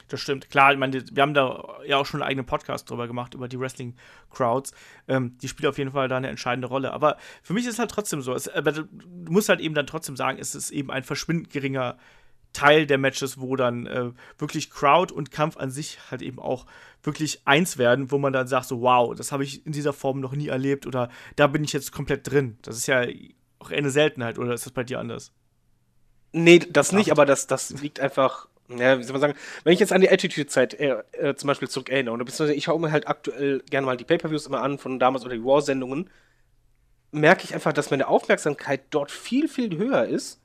Das 0.10 0.20
stimmt. 0.20 0.50
Klar, 0.50 0.74
ich 0.74 0.80
meine, 0.80 1.04
wir 1.12 1.22
haben 1.22 1.34
da 1.34 1.64
ja 1.86 1.98
auch 1.98 2.06
schon 2.06 2.22
einen 2.22 2.30
eigenen 2.30 2.46
Podcast 2.46 2.90
drüber 2.90 3.08
gemacht, 3.08 3.36
über 3.36 3.48
die 3.48 3.60
Wrestling-Crowds. 3.60 4.74
Ähm, 5.08 5.38
die 5.38 5.48
spielt 5.48 5.68
auf 5.68 5.78
jeden 5.78 5.92
Fall 5.92 6.08
da 6.08 6.18
eine 6.18 6.30
entscheidende 6.30 6.68
Rolle. 6.68 6.92
Aber 6.92 7.18
für 7.44 7.54
mich 7.54 7.66
ist 7.66 7.74
es 7.74 7.80
halt 7.80 7.92
trotzdem 7.92 8.22
so. 8.22 8.34
Es, 8.34 8.46
du 8.46 8.88
musst 9.32 9.50
halt 9.50 9.60
eben 9.60 9.76
dann 9.76 9.88
trotzdem 9.88 10.18
sagen, 10.18 10.40
es 10.40 10.56
ist 10.56 10.72
eben 10.72 10.90
ein 10.92 11.04
verschwindend 11.04 11.52
geringer 11.52 11.98
Teil 12.54 12.88
der 12.88 12.98
Matches, 12.98 13.40
wo 13.40 13.56
dann 13.56 13.86
äh, 13.86 14.12
wirklich 14.40 14.72
Crowd 14.72 15.14
und 15.14 15.30
Kampf 15.30 15.58
an 15.58 15.70
sich 15.70 16.00
halt 16.10 16.24
eben 16.24 16.40
auch 16.40 16.66
wirklich 17.04 17.42
eins 17.46 17.78
werden, 17.78 18.10
wo 18.10 18.18
man 18.18 18.34
dann 18.34 18.48
sagt, 18.48 18.66
so 18.66 18.82
wow, 18.82 19.14
das 19.16 19.32
habe 19.32 19.44
ich 19.44 19.66
in 19.66 19.72
dieser 19.72 19.94
Form 19.94 20.20
noch 20.20 20.34
nie 20.34 20.48
erlebt 20.48 20.88
oder 20.88 21.10
da 21.36 21.46
bin 21.46 21.64
ich 21.64 21.74
jetzt 21.74 21.92
komplett 21.92 22.30
drin. 22.30 22.58
Das 22.64 22.76
ist 22.76 22.88
ja 22.88 23.06
auch 23.60 23.70
eine 23.70 23.92
Seltenheit, 23.92 24.40
oder 24.40 24.54
ist 24.54 24.66
das 24.66 24.74
bei 24.74 24.84
dir 24.84 25.00
anders? 25.00 25.32
Nee, 26.32 26.60
das 26.60 26.92
nicht, 26.92 27.12
aber 27.12 27.26
das, 27.26 27.48
das 27.48 27.70
liegt 27.82 28.00
einfach, 28.00 28.48
ja, 28.70 29.00
wie 29.00 29.04
soll 29.04 29.14
man 29.14 29.22
sagen, 29.22 29.34
wenn 29.64 29.74
ich 29.74 29.80
jetzt 29.80 29.92
an 29.92 30.02
die 30.02 30.12
Attitude-Zeit 30.12 30.76
äh, 30.76 31.02
äh, 31.14 31.36
zum 31.36 31.48
Beispiel 31.48 31.70
zurück 31.70 31.90
erinnere, 31.90 32.14
oder 32.14 32.26
beziehungsweise 32.26 32.54
ich 32.54 32.66
schaue 32.66 32.80
mir 32.80 32.92
halt 32.92 33.08
aktuell 33.08 33.64
gerne 33.70 33.86
mal 33.86 33.98
die 33.98 34.04
Pay-Per-Views 34.04 34.48
immer 34.48 34.62
an 34.62 34.78
von 34.78 35.00
damals 35.00 35.26
oder 35.26 35.36
die 35.36 35.44
War-Sendungen, 35.44 36.10
merke 37.12 37.44
ich 37.46 37.54
einfach, 37.54 37.74
dass 37.74 37.90
meine 37.90 38.08
Aufmerksamkeit 38.08 38.82
dort 38.92 39.12
viel, 39.12 39.48
viel 39.48 39.76
höher 39.78 40.06
ist 40.06 40.40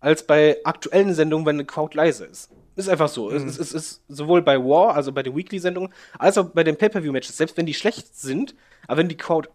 als 0.00 0.26
bei 0.26 0.58
aktuellen 0.64 1.14
Sendungen, 1.14 1.46
wenn 1.46 1.56
eine 1.56 1.64
Crowd 1.64 1.96
leise 1.96 2.26
ist. 2.26 2.50
Ist 2.76 2.90
einfach 2.90 3.08
so. 3.08 3.30
Mhm. 3.30 3.48
Es, 3.48 3.58
es, 3.58 3.72
ist 3.72 4.02
sowohl 4.08 4.42
bei 4.42 4.58
War, 4.58 4.94
also 4.94 5.12
bei 5.12 5.22
den 5.22 5.34
Weekly-Sendungen, 5.34 5.92
als 6.18 6.36
auch 6.36 6.50
bei 6.50 6.64
den 6.64 6.76
Pay-Per-View-Matches, 6.76 7.36
selbst 7.36 7.56
wenn 7.56 7.66
die 7.66 7.74
schlecht 7.74 8.14
sind, 8.14 8.54
aber 8.86 8.98
wenn 8.98 9.08
die 9.08 9.16
Crowd 9.16 9.48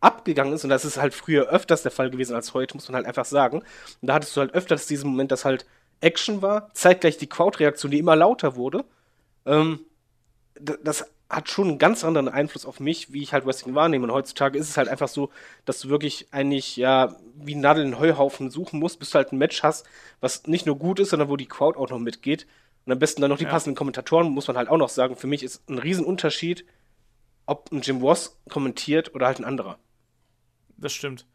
abgegangen 0.00 0.52
ist, 0.52 0.62
und 0.62 0.70
das 0.70 0.84
ist 0.84 0.98
halt 0.98 1.14
früher 1.14 1.48
öfters 1.48 1.82
der 1.82 1.90
Fall 1.90 2.10
gewesen 2.10 2.36
als 2.36 2.54
heute, 2.54 2.76
muss 2.76 2.88
man 2.88 2.96
halt 2.96 3.06
einfach 3.06 3.24
sagen, 3.24 3.58
und 3.58 4.06
da 4.06 4.14
hattest 4.14 4.36
du 4.36 4.42
halt 4.42 4.54
öfters 4.54 4.86
diesen 4.86 5.10
Moment, 5.10 5.32
dass 5.32 5.44
halt 5.44 5.66
Action 6.00 6.42
war, 6.42 6.72
zeitgleich 6.74 7.16
die 7.18 7.28
Crowd-Reaktion, 7.28 7.90
die 7.90 7.98
immer 7.98 8.16
lauter 8.16 8.56
wurde. 8.56 8.84
Ähm, 9.46 9.80
das 10.60 11.04
hat 11.28 11.50
schon 11.50 11.68
einen 11.68 11.78
ganz 11.78 12.04
anderen 12.04 12.28
Einfluss 12.28 12.66
auf 12.66 12.80
mich, 12.80 13.12
wie 13.12 13.22
ich 13.22 13.32
halt 13.32 13.46
Wrestling 13.46 13.74
wahrnehme. 13.74 14.04
Und 14.04 14.12
heutzutage 14.12 14.58
ist 14.58 14.68
es 14.68 14.76
halt 14.76 14.88
einfach 14.88 15.08
so, 15.08 15.30
dass 15.64 15.80
du 15.80 15.88
wirklich 15.88 16.28
eigentlich, 16.30 16.76
ja, 16.76 17.16
wie 17.34 17.54
Nadel 17.54 17.84
in 17.84 17.98
Heuhaufen 17.98 18.50
suchen 18.50 18.78
musst, 18.78 18.98
bis 18.98 19.10
du 19.10 19.16
halt 19.16 19.32
ein 19.32 19.38
Match 19.38 19.62
hast, 19.62 19.86
was 20.20 20.46
nicht 20.46 20.66
nur 20.66 20.78
gut 20.78 21.00
ist, 21.00 21.10
sondern 21.10 21.28
wo 21.28 21.36
die 21.36 21.46
Crowd 21.46 21.78
auch 21.78 21.90
noch 21.90 21.98
mitgeht. 21.98 22.46
Und 22.86 22.92
am 22.92 22.98
besten 22.98 23.22
dann 23.22 23.30
noch 23.30 23.38
die 23.38 23.44
ja. 23.44 23.50
passenden 23.50 23.76
Kommentatoren, 23.76 24.30
muss 24.30 24.46
man 24.46 24.56
halt 24.56 24.68
auch 24.68 24.76
noch 24.76 24.90
sagen. 24.90 25.16
Für 25.16 25.26
mich 25.26 25.42
ist 25.42 25.68
ein 25.68 25.78
Riesenunterschied, 25.78 26.64
ob 27.46 27.72
ein 27.72 27.80
Jim 27.80 28.00
Ross 28.00 28.38
kommentiert 28.48 29.14
oder 29.14 29.26
halt 29.26 29.38
ein 29.38 29.44
anderer. 29.44 29.78
Das 30.76 30.92
stimmt. 30.92 31.26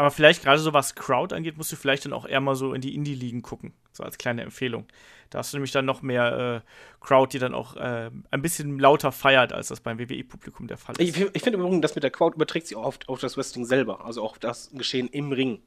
Aber 0.00 0.10
vielleicht 0.10 0.42
gerade 0.42 0.58
so 0.58 0.72
was 0.72 0.94
Crowd 0.94 1.34
angeht, 1.34 1.58
musst 1.58 1.70
du 1.72 1.76
vielleicht 1.76 2.06
dann 2.06 2.14
auch 2.14 2.24
eher 2.24 2.40
mal 2.40 2.54
so 2.54 2.72
in 2.72 2.80
die 2.80 2.94
Indie-Ligen 2.94 3.42
gucken. 3.42 3.74
So 3.92 4.02
als 4.02 4.16
kleine 4.16 4.40
Empfehlung. 4.40 4.86
Da 5.28 5.40
hast 5.40 5.52
du 5.52 5.58
nämlich 5.58 5.72
dann 5.72 5.84
noch 5.84 6.00
mehr 6.00 6.62
äh, 6.64 7.04
Crowd, 7.04 7.30
die 7.34 7.38
dann 7.38 7.52
auch 7.52 7.76
äh, 7.76 8.10
ein 8.30 8.40
bisschen 8.40 8.78
lauter 8.78 9.12
feiert, 9.12 9.52
als 9.52 9.68
das 9.68 9.80
beim 9.80 9.98
WWE-Publikum 9.98 10.68
der 10.68 10.78
Fall 10.78 10.94
ist. 10.96 11.18
Ich, 11.18 11.26
ich 11.34 11.42
finde 11.42 11.58
übrigens, 11.58 11.82
dass 11.82 11.96
mit 11.96 12.02
der 12.02 12.10
Crowd 12.10 12.34
überträgt 12.34 12.68
sich 12.68 12.78
auch 12.78 12.84
auf, 12.84 12.98
auf 13.08 13.20
das 13.20 13.36
Wrestling 13.36 13.66
selber. 13.66 14.02
Also 14.02 14.22
auch 14.22 14.38
das 14.38 14.70
Geschehen 14.72 15.06
im 15.08 15.32
Ring. 15.32 15.60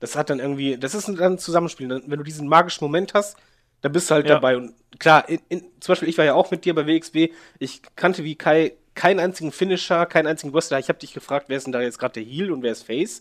Das 0.00 0.16
hat 0.16 0.30
dann 0.30 0.38
irgendwie, 0.38 0.78
das 0.78 0.94
ist 0.94 1.08
dann 1.08 1.20
ein 1.20 1.36
Zusammenspiel. 1.36 1.90
Wenn 1.90 2.18
du 2.18 2.24
diesen 2.24 2.48
magischen 2.48 2.86
Moment 2.86 3.12
hast, 3.12 3.36
dann 3.82 3.92
bist 3.92 4.08
du 4.08 4.14
halt 4.14 4.26
ja. 4.30 4.36
dabei. 4.36 4.56
Und 4.56 4.72
klar, 4.98 5.28
in, 5.28 5.40
in, 5.50 5.60
zum 5.78 5.92
Beispiel, 5.92 6.08
ich 6.08 6.16
war 6.16 6.24
ja 6.24 6.32
auch 6.32 6.50
mit 6.50 6.64
dir 6.64 6.74
bei 6.74 6.86
WXW. 6.86 7.28
Ich 7.58 7.82
kannte 7.96 8.24
wie 8.24 8.34
Kai 8.34 8.72
keinen 8.94 9.20
einzigen 9.20 9.52
Finisher, 9.52 10.06
keinen 10.06 10.26
einzigen 10.26 10.52
Wrestler. 10.52 10.78
Ich 10.78 10.88
habe 10.88 10.98
dich 10.98 11.12
gefragt, 11.12 11.46
wer 11.48 11.56
ist 11.56 11.64
denn 11.64 11.72
da 11.72 11.80
jetzt 11.80 11.98
gerade 11.98 12.14
der 12.14 12.22
Heel 12.24 12.52
und 12.52 12.62
wer 12.62 12.72
ist 12.72 12.84
Face 12.84 13.20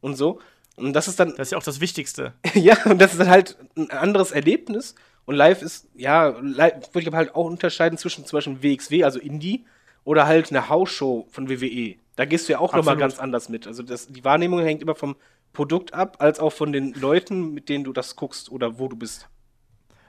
und 0.00 0.16
so. 0.16 0.40
Und 0.76 0.92
das 0.92 1.08
ist 1.08 1.18
dann. 1.18 1.30
Das 1.30 1.48
ist 1.48 1.52
ja 1.52 1.58
auch 1.58 1.62
das 1.62 1.80
Wichtigste. 1.80 2.34
ja, 2.54 2.76
und 2.84 2.98
das 3.00 3.12
ist 3.12 3.20
dann 3.20 3.30
halt 3.30 3.56
ein 3.76 3.90
anderes 3.90 4.30
Erlebnis. 4.30 4.94
Und 5.24 5.34
live 5.34 5.62
ist, 5.62 5.88
ja, 5.94 6.28
live 6.40 6.74
würde 6.92 7.00
ich 7.00 7.06
aber 7.08 7.16
halt 7.16 7.34
auch 7.34 7.46
unterscheiden 7.46 7.98
zwischen 7.98 8.24
zum 8.26 8.36
Beispiel 8.36 8.62
WXW, 8.62 9.04
also 9.04 9.18
Indie, 9.18 9.64
oder 10.04 10.26
halt 10.26 10.50
eine 10.50 10.68
Hausshow 10.68 11.26
von 11.30 11.48
WWE. 11.50 11.96
Da 12.14 12.24
gehst 12.24 12.48
du 12.48 12.52
ja 12.52 12.60
auch 12.60 12.72
nochmal 12.74 12.96
ganz 12.96 13.18
anders 13.18 13.48
mit. 13.48 13.66
Also 13.66 13.82
das, 13.82 14.06
die 14.06 14.24
Wahrnehmung 14.24 14.60
hängt 14.60 14.82
immer 14.82 14.94
vom 14.94 15.16
Produkt 15.52 15.94
ab, 15.94 16.16
als 16.20 16.38
auch 16.38 16.52
von 16.52 16.72
den 16.72 16.92
Leuten, 16.94 17.52
mit 17.52 17.68
denen 17.68 17.82
du 17.82 17.92
das 17.92 18.14
guckst 18.14 18.52
oder 18.52 18.78
wo 18.78 18.88
du 18.88 18.96
bist. 18.96 19.28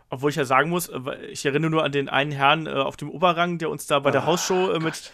Obwohl 0.10 0.30
ich 0.30 0.38
ja 0.38 0.46
sagen 0.46 0.70
muss, 0.70 0.90
äh, 0.90 1.00
ich 1.30 1.46
erinnere 1.46 1.72
nur 1.72 1.84
an 1.84 1.92
den 1.92 2.10
einen 2.10 2.32
Herrn 2.32 2.68
äh, 2.68 2.72
auf 2.72 2.98
dem 2.98 3.10
Oberrang, 3.10 3.58
der 3.58 3.70
uns 3.70 3.88
da 3.88 4.00
bei 4.00 4.10
oh, 4.10 4.14
der 4.14 4.26
Hausshow 4.26 4.72
äh, 4.72 4.80
mit, 4.80 5.12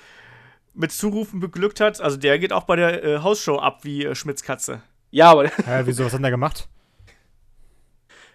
mit 0.73 0.91
Zurufen 0.91 1.39
beglückt 1.39 1.79
hat. 1.79 2.01
Also 2.01 2.17
der 2.17 2.39
geht 2.39 2.53
auch 2.53 2.63
bei 2.63 2.75
der 2.75 3.03
äh, 3.03 3.19
Hausshow 3.19 3.57
ab 3.57 3.79
wie 3.83 4.05
äh, 4.05 4.15
Schmitz 4.15 4.43
Katze. 4.43 4.81
Ja, 5.11 5.31
aber. 5.31 5.45
Hä, 5.45 5.81
wieso, 5.85 6.05
was 6.05 6.13
hat 6.13 6.23
der 6.23 6.31
gemacht? 6.31 6.67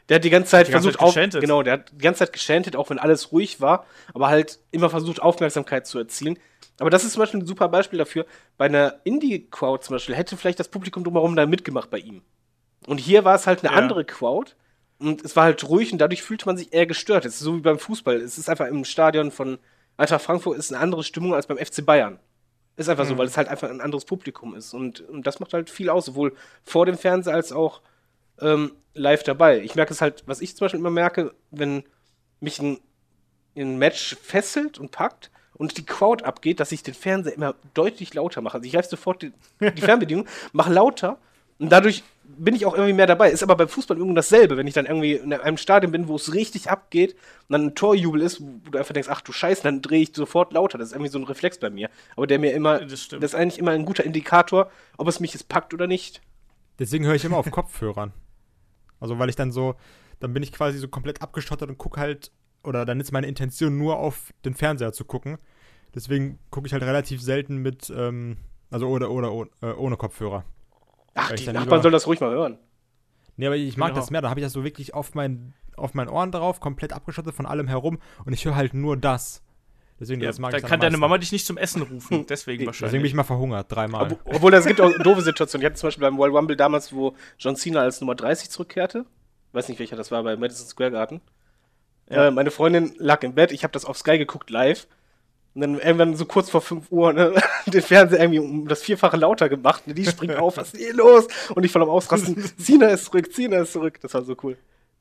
Der 0.09 0.17
hat 0.17 0.25
die 0.25 0.31
ganze 0.31 0.51
Zeit 0.51 0.69
die 0.69 0.73
ganze 0.73 0.91
versucht, 0.91 1.15
Zeit 1.15 1.35
auf, 1.35 1.41
genau, 1.41 1.63
der 1.63 1.75
hat 1.75 1.93
die 1.93 1.99
ganze 1.99 2.21
Zeit 2.21 2.33
geschantet, 2.33 2.77
auch 2.77 2.89
wenn 2.89 2.99
alles 2.99 3.31
ruhig 3.31 3.61
war, 3.61 3.85
aber 4.15 4.29
halt 4.29 4.59
immer 4.71 4.89
versucht, 4.89 5.21
Aufmerksamkeit 5.21 5.87
zu 5.87 5.99
erzielen. 5.99 6.39
Aber 6.79 6.89
das 6.89 7.05
ist 7.05 7.13
zum 7.13 7.21
Beispiel 7.21 7.41
ein 7.41 7.47
super 7.47 7.69
Beispiel 7.69 7.99
dafür. 7.99 8.25
Bei 8.57 8.67
einer 8.67 9.01
Indie-Crowd 9.05 9.85
zum 9.85 9.97
Beispiel 9.97 10.15
hätte 10.15 10.37
vielleicht 10.37 10.61
das 10.61 10.69
Publikum 10.69 11.05
drumherum 11.05 11.37
da 11.37 11.45
mitgemacht 11.45 11.91
bei 11.91 11.99
ihm. 11.99 12.23
Und 12.87 12.99
hier 12.99 13.25
war 13.25 13.35
es 13.35 13.47
halt 13.47 13.65
eine 13.65 13.75
ja. 13.75 13.79
andere 13.79 14.05
Crowd 14.05 14.53
und 14.99 15.25
es 15.25 15.37
war 15.37 15.45
halt 15.45 15.69
ruhig 15.69 15.93
und 15.93 15.99
dadurch 15.99 16.23
fühlte 16.23 16.47
man 16.47 16.57
sich 16.57 16.73
eher 16.73 16.87
gestört. 16.87 17.25
Es 17.25 17.35
ist 17.35 17.41
so 17.41 17.57
wie 17.57 17.61
beim 17.61 17.79
Fußball. 17.79 18.17
Es 18.17 18.37
ist 18.39 18.49
einfach 18.51 18.67
im 18.67 18.85
Stadion 18.85 19.31
von 19.31 19.59
Eintracht 19.97 20.23
Frankfurt 20.23 20.57
ist 20.59 20.73
eine 20.73 20.81
andere 20.81 21.03
Stimmung 21.03 21.35
als 21.35 21.47
beim 21.47 21.59
FC 21.59 21.85
Bayern. 21.85 22.19
Ist 22.77 22.89
einfach 22.89 23.05
mhm. 23.05 23.09
so, 23.09 23.19
weil 23.19 23.27
es 23.27 23.37
halt 23.37 23.49
einfach 23.49 23.69
ein 23.69 23.81
anderes 23.81 24.05
Publikum 24.05 24.55
ist. 24.55 24.73
Und, 24.73 25.01
und 25.01 25.27
das 25.27 25.41
macht 25.41 25.53
halt 25.53 25.71
viel 25.71 25.91
aus, 25.91 26.07
sowohl 26.07 26.35
vor 26.65 26.87
dem 26.87 26.97
Fernseher 26.97 27.35
als 27.35 27.53
auch 27.53 27.83
ähm, 28.41 28.73
live 28.95 29.25
dabei. 29.25 29.61
Ich 29.61 29.75
merke 29.75 29.93
es 29.93 30.01
halt, 30.01 30.23
was 30.27 30.41
ich 30.41 30.57
zum 30.57 30.65
Beispiel 30.65 30.79
immer 30.79 30.91
merke, 30.91 31.35
wenn 31.51 31.83
mich 32.39 32.61
ein, 32.61 32.79
ein 33.57 33.79
Match 33.79 34.17
fesselt 34.23 34.79
und 34.79 34.93
packt 34.93 35.33
und 35.55 35.77
die 35.77 35.85
Crowd 35.85 36.25
abgeht, 36.25 36.61
dass 36.61 36.71
ich 36.71 36.85
den 36.85 36.95
Fernseher 36.95 37.35
immer 37.35 37.57
deutlich 37.75 38.15
lauter 38.15 38.41
mache. 38.41 38.59
Also 38.59 38.67
ich 38.67 38.73
greife 38.73 38.89
sofort 38.89 39.23
die, 39.23 39.33
die 39.61 39.81
Fernbedienung, 39.83 40.29
mache 40.53 40.73
lauter 40.73 41.19
und 41.59 41.71
dadurch 41.71 42.05
bin 42.39 42.55
ich 42.55 42.65
auch 42.67 42.75
irgendwie 42.75 42.93
mehr 42.93 43.07
dabei. 43.07 43.31
Ist 43.31 43.43
aber 43.43 43.57
beim 43.57 43.69
Fußball 43.69 43.97
irgendwie 43.97 44.15
dasselbe, 44.15 44.57
wenn 44.57 44.67
ich 44.67 44.75
dann 44.75 44.87
irgendwie 44.87 45.15
in 45.15 45.33
einem 45.33 45.57
Stadion 45.57 45.93
bin, 45.93 46.09
wo 46.09 46.17
es 46.17 46.33
richtig 46.35 46.71
abgeht 46.71 47.13
und 47.15 47.53
dann 47.53 47.67
ein 47.67 47.75
Torjubel 47.75 48.21
ist, 48.23 48.41
wo 48.41 48.71
du 48.71 48.79
einfach 48.79 48.93
denkst, 48.93 49.09
ach 49.11 49.21
du 49.21 49.33
Scheiße, 49.33 49.63
dann 49.63 49.83
drehe 49.83 50.03
ich 50.03 50.11
sofort 50.15 50.53
lauter. 50.53 50.79
Das 50.79 50.89
ist 50.89 50.95
irgendwie 50.95 51.11
so 51.11 51.19
ein 51.19 51.25
Reflex 51.25 51.59
bei 51.59 51.71
mir. 51.71 51.91
Aber 52.17 52.27
der 52.27 52.39
mir 52.39 52.53
immer, 52.53 52.81
Das 52.81 53.09
das, 53.09 53.21
ist 53.23 53.35
eigentlich 53.35 53.59
immer 53.59 53.73
ein 53.73 53.85
guter 53.85 54.05
Indikator, 54.05 54.71
ob 54.97 55.09
es 55.09 55.21
mich 55.21 55.33
jetzt 55.33 55.49
packt 55.49 55.75
oder 55.75 55.87
nicht. 55.87 56.21
Deswegen 56.79 57.05
höre 57.07 57.15
ich 57.15 57.25
immer 57.25 57.37
auf 57.39 57.51
Kopfhörern. 57.51 58.13
Also, 59.01 59.19
weil 59.19 59.29
ich 59.29 59.37
dann 59.37 59.53
so, 59.53 59.75
dann 60.21 60.33
bin 60.33 60.43
ich 60.43 60.53
quasi 60.53 60.79
so 60.79 60.89
komplett 60.89 61.23
abgeschottet 61.23 61.69
und 61.69 61.79
gucke 61.79 62.01
halt, 62.01 62.33
oder 62.65 62.85
dann 62.85 63.01
ist 63.01 63.13
meine 63.13 63.27
Intention 63.29 63.79
nur 63.79 63.99
auf 63.99 64.33
den 64.45 64.55
Fernseher 64.55 64.93
zu 64.93 65.05
gucken. 65.05 65.39
Deswegen 65.95 66.39
gucke 66.51 66.67
ich 66.67 66.73
halt 66.73 66.83
relativ 66.83 67.23
selten 67.23 67.59
mit, 67.59 67.91
ähm, 67.97 68.37
also 68.71 68.89
oder, 68.89 69.11
oder, 69.11 69.33
oh- 69.33 69.47
äh, 69.63 69.73
ohne 69.73 69.97
Kopfhörer. 69.97 70.45
Ach, 71.15 71.33
die 71.33 71.47
Nachbarn 71.47 71.65
lieber- 71.65 71.83
sollen 71.83 71.93
das 71.93 72.07
ruhig 72.07 72.21
mal 72.21 72.31
hören. 72.31 72.59
Nee, 73.37 73.47
aber 73.47 73.57
ich 73.57 73.77
mag 73.77 73.89
Genau. 73.91 74.01
das 74.01 74.11
mehr. 74.11 74.21
Da 74.21 74.31
habe 74.31 74.41
ich 74.41 74.47
das 74.47 74.53
so 74.53 74.65
wirklich 74.65 74.95
auf, 74.95 75.15
mein, 75.15 75.55
auf 75.77 75.95
meinen 75.95 76.09
Ohren 76.09 76.33
drauf, 76.33 76.61
komplett 76.61 76.93
abgeschottet 76.93 77.35
von 77.35 77.47
allem 77.47 77.69
herum 77.69 77.99
und 78.25 78.33
ich 78.33 78.45
höre 78.45 78.57
halt 78.57 78.75
nur 78.75 78.97
das. 78.97 79.43
Deswegen, 80.01 80.21
Ja, 80.21 80.29
das 80.29 80.39
mag 80.39 80.55
ich 80.55 80.61
dann 80.61 80.71
kann 80.71 80.81
deine. 80.81 80.97
Mama 80.97 81.19
dich 81.19 81.33
nicht 81.33 81.45
zum 81.47 81.57
Essen 81.57 81.83
rufen. 81.83 81.91
Deswegen 82.27 82.27
Deswegen 82.27 82.27
Deswegen 82.29 82.59
bin 82.59 82.67
wahrscheinlich. 82.69 83.05
ich 83.05 83.15
mal 83.15 83.25
verhungert, 83.25 83.67
dreimal. 83.71 84.13
Ob, 84.13 84.21
obwohl 84.25 84.55
es 84.55 84.65
gibt 84.65 84.81
auch 84.81 84.93
doofe 84.99 85.23
Situationen. 85.23 85.63
Ich 85.63 85.67
hatte 85.67 85.81
zum 85.81 85.89
Beispiel 85.89 86.03
beim 86.03 86.17
Royal 86.17 86.37
Rumble 86.37 86.57
damals, 86.57 86.93
wo 86.93 87.15
John 87.39 87.57
Cena 87.57 87.81
als 87.81 88.01
Nummer 88.01 88.15
30 88.15 88.51
zurückkehrte. 88.51 89.07
Weiß 89.53 89.69
nicht, 89.69 89.79
welcher 89.81 89.97
das 89.97 90.11
war, 90.13 90.23
bei 90.23 90.37
Madison 90.37 90.67
Square 90.69 90.93
Garden. 90.93 91.21
Ja. 92.11 92.29
Äh, 92.29 92.31
meine 92.31 92.51
Freundin 92.53 92.93
lag 92.99 93.23
im 93.25 93.35
Bett, 93.35 93.51
ich 93.53 93.65
habe 93.65 93.73
das 93.73 93.85
auf 93.85 93.99
Sky 93.99 94.19
geguckt 94.19 94.51
live. 94.51 94.87
Und 95.59 95.63
dann 95.63 95.81
irgendwann 95.81 96.15
so 96.15 96.25
kurz 96.25 96.51
vor 96.51 96.61
5 96.61 96.93
Uhr 96.93 97.13
ne, 97.13 97.35
den 97.67 97.83
Fernseher 97.83 98.21
irgendwie 98.21 98.39
um 98.39 98.69
das 98.69 98.81
Vierfache 98.81 99.17
lauter 99.17 99.49
gemacht. 99.49 99.89
Ne, 99.89 99.95
die 99.95 100.07
springt 100.07 100.37
auf, 100.37 100.57
was 100.57 100.73
ist 100.73 100.81
hier 100.81 100.95
los? 100.95 101.27
Und 101.53 101.65
ich 101.65 101.73
voll 101.73 101.83
am 101.83 101.89
Ausrasten. 101.89 102.37
Cena 102.59 102.87
ist 102.87 103.07
zurück, 103.07 103.33
Cena 103.33 103.63
ist 103.63 103.73
zurück. 103.73 103.99
Das 104.01 104.15
war 104.15 104.23
so 104.23 104.37
cool. 104.45 104.57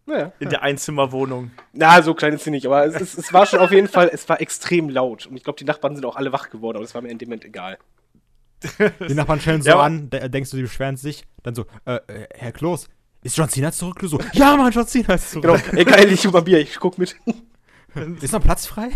Naja. 0.08 0.32
In 0.40 0.50
der 0.50 0.64
Einzimmerwohnung. 0.64 1.52
Na, 1.74 2.02
so 2.02 2.16
klein 2.16 2.34
ist 2.34 2.44
sie 2.44 2.50
nicht, 2.50 2.66
aber 2.66 2.84
es, 2.88 3.00
es, 3.00 3.16
es 3.20 3.34
war 3.34 3.46
schon 3.46 3.60
auf 3.60 3.72
jeden 3.72 3.88
Fall, 3.88 4.10
es 4.12 4.28
war 4.30 4.42
extrem 4.42 4.90
laut. 4.90 5.28
Und 5.28 5.38
ich 5.38 5.44
glaube, 5.44 5.60
die 5.60 5.64
Nachbarn 5.64 5.94
sind 5.94 6.06
auch 6.06 6.16
alle 6.16 6.34
wach 6.34 6.50
geworden, 6.50 6.78
aber 6.78 6.86
das 6.86 6.96
war 6.96 7.04
mir 7.04 7.10
in 7.10 7.20
dem 7.20 7.30
Moment 7.30 7.46
egal. 7.46 7.78
Die 9.08 9.14
Nachbarn 9.14 9.40
stellen 9.40 9.62
so 9.62 9.70
Ja, 9.70 9.80
an, 9.80 10.10
de 10.10 10.28
denkst 10.28 10.50
du, 10.50 10.58
die 10.58 10.64
beschweren 10.64 10.98
sich, 10.98 11.28
dann 11.44 11.54
so, 11.54 11.66
äh, 11.86 11.98
äh, 12.08 12.28
Herr 12.34 12.52
Klos, 12.52 12.90
ist 13.22 13.38
John 13.38 13.48
Cena 13.50 13.72
zurück? 13.72 14.00
Du 14.00 14.08
so, 14.08 14.20
ja, 14.34 14.58
Mann, 14.58 14.72
John 14.72 14.88
Cena 14.88 15.14
ist 15.14 15.30
zurück. 15.30 15.62
Genau, 15.62 15.78
ey 15.78 15.86
geil, 15.86 16.12
ich 16.12 16.32
mal 16.32 16.42
Bier, 16.42 16.62
ich 16.62 16.80
guck 16.80 16.98
mit. 16.98 17.16
Ist 18.22 18.34
noch 18.34 18.42
Platz 18.42 18.66
frei? 18.66 18.90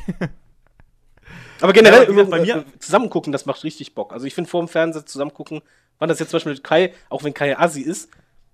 Aber 1.62 1.74
generell, 1.74 2.00
Ja, 2.00 2.04
aber 2.04 2.12
wie 2.12 2.16
gesagt, 2.16 2.32
bei 2.32 2.42
mir- 2.42 2.66
zusammen 2.80 3.10
gucken, 3.10 3.32
das 3.32 3.46
macht 3.46 3.64
richtig 3.64 3.94
Bock. 3.96 4.14
Also 4.14 4.26
ich 4.26 4.34
finde 4.36 4.50
vor 4.50 4.62
dem 4.62 4.68
Fernseher 4.68 5.06
zusammen 5.06 5.34
gucken, 5.34 5.62
wann 6.00 6.10
das 6.10 6.20
jetzt 6.20 6.30
zum 6.32 6.38
Beispiel 6.38 6.54
mit 6.54 6.64
Kai, 6.64 6.94
auch 7.10 7.24
wenn 7.24 7.34
Kai 7.34 7.58
Assi 7.58 7.82
ist, 7.82 8.10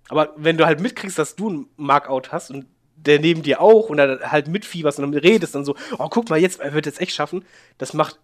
aber 0.10 0.34
wenn 0.38 0.58
du 0.58 0.66
halt 0.66 0.80
mitkriegst, 0.80 1.18
dass 1.18 1.36
du 1.36 1.50
ein 1.50 1.68
Markout 1.78 2.32
hast 2.32 2.52
und 2.52 2.66
der 2.96 3.20
neben 3.20 3.44
dir 3.44 3.62
auch 3.62 3.90
und 3.90 3.98
dann 3.98 4.20
halt 4.22 4.48
mitfieberst 4.48 5.00
und 5.00 5.12
dann 5.12 5.20
redest 5.22 5.56
dann 5.56 5.66
so, 5.66 5.76
oh 5.98 6.08
guck 6.10 6.30
mal, 6.30 6.40
jetzt 6.40 6.60
er 6.60 6.74
wird 6.74 6.86
jetzt 6.86 7.00
echt 7.00 7.14
schaffen, 7.14 7.46
das 7.78 7.94
macht, 7.94 8.20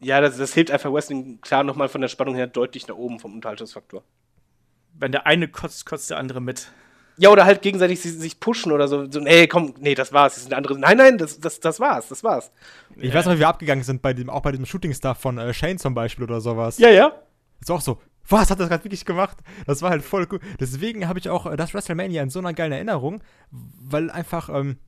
ja, 0.00 0.20
das, 0.20 0.36
das 0.38 0.56
hebt 0.56 0.70
einfach 0.70 0.92
Wrestling 0.92 1.40
klar 1.40 1.62
nochmal 1.62 1.88
von 1.88 2.00
der 2.00 2.08
Spannung 2.08 2.34
her 2.34 2.46
deutlich 2.46 2.88
nach 2.88 2.96
oben 2.96 3.20
vom 3.20 3.34
Unterhaltungsfaktor. 3.34 4.02
Wenn 4.98 5.12
der 5.12 5.26
eine 5.26 5.48
kotzt, 5.48 5.86
kotzt 5.86 6.10
der 6.10 6.18
andere 6.18 6.40
mit. 6.40 6.68
Ja, 7.16 7.30
oder 7.30 7.44
halt 7.44 7.62
gegenseitig 7.62 8.00
sich, 8.00 8.40
pushen 8.40 8.72
oder 8.72 8.88
so, 8.88 9.10
so, 9.10 9.20
nee, 9.20 9.46
komm, 9.46 9.74
nee, 9.78 9.94
das 9.94 10.12
war's, 10.12 10.34
das 10.34 10.42
sind 10.44 10.54
andere, 10.54 10.78
nein, 10.78 10.96
nein, 10.96 11.18
das, 11.18 11.38
das, 11.38 11.60
das 11.60 11.78
war's, 11.78 12.08
das 12.08 12.24
war's. 12.24 12.50
Ich 12.96 13.14
weiß 13.14 13.26
noch, 13.26 13.34
wie 13.34 13.38
wir 13.38 13.48
abgegangen 13.48 13.84
sind, 13.84 14.02
bei 14.02 14.12
dem, 14.12 14.28
auch 14.28 14.42
bei 14.42 14.50
diesem 14.50 14.66
Shooting-Star 14.66 15.14
von 15.14 15.38
äh, 15.38 15.54
Shane 15.54 15.78
zum 15.78 15.94
Beispiel 15.94 16.24
oder 16.24 16.40
sowas. 16.40 16.78
Ja, 16.78 16.90
ja. 16.90 17.12
Ist 17.60 17.70
auch 17.70 17.80
so, 17.80 18.00
was 18.28 18.50
hat 18.50 18.58
das 18.58 18.68
gerade 18.68 18.84
wirklich 18.84 19.04
gemacht? 19.04 19.38
Das 19.66 19.82
war 19.82 19.90
halt 19.90 20.02
voll 20.02 20.26
cool. 20.32 20.40
Deswegen 20.58 21.08
habe 21.08 21.18
ich 21.18 21.28
auch 21.28 21.46
äh, 21.46 21.56
das 21.56 21.74
WrestleMania 21.74 22.22
in 22.22 22.30
so 22.30 22.38
einer 22.38 22.52
geilen 22.52 22.72
Erinnerung, 22.72 23.22
weil 23.50 24.10
einfach, 24.10 24.48
ähm, 24.48 24.78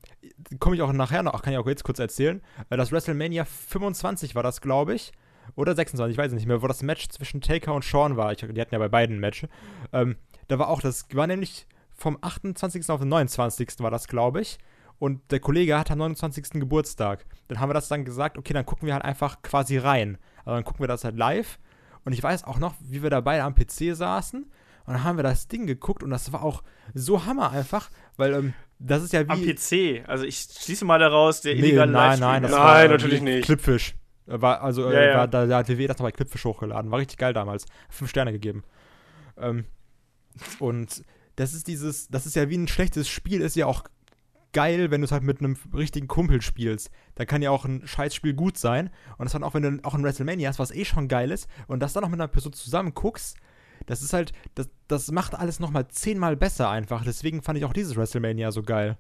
komme 0.58 0.74
ich 0.74 0.82
auch 0.82 0.92
nachher 0.92 1.22
noch, 1.22 1.42
kann 1.42 1.52
ich 1.52 1.58
auch 1.58 1.66
jetzt 1.66 1.84
kurz 1.84 1.98
erzählen, 1.98 2.42
äh, 2.70 2.76
das 2.76 2.92
WrestleMania 2.92 3.44
25 3.44 4.34
war 4.34 4.42
das, 4.42 4.60
glaube 4.60 4.94
ich. 4.94 5.12
Oder 5.54 5.76
26, 5.76 6.14
ich 6.14 6.18
weiß 6.18 6.32
es 6.32 6.34
nicht 6.34 6.46
mehr, 6.46 6.60
wo 6.60 6.66
das 6.66 6.82
Match 6.82 7.08
zwischen 7.08 7.40
Taker 7.40 7.72
und 7.72 7.84
Sean 7.84 8.16
war. 8.16 8.32
Ich, 8.32 8.38
die 8.38 8.60
hatten 8.60 8.74
ja 8.74 8.78
bei 8.78 8.88
beiden 8.88 9.16
ein 9.16 9.20
Match. 9.20 9.46
Ähm, 9.92 10.16
da 10.48 10.58
war 10.58 10.68
auch, 10.68 10.80
das 10.80 11.06
war 11.12 11.26
nämlich 11.26 11.66
vom 11.96 12.18
28. 12.20 12.88
auf 12.90 13.00
den 13.00 13.08
29. 13.08 13.68
war 13.80 13.90
das, 13.90 14.06
glaube 14.08 14.40
ich. 14.40 14.58
Und 14.98 15.20
der 15.30 15.40
Kollege 15.40 15.78
hat 15.78 15.90
am 15.90 15.98
29. 15.98 16.50
Geburtstag. 16.60 17.26
Dann 17.48 17.60
haben 17.60 17.68
wir 17.68 17.74
das 17.74 17.88
dann 17.88 18.04
gesagt, 18.04 18.38
okay, 18.38 18.54
dann 18.54 18.64
gucken 18.64 18.86
wir 18.86 18.94
halt 18.94 19.04
einfach 19.04 19.42
quasi 19.42 19.76
rein. 19.78 20.18
Also 20.38 20.52
dann 20.52 20.64
gucken 20.64 20.80
wir 20.80 20.88
das 20.88 21.04
halt 21.04 21.16
live. 21.16 21.58
Und 22.04 22.12
ich 22.12 22.22
weiß 22.22 22.44
auch 22.44 22.58
noch, 22.58 22.74
wie 22.80 23.02
wir 23.02 23.10
da 23.10 23.20
beide 23.20 23.42
am 23.42 23.54
PC 23.54 23.94
saßen. 23.94 24.42
Und 24.44 24.92
dann 24.92 25.02
haben 25.04 25.16
wir 25.18 25.22
das 25.24 25.48
Ding 25.48 25.66
geguckt 25.66 26.02
und 26.02 26.10
das 26.10 26.32
war 26.32 26.42
auch 26.42 26.62
so 26.94 27.26
Hammer 27.26 27.50
einfach, 27.50 27.90
weil 28.16 28.32
ähm, 28.34 28.54
das 28.78 29.02
ist 29.02 29.12
ja 29.12 29.26
wie. 29.26 29.32
Am 29.32 29.42
PC. 29.42 30.08
Also 30.08 30.24
ich 30.24 30.38
schließe 30.38 30.84
mal 30.84 30.98
daraus, 31.00 31.40
der 31.40 31.54
Nee, 31.56 31.60
illegale 31.62 31.90
nein, 31.90 32.20
Livestream. 32.20 32.28
nein, 32.30 32.42
das 32.42 32.50
Nein, 32.52 32.60
war 32.60 32.88
natürlich 32.88 33.20
nicht. 33.22 33.44
Clipfish. 33.46 33.96
Äh, 34.28 34.40
War, 34.40 34.62
also, 34.62 34.90
Ja, 34.90 34.98
äh, 34.98 35.08
ja. 35.10 35.16
War, 35.18 35.28
da, 35.28 35.46
da 35.46 35.58
hat 35.58 35.68
WWE 35.68 35.88
das 35.88 35.98
noch 35.98 36.06
bei 36.06 36.12
Clipfish 36.12 36.44
hochgeladen. 36.44 36.90
War 36.90 37.00
richtig 37.00 37.18
geil 37.18 37.32
damals. 37.34 37.66
Fünf 37.90 38.10
Sterne 38.10 38.32
gegeben. 38.32 38.62
Ähm, 39.38 39.64
und 40.60 41.02
das 41.36 41.54
ist 41.54 41.66
dieses, 41.68 42.08
das 42.08 42.26
ist 42.26 42.36
ja 42.36 42.48
wie 42.48 42.56
ein 42.56 42.68
schlechtes 42.68 43.08
Spiel, 43.08 43.40
ist 43.40 43.56
ja 43.56 43.66
auch 43.66 43.84
geil, 44.52 44.90
wenn 44.90 45.02
du 45.02 45.04
es 45.04 45.12
halt 45.12 45.22
mit 45.22 45.40
einem 45.40 45.56
richtigen 45.74 46.08
Kumpel 46.08 46.40
spielst. 46.40 46.90
Da 47.14 47.26
kann 47.26 47.42
ja 47.42 47.50
auch 47.50 47.66
ein 47.66 47.86
Scheißspiel 47.86 48.32
gut 48.32 48.56
sein. 48.56 48.90
Und 49.18 49.26
das 49.26 49.32
dann 49.32 49.44
auch, 49.44 49.52
wenn 49.52 49.62
du 49.62 49.84
auch 49.84 49.94
ein 49.94 50.02
WrestleMania 50.02 50.48
hast, 50.48 50.58
was 50.58 50.70
eh 50.70 50.86
schon 50.86 51.08
geil 51.08 51.30
ist, 51.30 51.46
und 51.66 51.80
das 51.80 51.92
dann 51.92 52.02
noch 52.02 52.08
mit 52.08 52.18
einer 52.18 52.28
Person 52.28 52.54
zusammen 52.54 52.94
guckst, 52.94 53.36
das 53.84 54.00
ist 54.00 54.14
halt, 54.14 54.32
das, 54.54 54.70
das 54.88 55.10
macht 55.10 55.34
alles 55.34 55.60
nochmal 55.60 55.88
zehnmal 55.88 56.36
besser 56.36 56.70
einfach. 56.70 57.04
Deswegen 57.04 57.42
fand 57.42 57.58
ich 57.58 57.66
auch 57.66 57.74
dieses 57.74 57.96
WrestleMania 57.96 58.50
so 58.50 58.62
geil. 58.62 58.96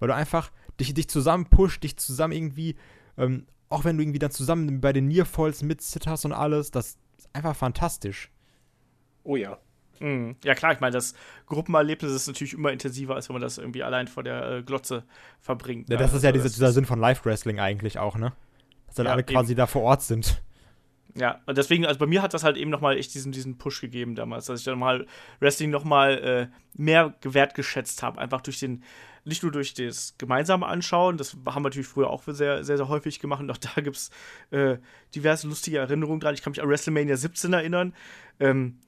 Weil 0.00 0.08
du 0.08 0.14
einfach 0.14 0.50
dich, 0.80 0.92
dich 0.92 1.08
zusammen 1.08 1.46
pusht, 1.46 1.84
dich 1.84 1.96
zusammen 1.96 2.32
irgendwie, 2.32 2.74
ähm, 3.16 3.46
auch 3.68 3.84
wenn 3.84 3.96
du 3.96 4.02
irgendwie 4.02 4.18
dann 4.18 4.32
zusammen 4.32 4.80
bei 4.80 4.92
den 4.92 5.06
Nearfalls 5.06 5.62
mitzitterst 5.62 6.24
und 6.24 6.32
alles, 6.32 6.72
das 6.72 6.98
ist 7.16 7.28
einfach 7.32 7.54
fantastisch. 7.54 8.32
Oh 9.22 9.36
ja. 9.36 9.58
Mhm. 10.00 10.36
Ja 10.44 10.54
klar, 10.54 10.72
ich 10.72 10.80
meine, 10.80 10.92
das 10.92 11.14
Gruppenerlebnis 11.46 12.12
ist 12.12 12.26
natürlich 12.26 12.54
immer 12.54 12.72
intensiver, 12.72 13.14
als 13.14 13.28
wenn 13.28 13.34
man 13.34 13.42
das 13.42 13.58
irgendwie 13.58 13.82
allein 13.82 14.08
vor 14.08 14.22
der 14.22 14.50
äh, 14.50 14.62
Glotze 14.62 15.04
verbringt. 15.40 15.88
Ja, 15.88 15.96
ne? 15.96 16.02
das 16.02 16.14
ist 16.14 16.22
ja 16.22 16.30
Also 16.30 16.48
dieser, 16.48 16.72
Sinn 16.72 16.84
von 16.86 16.98
Live-Wrestling 17.00 17.60
eigentlich 17.60 17.98
auch, 17.98 18.16
ne? 18.16 18.32
Dass 18.86 18.96
dann 18.96 19.06
Ja, 19.06 19.12
alle 19.12 19.24
quasi 19.24 19.54
da 19.54 19.66
vor 19.66 19.82
Ort 19.82 20.02
sind. 20.02 20.42
Ja, 21.16 21.40
und 21.46 21.56
deswegen, 21.56 21.86
also 21.86 21.98
bei 21.98 22.06
mir 22.06 22.20
hat 22.20 22.34
das 22.34 22.44
halt 22.44 22.58
eben 22.58 22.70
nochmal 22.70 22.98
echt 22.98 23.14
diesen, 23.14 23.32
diesen 23.32 23.56
Push 23.56 23.80
gegeben 23.80 24.14
damals, 24.14 24.46
dass 24.46 24.60
ich 24.60 24.66
dann 24.66 24.78
mal 24.78 25.06
Wrestling 25.40 25.70
nochmal 25.70 26.18
äh, 26.18 26.48
mehr 26.74 27.14
wertgeschätzt 27.22 28.02
habe. 28.02 28.20
Einfach 28.20 28.42
durch 28.42 28.60
den, 28.60 28.82
nicht 29.24 29.42
nur 29.42 29.50
durch 29.50 29.72
das 29.72 30.14
gemeinsame 30.18 30.66
Anschauen, 30.66 31.16
das 31.16 31.32
haben 31.46 31.62
wir 31.62 31.68
natürlich 31.68 31.86
früher 31.86 32.10
auch 32.10 32.22
sehr, 32.26 32.64
sehr, 32.64 32.76
sehr 32.76 32.88
häufig 32.88 33.18
gemacht. 33.18 33.40
Und 33.40 33.50
auch 33.50 33.56
da 33.56 33.80
gibt 33.80 33.96
es 33.96 34.10
äh, 34.50 34.76
diverse 35.14 35.48
lustige 35.48 35.78
Erinnerungen 35.78 36.20
dran. 36.20 36.34
Ich 36.34 36.42
kann 36.42 36.50
mich 36.50 36.62
an 36.62 36.68
WrestleMania 36.68 37.16
17 37.16 37.52
erinnern. 37.54 37.94
Ähm, 38.38 38.78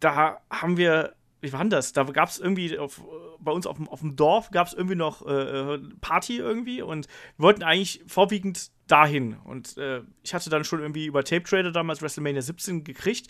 da 0.00 0.40
haben 0.50 0.76
wir, 0.76 1.14
wie 1.40 1.52
war 1.52 1.60
denn 1.60 1.70
das? 1.70 1.92
Da 1.92 2.04
gab 2.04 2.28
es 2.28 2.38
irgendwie 2.38 2.78
auf, 2.78 3.02
bei 3.38 3.52
uns 3.52 3.66
auf 3.66 3.76
dem, 3.76 3.88
auf 3.88 4.00
dem 4.00 4.16
Dorf 4.16 4.50
gab 4.50 4.66
es 4.66 4.74
irgendwie 4.74 4.96
noch 4.96 5.26
äh, 5.26 5.78
Party 6.00 6.38
irgendwie 6.38 6.82
und 6.82 7.06
wir 7.36 7.44
wollten 7.44 7.62
eigentlich 7.62 8.02
vorwiegend 8.06 8.70
dahin. 8.86 9.36
Und 9.44 9.76
äh, 9.78 10.02
ich 10.22 10.34
hatte 10.34 10.50
dann 10.50 10.64
schon 10.64 10.80
irgendwie 10.80 11.06
über 11.06 11.24
Tape 11.24 11.44
Trader 11.44 11.72
damals 11.72 12.02
WrestleMania 12.02 12.42
17 12.42 12.84
gekriegt 12.84 13.28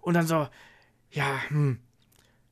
und 0.00 0.14
dann 0.14 0.26
so, 0.26 0.48
ja, 1.10 1.40
hm. 1.48 1.78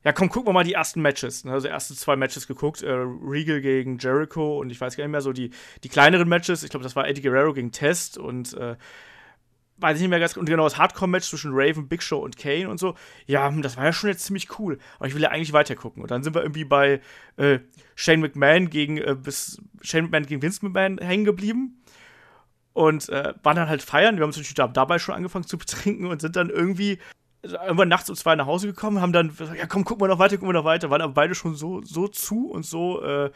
Ja, 0.04 0.12
komm, 0.12 0.30
gucken 0.30 0.48
wir 0.48 0.52
mal 0.52 0.64
die 0.64 0.72
ersten 0.72 1.00
Matches. 1.00 1.44
ne? 1.44 1.52
Also 1.52 1.68
erste 1.68 1.94
zwei 1.94 2.16
Matches 2.16 2.48
geguckt. 2.48 2.82
Äh, 2.82 2.90
Regal 2.90 3.60
gegen 3.60 3.98
Jericho 3.98 4.58
und 4.58 4.70
ich 4.70 4.80
weiß 4.80 4.96
gar 4.96 5.04
nicht 5.04 5.12
mehr, 5.12 5.20
so 5.20 5.32
die, 5.32 5.50
die 5.84 5.88
kleineren 5.88 6.28
Matches. 6.28 6.64
Ich 6.64 6.70
glaube, 6.70 6.82
das 6.82 6.96
war 6.96 7.06
Eddie 7.06 7.22
Guerrero 7.22 7.52
gegen 7.52 7.70
Test 7.70 8.18
und 8.18 8.54
äh, 8.54 8.74
weiß 9.78 9.96
ich 9.96 10.02
nicht 10.02 10.10
mehr 10.10 10.20
ganz 10.20 10.36
und 10.36 10.46
genau 10.46 10.64
das 10.64 10.78
Hardcore-Match 10.78 11.28
zwischen 11.28 11.50
Raven, 11.54 11.88
Big 11.88 12.02
Show 12.02 12.18
und 12.18 12.36
Kane 12.36 12.68
und 12.68 12.78
so. 12.78 12.94
Ja, 13.26 13.50
das 13.50 13.76
war 13.76 13.84
ja 13.84 13.92
schon 13.92 14.10
jetzt 14.10 14.24
ziemlich 14.24 14.58
cool. 14.58 14.78
Aber 14.98 15.08
ich 15.08 15.14
will 15.14 15.22
ja 15.22 15.30
eigentlich 15.30 15.52
weiter 15.52 15.74
gucken. 15.74 16.02
Und 16.02 16.10
dann 16.10 16.22
sind 16.22 16.34
wir 16.34 16.42
irgendwie 16.42 16.64
bei 16.64 17.00
äh, 17.36 17.58
Shane 17.94 18.20
McMahon 18.20 18.70
gegen 18.70 18.98
äh, 18.98 19.16
bis 19.20 19.60
Shane 19.80 20.04
McMahon 20.04 20.26
gegen 20.26 20.42
Vince 20.42 20.64
McMahon 20.64 20.98
hängen 20.98 21.24
geblieben. 21.24 21.82
Und 22.74 23.08
äh, 23.08 23.34
waren 23.42 23.56
dann 23.56 23.68
halt 23.68 23.82
feiern. 23.82 24.16
Wir 24.16 24.22
haben 24.22 24.28
uns 24.30 24.36
natürlich 24.36 24.54
da- 24.54 24.68
dabei 24.68 24.98
schon 24.98 25.14
angefangen 25.14 25.46
zu 25.46 25.58
betrinken 25.58 26.06
und 26.06 26.20
sind 26.20 26.36
dann 26.36 26.48
irgendwie 26.50 26.98
irgendwann 27.42 27.88
nachts 27.88 28.08
um 28.08 28.16
zwei 28.16 28.36
nach 28.36 28.46
Hause 28.46 28.68
gekommen, 28.68 29.00
haben 29.00 29.12
dann 29.12 29.34
gesagt, 29.36 29.58
ja 29.58 29.66
komm, 29.66 29.84
gucken 29.84 30.02
wir 30.04 30.08
noch 30.08 30.18
weiter, 30.20 30.36
gucken 30.36 30.50
wir 30.50 30.60
noch 30.60 30.64
weiter, 30.64 30.90
waren 30.90 31.02
aber 31.02 31.12
beide 31.12 31.34
schon 31.34 31.56
so, 31.56 31.82
so 31.82 32.06
zu 32.06 32.48
und 32.48 32.64
so 32.64 33.02
äh, 33.02 33.30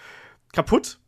kaputt, 0.53 1.01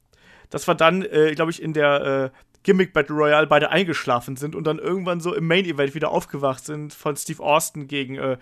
dass 0.51 0.67
wir 0.67 0.75
dann, 0.75 1.03
äh, 1.03 1.33
glaube 1.35 1.53
ich, 1.53 1.63
in 1.63 1.73
der 1.73 2.33
äh, 2.35 2.39
Gimmick 2.63 2.93
Battle 2.93 3.17
Royale 3.17 3.47
beide 3.47 3.71
eingeschlafen 3.71 4.37
sind 4.37 4.55
und 4.55 4.65
dann 4.65 4.79
irgendwann 4.79 5.21
so 5.21 5.35
im 5.35 5.47
Main 5.47 5.65
Event 5.65 5.95
wieder 5.95 6.11
aufgewacht 6.11 6.65
sind 6.65 6.93
von 6.93 7.17
Steve 7.17 7.43
Austin 7.43 7.89
gegen, 7.89 8.17
äh, 8.17 8.39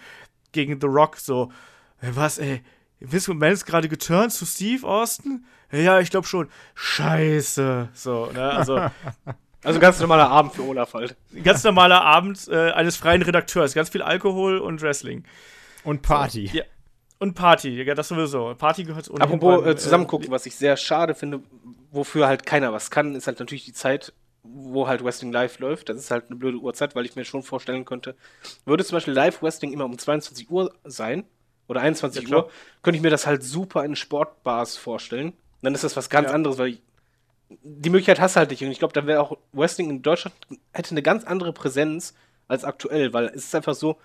gegen 0.53 0.81
The 0.81 0.87
Rock, 0.87 1.17
so, 1.17 1.53
äh, 2.01 2.09
was, 2.13 2.39
ey, 2.39 2.63
Vince 3.01 3.31
McMahon 3.31 3.53
ist 3.53 3.67
gerade 3.67 3.89
geturnt 3.89 4.33
zu 4.33 4.47
Steve 4.47 4.87
Austin? 4.87 5.45
Ja, 5.71 6.01
ich 6.01 6.11
glaube 6.11 6.27
schon. 6.27 6.49
Scheiße. 6.75 7.91
So, 7.93 8.31
ne? 8.33 8.51
Also, 8.53 8.81
Also 9.67 9.81
ganz 9.81 9.99
normaler 9.99 10.31
Abend 10.31 10.55
für 10.55 10.63
Olaf 10.63 10.95
halt. 10.95 11.17
ganz 11.43 11.65
normaler 11.65 12.03
Abend 12.03 12.47
äh, 12.49 12.71
eines 12.71 12.97
freien 12.97 13.23
Redakteurs. 13.23 13.75
Ganz 13.75 13.89
viel 13.89 14.01
Alkohol 14.01 14.59
und 14.59 14.81
Wrestling. 14.81 15.25
Und 15.83 16.03
Party. 16.03 16.51
Ja. 16.53 16.63
Und 17.19 17.35
Party, 17.35 17.83
ja, 17.83 17.95
das 17.95 18.09
sowieso. 18.09 18.55
Party 18.59 18.85
gehört 18.85 19.09
ohnehin 19.09 19.23
Apropos 19.23 19.63
beim, 19.63 19.73
äh, 19.73 19.77
zusammengucken, 19.77 20.31
was 20.31 20.45
ich 20.47 20.55
sehr 20.57 20.77
schade 20.77 21.15
finde, 21.15 21.41
wofür 21.91 22.27
halt 22.27 22.45
keiner 22.45 22.73
was 22.73 22.91
kann, 22.91 23.15
ist 23.15 23.27
halt 23.27 23.39
natürlich 23.41 23.65
die 23.65 23.73
Zeit, 23.73 24.13
wo 24.43 24.87
halt 24.87 25.03
Wrestling 25.03 25.33
live 25.33 25.59
läuft. 25.59 25.89
Das 25.89 25.97
ist 25.97 26.11
halt 26.11 26.27
eine 26.27 26.37
blöde 26.37 26.59
Uhrzeit, 26.59 26.95
weil 26.95 27.07
ich 27.07 27.17
mir 27.17 27.25
schon 27.25 27.43
vorstellen 27.43 27.85
könnte, 27.87 28.17
würde 28.67 28.85
zum 28.85 28.97
Beispiel 28.97 29.15
Live-Wrestling 29.15 29.73
immer 29.73 29.87
um 29.87 29.99
22 29.99 30.51
Uhr 30.51 30.73
sein 30.85 31.25
oder 31.69 31.81
21 31.81 32.29
Ja. 32.29 32.37
Uhr, 32.37 32.51
könnte 32.83 32.97
ich 32.97 33.03
mir 33.03 33.11
das 33.11 33.27
halt 33.27 33.43
super 33.43 33.85
in 33.85 33.97
Sportbars 33.97 34.77
vorstellen. 34.77 35.33
Dann 35.63 35.75
ist 35.75 35.85
das 35.85 35.97
was 35.97 36.11
ganz 36.11 36.29
Ja. 36.29 36.35
anderes, 36.35 36.59
weil 36.59 36.69
ich, 36.69 36.83
die 37.49 37.91
Möglichkeit 37.91 38.21
hast 38.21 38.37
du 38.37 38.41
halt 38.41 38.51
nicht. 38.51 38.63
Und 38.63 38.71
ich 38.71 38.79
glaube, 38.79 38.93
dann 38.93 39.07
wäre 39.07 39.21
auch 39.23 39.39
Wrestling 39.53 39.89
in 39.89 40.03
Deutschland 40.03 40.37
hätte 40.73 40.91
eine 40.91 41.03
ganz 41.03 41.25
andere 41.25 41.53
Präsenz 41.53 42.15
als 42.47 42.63
aktuell, 42.65 43.13
weil 43.15 43.27
es 43.27 43.47
ist 43.47 43.55
einfach 43.55 43.75
so, 43.75 43.97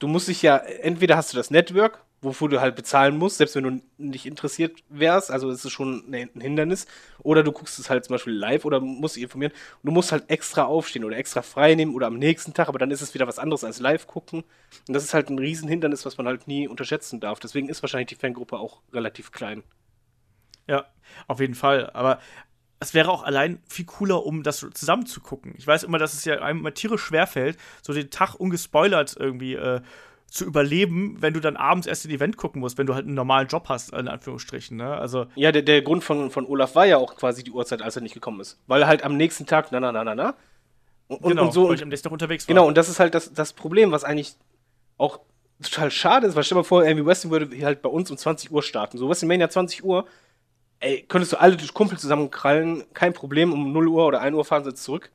du 0.00 0.08
musst 0.08 0.28
dich 0.28 0.42
ja, 0.42 0.56
entweder 0.58 1.16
hast 1.16 1.32
du 1.32 1.36
das 1.36 1.50
Network, 1.50 2.02
wofür 2.22 2.48
du 2.48 2.60
halt 2.60 2.76
bezahlen 2.76 3.16
musst, 3.16 3.38
selbst 3.38 3.56
wenn 3.56 3.64
du 3.64 3.82
nicht 3.96 4.26
interessiert 4.26 4.78
wärst, 4.88 5.30
also 5.30 5.50
es 5.50 5.64
ist 5.64 5.72
schon 5.72 6.04
ein 6.10 6.30
ein 6.34 6.40
Hindernis, 6.40 6.86
oder 7.22 7.42
du 7.42 7.52
guckst 7.52 7.78
es 7.78 7.88
halt 7.88 8.04
zum 8.04 8.14
Beispiel 8.14 8.34
live 8.34 8.64
oder 8.64 8.80
musst 8.80 9.16
dich 9.16 9.22
informieren 9.22 9.52
und 9.82 9.86
du 9.88 9.92
musst 9.92 10.12
halt 10.12 10.28
extra 10.28 10.64
aufstehen 10.64 11.04
oder 11.04 11.16
extra 11.16 11.42
frei 11.42 11.74
nehmen 11.74 11.94
oder 11.94 12.06
am 12.08 12.18
nächsten 12.18 12.52
Tag, 12.52 12.68
aber 12.68 12.78
dann 12.78 12.90
ist 12.90 13.00
es 13.00 13.14
wieder 13.14 13.26
was 13.26 13.38
anderes 13.38 13.64
als 13.64 13.80
live 13.80 14.06
gucken 14.06 14.44
und 14.86 14.94
das 14.94 15.04
ist 15.04 15.14
halt 15.14 15.30
ein 15.30 15.38
Riesenhindernis, 15.38 16.04
was 16.04 16.18
man 16.18 16.26
halt 16.26 16.46
nie 16.46 16.68
unterschätzen 16.68 17.20
darf. 17.20 17.40
Deswegen 17.40 17.68
ist 17.68 17.82
wahrscheinlich 17.82 18.08
die 18.08 18.14
Fangruppe 18.16 18.58
auch 18.58 18.82
relativ 18.92 19.32
klein. 19.32 19.62
Ja, 20.66 20.86
auf 21.26 21.40
jeden 21.40 21.54
Fall. 21.54 21.90
Aber 21.94 22.20
es 22.80 22.94
wäre 22.94 23.10
auch 23.10 23.22
allein 23.22 23.60
viel 23.66 23.84
cooler, 23.84 24.24
um 24.24 24.42
das 24.42 24.66
zusammen 24.72 25.04
zu 25.04 25.20
gucken. 25.20 25.54
Ich 25.58 25.66
weiß 25.66 25.82
immer, 25.82 25.98
dass 25.98 26.14
es 26.14 26.24
ja 26.24 26.40
einem 26.40 26.60
immer 26.60 26.72
tierisch 26.72 27.02
schwerfällt, 27.02 27.58
so 27.82 27.92
den 27.92 28.10
Tag 28.10 28.34
ungespoilert 28.36 29.16
irgendwie 29.18 29.54
äh, 29.54 29.80
zu 30.30 30.44
überleben, 30.44 31.16
wenn 31.20 31.34
du 31.34 31.40
dann 31.40 31.56
abends 31.56 31.88
erst 31.88 32.06
ein 32.06 32.10
Event 32.10 32.36
gucken 32.36 32.60
musst, 32.60 32.78
wenn 32.78 32.86
du 32.86 32.94
halt 32.94 33.04
einen 33.04 33.14
normalen 33.14 33.48
Job 33.48 33.68
hast, 33.68 33.92
in 33.92 34.06
Anführungsstrichen. 34.06 34.76
Ne? 34.76 34.94
Also, 34.94 35.26
Ja, 35.34 35.50
der, 35.50 35.62
der 35.62 35.82
Grund 35.82 36.04
von, 36.04 36.30
von 36.30 36.46
Olaf 36.46 36.76
war 36.76 36.86
ja 36.86 36.98
auch 36.98 37.16
quasi 37.16 37.42
die 37.42 37.50
Uhrzeit, 37.50 37.82
als 37.82 37.96
er 37.96 38.02
nicht 38.02 38.14
gekommen 38.14 38.40
ist. 38.40 38.58
Weil 38.68 38.82
er 38.82 38.88
halt 38.88 39.02
am 39.02 39.16
nächsten 39.16 39.46
Tag, 39.46 39.72
na, 39.72 39.80
na, 39.80 39.90
na, 39.90 40.04
na, 40.04 40.14
na. 40.14 40.34
Und, 41.08 41.22
genau, 41.22 41.46
und 41.46 41.52
so. 41.52 41.68
weil 41.68 41.74
ich 41.74 41.82
am 41.82 41.88
nächsten 41.88 42.04
Tag 42.04 42.12
unterwegs 42.12 42.46
war. 42.46 42.54
Genau, 42.54 42.68
und 42.68 42.78
das 42.78 42.88
ist 42.88 43.00
halt 43.00 43.14
das, 43.14 43.32
das 43.34 43.52
Problem, 43.52 43.90
was 43.90 44.04
eigentlich 44.04 44.36
auch 44.98 45.18
total 45.60 45.90
schade 45.90 46.28
ist, 46.28 46.36
weil 46.36 46.44
stell 46.44 46.54
dir 46.56 46.60
mal 46.60 46.64
vor, 46.64 46.84
irgendwie 46.84 47.04
Wrestling 47.04 47.32
würde 47.32 47.64
halt 47.64 47.82
bei 47.82 47.90
uns 47.90 48.08
um 48.10 48.16
20 48.16 48.52
Uhr 48.52 48.62
starten. 48.62 48.98
So 48.98 49.08
WrestleMania 49.08 49.50
20 49.50 49.84
Uhr, 49.84 50.06
ey, 50.78 51.04
könntest 51.08 51.32
du 51.32 51.40
alle 51.40 51.56
durch 51.56 51.74
Kumpel 51.74 51.98
zusammenkrallen, 51.98 52.84
kein 52.94 53.12
Problem, 53.12 53.52
um 53.52 53.72
0 53.72 53.88
Uhr 53.88 54.06
oder 54.06 54.20
1 54.20 54.36
Uhr 54.36 54.44
fahren 54.44 54.62
sie 54.62 54.74
zurück. 54.74 55.10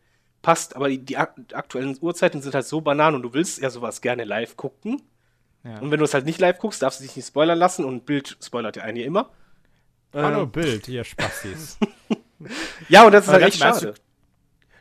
Passt, 0.45 0.75
aber 0.75 0.89
die, 0.89 0.99
die 0.99 1.17
ak 1.17 1.33
aktuellen 1.53 1.97
Uhrzeiten 1.99 2.41
sind 2.41 2.53
halt 2.53 2.67
so 2.67 2.79
banan 2.81 3.15
und 3.15 3.23
du 3.23 3.33
willst 3.33 3.59
ja 3.59 3.71
sowas 3.71 4.01
gerne 4.01 4.25
live 4.25 4.55
gucken. 4.55 5.01
Ja. 5.63 5.79
Und 5.79 5.89
wenn 5.89 5.97
du 5.97 6.05
es 6.05 6.13
halt 6.13 6.25
nicht 6.25 6.39
live 6.39 6.59
guckst, 6.59 6.83
darfst 6.83 6.99
du 6.99 7.03
dich 7.03 7.15
nicht 7.15 7.27
spoilern 7.27 7.57
lassen 7.57 7.83
und 7.83 8.05
Bild 8.05 8.37
spoilert 8.43 8.75
ja 8.75 8.83
einen 8.83 8.97
hier 8.97 9.07
immer. 9.07 9.31
Hallo 10.13 10.43
Ähm, 10.43 10.51
Bild, 10.51 10.87
ihr 10.87 11.03
Spastis. 11.03 11.79
Ja, 12.89 13.05
und 13.05 13.11
das 13.11 13.23
ist 13.23 13.29
Aber 13.29 13.41
halt 13.41 13.53
echt 13.53 13.59
schade. 13.59 13.95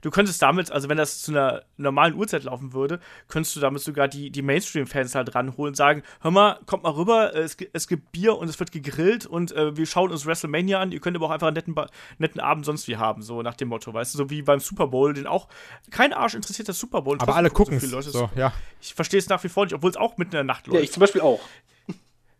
Du 0.05 0.10
könntest 0.10 0.43
damit, 0.43 0.70
also 0.70 0.90
wenn 0.90 0.98
das 0.98 1.22
zu 1.22 1.32
einer 1.32 1.62
normalen 1.78 2.14
Uhrzeit 2.14 2.44
laufen 2.44 2.74
würde, 2.74 3.01
könntest 3.26 3.56
du 3.56 3.60
damit 3.60 3.81
sogar 3.81 4.06
die, 4.06 4.31
die 4.31 4.43
Mainstream-Fans 4.43 5.14
halt 5.14 5.35
ranholen 5.35 5.70
und 5.70 5.76
sagen, 5.76 6.02
hör 6.20 6.31
mal, 6.31 6.59
kommt 6.66 6.82
mal 6.82 6.90
rüber, 6.93 7.35
äh, 7.35 7.39
es, 7.40 7.56
es 7.72 7.89
gibt 7.89 8.12
Bier 8.12 8.36
und 8.36 8.48
es 8.48 8.60
wird 8.60 8.70
gegrillt 8.70 9.24
und 9.24 9.52
äh, 9.52 9.74
wir 9.78 9.86
schauen 9.86 10.10
uns 10.10 10.26
WrestleMania 10.26 10.78
an, 10.78 10.93
ihr 10.93 11.01
könnt 11.01 11.16
aber 11.16 11.24
auch 11.24 11.31
einfach 11.31 11.47
einen 11.47 11.55
netten, 11.55 11.74
netten 12.18 12.39
Abend 12.39 12.66
sonst 12.66 12.86
wie 12.86 12.98
haben, 12.98 13.22
so 13.22 13.40
nach 13.40 13.55
dem 13.55 13.68
Motto, 13.68 13.94
weißt 13.94 14.12
du, 14.12 14.18
so 14.18 14.28
wie 14.28 14.43
beim 14.43 14.60
Super 14.60 14.89
Bowl, 14.89 15.14
den 15.14 15.26
auch 15.26 15.48
kein 15.90 16.12
Arsch 16.12 16.35
interessiert 16.35 16.68
der 16.68 16.74
Super 16.74 17.01
Bowl. 17.01 17.16
Aber 17.18 17.35
alle 17.35 17.48
gucken 17.48 17.81
so 17.81 17.86
viele 17.86 17.93
Leute. 17.97 18.10
so, 18.10 18.28
ja. 18.36 18.52
Ich 18.82 18.93
verstehe 18.93 19.18
es 19.18 19.31
nach 19.31 19.43
wie 19.43 19.48
vor 19.48 19.64
nicht, 19.64 19.72
obwohl 19.74 19.89
es 19.90 19.97
auch 19.97 20.18
mitten 20.18 20.32
in 20.32 20.36
der 20.36 20.44
Nacht 20.44 20.66
Ja, 20.66 20.74
läuft. 20.74 20.85
ich 20.85 20.93
zum 20.93 21.01
Beispiel 21.01 21.22
auch. 21.22 21.40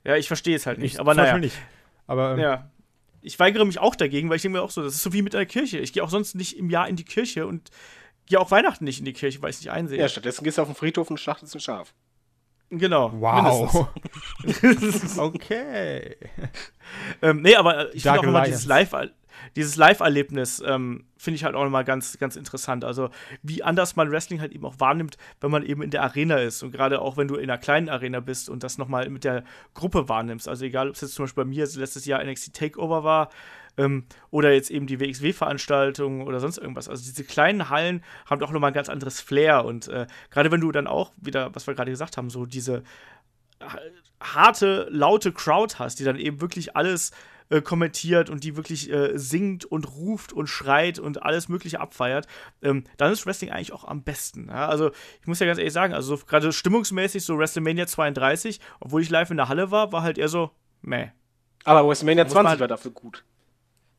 Ja, 0.05 0.16
ich 0.16 0.27
verstehe 0.27 0.55
es 0.55 0.66
halt 0.66 0.78
nicht, 0.81 0.95
Ich 0.97 1.01
aber 1.01 1.12
zum 1.12 1.16
naja. 1.23 1.32
Beispiel 1.32 1.47
nicht. 1.49 1.57
Aber 2.07 2.32
ähm, 2.32 2.41
Ja. 2.41 2.70
Ich 3.25 3.39
weigere 3.39 3.65
mich 3.65 3.79
auch 3.79 3.97
dagegen, 3.97 4.29
weil 4.29 4.37
ich 4.37 4.43
denke 4.43 4.59
mir 4.59 4.63
auch 4.63 4.71
so, 4.71 4.83
das 4.83 4.95
ist 4.95 5.03
so 5.03 5.13
wie 5.13 5.23
mit 5.23 5.35
einer 5.35 5.47
Kirche. 5.47 5.79
Ich 5.79 5.93
gehe 5.93 6.05
auch 6.05 6.11
sonst 6.11 6.35
nicht 6.35 6.59
im 6.59 6.69
Jahr 6.69 6.89
in 6.89 6.97
die 6.97 7.05
Kirche 7.05 7.47
und 7.47 7.71
gehe 8.27 8.39
auch 8.39 8.51
Weihnachten 8.51 8.85
nicht 8.85 8.99
in 8.99 9.05
die 9.05 9.13
Kirche, 9.15 9.41
weil 9.41 9.51
ich 9.51 9.57
es 9.57 9.63
nicht 9.63 9.71
einsehe. 9.71 9.99
Ja, 9.99 10.09
stattdessen 10.09 10.45
gehst 10.45 10.59
du 10.59 10.63
auf 10.63 10.69
den 10.69 10.75
Friedhof 10.75 11.11
und 11.11 11.19
schlachtest 11.19 11.55
ein 11.55 11.61
Schaf. 11.61 11.95
Genau. 12.71 13.13
wow. 13.19 13.89
okay. 15.19 16.17
ähm, 17.23 17.43
nee, 17.43 17.55
aber 17.57 17.95
ich 17.95 18.03
finde 18.03 18.21
auch 18.21 18.25
immer 18.25 18.45
dieses 18.45 18.67
Live- 18.67 18.95
dieses 19.57 19.77
Live-Erlebnis 19.77 20.63
ähm, 20.67 21.05
finde 21.17 21.37
ich 21.37 21.45
halt 21.45 21.55
auch 21.55 21.65
nochmal 21.65 21.85
ganz, 21.85 22.19
ganz 22.19 22.37
interessant. 22.37 22.85
Also, 22.85 23.11
wie 23.43 23.63
anders 23.63 23.97
man 23.97 24.11
Wrestling 24.11 24.41
halt 24.41 24.53
eben 24.53 24.65
auch 24.65 24.79
wahrnimmt, 24.79 25.17
wenn 25.41 25.51
man 25.51 25.65
eben 25.65 25.83
in 25.83 25.91
der 25.91 26.03
Arena 26.03 26.37
ist. 26.37 26.63
Und 26.63 26.73
gerade 26.73 27.01
auch, 27.01 27.17
wenn 27.17 27.29
du 27.29 27.37
in 27.37 27.51
einer 27.51 27.59
kleinen 27.59 27.89
Arena 27.89 28.21
bist 28.21 28.49
und 28.49 28.63
das 28.63 28.79
nochmal 28.79 29.09
mit 29.11 29.25
der 29.25 29.45
Gruppe 29.75 30.09
wahrnimmst. 30.09 30.49
Also, 30.49 30.65
egal, 30.65 30.89
ob 30.89 30.95
es 30.95 31.03
jetzt 31.03 31.15
zum 31.15 31.25
Beispiel 31.25 31.45
bei 31.45 31.51
mir 31.51 31.67
letztes 31.75 32.05
Jahr 32.05 32.23
NXT 32.25 32.55
Takeover 32.55 33.05
war 33.05 33.31
ähm, 33.77 34.05
oder 34.31 34.53
jetzt 34.53 34.71
eben 34.71 34.87
die 34.87 35.01
WXW-Veranstaltung 35.01 36.23
oder 36.23 36.41
sonst 36.41 36.59
irgendwas. 36.59 36.89
Also, 36.89 37.05
diese 37.05 37.25
kleinen 37.25 37.71
Hallen 37.71 38.03
haben 38.27 38.41
doch 38.41 38.51
nochmal 38.51 38.71
ein 38.71 38.75
ganz 38.75 38.89
anderes 38.89 39.21
Flair. 39.21 39.65
Und 39.65 39.89
äh, 39.89 40.07
gerade 40.31 40.51
wenn 40.51 40.61
du 40.61 40.73
dann 40.73 40.87
auch 40.87 41.13
wieder, 41.17 41.55
was 41.55 41.67
wir 41.67 41.75
gerade 41.75 41.91
gesagt 41.91 42.17
haben, 42.17 42.31
so 42.31 42.45
diese 42.47 42.83
harte, 44.21 44.89
laute 44.91 45.33
Crowd 45.33 45.77
hast, 45.79 46.01
die 46.01 46.05
dann 46.05 46.17
eben 46.17 46.41
wirklich 46.41 46.77
alles 46.77 47.13
äh, 47.51 47.61
kommentiert 47.61 48.31
und 48.31 48.43
die 48.45 48.57
wirklich 48.57 48.91
äh, 48.91 49.19
singt 49.19 49.65
und 49.65 49.89
ruft 49.97 50.33
und 50.33 50.47
schreit 50.47 50.99
und 50.99 51.23
alles 51.23 51.49
Mögliche 51.49 51.81
abfeiert, 51.81 52.27
ähm, 52.62 52.85
dann 52.97 53.12
ist 53.12 53.27
Wrestling 53.27 53.51
eigentlich 53.51 53.73
auch 53.73 53.85
am 53.85 54.03
besten. 54.03 54.49
Ja? 54.49 54.69
Also, 54.69 54.91
ich 55.21 55.27
muss 55.27 55.39
ja 55.41 55.47
ganz 55.47 55.59
ehrlich 55.59 55.73
sagen, 55.73 55.93
also 55.95 56.16
so 56.16 56.25
gerade 56.25 56.53
stimmungsmäßig, 56.53 57.25
so 57.25 57.39
WrestleMania 57.39 57.87
32, 57.87 58.61
obwohl 58.81 59.03
ich 59.03 59.11
live 59.11 59.31
in 59.31 59.37
der 59.37 59.49
Halle 59.49 59.71
war, 59.71 59.93
war 59.93 60.03
halt 60.03 60.19
eher 60.19 60.29
so, 60.29 60.51
meh. 60.83 61.09
Aber 61.65 61.87
WrestleMania 61.89 62.25
Muss 62.25 62.35
man 62.35 62.43
20 62.45 62.51
halt- 62.51 62.61
war 62.61 62.69
dafür 62.69 62.91
gut. 62.91 63.25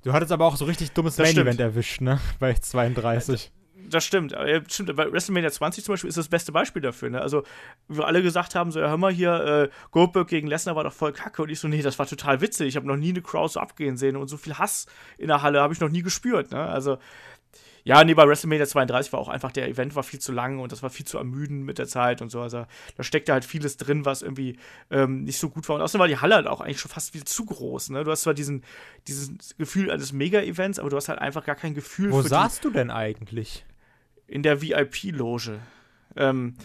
Du 0.04 0.14
hattest 0.14 0.32
aber 0.32 0.46
auch 0.46 0.56
so 0.56 0.66
richtig 0.66 0.92
dummes 0.92 1.18
Main-Event 1.18 1.60
erwischt, 1.60 2.00
ne? 2.02 2.20
Bei 2.40 2.54
32. 2.54 3.52
Das 3.90 4.06
stimmt, 4.06 4.34
aber, 4.34 4.50
ja, 4.50 4.62
stimmt. 4.68 4.96
Bei 4.96 5.12
WrestleMania 5.12 5.52
20 5.52 5.84
zum 5.84 5.94
Beispiel 5.94 6.10
ist 6.10 6.18
das 6.18 6.28
beste 6.28 6.52
Beispiel 6.52 6.82
dafür. 6.82 7.10
Ne? 7.10 7.22
Also, 7.22 7.44
wir 7.88 8.06
alle 8.06 8.22
gesagt 8.22 8.56
haben, 8.56 8.72
so, 8.72 8.80
ja, 8.80 8.90
hör 8.90 8.98
mal 8.98 9.12
hier, 9.12 9.34
äh, 9.34 9.70
Goldberg 9.92 10.28
gegen 10.28 10.48
Lesnar 10.48 10.76
war 10.76 10.84
doch 10.84 10.94
voll 10.94 11.14
kacke. 11.14 11.44
Und 11.44 11.50
ich 11.50 11.60
so, 11.60 11.68
nee, 11.68 11.82
das 11.82 12.00
war 12.00 12.08
total 12.08 12.42
witzig. 12.42 12.68
Ich 12.68 12.76
habe 12.76 12.88
noch 12.88 12.98
nie 12.98 13.10
eine 13.10 13.22
Crowd 13.22 13.54
so 13.54 13.60
abgehen 13.60 13.98
sehen 13.98 14.16
und 14.16 14.28
so 14.28 14.38
viel 14.38 14.58
Hass 14.58 14.88
in 15.18 15.28
der 15.28 15.42
Halle 15.42 15.62
habe 15.62 15.74
ich 15.74 15.80
noch 15.80 15.90
nie 15.90 16.02
gespürt. 16.02 16.52
Ne? 16.52 16.60
Also, 16.60 16.98
ja, 17.86 18.04
nee, 18.04 18.16
bei 18.16 18.28
WrestleMania 18.28 18.66
32 18.66 19.14
war 19.14 19.20
auch 19.20 19.30
einfach, 19.30 19.52
der 19.52 19.70
Event 19.70 19.96
war 19.96 20.02
viel 20.02 20.20
zu 20.20 20.32
lang 20.32 20.58
und 20.58 20.72
das 20.72 20.82
war 20.82 20.90
viel 20.90 21.06
zu 21.06 21.20
ermüdend 21.20 21.66
mit 21.66 21.78
der 21.78 21.88
Zeit 21.88 22.20
und 22.24 22.32
so. 22.32 22.42
Also, 22.42 22.66
da 22.98 23.04
steckte 23.04 23.32
halt 23.32 23.46
vieles 23.46 23.78
drin, 23.78 24.06
was 24.06 24.24
irgendwie 24.24 24.58
ähm, 24.90 25.24
nicht 25.24 25.38
so 25.38 25.52
gut 25.52 25.70
war. 25.70 25.76
Und 25.76 25.84
außerdem 25.84 26.00
war 26.00 26.08
die 26.08 26.18
Halle 26.18 26.34
halt 26.34 26.48
auch 26.48 26.62
eigentlich 26.62 26.80
schon 26.80 26.90
fast 26.90 27.12
viel 27.12 27.26
zu 27.26 27.46
groß. 27.46 27.92
Ne? 27.92 28.04
Du 28.04 28.10
hast 28.10 28.24
zwar 28.24 28.34
diesen, 28.34 28.64
dieses 29.08 29.56
Gefühl 29.60 29.92
eines 29.92 30.14
Mega-Events, 30.14 30.80
aber 30.80 30.90
du 30.90 30.98
hast 30.98 31.10
halt 31.10 31.20
einfach 31.20 31.46
gar 31.46 31.56
kein 31.56 31.76
Gefühl 31.76 32.12
Wo 32.12 32.18
für 32.18 32.24
die 32.24 32.30
saßt 32.30 32.66
du 32.66 32.72
denn 32.72 32.90
eigentlich? 32.90 33.64
In 34.28 34.44
der 34.44 34.62
VIP-Loge. 34.62 35.60
Ähm, 36.16 36.56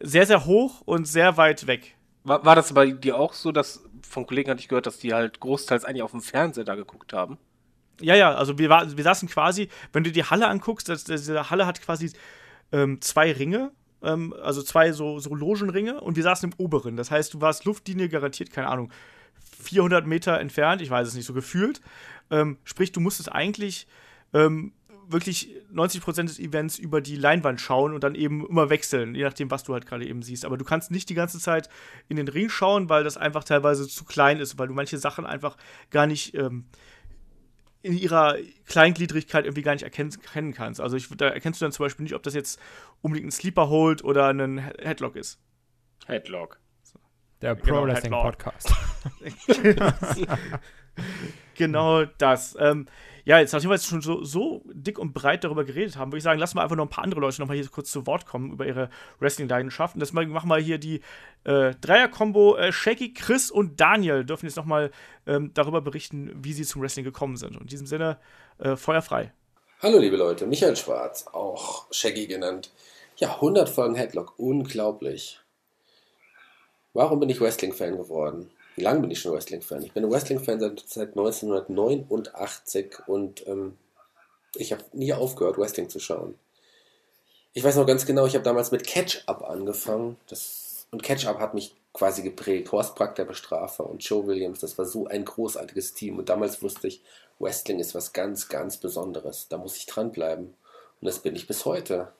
sehr, 0.00 0.26
sehr 0.26 0.44
hoch 0.44 0.82
und 0.82 1.06
sehr 1.06 1.36
weit 1.36 1.66
weg. 1.66 1.96
War, 2.24 2.44
war 2.44 2.54
das 2.54 2.72
bei 2.72 2.90
dir 2.90 3.16
auch 3.16 3.32
so, 3.32 3.52
dass 3.52 3.82
von 4.02 4.26
Kollegen 4.26 4.50
hatte 4.50 4.60
ich 4.60 4.68
gehört, 4.68 4.86
dass 4.86 4.98
die 4.98 5.14
halt 5.14 5.40
großteils 5.40 5.84
eigentlich 5.84 6.02
auf 6.02 6.12
dem 6.12 6.20
Fernseher 6.20 6.64
da 6.64 6.74
geguckt 6.74 7.12
haben? 7.12 7.38
Ja, 8.00 8.14
ja, 8.14 8.34
also 8.34 8.58
wir, 8.58 8.68
war, 8.68 8.96
wir 8.96 9.04
saßen 9.04 9.28
quasi, 9.28 9.68
wenn 9.92 10.04
du 10.04 10.12
die 10.12 10.24
Halle 10.24 10.46
anguckst, 10.46 10.88
das, 10.88 11.04
diese 11.04 11.50
Halle 11.50 11.66
hat 11.66 11.82
quasi 11.82 12.12
ähm, 12.70 13.00
zwei 13.00 13.32
Ringe, 13.32 13.72
ähm, 14.02 14.34
also 14.40 14.62
zwei 14.62 14.92
so, 14.92 15.18
so 15.18 15.34
Logenringe 15.34 16.00
und 16.00 16.16
wir 16.16 16.22
saßen 16.22 16.50
im 16.50 16.58
oberen. 16.58 16.96
Das 16.96 17.10
heißt, 17.10 17.34
du 17.34 17.40
warst 17.40 17.64
Luftlinie 17.64 18.08
garantiert, 18.08 18.52
keine 18.52 18.68
Ahnung, 18.68 18.92
400 19.62 20.06
Meter 20.06 20.38
entfernt, 20.38 20.80
ich 20.82 20.90
weiß 20.90 21.08
es 21.08 21.14
nicht, 21.14 21.26
so 21.26 21.34
gefühlt. 21.34 21.80
Ähm, 22.30 22.58
sprich, 22.64 22.92
du 22.92 23.00
musstest 23.00 23.32
eigentlich 23.32 23.88
ähm, 24.32 24.72
wirklich 25.10 25.50
90% 25.72 26.22
des 26.24 26.38
Events 26.38 26.78
über 26.78 27.00
die 27.00 27.16
Leinwand 27.16 27.60
schauen 27.60 27.94
und 27.94 28.04
dann 28.04 28.14
eben 28.14 28.46
immer 28.46 28.68
wechseln, 28.70 29.14
je 29.14 29.24
nachdem, 29.24 29.50
was 29.50 29.64
du 29.64 29.72
halt 29.72 29.86
gerade 29.86 30.06
eben 30.06 30.22
siehst. 30.22 30.44
Aber 30.44 30.56
du 30.56 30.64
kannst 30.64 30.90
nicht 30.90 31.08
die 31.08 31.14
ganze 31.14 31.38
Zeit 31.38 31.68
in 32.08 32.16
den 32.16 32.28
Ring 32.28 32.48
schauen, 32.48 32.88
weil 32.88 33.04
das 33.04 33.16
einfach 33.16 33.44
teilweise 33.44 33.88
zu 33.88 34.04
klein 34.04 34.38
ist, 34.40 34.58
weil 34.58 34.68
du 34.68 34.74
manche 34.74 34.98
Sachen 34.98 35.24
einfach 35.26 35.56
gar 35.90 36.06
nicht 36.06 36.34
ähm, 36.34 36.66
in 37.82 37.96
ihrer 37.96 38.36
Kleingliedrigkeit 38.66 39.44
irgendwie 39.44 39.62
gar 39.62 39.72
nicht 39.72 39.84
erkennen, 39.84 40.10
erkennen 40.12 40.52
kannst. 40.52 40.80
Also 40.80 40.96
ich, 40.96 41.08
da 41.16 41.28
erkennst 41.28 41.60
du 41.60 41.64
dann 41.64 41.72
zum 41.72 41.86
Beispiel 41.86 42.02
nicht, 42.04 42.14
ob 42.14 42.22
das 42.22 42.34
jetzt 42.34 42.58
unbedingt 43.00 43.28
ein 43.28 43.32
Sleeper 43.32 43.68
Hold 43.68 44.04
oder 44.04 44.26
ein 44.28 44.58
He- 44.58 44.72
Headlock 44.82 45.16
ist. 45.16 45.38
Headlock. 46.06 46.58
Der 47.40 47.54
Genau, 47.54 47.78
Pro 47.82 47.86
Wrestling 47.86 48.12
Headlock. 48.12 48.38
Podcast. 48.38 48.74
Genau 51.54 52.04
das. 52.04 52.56
Ähm, 52.58 52.86
ja, 53.28 53.38
jetzt 53.38 53.52
nachdem 53.52 53.68
wir 53.68 53.74
jetzt 53.74 53.86
schon 53.86 54.00
so, 54.00 54.24
so 54.24 54.62
dick 54.64 54.98
und 54.98 55.12
breit 55.12 55.44
darüber 55.44 55.62
geredet 55.62 55.98
haben, 55.98 56.10
würde 56.10 56.16
ich 56.16 56.24
sagen, 56.24 56.40
lassen 56.40 56.56
wir 56.56 56.62
einfach 56.62 56.76
noch 56.76 56.86
ein 56.86 56.88
paar 56.88 57.04
andere 57.04 57.20
Leute 57.20 57.38
noch 57.42 57.48
mal 57.48 57.54
hier 57.54 57.68
kurz 57.68 57.90
zu 57.90 58.06
Wort 58.06 58.24
kommen 58.24 58.52
über 58.52 58.64
ihre 58.64 58.88
Wrestling-Leidenschaft. 59.18 60.00
Das 60.00 60.14
machen 60.14 60.48
wir 60.48 60.56
hier 60.56 60.78
die 60.78 61.02
äh, 61.44 61.74
Dreier-Kombo. 61.78 62.56
Äh, 62.56 62.72
Shaky, 62.72 63.12
Chris 63.12 63.50
und 63.50 63.78
Daniel 63.78 64.24
dürfen 64.24 64.46
jetzt 64.46 64.56
noch 64.56 64.64
mal 64.64 64.90
ähm, 65.26 65.50
darüber 65.52 65.82
berichten, 65.82 66.32
wie 66.42 66.54
sie 66.54 66.64
zum 66.64 66.80
Wrestling 66.80 67.04
gekommen 67.04 67.36
sind. 67.36 67.56
Und 67.56 67.64
in 67.64 67.66
diesem 67.66 67.86
Sinne, 67.86 68.16
äh, 68.60 68.76
Feuer 68.76 69.02
frei. 69.02 69.30
Hallo 69.82 69.98
liebe 69.98 70.16
Leute, 70.16 70.46
Michael 70.46 70.76
Schwarz, 70.76 71.26
auch 71.30 71.86
Shaggy 71.92 72.28
genannt. 72.28 72.72
Ja, 73.18 73.34
100 73.34 73.68
Folgen 73.68 73.94
Headlock, 73.94 74.38
unglaublich. 74.38 75.38
Warum 76.94 77.20
bin 77.20 77.28
ich 77.28 77.42
Wrestling-Fan 77.42 77.98
geworden? 77.98 78.50
Wie 78.78 78.84
lange 78.84 79.00
bin 79.00 79.10
ich 79.10 79.18
schon 79.18 79.32
Wrestling-Fan? 79.32 79.82
Ich 79.82 79.92
bin 79.92 80.08
Wrestling-Fan 80.08 80.60
seit, 80.60 80.84
seit 80.86 81.08
1989 81.08 83.08
und 83.08 83.44
ähm, 83.48 83.76
ich 84.54 84.70
habe 84.70 84.84
nie 84.92 85.12
aufgehört, 85.12 85.58
Wrestling 85.58 85.88
zu 85.88 85.98
schauen. 85.98 86.38
Ich 87.54 87.64
weiß 87.64 87.74
noch 87.74 87.86
ganz 87.86 88.06
genau, 88.06 88.26
ich 88.26 88.34
habe 88.34 88.44
damals 88.44 88.70
mit 88.70 88.86
Catch-Up 88.86 89.42
angefangen. 89.42 90.16
Das, 90.28 90.86
und 90.92 91.02
Catch-Up 91.02 91.40
hat 91.40 91.54
mich 91.54 91.74
quasi 91.92 92.22
geprägt. 92.22 92.70
Horst 92.70 92.94
Brack, 92.94 93.16
der 93.16 93.24
Bestrafer 93.24 93.90
und 93.90 94.04
Joe 94.04 94.28
Williams, 94.28 94.60
das 94.60 94.78
war 94.78 94.84
so 94.84 95.08
ein 95.08 95.24
großartiges 95.24 95.94
Team. 95.94 96.16
Und 96.16 96.28
damals 96.28 96.62
wusste 96.62 96.86
ich, 96.86 97.02
Wrestling 97.40 97.80
ist 97.80 97.96
was 97.96 98.12
ganz, 98.12 98.48
ganz 98.48 98.76
Besonderes. 98.76 99.48
Da 99.48 99.58
muss 99.58 99.76
ich 99.76 99.86
dranbleiben. 99.86 100.54
Und 101.00 101.04
das 101.04 101.18
bin 101.18 101.34
ich 101.34 101.48
bis 101.48 101.64
heute. 101.64 102.12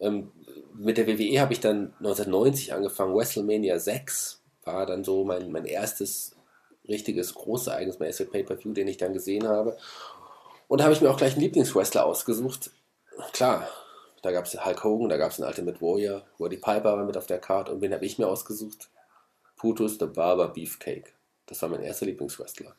Ähm, 0.00 0.32
mit 0.74 0.98
der 0.98 1.06
WWE 1.06 1.40
habe 1.40 1.54
ich 1.54 1.60
dann 1.60 1.94
1990 2.00 2.74
angefangen. 2.74 3.14
WrestleMania 3.14 3.78
6 3.78 4.41
war 4.64 4.86
dann 4.86 5.04
so 5.04 5.24
mein, 5.24 5.50
mein 5.50 5.64
erstes 5.64 6.36
richtiges 6.88 7.34
Großereignis, 7.34 7.98
mein 7.98 8.08
erster 8.08 8.24
Pay-Per-View, 8.24 8.72
den 8.72 8.88
ich 8.88 8.96
dann 8.96 9.12
gesehen 9.12 9.46
habe. 9.46 9.76
Und 10.68 10.78
da 10.78 10.84
habe 10.84 10.94
ich 10.94 11.00
mir 11.00 11.10
auch 11.10 11.16
gleich 11.16 11.32
einen 11.32 11.42
Lieblingswrestler 11.42 12.04
ausgesucht. 12.04 12.70
Klar, 13.32 13.68
da 14.22 14.32
gab 14.32 14.46
es 14.46 14.64
Hulk 14.64 14.84
Hogan, 14.84 15.08
da 15.08 15.16
gab 15.16 15.32
es 15.32 15.40
einen 15.40 15.48
Ultimate 15.48 15.80
Warrior, 15.80 16.22
Roddy 16.38 16.56
Piper 16.56 16.96
war 16.96 17.04
mit 17.04 17.16
auf 17.16 17.26
der 17.26 17.38
Karte. 17.38 17.72
Und 17.72 17.80
wen 17.80 17.92
habe 17.92 18.04
ich 18.06 18.18
mir 18.18 18.28
ausgesucht? 18.28 18.88
Putus 19.56 19.98
the 19.98 20.06
Barber 20.06 20.48
Beefcake. 20.48 21.12
Das 21.46 21.60
war 21.62 21.68
mein 21.68 21.82
erster 21.82 22.06
Lieblingswrestler. 22.06 22.74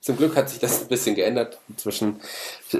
Zum 0.00 0.16
Glück 0.16 0.36
hat 0.36 0.50
sich 0.50 0.58
das 0.58 0.82
ein 0.82 0.88
bisschen 0.88 1.14
geändert. 1.14 1.58
Inzwischen 1.68 2.20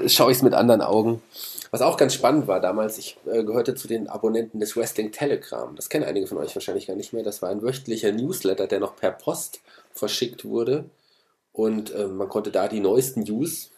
schaue 0.07 0.31
ich 0.31 0.37
es 0.37 0.43
mit 0.43 0.53
anderen 0.53 0.81
Augen. 0.81 1.21
Was 1.71 1.81
auch 1.81 1.97
ganz 1.97 2.13
spannend 2.13 2.47
war 2.47 2.59
damals, 2.59 2.97
ich 2.97 3.17
äh, 3.25 3.43
gehörte 3.43 3.75
zu 3.75 3.87
den 3.87 4.07
Abonnenten 4.07 4.59
des 4.59 4.75
Wrestling 4.75 5.11
Telegram. 5.11 5.75
Das 5.75 5.89
kennen 5.89 6.05
einige 6.05 6.25
von 6.25 6.39
euch 6.39 6.55
wahrscheinlich 6.55 6.87
gar 6.87 6.95
nicht 6.95 7.13
mehr. 7.13 7.23
Das 7.23 7.41
war 7.41 7.49
ein 7.49 7.61
wöchentlicher 7.61 8.11
Newsletter, 8.11 8.67
der 8.67 8.79
noch 8.79 8.95
per 8.95 9.11
Post 9.11 9.61
verschickt 9.91 10.45
wurde. 10.45 10.85
Und 11.51 11.93
äh, 11.93 12.07
man 12.07 12.29
konnte 12.29 12.51
da 12.51 12.67
die 12.67 12.79
neuesten 12.79 13.21
News, 13.21 13.71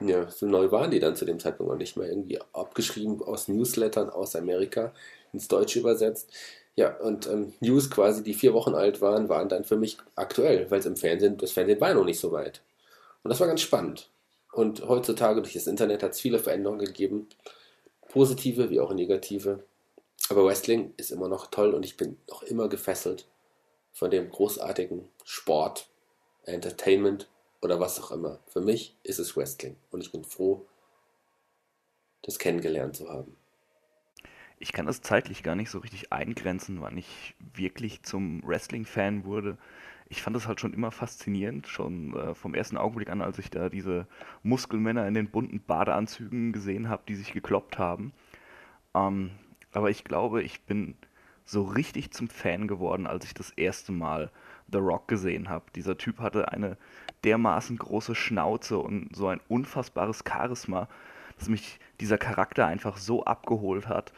ja, 0.00 0.28
so 0.28 0.46
neu 0.46 0.70
waren 0.70 0.90
die 0.90 1.00
dann 1.00 1.16
zu 1.16 1.24
dem 1.24 1.38
Zeitpunkt 1.38 1.70
noch 1.70 1.78
nicht 1.78 1.96
mehr, 1.96 2.08
irgendwie 2.08 2.40
abgeschrieben 2.52 3.22
aus 3.22 3.48
Newslettern 3.48 4.10
aus 4.10 4.36
Amerika 4.36 4.92
ins 5.32 5.48
Deutsche 5.48 5.78
übersetzt. 5.78 6.30
Ja, 6.74 6.96
und 6.98 7.26
ähm, 7.26 7.52
News 7.60 7.90
quasi, 7.90 8.22
die 8.22 8.34
vier 8.34 8.54
Wochen 8.54 8.74
alt 8.74 9.00
waren, 9.00 9.28
waren 9.28 9.48
dann 9.48 9.64
für 9.64 9.76
mich 9.76 9.98
aktuell, 10.16 10.70
weil 10.70 10.80
es 10.80 10.86
im 10.86 10.96
Fernsehen, 10.96 11.36
das 11.36 11.52
Fernsehen 11.52 11.80
war 11.80 11.94
noch 11.94 12.04
nicht 12.04 12.20
so 12.20 12.32
weit. 12.32 12.62
Und 13.22 13.30
das 13.30 13.40
war 13.40 13.46
ganz 13.46 13.60
spannend. 13.60 14.08
Und 14.52 14.86
heutzutage 14.86 15.42
durch 15.42 15.54
das 15.54 15.66
Internet 15.66 16.02
hat 16.02 16.12
es 16.12 16.20
viele 16.20 16.38
Veränderungen 16.38 16.84
gegeben, 16.84 17.28
positive 18.08 18.70
wie 18.70 18.80
auch 18.80 18.92
negative. 18.92 19.64
Aber 20.28 20.44
Wrestling 20.44 20.94
ist 20.96 21.10
immer 21.10 21.28
noch 21.28 21.48
toll 21.48 21.74
und 21.74 21.84
ich 21.84 21.96
bin 21.96 22.18
noch 22.28 22.42
immer 22.42 22.68
gefesselt 22.68 23.26
von 23.92 24.10
dem 24.10 24.30
großartigen 24.30 25.08
Sport, 25.24 25.88
Entertainment 26.44 27.28
oder 27.60 27.80
was 27.80 28.00
auch 28.00 28.10
immer. 28.10 28.38
Für 28.46 28.60
mich 28.60 28.94
ist 29.02 29.18
es 29.18 29.36
Wrestling 29.36 29.76
und 29.90 30.02
ich 30.02 30.12
bin 30.12 30.24
froh, 30.24 30.66
das 32.22 32.38
kennengelernt 32.38 32.96
zu 32.96 33.08
haben 33.08 33.36
ich 34.62 34.72
kann 34.72 34.86
das 34.86 35.00
zeitlich 35.00 35.42
gar 35.42 35.56
nicht 35.56 35.70
so 35.70 35.80
richtig 35.80 36.12
eingrenzen, 36.12 36.80
wann 36.80 36.96
ich 36.96 37.34
wirklich 37.52 38.04
zum 38.04 38.46
Wrestling-Fan 38.46 39.24
wurde. 39.24 39.58
Ich 40.12 40.20
fand 40.20 40.36
das 40.36 40.46
halt 40.46 40.60
schon 40.60 40.74
immer 40.74 40.90
faszinierend, 40.90 41.66
schon 41.66 42.14
äh, 42.14 42.34
vom 42.34 42.52
ersten 42.52 42.76
Augenblick 42.76 43.08
an, 43.08 43.22
als 43.22 43.38
ich 43.38 43.48
da 43.48 43.70
diese 43.70 44.06
Muskelmänner 44.42 45.08
in 45.08 45.14
den 45.14 45.30
bunten 45.30 45.58
Badeanzügen 45.58 46.52
gesehen 46.52 46.90
habe, 46.90 47.02
die 47.08 47.14
sich 47.14 47.32
gekloppt 47.32 47.78
haben. 47.78 48.12
Ähm, 48.94 49.30
aber 49.72 49.88
ich 49.88 50.04
glaube, 50.04 50.42
ich 50.42 50.60
bin 50.64 50.96
so 51.46 51.62
richtig 51.62 52.10
zum 52.10 52.28
Fan 52.28 52.68
geworden, 52.68 53.06
als 53.06 53.24
ich 53.24 53.32
das 53.32 53.52
erste 53.52 53.90
Mal 53.90 54.30
The 54.70 54.80
Rock 54.80 55.08
gesehen 55.08 55.48
habe. 55.48 55.64
Dieser 55.74 55.96
Typ 55.96 56.18
hatte 56.18 56.52
eine 56.52 56.76
dermaßen 57.24 57.78
große 57.78 58.14
Schnauze 58.14 58.76
und 58.76 59.16
so 59.16 59.28
ein 59.28 59.40
unfassbares 59.48 60.24
Charisma, 60.28 60.88
dass 61.38 61.48
mich 61.48 61.80
dieser 62.00 62.18
Charakter 62.18 62.66
einfach 62.66 62.98
so 62.98 63.24
abgeholt 63.24 63.88
hat 63.88 64.12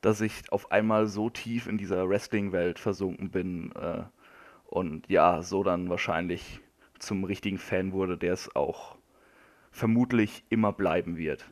dass 0.00 0.20
ich 0.20 0.52
auf 0.52 0.70
einmal 0.70 1.06
so 1.06 1.30
tief 1.30 1.66
in 1.66 1.78
dieser 1.78 2.06
Wrestling-Welt 2.06 2.78
versunken 2.78 3.30
bin 3.30 3.72
äh, 3.72 4.02
und 4.74 5.08
ja, 5.08 5.40
so 5.42 5.62
dann 5.62 5.88
wahrscheinlich 5.88 6.58
zum 6.98 7.22
richtigen 7.22 7.58
Fan 7.58 7.92
wurde, 7.92 8.18
der 8.18 8.32
es 8.32 8.56
auch 8.56 8.96
vermutlich 9.70 10.42
immer 10.50 10.72
bleiben 10.72 11.16
wird. 11.16 11.48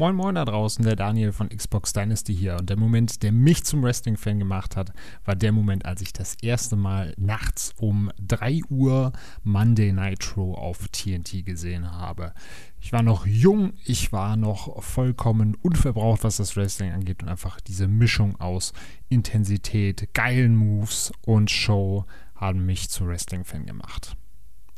Moin 0.00 0.16
Moin 0.16 0.34
da 0.34 0.46
draußen, 0.46 0.82
der 0.82 0.96
Daniel 0.96 1.30
von 1.30 1.50
Xbox 1.50 1.92
Dynasty 1.92 2.34
hier. 2.34 2.56
Und 2.58 2.70
der 2.70 2.78
Moment, 2.78 3.22
der 3.22 3.32
mich 3.32 3.64
zum 3.64 3.82
Wrestling-Fan 3.82 4.38
gemacht 4.38 4.74
hat, 4.74 4.94
war 5.26 5.36
der 5.36 5.52
Moment, 5.52 5.84
als 5.84 6.00
ich 6.00 6.14
das 6.14 6.36
erste 6.40 6.74
Mal 6.74 7.12
nachts 7.18 7.74
um 7.76 8.10
3 8.18 8.62
Uhr 8.70 9.12
Monday 9.42 9.92
Nitro 9.92 10.54
auf 10.54 10.88
TNT 10.88 11.44
gesehen 11.44 11.92
habe. 11.92 12.32
Ich 12.80 12.94
war 12.94 13.02
noch 13.02 13.26
jung, 13.26 13.74
ich 13.84 14.10
war 14.10 14.38
noch 14.38 14.82
vollkommen 14.82 15.54
unverbraucht, 15.54 16.24
was 16.24 16.38
das 16.38 16.56
Wrestling 16.56 16.92
angeht 16.92 17.22
und 17.22 17.28
einfach 17.28 17.60
diese 17.60 17.86
Mischung 17.86 18.40
aus 18.40 18.72
Intensität, 19.10 20.14
geilen 20.14 20.56
Moves 20.56 21.12
und 21.26 21.50
Show 21.50 22.06
haben 22.34 22.64
mich 22.64 22.88
zum 22.88 23.08
Wrestling-Fan 23.08 23.66
gemacht. 23.66 24.16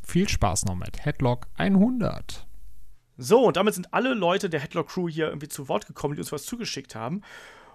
Viel 0.05 0.29
Spaß 0.29 0.65
noch 0.65 0.75
mit 0.75 1.05
Headlock 1.05 1.47
100. 1.55 2.49
So, 3.19 3.45
und 3.45 3.57
damit 3.57 3.75
sind 3.75 3.93
alle 3.93 4.15
Leute 4.15 4.49
der 4.49 4.61
Headlock 4.61 4.89
Crew 4.89 5.09
hier 5.09 5.29
irgendwie 5.29 5.49
zu 5.49 5.69
Wort 5.69 5.87
gekommen, 5.87 6.15
die 6.15 6.21
uns 6.21 6.33
was 6.33 6.45
zugeschickt 6.45 6.95
haben. 6.95 7.23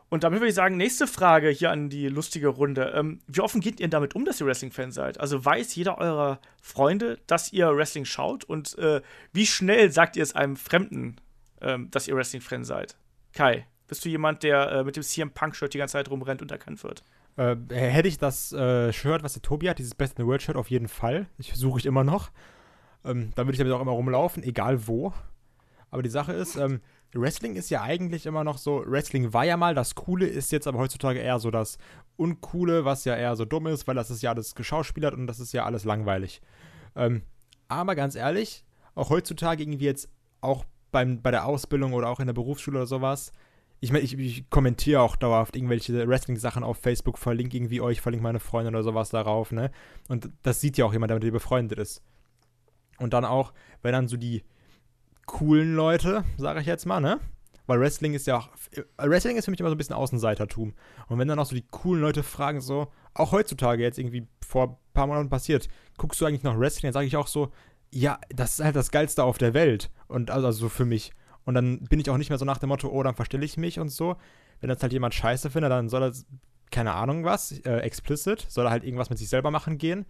Und 0.09 0.23
damit 0.23 0.39
würde 0.39 0.49
ich 0.49 0.55
sagen, 0.55 0.77
nächste 0.77 1.05
Frage 1.05 1.49
hier 1.49 1.69
an 1.69 1.89
die 1.89 2.07
lustige 2.07 2.47
Runde. 2.47 2.93
Ähm, 2.95 3.19
wie 3.27 3.41
offen 3.41 3.59
geht 3.59 3.80
ihr 3.80 3.89
damit 3.89 4.15
um, 4.15 4.23
dass 4.23 4.39
ihr 4.39 4.47
Wrestling-Fan 4.47 4.91
seid? 4.91 5.19
Also 5.19 5.43
weiß 5.43 5.76
jeder 5.76 5.97
eurer 5.97 6.39
Freunde, 6.61 7.19
dass 7.27 7.51
ihr 7.51 7.76
Wrestling 7.76 8.05
schaut? 8.05 8.45
Und 8.45 8.77
äh, 8.77 9.01
wie 9.34 9.45
schnell 9.45 9.91
sagt 9.91 10.15
ihr 10.15 10.23
es 10.23 10.34
einem 10.34 10.55
Fremden, 10.55 11.18
ähm, 11.61 11.91
dass 11.91 12.07
ihr 12.07 12.15
Wrestling-Fan 12.15 12.64
seid? 12.64 12.95
Kai, 13.34 13.68
bist 13.88 14.05
du 14.05 14.09
jemand, 14.09 14.43
der 14.43 14.72
äh, 14.72 14.84
mit 14.85 14.95
dem 14.95 15.03
CM 15.03 15.31
Punk-Shirt 15.31 15.73
die 15.73 15.77
ganze 15.77 15.93
Zeit 15.93 16.09
rumrennt 16.09 16.41
und 16.41 16.51
erkannt 16.51 16.84
wird? 16.84 17.03
Äh, 17.35 17.57
hätte 17.69 18.07
ich 18.07 18.18
das 18.18 18.53
äh, 18.53 18.93
Shirt, 18.93 19.23
was 19.23 19.34
der 19.34 19.41
Tobi 19.41 19.69
hat, 19.69 19.77
dieses 19.77 19.93
Best 19.93 20.18
in 20.18 20.23
the 20.23 20.27
World 20.27 20.41
Shirt, 20.41 20.55
auf 20.55 20.69
jeden 20.69 20.88
Fall. 20.88 21.27
Ich 21.38 21.53
suche 21.53 21.80
ich 21.80 21.85
immer 21.85 22.05
noch. 22.05 22.31
Ähm, 23.08 23.32
dann 23.36 23.48
würde 23.48 23.54
ich 23.54 23.60
damit 23.60 23.74
auch 23.74 23.82
immer 23.82 23.92
rumlaufen, 23.92 24.44
egal 24.44 24.88
wo. 24.88 25.14
Aber 25.90 26.04
die 26.04 26.10
Sache 26.10 26.34
ist, 26.34 26.58
ähm, 26.58 26.82
Wrestling 27.14 27.56
ist 27.56 27.70
ja 27.70 27.82
eigentlich 27.82 28.26
immer 28.26 28.44
noch 28.44 28.58
so, 28.58 28.84
Wrestling 28.86 29.34
war 29.34 29.46
ja 29.46 29.56
mal 29.58 29.74
das 29.74 29.96
Coole, 29.96 30.28
ist 30.28 30.52
jetzt 30.52 30.68
aber 30.68 30.80
heutzutage 30.80 31.20
eher 31.20 31.40
so 31.40 31.52
das 31.52 31.78
Uncoole, 32.18 32.84
was 32.86 33.06
ja 33.06 33.16
eher 33.16 33.36
so 33.36 33.46
dumm 33.46 33.68
ist, 33.68 33.88
weil 33.88 33.96
das 33.96 34.12
ist 34.12 34.22
ja 34.22 34.32
alles 34.32 34.56
geschauspielert 34.56 35.14
und 35.14 35.28
das 35.28 35.40
ist 35.40 35.54
ja 35.54 35.66
alles 35.66 35.86
langweilig. 35.86 36.42
Ähm, 36.96 37.22
aber 37.70 37.96
ganz 37.96 38.16
ehrlich, 38.16 38.66
auch 38.96 39.10
heutzutage 39.10 39.64
irgendwie 39.64 39.86
jetzt 39.86 40.10
auch 40.42 40.66
beim, 40.92 41.22
bei 41.22 41.32
der 41.32 41.46
Ausbildung 41.46 41.94
oder 41.94 42.10
auch 42.10 42.20
in 42.20 42.28
der 42.28 42.34
Berufsschule 42.34 42.80
oder 42.80 42.88
sowas, 42.88 43.32
ich 43.80 43.92
meine, 43.92 44.04
ich, 44.04 44.18
ich, 44.18 44.50
kommentiere 44.50 45.02
auch 45.02 45.16
dauerhaft 45.16 45.56
irgendwelche 45.56 46.08
Wrestling-Sachen 46.08 46.64
auf 46.64 46.78
Facebook, 46.78 47.20
verlinke 47.20 47.56
irgendwie 47.56 47.80
euch, 47.80 48.02
verlinke 48.02 48.24
meine 48.24 48.40
Freunde 48.40 48.70
oder 48.70 48.82
sowas 48.82 49.10
darauf, 49.10 49.52
ne? 49.52 49.72
Und 50.08 50.32
das 50.42 50.62
sieht 50.62 50.78
ja 50.78 50.86
auch 50.86 50.94
jemand, 50.94 51.12
der 51.12 51.18
mit 51.18 51.24
dir 51.24 51.32
befreundet 51.32 51.78
ist. 51.78 52.02
Und 52.98 53.14
dann 53.14 53.26
auch, 53.26 53.53
wenn 53.82 53.94
dann 53.94 54.07
so 54.07 54.18
die, 54.18 54.44
coolen 55.28 55.76
Leute, 55.76 56.24
sage 56.38 56.61
ich 56.61 56.65
jetzt 56.65 56.88
mal, 56.88 56.99
ne? 56.99 57.19
Weil 57.68 57.80
Wrestling 57.82 58.14
ist 58.14 58.26
ja 58.26 58.38
auch. 58.38 58.49
Wrestling 58.98 59.36
ist 59.36 59.45
für 59.45 59.52
mich 59.52 59.60
immer 59.60 59.69
so 59.69 59.76
ein 59.76 59.78
bisschen 59.78 59.95
Außenseitertum. 59.95 60.74
Und 61.10 61.19
wenn 61.19 61.28
dann 61.28 61.38
auch 61.38 61.45
so 61.45 61.56
die 61.56 61.68
coolen 61.69 62.02
Leute 62.02 62.24
fragen, 62.24 62.61
so, 62.61 62.88
auch 63.14 63.34
heutzutage 63.34 63.84
jetzt 63.84 63.99
irgendwie 63.99 64.26
vor 64.41 64.68
ein 64.68 64.78
paar 64.94 65.06
Monaten 65.06 65.30
passiert, 65.30 65.68
guckst 65.98 66.19
du 66.19 66.26
eigentlich 66.26 66.44
noch 66.44 66.57
Wrestling? 66.57 66.88
Dann 66.88 66.94
sage 66.94 67.07
ich 67.07 67.18
auch 67.18 67.28
so, 67.28 67.52
ja, 67.91 68.19
das 68.30 68.57
ist 68.57 68.65
halt 68.65 68.76
das 68.76 68.90
Geilste 68.90 69.24
auf 69.24 69.38
der 69.38 69.53
Welt. 69.53 69.91
Und 70.07 70.32
also, 70.32 70.48
also 70.48 70.60
so 70.60 70.69
für 70.69 70.86
mich. 70.86 71.11
Und 71.44 71.56
dann 71.56 71.84
bin 71.84 71.99
ich 71.99 72.10
auch 72.10 72.18
nicht 72.18 72.30
mehr 72.30 72.38
so 72.38 72.45
nach 72.45 72.57
dem 72.57 72.69
Motto, 72.69 72.90
oh, 72.90 73.03
dann 73.03 73.15
verstelle 73.15 73.45
ich 73.45 73.57
mich 73.57 73.80
und 73.80 73.90
so. 73.90 74.15
Wenn 74.61 74.69
das 74.69 74.82
halt 74.82 74.94
jemand 74.94 75.14
scheiße 75.14 75.49
findet, 75.49 75.72
dann 75.72 75.90
soll 75.90 76.03
er, 76.03 76.14
keine 76.72 76.94
Ahnung 76.94 77.26
was, 77.26 77.52
äh, 77.60 77.80
explicit, 77.80 78.45
soll 78.49 78.65
er 78.65 78.72
halt 78.72 78.86
irgendwas 78.86 79.10
mit 79.10 79.19
sich 79.19 79.30
selber 79.30 79.52
machen 79.52 79.78
gehen. 79.78 80.06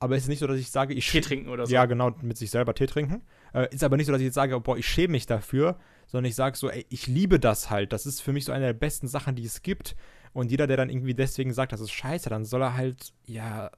Aber 0.00 0.16
es 0.16 0.24
ist 0.24 0.28
nicht 0.28 0.38
so, 0.38 0.46
dass 0.46 0.58
ich 0.58 0.70
sage, 0.70 0.94
ich. 0.94 1.10
Tee 1.10 1.20
trinken 1.20 1.48
oder 1.48 1.66
so. 1.66 1.72
Ja, 1.72 1.86
genau, 1.86 2.14
mit 2.22 2.36
sich 2.36 2.50
selber 2.50 2.74
Tee 2.74 2.86
trinken. 2.86 3.22
Äh, 3.52 3.74
ist 3.74 3.82
aber 3.82 3.96
nicht 3.96 4.06
so, 4.06 4.12
dass 4.12 4.20
ich 4.20 4.26
jetzt 4.26 4.34
sage, 4.34 4.58
boah, 4.60 4.76
ich 4.76 4.86
schäme 4.86 5.12
mich 5.12 5.26
dafür, 5.26 5.78
sondern 6.06 6.28
ich 6.28 6.36
sage 6.36 6.56
so, 6.56 6.70
ey, 6.70 6.86
ich 6.88 7.06
liebe 7.06 7.40
das 7.40 7.70
halt. 7.70 7.92
Das 7.92 8.06
ist 8.06 8.20
für 8.20 8.32
mich 8.32 8.44
so 8.44 8.52
eine 8.52 8.66
der 8.66 8.72
besten 8.74 9.08
Sachen, 9.08 9.34
die 9.34 9.44
es 9.44 9.62
gibt. 9.62 9.96
Und 10.32 10.50
jeder, 10.50 10.66
der 10.66 10.76
dann 10.76 10.90
irgendwie 10.90 11.14
deswegen 11.14 11.52
sagt, 11.52 11.72
das 11.72 11.80
ist 11.80 11.90
scheiße, 11.90 12.30
dann 12.30 12.44
soll 12.44 12.62
er 12.62 12.76
halt, 12.76 13.12
ja, 13.26 13.70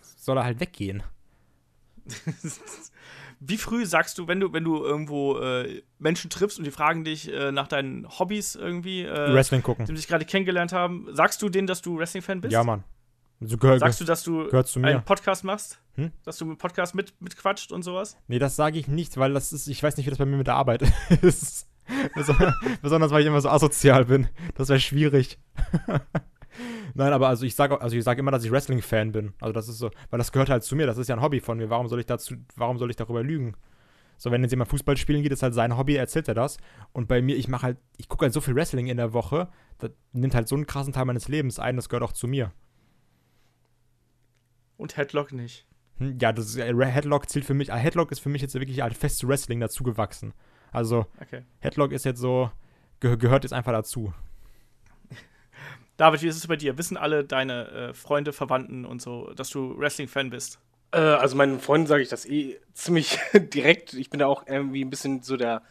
soll 0.00 0.38
er 0.38 0.44
halt 0.44 0.60
weggehen. 0.60 1.02
Wie 3.40 3.58
früh 3.58 3.84
sagst 3.84 4.16
du, 4.16 4.26
wenn 4.28 4.40
du, 4.40 4.52
wenn 4.54 4.64
du 4.64 4.82
irgendwo 4.82 5.38
äh, 5.38 5.82
Menschen 5.98 6.30
triffst 6.30 6.58
und 6.58 6.64
die 6.64 6.70
fragen 6.70 7.04
dich 7.04 7.30
äh, 7.30 7.52
nach 7.52 7.68
deinen 7.68 8.08
Hobbys 8.18 8.54
irgendwie, 8.54 9.02
äh, 9.02 9.34
Wrestling 9.34 9.62
gucken. 9.62 9.84
die 9.84 9.92
dich 9.92 10.08
gerade 10.08 10.24
kennengelernt 10.24 10.72
haben, 10.72 11.06
sagst 11.12 11.42
du 11.42 11.50
denen, 11.50 11.66
dass 11.66 11.82
du 11.82 11.98
Wrestling-Fan 11.98 12.40
bist? 12.40 12.52
Ja, 12.52 12.64
Mann. 12.64 12.84
So 13.40 13.58
gehört, 13.58 13.80
Sagst 13.80 14.00
du, 14.00 14.04
dass 14.04 14.22
du 14.24 14.80
mir. 14.80 14.86
einen 14.88 15.04
Podcast 15.04 15.44
machst? 15.44 15.78
Hm? 15.96 16.10
Dass 16.24 16.38
du 16.38 16.46
einen 16.46 16.56
Podcast 16.58 16.94
mit, 16.94 17.12
mitquatscht 17.20 17.70
und 17.72 17.82
sowas? 17.82 18.16
Nee, 18.28 18.38
das 18.38 18.56
sage 18.56 18.78
ich 18.78 18.88
nicht, 18.88 19.16
weil 19.18 19.34
das 19.34 19.52
ist, 19.52 19.66
ich 19.68 19.82
weiß 19.82 19.96
nicht, 19.96 20.06
wie 20.06 20.10
das 20.10 20.18
bei 20.18 20.24
mir 20.26 20.36
mit 20.38 20.46
der 20.46 20.54
Arbeit 20.54 20.82
ist. 21.22 21.68
Beson- 22.14 22.52
Besonders, 22.82 23.10
weil 23.12 23.20
ich 23.20 23.26
immer 23.26 23.40
so 23.40 23.48
asozial 23.48 24.06
bin. 24.06 24.28
Das 24.54 24.68
wäre 24.68 24.80
schwierig. 24.80 25.38
Nein, 26.94 27.12
aber 27.12 27.28
also 27.28 27.44
ich 27.44 27.54
sage 27.54 27.80
also 27.80 27.94
ich 27.96 28.04
sage 28.04 28.20
immer, 28.20 28.30
dass 28.30 28.42
ich 28.44 28.50
Wrestling-Fan 28.50 29.12
bin. 29.12 29.34
Also 29.40 29.52
das 29.52 29.68
ist 29.68 29.78
so, 29.78 29.90
weil 30.10 30.18
das 30.18 30.32
gehört 30.32 30.48
halt 30.48 30.64
zu 30.64 30.74
mir, 30.74 30.86
das 30.86 30.96
ist 30.96 31.08
ja 31.08 31.14
ein 31.16 31.20
Hobby 31.22 31.40
von 31.40 31.58
mir. 31.58 31.68
Warum 31.68 31.88
soll 31.88 32.00
ich 32.00 32.06
dazu, 32.06 32.34
warum 32.56 32.78
soll 32.78 32.88
ich 32.90 32.96
darüber 32.96 33.22
lügen? 33.22 33.54
So, 34.16 34.30
wenn 34.30 34.40
jetzt 34.42 34.52
jemand 34.52 34.70
Fußball 34.70 34.96
spielen 34.96 35.22
geht, 35.22 35.32
ist 35.32 35.42
halt 35.42 35.52
sein 35.52 35.76
Hobby, 35.76 35.94
erzählt 35.96 36.26
er 36.28 36.34
das. 36.34 36.56
Und 36.92 37.06
bei 37.06 37.20
mir, 37.20 37.36
ich 37.36 37.48
mache 37.48 37.64
halt, 37.64 37.78
ich 37.98 38.08
gucke 38.08 38.24
halt 38.24 38.32
so 38.32 38.40
viel 38.40 38.54
Wrestling 38.54 38.86
in 38.86 38.96
der 38.96 39.12
Woche, 39.12 39.48
das 39.78 39.90
nimmt 40.12 40.34
halt 40.34 40.48
so 40.48 40.54
einen 40.56 40.66
krassen 40.66 40.94
Teil 40.94 41.04
meines 41.04 41.28
Lebens 41.28 41.58
ein, 41.58 41.76
das 41.76 41.90
gehört 41.90 42.02
auch 42.02 42.12
zu 42.12 42.26
mir. 42.26 42.50
Und 44.76 44.96
Headlock 44.96 45.32
nicht. 45.32 45.66
Hm, 45.98 46.18
Ja, 46.20 46.32
das 46.32 46.46
ist, 46.46 46.56
äh, 46.56 46.74
Headlock 46.86 47.28
zählt 47.28 47.44
für 47.44 47.54
mich, 47.54 47.70
äh, 47.70 47.76
Headlock 47.76 48.12
ist 48.12 48.20
für 48.20 48.28
mich 48.28 48.42
jetzt 48.42 48.54
wirklich 48.54 48.80
halt 48.82 48.94
fest 48.96 49.18
zu 49.18 49.28
Wrestling 49.28 49.60
dazugewachsen. 49.60 50.34
Also, 50.72 51.06
Okay. 51.20 51.42
Headlock 51.60 51.92
ist 51.92 52.04
jetzt 52.04 52.20
so, 52.20 52.50
geh 53.00 53.16
gehört 53.16 53.44
jetzt 53.44 53.52
einfach 53.52 53.72
dazu. 53.72 54.12
David, 55.96 56.22
wie 56.22 56.28
ist 56.28 56.36
es 56.36 56.46
bei 56.46 56.56
dir? 56.56 56.76
Wissen 56.78 56.96
alle 56.96 57.24
deine 57.24 57.68
äh, 57.70 57.94
Freunde, 57.94 58.32
Verwandten 58.32 58.84
und 58.84 59.00
so, 59.00 59.32
dass 59.34 59.48
du 59.50 59.78
Wrestling-Fan 59.78 60.30
bist? 60.30 60.58
Äh, 60.92 60.98
also 60.98 61.36
meinen 61.36 61.60
Freunden 61.60 61.86
sage 61.86 62.02
ich 62.02 62.08
das 62.08 62.26
eh 62.26 62.58
ziemlich 62.74 63.18
direkt. 63.34 63.94
Ich 63.94 64.10
bin 64.10 64.20
da 64.20 64.26
auch 64.26 64.46
irgendwie 64.46 64.84
ein 64.84 64.90
bisschen 64.90 65.22
so 65.22 65.36
der 65.36 65.62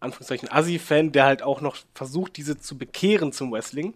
Anführungszeichen 0.00 0.50
Assi-Fan, 0.50 1.12
der 1.12 1.24
halt 1.24 1.42
auch 1.42 1.60
noch 1.60 1.76
versucht, 1.94 2.36
diese 2.36 2.58
zu 2.58 2.78
bekehren 2.78 3.32
zum 3.32 3.52
Wrestling. 3.52 3.94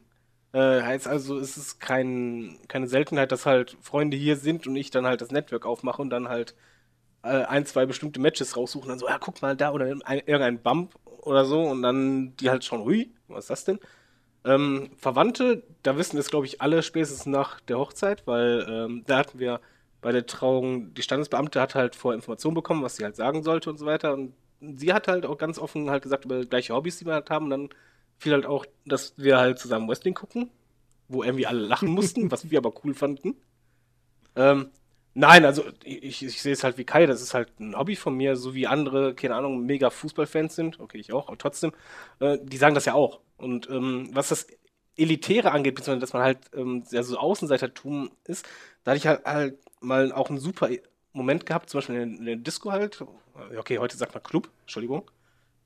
Äh, 0.53 0.83
heißt 0.83 1.07
also, 1.09 1.39
es 1.39 1.57
ist 1.57 1.81
kein, 1.81 2.59
keine 2.69 2.87
Seltenheit, 2.89 3.33
dass 3.33 3.47
halt 3.47 3.77
Freunde 3.81 4.17
hier 4.17 4.37
sind 4.37 4.67
und 4.67 4.77
ich 4.77 4.91
dann 4.91 5.07
halt 5.07 5.21
das 5.21 5.31
Network 5.31 5.67
aufmache 5.67 6.03
und 6.03 6.11
dann 6.11 6.29
halt 6.29 6.55
äh, 7.23 7.45
ein, 7.45 7.67
zwei 7.67 7.87
bestimmte 7.87 8.21
Matches 8.21 8.57
raussuchen. 8.57 8.89
Dann 8.89 8.99
so, 8.99 9.09
ja, 9.09 9.19
guck 9.19 9.43
mal 9.43 9.57
da 9.57 9.73
oder 9.73 9.87
ein, 10.05 10.19
irgendein 10.19 10.63
Bump 10.63 10.95
oder 11.23 11.45
so 11.45 11.63
und 11.63 11.83
dann 11.83 12.37
die 12.37 12.51
halt 12.51 12.65
schon, 12.65 12.85
hui, 12.85 13.13
was 13.29 13.45
ist 13.45 13.51
das 13.51 13.65
denn? 13.65 13.81
Ähm, 14.45 14.91
Verwandte, 14.97 15.65
da 15.83 15.97
wissen 15.99 16.19
es, 16.19 16.31
glaube 16.31 16.47
ich, 16.47 16.61
alle 16.63 16.83
spätestens 16.83 17.27
nach 17.27 17.61
der 17.61 17.79
Hochzeit, 17.79 18.27
weil 18.27 18.67
ähm, 18.69 19.05
da 19.07 19.19
hatten 19.19 19.41
wir 19.41 19.61
bei 20.01 20.13
der 20.13 20.27
Trauung, 20.27 20.95
die 20.95 21.03
Standesbeamte 21.03 21.61
hat 21.61 21.75
halt 21.75 21.97
vorher 21.97 22.17
Informationen 22.17 22.55
bekommen, 22.55 22.83
was 22.83 22.97
sie 22.97 23.05
halt 23.05 23.17
sagen 23.17 23.43
sollte 23.43 23.71
und 23.71 23.79
so 23.79 23.87
weiter. 23.87 24.15
Und 24.15 24.35
sie 24.61 24.93
hat 24.93 25.09
halt 25.09 25.27
auch 25.27 25.37
ganz 25.37 25.59
offen 25.59 25.91
halt 25.91 26.05
gesagt 26.05 26.25
über 26.27 26.45
gleiche 26.45 26.75
Hobbys, 26.75 26.99
die 26.99 27.07
wir 27.07 27.15
halt 27.15 27.29
haben. 27.31 27.47
Und 27.47 27.51
dann 27.51 27.69
fiel 28.19 28.33
halt 28.33 28.47
auch, 28.47 28.67
dass 28.85 29.15
wir 29.17 29.39
halt 29.39 29.59
zusammen 29.59 29.89
Wrestling 29.89 30.15
gucken, 30.15 30.51
wo 31.09 31.23
irgendwie 31.23 31.47
alle 31.47 31.61
lachen 31.61 31.89
mussten, 31.89 32.31
was 32.31 32.51
wir 32.51 32.59
aber 32.59 32.73
cool 32.85 32.95
fanden. 32.95 33.37
Ähm, 34.37 34.71
nein, 35.15 35.45
also 35.45 35.65
ich, 35.85 36.25
ich 36.25 36.43
sehe 36.43 36.53
es 36.53 36.65
halt 36.65 36.79
wie 36.79 36.85
Kai, 36.85 37.07
das 37.07 37.23
ist 37.23 37.35
halt 37.35 37.59
ein 37.61 37.77
Hobby 37.77 37.97
von 37.97 38.17
mir, 38.17 38.37
so 38.37 38.55
wie 38.55 38.67
andere, 38.67 39.15
keine 39.15 39.35
Ahnung, 39.35 39.65
mega 39.65 39.91
Fußballfans 39.91 40.55
sind. 40.55 40.81
Okay, 40.81 40.99
ich 40.99 41.13
auch, 41.13 41.29
aber 41.29 41.39
trotzdem, 41.39 41.73
äh, 42.21 42.39
die 42.43 42.57
sagen 42.57 42.75
das 42.75 42.85
ja 42.85 42.95
auch. 42.95 43.21
Und 43.37 43.69
ähm, 43.71 44.11
was 44.13 44.29
das 44.29 44.47
Elitäre 44.97 45.53
angeht, 45.53 45.75
beziehungsweise 45.75 46.01
dass 46.01 46.13
man 46.13 46.23
halt 46.23 46.39
ähm, 46.55 46.85
ja, 46.91 47.03
so 47.03 47.19
Außenseitertum 47.19 48.11
ist, 48.25 48.47
da 48.85 48.93
hatte 48.93 48.99
ich 48.99 49.07
halt, 49.07 49.25
halt 49.25 49.59
mal 49.81 50.13
auch 50.13 50.31
einen 50.31 50.39
super 50.39 50.71
Moment 51.13 51.47
gehabt, 51.47 51.71
zum 51.71 51.79
Beispiel 51.79 51.97
in, 51.97 52.25
der 52.25 52.37
Disco 52.37 52.73
halt. 52.73 53.03
Okay, 53.59 53.79
heute 53.79 53.97
sagt 53.97 54.15
man 54.15 54.23
Club, 54.23 54.49
Entschuldigung, 54.63 55.11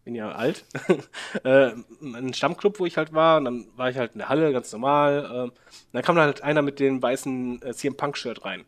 bin 0.04 0.14
ja 0.14 0.32
alt. 0.32 0.64
äh, 1.44 1.72
ein 2.02 2.34
Stammclub, 2.34 2.80
wo 2.80 2.86
ich 2.86 2.96
halt 2.96 3.12
war, 3.12 3.38
und 3.38 3.44
dann 3.44 3.66
war 3.76 3.90
ich 3.90 3.96
halt 3.96 4.12
in 4.12 4.18
der 4.18 4.28
Halle, 4.28 4.52
ganz 4.52 4.72
normal. 4.72 5.30
ähm, 5.32 5.52
dann 5.92 6.02
kam 6.02 6.16
da 6.16 6.22
halt 6.22 6.42
einer 6.42 6.62
mit 6.62 6.80
dem 6.80 7.02
weißen 7.02 7.62
äh, 7.62 7.74
CM 7.74 7.96
Punk-Shirt 7.96 8.44
rein. 8.44 8.64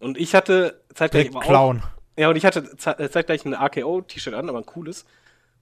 Und 0.00 0.18
ich 0.18 0.34
hatte 0.34 0.82
zeitgleich 0.94 1.30
Direkt 1.30 1.36
aber 1.36 1.44
auch, 1.44 1.48
Clown. 1.48 1.82
ja, 2.16 2.28
und 2.28 2.36
ich 2.36 2.44
hatte 2.44 2.60
äh, 2.60 3.08
zeitgleich 3.08 3.44
ein 3.44 3.54
AKO-T-Shirt 3.54 4.34
an, 4.34 4.48
aber 4.48 4.58
ein 4.58 4.66
cooles. 4.66 5.04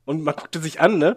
Und 0.04 0.22
man 0.22 0.34
guckte 0.34 0.60
sich 0.60 0.80
an, 0.80 0.98
ne? 0.98 1.16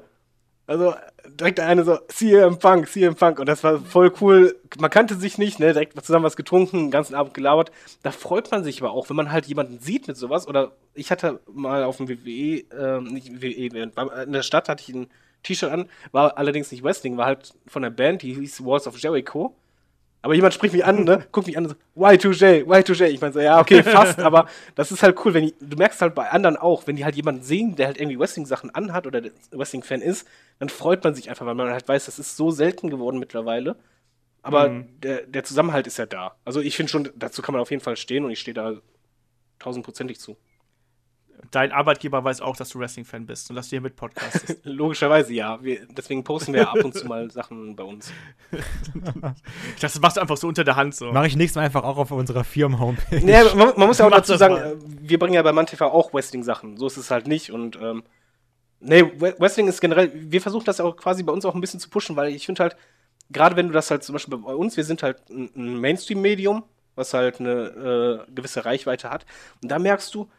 Also 0.65 0.95
direkt 1.27 1.57
der 1.57 1.67
eine 1.67 1.83
so, 1.83 1.97
CM 2.07 2.57
Punk, 2.57 2.87
CM 2.87 3.15
Punk. 3.15 3.39
Und 3.39 3.47
das 3.47 3.63
war 3.63 3.79
voll 3.79 4.13
cool. 4.21 4.55
Man 4.79 4.89
kannte 4.89 5.15
sich 5.15 5.37
nicht, 5.37 5.59
ne? 5.59 5.73
Direkt 5.73 6.01
zusammen 6.05 6.25
was 6.25 6.35
getrunken, 6.37 6.77
den 6.77 6.91
ganzen 6.91 7.15
Abend 7.15 7.33
gelabert. 7.33 7.71
Da 8.01 8.11
freut 8.11 8.49
man 8.51 8.63
sich 8.63 8.81
aber 8.81 8.91
auch, 8.91 9.09
wenn 9.09 9.17
man 9.17 9.31
halt 9.31 9.45
jemanden 9.45 9.79
sieht 9.79 10.07
mit 10.07 10.15
sowas. 10.17 10.47
Oder 10.47 10.71
ich 10.93 11.11
hatte 11.11 11.41
mal 11.51 11.83
auf 11.83 11.97
dem 11.97 12.07
WWE, 12.07 12.63
ähm, 12.77 13.03
nicht 13.05 13.41
WWE, 13.41 13.91
war- 13.95 14.23
in 14.23 14.31
der 14.33 14.43
Stadt 14.43 14.69
hatte 14.69 14.83
ich 14.87 14.95
ein 14.95 15.07
T-Shirt 15.43 15.71
an, 15.71 15.89
war 16.13 16.37
allerdings 16.37 16.71
nicht 16.71 16.83
Wrestling, 16.83 17.17
war 17.17 17.25
halt 17.25 17.53
von 17.67 17.81
der 17.81 17.89
Band, 17.89 18.21
die 18.21 18.33
hieß 18.35 18.63
Walls 18.63 18.87
of 18.87 18.97
Jericho. 18.97 19.53
Aber 20.23 20.33
jemand 20.33 20.53
spricht 20.53 20.73
mich 20.73 20.85
an, 20.85 21.03
ne? 21.03 21.27
Guckt 21.31 21.47
mich 21.47 21.57
an 21.57 21.65
und 21.65 21.71
so, 21.71 22.01
Y2J, 22.01 22.63
Y2J. 22.63 23.07
Ich 23.07 23.21
meine 23.21 23.33
so, 23.33 23.41
ja, 23.41 23.59
okay, 23.59 23.83
fast, 23.83 24.19
aber 24.19 24.47
das 24.73 24.91
ist 24.91 25.03
halt 25.03 25.17
cool, 25.23 25.33
wenn 25.33 25.47
die, 25.47 25.55
du 25.59 25.77
merkst 25.77 26.01
halt 26.01 26.15
bei 26.15 26.29
anderen 26.29 26.55
auch, 26.55 26.87
wenn 26.87 26.95
die 26.95 27.03
halt 27.03 27.15
jemanden 27.15 27.43
sehen, 27.43 27.75
der 27.75 27.87
halt 27.87 27.99
irgendwie 27.99 28.17
Wrestling-Sachen 28.17 28.73
anhat 28.73 29.05
oder 29.05 29.19
der 29.19 29.31
Wrestling-Fan 29.51 30.01
ist, 30.01 30.25
dann 30.59 30.69
freut 30.69 31.03
man 31.03 31.13
sich 31.13 31.29
einfach, 31.29 31.45
weil 31.45 31.55
man 31.55 31.69
halt 31.69 31.87
weiß, 31.87 32.05
das 32.05 32.19
ist 32.19 32.37
so 32.37 32.51
selten 32.51 32.89
geworden 32.89 33.19
mittlerweile. 33.19 33.75
Aber 34.41 34.83
der, 35.01 35.25
der 35.25 35.43
Zusammenhalt 35.45 35.87
ist 35.87 35.97
ja 35.97 36.05
da. 36.05 36.35
Also 36.43 36.59
ich 36.59 36.75
finde 36.75 36.91
schon, 36.91 37.09
dazu 37.15 37.41
kann 37.41 37.53
man 37.53 37.61
auf 37.61 37.71
jeden 37.71 37.81
Fall 37.81 37.95
stehen 37.95 38.25
und 38.25 38.31
ich 38.31 38.39
stehe 38.39 38.53
da 38.53 38.73
tausendprozentig 39.59 40.19
zu. 40.19 40.35
Dein 41.51 41.71
Arbeitgeber 41.71 42.23
weiß 42.23 42.41
auch, 42.41 42.55
dass 42.55 42.69
du 42.69 42.79
Wrestling-Fan 42.79 43.25
bist 43.25 43.49
und 43.49 43.55
dass 43.55 43.67
du 43.67 43.71
hier 43.71 43.81
mit 43.81 43.95
podcastest. 43.95 44.59
Logischerweise 44.63 45.33
ja. 45.33 45.61
Wir, 45.63 45.85
deswegen 45.87 46.23
posten 46.23 46.53
wir 46.53 46.61
ja 46.61 46.69
ab 46.69 46.83
und 46.83 46.93
zu 46.93 47.05
mal 47.05 47.29
Sachen 47.31 47.75
bei 47.75 47.83
uns. 47.83 48.11
ich 48.51 49.01
dachte, 49.01 49.35
das 49.81 49.99
machst 49.99 50.17
du 50.17 50.21
einfach 50.21 50.37
so 50.37 50.47
unter 50.47 50.63
der 50.63 50.75
Hand 50.75 50.95
so. 50.95 51.11
Mache 51.11 51.27
ich 51.27 51.35
nächstes 51.35 51.55
Mal 51.55 51.65
einfach 51.65 51.83
auch 51.83 51.97
auf 51.97 52.11
unserer 52.11 52.43
Firmen-Homepage. 52.43 53.21
Nee, 53.21 53.43
man, 53.55 53.73
man 53.77 53.87
muss 53.87 53.97
ja 53.97 54.07
auch 54.07 54.11
dazu 54.15 54.35
sagen, 54.35 54.55
mal. 54.55 54.73
äh, 54.73 54.75
wir 54.83 55.19
bringen 55.19 55.33
ja 55.33 55.41
bei 55.41 55.51
MannTV 55.51 55.81
auch 55.81 56.13
Wrestling-Sachen. 56.13 56.77
So 56.77 56.87
ist 56.87 56.97
es 56.97 57.11
halt 57.11 57.27
nicht. 57.27 57.51
Und 57.51 57.77
ähm, 57.81 58.03
nee, 58.79 59.03
Wrestling 59.19 59.67
ist 59.67 59.81
generell, 59.81 60.11
wir 60.13 60.41
versuchen 60.41 60.65
das 60.65 60.79
auch 60.79 60.95
quasi 60.95 61.23
bei 61.23 61.33
uns 61.33 61.45
auch 61.45 61.55
ein 61.55 61.61
bisschen 61.61 61.79
zu 61.79 61.89
pushen, 61.89 62.15
weil 62.15 62.33
ich 62.33 62.45
finde 62.45 62.63
halt, 62.63 62.77
gerade 63.31 63.55
wenn 63.55 63.67
du 63.67 63.73
das 63.73 63.91
halt 63.91 64.03
zum 64.03 64.13
Beispiel 64.13 64.37
bei 64.37 64.53
uns, 64.53 64.77
wir 64.77 64.83
sind 64.83 65.03
halt 65.03 65.29
ein, 65.29 65.49
ein 65.55 65.77
Mainstream-Medium, 65.79 66.63
was 66.95 67.13
halt 67.13 67.39
eine 67.39 68.25
äh, 68.27 68.31
gewisse 68.33 68.65
Reichweite 68.65 69.09
hat. 69.09 69.25
Und 69.61 69.69
da 69.69 69.79
merkst 69.79 70.13
du, 70.13 70.29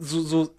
so, 0.00 0.20
so 0.22 0.50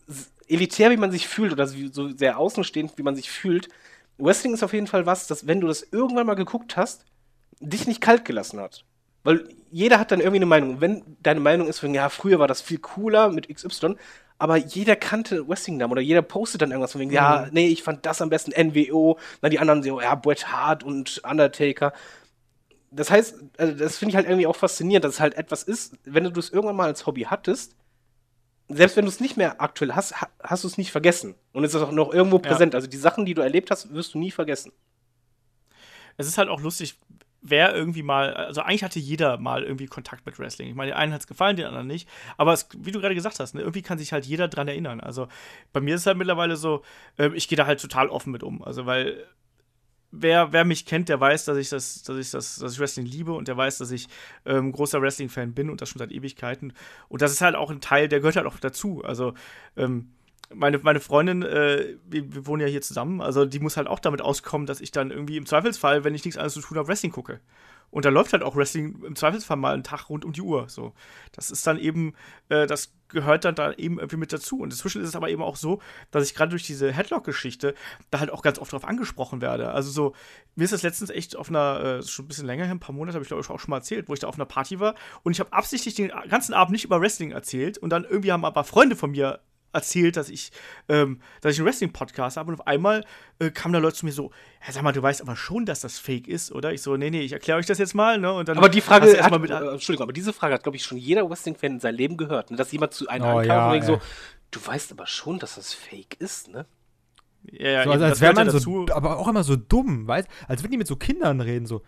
elitär, 0.47 0.91
wie 0.91 0.97
man 0.97 1.11
sich 1.11 1.27
fühlt, 1.27 1.51
oder 1.51 1.67
so, 1.67 2.09
sehr 2.09 2.37
außenstehend, 2.37 2.97
wie 2.97 3.03
man 3.03 3.15
sich 3.15 3.29
fühlt, 3.29 3.69
Wrestling 4.17 4.53
ist 4.53 4.63
auf 4.63 4.73
jeden 4.73 4.87
Fall 4.87 5.05
was, 5.05 5.27
dass 5.27 5.47
wenn 5.47 5.61
du 5.61 5.67
das 5.67 5.81
irgendwann 5.91 6.27
mal 6.27 6.35
geguckt 6.35 6.77
hast, 6.77 7.05
dich 7.59 7.87
nicht 7.87 8.01
kalt 8.01 8.25
gelassen 8.25 8.59
hat. 8.59 8.85
Weil 9.23 9.47
jeder 9.71 9.99
hat 9.99 10.11
dann 10.11 10.19
irgendwie 10.19 10.37
eine 10.37 10.45
Meinung. 10.45 10.81
Wenn 10.81 11.03
deine 11.21 11.39
Meinung 11.39 11.67
ist, 11.67 11.79
von, 11.79 11.93
ja, 11.93 12.09
früher 12.09 12.39
war 12.39 12.47
das 12.47 12.61
viel 12.61 12.79
cooler 12.79 13.29
mit 13.29 13.53
XY, 13.53 13.95
aber 14.37 14.57
jeder 14.57 14.95
kannte 14.95 15.47
Wrestling-Namen 15.47 15.91
oder 15.91 16.01
jeder 16.01 16.23
postet 16.23 16.61
dann 16.61 16.71
irgendwas 16.71 16.93
von 16.93 17.01
wegen, 17.01 17.11
ja, 17.11 17.47
nee, 17.51 17.67
ich 17.67 17.83
fand 17.83 18.05
das 18.05 18.21
am 18.21 18.29
besten 18.29 18.51
NWO, 18.51 19.19
dann 19.41 19.51
die 19.51 19.59
anderen 19.59 19.83
so, 19.83 20.01
ja, 20.01 20.15
Bret 20.15 20.51
Hart 20.51 20.83
und 20.83 21.21
Undertaker. 21.23 21.93
Das 22.89 23.11
heißt, 23.11 23.35
also 23.57 23.73
das 23.73 23.97
finde 23.97 24.11
ich 24.11 24.15
halt 24.15 24.27
irgendwie 24.27 24.47
auch 24.47 24.55
faszinierend, 24.55 25.05
dass 25.05 25.13
es 25.13 25.19
halt 25.19 25.35
etwas 25.35 25.63
ist, 25.63 25.95
wenn 26.03 26.23
du 26.23 26.39
es 26.39 26.49
irgendwann 26.49 26.75
mal 26.75 26.87
als 26.87 27.05
Hobby 27.05 27.21
hattest, 27.21 27.75
selbst 28.75 28.95
wenn 28.97 29.05
du 29.05 29.09
es 29.09 29.19
nicht 29.19 29.37
mehr 29.37 29.61
aktuell 29.61 29.93
hast, 29.93 30.21
ha- 30.21 30.29
hast 30.43 30.63
du 30.63 30.67
es 30.67 30.77
nicht 30.77 30.91
vergessen. 30.91 31.35
Und 31.53 31.63
es 31.63 31.73
ist 31.73 31.81
auch 31.81 31.91
noch 31.91 32.13
irgendwo 32.13 32.37
präsent. 32.39 32.75
Also 32.75 32.87
die 32.87 32.97
Sachen, 32.97 33.25
die 33.25 33.33
du 33.33 33.41
erlebt 33.41 33.71
hast, 33.71 33.93
wirst 33.93 34.13
du 34.13 34.19
nie 34.19 34.31
vergessen. 34.31 34.71
Es 36.17 36.27
ist 36.27 36.37
halt 36.37 36.49
auch 36.49 36.61
lustig, 36.61 36.95
wer 37.41 37.73
irgendwie 37.73 38.03
mal, 38.03 38.33
also 38.33 38.61
eigentlich 38.61 38.83
hatte 38.83 38.99
jeder 38.99 39.37
mal 39.37 39.63
irgendwie 39.63 39.87
Kontakt 39.87 40.25
mit 40.25 40.37
Wrestling. 40.37 40.69
Ich 40.69 40.75
meine, 40.75 40.91
den 40.91 40.97
einen 40.97 41.13
hat 41.13 41.21
es 41.21 41.27
gefallen, 41.27 41.55
den 41.55 41.65
anderen 41.65 41.87
nicht. 41.87 42.07
Aber 42.37 42.53
es, 42.53 42.67
wie 42.77 42.91
du 42.91 42.99
gerade 42.99 43.15
gesagt 43.15 43.39
hast, 43.39 43.55
ne, 43.55 43.61
irgendwie 43.61 43.81
kann 43.81 43.97
sich 43.97 44.13
halt 44.13 44.25
jeder 44.25 44.47
dran 44.47 44.67
erinnern. 44.67 44.99
Also 44.99 45.27
bei 45.73 45.79
mir 45.81 45.95
ist 45.95 46.01
es 46.01 46.07
halt 46.07 46.17
mittlerweile 46.17 46.55
so, 46.55 46.83
ähm, 47.17 47.33
ich 47.33 47.47
gehe 47.47 47.55
da 47.55 47.65
halt 47.65 47.81
total 47.81 48.09
offen 48.09 48.31
mit 48.31 48.43
um. 48.43 48.61
Also 48.63 48.85
weil 48.85 49.25
wer, 50.11 50.51
wer 50.51 50.65
mich 50.65 50.85
kennt, 50.85 51.09
der 51.09 51.19
weiß, 51.19 51.45
dass 51.45 51.57
ich 51.57 51.69
das, 51.69 52.03
dass 52.03 52.17
ich 52.17 52.31
das, 52.31 52.57
dass 52.57 52.73
ich 52.73 52.79
Wrestling 52.79 53.05
liebe 53.05 53.33
und 53.33 53.47
der 53.47 53.57
weiß, 53.57 53.77
dass 53.79 53.91
ich 53.91 54.07
ähm, 54.45 54.71
großer 54.71 55.01
Wrestling-Fan 55.01 55.53
bin 55.53 55.69
und 55.69 55.81
das 55.81 55.89
schon 55.89 55.99
seit 55.99 56.11
Ewigkeiten. 56.11 56.73
Und 57.07 57.21
das 57.21 57.31
ist 57.31 57.41
halt 57.41 57.55
auch 57.55 57.71
ein 57.71 57.81
Teil, 57.81 58.07
der 58.07 58.19
gehört 58.19 58.35
halt 58.35 58.47
auch 58.47 58.59
dazu. 58.59 59.03
Also 59.03 59.33
ähm, 59.77 60.11
meine, 60.53 60.79
meine 60.79 60.99
Freundin, 60.99 61.43
äh, 61.43 61.95
wir, 62.09 62.33
wir 62.33 62.47
wohnen 62.47 62.61
ja 62.61 62.67
hier 62.67 62.81
zusammen, 62.81 63.21
also 63.21 63.45
die 63.45 63.59
muss 63.59 63.77
halt 63.77 63.87
auch 63.87 63.99
damit 63.99 64.21
auskommen, 64.21 64.67
dass 64.67 64.81
ich 64.81 64.91
dann 64.91 65.11
irgendwie 65.11 65.37
im 65.37 65.45
Zweifelsfall, 65.45 66.03
wenn 66.03 66.15
ich 66.15 66.25
nichts 66.25 66.37
anderes 66.37 66.53
zu 66.53 66.61
tun 66.61 66.77
habe, 66.77 66.87
Wrestling 66.87 67.11
gucke. 67.11 67.39
Und 67.91 68.05
da 68.05 68.09
läuft 68.09 68.33
halt 68.33 68.41
auch 68.41 68.55
Wrestling 68.55 69.03
im 69.03 69.15
Zweifelsfall 69.15 69.57
mal 69.57 69.73
einen 69.73 69.83
Tag 69.83 70.09
rund 70.09 70.25
um 70.25 70.31
die 70.31 70.41
Uhr. 70.41 70.67
So. 70.69 70.93
Das 71.33 71.51
ist 71.51 71.67
dann 71.67 71.77
eben, 71.77 72.15
äh, 72.49 72.65
das 72.65 72.93
gehört 73.09 73.45
dann 73.45 73.55
da 73.55 73.73
eben 73.73 73.99
irgendwie 73.99 74.17
mit 74.17 74.33
dazu. 74.33 74.59
Und 74.59 74.71
inzwischen 74.71 75.01
ist 75.01 75.09
es 75.09 75.15
aber 75.15 75.29
eben 75.29 75.43
auch 75.43 75.57
so, 75.57 75.81
dass 76.09 76.25
ich 76.25 76.33
gerade 76.33 76.51
durch 76.51 76.63
diese 76.63 76.91
Headlock-Geschichte 76.91 77.75
da 78.09 78.19
halt 78.19 78.31
auch 78.31 78.41
ganz 78.41 78.57
oft 78.59 78.71
drauf 78.71 78.85
angesprochen 78.85 79.41
werde. 79.41 79.71
Also 79.71 79.91
so, 79.91 80.15
mir 80.55 80.63
ist 80.63 80.73
das 80.73 80.83
letztens 80.83 81.09
echt 81.09 81.35
auf 81.35 81.49
einer, 81.49 81.99
äh, 81.99 82.03
schon 82.03 82.25
ein 82.25 82.27
bisschen 82.29 82.47
länger 82.47 82.63
her, 82.63 82.73
ein 82.73 82.79
paar 82.79 82.95
Monate, 82.95 83.15
habe 83.15 83.23
ich 83.23 83.27
glaube 83.27 83.41
ich 83.41 83.49
auch 83.49 83.59
schon 83.59 83.71
mal 83.71 83.77
erzählt, 83.77 84.07
wo 84.07 84.13
ich 84.13 84.19
da 84.19 84.27
auf 84.27 84.35
einer 84.35 84.45
Party 84.45 84.79
war 84.79 84.95
und 85.23 85.33
ich 85.33 85.39
habe 85.39 85.51
absichtlich 85.51 85.95
den 85.95 86.11
ganzen 86.29 86.53
Abend 86.53 86.71
nicht 86.71 86.85
über 86.85 87.01
Wrestling 87.01 87.31
erzählt 87.31 87.77
und 87.77 87.89
dann 87.89 88.05
irgendwie 88.05 88.31
haben 88.31 88.45
aber 88.45 88.63
Freunde 88.63 88.95
von 88.95 89.11
mir 89.11 89.41
erzählt, 89.73 90.17
dass 90.17 90.29
ich, 90.29 90.51
ähm, 90.89 91.21
dass 91.41 91.53
ich 91.53 91.59
einen 91.59 91.67
Wrestling-Podcast 91.67 92.37
habe 92.37 92.51
und 92.51 92.59
auf 92.59 92.67
einmal 92.67 93.05
äh, 93.39 93.49
kamen 93.51 93.73
da 93.73 93.79
Leute 93.79 93.97
zu 93.97 94.05
mir 94.05 94.11
so, 94.11 94.31
ja, 94.65 94.71
sag 94.71 94.83
mal, 94.83 94.91
du 94.91 95.01
weißt 95.01 95.21
aber 95.21 95.35
schon, 95.35 95.65
dass 95.65 95.81
das 95.81 95.99
Fake 95.99 96.27
ist, 96.27 96.51
oder? 96.51 96.73
Ich 96.73 96.81
so, 96.81 96.97
nee, 96.97 97.09
nee, 97.09 97.21
ich 97.21 97.33
erkläre 97.33 97.59
euch 97.59 97.65
das 97.65 97.77
jetzt 97.77 97.95
mal, 97.95 98.19
ne? 98.19 98.33
Und 98.33 98.49
dann 98.49 98.57
Aber 98.57 98.69
die 98.69 98.81
Frage 98.81 99.21
hat, 99.21 99.39
mit, 99.39 99.49
äh, 99.49 99.55
Entschuldigung, 99.55 100.03
aber 100.03 100.13
diese 100.13 100.33
Frage 100.33 100.53
hat, 100.53 100.63
glaube 100.63 100.75
ich, 100.75 100.83
schon 100.83 100.97
jeder 100.97 101.29
Wrestling-Fan 101.29 101.73
in 101.73 101.79
seinem 101.79 101.95
Leben 101.95 102.17
gehört. 102.17 102.51
Ne? 102.51 102.57
Dass 102.57 102.71
jemand 102.71 102.93
zu 102.93 103.07
einem 103.07 103.25
Oh, 103.25 103.41
ja, 103.41 103.71
und 103.71 103.83
so, 103.83 104.01
du 104.51 104.59
weißt 104.65 104.91
aber 104.91 105.07
schon, 105.07 105.39
dass 105.39 105.55
das 105.55 105.73
Fake 105.73 106.15
ist, 106.19 106.49
ne? 106.49 106.65
ja, 107.51 107.69
ja, 107.69 107.83
So, 107.83 107.91
also, 107.91 108.05
als 108.05 108.21
wäre 108.21 108.33
man 108.33 108.49
so, 108.49 108.85
aber 108.91 109.17
auch 109.17 109.27
immer 109.27 109.43
so 109.43 109.55
dumm, 109.55 110.07
weißt 110.07 110.27
Als 110.47 110.63
würden 110.63 110.71
die 110.71 110.77
mit 110.77 110.87
so 110.87 110.95
Kindern 110.95 111.41
reden, 111.41 111.65
so. 111.65 111.81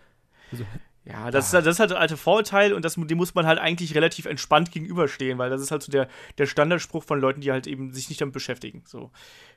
Ja, 1.06 1.30
das, 1.30 1.48
ist, 1.48 1.52
halt- 1.54 1.66
das 1.66 1.74
ist 1.76 1.80
halt 1.80 1.90
der 1.90 2.00
alte 2.00 2.16
Vorurteil 2.16 2.72
und 2.72 2.82
das, 2.82 2.94
dem 2.94 3.18
muss 3.18 3.34
man 3.34 3.46
halt 3.46 3.58
eigentlich 3.58 3.94
relativ 3.94 4.24
entspannt 4.24 4.70
gegenüberstehen, 4.72 5.36
weil 5.36 5.50
das 5.50 5.60
ist 5.60 5.70
halt 5.70 5.82
so 5.82 5.92
der, 5.92 6.08
der 6.38 6.46
Standardspruch 6.46 7.04
von 7.04 7.20
Leuten, 7.20 7.42
die 7.42 7.52
halt 7.52 7.66
eben 7.66 7.92
sich 7.92 8.08
nicht 8.08 8.22
damit 8.22 8.32
beschäftigen, 8.32 8.82
so 8.86 9.10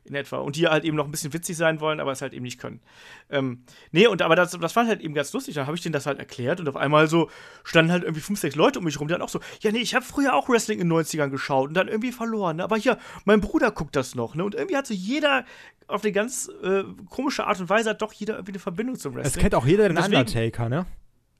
in 0.03 0.13
etwa. 0.13 0.37
Und 0.39 0.57
die 0.57 0.67
halt 0.67 0.83
eben 0.83 0.97
noch 0.97 1.05
ein 1.05 1.11
bisschen 1.11 1.31
witzig 1.31 1.55
sein 1.55 1.79
wollen, 1.79 2.01
aber 2.01 2.11
es 2.11 2.21
halt 2.21 2.33
eben 2.33 2.43
nicht 2.43 2.59
können. 2.59 2.81
Ähm, 3.29 3.63
nee, 3.91 4.07
und 4.07 4.21
aber 4.21 4.35
das, 4.35 4.51
das 4.51 4.75
war 4.75 4.87
halt 4.87 4.99
eben 4.99 5.13
ganz 5.13 5.31
lustig. 5.31 5.55
Dann 5.55 5.67
habe 5.67 5.77
ich 5.77 5.81
denen 5.83 5.93
das 5.93 6.05
halt 6.05 6.19
erklärt 6.19 6.59
und 6.59 6.67
auf 6.67 6.75
einmal 6.75 7.07
so 7.07 7.29
standen 7.63 7.93
halt 7.93 8.03
irgendwie 8.03 8.21
fünf, 8.21 8.39
sechs 8.39 8.55
Leute 8.55 8.79
um 8.79 8.85
mich 8.85 8.99
rum, 8.99 9.07
die 9.07 9.13
dann 9.13 9.21
auch 9.21 9.29
so, 9.29 9.39
ja, 9.61 9.71
nee, 9.71 9.79
ich 9.79 9.95
habe 9.95 10.03
früher 10.03 10.33
auch 10.33 10.49
Wrestling 10.49 10.79
in 10.81 10.89
den 10.89 10.97
90ern 10.97 11.29
geschaut 11.29 11.69
und 11.69 11.73
dann 11.75 11.87
irgendwie 11.87 12.11
verloren. 12.11 12.57
Ne? 12.57 12.63
Aber 12.65 12.75
hier, 12.75 12.97
mein 13.23 13.39
Bruder 13.39 13.71
guckt 13.71 13.95
das 13.95 14.15
noch, 14.15 14.35
ne? 14.35 14.43
Und 14.43 14.53
irgendwie 14.55 14.75
hat 14.75 14.85
so 14.87 14.93
jeder 14.93 15.45
auf 15.87 16.03
eine 16.03 16.11
ganz 16.11 16.49
äh, 16.61 16.83
komische 17.09 17.47
Art 17.47 17.59
und 17.61 17.69
Weise 17.69 17.91
hat 17.91 18.01
doch 18.01 18.11
jeder 18.11 18.35
irgendwie 18.35 18.51
eine 18.51 18.59
Verbindung 18.59 18.97
zum 18.97 19.13
Es 19.17 19.23
Wrestling. 19.25 19.41
kennt 19.43 19.55
auch 19.55 19.65
jeder 19.65 19.87
den 19.87 19.97
Undertaker, 19.97 20.67
ne? 20.67 20.85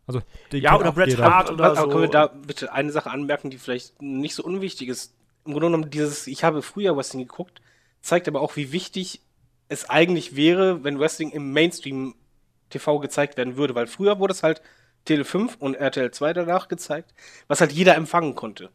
Also, 0.07 0.21
den 0.51 0.61
Ja, 0.63 0.77
oder 0.77 0.91
Bret. 0.91 1.17
Hart. 1.17 1.51
oder 1.51 1.65
aber 1.65 1.75
so. 1.75 1.87
können 1.89 2.01
wir 2.01 2.09
da 2.09 2.27
bitte 2.27 2.71
eine 2.71 2.91
Sache 2.91 3.11
anmerken, 3.11 3.49
die 3.49 3.57
vielleicht 3.57 4.01
nicht 4.01 4.35
so 4.35 4.43
unwichtig 4.43 4.87
ist? 4.89 5.13
Im 5.45 5.51
Grunde 5.51 5.67
genommen, 5.67 5.89
dieses, 5.89 6.27
ich 6.27 6.43
habe 6.43 6.61
früher 6.61 6.95
Wrestling 6.95 7.27
geguckt, 7.27 7.61
zeigt 8.01 8.27
aber 8.27 8.41
auch, 8.41 8.55
wie 8.55 8.71
wichtig 8.71 9.21
es 9.69 9.89
eigentlich 9.89 10.35
wäre, 10.35 10.83
wenn 10.83 10.99
Wrestling 10.99 11.31
im 11.31 11.51
Mainstream 11.51 12.15
TV 12.69 12.99
gezeigt 12.99 13.37
werden 13.37 13.57
würde, 13.57 13.75
weil 13.75 13.87
früher 13.87 14.19
wurde 14.19 14.33
es 14.33 14.43
halt 14.43 14.61
Tele 15.05 15.25
5 15.25 15.57
und 15.59 15.75
RTL 15.75 16.11
2 16.11 16.33
danach 16.33 16.67
gezeigt, 16.67 17.13
was 17.47 17.61
halt 17.61 17.71
jeder 17.71 17.95
empfangen 17.95 18.35
konnte. 18.35 18.69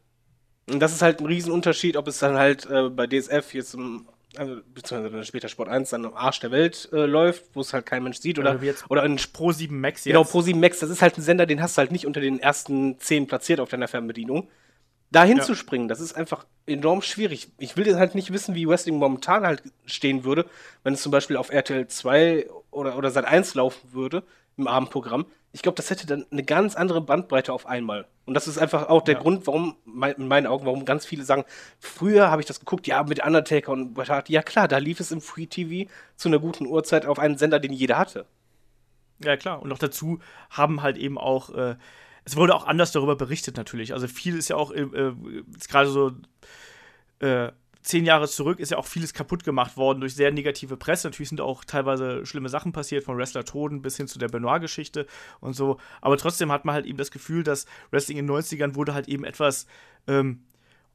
Und 0.69 0.79
das 0.79 0.93
ist 0.93 1.01
halt 1.01 1.19
ein 1.19 1.25
Riesenunterschied, 1.25 1.97
ob 1.97 2.07
es 2.07 2.19
dann 2.19 2.37
halt 2.37 2.65
äh, 2.67 2.89
bei 2.89 3.07
DSF 3.07 3.53
jetzt 3.53 3.73
im, 3.73 4.07
also, 4.37 4.57
beziehungsweise 4.73 5.23
später 5.25 5.47
Sport 5.47 5.69
1 5.69 5.89
dann 5.91 6.05
am 6.05 6.13
Arsch 6.13 6.39
der 6.39 6.51
Welt 6.51 6.89
äh, 6.91 7.05
läuft, 7.05 7.45
wo 7.53 7.61
es 7.61 7.73
halt 7.73 7.85
kein 7.85 8.03
Mensch 8.03 8.19
sieht, 8.19 8.39
oder, 8.39 8.51
Oder 8.51 8.61
wie 8.61 8.65
jetzt 8.67 8.89
oder 8.89 9.03
in 9.03 9.17
Pro 9.31 9.51
7 9.51 9.79
Max 9.79 10.05
jetzt. 10.05 10.13
Genau, 10.13 10.23
Pro7 10.23 10.55
Max, 10.55 10.79
das 10.79 10.89
ist 10.89 11.01
halt 11.01 11.17
ein 11.17 11.21
Sender, 11.21 11.45
den 11.45 11.61
hast 11.61 11.77
du 11.77 11.79
halt 11.79 11.91
nicht 11.91 12.05
unter 12.05 12.21
den 12.21 12.39
ersten 12.39 12.99
zehn 12.99 13.27
platziert 13.27 13.59
auf 13.59 13.69
deiner 13.69 13.87
Fernbedienung. 13.87 14.49
Da 15.11 15.23
hinzuspringen, 15.23 15.87
das 15.87 15.99
ist 15.99 16.13
einfach 16.13 16.45
enorm 16.65 17.03
schwierig. 17.03 17.49
Ich 17.59 17.77
will 17.77 17.85
jetzt 17.85 17.97
halt 17.97 18.15
nicht 18.15 18.33
wissen, 18.33 18.55
wie 18.55 18.67
Wrestling 18.67 18.97
momentan 18.97 19.45
halt 19.45 19.61
stehen 19.85 20.23
würde, 20.23 20.45
wenn 20.83 20.95
es 20.95 21.03
zum 21.03 21.11
Beispiel 21.11 21.37
auf 21.37 21.51
RTL 21.51 21.87
2 21.87 22.47
oder, 22.71 22.97
oder 22.97 23.11
Sat 23.11 23.25
1 23.25 23.53
laufen 23.53 23.93
würde 23.93 24.23
im 24.57 24.67
Abendprogramm. 24.67 25.25
Ich 25.51 25.61
glaube, 25.61 25.75
das 25.75 25.89
hätte 25.89 26.07
dann 26.07 26.25
eine 26.31 26.43
ganz 26.43 26.75
andere 26.75 27.01
Bandbreite 27.01 27.53
auf 27.53 27.67
einmal. 27.67 28.07
Und 28.25 28.33
das 28.33 28.47
ist 28.47 28.57
einfach 28.57 28.89
auch 28.89 29.01
der 29.03 29.15
Ja. 29.15 29.21
Grund, 29.21 29.45
warum, 29.45 29.75
mein, 29.85 30.13
in 30.15 30.27
meinen 30.27 30.47
Augen, 30.47 30.65
warum 30.65 30.85
ganz 30.85 31.05
viele 31.05 31.23
sagen, 31.23 31.43
früher 31.79 32.31
habe 32.31 32.41
ich 32.41 32.47
das 32.47 32.59
geguckt, 32.59 32.87
ja, 32.87 33.03
mit 33.03 33.23
Undertaker 33.23 33.71
und 33.71 33.93
Bret 33.93 34.09
Hart. 34.09 34.29
Ja 34.29 34.41
klar, 34.41 34.67
da 34.67 34.77
lief 34.77 34.99
es 34.99 35.11
im 35.11 35.21
Free 35.21 35.45
TV 35.45 35.89
zu 36.15 36.29
einer 36.29 36.39
guten 36.39 36.65
Uhrzeit 36.65 37.05
auf 37.05 37.19
einen 37.19 37.37
Sender, 37.37 37.59
den 37.59 37.73
jeder 37.73 37.97
hatte. 37.97 38.25
Ja, 39.23 39.37
klar. 39.37 39.61
Und 39.61 39.69
noch 39.69 39.77
dazu 39.77 40.19
haben 40.49 40.81
halt 40.81 40.97
eben 40.97 41.17
auch, 41.17 41.49
äh, 41.51 41.75
es 42.25 42.35
wurde 42.35 42.55
auch 42.55 42.65
anders 42.65 42.91
darüber 42.91 43.15
berichtet 43.15 43.57
natürlich. 43.57 43.93
Also 43.93 44.07
viel 44.07 44.37
ist 44.37 44.49
ja 44.49 44.55
auch, 44.55 44.71
äh, 44.71 44.81
äh, 44.81 45.13
gerade 45.69 45.89
so 45.89 46.11
äh, 47.19 47.51
zehn 47.83 48.05
Jahre 48.05 48.27
zurück 48.27 48.59
ist 48.59 48.71
ja 48.71 48.77
auch 48.77 48.85
vieles 48.85 49.13
kaputt 49.13 49.43
gemacht 49.43 49.77
worden 49.77 49.99
durch 49.99 50.15
sehr 50.15 50.31
negative 50.31 50.77
Presse. 50.77 51.07
Natürlich 51.07 51.29
sind 51.29 51.41
auch 51.41 51.63
teilweise 51.65 52.25
schlimme 52.25 52.49
Sachen 52.49 52.71
passiert, 52.71 53.03
von 53.03 53.17
Wrestler-Toten 53.17 53.81
bis 53.81 53.97
hin 53.97 54.07
zu 54.07 54.17
der 54.17 54.29
Benoit-Geschichte 54.29 55.05
und 55.41 55.53
so. 55.53 55.77
Aber 56.01 56.17
trotzdem 56.17 56.51
hat 56.51 56.65
man 56.65 56.75
halt 56.75 56.85
eben 56.85 56.97
das 56.97 57.11
Gefühl, 57.11 57.43
dass 57.43 57.65
Wrestling 57.91 58.17
in 58.17 58.27
den 58.27 58.35
90ern 58.35 58.75
wurde 58.75 58.93
halt 58.93 59.07
eben 59.07 59.25
etwas 59.25 59.67
ähm, 60.07 60.43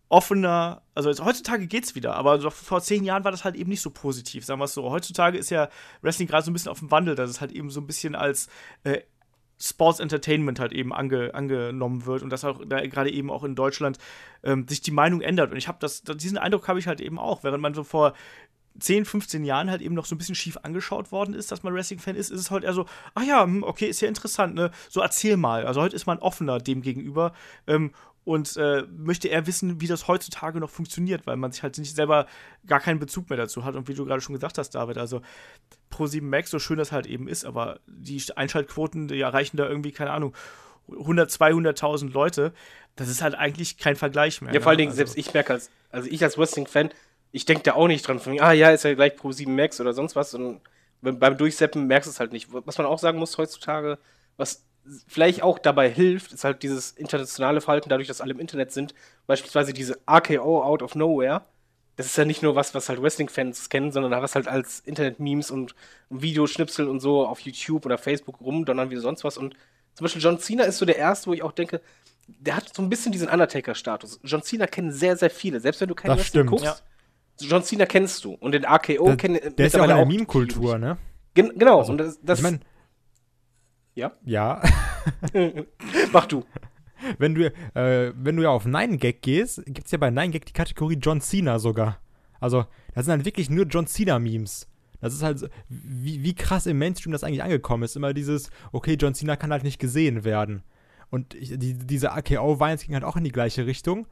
offener, 0.08 0.82
also 0.94 1.10
jetzt, 1.10 1.22
heutzutage 1.22 1.66
geht's 1.66 1.94
wieder, 1.94 2.14
aber 2.14 2.40
so 2.40 2.48
vor 2.48 2.80
zehn 2.80 3.04
Jahren 3.04 3.24
war 3.24 3.30
das 3.30 3.44
halt 3.44 3.56
eben 3.56 3.68
nicht 3.68 3.82
so 3.82 3.90
positiv, 3.90 4.44
sagen 4.44 4.60
wir 4.60 4.64
es 4.64 4.72
so. 4.72 4.90
Heutzutage 4.90 5.36
ist 5.36 5.50
ja 5.50 5.68
Wrestling 6.00 6.28
gerade 6.28 6.44
so 6.44 6.50
ein 6.50 6.54
bisschen 6.54 6.70
auf 6.70 6.78
dem 6.78 6.90
Wandel, 6.90 7.14
dass 7.14 7.28
es 7.28 7.40
halt 7.40 7.52
eben 7.52 7.70
so 7.70 7.80
ein 7.80 7.86
bisschen 7.86 8.14
als 8.14 8.48
äh, 8.84 9.02
Sports 9.60 10.00
Entertainment 10.00 10.60
halt 10.60 10.72
eben 10.72 10.92
ange, 10.92 11.34
angenommen 11.34 12.06
wird 12.06 12.22
und 12.22 12.30
dass 12.30 12.44
auch 12.44 12.60
da 12.64 12.84
gerade 12.86 13.10
eben 13.10 13.30
auch 13.30 13.44
in 13.44 13.54
Deutschland 13.54 13.98
ähm, 14.42 14.66
sich 14.68 14.80
die 14.80 14.90
Meinung 14.90 15.20
ändert. 15.20 15.50
Und 15.50 15.56
ich 15.56 15.68
habe 15.68 15.78
das, 15.80 16.02
diesen 16.02 16.38
Eindruck 16.38 16.68
habe 16.68 16.78
ich 16.78 16.86
halt 16.86 17.00
eben 17.00 17.18
auch, 17.18 17.42
während 17.42 17.60
man 17.60 17.74
so 17.74 17.82
vor 17.82 18.14
10, 18.78 19.04
15 19.04 19.44
Jahren 19.44 19.70
halt 19.70 19.82
eben 19.82 19.94
noch 19.94 20.04
so 20.04 20.14
ein 20.14 20.18
bisschen 20.18 20.34
schief 20.34 20.58
angeschaut 20.62 21.10
worden 21.10 21.34
ist, 21.34 21.50
dass 21.50 21.62
man 21.62 21.74
Wrestling-Fan 21.74 22.14
ist, 22.14 22.30
ist 22.30 22.40
es 22.40 22.50
heute 22.50 22.66
eher 22.66 22.74
so, 22.74 22.86
ach 23.14 23.24
ja, 23.24 23.42
hm, 23.42 23.62
okay, 23.62 23.86
ist 23.86 24.00
ja 24.00 24.08
interessant, 24.08 24.54
ne? 24.54 24.70
So 24.88 25.00
erzähl 25.00 25.36
mal. 25.36 25.66
Also 25.66 25.80
heute 25.80 25.96
ist 25.96 26.06
man 26.06 26.18
offener 26.18 26.58
dem 26.58 26.82
gegenüber 26.82 27.32
ähm, 27.66 27.90
und 28.28 28.58
äh, 28.58 28.82
möchte 28.94 29.28
eher 29.28 29.46
wissen, 29.46 29.80
wie 29.80 29.86
das 29.86 30.06
heutzutage 30.06 30.60
noch 30.60 30.68
funktioniert, 30.68 31.26
weil 31.26 31.36
man 31.38 31.50
sich 31.50 31.62
halt 31.62 31.78
nicht 31.78 31.96
selber 31.96 32.26
gar 32.66 32.78
keinen 32.78 32.98
Bezug 32.98 33.30
mehr 33.30 33.38
dazu 33.38 33.64
hat. 33.64 33.74
Und 33.74 33.88
wie 33.88 33.94
du 33.94 34.04
gerade 34.04 34.20
schon 34.20 34.34
gesagt 34.34 34.58
hast, 34.58 34.74
David, 34.74 34.98
also 34.98 35.22
Pro7 35.90 36.20
Max, 36.20 36.50
so 36.50 36.58
schön 36.58 36.76
das 36.76 36.92
halt 36.92 37.06
eben 37.06 37.26
ist, 37.26 37.46
aber 37.46 37.80
die 37.86 38.22
Einschaltquoten, 38.36 39.08
die 39.08 39.18
erreichen 39.18 39.56
da 39.56 39.66
irgendwie, 39.66 39.92
keine 39.92 40.10
Ahnung, 40.10 40.34
100, 40.90 41.30
200.000 41.30 42.12
Leute. 42.12 42.52
Das 42.96 43.08
ist 43.08 43.22
halt 43.22 43.34
eigentlich 43.34 43.78
kein 43.78 43.96
Vergleich 43.96 44.42
mehr. 44.42 44.52
Ja, 44.52 44.60
vor 44.60 44.68
allen 44.68 44.76
ne? 44.76 44.82
Dingen, 44.82 44.90
Also- 44.90 44.98
selbst 44.98 45.16
ich 45.16 45.32
merke 45.32 45.54
als, 45.54 45.70
also 45.90 46.06
ich 46.10 46.22
als 46.22 46.36
Wrestling-Fan, 46.36 46.90
ich 47.32 47.46
denke 47.46 47.62
da 47.62 47.72
auch 47.76 47.88
nicht 47.88 48.06
dran, 48.06 48.18
von, 48.18 48.38
ah 48.40 48.52
ja, 48.52 48.72
ist 48.72 48.84
ja 48.84 48.92
gleich 48.92 49.16
Pro 49.16 49.32
7 49.32 49.56
Max 49.56 49.80
oder 49.80 49.94
sonst 49.94 50.16
was. 50.16 50.34
Und 50.34 50.60
beim 51.00 51.18
beim 51.18 51.38
Durchseppen 51.38 51.86
merkst 51.86 52.06
du 52.06 52.10
es 52.10 52.20
halt 52.20 52.32
nicht. 52.32 52.48
Was 52.52 52.76
man 52.76 52.86
auch 52.86 52.98
sagen 52.98 53.18
muss 53.18 53.38
heutzutage, 53.38 53.98
was 54.36 54.67
vielleicht 55.06 55.42
auch 55.42 55.58
dabei 55.58 55.90
hilft, 55.90 56.32
ist 56.32 56.44
halt 56.44 56.62
dieses 56.62 56.92
internationale 56.92 57.60
Verhalten, 57.60 57.88
dadurch, 57.88 58.08
dass 58.08 58.20
alle 58.20 58.32
im 58.32 58.40
Internet 58.40 58.72
sind. 58.72 58.94
Beispielsweise 59.26 59.72
diese 59.72 59.98
RKO 60.08 60.62
out 60.62 60.82
of 60.82 60.94
nowhere. 60.94 61.42
Das 61.96 62.06
ist 62.06 62.16
ja 62.16 62.24
nicht 62.24 62.42
nur 62.42 62.54
was, 62.54 62.74
was 62.74 62.88
halt 62.88 63.02
Wrestling-Fans 63.02 63.68
kennen, 63.70 63.90
sondern 63.90 64.12
was 64.22 64.34
halt 64.34 64.46
als 64.46 64.80
Internet-Memes 64.80 65.50
und 65.50 65.74
Videoschnipsel 66.10 66.88
und 66.88 67.00
so 67.00 67.26
auf 67.26 67.40
YouTube 67.40 67.84
oder 67.86 67.98
Facebook 67.98 68.40
rumdonnern 68.40 68.90
wie 68.90 68.96
sonst 68.96 69.24
was. 69.24 69.36
Und 69.36 69.54
zum 69.94 70.04
Beispiel 70.04 70.22
John 70.22 70.38
Cena 70.38 70.62
ist 70.64 70.78
so 70.78 70.86
der 70.86 70.96
erste, 70.96 71.26
wo 71.26 71.34
ich 71.34 71.42
auch 71.42 71.52
denke, 71.52 71.80
der 72.28 72.56
hat 72.56 72.72
so 72.74 72.82
ein 72.82 72.88
bisschen 72.88 73.10
diesen 73.10 73.28
Undertaker-Status. 73.28 74.20
John 74.22 74.42
Cena 74.42 74.66
kennen 74.66 74.92
sehr, 74.92 75.16
sehr 75.16 75.30
viele. 75.30 75.58
Selbst 75.60 75.80
wenn 75.80 75.88
du 75.88 75.94
kein 75.94 76.10
Das 76.10 76.18
Wrestling 76.18 76.46
stimmt. 76.46 76.62
guckst, 76.62 76.84
John 77.40 77.64
Cena 77.64 77.86
kennst 77.86 78.24
du. 78.24 78.34
Und 78.34 78.52
den 78.52 78.64
RKO 78.64 79.06
Der, 79.06 79.16
kennen 79.16 79.40
der 79.56 79.66
ist 79.66 79.74
ja 79.74 79.80
auch 79.80 79.88
in 79.88 79.96
der 79.96 80.06
Meme-Kultur, 80.06 80.78
ne? 80.78 80.98
Gen 81.34 81.52
genau. 81.56 81.80
Also, 81.80 81.92
und 81.92 81.98
das, 81.98 82.18
das 82.22 82.38
ich 82.38 82.42
meine, 82.42 82.60
Ja? 83.98 84.12
ja, 84.24 84.62
mach 86.12 86.26
du. 86.26 86.44
wenn 87.18 87.34
du, 87.34 87.46
äh, 87.74 88.12
wenn 88.16 88.36
du 88.36 88.42
ja 88.42 88.50
auf 88.50 88.66
9gag 88.66 89.20
gehst, 89.20 89.62
gibt 89.66 89.86
es 89.86 89.90
ja 89.92 89.98
bei 89.98 90.08
9gag 90.08 90.44
die 90.44 90.52
Kategorie 90.52 90.98
John 91.00 91.20
Cena 91.20 91.58
sogar. 91.58 91.98
Also, 92.40 92.64
das 92.94 93.04
sind 93.06 93.12
halt 93.12 93.24
wirklich 93.24 93.50
nur 93.50 93.66
John 93.66 93.86
Cena-Memes. 93.86 94.68
Das 95.00 95.14
ist 95.14 95.22
halt, 95.22 95.38
so- 95.38 95.48
wie, 95.68 96.22
wie 96.22 96.34
krass 96.34 96.66
im 96.66 96.78
Mainstream 96.78 97.12
das 97.12 97.24
eigentlich 97.24 97.42
angekommen 97.42 97.82
ist. 97.84 97.96
Immer 97.96 98.14
dieses, 98.14 98.50
okay, 98.72 98.96
John 98.98 99.14
Cena 99.14 99.36
kann 99.36 99.50
halt 99.52 99.64
nicht 99.64 99.78
gesehen 99.78 100.24
werden. 100.24 100.62
Und 101.10 101.34
die, 101.34 101.74
diese 101.74 102.12
AKO-Vines 102.12 102.84
ging 102.84 102.94
halt 102.94 103.04
auch 103.04 103.16
in 103.16 103.24
die 103.24 103.32
gleiche 103.32 103.66
Richtung. 103.66 104.06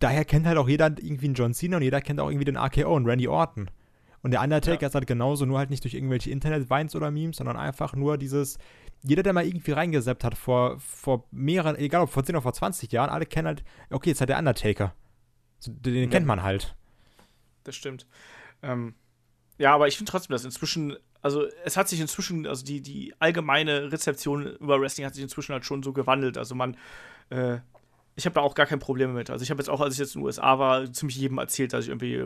Daher 0.00 0.24
kennt 0.24 0.46
halt 0.46 0.58
auch 0.58 0.68
jeder 0.68 0.86
irgendwie 0.86 1.26
einen 1.26 1.34
John 1.34 1.54
Cena 1.54 1.76
und 1.76 1.82
jeder 1.82 2.00
kennt 2.00 2.20
auch 2.20 2.28
irgendwie 2.30 2.44
den 2.44 2.56
AKO 2.56 2.94
und 2.94 3.06
Randy 3.06 3.28
Orton. 3.28 3.70
Und 4.22 4.32
der 4.32 4.42
Undertaker 4.42 4.82
Ja. 4.82 4.88
ist 4.88 4.94
halt 4.94 5.06
genauso, 5.06 5.46
nur 5.46 5.58
halt 5.58 5.70
nicht 5.70 5.82
durch 5.84 5.94
irgendwelche 5.94 6.30
Internet-Vines 6.30 6.94
oder 6.94 7.10
Memes, 7.10 7.38
sondern 7.38 7.56
einfach 7.56 7.94
nur 7.94 8.18
dieses, 8.18 8.58
jeder, 9.02 9.22
der 9.22 9.32
mal 9.32 9.46
irgendwie 9.46 9.72
reingesappt 9.72 10.24
hat 10.24 10.36
vor, 10.36 10.78
vor 10.78 11.26
mehreren, 11.30 11.76
egal 11.76 12.02
ob 12.02 12.10
vor 12.10 12.24
10 12.24 12.34
oder 12.34 12.42
vor 12.42 12.52
20 12.52 12.92
Jahren, 12.92 13.10
alle 13.10 13.26
kennen 13.26 13.46
halt, 13.46 13.64
okay, 13.90 14.10
jetzt 14.10 14.20
hat 14.20 14.28
der 14.28 14.38
Undertaker. 14.38 14.94
Den 15.66 15.94
den 15.94 16.10
kennt 16.10 16.26
man 16.26 16.42
halt. 16.42 16.74
das 17.64 17.76
stimmt. 17.76 18.06
Ähm, 18.62 18.94
ja, 19.58 19.74
aber 19.74 19.88
ich 19.88 19.96
finde 19.96 20.10
trotzdem, 20.10 20.32
dass 20.32 20.44
inzwischen, 20.44 20.96
also 21.20 21.46
es 21.64 21.76
hat 21.76 21.88
sich 21.88 22.00
inzwischen, 22.00 22.46
also 22.46 22.64
die, 22.64 22.80
die 22.80 23.14
allgemeine 23.18 23.92
Rezeption 23.92 24.46
über 24.56 24.80
Wrestling 24.80 25.06
hat 25.06 25.14
sich 25.14 25.22
inzwischen 25.22 25.52
halt 25.52 25.64
schon 25.64 25.82
so 25.82 25.92
gewandelt. 25.92 26.38
Also 26.38 26.54
man, 26.54 26.76
äh, 27.28 27.58
ich 28.16 28.24
habe 28.24 28.34
da 28.34 28.40
auch 28.40 28.54
gar 28.54 28.66
kein 28.66 28.78
Problem 28.78 29.14
mit. 29.14 29.30
Also 29.30 29.42
ich 29.42 29.50
habe 29.50 29.60
jetzt 29.60 29.68
auch, 29.68 29.80
als 29.80 29.94
ich 29.94 30.00
jetzt 30.00 30.14
in 30.14 30.20
den 30.20 30.26
USA 30.26 30.58
war, 30.58 30.90
ziemlich 30.92 31.16
jedem 31.16 31.38
erzählt, 31.38 31.72
dass 31.72 31.84
ich 31.84 31.90
irgendwie, 31.90 32.24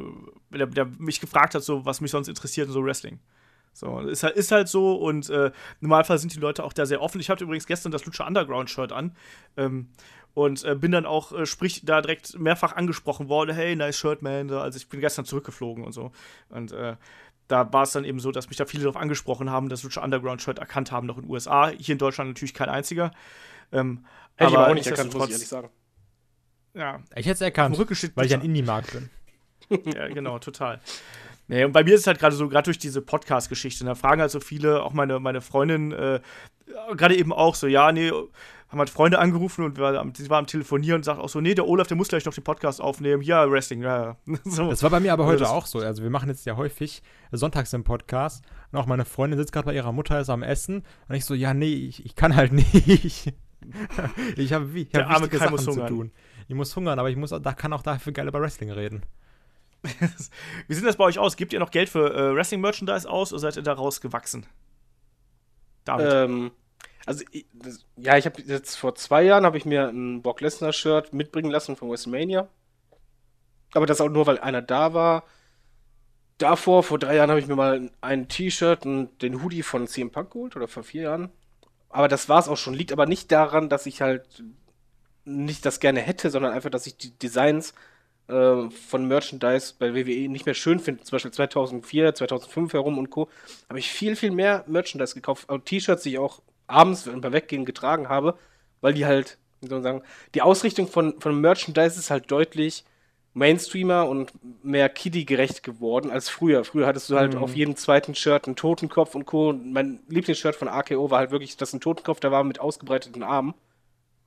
der, 0.51 0.67
der 0.67 0.87
mich 0.99 1.21
gefragt 1.21 1.55
hat, 1.55 1.63
so 1.63 1.85
was 1.85 2.01
mich 2.01 2.11
sonst 2.11 2.29
interessiert, 2.29 2.69
so 2.71 2.85
Wrestling. 2.85 3.21
So, 3.75 3.99
ist 4.01 4.23
halt, 4.23 4.37
ist 4.37 4.53
halt 4.53 4.69
so 4.69 4.95
und 4.95 5.29
äh, 5.31 5.47
im 5.47 5.53
Normalfall 5.81 6.19
sind 6.19 6.33
die 6.35 6.39
Leute 6.39 6.63
auch 6.65 6.73
da 6.73 6.87
sehr 6.87 7.03
offen. 7.03 7.21
Ich 7.21 7.29
hatte 7.29 7.45
übrigens 7.45 7.67
gestern 7.67 7.91
das 7.93 8.07
Lucha 8.07 8.27
Underground 8.27 8.71
Shirt 8.71 8.93
an 8.93 9.17
ähm, 9.57 9.89
und 10.33 10.65
äh, 10.65 10.77
bin 10.77 10.93
dann 10.93 11.07
auch, 11.07 11.33
äh, 11.33 11.45
sprich, 11.45 11.83
da 11.85 12.01
direkt 12.01 12.39
mehrfach 12.39 12.75
angesprochen 12.75 13.29
worden, 13.29 13.55
hey, 13.55 13.75
nice 13.75 13.99
Shirt, 13.99 14.23
man. 14.23 14.49
So, 14.49 14.61
Also 14.61 14.77
ich 14.77 14.89
bin 14.89 15.01
gestern 15.01 15.25
zurückgeflogen 15.25 15.85
und 15.85 15.93
so. 15.93 16.13
Und 16.51 16.71
äh, 16.73 16.97
da 17.49 17.73
war 17.73 17.83
es 17.83 17.93
dann 17.93 18.05
eben 18.05 18.21
so, 18.21 18.31
dass 18.33 18.49
mich 18.49 18.57
da 18.57 18.65
viele 18.65 18.85
darauf 18.85 18.97
angesprochen 18.97 19.51
haben, 19.51 19.69
das 19.69 19.83
Lucha 19.83 20.03
Underground 20.03 20.41
Shirt 20.41 20.61
erkannt 20.61 20.93
haben, 20.93 21.07
noch 21.07 21.17
in 21.17 21.25
den 21.25 21.31
USA. 21.31 21.69
Hier 21.69 21.95
in 21.95 21.99
Deutschland 21.99 22.31
natürlich 22.31 22.55
kein 22.55 22.69
einziger. 22.69 23.11
Ähm, 23.73 24.05
Hätte 24.37 24.51
ich 24.53 24.57
aber 24.57 24.69
auch 24.69 24.75
nicht 24.75 24.87
erkannt, 24.87 25.13
muss 25.15 25.27
ich 25.27 25.33
ehrlich 25.33 25.49
sagen. 25.49 25.69
Ja, 26.75 27.03
Ich 27.15 27.27
hätte 27.27 27.35
es 27.35 27.41
erkannt, 27.41 27.79
weil 27.79 28.27
ich 28.27 28.35
ein. 28.35 28.41
Indie-Markt 28.41 28.93
bin. 28.93 29.11
Ja, 29.95 30.09
genau, 30.09 30.39
total. 30.39 30.81
Nee, 31.47 31.65
und 31.65 31.73
bei 31.73 31.85
mir 31.85 31.95
ist 31.95 32.03
es 32.03 32.07
halt 32.07 32.19
gerade 32.19 32.35
so, 32.35 32.49
gerade 32.49 32.65
durch 32.65 32.79
diese 32.79 33.03
Podcast-Geschichte, 33.03 33.85
da 33.85 33.95
fragen 33.95 34.21
halt 34.21 34.31
so 34.31 34.41
viele, 34.41 34.83
auch 34.83 34.93
meine, 34.95 35.21
meine 35.21 35.41
Freundin, 35.43 35.93
äh, 35.93 36.21
gerade 36.97 37.17
eben 37.17 37.33
auch 37.33 37.55
so, 37.55 37.67
ja, 37.67 37.93
nee, 37.93 38.11
haben 38.11 38.79
halt 38.79 38.89
Freunde 38.91 39.19
angerufen 39.19 39.63
und 39.65 39.77
wir, 39.77 40.01
am- 40.01 40.15
sie 40.15 40.29
war 40.31 40.39
am 40.39 40.47
Telefonieren 40.47 40.97
und 40.97 41.05
sagt 41.05 41.21
auch 41.21 41.29
so, 41.29 41.41
nee, 41.41 41.55
der 41.55 41.69
Olaf, 41.69 41.87
der 41.87 41.97
muss 41.99 42.09
gleich 42.09 42.25
noch 42.25 42.33
den 42.35 42.43
Podcast 42.43 42.81
aufnehmen. 42.81 43.23
Ja, 43.23 43.49
Wrestling, 43.51 43.83
ja. 43.83 44.17
ja. 44.27 44.37
so. 44.45 44.71
Das 44.71 44.83
war 44.83 44.91
bei 44.91 45.01
mir 45.01 45.13
aber 45.13 45.25
Also 45.27 45.45
heute 45.45 45.51
auch 45.51 45.67
so. 45.67 45.81
Also 45.81 46.03
wir 46.03 46.11
machen 46.11 46.29
jetzt 46.31 46.47
ja 46.47 46.57
häufig 46.57 47.03
sonntags 47.31 47.73
im 47.75 47.85
Podcast 47.85 48.43
und 48.73 48.79
auch 48.79 48.87
meine 48.87 49.05
Freundin 49.05 49.39
sitzt 49.39 49.53
gerade 49.53 49.67
bei 49.67 49.75
ihrer 49.75 49.93
Mutter, 49.93 50.19
ist 50.19 50.31
am 50.31 50.43
Essen 50.43 50.83
und 51.09 51.15
ich 51.15 51.25
so, 51.27 51.35
ja, 51.35 51.53
nee, 51.55 51.73
ich, 51.75 52.05
ich 52.07 52.17
kann 52.17 52.35
halt 52.35 52.53
nicht. 52.75 53.35
ich 54.37 54.53
habe 54.53 54.79
ich 54.79 54.89
Der 54.89 55.09
hab 55.09 55.17
arme 55.17 55.29
Kai 55.29 55.51
muss 55.51 55.67
hungern. 55.67 56.11
Ich 56.49 56.55
muss 56.55 56.75
hungern, 56.75 56.99
aber 56.99 57.11
ich 57.11 57.17
muss, 57.17 57.31
da 57.31 57.53
kann 57.53 57.73
auch 57.75 57.83
dafür 57.83 58.13
geil 58.13 58.29
über 58.29 58.41
Wrestling 58.41 58.71
reden. 58.71 59.03
Wie 60.69 60.75
sieht 60.75 60.85
das 60.85 60.97
bei 60.97 61.05
euch 61.05 61.19
aus? 61.19 61.37
Gebt 61.37 61.53
ihr 61.53 61.61
noch 61.61 61.71
Geld 61.71 61.89
für 61.89 62.15
äh, 62.15 62.35
Wrestling-Merchandise 62.35 63.09
aus 63.09 63.33
oder 63.33 63.41
seid 63.41 63.57
ihr 63.57 63.63
daraus 63.63 64.01
gewachsen? 64.01 64.47
Damit. 65.85 66.11
Ähm, 66.11 66.51
also, 67.07 67.25
ich, 67.31 67.47
das, 67.53 67.85
ja, 67.97 68.17
ich 68.17 68.25
habe 68.25 68.41
jetzt 68.43 68.77
vor 68.77 68.95
zwei 68.95 69.23
Jahren 69.23 69.45
habe 69.45 69.59
ich 69.59 69.67
mir 69.67 69.89
ein 69.89 70.23
Brock 70.23 70.41
Lesnar-Shirt 70.41 71.13
mitbringen 71.13 71.51
lassen 71.51 71.77
von 71.77 71.91
WrestleMania. 71.91 72.49
Aber 73.75 73.87
das 73.87 74.01
auch 74.01 74.09
nur, 74.09 74.27
weil 74.27 74.39
einer 74.39 74.63
da 74.63 74.95
war. 74.95 75.25
Davor, 76.39 76.83
vor 76.83 76.99
drei 76.99 77.17
Jahren, 77.17 77.31
habe 77.31 77.41
ich 77.41 77.47
mir 77.47 77.57
mal 77.57 77.91
ein 78.01 78.29
T-Shirt 78.29 78.87
und 78.87 79.23
den 79.23 79.43
Hoodie 79.43 79.63
von 79.63 79.87
CM 79.87 80.11
Punk 80.11 80.33
geholt, 80.33 80.57
oder 80.57 80.67
vor 80.67 80.83
vier 80.83 81.03
Jahren. 81.03 81.31
Aber 81.91 82.09
das 82.09 82.29
war 82.29 82.41
es 82.41 82.49
auch 82.49 82.57
schon. 82.57 82.75
Liegt 82.75 82.93
aber 82.93 83.07
nicht 83.07 83.31
daran, 83.31 83.69
dass 83.69 83.87
ich 83.87 84.01
halt 84.01 84.43
nicht 85.25 85.65
das 85.65 85.81
gerne 85.81 86.01
hätte, 86.01 86.31
sondern 86.31 86.53
einfach, 86.53 86.71
dass 86.71 86.87
ich 86.87 86.97
die 86.97 87.17
Designs 87.19 87.75
äh, 88.29 88.71
von 88.71 89.07
Merchandise 89.07 89.75
bei 89.79 89.95
WWE 89.95 90.29
nicht 90.29 90.47
mehr 90.47 90.55
schön 90.55 90.79
finde. 90.79 91.03
Zum 91.03 91.17
Beispiel 91.17 91.33
2004, 91.33 92.15
2005 92.15 92.73
herum 92.73 92.99
und 92.99 93.11
Co. 93.11 93.29
habe 93.69 93.79
ich 93.79 93.91
viel, 93.91 94.17
viel 94.17 94.31
mehr 94.31 94.65
Merchandise 94.67 95.15
gekauft. 95.15 95.49
T-Shirts, 95.65 96.03
die 96.05 96.13
ich 96.13 96.19
auch 96.19 96.41
abends 96.67 97.05
beim 97.05 97.33
Weggehen 97.33 97.65
getragen 97.65 98.09
habe, 98.09 98.39
weil 98.81 98.95
die 98.95 99.07
halt, 99.07 99.39
wie 99.61 99.69
soll 99.69 99.79
man 99.79 99.83
sagen, 99.83 100.03
die 100.35 100.43
Ausrichtung 100.43 100.89
von, 100.89 101.21
von 101.21 101.41
Merchandise 101.41 101.99
ist 101.99 102.11
halt 102.11 102.31
deutlich 102.31 102.85
Mainstreamer 103.35 104.09
und 104.09 104.33
mehr 104.65 104.89
Kiddie-gerecht 104.89 105.65
geworden 105.65 106.11
als 106.11 106.29
früher. 106.29 106.65
Früher 106.65 106.87
hattest 106.87 107.11
du 107.11 107.17
halt 107.17 107.35
auf 107.35 107.55
jedem 107.57 107.75
zweiten 107.75 108.15
Shirt 108.15 108.47
einen 108.47 108.55
Totenkopf 108.55 109.17
und 109.17 109.27
Co. 109.27 109.53
Mein 109.53 110.01
Lieblingsshirt 110.09 110.55
von 110.55 110.69
AKO 110.69 111.11
war 111.11 111.19
halt 111.19 111.33
wirklich, 111.33 111.57
dass 111.57 111.73
ein 111.73 111.81
Totenkopf 111.81 112.21
da 112.21 112.31
war 112.31 112.45
mit 112.45 112.61
ausgebreiteten 112.61 113.25
Armen. 113.25 113.55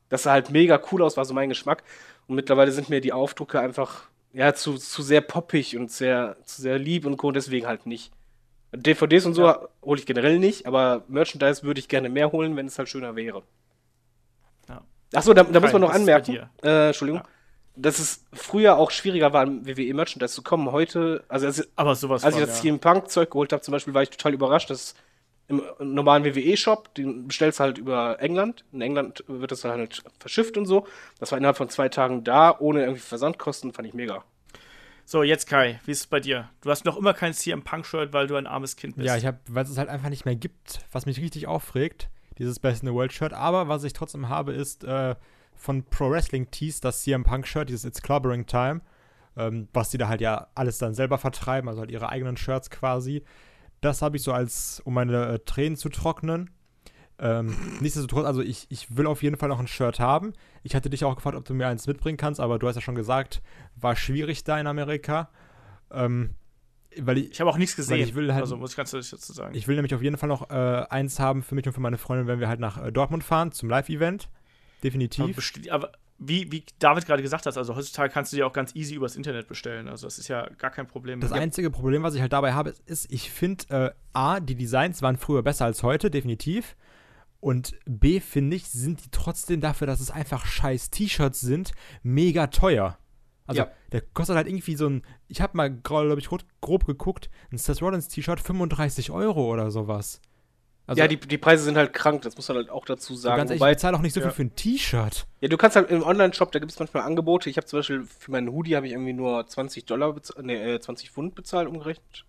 Das 0.09 0.23
sah 0.23 0.31
halt 0.31 0.51
mega 0.51 0.79
cool 0.91 1.01
aus, 1.01 1.15
war 1.15 1.25
so 1.25 1.33
mein 1.33 1.49
Geschmack. 1.49 1.83
Und 2.27 2.35
mittlerweile 2.35 2.71
sind 2.71 2.89
mir 2.89 3.01
die 3.01 3.13
Aufdrucke 3.13 3.59
einfach 3.59 4.03
ja 4.33 4.53
zu, 4.53 4.75
zu 4.75 5.01
sehr 5.01 5.21
poppig 5.21 5.77
und 5.77 5.91
sehr, 5.91 6.37
zu 6.43 6.61
sehr 6.61 6.77
lieb 6.77 7.05
und 7.05 7.17
Co. 7.17 7.31
deswegen 7.31 7.67
halt 7.67 7.85
nicht. 7.85 8.11
DVDs 8.75 9.25
und 9.25 9.33
so 9.33 9.53
hole 9.81 9.99
ich 9.99 10.05
generell 10.05 10.39
nicht, 10.39 10.65
aber 10.65 11.03
Merchandise 11.07 11.63
würde 11.63 11.79
ich 11.79 11.87
gerne 11.87 12.09
mehr 12.09 12.31
holen, 12.31 12.55
wenn 12.55 12.67
es 12.67 12.77
halt 12.77 12.89
schöner 12.89 13.15
wäre. 13.15 13.43
Ja. 14.67 14.81
Achso, 15.13 15.33
da, 15.33 15.43
da 15.43 15.59
muss 15.59 15.71
man 15.71 15.81
noch 15.81 15.93
anmerken, 15.93 16.49
äh, 16.61 16.87
Entschuldigung, 16.87 17.21
dass 17.75 17.99
es 17.99 18.25
früher 18.33 18.77
auch 18.77 18.91
schwieriger 18.91 19.31
war, 19.31 19.43
im 19.43 19.65
WWE-Merchandise 19.65 20.33
zu 20.33 20.43
kommen. 20.43 20.71
Heute, 20.71 21.23
also 21.29 21.45
als, 21.45 21.67
als 21.77 22.03
ich 22.03 22.07
von, 22.07 22.19
das 22.19 22.23
ja. 22.23 22.47
CM 22.47 22.79
Punk-Zeug 22.79 23.31
geholt 23.31 23.53
habe, 23.53 23.61
zum 23.61 23.71
Beispiel, 23.71 23.93
war 23.93 24.01
ich 24.01 24.09
total 24.09 24.33
überrascht, 24.33 24.69
dass 24.69 24.95
im 25.47 25.61
normalen 25.79 26.25
WWE-Shop, 26.25 26.93
den 26.95 27.27
bestellst 27.27 27.59
du 27.59 27.63
halt 27.63 27.77
über 27.77 28.19
England. 28.19 28.65
In 28.73 28.81
England 28.81 29.23
wird 29.27 29.51
das 29.51 29.63
halt 29.63 30.03
verschifft 30.19 30.57
und 30.57 30.65
so. 30.65 30.85
Das 31.19 31.31
war 31.31 31.37
innerhalb 31.37 31.57
von 31.57 31.69
zwei 31.69 31.87
Tagen 31.87 32.23
da, 32.23 32.57
ohne 32.59 32.81
irgendwie 32.81 32.99
Versandkosten, 32.99 33.71
fand 33.71 33.87
ich 33.87 33.93
mega. 33.93 34.23
So, 35.05 35.23
jetzt 35.23 35.47
Kai, 35.47 35.79
wie 35.85 35.91
ist 35.91 36.01
es 36.01 36.07
bei 36.07 36.19
dir? 36.19 36.49
Du 36.59 36.69
hast 36.69 36.83
noch 36.83 36.97
immer 36.97 37.13
kein 37.13 37.33
CM 37.33 37.61
Punk-Shirt, 37.61 38.11
weil 38.11 38.27
du 38.27 38.35
ein 38.35 38.45
armes 38.45 38.75
Kind 38.75 38.97
bist. 38.97 39.07
Ja, 39.07 39.15
ich 39.15 39.25
habe, 39.25 39.39
weil 39.47 39.63
es 39.63 39.69
es 39.69 39.77
halt 39.77 39.87
einfach 39.87 40.09
nicht 40.09 40.25
mehr 40.25 40.35
gibt, 40.35 40.81
was 40.91 41.05
mich 41.05 41.21
richtig 41.21 41.47
aufregt, 41.47 42.09
dieses 42.37 42.59
Best 42.59 42.83
in 42.83 42.89
the 42.89 42.93
World 42.93 43.13
Shirt. 43.13 43.31
Aber 43.31 43.69
was 43.69 43.85
ich 43.85 43.93
trotzdem 43.93 44.27
habe, 44.27 44.51
ist 44.51 44.83
äh, 44.83 45.15
von 45.55 45.83
Pro 45.83 46.11
Wrestling 46.11 46.51
Tees 46.51 46.81
das 46.81 47.03
CM 47.03 47.23
Punk 47.23 47.47
Shirt, 47.47 47.69
dieses 47.69 47.85
It's 47.85 48.01
Clobbering 48.01 48.47
Time, 48.47 48.81
ähm, 49.37 49.69
was 49.71 49.91
die 49.91 49.97
da 49.97 50.09
halt 50.09 50.19
ja 50.19 50.47
alles 50.55 50.77
dann 50.77 50.93
selber 50.93 51.17
vertreiben, 51.17 51.69
also 51.69 51.79
halt 51.79 51.91
ihre 51.91 52.09
eigenen 52.09 52.35
Shirts 52.35 52.69
quasi. 52.69 53.23
Das 53.81 54.01
habe 54.01 54.17
ich 54.17 54.23
so 54.23 54.31
als, 54.33 54.81
um 54.85 54.93
meine 54.93 55.25
äh, 55.27 55.39
Tränen 55.39 55.75
zu 55.77 55.89
trocknen. 55.89 56.49
Ähm, 57.19 57.55
nichtsdestotrotz, 57.81 58.25
also 58.25 58.41
ich, 58.41 58.67
ich 58.69 58.95
will 58.95 59.07
auf 59.07 59.23
jeden 59.23 59.37
Fall 59.37 59.49
noch 59.49 59.59
ein 59.59 59.67
Shirt 59.67 59.99
haben. 59.99 60.33
Ich 60.63 60.75
hatte 60.75 60.89
dich 60.89 61.03
auch 61.03 61.15
gefragt, 61.15 61.35
ob 61.35 61.45
du 61.45 61.53
mir 61.55 61.67
eins 61.67 61.87
mitbringen 61.87 62.17
kannst, 62.17 62.39
aber 62.39 62.59
du 62.59 62.67
hast 62.67 62.75
ja 62.75 62.81
schon 62.81 62.95
gesagt, 62.95 63.41
war 63.75 63.95
schwierig 63.95 64.43
da 64.43 64.59
in 64.59 64.67
Amerika. 64.67 65.29
Ähm, 65.91 66.31
weil 66.99 67.17
ich, 67.19 67.31
Ich 67.31 67.39
habe 67.41 67.49
auch 67.49 67.57
nichts 67.57 67.75
gesehen. 67.75 67.99
ich 68.07 68.15
will 68.15 68.31
halt- 68.33 68.41
also 68.43 68.57
muss 68.57 68.71
ich 68.71 68.77
ganz 68.77 68.93
ehrlich 68.93 69.09
dazu 69.09 69.31
sagen. 69.33 69.55
ich 69.55 69.67
will 69.67 69.75
nämlich 69.75 69.93
auf 69.95 70.01
jeden 70.03 70.17
Fall 70.17 70.29
noch 70.29 70.49
äh, 70.49 70.53
eins 70.89 71.19
haben 71.19 71.43
für 71.43 71.55
mich 71.55 71.65
und 71.67 71.73
für 71.73 71.79
meine 71.81 71.97
Freundin, 71.97 72.27
wenn 72.27 72.39
wir 72.39 72.47
halt 72.47 72.59
nach 72.59 72.83
äh, 72.83 72.91
Dortmund 72.91 73.23
fahren, 73.23 73.51
zum 73.51 73.69
Live-Event. 73.69 74.29
aber, 74.29 74.81
Definitiv. 74.83 75.37
besti- 75.37 75.71
aber 75.71 75.91
wie, 76.19 76.51
wie 76.51 76.63
David 76.79 77.05
gerade 77.05 77.21
gesagt 77.21 77.45
hat, 77.45 77.57
also 77.57 77.75
heutzutage 77.75 78.11
kannst 78.11 78.31
du 78.33 78.37
dir 78.37 78.47
auch 78.47 78.53
ganz 78.53 78.75
easy 78.75 78.95
übers 78.95 79.15
Internet 79.15 79.47
bestellen. 79.47 79.87
Also 79.87 80.07
das 80.07 80.17
ist 80.17 80.27
ja 80.27 80.47
gar 80.57 80.71
kein 80.71 80.87
Problem. 80.87 81.19
Das 81.19 81.29
Ja. 81.31 81.37
einzige 81.37 81.69
Problem, 81.69 82.01
was 82.03 82.15
ich 82.15 82.21
halt 82.21 82.33
dabei 82.33 82.53
habe, 82.53 82.73
ist, 82.85 83.11
ich 83.11 83.29
finde, 83.31 83.63
äh, 83.69 83.91
A, 84.13 84.39
die 84.39 84.55
Designs 84.55 85.01
waren 85.01 85.17
früher 85.17 85.43
besser 85.43 85.65
als 85.65 85.83
heute, 85.83 86.09
definitiv. 86.09 86.75
Und 87.39 87.75
B, 87.85 88.19
finde 88.19 88.55
ich, 88.55 88.67
sind 88.67 89.05
die 89.05 89.11
trotzdem 89.11 89.61
dafür, 89.61 89.85
dass 89.85 89.99
es 89.99 90.09
einfach 90.09 90.45
scheiß 90.47 90.89
T-Shirts 90.89 91.39
sind, 91.39 91.71
mega 92.01 92.47
teuer. 92.47 92.97
Also, 93.45 93.61
Ja. 93.61 93.71
der 93.91 94.01
kostet 94.01 94.35
halt 94.35 94.47
irgendwie 94.47 94.75
so 94.75 94.87
ein, 94.89 95.03
ich 95.27 95.39
habe 95.39 95.55
mal, 95.55 95.69
glaube 95.71 96.19
ich, 96.19 96.27
grob, 96.29 96.43
grob 96.61 96.85
geguckt, 96.85 97.29
ein 97.51 97.57
Seth 97.59 97.81
Rollins 97.81 98.07
T-Shirt 98.07 98.39
35 98.39 99.11
Euro 99.11 99.45
oder 99.53 99.69
sowas. 99.71 100.19
Also, 100.87 101.01
ja, 101.01 101.07
die, 101.07 101.17
die 101.17 101.37
Preise 101.37 101.63
sind 101.65 101.77
halt 101.77 101.91
krank, 101.93 102.21
das 102.23 102.35
muss 102.37 102.47
man 102.47 102.57
halt 102.57 102.69
auch 102.69 102.85
dazu 102.85 103.13
sagen. 103.15 103.37
ganz 103.37 103.49
ehrlich, 103.51 103.59
Wobei, 103.61 103.71
ich 103.71 103.77
bezahle 103.77 103.97
auch 103.97 104.01
nicht 104.01 104.13
so 104.13 104.21
ja. 104.21 104.27
viel 104.27 104.35
für 104.35 104.41
ein 104.43 104.55
T-Shirt. 104.55 105.27
ja, 105.41 105.47
du 105.49 105.57
kannst 105.57 105.75
halt 105.75 105.91
im 105.91 106.01
Online-Shop, 106.01 106.51
da 106.51 106.59
gibt 106.59 106.71
es 106.71 106.79
manchmal 106.79 107.03
Angebote. 107.03 107.49
Ich 107.49 107.57
habe 107.57 107.67
zum 107.67 107.79
Beispiel 107.79 108.05
für 108.05 108.31
meinen 108.31 108.49
Hoodie 108.53 108.75
habe 108.75 108.87
ich 108.87 108.93
irgendwie 108.93 109.13
nur 109.13 109.45
20 109.45 109.85
Dollar, 109.85 110.15
nee, 110.41 110.75
äh, 110.75 110.79
20 110.79 111.11
Pfund 111.11 111.35
bezahlt 111.35 111.67
umgerechnet. 111.67 112.23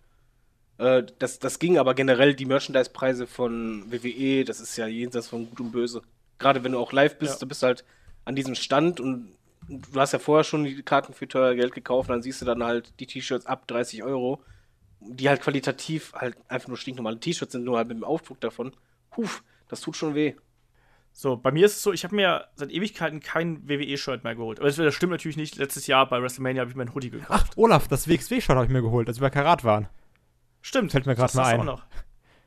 Äh, 0.79 1.05
das, 1.19 1.39
das 1.39 1.59
ging 1.59 1.79
aber 1.79 1.95
generell 1.95 2.35
die 2.35 2.47
Merchandise-Preise 2.47 3.27
von 3.29 3.85
WWE, 3.93 4.45
das 4.45 4.61
ist 4.61 4.77
ja 4.77 4.87
jenseits 4.87 5.29
von 5.29 5.49
Gut 5.49 5.61
und 5.61 5.71
Böse. 5.73 6.03
Gerade 6.39 6.63
wenn 6.65 6.73
du 6.73 6.79
auch 6.79 6.93
live 6.93 7.17
bist, 7.19 7.35
Ja. 7.35 7.39
du 7.41 7.47
bist 7.47 7.63
halt 7.63 7.85
an 8.25 8.35
diesem 8.37 8.55
Stand 8.57 9.01
und 9.01 9.29
du 9.69 10.01
hast 10.01 10.13
ja 10.13 10.19
vorher 10.19 10.45
schon 10.45 10.65
die 10.65 10.83
Karten 10.83 11.13
für 11.15 11.29
teuer 11.29 11.55
Geld 11.55 11.75
gekauft, 11.75 12.11
dann 12.11 12.23
siehst 12.23 12.41
du 12.41 12.45
dann 12.45 12.63
halt 12.65 12.93
die 13.01 13.07
T-Shirts 13.07 13.47
ab 13.47 13.67
30 13.69 14.03
Euro, 14.03 14.41
die 15.01 15.29
halt 15.29 15.41
qualitativ 15.41 16.13
halt 16.15 16.37
einfach 16.49 16.69
nur 16.69 16.77
stinknormale 16.77 17.21
T-Shirts 17.21 17.53
sind, 17.53 17.65
nur 17.65 17.77
halt 17.77 17.89
mit 17.89 17.97
dem 17.97 18.05
Aufdruck 18.05 18.41
davon. 18.41 18.73
Huf, 19.17 19.43
das 19.69 19.81
tut 19.81 19.97
schon 19.97 20.15
weh. 20.15 20.35
So, 21.13 21.37
bei 21.37 21.51
mir 21.51 21.67
ist 21.67 21.73
es 21.77 21.83
so, 21.83 21.93
ich 21.93 22.05
habe 22.05 22.15
mir 22.15 22.47
seit 22.55 22.71
Ewigkeiten 22.71 23.21
kein 23.21 23.69
WWE-Shirt 23.69 24.23
mehr 24.23 24.37
geholt. 24.37 24.61
Aber 24.61 24.71
das, 24.71 24.95
stimmt 24.95 25.11
natürlich 25.11 25.37
nicht. 25.37 25.57
Letztes 25.57 25.87
Jahr 25.87 26.09
bei 26.09 26.23
WrestleMania 26.23 26.61
habe 26.61 26.71
ich 26.71 26.77
mir 26.77 26.85
ein 26.85 26.95
Hoodie 26.95 27.11
gekauft. 27.11 27.47
Ach, 27.51 27.57
Olaf, 27.57 27.89
das 27.89 28.07
WXW-Shirt 28.09 28.55
habe 28.55 28.67
ich 28.67 28.71
mir 28.73 28.83
geholt, 28.83 29.09
als 29.09 29.19
wir 29.19 29.27
bei 29.27 29.31
Karat 29.31 29.65
waren. 29.65 29.89
stimmt. 30.63 30.93
fällt 30.93 31.07
mir 31.07 31.15
Das 31.17 31.35
mal 31.35 31.47
ein. 31.47 31.61
Auch 31.61 31.65
noch. 31.65 31.87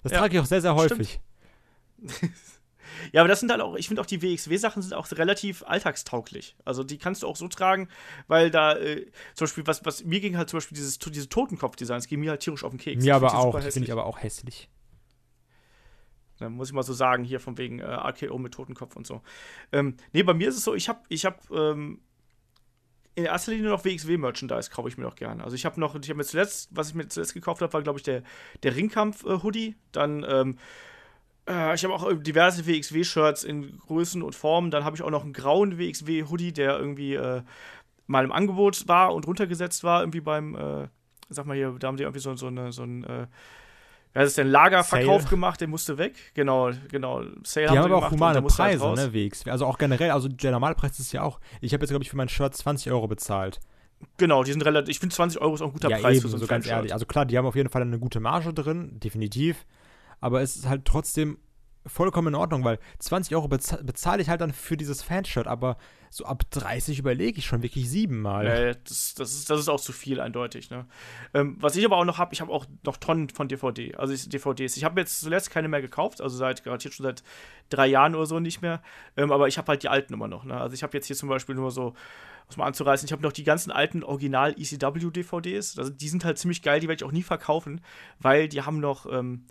Das 0.03 0.14
Ja, 0.14 0.19
trage 0.19 0.36
ich 0.36 0.41
auch 0.41 0.45
sehr, 0.45 0.61
sehr 0.61 0.76
häufig. 0.76 1.19
Ja, 3.11 3.22
aber 3.22 3.27
das 3.27 3.39
sind 3.39 3.51
halt 3.51 3.61
auch, 3.61 3.76
ich 3.76 3.88
finde 3.88 4.01
auch 4.01 4.05
die 4.05 4.22
WXW-Sachen 4.22 4.81
sind 4.81 4.93
auch 4.93 5.09
relativ 5.11 5.63
alltagstauglich. 5.63 6.55
Also 6.65 6.84
die 6.84 6.97
kannst 6.97 7.23
du 7.23 7.27
auch 7.27 7.35
so 7.35 7.47
tragen, 7.47 7.88
weil 8.27 8.51
da 8.51 8.76
äh, 8.77 9.05
zum 9.34 9.45
Beispiel, 9.45 9.68
was, 9.68 9.85
was 9.85 10.03
mir 10.03 10.19
ging 10.19 10.38
halt 10.38 10.49
zum 10.49 10.57
Beispiel 10.57 10.76
dieses, 10.76 10.99
diese 10.99 11.30
Totenkopf-Designs, 11.30 12.07
gehen 12.07 12.19
mir 12.19 12.31
halt 12.31 12.41
tierisch 12.41 12.63
auf 12.63 12.72
den 12.72 12.80
Keks. 12.80 13.03
Mir 13.03 13.15
aber 13.15 13.35
auch, 13.35 13.53
finde 13.53 13.59
ich 13.69 13.76
hässlich. 13.76 13.91
aber 13.91 14.05
auch 14.05 14.22
hässlich. 14.22 14.69
Da 16.41 16.49
muss 16.49 16.69
ich 16.69 16.73
mal 16.73 16.84
so 16.84 16.93
sagen, 16.93 17.23
hier 17.23 17.39
von 17.39 17.57
wegen 17.57 17.80
äh, 17.80 17.85
RKO 17.85 18.38
mit 18.39 18.53
Totenkopf 18.53 18.95
und 18.95 19.05
so. 19.05 19.22
Ähm, 19.72 19.95
nee, 20.11 20.23
bei 20.23 20.34
mir 20.34 20.49
ist 20.49 20.57
es 20.57 20.63
so, 20.63 20.73
ich 20.73 20.89
habe 20.89 21.01
ich 21.07 21.23
hab, 21.26 21.49
ähm, 21.51 22.01
in 23.13 23.26
erster 23.26 23.51
Linie 23.51 23.69
noch 23.69 23.85
WXW-Merchandise 23.85 24.72
kaufe 24.72 24.88
ich 24.88 24.97
mir 24.97 25.03
noch 25.03 25.15
gerne. 25.15 25.43
Also 25.43 25.55
ich 25.55 25.65
habe 25.65 25.80
noch, 25.80 25.95
ich 25.95 26.09
habe 26.09 26.18
mir 26.18 26.23
zuletzt, 26.23 26.69
was 26.72 26.89
ich 26.89 26.95
mir 26.95 27.07
zuletzt 27.07 27.34
gekauft 27.34 27.61
habe, 27.61 27.72
war, 27.73 27.81
glaube 27.84 27.99
ich, 27.99 28.03
der, 28.03 28.23
der 28.63 28.76
Ringkampf-Hoodie. 28.76 29.76
Dann, 29.91 30.26
ähm, 30.27 30.57
äh, 31.47 31.76
ich 31.76 31.84
habe 31.84 31.93
auch 31.93 32.11
diverse 32.13 32.65
WXW-Shirts 32.65 33.43
in 33.43 33.77
Größen 33.77 34.22
und 34.22 34.35
Formen. 34.35 34.72
Dann 34.72 34.84
habe 34.84 34.95
ich 34.95 35.01
auch 35.01 35.09
noch 35.09 35.23
einen 35.23 35.34
grauen 35.34 35.77
WXW-Hoodie, 35.77 36.53
der 36.53 36.77
irgendwie 36.77 37.15
äh, 37.15 37.41
mal 38.07 38.23
im 38.23 38.31
Angebot 38.31 38.88
war 38.88 39.13
und 39.13 39.26
runtergesetzt 39.26 39.84
war, 39.84 40.01
irgendwie 40.01 40.22
beim, 40.22 40.55
äh, 40.55 40.88
sag 41.30 41.45
mal 41.45 41.55
hier, 41.55 41.76
da 41.80 41.88
haben 41.88 41.97
die 41.97 42.03
irgendwie 42.03 42.19
so, 42.19 42.35
so, 42.35 42.47
eine, 42.47 42.72
so 42.72 42.84
ein, 42.84 43.03
äh, 43.03 43.27
wer 44.13 44.23
es 44.23 44.35
denn, 44.35 44.47
Lagerverkauf 44.47 45.23
Sale. 45.23 45.30
gemacht, 45.30 45.61
der 45.61 45.68
musste 45.68 45.97
weg. 45.97 46.15
Genau, 46.34 46.72
genau. 46.89 47.23
Sale 47.43 47.68
Die 47.68 47.69
haben 47.69 47.84
sie 47.84 47.93
aber 47.93 48.05
auch 48.05 48.11
humane 48.11 48.41
halt 48.41 48.47
Preise, 48.47 48.84
raus. 48.84 48.99
ne, 48.99 49.13
Wegs. 49.13 49.47
Also 49.47 49.65
auch 49.65 49.77
generell, 49.77 50.11
also 50.11 50.27
der 50.27 50.51
Normalpreis 50.51 50.99
ist 50.99 51.11
ja 51.11 51.23
auch. 51.23 51.39
Ich 51.61 51.73
habe 51.73 51.84
jetzt, 51.84 51.89
glaube 51.89 52.03
ich, 52.03 52.09
für 52.09 52.18
mein 52.18 52.30
Shirt 52.30 52.55
20 52.55 52.91
Euro 52.91 53.07
bezahlt. 53.07 53.59
Genau, 54.18 54.43
die 54.43 54.51
sind 54.51 54.65
relativ, 54.65 54.89
ich 54.89 54.99
finde 54.99 55.15
20 55.15 55.41
Euro 55.41 55.55
ist 55.55 55.61
auch 55.61 55.68
ein 55.68 55.73
guter 55.73 55.89
ja, 55.89 55.97
Preis 55.99 56.18
eben, 56.18 56.22
für 56.23 56.30
so 56.30 56.38
ein 56.38 56.41
so 56.41 56.47
ganz 56.47 56.68
ehrlich. 56.68 56.93
Also 56.93 57.05
klar, 57.05 57.26
die 57.26 57.38
haben 57.38 57.45
auf 57.45 57.55
jeden 57.55 57.69
Fall 57.69 57.81
eine 57.84 57.99
gute 57.99 58.19
Marge 58.19 58.53
drin, 58.53 58.99
definitiv. 58.99 59.65
Aber 60.22 60.41
es 60.41 60.56
ist 60.56 60.69
halt 60.69 60.85
trotzdem 60.85 61.38
vollkommen 61.85 62.30
in 62.30 62.35
Ordnung, 62.35 62.64
weil 62.64 62.80
20 62.99 63.35
Euro 63.35 63.48
beza 63.48 63.77
bezahle 63.81 64.22
ich 64.22 64.30
halt 64.30 64.41
dann 64.41 64.53
für 64.53 64.77
dieses 64.77 65.02
Fanshirt, 65.02 65.48
aber 65.48 65.77
so 66.10 66.26
ab 66.26 66.43
30 66.52 66.99
überlege 66.99 67.39
ich 67.39 67.45
schon 67.45 67.64
wirklich 67.64 67.89
siebenmal. 67.89 68.43
Nee, 68.43 68.77
das, 68.84 69.15
das, 69.15 69.34
ist, 69.34 69.49
das 69.49 69.60
ist 69.61 69.69
auch 69.69 69.80
zu 69.80 69.93
viel, 69.93 70.19
eindeutig. 70.19 70.69
Ne? 70.69 70.85
Ähm, 71.34 71.56
was 71.60 71.76
ich 71.76 71.85
aber 71.85 71.98
auch 71.98 72.06
noch 72.06 72.18
habe, 72.18 72.34
ich 72.34 72.41
habe 72.41 72.52
auch 72.52 72.65
noch 72.85 72.98
Tonnen 72.98 73.30
von 73.30 73.48
DVD, 73.48 73.95
also 73.95 74.14
DVDs. 74.30 74.77
Ich 74.77 74.84
habe 74.84 74.99
jetzt 74.99 75.22
zuletzt 75.22 75.49
keine 75.49 75.69
mehr 75.69 75.81
gekauft, 75.81 76.22
also 76.22 76.35
seit 76.35 76.64
garantiert 76.64 76.93
schon 76.93 77.06
seit 77.06 77.23
drei 77.69 77.88
Jahren 77.88 78.14
oder 78.14 78.26
so 78.26 78.39
nicht 78.39 78.61
mehr. 78.61 78.81
Ähm, 79.15 79.31
aber 79.31 79.48
ich 79.48 79.57
habe 79.57 79.69
halt 79.69 79.84
die 79.84 79.89
alten 79.89 80.14
immer 80.14 80.27
noch. 80.27 80.43
Ne? 80.43 80.60
Also 80.60 80.73
ich 80.73 80.84
habe 80.84 80.95
jetzt 80.98 81.07
hier 81.07 81.15
zum 81.15 81.30
Beispiel 81.30 81.56
nur 81.56 81.72
so, 81.72 81.93
was 82.48 82.57
mal 82.57 82.65
anzureißen, 82.65 83.06
ich 83.06 83.14
habe 83.14 83.23
noch 83.23 83.31
die 83.31 83.45
ganzen 83.45 83.72
alten 83.72 84.03
Original 84.03 84.52
ECW 84.52 85.10
DVDs. 85.11 85.80
Also 85.80 85.89
die 85.89 86.10
sind 86.10 86.26
halt 86.26 86.38
ziemlich 86.38 86.61
geil, 86.61 86.81
die 86.81 86.89
werde 86.89 87.03
ich 87.03 87.07
auch 87.07 87.14
nie 87.14 87.23
verkaufen, 87.23 87.81
weil 88.19 88.49
die 88.49 88.61
haben 88.61 88.81
noch 88.81 89.06
ähm, 89.11 89.45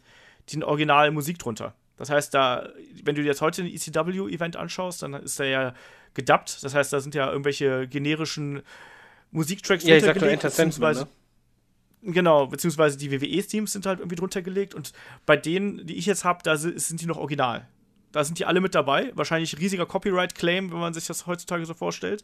den 0.53 0.63
Original 0.65 1.11
Musik 1.11 1.39
drunter. 1.39 1.75
Das 1.97 2.09
heißt, 2.11 2.33
da, 2.33 2.69
wenn 3.05 3.15
du 3.15 3.23
dir 3.23 3.29
jetzt 3.29 3.41
heute 3.43 3.63
ein 3.63 3.69
ECW-Event 3.69 4.57
anschaust, 4.57 5.03
dann 5.03 5.15
ist 5.15 5.39
der 5.39 5.47
ja 5.47 5.75
gedubbt. 6.15 6.63
Das 6.63 6.75
heißt, 6.75 6.93
da 6.93 7.01
sind 7.01 7.15
ja 7.15 7.31
irgendwelche 7.31 7.87
generischen 7.89 8.63
Musiktracks 9.33 9.85
Ja, 9.85 9.97
Enter 9.97 10.15
Sandman, 10.15 10.39
beziehungsweise- 10.41 11.09
Genau, 12.03 12.47
beziehungsweise 12.47 12.97
die 12.97 13.11
WWE-Teams 13.13 13.73
sind 13.73 13.85
halt 13.85 13.99
irgendwie 13.99 14.17
drunter 14.17 14.41
gelegt 14.41 14.75
und 14.75 14.93
bei 15.27 15.37
denen, 15.37 15.87
die 15.87 15.97
ich 15.97 16.07
jetzt 16.07 16.25
habe, 16.25 16.41
da 16.43 16.57
si- 16.57 16.79
sind 16.79 17.03
die 17.03 17.07
noch 17.07 17.19
original. 17.19 17.69
Da 18.13 18.25
sind 18.25 18.39
die 18.39 18.47
alle 18.47 18.61
mit 18.63 18.75
dabei. 18.75 19.13
Wahrscheinlich 19.15 19.57
riesiger 19.59 19.85
Copyright-Claim, 19.87 20.73
wenn 20.73 20.79
man 20.81 20.95
sich 20.95 21.07
das 21.07 21.27
heutzutage 21.27 21.65
so 21.67 21.75
vorstellt. 21.75 22.23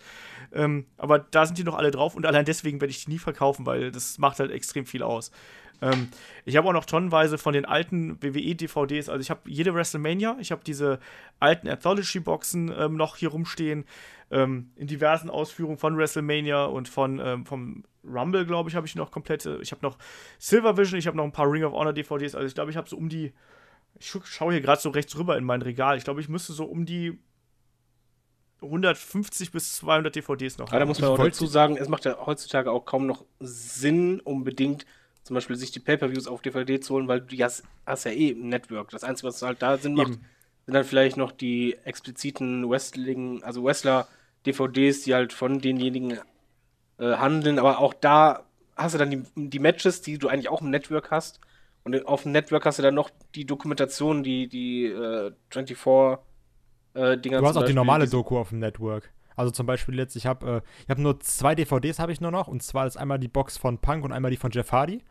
Ähm, 0.52 0.86
aber 0.96 1.18
da 1.18 1.44
sind 1.44 1.58
die 1.58 1.62
noch 1.64 1.74
alle 1.76 1.90
drauf 1.90 2.14
und 2.16 2.24
allein 2.24 2.46
deswegen 2.46 2.80
werde 2.80 2.90
ich 2.90 3.04
die 3.04 3.10
nie 3.10 3.18
verkaufen, 3.18 3.66
weil 3.66 3.92
das 3.92 4.16
macht 4.18 4.40
halt 4.40 4.50
extrem 4.50 4.86
viel 4.86 5.02
aus. 5.02 5.30
Ähm, 5.82 6.08
ich 6.44 6.56
habe 6.56 6.68
auch 6.68 6.72
noch 6.72 6.84
tonnenweise 6.84 7.38
von 7.38 7.52
den 7.52 7.64
alten 7.64 8.22
WWE-DVDs, 8.22 9.08
also 9.08 9.20
ich 9.20 9.30
habe 9.30 9.40
jede 9.46 9.74
WrestleMania, 9.74 10.36
ich 10.40 10.52
habe 10.52 10.62
diese 10.64 10.98
alten 11.40 11.68
Anthology-Boxen 11.68 12.72
ähm, 12.76 12.96
noch 12.96 13.16
hier 13.16 13.30
rumstehen, 13.30 13.84
ähm, 14.30 14.70
in 14.76 14.86
diversen 14.86 15.30
Ausführungen 15.30 15.78
von 15.78 15.96
WrestleMania 15.96 16.64
und 16.64 16.88
von 16.88 17.20
ähm, 17.20 17.46
vom 17.46 17.84
Rumble, 18.04 18.46
glaube 18.46 18.70
ich, 18.70 18.76
habe 18.76 18.86
ich 18.86 18.94
noch 18.94 19.10
komplette. 19.10 19.58
Ich 19.62 19.72
habe 19.72 19.84
noch 19.84 19.98
Silver 20.38 20.76
Vision, 20.76 20.98
ich 20.98 21.06
habe 21.06 21.16
noch 21.16 21.24
ein 21.24 21.32
paar 21.32 21.50
Ring 21.50 21.64
of 21.64 21.72
Honor 21.72 21.92
DVDs, 21.92 22.34
also 22.34 22.46
ich 22.46 22.54
glaube, 22.54 22.70
ich 22.70 22.76
habe 22.76 22.88
so 22.88 22.96
um 22.96 23.08
die 23.08 23.32
ich 23.98 24.14
schaue 24.24 24.52
hier 24.52 24.60
gerade 24.60 24.80
so 24.80 24.90
rechts 24.90 25.16
rüber 25.16 25.36
in 25.36 25.44
mein 25.44 25.62
Regal. 25.62 25.96
Ich 25.96 26.04
glaube, 26.04 26.20
ich 26.20 26.28
müsste 26.28 26.52
so 26.52 26.64
um 26.64 26.86
die 26.86 27.18
150 28.62 29.52
bis 29.52 29.76
200 29.76 30.14
DVDs 30.14 30.58
noch 30.58 30.68
Aber 30.68 30.76
da 30.76 30.80
haben. 30.80 30.88
muss 30.88 31.00
man 31.00 31.10
auch 31.10 31.18
dazu 31.18 31.46
sagen, 31.46 31.76
es 31.76 31.88
macht 31.88 32.04
ja 32.04 32.16
heutzutage 32.24 32.70
auch 32.70 32.84
kaum 32.84 33.06
noch 33.06 33.24
Sinn, 33.40 34.20
unbedingt 34.20 34.86
zum 35.26 35.34
Beispiel 35.34 35.56
sich 35.56 35.72
die 35.72 35.80
Pay-Per-Views 35.80 36.28
auf 36.28 36.40
DVD 36.40 36.78
zu 36.80 36.94
holen, 36.94 37.08
weil 37.08 37.20
du 37.20 37.36
hast, 37.42 37.64
hast 37.84 38.04
ja 38.04 38.12
eh 38.12 38.30
ein 38.30 38.48
Network. 38.48 38.90
Das 38.90 39.02
Einzige, 39.02 39.28
was 39.28 39.42
halt 39.42 39.60
da 39.60 39.76
Sinn 39.76 39.94
macht, 39.94 40.12
Eben. 40.12 40.24
sind 40.66 40.74
dann 40.74 40.84
vielleicht 40.84 41.16
noch 41.16 41.32
die 41.32 41.76
expliziten 41.84 42.68
Wrestling, 42.70 43.42
also 43.42 43.64
Wrestler-DVDs, 43.64 45.02
die 45.02 45.14
halt 45.14 45.32
von 45.32 45.60
denjenigen 45.60 46.18
äh, 46.98 47.16
handeln. 47.16 47.58
Aber 47.58 47.78
auch 47.80 47.92
da 47.92 48.44
hast 48.76 48.94
du 48.94 48.98
dann 48.98 49.10
die, 49.10 49.22
die 49.34 49.58
Matches, 49.58 50.00
die 50.00 50.16
du 50.18 50.28
eigentlich 50.28 50.48
auch 50.48 50.62
im 50.62 50.70
Network 50.70 51.10
hast. 51.10 51.40
Und 51.82 52.06
auf 52.06 52.22
dem 52.22 52.32
Network 52.32 52.64
hast 52.64 52.78
du 52.78 52.82
dann 52.82 52.94
noch 52.94 53.10
die 53.34 53.44
Dokumentation, 53.46 54.22
die, 54.22 54.48
die 54.48 54.86
äh, 54.86 55.32
24 55.50 56.18
äh, 56.94 57.18
Dinger 57.18 57.38
Du 57.40 57.46
hast 57.46 57.56
auch 57.56 57.60
die 57.60 57.64
Beispiel, 57.64 57.74
normale 57.74 58.04
die- 58.04 58.10
Doku 58.12 58.38
auf 58.38 58.50
dem 58.50 58.60
Network. 58.60 59.12
Also 59.36 59.50
zum 59.50 59.66
Beispiel 59.66 59.96
jetzt, 59.98 60.16
ich 60.16 60.26
habe 60.26 60.62
äh, 60.64 60.82
ich 60.84 60.88
hab 60.88 60.98
nur 60.98 61.20
zwei 61.20 61.54
DVDs 61.54 61.98
habe 61.98 62.10
ich 62.10 62.22
nur 62.22 62.30
noch 62.30 62.48
und 62.48 62.62
zwar 62.62 62.86
ist 62.86 62.96
einmal 62.96 63.18
die 63.18 63.28
Box 63.28 63.58
von 63.58 63.78
Punk 63.78 64.02
und 64.04 64.12
einmal 64.12 64.30
die 64.30 64.38
von 64.38 64.50
Jeff 64.50 64.72
Hardy. 64.72 65.02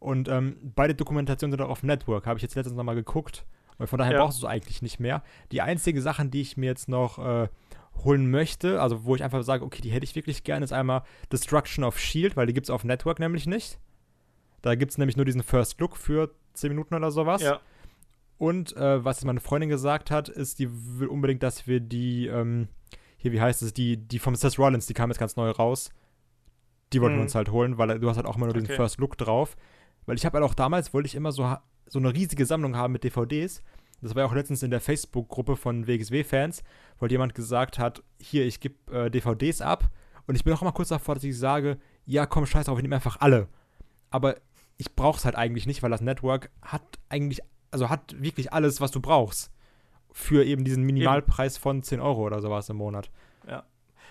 Und 0.00 0.28
ähm, 0.28 0.56
beide 0.74 0.94
Dokumentationen 0.94 1.52
sind 1.52 1.60
auch 1.64 1.70
auf 1.70 1.82
Network. 1.84 2.26
Habe 2.26 2.38
ich 2.38 2.42
jetzt 2.42 2.54
letztens 2.56 2.76
nochmal 2.76 2.94
geguckt. 2.96 3.44
Und 3.78 3.86
von 3.86 3.98
daher 3.98 4.14
Ja. 4.14 4.24
brauchst 4.24 4.42
du 4.42 4.46
es 4.46 4.50
eigentlich 4.50 4.82
nicht 4.82 4.98
mehr. 4.98 5.22
Die 5.52 5.60
einzige 5.62 6.02
Sachen, 6.02 6.30
die 6.30 6.40
ich 6.40 6.56
mir 6.56 6.66
jetzt 6.66 6.88
noch 6.88 7.18
äh, 7.18 7.48
holen 8.04 8.30
möchte, 8.30 8.80
also 8.80 9.04
wo 9.04 9.14
ich 9.14 9.22
einfach 9.22 9.42
sage, 9.42 9.64
okay, 9.64 9.80
die 9.82 9.90
hätte 9.90 10.04
ich 10.04 10.14
wirklich 10.16 10.42
gerne, 10.44 10.64
ist 10.64 10.72
einmal 10.72 11.02
Destruction 11.32 11.84
of 11.84 11.98
Shield, 11.98 12.36
weil 12.36 12.46
die 12.46 12.52
gibt 12.54 12.66
es 12.66 12.70
auf 12.70 12.82
Network 12.84 13.18
nämlich 13.20 13.46
nicht. 13.46 13.78
Da 14.62 14.74
gibt 14.74 14.90
es 14.92 14.98
nämlich 14.98 15.16
nur 15.16 15.24
diesen 15.26 15.42
First 15.42 15.80
Look 15.80 15.96
für 15.96 16.34
10 16.54 16.70
Minuten 16.70 16.94
oder 16.94 17.10
sowas. 17.10 17.42
Ja. 17.42 17.60
Und 18.38 18.74
äh, 18.76 19.04
was 19.04 19.22
meine 19.24 19.40
Freundin 19.40 19.68
gesagt 19.68 20.10
hat, 20.10 20.28
ist, 20.30 20.58
die 20.58 20.68
will 20.98 21.08
unbedingt, 21.08 21.42
dass 21.42 21.66
wir 21.66 21.80
die, 21.80 22.26
ähm, 22.26 22.68
hier, 23.18 23.32
wie 23.32 23.40
heißt 23.40 23.60
es, 23.62 23.74
die, 23.74 23.98
die 23.98 24.18
vom 24.18 24.34
Seth 24.34 24.58
Rollins, 24.58 24.86
die 24.86 24.94
kam 24.94 25.10
jetzt 25.10 25.18
ganz 25.18 25.36
neu 25.36 25.50
raus. 25.50 25.90
Die 26.92 27.00
wollten 27.02 27.14
wir 27.16 27.18
Mhm. 27.18 27.22
uns 27.24 27.34
halt 27.34 27.50
holen, 27.50 27.76
weil 27.78 27.98
du 28.00 28.08
hast 28.08 28.16
halt 28.16 28.26
auch 28.26 28.36
immer 28.36 28.46
nur 28.46 28.54
diesen 28.54 28.66
Okay. 28.68 28.76
First 28.76 28.98
Look 28.98 29.16
drauf. 29.18 29.56
Weil 30.06 30.16
ich 30.16 30.24
habe 30.24 30.38
halt 30.38 30.48
auch 30.48 30.54
damals, 30.54 30.92
wollte 30.94 31.06
ich 31.06 31.14
immer 31.14 31.32
so, 31.32 31.56
so 31.86 31.98
eine 31.98 32.14
riesige 32.14 32.46
Sammlung 32.46 32.76
haben 32.76 32.92
mit 32.92 33.04
DVDs. 33.04 33.62
Das 34.02 34.14
war 34.14 34.22
ja 34.22 34.28
auch 34.28 34.34
letztens 34.34 34.62
in 34.62 34.70
der 34.70 34.80
Facebook-Gruppe 34.80 35.56
von 35.56 35.86
WXW-Fans, 35.86 36.62
wo 36.96 37.02
halt 37.02 37.12
jemand 37.12 37.34
gesagt 37.34 37.78
hat, 37.78 38.02
hier, 38.18 38.46
ich 38.46 38.60
gebe 38.60 38.74
äh, 38.92 39.10
DVDs 39.10 39.60
ab. 39.60 39.90
Und 40.26 40.36
ich 40.36 40.44
bin 40.44 40.52
auch 40.54 40.62
immer 40.62 40.72
kurz 40.72 40.88
davor, 40.88 41.16
dass 41.16 41.24
ich 41.24 41.38
sage, 41.38 41.78
ja, 42.06 42.24
komm, 42.26 42.46
scheiß 42.46 42.66
drauf, 42.66 42.78
ich 42.78 42.82
nehme 42.82 42.94
einfach 42.94 43.20
alle. 43.20 43.48
Aber 44.10 44.36
ich 44.78 44.94
brauche 44.94 45.18
es 45.18 45.24
halt 45.24 45.36
eigentlich 45.36 45.66
nicht, 45.66 45.82
weil 45.82 45.90
das 45.90 46.00
Network 46.00 46.50
hat 46.62 46.82
eigentlich, 47.08 47.40
also 47.70 47.90
hat 47.90 48.20
wirklich 48.20 48.52
alles, 48.52 48.80
was 48.80 48.90
du 48.90 49.00
brauchst. 49.00 49.50
Für 50.12 50.44
eben 50.44 50.64
diesen 50.64 50.82
Minimalpreis 50.84 51.56
von 51.58 51.82
10 51.82 52.00
Euro 52.00 52.26
oder 52.26 52.40
sowas 52.40 52.68
im 52.68 52.76
Monat. 52.76 53.10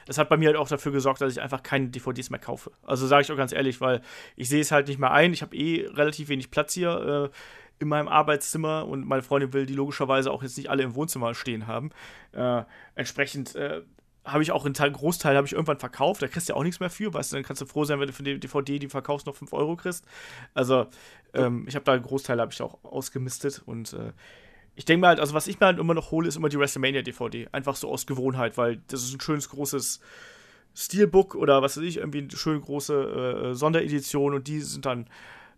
Das 0.10 0.18
hat 0.18 0.28
bei 0.28 0.38
mir 0.38 0.48
halt 0.48 0.58
auch 0.58 0.68
dafür 0.68 0.92
gesorgt, 0.92 1.22
dass 1.22 1.32
ich 1.32 1.40
einfach 1.40 1.62
keine 1.62 1.90
DVDs 1.90 2.32
mehr 2.32 2.40
kaufe. 2.40 2.72
Also 2.82 3.06
sage 3.06 3.22
ich 3.22 3.32
auch 3.32 3.38
ganz 3.38 3.52
ehrlich, 3.52 3.80
weil 3.80 4.02
ich 4.36 4.50
sehe 4.50 4.60
es 4.60 4.72
halt 4.72 4.88
nicht 4.88 4.98
mehr 5.00 5.12
ein. 5.12 5.34
Ich 5.34 5.44
habe 5.44 5.56
eh 5.56 5.86
relativ 5.86 6.30
wenig 6.30 6.50
Platz 6.50 6.74
hier 6.74 7.30
äh, 7.32 7.38
in 7.78 7.88
meinem 7.88 8.08
Arbeitszimmer 8.08 8.88
und 8.88 9.06
meine 9.06 9.22
Freundin 9.22 9.54
will 9.54 9.68
die 9.68 9.76
logischerweise 9.76 10.32
auch 10.32 10.42
jetzt 10.42 10.58
nicht 10.58 10.72
alle 10.72 10.82
im 10.82 10.96
Wohnzimmer 10.96 11.36
stehen 11.36 11.68
haben. 11.68 11.92
Äh, 12.32 12.64
entsprechend 12.96 13.54
äh, 13.54 13.84
habe 14.26 14.42
ich 14.42 14.52
auch 14.52 14.66
einen 14.66 14.74
Teil, 14.74 14.92
Großteil 14.92 15.36
habe 15.36 15.46
ich 15.46 15.54
irgendwann 15.54 15.78
verkauft. 15.78 16.24
Da 16.24 16.28
kriegst 16.28 16.50
du 16.50 16.54
ja 16.54 16.58
auch 16.58 16.64
nichts 16.64 16.80
mehr 16.80 16.90
für. 16.90 17.14
Weißt 17.14 17.32
du, 17.32 17.36
dann 17.36 17.44
kannst 17.44 17.62
du 17.62 17.68
froh 17.68 17.86
sein, 17.86 18.00
wenn 18.00 18.08
du 18.08 18.14
für 18.14 18.24
die 18.24 18.40
DVD, 18.40 18.80
die 18.80 18.90
verkaufst, 18.90 19.28
noch 19.28 19.36
5 19.36 19.54
Euro 19.54 19.76
kriegst. 19.76 20.04
Also 20.56 20.88
ähm, 21.36 21.66
ich 21.68 21.76
habe 21.76 21.86
da 21.86 21.94
einen 21.94 22.02
Großteil 22.02 22.42
habe 22.42 22.52
ich 22.52 22.64
auch 22.64 22.84
ausgemistet 22.84 23.62
und 23.64 23.94
äh, 23.94 24.12
ich 24.80 24.86
denke 24.86 25.02
mal 25.02 25.08
halt, 25.10 25.20
also 25.20 25.34
was 25.34 25.48
ich 25.48 25.60
mir 25.60 25.66
halt 25.66 25.78
immer 25.78 25.94
noch 25.94 26.10
hole, 26.12 26.26
ist 26.26 26.38
immer 26.38 26.48
die 26.48 26.58
WrestleMania 26.58 27.02
DVD. 27.02 27.50
Einfach 27.52 27.76
so 27.76 27.90
aus 27.90 28.08
Gewohnheit, 28.08 28.58
weil 28.58 28.78
das 28.88 29.04
ist 29.04 29.14
ein 29.14 29.20
schönes 29.20 29.50
großes 29.50 30.00
Steelbook 30.74 31.36
oder 31.36 31.62
was 31.62 31.76
weiß 31.76 31.84
ich, 31.84 31.98
irgendwie 31.98 32.20
eine 32.20 32.32
schön 32.32 32.62
große 32.62 33.50
äh, 33.52 33.54
Sonderedition 33.56 34.34
und 34.34 34.48
die 34.48 34.62
sind 34.62 34.86
dann 34.86 35.08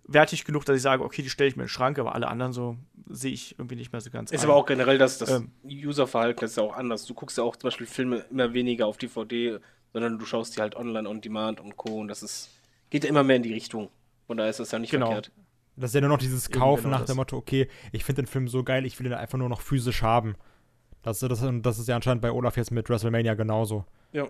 wertig 0.06 0.43
genug, 0.43 0.65
dass 0.65 0.76
ich 0.76 0.81
sage, 0.81 1.03
okay, 1.03 1.22
die 1.22 1.30
stelle 1.30 1.48
ich 1.49 1.56
mir 1.56 1.61
in 1.61 1.68
den 1.68 1.69
Schrank, 1.72 1.99
aber 1.99 2.16
alle 2.16 2.27
anderen 2.30 2.51
so 2.51 2.77
sehe 3.11 3.32
ich 3.32 3.59
irgendwie 3.59 3.75
nicht 3.75 3.91
mehr 3.91 4.01
so 4.01 4.09
ganz. 4.09 4.32
Ist 4.32 4.41
ein. 4.41 4.50
aber 4.50 4.56
auch 4.56 4.66
generell 4.66 4.98
das, 4.98 5.19
das 5.19 5.30
Ähm. 5.30 5.51
Userverhalten 5.64 6.41
das 6.41 6.51
ist 6.51 6.58
ja 6.58 6.64
auch 6.64 6.75
anders. 6.75 7.06
Du 7.06 7.14
guckst 7.14 7.38
ja 7.38 7.43
auch 7.43 7.56
zum 7.56 7.67
Beispiel 7.67 7.85
Filme 7.85 8.25
immer 8.32 8.56
weniger 8.56 8.88
auf 8.88 8.98
DVD, 8.98 9.59
sondern 9.93 10.17
du 10.17 10.25
schaust 10.25 10.58
die 10.58 10.61
halt 10.61 10.75
online 10.75 11.08
on 11.08 11.22
demand 11.22 11.59
und 11.59 11.77
Co. 11.77 12.00
Und 12.00 12.08
das 12.08 12.24
ist, 12.24 12.50
geht 12.90 13.03
ja 13.03 13.09
immer 13.11 13.24
mehr 13.24 13.35
in 13.35 13.43
die 13.43 13.53
Richtung. 13.53 13.90
Von 14.25 14.38
daher 14.38 14.50
ist 14.50 14.59
das 14.59 14.72
ja 14.72 14.80
nicht 14.80 14.90
Genau. 14.90 15.11
verkehrt. 15.11 15.32
Das 15.75 15.91
ist 15.91 15.95
ja 15.95 16.01
nur 16.01 16.09
noch 16.09 16.17
dieses 16.17 16.50
Kaufen 16.50 16.83
genau 16.83 16.95
nach 16.95 17.01
das. 17.01 17.11
dem 17.11 17.17
Motto, 17.17 17.38
okay, 17.38 17.67
ich 17.91 18.03
finde 18.03 18.24
den 18.24 18.27
Film 18.27 18.48
so 18.48 18.64
geil, 18.64 18.85
ich 18.85 19.00
will 19.00 19.08
ihn 19.08 19.14
einfach 19.14 19.38
nur 19.38 19.50
noch 19.50 19.61
physisch 19.61 20.01
haben. 20.01 20.35
Das, 21.01 21.19
das, 21.19 21.43
das 21.61 21.80
ist 21.80 21.88
ja 21.88 21.95
anscheinend 21.95 22.22
bei 22.22 22.32
Olaf 22.32 22.58
jetzt 22.58 22.72
mit 22.72 22.90
WrestleMania 22.90 23.33
genauso. 23.33 23.85
Ja. 24.11 24.27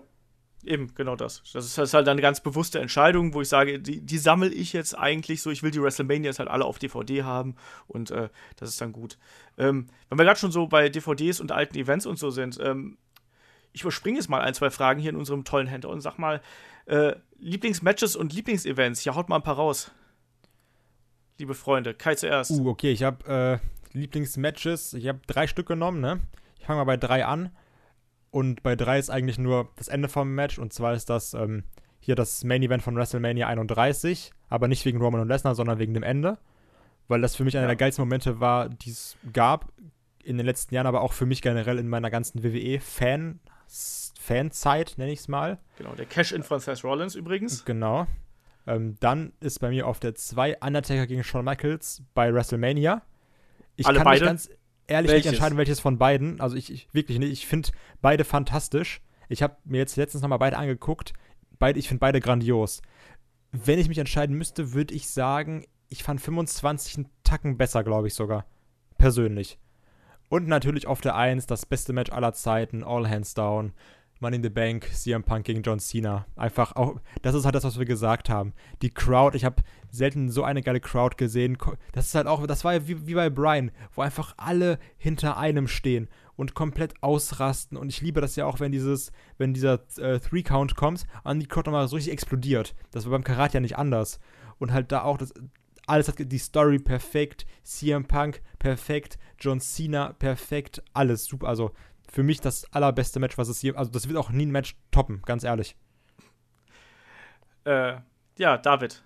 Eben, 0.64 0.94
genau 0.94 1.16
das. 1.16 1.42
Das 1.52 1.64
ist, 1.64 1.76
das 1.76 1.88
ist 1.88 1.94
halt 1.94 2.08
eine 2.08 2.22
ganz 2.22 2.40
bewusste 2.40 2.78
Entscheidung, 2.78 3.34
wo 3.34 3.40
ich 3.40 3.48
sage, 3.48 3.80
die, 3.80 4.00
die 4.00 4.18
sammle 4.18 4.48
ich 4.48 4.72
jetzt 4.72 4.96
eigentlich 4.96 5.42
so. 5.42 5.50
Ich 5.50 5.64
will 5.64 5.72
die 5.72 5.82
WrestleManias 5.82 6.38
halt 6.38 6.48
alle 6.48 6.64
auf 6.64 6.78
DVD 6.78 7.24
haben 7.24 7.56
und 7.88 8.12
äh, 8.12 8.28
das 8.56 8.68
ist 8.68 8.80
dann 8.80 8.92
gut. 8.92 9.18
Ähm, 9.58 9.88
wenn 10.08 10.18
wir 10.18 10.24
gerade 10.24 10.38
schon 10.38 10.52
so 10.52 10.68
bei 10.68 10.88
DVDs 10.88 11.40
und 11.40 11.50
alten 11.50 11.76
Events 11.76 12.06
und 12.06 12.16
so 12.16 12.30
sind, 12.30 12.60
ähm, 12.62 12.96
ich 13.72 13.82
überspringe 13.82 14.18
jetzt 14.18 14.28
mal 14.28 14.40
ein, 14.40 14.54
zwei 14.54 14.70
Fragen 14.70 15.00
hier 15.00 15.10
in 15.10 15.16
unserem 15.16 15.44
tollen 15.44 15.66
Händler 15.66 15.90
und 15.90 16.00
sag 16.00 16.18
mal, 16.18 16.40
äh, 16.86 17.14
Lieblingsmatches 17.38 18.14
und 18.14 18.32
Lieblingsevents, 18.32 19.04
ja, 19.04 19.16
haut 19.16 19.28
mal 19.28 19.36
ein 19.36 19.42
paar 19.42 19.56
raus. 19.56 19.90
Liebe 21.42 21.54
Freunde, 21.54 21.92
Kai 21.92 22.14
zuerst. 22.14 22.52
Uh, 22.52 22.68
okay, 22.68 22.92
ich 22.92 23.02
habe 23.02 23.60
äh, 23.92 23.98
Lieblingsmatches, 23.98 24.94
ich 24.94 25.08
habe 25.08 25.18
drei 25.26 25.48
Stück 25.48 25.66
genommen, 25.66 26.00
ne? 26.00 26.20
Ich 26.60 26.66
fange 26.66 26.78
mal 26.78 26.84
bei 26.84 26.96
drei 26.96 27.26
an. 27.26 27.50
Und 28.30 28.62
bei 28.62 28.76
drei 28.76 29.00
ist 29.00 29.10
eigentlich 29.10 29.38
nur 29.38 29.68
das 29.74 29.88
Ende 29.88 30.08
vom 30.08 30.36
Match. 30.36 30.60
Und 30.60 30.72
zwar 30.72 30.94
ist 30.94 31.10
das 31.10 31.34
ähm, 31.34 31.64
hier 31.98 32.14
das 32.14 32.44
Main 32.44 32.62
Event 32.62 32.84
von 32.84 32.94
WrestleMania 32.94 33.48
31. 33.48 34.30
Aber 34.50 34.68
nicht 34.68 34.84
wegen 34.84 35.02
Roman 35.02 35.20
und 35.20 35.26
Lesnar, 35.26 35.56
sondern 35.56 35.80
wegen 35.80 35.94
dem 35.94 36.04
Ende. 36.04 36.38
Weil 37.08 37.20
das 37.22 37.34
für 37.34 37.42
mich 37.42 37.56
einer 37.56 37.64
Ja. 37.64 37.70
der 37.70 37.76
geilsten 37.76 38.04
Momente 38.04 38.38
war, 38.38 38.68
die 38.68 38.90
es 38.90 39.16
gab 39.32 39.72
in 40.22 40.36
den 40.36 40.46
letzten 40.46 40.76
Jahren, 40.76 40.86
aber 40.86 41.00
auch 41.00 41.12
für 41.12 41.26
mich 41.26 41.42
generell 41.42 41.80
in 41.80 41.88
meiner 41.88 42.10
ganzen 42.10 42.44
WWE-Fan-Fanzeit, 42.44 44.94
nenne 44.96 45.10
ich 45.10 45.18
es 45.18 45.26
mal. 45.26 45.58
Genau, 45.76 45.92
der 45.96 46.06
Cash-In 46.06 46.44
von 46.44 46.60
Seth 46.60 46.84
Rollins 46.84 47.16
übrigens. 47.16 47.64
Genau. 47.64 48.06
Ähm, 48.66 48.96
dann 49.00 49.32
ist 49.40 49.58
bei 49.58 49.70
mir 49.70 49.86
auf 49.86 50.00
der 50.00 50.14
2 50.14 50.58
Undertaker 50.60 51.06
gegen 51.06 51.24
Shawn 51.24 51.44
Michaels 51.44 52.02
bei 52.14 52.32
WrestleMania. 52.32 53.02
Ich 53.76 53.86
Alle 53.86 53.98
kann 53.98 54.04
beide? 54.04 54.20
mich 54.20 54.28
ganz 54.28 54.50
ehrlich 54.86 55.10
Welches? 55.10 55.26
nicht 55.26 55.34
entscheiden, 55.34 55.58
welches 55.58 55.80
von 55.80 55.98
beiden. 55.98 56.40
Also 56.40 56.56
ich, 56.56 56.72
ich 56.72 56.88
wirklich 56.92 57.18
nicht. 57.18 57.32
Ich 57.32 57.46
finde 57.46 57.70
beide 58.00 58.24
fantastisch. 58.24 59.00
Ich 59.28 59.42
habe 59.42 59.56
mir 59.64 59.78
jetzt 59.78 59.96
letztens 59.96 60.22
nochmal 60.22 60.38
beide 60.38 60.58
angeguckt. 60.58 61.12
Beide, 61.58 61.78
ich 61.78 61.88
finde 61.88 62.00
beide 62.00 62.20
grandios. 62.20 62.82
Wenn 63.50 63.78
ich 63.78 63.88
mich 63.88 63.98
entscheiden 63.98 64.36
müsste, 64.36 64.72
würde 64.72 64.94
ich 64.94 65.08
sagen, 65.08 65.64
ich 65.88 66.02
fand 66.02 66.20
25 66.20 66.96
einen 66.96 67.08
Tacken 67.24 67.56
besser, 67.56 67.84
glaube 67.84 68.08
ich 68.08 68.14
sogar. 68.14 68.46
Persönlich. 68.98 69.58
Und 70.28 70.48
natürlich 70.48 70.86
auf 70.86 71.00
der 71.00 71.14
1 71.14 71.46
das 71.46 71.66
beste 71.66 71.92
Match 71.92 72.10
aller 72.10 72.32
Zeiten, 72.32 72.84
All 72.84 73.08
Hands 73.08 73.34
Down, 73.34 73.72
Money 74.22 74.36
in 74.36 74.42
the 74.42 74.48
Bank, 74.48 74.88
CM 74.94 75.24
Punk 75.24 75.44
gegen 75.44 75.62
John 75.62 75.80
Cena. 75.80 76.26
Einfach 76.36 76.76
auch, 76.76 77.00
das 77.20 77.34
ist 77.34 77.44
halt 77.44 77.54
das, 77.54 77.64
was 77.64 77.78
wir 77.78 77.84
gesagt 77.84 78.30
haben. 78.30 78.54
Die 78.80 78.90
Crowd, 78.90 79.36
ich 79.36 79.44
habe 79.44 79.62
selten 79.90 80.30
so 80.30 80.44
eine 80.44 80.62
geile 80.62 80.80
Crowd 80.80 81.16
gesehen. 81.16 81.58
Das 81.92 82.06
ist 82.06 82.14
halt 82.14 82.26
auch, 82.26 82.46
das 82.46 82.64
war 82.64 82.72
ja 82.72 82.88
wie, 82.88 83.06
wie 83.06 83.14
bei 83.14 83.28
Brian, 83.28 83.70
wo 83.94 84.00
einfach 84.00 84.34
alle 84.38 84.78
hinter 84.96 85.36
einem 85.36 85.68
stehen 85.68 86.08
und 86.36 86.54
komplett 86.54 86.94
ausrasten. 87.02 87.76
Und 87.76 87.90
ich 87.90 88.00
liebe 88.00 88.20
das 88.20 88.36
ja 88.36 88.46
auch, 88.46 88.60
wenn 88.60 88.72
dieses, 88.72 89.12
wenn 89.36 89.52
dieser 89.52 89.80
äh, 89.98 90.18
Three-Count 90.18 90.76
kommt 90.76 91.04
und 91.24 91.40
die 91.40 91.46
Crowd 91.46 91.68
nochmal 91.68 91.88
so 91.88 91.96
richtig 91.96 92.12
explodiert. 92.12 92.74
Das 92.92 93.04
war 93.04 93.10
beim 93.10 93.24
Karate 93.24 93.54
ja 93.54 93.60
nicht 93.60 93.76
anders. 93.76 94.20
Und 94.58 94.72
halt 94.72 94.92
da 94.92 95.02
auch, 95.02 95.18
das, 95.18 95.34
alles 95.86 96.08
hat 96.08 96.14
die 96.18 96.38
Story 96.38 96.78
perfekt, 96.78 97.44
CM 97.64 98.04
Punk 98.04 98.40
perfekt, 98.58 99.18
John 99.38 99.60
Cena 99.60 100.12
perfekt, 100.12 100.82
alles 100.92 101.24
super. 101.24 101.48
Also 101.48 101.72
für 102.12 102.22
mich 102.22 102.40
das 102.40 102.70
allerbeste 102.72 103.18
Match, 103.18 103.38
was 103.38 103.48
es 103.48 103.60
hier, 103.60 103.76
also 103.76 103.90
das 103.90 104.06
wird 104.06 104.18
auch 104.18 104.30
nie 104.30 104.46
ein 104.46 104.50
Match 104.50 104.76
toppen, 104.90 105.22
ganz 105.22 105.44
ehrlich. 105.44 105.74
Äh, 107.64 107.94
ja, 108.36 108.58
David. 108.58 109.02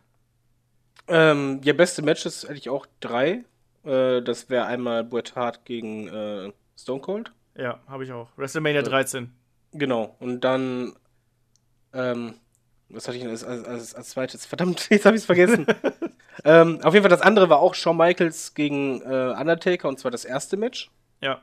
Ähm, 1.09 1.61
ja, 1.63 1.73
beste 1.73 2.03
Matches 2.03 2.43
hätte 2.43 2.55
ich 2.55 2.69
auch 2.69 2.87
drei. 2.99 3.45
Äh, 3.85 4.23
das 4.23 4.51
wäre 4.51 4.67
einmal 4.67 5.05
Bret 5.05 5.37
Hart 5.37 5.65
gegen 5.65 6.09
äh, 6.09 6.53
Stone 6.77 7.01
Cold. 7.01 7.33
Ja, 7.57 7.81
habe 7.87 8.05
ich 8.05 8.13
auch. 8.13 8.29
WrestleMania 8.37 8.83
13. 8.83 9.33
Genau. 9.73 10.17
Und 10.19 10.41
dann, 10.41 10.95
ähm, 11.93 12.35
was 12.89 13.07
hatte 13.07 13.19
ich 13.19 13.23
denn 13.23 13.31
als, 13.31 13.45
als, 13.45 13.65
als, 13.65 13.95
als 13.95 14.09
zweites? 14.11 14.47
Verdammt, 14.47 14.87
jetzt 14.91 15.07
habe 15.07 15.15
ich 15.15 15.23
es 15.23 15.27
vergessen. 15.27 15.65
ähm, 16.45 16.81
auf 16.83 16.93
jeden 16.93 17.05
Fall, 17.05 17.11
das 17.11 17.23
andere 17.23 17.49
war 17.51 17.61
auch 17.61 17.75
Shawn 17.75 17.97
Michaels 17.97 18.55
gegen 18.55 19.01
äh, 19.03 19.35
Undertaker 19.39 19.89
und 19.89 20.01
zwar 20.01 20.11
das 20.11 20.25
erste 20.25 20.57
Match. 20.57 20.91
Ja, 21.21 21.43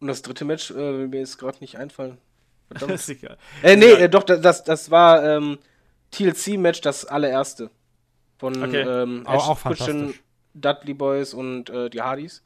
Und 0.00 0.08
das 0.08 0.22
dritte 0.22 0.44
Match, 0.44 0.70
äh, 0.70 1.06
mir 1.06 1.18
jetzt 1.20 1.38
gerade 1.38 1.58
nicht 1.60 1.76
einfallen. 1.76 2.18
Verdammt. 2.70 2.92
ist 3.00 3.08
egal. 3.08 3.36
äh, 3.62 3.76
nee, 3.76 3.90
Ja. 3.92 3.96
äh, 3.98 4.08
doch, 4.08 4.22
das- 4.24 4.62
das, 4.64 4.90
war 4.90 5.24
ähm, 5.24 5.58
TLC-Match, 6.12 6.80
das 6.80 7.04
allererste. 7.04 7.70
Von 8.38 8.62
Okay. 8.62 8.80
ähm, 8.82 9.26
Auch- 9.26 9.48
auch 9.48 9.62
Christian. 9.64 10.14
Dudley 10.54 10.94
Boys 10.94 11.34
und 11.34 11.70
äh, 11.70 11.90
die 11.90 12.00
Hardys. 12.02 12.42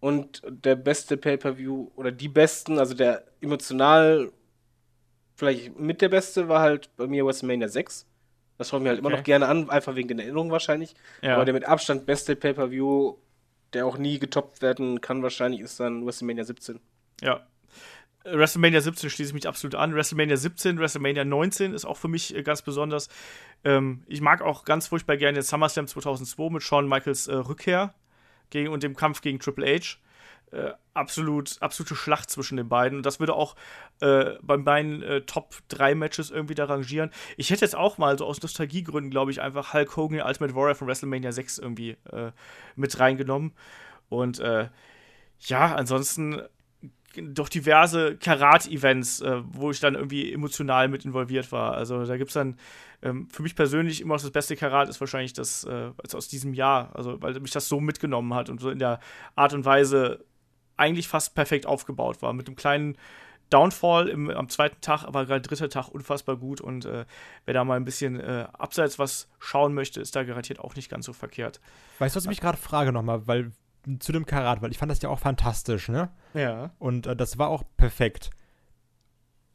Und 0.00 0.42
der 0.48 0.74
beste 0.76 1.16
Pay-Per-View, 1.16 1.90
oder 1.96 2.10
die 2.12 2.28
besten, 2.28 2.78
also 2.78 2.92
der 2.94 3.24
emotional 3.40 4.32
vielleicht 5.36 5.78
mit 5.78 6.00
der 6.02 6.08
beste, 6.08 6.48
war 6.48 6.60
halt 6.60 6.90
bei 6.96 7.06
mir 7.06 7.24
WrestleMania 7.26 7.68
6. 7.68 8.06
Das 8.58 8.68
schaue 8.68 8.80
ich 8.80 8.82
mir 8.84 8.90
halt 8.90 8.98
immer 9.00 9.08
Okay. 9.08 9.16
noch 9.18 9.24
gerne 9.24 9.48
an, 9.48 9.70
einfach 9.70 9.94
wegen 9.96 10.08
den 10.08 10.18
Erinnerungen 10.18 10.52
wahrscheinlich. 10.52 10.94
Ja. 11.22 11.34
Aber 11.36 11.44
der 11.44 11.54
mit 11.54 11.64
Abstand 11.64 12.04
beste 12.06 12.36
Pay-Per-View, 12.36 13.14
der 13.72 13.86
auch 13.86 13.98
nie 13.98 14.18
getoppt 14.18 14.62
werden 14.62 15.00
kann, 15.00 15.22
wahrscheinlich, 15.22 15.60
ist 15.60 15.80
dann 15.80 16.04
WrestleMania 16.04 16.44
17. 16.44 16.80
Ja. 17.20 17.46
WrestleMania 18.24 18.80
17 18.80 19.10
schließe 19.10 19.30
ich 19.30 19.34
mich 19.34 19.48
absolut 19.48 19.74
an. 19.74 19.94
WrestleMania 19.94 20.36
17, 20.36 20.78
WrestleMania 20.78 21.24
19 21.24 21.74
ist 21.74 21.84
auch 21.84 21.96
für 21.96 22.08
mich 22.08 22.34
äh, 22.36 22.42
ganz 22.42 22.62
besonders. 22.62 23.08
Ähm, 23.64 24.04
ich 24.06 24.20
mag 24.20 24.42
auch 24.42 24.64
ganz 24.64 24.88
furchtbar 24.88 25.16
gerne 25.16 25.42
SummerSlam 25.42 25.88
2002 25.88 26.50
mit 26.50 26.62
Shawn 26.62 26.88
Michaels 26.88 27.26
äh, 27.26 27.34
Rückkehr 27.34 27.94
gegen, 28.50 28.68
und 28.68 28.82
dem 28.82 28.94
Kampf 28.94 29.22
gegen 29.22 29.40
Triple 29.40 29.66
H. 29.66 29.98
Äh, 30.52 30.72
absolut, 30.94 31.56
absolute 31.60 31.94
Schlacht 31.94 32.28
zwischen 32.30 32.58
den 32.58 32.68
beiden. 32.68 32.98
Und 32.98 33.06
das 33.06 33.18
würde 33.18 33.34
auch 33.34 33.56
äh, 34.00 34.32
bei 34.42 34.58
meinen 34.58 35.02
äh, 35.02 35.22
Top 35.22 35.54
3 35.68 35.94
Matches 35.94 36.30
irgendwie 36.30 36.54
da 36.54 36.66
rangieren. 36.66 37.10
Ich 37.38 37.48
hätte 37.48 37.64
jetzt 37.64 37.74
auch 37.74 37.96
mal 37.96 38.18
so 38.18 38.26
aus 38.26 38.42
Nostalgiegründen, 38.42 39.10
glaube 39.10 39.30
ich, 39.30 39.40
einfach 39.40 39.72
Hulk 39.72 39.96
Hogan, 39.96 40.20
Ultimate 40.20 40.54
Warrior 40.54 40.74
von 40.74 40.88
WrestleMania 40.88 41.32
6 41.32 41.58
irgendwie 41.58 41.96
äh, 42.12 42.32
mit 42.76 43.00
reingenommen. 43.00 43.52
Und 44.10 44.40
äh, 44.40 44.68
ja, 45.40 45.74
ansonsten 45.74 46.42
doch 47.16 47.48
diverse 47.48 48.16
Karat-Events, 48.16 49.20
äh, 49.20 49.42
wo 49.44 49.70
ich 49.70 49.80
dann 49.80 49.94
irgendwie 49.94 50.32
emotional 50.32 50.88
mit 50.88 51.04
involviert 51.04 51.52
war. 51.52 51.74
Also 51.74 52.04
da 52.04 52.16
gibt 52.16 52.30
es 52.30 52.34
dann 52.34 52.56
ähm, 53.02 53.28
für 53.30 53.42
mich 53.42 53.54
persönlich 53.54 54.00
immer 54.00 54.14
noch 54.14 54.22
das 54.22 54.30
beste 54.30 54.56
Karat 54.56 54.88
ist 54.88 55.00
wahrscheinlich 55.00 55.32
das 55.32 55.64
äh, 55.64 55.90
also 56.02 56.16
aus 56.16 56.28
diesem 56.28 56.54
Jahr, 56.54 56.94
also 56.94 57.20
weil 57.20 57.38
mich 57.40 57.50
das 57.50 57.68
so 57.68 57.80
mitgenommen 57.80 58.34
hat 58.34 58.48
und 58.48 58.60
so 58.60 58.70
in 58.70 58.78
der 58.78 59.00
Art 59.34 59.52
und 59.52 59.64
Weise 59.64 60.24
eigentlich 60.76 61.08
fast 61.08 61.34
perfekt 61.34 61.66
aufgebaut 61.66 62.22
war. 62.22 62.32
Mit 62.32 62.46
einem 62.46 62.56
kleinen 62.56 62.96
Downfall 63.52 64.08
im, 64.08 64.30
am 64.30 64.48
zweiten 64.48 64.80
Tag, 64.80 65.04
aber 65.04 65.26
gerade 65.26 65.42
dritter 65.42 65.68
Tag 65.68 65.88
unfassbar 65.88 66.36
gut 66.36 66.60
und 66.60 66.86
äh, 66.86 67.04
wer 67.44 67.54
da 67.54 67.64
mal 67.64 67.76
ein 67.76 67.84
bisschen 67.84 68.18
äh, 68.18 68.46
abseits 68.52 68.98
was 68.98 69.28
schauen 69.38 69.74
möchte, 69.74 70.00
ist 70.00 70.16
da 70.16 70.24
garantiert 70.24 70.58
auch 70.58 70.74
nicht 70.74 70.90
ganz 70.90 71.04
so 71.04 71.12
verkehrt. 71.12 71.60
Weißt 71.98 72.14
du, 72.14 72.18
was 72.18 72.24
ich 72.24 72.30
mich 72.30 72.40
gerade 72.40 72.56
frage 72.56 72.92
nochmal, 72.92 73.26
weil 73.26 73.52
zu 73.98 74.12
dem 74.12 74.26
Karat, 74.26 74.62
weil 74.62 74.70
ich 74.70 74.78
fand 74.78 74.90
das 74.90 75.02
ja 75.02 75.08
auch 75.08 75.18
fantastisch, 75.18 75.88
ne? 75.88 76.08
Ja. 76.34 76.70
Und 76.78 77.06
äh, 77.06 77.16
das 77.16 77.36
war 77.36 77.48
auch 77.48 77.64
perfekt. 77.76 78.30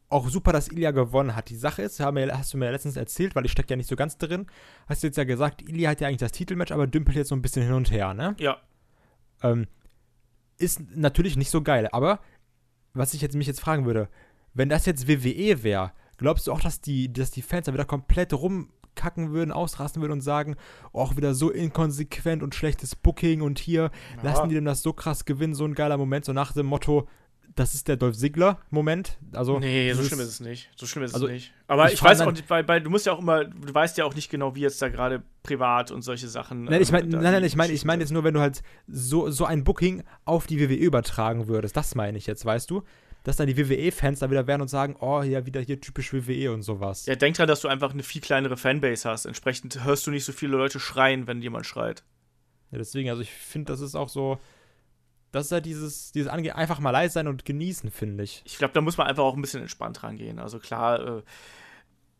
Auch 0.10 0.30
super, 0.30 0.54
dass 0.54 0.70
Ilya 0.70 0.92
gewonnen 0.92 1.36
hat. 1.36 1.50
Die 1.50 1.56
Sache 1.56 1.82
ist, 1.82 2.00
hast 2.00 2.54
du 2.54 2.58
mir 2.58 2.66
ja 2.66 2.72
letztens 2.72 2.98
erzählt, 2.98 3.36
weil 3.36 3.46
ich 3.46 3.52
stecke 3.52 3.72
ja 3.72 3.76
nicht 3.76 3.90
so 3.90 3.96
ganz 3.96 4.18
drin, 4.18 4.48
hast 4.88 5.04
du 5.04 5.08
jetzt 5.08 5.18
ja 5.18 5.24
gesagt, 5.24 5.68
Ilya 5.68 5.90
hat 5.90 6.02
ja 6.02 6.08
eigentlich 6.08 6.18
das 6.18 6.32
Titelmatch, 6.34 6.72
aber 6.72 6.88
dümpelt 6.88 7.18
jetzt 7.18 7.30
so 7.30 7.36
ein 7.36 7.42
bisschen 7.42 7.64
hin 7.64 7.74
und 7.74 7.90
her, 7.90 8.14
ne? 8.14 8.36
Ja. 8.38 8.58
Ähm, 9.42 9.68
ist 10.58 10.82
natürlich 10.96 11.38
nicht 11.38 11.50
so 11.50 11.62
geil, 11.62 11.88
aber 11.92 12.20
was 12.94 13.14
ich 13.14 13.22
jetzt 13.22 13.36
mich 13.36 13.48
jetzt 13.48 13.62
fragen 13.62 13.86
würde, 13.86 14.10
wenn 14.54 14.70
das 14.70 14.86
jetzt 14.86 15.08
WWE 15.08 15.64
wäre, 15.64 15.92
glaubst 16.18 16.48
du 16.48 16.52
auch, 16.52 16.60
dass 16.60 16.82
die, 16.82 17.12
dass 17.14 17.32
die 17.32 17.42
Fans 17.42 17.66
da 17.66 17.74
wieder 17.74 17.86
komplett 17.86 18.34
rumkacken 18.34 19.32
würden, 19.32 19.52
ausrasten 19.52 20.02
würden 20.02 20.14
und 20.14 20.22
sagen, 20.22 20.56
oh, 20.92 21.02
auch 21.02 21.16
wieder 21.16 21.36
so 21.36 21.52
inkonsequent 21.52 22.42
und 22.42 22.56
schlechtes 22.56 22.96
Booking 22.96 23.42
und 23.42 23.60
hier 23.60 23.92
lassen 24.24 24.50
die 24.50 24.56
dem 24.56 24.66
das 24.66 24.82
so 24.82 24.94
krass 24.94 25.26
gewinnen, 25.26 25.54
so 25.54 25.66
ein 25.66 25.76
geiler 25.76 25.98
Moment, 25.98 26.26
so 26.26 26.34
nach 26.34 26.54
dem 26.54 26.66
Motto, 26.66 27.08
das 27.58 27.74
ist 27.74 27.88
der 27.88 27.98
Dolph 27.98 28.16
Ziggler-Moment. 28.16 29.18
Also, 29.34 29.60
Nee, 29.60 29.92
so 29.94 30.04
schlimm 30.04 30.20
ist 30.20 30.28
es 30.28 30.40
nicht. 30.40 30.70
So 30.76 30.86
schlimm 30.86 31.04
ist 31.04 31.14
Also, 31.14 31.26
es 31.26 31.34
nicht. 31.34 31.54
Aber 31.68 31.88
ich 31.88 31.96
ich, 31.96 32.04
weiß 32.04 32.22
auch 32.22 32.32
nicht, 32.32 32.48
weil, 32.50 32.68
weil 32.68 32.82
du 32.82 32.90
musst 32.90 33.08
ja 33.08 33.14
auch 33.14 33.20
immer, 33.20 33.46
du 33.46 33.74
weißt 33.74 33.98
ja 33.98 34.06
auch 34.06 34.14
nicht 34.14 34.30
genau, 34.30 34.56
wie 34.56 34.62
jetzt 34.62 34.82
da 34.82 34.90
gerade 34.90 35.24
privat 35.42 35.90
und 35.90 36.04
solche 36.04 36.28
Sachen. 36.28 36.66
Nein, 36.66 36.82
ich 36.82 36.90
äh, 36.90 36.92
meine, 36.94 37.10
da 37.10 37.20
nein, 37.20 37.34
nein, 37.34 37.44
ich 37.44 37.56
meine, 37.56 37.74
ich 37.74 37.84
meine 37.84 38.04
jetzt 38.04 38.12
nur, 38.12 38.24
wenn 38.24 38.36
du 38.36 38.40
halt 38.40 38.62
so, 38.88 39.32
so 39.32 39.46
ein 39.46 39.64
Booking 39.64 40.04
auf 40.26 40.46
die 40.46 40.60
WWE 40.60 40.76
übertragen 40.76 41.48
würdest. 41.48 41.76
Das 41.76 41.96
meine 41.96 42.18
ich 42.18 42.28
jetzt, 42.28 42.46
weißt 42.46 42.70
du? 42.70 42.84
Dass 43.24 43.38
dann 43.38 43.48
die 43.48 43.58
WWE-Fans 43.58 44.20
da 44.20 44.30
wieder 44.30 44.46
wären 44.46 44.62
und 44.62 44.70
sagen, 44.70 44.96
oh, 45.00 45.22
ja, 45.24 45.46
wieder 45.46 45.60
hier 45.60 45.82
typisch 45.82 46.14
WWE 46.14 46.54
und 46.54 46.62
sowas. 46.62 47.08
Ja, 47.08 47.16
denk 47.16 47.36
dran, 47.36 47.48
dass 47.48 47.62
du 47.62 47.68
einfach 47.68 47.92
eine 47.92 48.04
viel 48.04 48.22
kleinere 48.22 48.56
Fanbase 48.56 49.10
hast. 49.10 49.26
Entsprechend 49.26 49.84
hörst 49.84 50.06
du 50.06 50.12
nicht 50.12 50.24
so 50.26 50.32
viele 50.32 50.56
Leute 50.56 50.80
schreien, 50.80 51.26
wenn 51.28 51.42
jemand 51.42 51.66
schreit. 51.66 52.04
Ja, 52.72 52.78
deswegen, 52.78 53.10
also 53.10 53.22
ich 53.22 53.32
finde, 53.32 53.74
das 53.74 53.82
ist 53.82 53.96
auch 53.96 54.10
so, 54.10 54.40
das 55.32 55.48
ist 55.48 55.52
halt 55.52 55.66
dieses, 55.66 56.12
dieses 56.12 56.30
Ange 56.30 56.56
einfach 56.56 56.80
mal 56.80 56.92
leise 56.92 57.14
sein 57.14 57.28
und 57.28 57.46
genießen, 57.46 57.92
finde 57.92 58.24
ich. 58.24 58.42
Ich 58.46 58.58
glaube, 58.58 58.74
da 58.74 58.82
muss 58.82 58.98
man 58.98 59.08
einfach 59.08 59.24
auch 59.24 59.36
ein 59.36 59.42
bisschen 59.42 59.62
entspannt 59.62 60.04
rangehen. 60.04 60.40
Also 60.40 60.60
klar, 60.60 61.18
äh, 61.20 61.22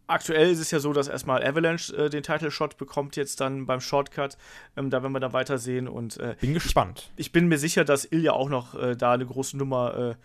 aktuell 0.08 0.50
ist 0.50 0.60
es 0.60 0.72
ja 0.72 0.80
so, 0.80 0.94
dass 0.94 1.08
erstmal 1.08 1.46
Avalanche 1.46 1.96
äh, 1.96 2.10
den 2.10 2.24
Title 2.24 2.52
Shot 2.52 2.78
bekommt 2.78 3.16
jetzt 3.16 3.40
dann 3.40 3.66
beim 3.66 3.82
Shortcut. 3.82 4.38
Ähm, 4.76 4.90
da 4.90 5.02
werden 5.02 5.14
wir 5.14 5.20
dann 5.20 5.34
weitersehen 5.34 5.88
und 5.88 6.18
äh, 6.18 6.36
Bin 6.40 6.54
gespannt. 6.54 7.12
ich 7.16 7.32
bin 7.32 7.48
mir 7.48 7.58
sicher, 7.58 7.86
dass 7.86 8.06
Ilya 8.06 8.34
auch 8.34 8.50
noch 8.50 8.76
äh, 8.76 8.96
da 8.96 9.14
eine 9.14 9.26
große 9.26 9.58
Nummer 9.58 9.98
äh, 9.98 10.16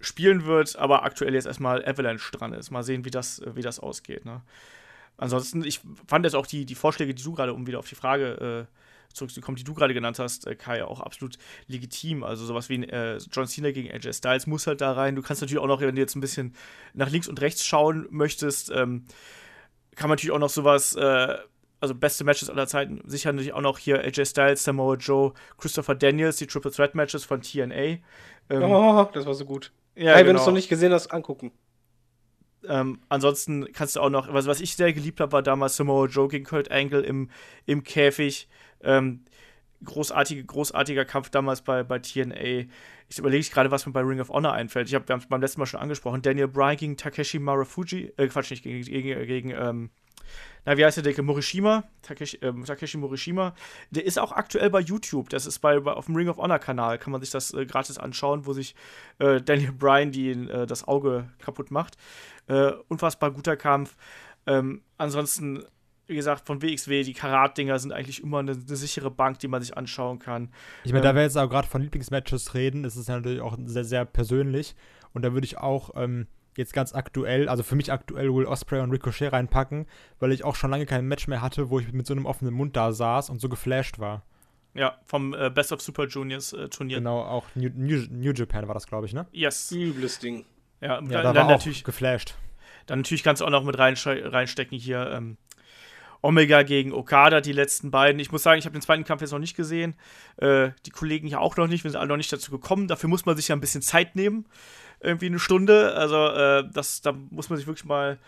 spielen 0.00 0.44
wird, 0.44 0.76
aber 0.76 1.04
aktuell 1.04 1.34
jetzt 1.34 1.46
erstmal 1.46 1.84
Avalanche 1.84 2.32
dran 2.32 2.52
ist. 2.52 2.70
Mal 2.70 2.82
sehen, 2.82 3.04
wie 3.04 3.10
das, 3.10 3.38
äh, 3.38 3.54
wie 3.56 3.62
das 3.62 3.80
ausgeht. 3.80 4.24
Ne? 4.24 4.42
Ansonsten, 5.16 5.64
ich 5.64 5.80
fand 6.06 6.24
jetzt 6.24 6.34
auch 6.34 6.46
die, 6.46 6.66
die 6.66 6.74
Vorschläge, 6.74 7.14
die 7.14 7.22
du 7.22 7.32
gerade, 7.32 7.54
um 7.54 7.66
wieder 7.66 7.78
auf 7.78 7.88
die 7.88 7.94
Frage 7.94 8.66
zurückzukommen, 9.14 9.56
die 9.56 9.64
du 9.64 9.74
gerade 9.74 9.94
genannt 9.94 10.18
hast, 10.18 10.46
äh, 10.46 10.54
Kai, 10.54 10.84
auch 10.84 11.00
absolut 11.00 11.38
legitim. 11.66 12.24
Also 12.24 12.44
sowas 12.44 12.68
wie 12.68 12.78
ein 12.78 12.88
äh, 12.88 13.18
John 13.30 13.46
Cena 13.46 13.70
gegen 13.70 13.90
AJ 13.90 14.12
Styles 14.14 14.46
muss 14.46 14.66
halt 14.66 14.80
da 14.80 14.92
rein. 14.92 15.16
Du 15.16 15.22
kannst 15.22 15.42
natürlich 15.42 15.62
auch 15.62 15.66
noch, 15.66 15.80
wenn 15.80 15.94
du 15.94 16.00
jetzt 16.00 16.16
ein 16.16 16.20
bisschen 16.20 16.54
nach 16.94 17.10
links 17.10 17.28
und 17.28 17.40
rechts 17.40 17.64
schauen 17.64 18.06
möchtest, 18.10 18.70
ähm, 18.70 19.04
kann 19.94 20.08
man 20.08 20.16
natürlich 20.16 20.32
auch 20.32 20.38
noch 20.38 20.50
sowas, 20.50 20.94
äh, 20.96 21.36
also 21.80 21.94
beste 21.94 22.24
Matches 22.24 22.48
aller 22.48 22.66
Zeiten, 22.66 23.00
sicher 23.06 23.32
natürlich 23.32 23.52
auch 23.52 23.60
noch 23.60 23.78
hier 23.78 24.00
AJ 24.04 24.26
Styles, 24.26 24.64
Samoa 24.64 24.94
Joe, 24.94 25.32
Christopher 25.58 25.94
Daniels, 25.94 26.36
die 26.36 26.46
Triple 26.46 26.70
Threat 26.70 26.94
Matches 26.94 27.24
von 27.24 27.42
TNA. 27.42 27.74
Ähm, 27.74 28.02
Oh, 28.50 29.08
das 29.12 29.26
war 29.26 29.34
so 29.34 29.44
gut. 29.44 29.72
ja, 29.96 30.12
hey, 30.12 30.18
wenn 30.18 30.26
du 30.26 30.32
genau. 30.32 30.40
es 30.40 30.46
noch 30.46 30.54
nicht 30.54 30.68
gesehen 30.68 30.92
hast, 30.92 31.08
angucken. 31.08 31.52
Ähm, 32.68 33.00
ansonsten 33.08 33.72
kannst 33.72 33.96
du 33.96 34.00
auch 34.00 34.10
noch, 34.10 34.32
was, 34.32 34.46
was 34.46 34.60
ich 34.60 34.76
sehr 34.76 34.92
geliebt 34.92 35.20
habe, 35.20 35.32
war 35.32 35.42
damals 35.42 35.76
Samoa 35.76 36.06
Joe 36.06 36.28
gegen 36.28 36.44
Kurt 36.44 36.70
Angle 36.70 37.02
im, 37.02 37.30
im 37.66 37.82
Käfig. 37.82 38.48
Ähm, 38.82 39.24
großartige, 39.84 40.44
großartiger 40.44 41.04
Kampf 41.04 41.30
damals 41.30 41.62
bei, 41.62 41.82
bei 41.82 41.98
TNA. 41.98 42.66
Ich 43.08 43.18
überlege 43.18 43.48
gerade, 43.50 43.70
was 43.70 43.86
mir 43.86 43.92
bei 43.92 44.00
Ring 44.00 44.20
of 44.20 44.30
Honor 44.30 44.52
einfällt. 44.52 44.88
Ich 44.88 44.94
habe 44.94 45.04
beim 45.28 45.40
letzten 45.40 45.60
Mal 45.60 45.66
schon 45.66 45.80
angesprochen. 45.80 46.22
Daniel 46.22 46.48
Bryan 46.48 46.76
gegen 46.76 46.96
Takeshi 46.96 47.38
Marufuji, 47.38 48.12
äh, 48.16 48.28
Quatsch, 48.28 48.50
nicht 48.50 48.62
gegen, 48.62 48.84
gegen, 48.84 49.26
gegen 49.26 49.50
ähm, 49.50 49.90
na, 50.64 50.76
wie 50.76 50.84
heißt 50.84 50.96
der 50.96 51.04
Dicke? 51.04 51.22
Morishima, 51.22 51.84
Takeshi, 52.02 52.38
ähm, 52.42 52.64
Takeshi 52.64 52.96
Morishima. 52.96 53.54
Der 53.90 54.04
ist 54.04 54.18
auch 54.18 54.32
aktuell 54.32 54.70
bei 54.70 54.80
YouTube. 54.80 55.28
Das 55.28 55.46
ist 55.46 55.58
bei, 55.58 55.80
bei 55.80 55.92
auf 55.92 56.06
dem 56.06 56.14
Ring 56.14 56.28
of 56.28 56.36
Honor 56.36 56.58
Kanal. 56.58 56.98
Kann 56.98 57.10
man 57.12 57.20
sich 57.20 57.30
das 57.30 57.52
äh, 57.52 57.66
gratis 57.66 57.98
anschauen, 57.98 58.46
wo 58.46 58.52
sich 58.52 58.74
äh, 59.18 59.40
Daniel 59.40 59.72
Bryan 59.72 60.12
die, 60.12 60.30
äh, 60.30 60.66
das 60.66 60.86
Auge 60.86 61.28
kaputt 61.38 61.70
macht. 61.70 61.96
Äh, 62.46 62.72
unfassbar 62.88 63.32
guter 63.32 63.56
Kampf. 63.56 63.96
Ähm, 64.46 64.82
ansonsten, 64.98 65.64
wie 66.12 66.16
gesagt, 66.16 66.46
von 66.46 66.62
WXW, 66.62 67.02
die 67.02 67.14
Karat-Dinger 67.14 67.78
sind 67.78 67.92
eigentlich 67.92 68.22
immer 68.22 68.38
eine, 68.38 68.52
eine, 68.52 68.76
sichere 68.76 69.10
Bank, 69.10 69.38
die 69.40 69.48
man 69.48 69.60
sich 69.62 69.76
anschauen 69.76 70.18
kann. 70.18 70.50
Ich 70.84 70.92
meine, 70.92 71.04
ähm, 71.04 71.10
da 71.10 71.14
wir 71.16 71.22
jetzt 71.22 71.36
auch 71.36 71.48
gerade 71.48 71.66
von 71.66 71.82
Lieblingsmatches 71.82 72.54
reden, 72.54 72.84
ist 72.84 72.96
es 72.96 73.06
ja 73.08 73.16
natürlich 73.16 73.40
auch 73.40 73.56
sehr, 73.64 73.84
sehr 73.84 74.04
persönlich. 74.04 74.74
Und 75.14 75.22
da 75.24 75.32
würde 75.32 75.44
ich 75.46 75.58
auch 75.58 75.90
ähm, 75.96 76.26
jetzt 76.56 76.72
ganz 76.72 76.94
aktuell, 76.94 77.48
also 77.48 77.62
für 77.62 77.74
mich 77.76 77.90
aktuell 77.90 78.32
Will 78.32 78.46
Osprey 78.46 78.80
und 78.80 78.90
Ricochet 78.90 79.32
reinpacken, 79.32 79.86
weil 80.20 80.32
ich 80.32 80.44
auch 80.44 80.54
schon 80.54 80.70
lange 80.70 80.86
kein 80.86 81.06
Match 81.06 81.26
mehr 81.28 81.40
hatte, 81.42 81.70
wo 81.70 81.80
ich 81.80 81.92
mit 81.92 82.06
so 82.06 82.14
einem 82.14 82.26
offenen 82.26 82.54
Mund 82.54 82.76
da 82.76 82.92
saß 82.92 83.30
und 83.30 83.40
so 83.40 83.48
geflasht 83.48 83.98
war. 83.98 84.22
Ja, 84.74 84.98
vom 85.06 85.34
äh, 85.34 85.50
Best 85.50 85.72
of 85.72 85.82
Super 85.82 86.06
Juniors 86.06 86.52
äh, 86.52 86.68
Turnier. 86.68 86.98
Genau, 86.98 87.20
auch 87.22 87.44
New, 87.54 87.70
New, 87.74 88.04
New 88.10 88.32
Japan 88.32 88.68
war 88.68 88.74
das, 88.74 88.86
glaube 88.86 89.06
ich, 89.06 89.12
ne? 89.12 89.26
Yes. 89.32 89.70
Übles 89.72 90.18
Ding. 90.18 90.44
Ja, 90.80 90.94
Ja, 90.94 91.00
dann, 91.00 91.08
da 91.10 91.22
dann 91.22 91.36
war 91.36 91.44
auch 91.44 91.48
natürlich, 91.50 91.84
geflasht. 91.84 92.34
dann 92.86 93.00
natürlich 93.00 93.22
kannst 93.22 93.42
du 93.42 93.46
auch 93.46 93.50
noch 93.50 93.64
mit 93.64 93.76
reinste- 93.78 94.32
reinstecken 94.32 94.78
hier 94.78 95.10
ähm, 95.12 95.36
Omega 96.22 96.62
gegen 96.62 96.92
Okada, 96.92 97.40
die 97.40 97.52
letzten 97.52 97.90
beiden. 97.90 98.20
Ich 98.20 98.30
muss 98.32 98.44
sagen, 98.44 98.58
ich 98.58 98.64
habe 98.64 98.72
den 98.72 98.82
zweiten 98.82 99.04
Kampf 99.04 99.20
jetzt 99.20 99.32
noch 99.32 99.38
nicht 99.40 99.56
gesehen. 99.56 99.94
Äh, 100.36 100.70
die 100.86 100.90
Kollegen 100.90 101.26
hier 101.26 101.40
auch 101.40 101.56
noch 101.56 101.66
nicht. 101.66 101.84
Wir 101.84 101.90
sind 101.90 101.98
alle 101.98 102.08
noch 102.08 102.16
nicht 102.16 102.32
dazu 102.32 102.52
gekommen. 102.52 102.86
Dafür 102.86 103.08
muss 103.08 103.26
man 103.26 103.36
sich 103.36 103.48
ja 103.48 103.56
ein 103.56 103.60
bisschen 103.60 103.82
Zeit 103.82 104.14
nehmen. 104.14 104.46
Irgendwie 105.00 105.26
eine 105.26 105.40
Stunde. 105.40 105.94
Also, 105.94 106.28
äh, 106.28 106.64
das, 106.72 107.02
da 107.02 107.12
muss 107.30 107.50
man 107.50 107.56
sich 107.58 107.66
wirklich 107.66 107.84
mal 107.84 108.18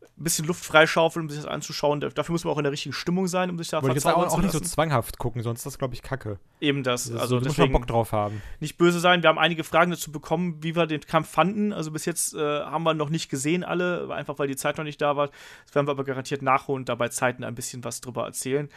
ein 0.00 0.24
bisschen 0.24 0.46
Luft 0.46 0.64
freischaufeln, 0.64 1.26
um 1.26 1.30
sich 1.30 1.38
das 1.40 1.46
anzuschauen. 1.48 2.00
Da- 2.00 2.08
Dafür 2.08 2.32
muss 2.32 2.42
man 2.44 2.52
auch 2.52 2.58
in 2.58 2.64
der 2.64 2.72
richtigen 2.72 2.92
Stimmung 2.92 3.28
sein, 3.28 3.50
um 3.50 3.58
sich 3.58 3.68
da 3.68 3.80
Wollte 3.82 3.94
jetzt 3.94 4.04
auch, 4.06 4.16
auch 4.16 4.42
nicht 4.42 4.50
so 4.50 4.58
zwanghaft 4.58 5.16
gucken, 5.18 5.42
sonst 5.44 5.60
ist 5.60 5.66
das, 5.66 5.78
glaube 5.78 5.94
ich, 5.94 6.02
kacke. 6.02 6.40
Eben 6.60 6.82
das. 6.82 7.04
Das 7.04 7.14
ist 7.14 7.20
Also, 7.20 7.36
schon 7.36 7.44
deswegen 7.44 7.72
Bock 7.72 7.86
drauf 7.86 8.10
haben. 8.10 8.42
nicht 8.58 8.78
böse 8.78 8.98
sein. 8.98 9.22
Wir 9.22 9.28
haben 9.28 9.38
einige 9.38 9.62
Fragen 9.62 9.92
dazu 9.92 10.10
bekommen, 10.10 10.56
wie 10.60 10.74
wir 10.74 10.86
den 10.86 11.02
Kampf 11.02 11.28
fanden. 11.28 11.72
Also 11.72 11.92
bis 11.92 12.04
jetzt 12.04 12.34
äh, 12.34 12.38
haben 12.38 12.82
wir 12.82 12.94
noch 12.94 13.10
nicht 13.10 13.28
gesehen 13.30 13.62
alle, 13.62 14.12
einfach 14.12 14.38
weil 14.40 14.48
die 14.48 14.56
Zeit 14.56 14.76
noch 14.76 14.84
nicht 14.84 15.00
da 15.00 15.16
war. 15.16 15.28
Das 15.66 15.74
werden 15.76 15.86
wir 15.86 15.92
aber 15.92 16.02
garantiert 16.04 16.42
nachholen 16.42 16.80
und 16.82 16.88
dabei 16.88 17.08
Zeiten 17.10 17.44
ein 17.44 17.54
bisschen 17.54 17.84
was 17.84 18.00
drüber 18.00 18.24
erzählen. 18.24 18.68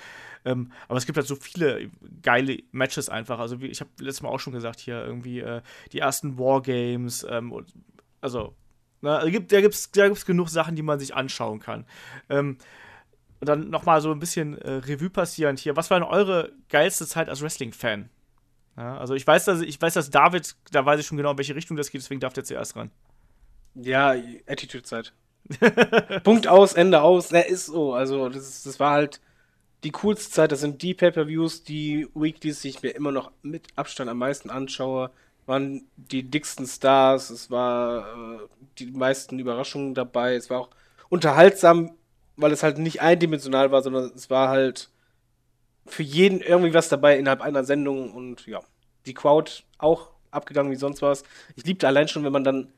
Ähm, 0.46 0.72
aber 0.88 0.98
es 0.98 1.08
gibt 1.08 1.18
halt 1.18 1.28
so 1.28 1.36
viele 1.36 1.90
geile 2.22 2.60
Matches 2.72 3.10
einfach. 3.10 3.40
Also 3.40 3.62
wie, 3.62 3.68
ich 3.68 3.80
habe 3.80 3.90
letztes 4.00 4.22
Mal 4.22 4.30
auch 4.30 4.40
schon 4.40 4.54
gesagt 4.54 4.80
hier 4.80 5.04
irgendwie 5.04 5.40
äh, 5.40 5.62
die 5.92 6.00
ersten 6.00 6.38
Wargames. 6.38 7.26
Ähm, 7.28 7.52
und, 7.52 7.74
also 8.22 8.54
na, 9.02 9.20
da 9.20 9.30
gibt 9.30 9.50
gibt's, 9.50 9.92
da 9.92 10.08
gibt's 10.08 10.26
genug 10.26 10.50
Sachen, 10.50 10.76
die 10.76 10.84
man 10.84 11.00
sich 11.00 11.16
anschauen 11.16 11.60
kann. 11.60 11.86
Ähm, 12.30 12.58
und 13.40 13.50
dann 13.50 13.70
noch 13.70 13.86
mal 13.86 14.02
so 14.02 14.12
ein 14.12 14.20
bisschen 14.20 14.58
äh, 14.60 14.74
Revue 14.74 15.10
passierend 15.10 15.60
hier. 15.60 15.76
Was 15.76 15.90
war 15.90 16.00
denn 16.00 16.08
eure 16.08 16.52
geilste 16.70 17.08
Zeit 17.08 17.28
als 17.28 17.42
Wrestling-Fan? 17.42 18.10
Ja, 18.78 18.98
also 18.98 19.16
ich 19.16 19.26
weiß, 19.26 19.46
dass 19.46 19.62
ich 19.62 19.82
weiß, 19.82 19.96
dass 19.96 20.12
David, 20.12 20.56
da 20.72 20.86
weiß 20.86 21.00
ich 21.00 21.08
schon 21.08 21.18
genau, 21.18 21.32
in 21.32 21.38
welche 21.38 21.56
Richtung 21.56 21.76
das 21.76 21.90
geht, 21.90 22.02
deswegen 22.02 22.22
darf 22.22 22.34
der 22.34 22.44
zuerst 22.44 22.76
ran. 22.76 22.92
Ja, 23.74 24.14
Attitude-Zeit. 24.48 25.14
Punkt 26.24 26.48
aus, 26.48 26.74
Ende 26.74 27.02
aus. 27.02 27.32
Er 27.32 27.48
ist 27.48 27.66
so. 27.66 27.94
Also, 27.94 28.30
das, 28.30 28.48
ist, 28.48 28.66
das 28.66 28.80
war 28.80 28.92
halt 28.92 29.22
die 29.84 29.92
coolste 29.92 30.32
Zeit. 30.32 30.52
Das 30.52 30.62
sind 30.62 30.82
die 30.82 30.94
Pay-Per-Views, 30.94 31.64
die 31.64 32.08
Weeklies, 32.14 32.62
die 32.62 32.70
ich 32.70 32.82
mir 32.82 32.92
immer 32.92 33.12
noch 33.12 33.32
mit 33.42 33.68
Abstand 33.76 34.10
am 34.10 34.18
meisten 34.18 34.50
anschaue. 34.50 35.12
Waren 35.52 35.84
die 35.98 36.24
dicksten 36.24 36.66
Stars. 36.66 37.30
Es 37.30 37.52
war 37.52 38.08
äh, 38.08 38.40
die 38.80 38.86
meisten 38.86 39.38
Überraschungen 39.38 39.94
dabei. 39.94 40.36
Es 40.36 40.50
war 40.50 40.62
auch 40.62 40.70
unterhaltsam, 41.10 41.92
weil 42.38 42.54
es 42.54 42.64
halt 42.64 42.78
nicht 42.78 43.02
eindimensional 43.02 43.70
war, 43.70 43.82
sondern 43.82 44.14
es 44.16 44.30
war 44.30 44.48
halt 44.48 44.90
für 45.86 46.04
jeden 46.04 46.40
irgendwie 46.40 46.74
was 46.74 46.88
dabei 46.88 47.18
innerhalb 47.18 47.42
einer 47.42 47.66
Sendung 47.66 48.14
und 48.14 48.48
ja, 48.48 48.62
die 49.06 49.14
Crowd 49.14 49.52
auch 49.78 50.12
abgegangen 50.32 50.72
wie 50.72 50.78
sonst 50.78 51.02
was. 51.02 51.24
Ich 51.58 51.66
liebte 51.66 51.86
allein 51.86 52.08
schon, 52.08 52.24
wenn 52.24 52.32
man 52.32 52.46
dann, 52.46 52.72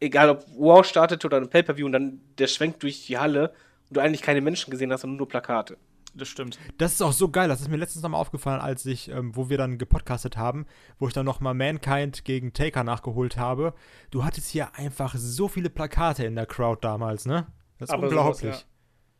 egal 0.00 0.30
ob 0.30 0.46
War 0.56 0.84
startet 0.84 1.22
oder 1.26 1.36
ein 1.36 1.50
Pay-Per-View 1.50 1.84
und 1.84 1.92
dann 1.92 2.22
der 2.38 2.46
schwenkt 2.46 2.82
durch 2.82 3.04
die 3.04 3.18
Halle 3.18 3.52
und 3.90 3.98
du 3.98 4.00
eigentlich 4.00 4.22
keine 4.22 4.40
Menschen 4.40 4.70
gesehen 4.70 4.90
hast, 4.90 5.02
sondern 5.02 5.18
nur 5.18 5.28
Plakate. 5.28 5.76
Das 6.16 6.28
stimmt. 6.28 6.58
Das 6.78 6.92
ist 6.92 7.02
auch 7.02 7.12
so 7.12 7.28
geil. 7.28 7.48
Das 7.48 7.60
ist 7.60 7.68
mir 7.68 7.76
letztens 7.76 8.02
nochmal 8.02 8.20
aufgefallen, 8.20 8.60
als 8.60 8.86
ich, 8.86 9.10
ähm, 9.10 9.36
wo 9.36 9.50
wir 9.50 9.58
dann 9.58 9.76
gepodcastet 9.76 10.36
haben, 10.36 10.66
wo 10.98 11.06
ich 11.08 11.12
dann 11.12 11.26
nochmal 11.26 11.52
Mankind 11.54 12.24
gegen 12.24 12.52
Taker 12.54 12.84
nachgeholt 12.84 13.36
habe. 13.36 13.74
Du 14.10 14.24
hattest 14.24 14.48
hier 14.48 14.74
einfach 14.74 15.14
so 15.16 15.48
viele 15.48 15.68
Plakate 15.68 16.24
in 16.24 16.34
der 16.34 16.46
Crowd 16.46 16.78
damals, 16.80 17.26
ne? 17.26 17.46
Das 17.78 17.90
ist 17.90 17.94
Aber 17.94 18.04
unglaublich. 18.04 18.40
sowas, 18.40 18.66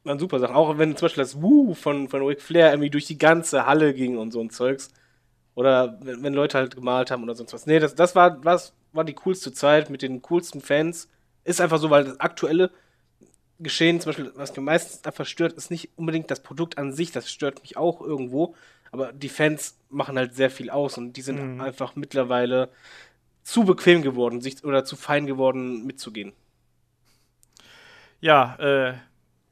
Waren 0.05 0.19
super 0.19 0.39
Sachen. 0.39 0.57
Auch 0.57 0.79
wenn 0.79 0.97
zum 0.97 1.07
Beispiel 1.07 1.23
das 1.23 1.43
Woo 1.43 1.75
von, 1.75 2.09
von 2.09 2.23
Ric 2.23 2.41
Flair 2.41 2.71
irgendwie 2.71 2.91
durch 2.91 3.05
die 3.07 3.19
ganze 3.19 3.67
Halle 3.67 3.93
ging 3.93 4.17
und 4.17 4.31
so 4.31 4.41
ein 4.41 4.51
Zeugs. 4.51 4.91
Oder 5.55 5.99
wenn, 6.03 6.23
wenn 6.23 6.33
Leute 6.33 6.59
halt 6.59 6.77
gemalt 6.77 7.11
haben 7.11 7.23
oder 7.23 7.35
sonst 7.35 7.53
was. 7.53 7.67
Nee, 7.67 7.79
das, 7.79 7.95
das 7.95 8.15
war, 8.15 8.43
was, 8.45 8.75
war 8.93 9.05
die 9.05 9.15
coolste 9.15 9.53
Zeit 9.53 9.91
mit 9.91 10.03
den 10.03 10.23
coolsten 10.23 10.61
Fans. 10.61 11.09
Ist 11.45 11.61
einfach 11.61 11.79
so, 11.79 11.91
weil 11.91 12.05
das 12.05 12.21
aktuelle 12.21 12.71
Geschehen, 13.59 14.01
zum 14.01 14.11
Beispiel, 14.11 14.33
was 14.35 14.55
mir 14.55 14.63
meistens 14.63 15.05
einfach 15.05 15.25
stört, 15.27 15.55
ist 15.55 15.71
nicht 15.71 15.91
unbedingt 15.97 16.31
das 16.31 16.43
Produkt 16.43 16.77
an 16.77 16.93
sich, 16.93 17.11
das 17.13 17.31
stört 17.31 17.63
mich 17.63 17.77
auch 17.77 18.01
irgendwo. 18.03 18.55
Aber 18.93 19.13
die 19.13 19.29
Fans 19.31 19.79
machen 19.89 20.17
halt 20.19 20.35
sehr 20.35 20.51
viel 20.51 20.69
aus 20.71 20.99
und 20.99 21.15
die 21.15 21.23
sind 21.23 21.55
Mhm. 21.55 21.61
einfach 21.61 21.97
mittlerweile 21.97 22.71
zu 23.43 23.65
bequem 23.65 24.03
geworden, 24.03 24.41
sich 24.41 24.63
oder 24.65 24.85
zu 24.85 24.97
fein 24.97 25.27
geworden, 25.27 25.87
mitzugehen. 25.87 26.33
Ja, 28.21 28.57
äh, 28.57 28.95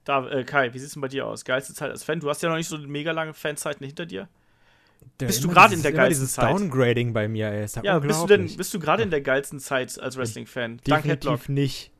da, 0.04 0.28
äh, 0.28 0.44
Kai, 0.44 0.72
wie 0.74 0.78
sieht's 0.78 0.94
denn 0.94 1.02
bei 1.02 1.08
dir 1.08 1.26
aus? 1.26 1.44
Geilste 1.44 1.74
Zeit 1.74 1.90
als 1.90 2.04
Fan? 2.04 2.20
Du 2.20 2.28
hast 2.28 2.42
ja 2.42 2.48
noch 2.48 2.56
nicht 2.56 2.68
so 2.68 2.78
mega 2.78 3.12
lange 3.12 3.34
Fanzeiten 3.34 3.86
hinter 3.86 4.06
dir. 4.06 4.28
Der- 5.20 5.26
Bist 5.26 5.44
du 5.44 5.48
gerade 5.48 5.74
in 5.74 5.82
der 5.82 5.92
geilsten 5.92 6.22
dieses 6.24 6.34
Zeit? 6.34 6.50
Downgrading 6.50 7.12
bei 7.12 7.28
mir, 7.28 7.48
ey. 7.50 7.64
Ist 7.64 7.76
ja, 7.76 7.84
Ja, 7.84 7.98
bist 7.98 8.22
du 8.22 8.26
denn, 8.26 8.56
bist 8.56 8.72
du 8.74 8.78
gerade 8.78 9.02
in 9.02 9.10
der 9.10 9.20
geilsten 9.20 9.60
Zeit 9.60 9.98
als 10.00 10.16
Wrestling-Fan? 10.16 10.80
Dank 10.84 11.04
Headlock. 11.04 11.34
Definitiv 11.40 11.48
nicht. 11.48 11.90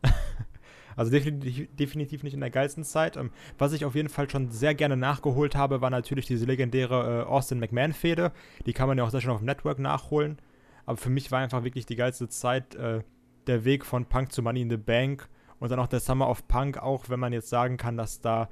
Also 0.96 1.10
definitiv, 1.10 1.68
definitiv 1.76 2.22
nicht 2.22 2.34
in 2.34 2.40
der 2.40 2.50
geilsten 2.50 2.84
Zeit. 2.84 3.16
Ähm, 3.16 3.30
was 3.58 3.72
ich 3.72 3.84
auf 3.84 3.94
jeden 3.94 4.08
Fall 4.08 4.28
schon 4.30 4.50
sehr 4.50 4.74
gerne 4.74 4.96
nachgeholt 4.96 5.56
habe, 5.56 5.80
war 5.80 5.90
natürlich 5.90 6.26
diese 6.26 6.44
legendäre 6.46 7.22
äh, 7.22 7.24
Austin 7.24 7.58
McMahon-Fehde. 7.58 8.32
Die 8.66 8.72
kann 8.72 8.88
man 8.88 8.98
ja 8.98 9.04
auch 9.04 9.10
sehr 9.10 9.20
schön 9.20 9.30
auf 9.30 9.38
dem 9.38 9.46
Network 9.46 9.78
nachholen. 9.78 10.38
Aber 10.86 10.96
für 10.96 11.10
mich 11.10 11.30
war 11.30 11.40
einfach 11.40 11.64
wirklich 11.64 11.86
die 11.86 11.96
geilste 11.96 12.28
Zeit 12.28 12.74
äh, 12.74 13.02
der 13.46 13.64
Weg 13.64 13.84
von 13.84 14.06
Punk 14.06 14.32
zu 14.32 14.42
Money 14.42 14.62
in 14.62 14.70
the 14.70 14.76
Bank 14.76 15.28
und 15.58 15.70
dann 15.70 15.78
auch 15.78 15.86
der 15.86 16.00
Summer 16.00 16.28
of 16.28 16.46
Punk, 16.48 16.78
auch 16.78 17.08
wenn 17.08 17.20
man 17.20 17.32
jetzt 17.32 17.48
sagen 17.48 17.76
kann, 17.76 17.96
dass 17.96 18.20
da 18.20 18.48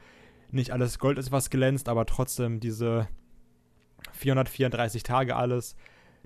nicht 0.51 0.71
alles 0.71 0.99
Gold 0.99 1.19
ist, 1.19 1.33
was 1.33 1.51
glänzt, 1.51 1.89
aber 1.89 2.07
trotzdem 2.07 2.61
diese 2.61 3.09
434 4.13 5.03
Tage 5.03 5.37
alles, 5.37 5.77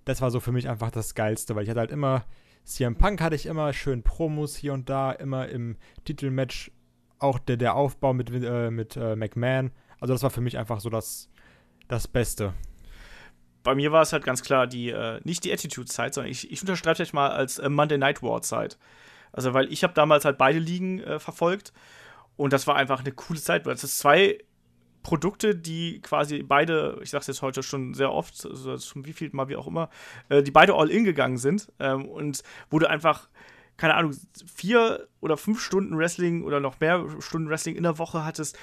das 0.04 0.20
war 0.20 0.30
so 0.30 0.40
für 0.40 0.52
mich 0.52 0.68
einfach 0.68 0.90
das 0.90 1.14
Geilste, 1.14 1.54
weil 1.54 1.64
ich 1.64 1.70
hatte 1.70 1.80
halt 1.80 1.90
immer 1.90 2.24
CM 2.66 2.96
Punk 2.96 3.20
hatte 3.20 3.36
ich 3.36 3.46
immer 3.46 3.72
schön 3.72 4.02
Promos 4.02 4.56
hier 4.56 4.72
und 4.72 4.90
da, 4.90 5.12
immer 5.12 5.48
im 5.48 5.76
Titelmatch 6.04 6.72
auch 7.18 7.38
der, 7.38 7.56
der 7.56 7.76
Aufbau 7.76 8.12
mit, 8.12 8.30
äh, 8.30 8.70
mit 8.70 8.96
äh, 8.96 9.14
McMahon. 9.14 9.70
Also 10.00 10.12
das 10.12 10.22
war 10.22 10.30
für 10.30 10.40
mich 10.40 10.58
einfach 10.58 10.80
so 10.80 10.90
das, 10.90 11.30
das 11.86 12.08
Beste. 12.08 12.52
Bei 13.62 13.74
mir 13.74 13.92
war 13.92 14.02
es 14.02 14.12
halt 14.12 14.24
ganz 14.24 14.42
klar 14.42 14.66
die, 14.66 14.90
äh, 14.90 15.20
nicht 15.24 15.44
die 15.44 15.52
Attitude-Zeit, 15.52 16.14
sondern 16.14 16.30
ich, 16.30 16.50
ich 16.50 16.60
unterstreiche 16.60 17.04
euch 17.04 17.12
mal 17.12 17.30
als 17.30 17.58
äh, 17.58 17.68
Monday 17.68 17.98
Night 17.98 18.22
War-Zeit. 18.22 18.78
Also, 19.32 19.54
weil 19.54 19.72
ich 19.72 19.84
habe 19.84 19.94
damals 19.94 20.24
halt 20.24 20.36
beide 20.36 20.58
Ligen 20.58 21.00
äh, 21.00 21.18
verfolgt 21.20 21.72
und 22.36 22.52
das 22.52 22.66
war 22.66 22.74
einfach 22.74 23.00
eine 23.00 23.12
coole 23.12 23.40
Zeit, 23.40 23.64
weil 23.64 23.74
es 23.74 23.98
zwei 23.98 24.38
Produkte, 25.06 25.54
die 25.54 26.00
quasi 26.00 26.42
beide, 26.42 26.98
ich 27.00 27.10
sag's 27.10 27.28
jetzt 27.28 27.40
heute 27.40 27.62
schon 27.62 27.94
sehr 27.94 28.10
oft, 28.10 28.44
also 28.44 28.76
schon 28.76 29.06
wie 29.06 29.12
viel 29.12 29.30
mal 29.32 29.48
wie 29.48 29.54
auch 29.54 29.68
immer, 29.68 29.88
äh, 30.30 30.42
die 30.42 30.50
beide 30.50 30.74
all 30.74 30.90
in 30.90 31.04
gegangen 31.04 31.38
sind 31.38 31.70
ähm, 31.78 32.06
und 32.06 32.42
wo 32.70 32.80
du 32.80 32.90
einfach, 32.90 33.28
keine 33.76 33.94
Ahnung, 33.94 34.16
vier 34.52 35.06
oder 35.20 35.36
fünf 35.36 35.60
Stunden 35.60 35.96
Wrestling 35.96 36.42
oder 36.42 36.58
noch 36.58 36.80
mehr 36.80 37.06
Stunden 37.20 37.48
Wrestling 37.48 37.76
in 37.76 37.84
der 37.84 37.98
Woche 37.98 38.24
hattest, 38.24 38.58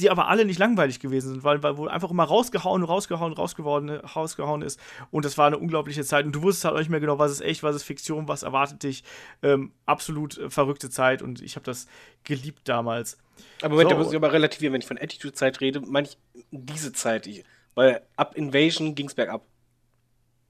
die 0.00 0.10
aber 0.10 0.28
alle 0.28 0.44
nicht 0.44 0.58
langweilig 0.58 0.98
gewesen 0.98 1.32
sind, 1.32 1.44
weil, 1.44 1.62
weil 1.62 1.76
wo 1.76 1.86
einfach 1.86 2.10
immer 2.10 2.24
rausgehauen, 2.24 2.82
rausgehauen, 2.82 3.32
rausgehauen, 3.32 3.90
rausgehauen 3.90 4.62
ist. 4.62 4.80
Und 5.10 5.24
das 5.24 5.38
war 5.38 5.46
eine 5.46 5.58
unglaubliche 5.58 6.04
Zeit. 6.04 6.26
Und 6.26 6.32
du 6.32 6.42
wusstest 6.42 6.64
halt 6.64 6.74
auch 6.74 6.80
nicht 6.80 6.90
mehr 6.90 7.00
genau, 7.00 7.18
was 7.18 7.30
ist 7.30 7.40
echt, 7.40 7.62
was 7.62 7.76
ist 7.76 7.84
Fiktion, 7.84 8.26
was 8.26 8.42
erwartet 8.42 8.82
dich. 8.82 9.04
Ähm, 9.42 9.72
absolut 9.86 10.36
äh, 10.38 10.50
verrückte 10.50 10.90
Zeit 10.90 11.22
und 11.22 11.40
ich 11.40 11.54
habe 11.56 11.64
das 11.64 11.86
geliebt 12.24 12.68
damals. 12.68 13.18
Aber 13.60 13.70
Moment, 13.70 13.90
So. 13.90 13.94
da 13.96 14.02
muss 14.02 14.10
ich 14.10 14.16
aber 14.16 14.32
relativieren, 14.32 14.72
wenn 14.72 14.80
ich 14.80 14.86
von 14.86 14.98
Attitude-Zeit 14.98 15.60
rede, 15.60 15.80
meine 15.80 16.08
ich 16.08 16.18
diese 16.50 16.92
Zeit. 16.92 17.28
Weil 17.74 18.02
ab 18.16 18.36
Invasion 18.36 18.94
ging 18.94 19.06
es 19.06 19.14
bergab. 19.14 19.44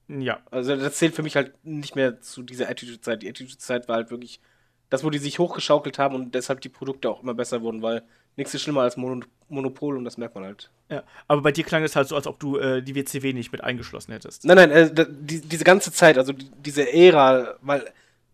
Ja, 0.08 0.40
Also 0.50 0.76
das 0.76 0.97
zählt 0.97 1.14
für 1.14 1.23
mich 1.23 1.36
halt 1.36 1.55
nicht 1.64 1.97
mehr 1.97 2.20
zu 2.20 2.42
dieser 2.42 2.68
Attitude-Zeit. 2.68 3.23
Die 3.23 3.28
Attitude-Zeit 3.28 3.89
war 3.89 3.97
halt 3.97 4.10
wirklich 4.10 4.40
das, 4.90 5.02
wo 5.02 5.10
die 5.10 5.18
sich 5.18 5.39
hochgeschaukelt 5.39 5.98
haben 5.98 6.14
und 6.14 6.34
deshalb 6.34 6.60
die 6.60 6.68
Produkte 6.68 7.08
auch 7.08 7.23
immer 7.23 7.34
besser 7.34 7.62
wurden, 7.62 7.81
weil 7.82 8.02
nichts 8.36 8.54
ist 8.54 8.62
schlimmer 8.62 8.82
als 8.82 8.96
Mono 8.96 9.24
Monopol 9.48 9.96
und 9.96 10.04
das 10.04 10.16
merkt 10.16 10.34
man 10.34 10.44
halt. 10.44 10.70
ja. 10.88 11.02
Aber 11.28 11.42
bei 11.42 11.52
dir 11.52 11.64
klang 11.64 11.82
es 11.84 11.94
halt 11.94 12.08
so, 12.08 12.16
als 12.16 12.26
ob 12.26 12.40
du 12.40 12.56
äh, 12.56 12.82
die 12.82 12.94
WCW 12.94 13.34
nicht 13.34 13.52
mit 13.52 13.62
eingeschlossen 13.62 14.12
hättest. 14.12 14.44
Nein, 14.44 14.56
nein, 14.56 14.70
äh, 14.70 15.06
die, 15.08 15.42
diese 15.42 15.64
ganze 15.64 15.92
Zeit, 15.92 16.16
also 16.16 16.32
die, 16.32 16.50
diese 16.64 16.90
Ära, 16.90 17.54
weil 17.60 17.84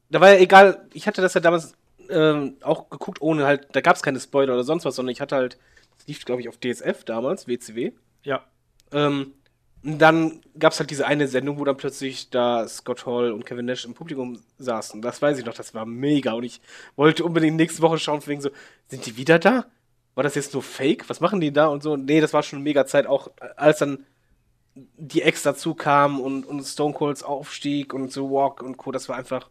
da 0.08 0.20
war 0.20 0.32
ja 0.32 0.38
egal, 0.38 0.86
ich 0.92 1.06
hatte 1.06 1.20
das 1.20 1.34
ja 1.34 1.40
damals 1.40 1.74
ähm, 2.10 2.56
auch 2.62 2.90
geguckt, 2.90 3.20
ohne 3.20 3.44
halt, 3.44 3.68
da 3.72 3.80
gab 3.80 3.96
es 3.96 4.02
keine 4.02 4.20
Spoiler 4.20 4.54
oder 4.54 4.64
sonst 4.64 4.84
was, 4.84 4.94
sondern 4.96 5.12
ich 5.12 5.20
hatte 5.20 5.36
halt, 5.36 5.58
das 5.98 6.06
lief, 6.06 6.24
glaube 6.24 6.40
ich, 6.40 6.48
auf 6.48 6.58
DSF 6.58 7.04
damals, 7.04 7.46
WCW. 7.46 7.92
Ja. 8.22 8.44
Ähm, 8.92 9.34
und 9.82 9.98
dann 9.98 10.42
gab 10.58 10.72
es 10.72 10.80
halt 10.80 10.90
diese 10.90 11.06
eine 11.06 11.26
Sendung, 11.26 11.58
wo 11.58 11.64
dann 11.64 11.76
plötzlich 11.76 12.28
da 12.28 12.68
Scott 12.68 13.06
Hall 13.06 13.32
und 13.32 13.46
Kevin 13.46 13.64
Nash 13.64 13.86
im 13.86 13.94
Publikum 13.94 14.42
saßen. 14.58 15.00
Das 15.00 15.22
weiß 15.22 15.38
ich 15.38 15.46
noch, 15.46 15.54
das 15.54 15.74
war 15.74 15.86
mega. 15.86 16.32
Und 16.32 16.44
ich 16.44 16.60
wollte 16.96 17.24
unbedingt 17.24 17.56
nächste 17.56 17.80
Woche 17.80 17.98
schauen, 17.98 18.20
wegen 18.26 18.42
so, 18.42 18.50
sind 18.88 19.06
die 19.06 19.16
wieder 19.16 19.38
da? 19.38 19.66
War 20.14 20.24
das 20.24 20.34
jetzt 20.34 20.52
nur 20.54 20.62
Fake? 20.62 21.08
Was 21.08 21.20
machen 21.20 21.40
die 21.40 21.52
da? 21.52 21.66
Und 21.66 21.82
so, 21.82 21.96
nee, 21.96 22.20
das 22.20 22.32
war 22.32 22.42
schon 22.42 22.62
mega 22.62 22.86
Zeit, 22.86 23.06
auch 23.06 23.30
als 23.56 23.78
dann 23.78 24.06
die 24.74 25.22
Ex 25.22 25.42
dazu 25.42 25.74
kam 25.74 26.20
und, 26.20 26.44
und 26.46 26.62
Stone 26.62 26.94
Colds 26.94 27.22
Aufstieg 27.22 27.92
und 27.94 28.12
so 28.12 28.30
Walk 28.30 28.62
und 28.62 28.76
Co. 28.76 28.92
Das 28.92 29.08
war 29.08 29.16
einfach 29.16 29.50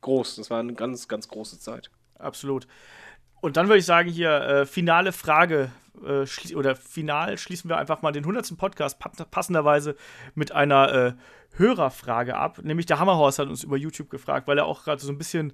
groß. 0.00 0.36
Das 0.36 0.50
war 0.50 0.60
eine 0.60 0.74
ganz, 0.74 1.08
ganz 1.08 1.28
große 1.28 1.58
Zeit. 1.58 1.90
Absolut. 2.18 2.66
Und 3.40 3.56
dann 3.56 3.68
würde 3.68 3.78
ich 3.78 3.86
sagen, 3.86 4.08
hier, 4.10 4.30
äh, 4.42 4.66
finale 4.66 5.12
Frage, 5.12 5.72
äh, 6.04 6.54
oder 6.54 6.76
final 6.76 7.38
schließen 7.38 7.70
wir 7.70 7.78
einfach 7.78 8.02
mal 8.02 8.12
den 8.12 8.24
100. 8.24 8.56
Podcast 8.56 8.98
pa- 8.98 9.10
passenderweise 9.30 9.96
mit 10.34 10.52
einer 10.52 10.92
äh, 10.92 11.12
Hörerfrage 11.56 12.36
ab. 12.36 12.60
Nämlich 12.62 12.86
der 12.86 12.98
Hammerhorst 12.98 13.38
hat 13.38 13.48
uns 13.48 13.64
über 13.64 13.76
YouTube 13.76 14.10
gefragt, 14.10 14.46
weil 14.46 14.58
er 14.58 14.66
auch 14.66 14.84
gerade 14.84 15.00
so 15.00 15.10
ein 15.10 15.18
bisschen, 15.18 15.52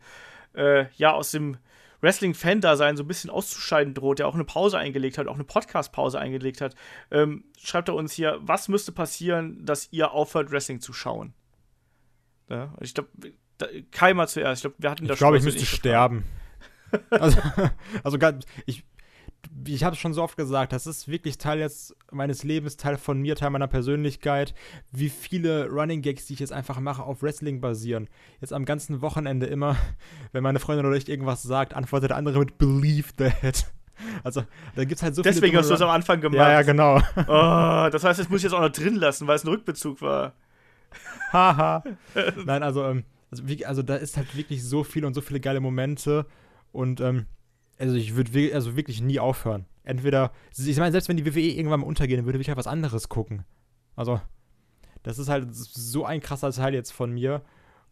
äh, 0.55 0.87
ja, 0.97 1.13
aus 1.13 1.31
dem 1.31 1.59
Wrestling-Fan-Dasein 2.07 2.97
so 2.97 3.03
ein 3.03 3.09
bisschen 3.09 3.31
auszuscheiden 3.31 3.93
droht, 3.95 4.21
der 4.21 4.29
auch 4.29 4.35
eine 4.35 4.45
Pause 4.45 4.79
eingelegt 4.79 5.19
hat, 5.19 5.27
auch 5.27 5.35
eine 5.35 5.45
Podcast-Pause 5.45 6.19
eingelegt 6.21 6.61
hat. 6.61 6.75
Ähm, 7.11 7.45
schreibt 7.59 7.89
er 7.89 7.95
uns 7.97 8.13
hier, 8.13 8.39
was 8.41 8.69
müsste 8.69 8.93
passieren, 8.93 9.67
dass 9.67 9.89
ihr 9.93 10.13
aufhört, 10.13 10.53
Wrestling 10.53 10.81
zu 10.81 10.93
schauen? 10.93 11.35
Ja, 12.49 12.73
ich 12.81 12.95
glaube, 12.95 13.09
Kai 13.91 14.15
mal 14.15 14.29
zuerst. 14.29 14.61
Ich 14.61 14.63
glaube, 14.63 14.77
wir 14.79 14.91
hatten 14.91 15.03
Ich 15.05 15.09
das 15.09 15.19
glaube, 15.19 15.37
ich 15.39 15.43
mal 15.45 15.51
so 15.51 15.59
müsste 15.59 15.67
sterben. 15.77 16.25
also, 17.11 17.39
also 18.05 18.19
ganz- 18.19 18.45
ich, 18.67 18.85
ich 19.67 19.85
habe 19.85 19.95
es 19.95 20.01
schon 20.01 20.13
so 20.13 20.23
oft 20.23 20.37
gesagt, 20.37 20.73
das 20.73 20.87
ist 20.87 21.09
wirklich 21.09 21.39
Teil 21.39 21.59
jetzt 21.59 21.95
meines 22.11 22.43
Lebens, 22.45 22.77
Teil 22.77 22.97
von 22.97 23.21
mir, 23.21 23.37
Teil 23.37 23.51
meiner 23.51 23.67
Persönlichkeit. 23.67 24.55
Wie 24.93 25.09
viele 25.09 25.69
Running 25.69 26.03
Gags, 26.03 26.27
die 26.27 26.35
ich 26.35 26.41
jetzt 26.41 26.53
einfach 26.53 26.81
mache, 26.81 27.03
auf 27.03 27.23
Wrestling 27.23 27.61
basieren. 27.61 28.09
Jetzt 28.41 28.53
am 28.53 28.65
ganzen 28.65 29.03
Wochenende 29.03 29.47
immer, 29.47 29.77
wenn 30.33 30.43
meine 30.43 30.59
Freundin 30.59 30.87
oder 30.87 30.97
ich 30.97 31.09
irgendwas 31.09 31.43
sagt, 31.43 31.75
antwortet 31.75 32.11
der 32.11 32.17
andere 32.17 32.39
mit 32.39 32.59
Believe 32.59 33.09
that. 33.17 33.67
Also, 34.23 34.43
da 34.75 34.85
gibt 34.85 34.97
es 34.97 35.03
halt 35.03 35.15
so 35.15 35.23
Deswegen 35.23 35.47
viele. 35.47 35.61
hast 35.61 35.71
du 35.71 35.75
es 35.75 35.81
am 35.81 35.89
Anfang 35.89 36.21
gemacht. 36.21 36.37
Ja, 36.37 36.53
ja, 36.53 36.61
genau. 36.61 37.01
Oh, 37.17 37.89
das 37.91 38.05
heißt, 38.05 38.21
das 38.21 38.29
muss 38.29 38.41
ich 38.41 38.43
jetzt 38.43 38.53
auch 38.53 38.61
noch 38.61 38.69
drin 38.69 38.97
lassen, 38.97 39.27
weil 39.27 39.37
es 39.37 39.45
ein 39.45 39.49
Rückbezug 39.49 40.03
war. 40.03 40.35
Haha. 41.33 41.83
Nein, 42.45 42.63
also, 42.63 42.85
ähm, 42.85 43.05
also, 43.31 43.49
wie, 43.49 43.65
also 43.65 43.83
da 43.83 43.97
ist 43.97 44.19
halt 44.19 44.37
wirklich 44.37 44.63
so 44.63 44.85
viel 44.85 45.07
und 45.07 45.15
so 45.15 45.23
viele 45.23 45.41
geile 45.41 45.61
Momente. 45.61 46.27
Und 46.73 47.01
ähm, 47.01 47.25
also 47.79 47.95
ich 47.97 48.17
würde 48.17 48.55
also 48.55 48.77
wirklich 48.77 49.01
nie 49.01 49.21
aufhören. 49.21 49.67
Entweder, 49.85 50.33
ich 50.57 50.77
meine, 50.79 50.93
selbst 50.93 51.09
wenn 51.09 51.17
die 51.17 51.27
WWE 51.27 51.41
irgendwann 51.41 51.81
mal 51.81 51.87
untergehen, 51.87 52.19
dann 52.19 52.27
würde 52.27 52.41
ich 52.41 52.49
halt 52.49 52.59
was 52.59 52.67
anderes 52.67 53.09
gucken. 53.09 53.45
Also, 53.95 54.21
das 55.03 55.19
ist 55.19 55.29
halt 55.29 55.55
so 55.55 56.05
ein 56.05 56.21
krasser 56.21 56.51
Teil 56.51 56.75
jetzt 56.75 56.91
von 56.91 57.13
mir. 57.13 57.43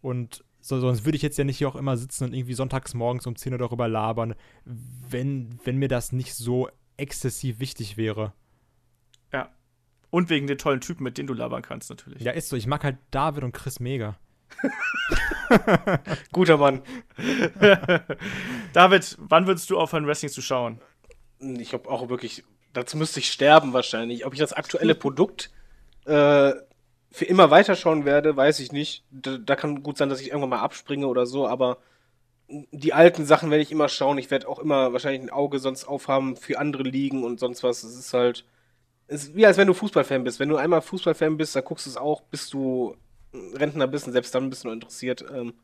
Und 0.01 0.45
so, 0.61 0.81
sonst 0.81 1.05
würde 1.05 1.17
ich 1.17 1.23
jetzt 1.23 1.39
ja 1.39 1.45
nicht 1.45 1.59
hier 1.59 1.69
auch 1.69 1.77
immer 1.77 1.97
sitzen 1.97 2.25
und 2.25 2.35
irgendwie 2.35 2.55
sonntags 2.55 2.95
morgens 2.95 3.27
um 3.27 3.37
10 3.37 3.53
Uhr 3.53 3.59
darüber 3.59 3.87
labern, 3.87 4.35
wenn, 4.65 5.59
wenn 5.65 5.77
mir 5.77 5.89
das 5.89 6.11
nicht 6.11 6.35
so 6.35 6.69
exzessiv 6.97 7.61
wichtig 7.61 7.97
wäre. 7.97 8.33
Ja. 9.33 9.51
Und 10.11 10.31
wegen 10.31 10.47
den 10.47 10.59
tollen 10.59 10.81
Typen, 10.81 11.05
mit 11.05 11.19
denen 11.19 11.27
du 11.27 11.35
labern 11.35 11.63
kannst, 11.63 11.91
natürlich. 11.91 12.23
Ja, 12.23 12.33
ist 12.33 12.49
so. 12.49 12.57
Ich 12.57 12.67
mag 12.67 12.83
halt 12.83 12.97
David 13.11 13.45
und 13.45 13.53
Chris 13.53 13.79
mega. 13.79 14.17
Guter 16.33 16.57
Mann. 16.57 16.83
David, 18.75 19.17
wann 19.21 19.47
würdest 19.47 19.71
du 19.71 19.79
aufhören, 19.79 20.05
Wrestling 20.09 20.33
zu 20.33 20.43
schauen? 20.43 20.81
Ich 21.39 21.73
habe 21.73 21.89
auch 21.89 22.09
wirklich, 22.09 22.43
dazu 22.73 22.97
müsste 22.97 23.21
ich 23.21 23.31
sterben 23.31 23.73
wahrscheinlich. 23.73 24.27
Ob 24.27 24.33
ich 24.33 24.41
das 24.41 24.53
aktuelle 24.53 24.97
Produkt 24.97 25.53
äh, 26.07 26.53
für 27.13 27.25
immer 27.25 27.53
weiterschauen 27.53 28.05
werde, 28.05 28.37
weiß 28.37 28.59
ich 28.59 28.73
nicht. 28.73 29.05
Da, 29.13 29.39
da 29.39 29.55
kann 29.55 29.85
gut 29.85 29.97
sein, 29.97 30.09
dass 30.09 30.21
ich 30.21 30.29
irgendwann 30.29 30.51
mal 30.51 30.59
abspringe 30.59 31.07
oder 31.07 31.25
so, 31.25 31.47
aber 31.47 31.79
die 32.49 32.93
alten 32.93 33.25
Sachen 33.25 33.53
werde 33.53 33.63
ich 33.63 33.71
immer 33.71 33.89
schauen. 33.89 34.19
Ich 34.19 34.33
werde 34.33 34.49
auch 34.49 34.59
immer 34.59 34.93
wahrscheinlich 34.93 35.23
ein 35.23 35.31
Auge 35.31 35.61
sonst 35.61 35.85
aufhaben 35.85 36.37
für 36.37 36.59
andere 36.59 36.83
Ligen 36.83 37.23
und 37.23 37.39
sonst 37.39 37.63
was. 37.63 37.85
Es 37.85 37.97
ist 37.97 38.13
halt, 38.13 38.45
es 39.07 39.23
ist 39.23 39.37
wie 39.37 39.47
als 39.47 39.57
wenn 39.57 39.69
du 39.69 39.75
Fußballfan 39.75 40.25
bist. 40.25 40.41
Wenn 40.41 40.49
du 40.49 40.57
einmal 40.57 40.83
Fußballfan 40.83 41.37
bist, 41.37 41.55
dann 41.55 41.65
guckst 41.65 41.87
du 41.87 41.91
es 41.91 41.97
auch, 41.97 42.23
bis 42.23 42.51
du 42.51 42.97
Rentner 43.33 43.87
bist 43.87 44.09
und 44.09 44.15
selbst 44.15 44.35
dann 44.35 44.51
bist 44.51 44.65
du 44.65 44.69
noch 44.69 44.75
interessiert. 44.75 45.25
Ähm, 45.33 45.55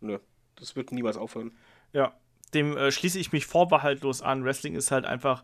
nö, 0.00 0.18
das 0.56 0.76
wird 0.76 0.92
niemals 0.92 1.18
aufhören. 1.18 1.52
Ja, 1.92 2.14
dem 2.54 2.76
äh, 2.76 2.90
schließe 2.90 3.18
ich 3.18 3.32
mich 3.32 3.46
vorbehaltlos 3.46 4.22
an. 4.22 4.44
Wrestling 4.44 4.74
ist 4.74 4.90
halt 4.90 5.04
einfach 5.04 5.42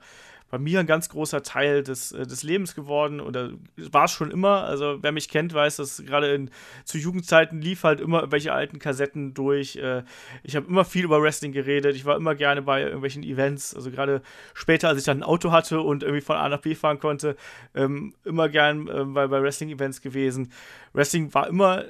bei 0.50 0.58
mir 0.58 0.80
ein 0.80 0.86
ganz 0.86 1.08
großer 1.08 1.42
Teil 1.42 1.82
des, 1.82 2.12
äh, 2.12 2.26
des 2.26 2.42
Lebens 2.42 2.74
geworden 2.74 3.20
oder 3.20 3.52
war 3.76 4.04
es 4.04 4.10
schon 4.10 4.30
immer. 4.30 4.64
Also 4.64 4.98
wer 5.00 5.12
mich 5.12 5.28
kennt, 5.28 5.54
weiß, 5.54 5.76
dass 5.76 6.04
gerade 6.04 6.46
zu 6.84 6.98
Jugendzeiten 6.98 7.62
lief 7.62 7.84
halt 7.84 8.00
immer 8.00 8.18
irgendwelche 8.18 8.52
alten 8.52 8.80
Kassetten 8.80 9.32
durch. 9.32 9.76
Äh, 9.76 10.02
ich 10.42 10.56
habe 10.56 10.66
immer 10.66 10.84
viel 10.84 11.04
über 11.04 11.22
Wrestling 11.22 11.52
geredet. 11.52 11.94
Ich 11.94 12.04
war 12.04 12.16
immer 12.16 12.34
gerne 12.34 12.62
bei 12.62 12.82
irgendwelchen 12.82 13.22
Events. 13.22 13.74
Also 13.74 13.90
gerade 13.90 14.22
später, 14.52 14.88
als 14.88 14.98
ich 14.98 15.04
dann 15.04 15.18
ein 15.18 15.22
Auto 15.22 15.52
hatte 15.52 15.80
und 15.80 16.02
irgendwie 16.02 16.20
von 16.20 16.36
A 16.36 16.48
nach 16.48 16.60
B 16.60 16.74
fahren 16.74 16.98
konnte, 16.98 17.36
ähm, 17.74 18.12
immer 18.24 18.48
gern 18.48 18.88
äh, 18.88 19.04
bei, 19.04 19.28
bei 19.28 19.40
Wrestling-Events 19.40 20.02
gewesen. 20.02 20.52
Wrestling 20.92 21.32
war 21.32 21.46
immer 21.46 21.84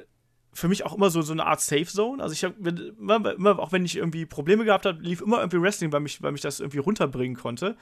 für 0.52 0.68
mich 0.68 0.84
auch 0.84 0.94
immer 0.94 1.10
so, 1.10 1.22
so 1.22 1.32
eine 1.32 1.46
Art 1.46 1.60
Safe 1.60 1.86
Zone. 1.86 2.22
Also 2.22 2.32
ich 2.32 2.42
habe 2.42 2.54
immer, 2.98 3.34
immer, 3.34 3.58
auch 3.58 3.72
wenn 3.72 3.84
ich 3.84 3.96
irgendwie 3.96 4.26
Probleme 4.26 4.64
gehabt 4.64 4.84
habe, 4.84 5.00
lief 5.00 5.20
immer 5.20 5.38
irgendwie 5.38 5.60
Wrestling, 5.60 5.92
weil 5.92 6.00
mich, 6.00 6.22
weil 6.22 6.32
mich 6.32 6.40
das 6.40 6.60
irgendwie 6.60 6.78
runterbringen 6.78 7.36
konnte. 7.36 7.76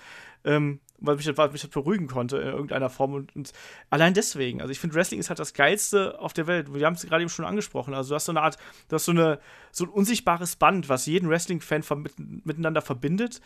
Ähm, 0.44 0.80
weil 0.98 1.16
mich, 1.16 1.24
das, 1.24 1.36
weil 1.36 1.50
mich 1.50 1.62
das 1.62 1.70
beruhigen 1.70 2.08
konnte 2.08 2.36
in 2.38 2.48
irgendeiner 2.48 2.90
Form. 2.90 3.14
Und, 3.14 3.34
und 3.34 3.52
allein 3.88 4.12
deswegen, 4.12 4.60
also 4.60 4.70
ich 4.70 4.78
finde, 4.78 4.96
Wrestling 4.96 5.18
ist 5.18 5.30
halt 5.30 5.38
das 5.38 5.54
Geilste 5.54 6.18
auf 6.18 6.32
der 6.34 6.46
Welt. 6.46 6.72
Wir 6.74 6.84
haben 6.84 6.94
es 6.94 7.06
gerade 7.06 7.22
eben 7.22 7.30
schon 7.30 7.46
angesprochen. 7.46 7.94
Also 7.94 8.10
du 8.10 8.14
hast 8.16 8.26
so 8.26 8.32
eine 8.32 8.42
Art, 8.42 8.58
du 8.88 8.94
hast 8.94 9.06
so, 9.06 9.12
eine, 9.12 9.38
so 9.72 9.84
ein 9.84 9.90
unsichtbares 9.90 10.56
Band, 10.56 10.88
was 10.88 11.06
jeden 11.06 11.30
Wrestling-Fan 11.30 11.84
mit, 12.02 12.46
miteinander 12.46 12.82
verbindet, 12.82 13.40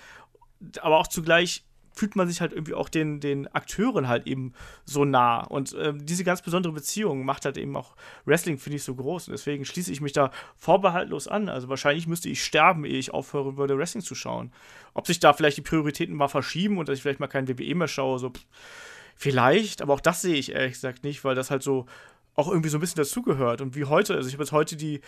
aber 0.81 0.99
auch 0.99 1.07
zugleich 1.07 1.65
fühlt 1.93 2.17
man 2.17 2.29
sich 2.29 2.41
halt 2.41 2.53
irgendwie 2.53 2.75
auch 2.75 2.89
den, 2.89 3.21
den 3.21 3.47
Akteuren 3.49 4.09
halt 4.09 4.27
eben 4.27 4.53
so 4.85 5.05
nah. 5.05 5.41
Und 5.45 5.77
ähm, 5.79 6.05
diese 6.05 6.25
ganz 6.25 6.43
besondere 6.43 6.73
Beziehung 6.73 7.25
macht 7.25 7.45
halt 7.45 7.59
eben 7.59 7.77
auch 7.77 7.95
Wrestling, 8.25 8.59
finde 8.59 8.77
ich, 8.77 8.85
so 8.85 8.95
groß. 8.95 9.29
Und 9.29 9.33
deswegen 9.33 9.65
schließe 9.65 9.93
ich 9.93 10.01
mich 10.01 10.13
da 10.13 10.31
vorbehaltlos 10.57 11.29
an. 11.29 11.49
Also 11.49 11.69
wahrscheinlich 11.69 12.07
müsste 12.07 12.29
ich 12.29 12.43
sterben, 12.43 12.85
ehe 12.85 12.99
ich 12.99 13.13
aufhören 13.13 13.57
würde, 13.57 13.77
Wrestling 13.79 14.03
zu 14.03 14.15
schauen. 14.15 14.53
Ob 14.95 15.07
sich 15.07 15.21
da 15.21 15.33
vielleicht 15.33 15.59
die 15.59 15.63
Prioritäten 15.63 16.15
mal 16.15 16.29
verschieben 16.29 16.79
und 16.79 16.89
dass 16.89 16.97
ich 16.97 17.03
vielleicht 17.03 17.21
mal 17.21 17.29
kein 17.29 17.49
WWE 17.49 17.75
mehr 17.75 17.89
schaue, 17.89 18.19
so 18.19 18.31
pff, 18.31 18.45
vielleicht, 19.17 19.83
aber 19.83 19.95
auch 19.95 20.01
das 20.01 20.23
sehe 20.23 20.35
ich 20.35 20.53
ehrlich 20.53 20.73
gesagt 20.73 21.05
nicht, 21.05 21.25
weil 21.25 21.35
das 21.35 21.51
halt 21.51 21.63
so 21.63 21.87
auch 22.35 22.49
irgendwie 22.49 22.69
so 22.69 22.79
ein 22.79 22.81
bisschen 22.81 22.97
dazugehört. 22.97 23.61
Und 23.61 23.77
wie 23.77 23.85
heute, 23.85 24.15
also 24.15 24.27
ich 24.27 24.35
habe 24.35 24.43
jetzt 24.43 24.53
heute 24.53 24.77
die, 24.77 25.01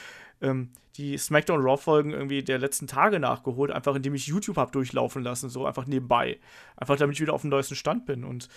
ähm, 0.42 0.70
die 0.96 1.16
SmackDown 1.16 1.62
Raw-Folgen 1.62 2.10
irgendwie 2.10 2.42
der 2.42 2.58
letzten 2.58 2.86
Tage 2.86 3.18
nachgeholt, 3.18 3.70
einfach 3.70 3.94
indem 3.94 4.14
ich 4.14 4.26
YouTube 4.26 4.56
habe 4.56 4.72
durchlaufen 4.72 5.22
lassen, 5.22 5.48
so 5.48 5.66
einfach 5.66 5.86
nebenbei. 5.86 6.38
Einfach 6.76 6.96
damit 6.96 7.16
ich 7.16 7.22
wieder 7.22 7.32
auf 7.32 7.40
dem 7.40 7.50
neuesten 7.50 7.76
Stand 7.76 8.04
bin. 8.04 8.24
Und 8.24 8.48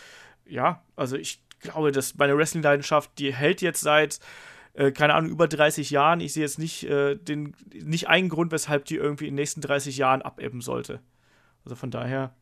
ja, 0.45 0.83
also 0.95 1.15
ich 1.15 1.41
glaube, 1.59 1.91
dass 1.91 2.15
meine 2.15 2.37
Wrestling-Leidenschaft, 2.37 3.11
die 3.17 3.33
hält 3.33 3.61
jetzt 3.61 3.81
seit, 3.81 4.19
äh, 4.73 4.91
keine 4.91 5.13
Ahnung, 5.13 5.31
über 5.31 5.47
30 5.47 5.89
Jahren. 5.89 6.19
Ich 6.19 6.33
sehe 6.33 6.43
jetzt 6.43 6.59
nicht, 6.59 6.83
äh, 6.83 7.15
den, 7.15 7.55
nicht 7.71 8.09
einen 8.09 8.29
Grund, 8.29 8.51
weshalb 8.51 8.85
die 8.85 8.95
irgendwie 8.95 9.25
in 9.25 9.31
den 9.31 9.41
nächsten 9.41 9.61
30 9.61 9.97
Jahren 9.97 10.21
abebben 10.21 10.61
sollte. 10.61 10.99
Also 11.63 11.75
von 11.75 11.89
daher. 11.89 12.35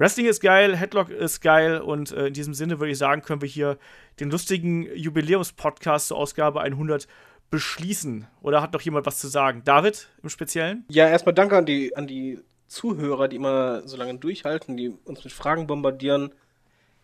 Wrestling 0.00 0.24
ist 0.24 0.40
geil, 0.40 0.74
Headlock 0.78 1.10
ist 1.10 1.42
geil 1.42 1.78
und 1.78 2.10
äh, 2.12 2.28
in 2.28 2.32
diesem 2.32 2.54
Sinne 2.54 2.80
würde 2.80 2.90
ich 2.90 2.96
sagen, 2.96 3.20
können 3.20 3.42
wir 3.42 3.48
hier 3.50 3.76
den 4.18 4.30
lustigen 4.30 4.88
Jubiläumspodcast 4.96 6.08
zur 6.08 6.16
Ausgabe 6.16 6.62
100 6.62 7.06
beschließen. 7.50 8.26
Oder 8.40 8.62
hat 8.62 8.72
noch 8.72 8.80
jemand 8.80 9.04
was 9.04 9.18
zu 9.18 9.28
sagen? 9.28 9.60
David 9.62 10.08
im 10.22 10.30
Speziellen? 10.30 10.86
Ja, 10.88 11.06
erstmal 11.06 11.34
danke 11.34 11.58
an 11.58 11.66
die, 11.66 11.94
an 11.94 12.06
die 12.06 12.38
Zuhörer, 12.66 13.28
die 13.28 13.36
immer 13.36 13.86
so 13.86 13.98
lange 13.98 14.16
durchhalten, 14.16 14.78
die 14.78 14.88
uns 14.88 15.22
mit 15.22 15.34
Fragen 15.34 15.66
bombardieren 15.66 16.32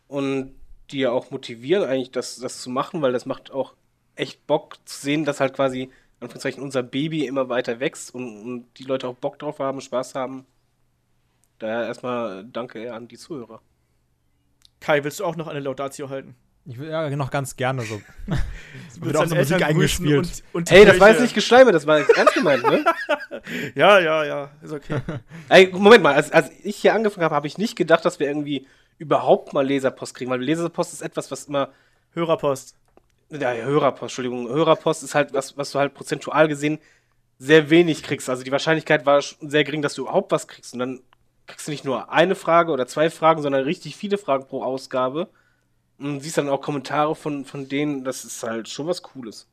und 0.09 0.55
die 0.91 1.01
ja 1.01 1.11
auch 1.11 1.31
motivieren, 1.31 1.85
eigentlich 1.85 2.13
das, 2.13 2.37
das 2.37 2.63
zu 2.63 2.71
machen, 2.71 3.03
weil 3.03 3.13
das 3.13 3.27
macht 3.27 3.51
auch 3.51 3.75
echt 4.15 4.47
Bock 4.47 4.79
zu 4.87 5.03
sehen, 5.03 5.27
dass 5.27 5.41
halt 5.41 5.53
quasi, 5.53 5.91
Anführungszeichen, 6.21 6.63
unser 6.63 6.83
Baby 6.83 7.27
immer 7.27 7.51
weiter 7.51 7.79
wächst 7.79 8.15
und, 8.15 8.43
und 8.43 8.79
die 8.79 8.85
Leute 8.85 9.07
auch 9.07 9.17
Bock 9.17 9.39
drauf 9.39 9.59
haben, 9.59 9.83
Spaß 9.83 10.15
haben. 10.15 10.47
Daher 11.59 11.87
erstmal 11.87 12.45
danke 12.45 12.93
an 12.93 13.09
die 13.09 13.17
Zuhörer. 13.17 13.61
Kai, 14.81 15.05
willst 15.05 15.21
du 15.21 15.25
auch 15.25 15.37
noch 15.37 15.47
eine 15.47 15.61
Laudatio 15.61 16.09
halten? 16.11 16.37
Ich 16.69 16.79
will 16.79 16.89
ja 16.89 17.09
noch 17.11 17.31
ganz 17.31 17.55
gerne 17.55 17.83
so. 17.83 18.01
Es 18.89 19.01
wird 19.01 19.17
auch 19.17 19.27
so 19.27 19.37
Musik 19.37 19.63
eingespielt. 19.63 20.43
Und, 20.53 20.71
und 20.71 20.73
Ey, 20.73 20.85
das 20.85 20.99
war 20.99 21.11
jetzt 21.11 21.21
nicht 21.21 21.35
Geschleime, 21.35 21.71
das 21.71 21.87
war 21.87 22.01
jetzt 22.01 22.17
ernst 22.17 22.35
gemeint, 22.35 22.65
ne? 22.65 22.85
Ja, 23.77 24.01
ja, 24.01 24.25
ja, 24.25 24.51
ist 24.63 24.73
okay. 24.73 25.01
Ey, 25.49 25.69
Moment 25.73 26.03
mal, 26.03 26.15
als, 26.15 26.33
als 26.33 26.51
ich 26.65 26.77
hier 26.77 26.95
angefangen 26.95 27.25
habe, 27.25 27.35
habe 27.37 27.47
ich 27.47 27.57
nicht 27.57 27.77
gedacht, 27.77 28.05
dass 28.05 28.19
wir 28.19 28.27
irgendwie 28.27 28.67
überhaupt 28.99 29.53
mal 29.53 29.65
Leserpost 29.65 30.15
kriegen, 30.15 30.31
weil 30.31 30.43
Leserpost 30.43 30.93
ist 30.93 31.03
etwas, 31.03 31.31
was 31.31 31.45
immer 31.45 31.71
Hörerpost. 32.15 32.75
Ja, 33.31 33.53
Hörerpost, 33.53 34.03
Entschuldigung. 34.03 34.49
Hörerpost 34.49 35.05
ist 35.05 35.15
halt 35.15 35.33
was, 35.33 35.57
was 35.57 35.71
du 35.71 35.79
halt 35.79 35.95
prozentual 35.95 36.49
gesehen 36.49 36.81
sehr 37.39 37.71
wenig 37.71 38.03
kriegst. 38.03 38.29
Also 38.29 38.43
die 38.43 38.53
Wahrscheinlichkeit 38.53 39.07
war 39.07 39.23
sehr 39.23 39.65
gering, 39.65 39.83
dass 39.83 39.95
du 39.95 40.03
überhaupt 40.03 40.33
was 40.33 40.49
kriegst. 40.49 40.73
Und 40.73 40.81
dann 40.81 41.01
kriegst 41.47 41.67
du 41.67 41.71
nicht 41.71 41.85
nur 41.85 42.11
eine 42.13 42.35
Frage 42.35 42.73
oder 42.73 42.87
zwei 42.87 43.11
Fragen, 43.11 43.43
sondern 43.43 43.65
richtig 43.65 43.97
viele 43.97 44.19
Fragen 44.19 44.47
pro 44.47 44.63
Ausgabe. 44.63 45.29
Und 45.99 46.21
siehst 46.21 46.37
dann 46.37 46.49
auch 46.49 46.61
Kommentare 46.61 47.15
von, 47.15 47.45
von 47.45 47.69
denen. 47.69 48.05
Das 48.05 48.25
ist 48.25 48.43
halt 48.43 48.69
schon 48.69 48.87
was 48.87 49.03
Cooles. 49.03 49.49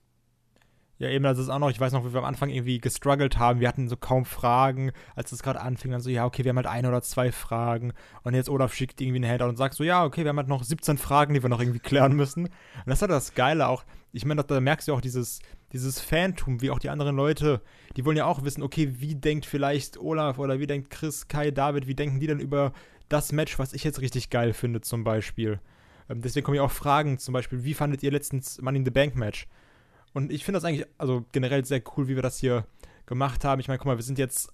Ja, 0.99 1.09
eben, 1.09 1.23
das 1.23 1.37
ist 1.37 1.49
auch 1.49 1.59
noch, 1.59 1.69
ich 1.69 1.79
weiß 1.79 1.91
noch, 1.91 2.05
wie 2.05 2.13
wir 2.13 2.19
am 2.19 2.25
Anfang 2.25 2.49
irgendwie 2.49 2.79
gestruggelt 2.79 3.37
haben. 3.37 3.59
Wir 3.59 3.67
hatten 3.67 3.89
so 3.89 3.97
kaum 3.97 4.25
Fragen, 4.25 4.91
als 5.15 5.31
es 5.31 5.41
gerade 5.41 5.59
anfing. 5.59 5.91
Dann 5.91 6.01
so, 6.01 6.09
ja, 6.09 6.25
okay, 6.25 6.43
wir 6.43 6.49
haben 6.49 6.57
halt 6.57 6.67
eine 6.67 6.87
oder 6.87 7.01
zwei 7.01 7.31
Fragen. 7.31 7.93
Und 8.23 8.35
jetzt 8.35 8.49
Olaf 8.49 8.73
schickt 8.73 9.01
irgendwie 9.01 9.17
einen 9.17 9.29
Handout 9.29 9.49
und 9.49 9.57
sagt 9.57 9.73
so, 9.73 9.83
ja, 9.83 10.05
okay, 10.05 10.23
wir 10.23 10.29
haben 10.29 10.37
halt 10.37 10.47
noch 10.47 10.63
17 10.63 10.97
Fragen, 10.97 11.33
die 11.33 11.41
wir 11.41 11.49
noch 11.49 11.59
irgendwie 11.59 11.79
klären 11.79 12.13
müssen. 12.15 12.45
Und 12.45 12.53
das 12.85 12.99
ist 12.99 13.01
halt 13.01 13.11
das 13.11 13.33
Geile 13.33 13.67
auch. 13.67 13.83
Ich 14.11 14.25
meine, 14.25 14.43
da 14.43 14.59
merkst 14.59 14.87
du 14.87 14.93
auch 14.93 15.01
dieses, 15.01 15.39
dieses 15.73 15.99
Fantum, 15.99 16.61
wie 16.61 16.69
auch 16.69 16.79
die 16.79 16.89
anderen 16.89 17.15
Leute, 17.15 17.61
die 17.97 18.05
wollen 18.05 18.17
ja 18.17 18.25
auch 18.25 18.43
wissen, 18.43 18.63
okay, 18.63 18.95
wie 18.99 19.15
denkt 19.15 19.45
vielleicht 19.45 19.97
Olaf 19.97 20.37
oder 20.37 20.59
wie 20.59 20.67
denkt 20.67 20.91
Chris, 20.91 21.27
Kai, 21.27 21.51
David, 21.51 21.87
wie 21.87 21.95
denken 21.95 22.19
die 22.19 22.27
denn 22.27 22.39
über 22.39 22.73
das 23.09 23.31
Match, 23.31 23.59
was 23.59 23.73
ich 23.73 23.83
jetzt 23.83 23.99
richtig 23.99 24.29
geil 24.29 24.53
finde, 24.53 24.81
zum 24.81 25.03
Beispiel. 25.03 25.59
Ähm, 26.09 26.21
deswegen 26.21 26.45
kommen 26.45 26.57
ja 26.57 26.63
auch 26.63 26.71
Fragen, 26.71 27.17
zum 27.17 27.33
Beispiel, 27.33 27.63
wie 27.63 27.73
fandet 27.73 28.03
ihr 28.03 28.11
letztens 28.11 28.61
Money 28.61 28.79
in 28.79 28.85
the 28.85 28.91
Bank 28.91 29.15
Match? 29.15 29.47
Und 30.13 30.31
ich 30.31 30.45
finde 30.45 30.57
das 30.57 30.65
eigentlich, 30.65 30.85
also 30.97 31.25
generell 31.31 31.65
sehr 31.65 31.81
cool, 31.97 32.07
wie 32.07 32.15
wir 32.15 32.21
das 32.21 32.37
hier 32.37 32.65
gemacht 33.07 33.43
haben. 33.43 33.59
Ich 33.59 33.67
meine, 33.67 33.79
guck 33.79 33.87
mal, 33.87 33.97
wir 33.97 34.03
sind 34.03 34.19
jetzt 34.19 34.53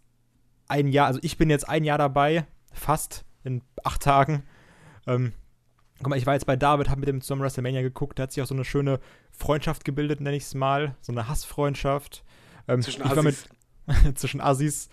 ein 0.69 0.87
Jahr, 0.87 1.07
also 1.07 1.19
ich 1.21 1.37
bin 1.37 1.49
jetzt 1.49 1.67
ein 1.67 1.83
Jahr 1.83 1.97
dabei, 1.97 2.45
fast 2.71 3.25
in 3.43 3.61
acht 3.83 4.01
Tagen. 4.01 4.43
Ähm, 5.05 5.33
guck 5.99 6.09
mal, 6.09 6.17
ich 6.17 6.25
war 6.25 6.33
jetzt 6.33 6.45
bei 6.45 6.55
David, 6.55 6.89
habe 6.89 7.01
mit 7.01 7.09
dem 7.09 7.21
zusammen 7.21 7.41
WrestleMania 7.41 7.81
geguckt, 7.81 8.19
da 8.19 8.23
hat 8.23 8.31
sich 8.31 8.41
auch 8.41 8.47
so 8.47 8.55
eine 8.55 8.65
schöne 8.65 8.99
Freundschaft 9.31 9.85
gebildet, 9.85 10.21
nenne 10.21 10.37
ich 10.37 10.43
es 10.43 10.55
mal. 10.55 10.95
So 11.01 11.11
eine 11.11 11.27
Hassfreundschaft. 11.27 12.23
Ähm, 12.67 12.81
Zwischen 12.81 13.03
ich 13.03 13.15
war 13.15 13.23
mit, 13.23 13.35
Assis. 13.87 14.13
zwischen 14.15 14.41
Assis, 14.41 14.89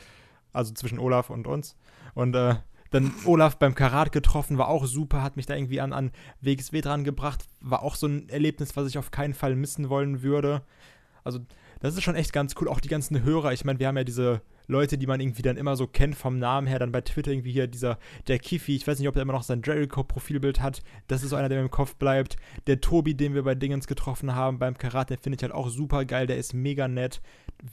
also 0.52 0.74
zwischen 0.74 0.98
Olaf 0.98 1.30
und 1.30 1.46
uns. 1.46 1.76
Und 2.14 2.34
äh, 2.34 2.56
dann 2.90 3.12
Olaf 3.24 3.56
beim 3.56 3.74
Karat 3.74 4.12
getroffen, 4.12 4.58
war 4.58 4.68
auch 4.68 4.86
super, 4.86 5.22
hat 5.22 5.36
mich 5.36 5.46
da 5.46 5.54
irgendwie 5.54 5.80
an, 5.80 5.92
an 5.92 6.12
WXW 6.40 6.80
dran 6.80 7.04
gebracht. 7.04 7.44
War 7.60 7.82
auch 7.82 7.94
so 7.94 8.06
ein 8.06 8.28
Erlebnis, 8.28 8.76
was 8.76 8.88
ich 8.88 8.98
auf 8.98 9.10
keinen 9.10 9.34
Fall 9.34 9.54
missen 9.54 9.88
wollen 9.88 10.22
würde. 10.22 10.62
Also, 11.24 11.40
das 11.80 11.94
ist 11.94 12.02
schon 12.02 12.14
echt 12.14 12.32
ganz 12.32 12.54
cool. 12.60 12.68
Auch 12.68 12.80
die 12.80 12.88
ganzen 12.88 13.22
Hörer. 13.22 13.52
Ich 13.52 13.64
meine, 13.64 13.78
wir 13.78 13.88
haben 13.88 13.96
ja 13.96 14.04
diese 14.04 14.40
Leute, 14.66 14.98
die 14.98 15.06
man 15.06 15.20
irgendwie 15.20 15.42
dann 15.42 15.56
immer 15.56 15.76
so 15.76 15.86
kennt 15.86 16.16
vom 16.16 16.38
Namen 16.38 16.66
her. 16.66 16.78
Dann 16.78 16.92
bei 16.92 17.00
Twitter 17.00 17.30
irgendwie 17.30 17.52
hier 17.52 17.66
dieser, 17.66 17.98
der 18.26 18.38
Kifi. 18.38 18.76
Ich 18.76 18.86
weiß 18.86 18.98
nicht, 18.98 19.08
ob 19.08 19.16
er 19.16 19.22
immer 19.22 19.32
noch 19.32 19.42
sein 19.42 19.62
Jericho-Profilbild 19.64 20.60
hat. 20.60 20.82
Das 21.06 21.22
ist 21.22 21.30
so 21.30 21.36
einer, 21.36 21.48
der 21.48 21.58
mir 21.58 21.64
im 21.64 21.70
Kopf 21.70 21.96
bleibt. 21.96 22.36
Der 22.66 22.80
Tobi, 22.80 23.14
den 23.14 23.34
wir 23.34 23.42
bei 23.42 23.54
Dingens 23.54 23.86
getroffen 23.86 24.34
haben 24.34 24.58
beim 24.58 24.76
Karat, 24.76 25.10
den 25.10 25.18
finde 25.18 25.36
ich 25.36 25.42
halt 25.42 25.52
auch 25.52 25.68
super 25.68 26.04
geil. 26.04 26.26
Der 26.26 26.36
ist 26.36 26.54
mega 26.54 26.88
nett. 26.88 27.20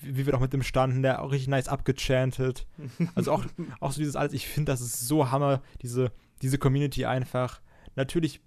Wie 0.01 0.25
wir 0.25 0.33
doch 0.33 0.39
mit 0.39 0.53
dem 0.53 0.63
standen, 0.63 1.01
der 1.01 1.21
auch 1.21 1.31
richtig 1.31 1.49
nice 1.49 1.67
abgechantet. 1.67 2.67
Also 3.15 3.31
auch, 3.31 3.45
auch 3.79 3.91
so 3.91 3.99
dieses 3.99 4.15
alles. 4.15 4.33
Ich 4.33 4.47
finde, 4.47 4.71
das 4.71 4.81
ist 4.81 5.07
so 5.07 5.31
Hammer, 5.31 5.61
diese, 5.81 6.11
diese 6.41 6.57
Community 6.57 7.05
einfach. 7.05 7.61
Natürlich 7.95 8.41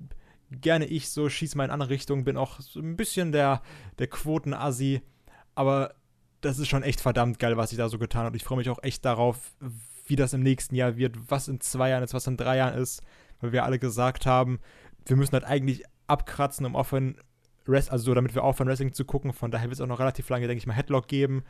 gerne 0.50 0.86
ich 0.86 1.08
so, 1.10 1.28
schieß 1.28 1.55
mal 1.55 1.65
in 1.65 1.70
andere 1.70 1.91
Richtungen, 1.91 2.25
bin 2.25 2.36
auch 2.36 2.60
so 2.60 2.81
ein 2.81 2.97
bisschen 2.97 3.33
der, 3.33 3.62
der 3.99 4.07
Quoten-Assi, 4.07 5.02
aber 5.55 5.94
das 6.47 6.58
ist 6.58 6.68
schon 6.68 6.83
echt 6.83 7.00
verdammt 7.00 7.39
geil, 7.39 7.57
was 7.57 7.73
ich 7.73 7.78
da 7.78 7.89
so 7.89 7.99
getan 7.99 8.20
habe. 8.20 8.31
Und 8.31 8.36
ich 8.36 8.44
freue 8.44 8.58
mich 8.58 8.70
auch 8.70 8.83
echt 8.83 9.05
darauf, 9.05 9.39
wie 10.07 10.16
das 10.16 10.33
im 10.33 10.42
nächsten 10.42 10.75
Jahr 10.75 10.97
wird, 10.97 11.16
was 11.28 11.49
in 11.49 11.60
zwei 11.60 11.91
Jahren 11.91 12.02
ist, 12.02 12.15
was 12.15 12.26
in 12.26 12.36
drei 12.36 12.57
Jahren 12.57 12.78
ist, 12.78 13.02
weil 13.41 13.52
wir 13.52 13.65
alle 13.65 13.78
gesagt 13.78 14.26
haben, 14.26 14.60
wir 15.05 15.16
müssen 15.16 15.33
halt 15.33 15.44
eigentlich 15.44 15.84
abkratzen, 16.07 16.65
um 16.66 16.76
Rest, 17.68 17.91
also 17.91 18.05
so, 18.05 18.15
damit 18.15 18.34
wir 18.34 18.44
aufhören, 18.44 18.68
Wrestling 18.68 18.92
zu 18.92 19.05
gucken. 19.05 19.33
Von 19.33 19.50
daher 19.50 19.68
wird 19.68 19.75
es 19.75 19.81
auch 19.81 19.89
noch 19.89 19.99
relativ 19.99 20.28
lange, 20.28 20.47
denke 20.47 20.58
ich 20.58 20.66
mal, 20.66 20.75
Headlock 20.75 21.08
geben. 21.08 21.42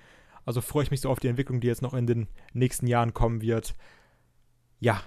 Also 0.47 0.61
freue 0.61 0.85
ich 0.85 0.91
mich 0.91 1.01
so 1.01 1.11
auf 1.11 1.21
die 1.21 1.29
Entwicklung, 1.29 1.61
die 1.61 1.67
jetzt 1.67 1.83
noch 1.83 1.93
in 1.93 2.07
den 2.07 2.29
nächsten 2.53 2.87
Jahren 2.87 3.13
kommen 3.13 3.43
wird. 3.43 3.75
Ja, 4.81 5.03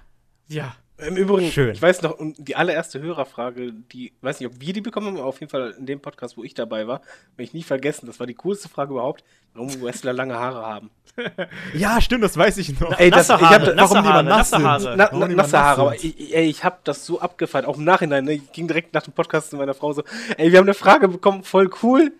Ja. 0.47 0.75
Im 1.05 1.15
Übrigen, 1.15 1.51
Schön. 1.51 1.71
ich 1.71 1.81
weiß 1.81 2.01
noch, 2.01 2.17
und 2.17 2.35
die 2.37 2.55
allererste 2.55 3.01
Hörerfrage, 3.01 3.71
die, 3.71 4.11
weiß 4.21 4.39
nicht, 4.39 4.49
ob 4.49 4.59
wir 4.59 4.73
die 4.73 4.81
bekommen 4.81 5.07
haben, 5.07 5.17
aber 5.17 5.27
auf 5.27 5.39
jeden 5.39 5.49
Fall 5.49 5.73
in 5.77 5.85
dem 5.85 6.01
Podcast, 6.01 6.35
wo 6.35 6.43
ich 6.43 6.53
dabei 6.53 6.87
war, 6.87 7.01
werde 7.35 7.43
ich 7.43 7.53
nie 7.53 7.63
vergessen. 7.63 8.05
Das 8.07 8.19
war 8.19 8.27
die 8.27 8.33
coolste 8.33 8.67
Frage 8.67 8.91
überhaupt, 8.91 9.23
warum 9.53 9.69
Wrestler 9.81 10.13
lange 10.13 10.35
Haare 10.35 10.65
haben. 10.65 10.89
ja, 11.73 12.01
stimmt, 12.01 12.23
das 12.23 12.37
weiß 12.37 12.57
ich 12.57 12.79
noch. 12.79 12.97
Ey, 12.99 13.09
das, 13.09 13.29
Nasse 13.29 13.43
ich 13.43 13.49
hab, 13.49 13.61
Haare, 13.61 13.77
warum 13.77 13.77
nasse 13.77 14.03
Haare, 14.03 14.23
nass 14.23 14.51
nasse. 14.51 14.63
Haare. 14.63 14.97
Na, 14.97 15.09
na, 15.11 15.19
nasse 15.19 15.35
nass 15.35 15.53
Haare, 15.53 15.81
aber 15.81 15.95
ich, 15.95 16.35
ey, 16.35 16.49
ich 16.49 16.63
hab 16.63 16.83
das 16.83 17.05
so 17.05 17.19
abgefeiert, 17.19 17.65
auch 17.65 17.77
im 17.77 17.83
Nachhinein, 17.85 18.25
ne? 18.25 18.33
Ich 18.33 18.51
ging 18.51 18.67
direkt 18.67 18.93
nach 18.93 19.03
dem 19.03 19.13
Podcast 19.13 19.51
zu 19.51 19.55
meiner 19.55 19.73
Frau 19.73 19.93
so, 19.93 20.03
ey, 20.37 20.51
wir 20.51 20.59
haben 20.59 20.65
eine 20.65 20.73
Frage 20.73 21.07
bekommen, 21.07 21.43
voll 21.43 21.69
cool. 21.81 22.11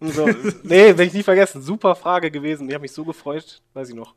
Und 0.00 0.12
so, 0.12 0.26
nee, 0.64 0.86
werde 0.86 1.04
ich 1.04 1.12
nie 1.12 1.22
vergessen, 1.22 1.62
super 1.62 1.94
Frage 1.94 2.30
gewesen, 2.30 2.68
ich 2.68 2.74
habe 2.74 2.82
mich 2.82 2.92
so 2.92 3.04
gefreut, 3.04 3.62
weiß 3.74 3.90
ich 3.90 3.94
noch. 3.94 4.14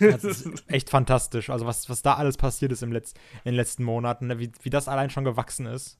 Das 0.00 0.24
ist 0.24 0.48
echt 0.68 0.90
fantastisch. 0.90 1.50
Also 1.50 1.66
was, 1.66 1.88
was 1.88 2.02
da 2.02 2.14
alles 2.14 2.36
passiert 2.36 2.72
ist 2.72 2.82
im 2.82 2.92
Letz-, 2.92 3.14
in 3.44 3.52
den 3.52 3.54
letzten 3.54 3.84
Monaten, 3.84 4.26
ne? 4.26 4.38
wie, 4.38 4.50
wie 4.62 4.70
das 4.70 4.88
allein 4.88 5.10
schon 5.10 5.24
gewachsen 5.24 5.66
ist. 5.66 5.98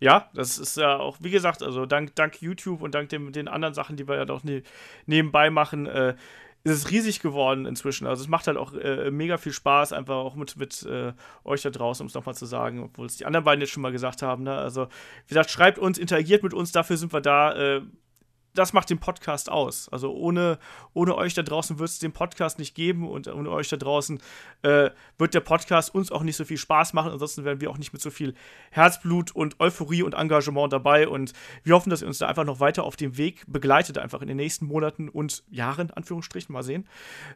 Ja, 0.00 0.28
das 0.34 0.58
ist 0.58 0.76
ja 0.76 0.96
auch, 0.98 1.18
wie 1.20 1.30
gesagt, 1.30 1.62
also 1.62 1.86
dank, 1.86 2.16
dank 2.16 2.42
YouTube 2.42 2.82
und 2.82 2.94
dank 2.94 3.08
dem, 3.10 3.30
den 3.30 3.46
anderen 3.46 3.72
Sachen, 3.72 3.96
die 3.96 4.08
wir 4.08 4.16
ja 4.16 4.24
doch 4.24 4.42
ne, 4.42 4.64
nebenbei 5.06 5.48
machen, 5.48 5.86
äh, 5.86 6.16
ist 6.64 6.72
es 6.72 6.90
riesig 6.90 7.20
geworden 7.20 7.66
inzwischen. 7.66 8.06
Also 8.06 8.22
es 8.22 8.28
macht 8.28 8.46
halt 8.46 8.56
auch 8.56 8.72
äh, 8.74 9.10
mega 9.10 9.36
viel 9.36 9.52
Spaß, 9.52 9.92
einfach 9.92 10.16
auch 10.16 10.34
mit, 10.34 10.56
mit 10.56 10.82
äh, 10.84 11.12
euch 11.44 11.62
da 11.62 11.70
draußen, 11.70 12.02
um 12.02 12.08
es 12.08 12.14
nochmal 12.14 12.34
zu 12.34 12.46
sagen, 12.46 12.82
obwohl 12.82 13.06
es 13.06 13.16
die 13.16 13.26
anderen 13.26 13.44
beiden 13.44 13.60
jetzt 13.60 13.70
schon 13.70 13.82
mal 13.82 13.92
gesagt 13.92 14.22
haben. 14.22 14.44
Ne? 14.44 14.54
Also, 14.54 14.86
wie 14.86 15.28
gesagt, 15.28 15.50
schreibt 15.50 15.78
uns, 15.78 15.98
interagiert 15.98 16.42
mit 16.42 16.54
uns, 16.54 16.72
dafür 16.72 16.96
sind 16.96 17.12
wir 17.12 17.20
da. 17.20 17.54
Äh, 17.54 17.82
das 18.54 18.72
macht 18.72 18.90
den 18.90 18.98
Podcast 18.98 19.50
aus. 19.50 19.88
Also 19.88 20.12
ohne, 20.12 20.58
ohne 20.92 21.16
euch 21.16 21.34
da 21.34 21.42
draußen 21.42 21.78
wird 21.78 21.88
es 21.88 21.98
den 21.98 22.12
Podcast 22.12 22.58
nicht 22.58 22.74
geben 22.74 23.08
und 23.08 23.28
ohne 23.28 23.50
euch 23.50 23.68
da 23.68 23.76
draußen 23.76 24.20
äh, 24.62 24.90
wird 25.18 25.34
der 25.34 25.40
Podcast 25.40 25.94
uns 25.94 26.12
auch 26.12 26.22
nicht 26.22 26.36
so 26.36 26.44
viel 26.44 26.58
Spaß 26.58 26.92
machen. 26.92 27.12
Ansonsten 27.12 27.44
wären 27.44 27.60
wir 27.60 27.70
auch 27.70 27.78
nicht 27.78 27.92
mit 27.92 28.02
so 28.02 28.10
viel 28.10 28.34
Herzblut 28.70 29.34
und 29.34 29.58
Euphorie 29.60 30.02
und 30.02 30.14
Engagement 30.14 30.72
dabei. 30.72 31.08
Und 31.08 31.32
wir 31.62 31.74
hoffen, 31.74 31.90
dass 31.90 32.02
ihr 32.02 32.08
uns 32.08 32.18
da 32.18 32.28
einfach 32.28 32.44
noch 32.44 32.60
weiter 32.60 32.84
auf 32.84 32.96
dem 32.96 33.16
Weg 33.16 33.44
begleitet, 33.46 33.98
einfach 33.98 34.20
in 34.20 34.28
den 34.28 34.36
nächsten 34.36 34.66
Monaten 34.66 35.08
und 35.08 35.44
Jahren, 35.50 35.90
Anführungsstrichen, 35.90 36.52
mal 36.52 36.62
sehen. 36.62 36.86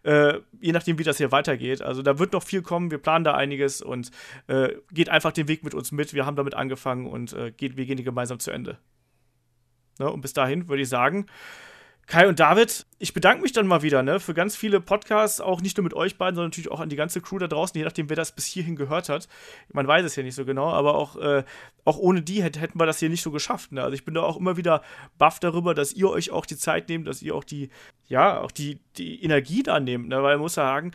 Äh, 0.02 0.40
je 0.60 0.72
nachdem, 0.72 0.98
wie 0.98 1.04
das 1.04 1.16
hier 1.16 1.32
weitergeht. 1.32 1.82
Also 1.82 2.02
da 2.02 2.18
wird 2.18 2.32
noch 2.32 2.42
viel 2.42 2.62
kommen. 2.62 2.90
Wir 2.90 2.98
planen 2.98 3.24
da 3.24 3.34
einiges 3.34 3.80
und 3.80 4.10
äh, 4.48 4.74
geht 4.92 5.08
einfach 5.08 5.32
den 5.32 5.48
Weg 5.48 5.64
mit 5.64 5.74
uns 5.74 5.92
mit. 5.92 6.12
Wir 6.12 6.26
haben 6.26 6.36
damit 6.36 6.54
angefangen 6.54 7.06
und 7.06 7.32
äh, 7.32 7.52
geht, 7.52 7.76
wir 7.76 7.86
gehen 7.86 8.02
gemeinsam 8.04 8.38
zu 8.38 8.50
Ende. 8.50 8.78
Ne? 9.98 10.10
Und 10.10 10.20
bis 10.20 10.32
dahin 10.32 10.68
würde 10.68 10.82
ich 10.82 10.88
sagen, 10.88 11.26
Kai 12.06 12.28
und 12.28 12.38
David, 12.38 12.86
ich 13.00 13.14
bedanke 13.14 13.42
mich 13.42 13.52
dann 13.52 13.66
mal 13.66 13.82
wieder 13.82 14.04
ne, 14.04 14.20
für 14.20 14.32
ganz 14.32 14.54
viele 14.54 14.80
Podcasts, 14.80 15.40
auch 15.40 15.60
nicht 15.60 15.76
nur 15.76 15.82
mit 15.82 15.92
euch 15.92 16.16
beiden, 16.16 16.36
sondern 16.36 16.50
natürlich 16.50 16.70
auch 16.70 16.78
an 16.78 16.88
die 16.88 16.94
ganze 16.94 17.20
Crew 17.20 17.38
da 17.38 17.48
draußen, 17.48 17.76
je 17.76 17.84
nachdem, 17.84 18.08
wer 18.08 18.14
das 18.14 18.30
bis 18.30 18.46
hierhin 18.46 18.76
gehört 18.76 19.08
hat. 19.08 19.28
Man 19.72 19.88
weiß 19.88 20.04
es 20.04 20.14
ja 20.14 20.22
nicht 20.22 20.36
so 20.36 20.44
genau, 20.44 20.70
aber 20.70 20.94
auch, 20.94 21.16
äh, 21.16 21.42
auch 21.84 21.98
ohne 21.98 22.22
die 22.22 22.44
hätt, 22.44 22.60
hätten 22.60 22.78
wir 22.78 22.86
das 22.86 23.00
hier 23.00 23.08
nicht 23.08 23.22
so 23.22 23.32
geschafft. 23.32 23.72
Ne? 23.72 23.82
Also 23.82 23.94
ich 23.94 24.04
bin 24.04 24.14
da 24.14 24.22
auch 24.22 24.36
immer 24.36 24.56
wieder 24.56 24.82
baff 25.18 25.40
darüber, 25.40 25.74
dass 25.74 25.94
ihr 25.94 26.08
euch 26.08 26.30
auch 26.30 26.46
die 26.46 26.56
Zeit 26.56 26.88
nehmt, 26.88 27.08
dass 27.08 27.22
ihr 27.22 27.34
auch 27.34 27.44
die, 27.44 27.70
ja, 28.06 28.40
auch 28.40 28.52
die, 28.52 28.78
die 28.96 29.24
Energie 29.24 29.64
da 29.64 29.80
nehmt, 29.80 30.06
ne? 30.06 30.22
weil 30.22 30.36
man 30.36 30.42
muss 30.42 30.54
sagen, 30.54 30.92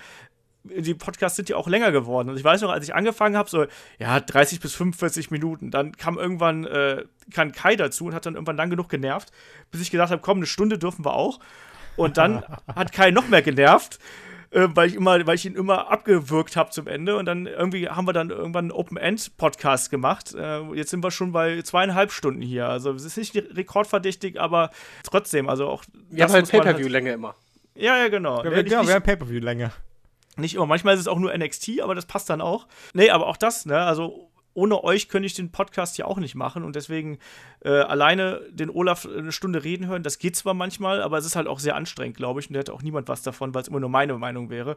die 0.64 0.94
Podcasts 0.94 1.36
sind 1.36 1.50
ja 1.50 1.56
auch 1.56 1.68
länger 1.68 1.92
geworden. 1.92 2.30
Und 2.30 2.38
ich 2.38 2.44
weiß 2.44 2.62
noch, 2.62 2.70
als 2.72 2.84
ich 2.88 2.94
angefangen 2.94 3.36
habe, 3.36 3.50
so, 3.50 3.66
ja, 3.98 4.20
30 4.20 4.60
bis 4.60 4.74
45 4.76 5.32
Minuten. 5.32 5.72
Dann 5.72 5.96
kam 5.98 6.18
irgendwann, 6.18 6.66
äh, 6.66 7.06
kam 7.34 7.52
Kai 7.52 7.76
dazu 7.76 8.06
und 8.06 8.14
hat 8.14 8.26
dann 8.26 8.36
irgendwann 8.36 8.58
lang 8.58 8.70
genug 8.70 8.90
genervt, 8.90 9.32
bis 9.72 9.82
ich 9.82 9.92
gedacht 9.92 10.12
habe, 10.12 10.22
komm, 10.22 10.38
eine 10.38 10.46
Stunde 10.46 10.78
dürfen 10.78 11.04
wir 11.06 11.14
auch. 11.14 11.40
Und 11.98 12.18
dann 12.18 12.44
hat 12.76 12.92
Kai 12.92 13.12
noch 13.12 13.28
mehr 13.28 13.42
genervt, 13.42 13.98
äh, 14.52 14.68
weil, 14.76 14.90
ich 14.90 14.96
immer, 14.96 15.26
weil 15.26 15.36
ich 15.36 15.46
ihn 15.46 15.56
immer 15.56 15.90
abgewürgt 15.90 16.56
habe 16.56 16.70
zum 16.70 16.86
Ende. 16.88 17.16
Und 17.18 17.26
dann 17.26 17.48
irgendwie 17.48 17.90
haben 17.90 18.06
wir 18.08 18.14
dann 18.14 18.30
irgendwann 18.30 18.66
einen 18.66 18.72
Open-End-Podcast 18.72 19.90
gemacht. 19.90 20.36
Äh, 20.36 20.62
jetzt 20.76 20.92
sind 20.92 21.04
wir 21.04 21.10
schon 21.12 21.32
bei 21.32 21.62
zweieinhalb 21.64 22.12
Stunden 22.12 22.42
hier. 22.42 22.68
Also 22.68 22.92
es 22.92 23.04
ist 23.06 23.18
nicht 23.18 23.36
rekordverdächtig, 23.36 24.40
aber 24.40 24.70
trotzdem, 25.04 25.50
also 25.50 25.68
auch. 25.68 25.84
Wir 26.10 26.24
haben 26.26 26.34
halt 26.34 26.54
man 26.54 26.62
Pay-Per-View-Länge 26.62 27.14
immer. 27.14 27.36
Ja, 27.74 27.98
ja, 27.98 28.10
genau. 28.10 28.44
Ja, 28.44 28.52
wir, 28.52 28.58
nicht- 28.58 28.70
genau, 28.70 28.86
wir 28.86 28.94
haben 28.94 29.04
Pay-Per-View-Länge. 29.04 29.72
Nicht 30.38 30.56
immer. 30.56 30.66
Manchmal 30.66 30.96
ist 30.96 31.02
es 31.02 31.08
auch 31.08 31.20
nur 31.20 31.36
NXT, 31.36 31.82
aber 31.82 31.96
das 31.96 32.06
passt 32.06 32.30
dann 32.30 32.42
auch. 32.42 32.68
Nee, 32.94 33.10
aber 33.10 33.28
auch 33.28 33.38
das, 33.38 33.66
ne? 33.66 33.80
Also 33.80 34.32
ohne 34.54 34.84
euch 34.84 35.08
könnte 35.08 35.28
ich 35.28 35.34
den 35.34 35.52
Podcast 35.52 35.96
hier 35.96 36.08
auch 36.08 36.18
nicht 36.18 36.36
machen 36.36 36.64
und 36.64 36.76
deswegen 36.76 37.20
äh, 37.64 37.70
alleine 37.70 38.42
den 38.52 38.70
Olaf 38.70 39.06
eine 39.06 39.32
Stunde 39.32 39.64
reden 39.64 39.88
hören, 39.88 40.04
das 40.04 40.20
geht 40.20 40.36
zwar 40.36 40.54
manchmal, 40.54 41.02
aber 41.02 41.18
es 41.18 41.26
ist 41.26 41.36
halt 41.36 41.48
auch 41.48 41.60
sehr 41.60 41.76
anstrengend, 41.76 42.18
glaube 42.18 42.42
ich, 42.42 42.50
und 42.50 42.54
da 42.54 42.60
hätte 42.60 42.74
auch 42.74 42.82
niemand 42.82 43.08
was 43.08 43.22
davon, 43.22 43.54
weil 43.54 43.62
es 43.62 43.70
immer 43.70 43.80
nur 43.80 43.90
meine 43.90 44.18
Meinung 44.18 44.50
wäre. 44.50 44.76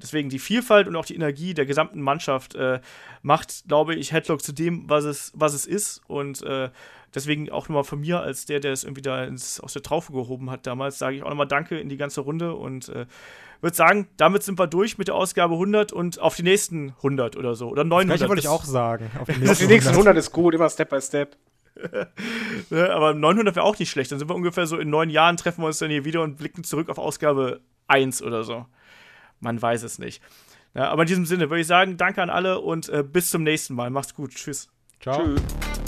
Deswegen 0.00 0.28
die 0.28 0.38
Vielfalt 0.38 0.86
und 0.86 0.94
auch 0.94 1.04
die 1.04 1.16
Energie 1.16 1.52
der 1.54 1.66
gesamten 1.66 2.00
Mannschaft 2.00 2.54
äh, 2.54 2.80
macht, 3.22 3.64
glaube 3.66 3.96
ich, 3.96 4.12
Headlock 4.12 4.42
zu 4.42 4.52
dem, 4.52 4.88
was 4.88 5.04
es, 5.04 5.32
was 5.34 5.54
es 5.54 5.66
ist 5.66 6.00
und 6.06 6.42
äh, 6.42 6.70
deswegen 7.14 7.50
auch 7.50 7.68
nochmal 7.68 7.84
von 7.84 8.00
mir 8.00 8.20
als 8.20 8.46
der, 8.46 8.60
der 8.60 8.72
es 8.72 8.84
irgendwie 8.84 9.02
da 9.02 9.24
ins, 9.24 9.60
aus 9.60 9.72
der 9.72 9.82
Traufe 9.82 10.12
gehoben 10.12 10.50
hat 10.50 10.66
damals, 10.66 10.98
sage 10.98 11.16
ich 11.16 11.22
auch 11.22 11.28
nochmal 11.30 11.48
Danke 11.48 11.78
in 11.78 11.88
die 11.88 11.96
ganze 11.96 12.20
Runde 12.22 12.54
und 12.54 12.88
äh, 12.90 13.06
würde 13.60 13.76
sagen, 13.76 14.08
damit 14.16 14.42
sind 14.44 14.58
wir 14.58 14.66
durch 14.66 14.98
mit 14.98 15.08
der 15.08 15.14
Ausgabe 15.16 15.54
100 15.54 15.92
und 15.92 16.20
auf 16.20 16.36
die 16.36 16.42
nächsten 16.44 16.90
100 16.98 17.36
oder 17.36 17.54
so. 17.54 17.68
Oder 17.68 17.82
Das 17.84 17.88
900. 17.90 18.16
gleiche 18.18 18.28
wollte 18.28 18.40
ich 18.40 18.44
Das- 18.44 18.52
auch 18.54 18.64
sagen. 18.64 19.10
Auf 19.20 19.26
die 19.28 19.40
Das 19.44 19.58
die 19.58 19.66
nächsten 19.66 19.90
100. 19.90 20.06
100 20.08 20.16
ist 20.18 20.32
gut, 20.32 20.54
immer 20.54 20.68
Step 20.70 20.90
by 20.90 21.00
Step. 21.00 21.36
Ne, 22.70 22.90
Aber 22.90 23.14
900 23.14 23.54
wäre 23.56 23.64
auch 23.64 23.78
nicht 23.78 23.90
schlecht. 23.90 24.10
Dann 24.12 24.18
sind 24.18 24.28
wir 24.28 24.34
ungefähr 24.34 24.66
so 24.66 24.78
in 24.78 24.90
neun 24.90 25.10
Jahren, 25.10 25.36
treffen 25.36 25.62
wir 25.62 25.66
uns 25.68 25.78
dann 25.78 25.90
hier 25.90 26.04
wieder 26.04 26.22
und 26.22 26.36
blicken 26.36 26.64
zurück 26.64 26.88
auf 26.88 26.98
Ausgabe 26.98 27.60
1 27.86 28.20
oder 28.22 28.42
so. 28.44 28.66
Man 29.40 29.60
weiß 29.62 29.84
es 29.84 29.98
nicht. 29.98 30.20
Ja, 30.74 30.90
aber 30.90 31.02
in 31.02 31.08
diesem 31.08 31.24
Sinne 31.24 31.50
würde 31.50 31.60
ich 31.60 31.66
sagen, 31.66 31.96
danke 31.96 32.20
an 32.22 32.30
alle 32.30 32.58
und 32.60 32.88
äh, 32.88 33.02
bis 33.04 33.30
zum 33.30 33.42
nächsten 33.44 33.74
Mal. 33.74 33.90
Macht's 33.90 34.14
gut. 34.14 34.34
Tschüss. 34.34 34.68
Ciao. 35.00 35.22
Tschüss. 35.24 35.87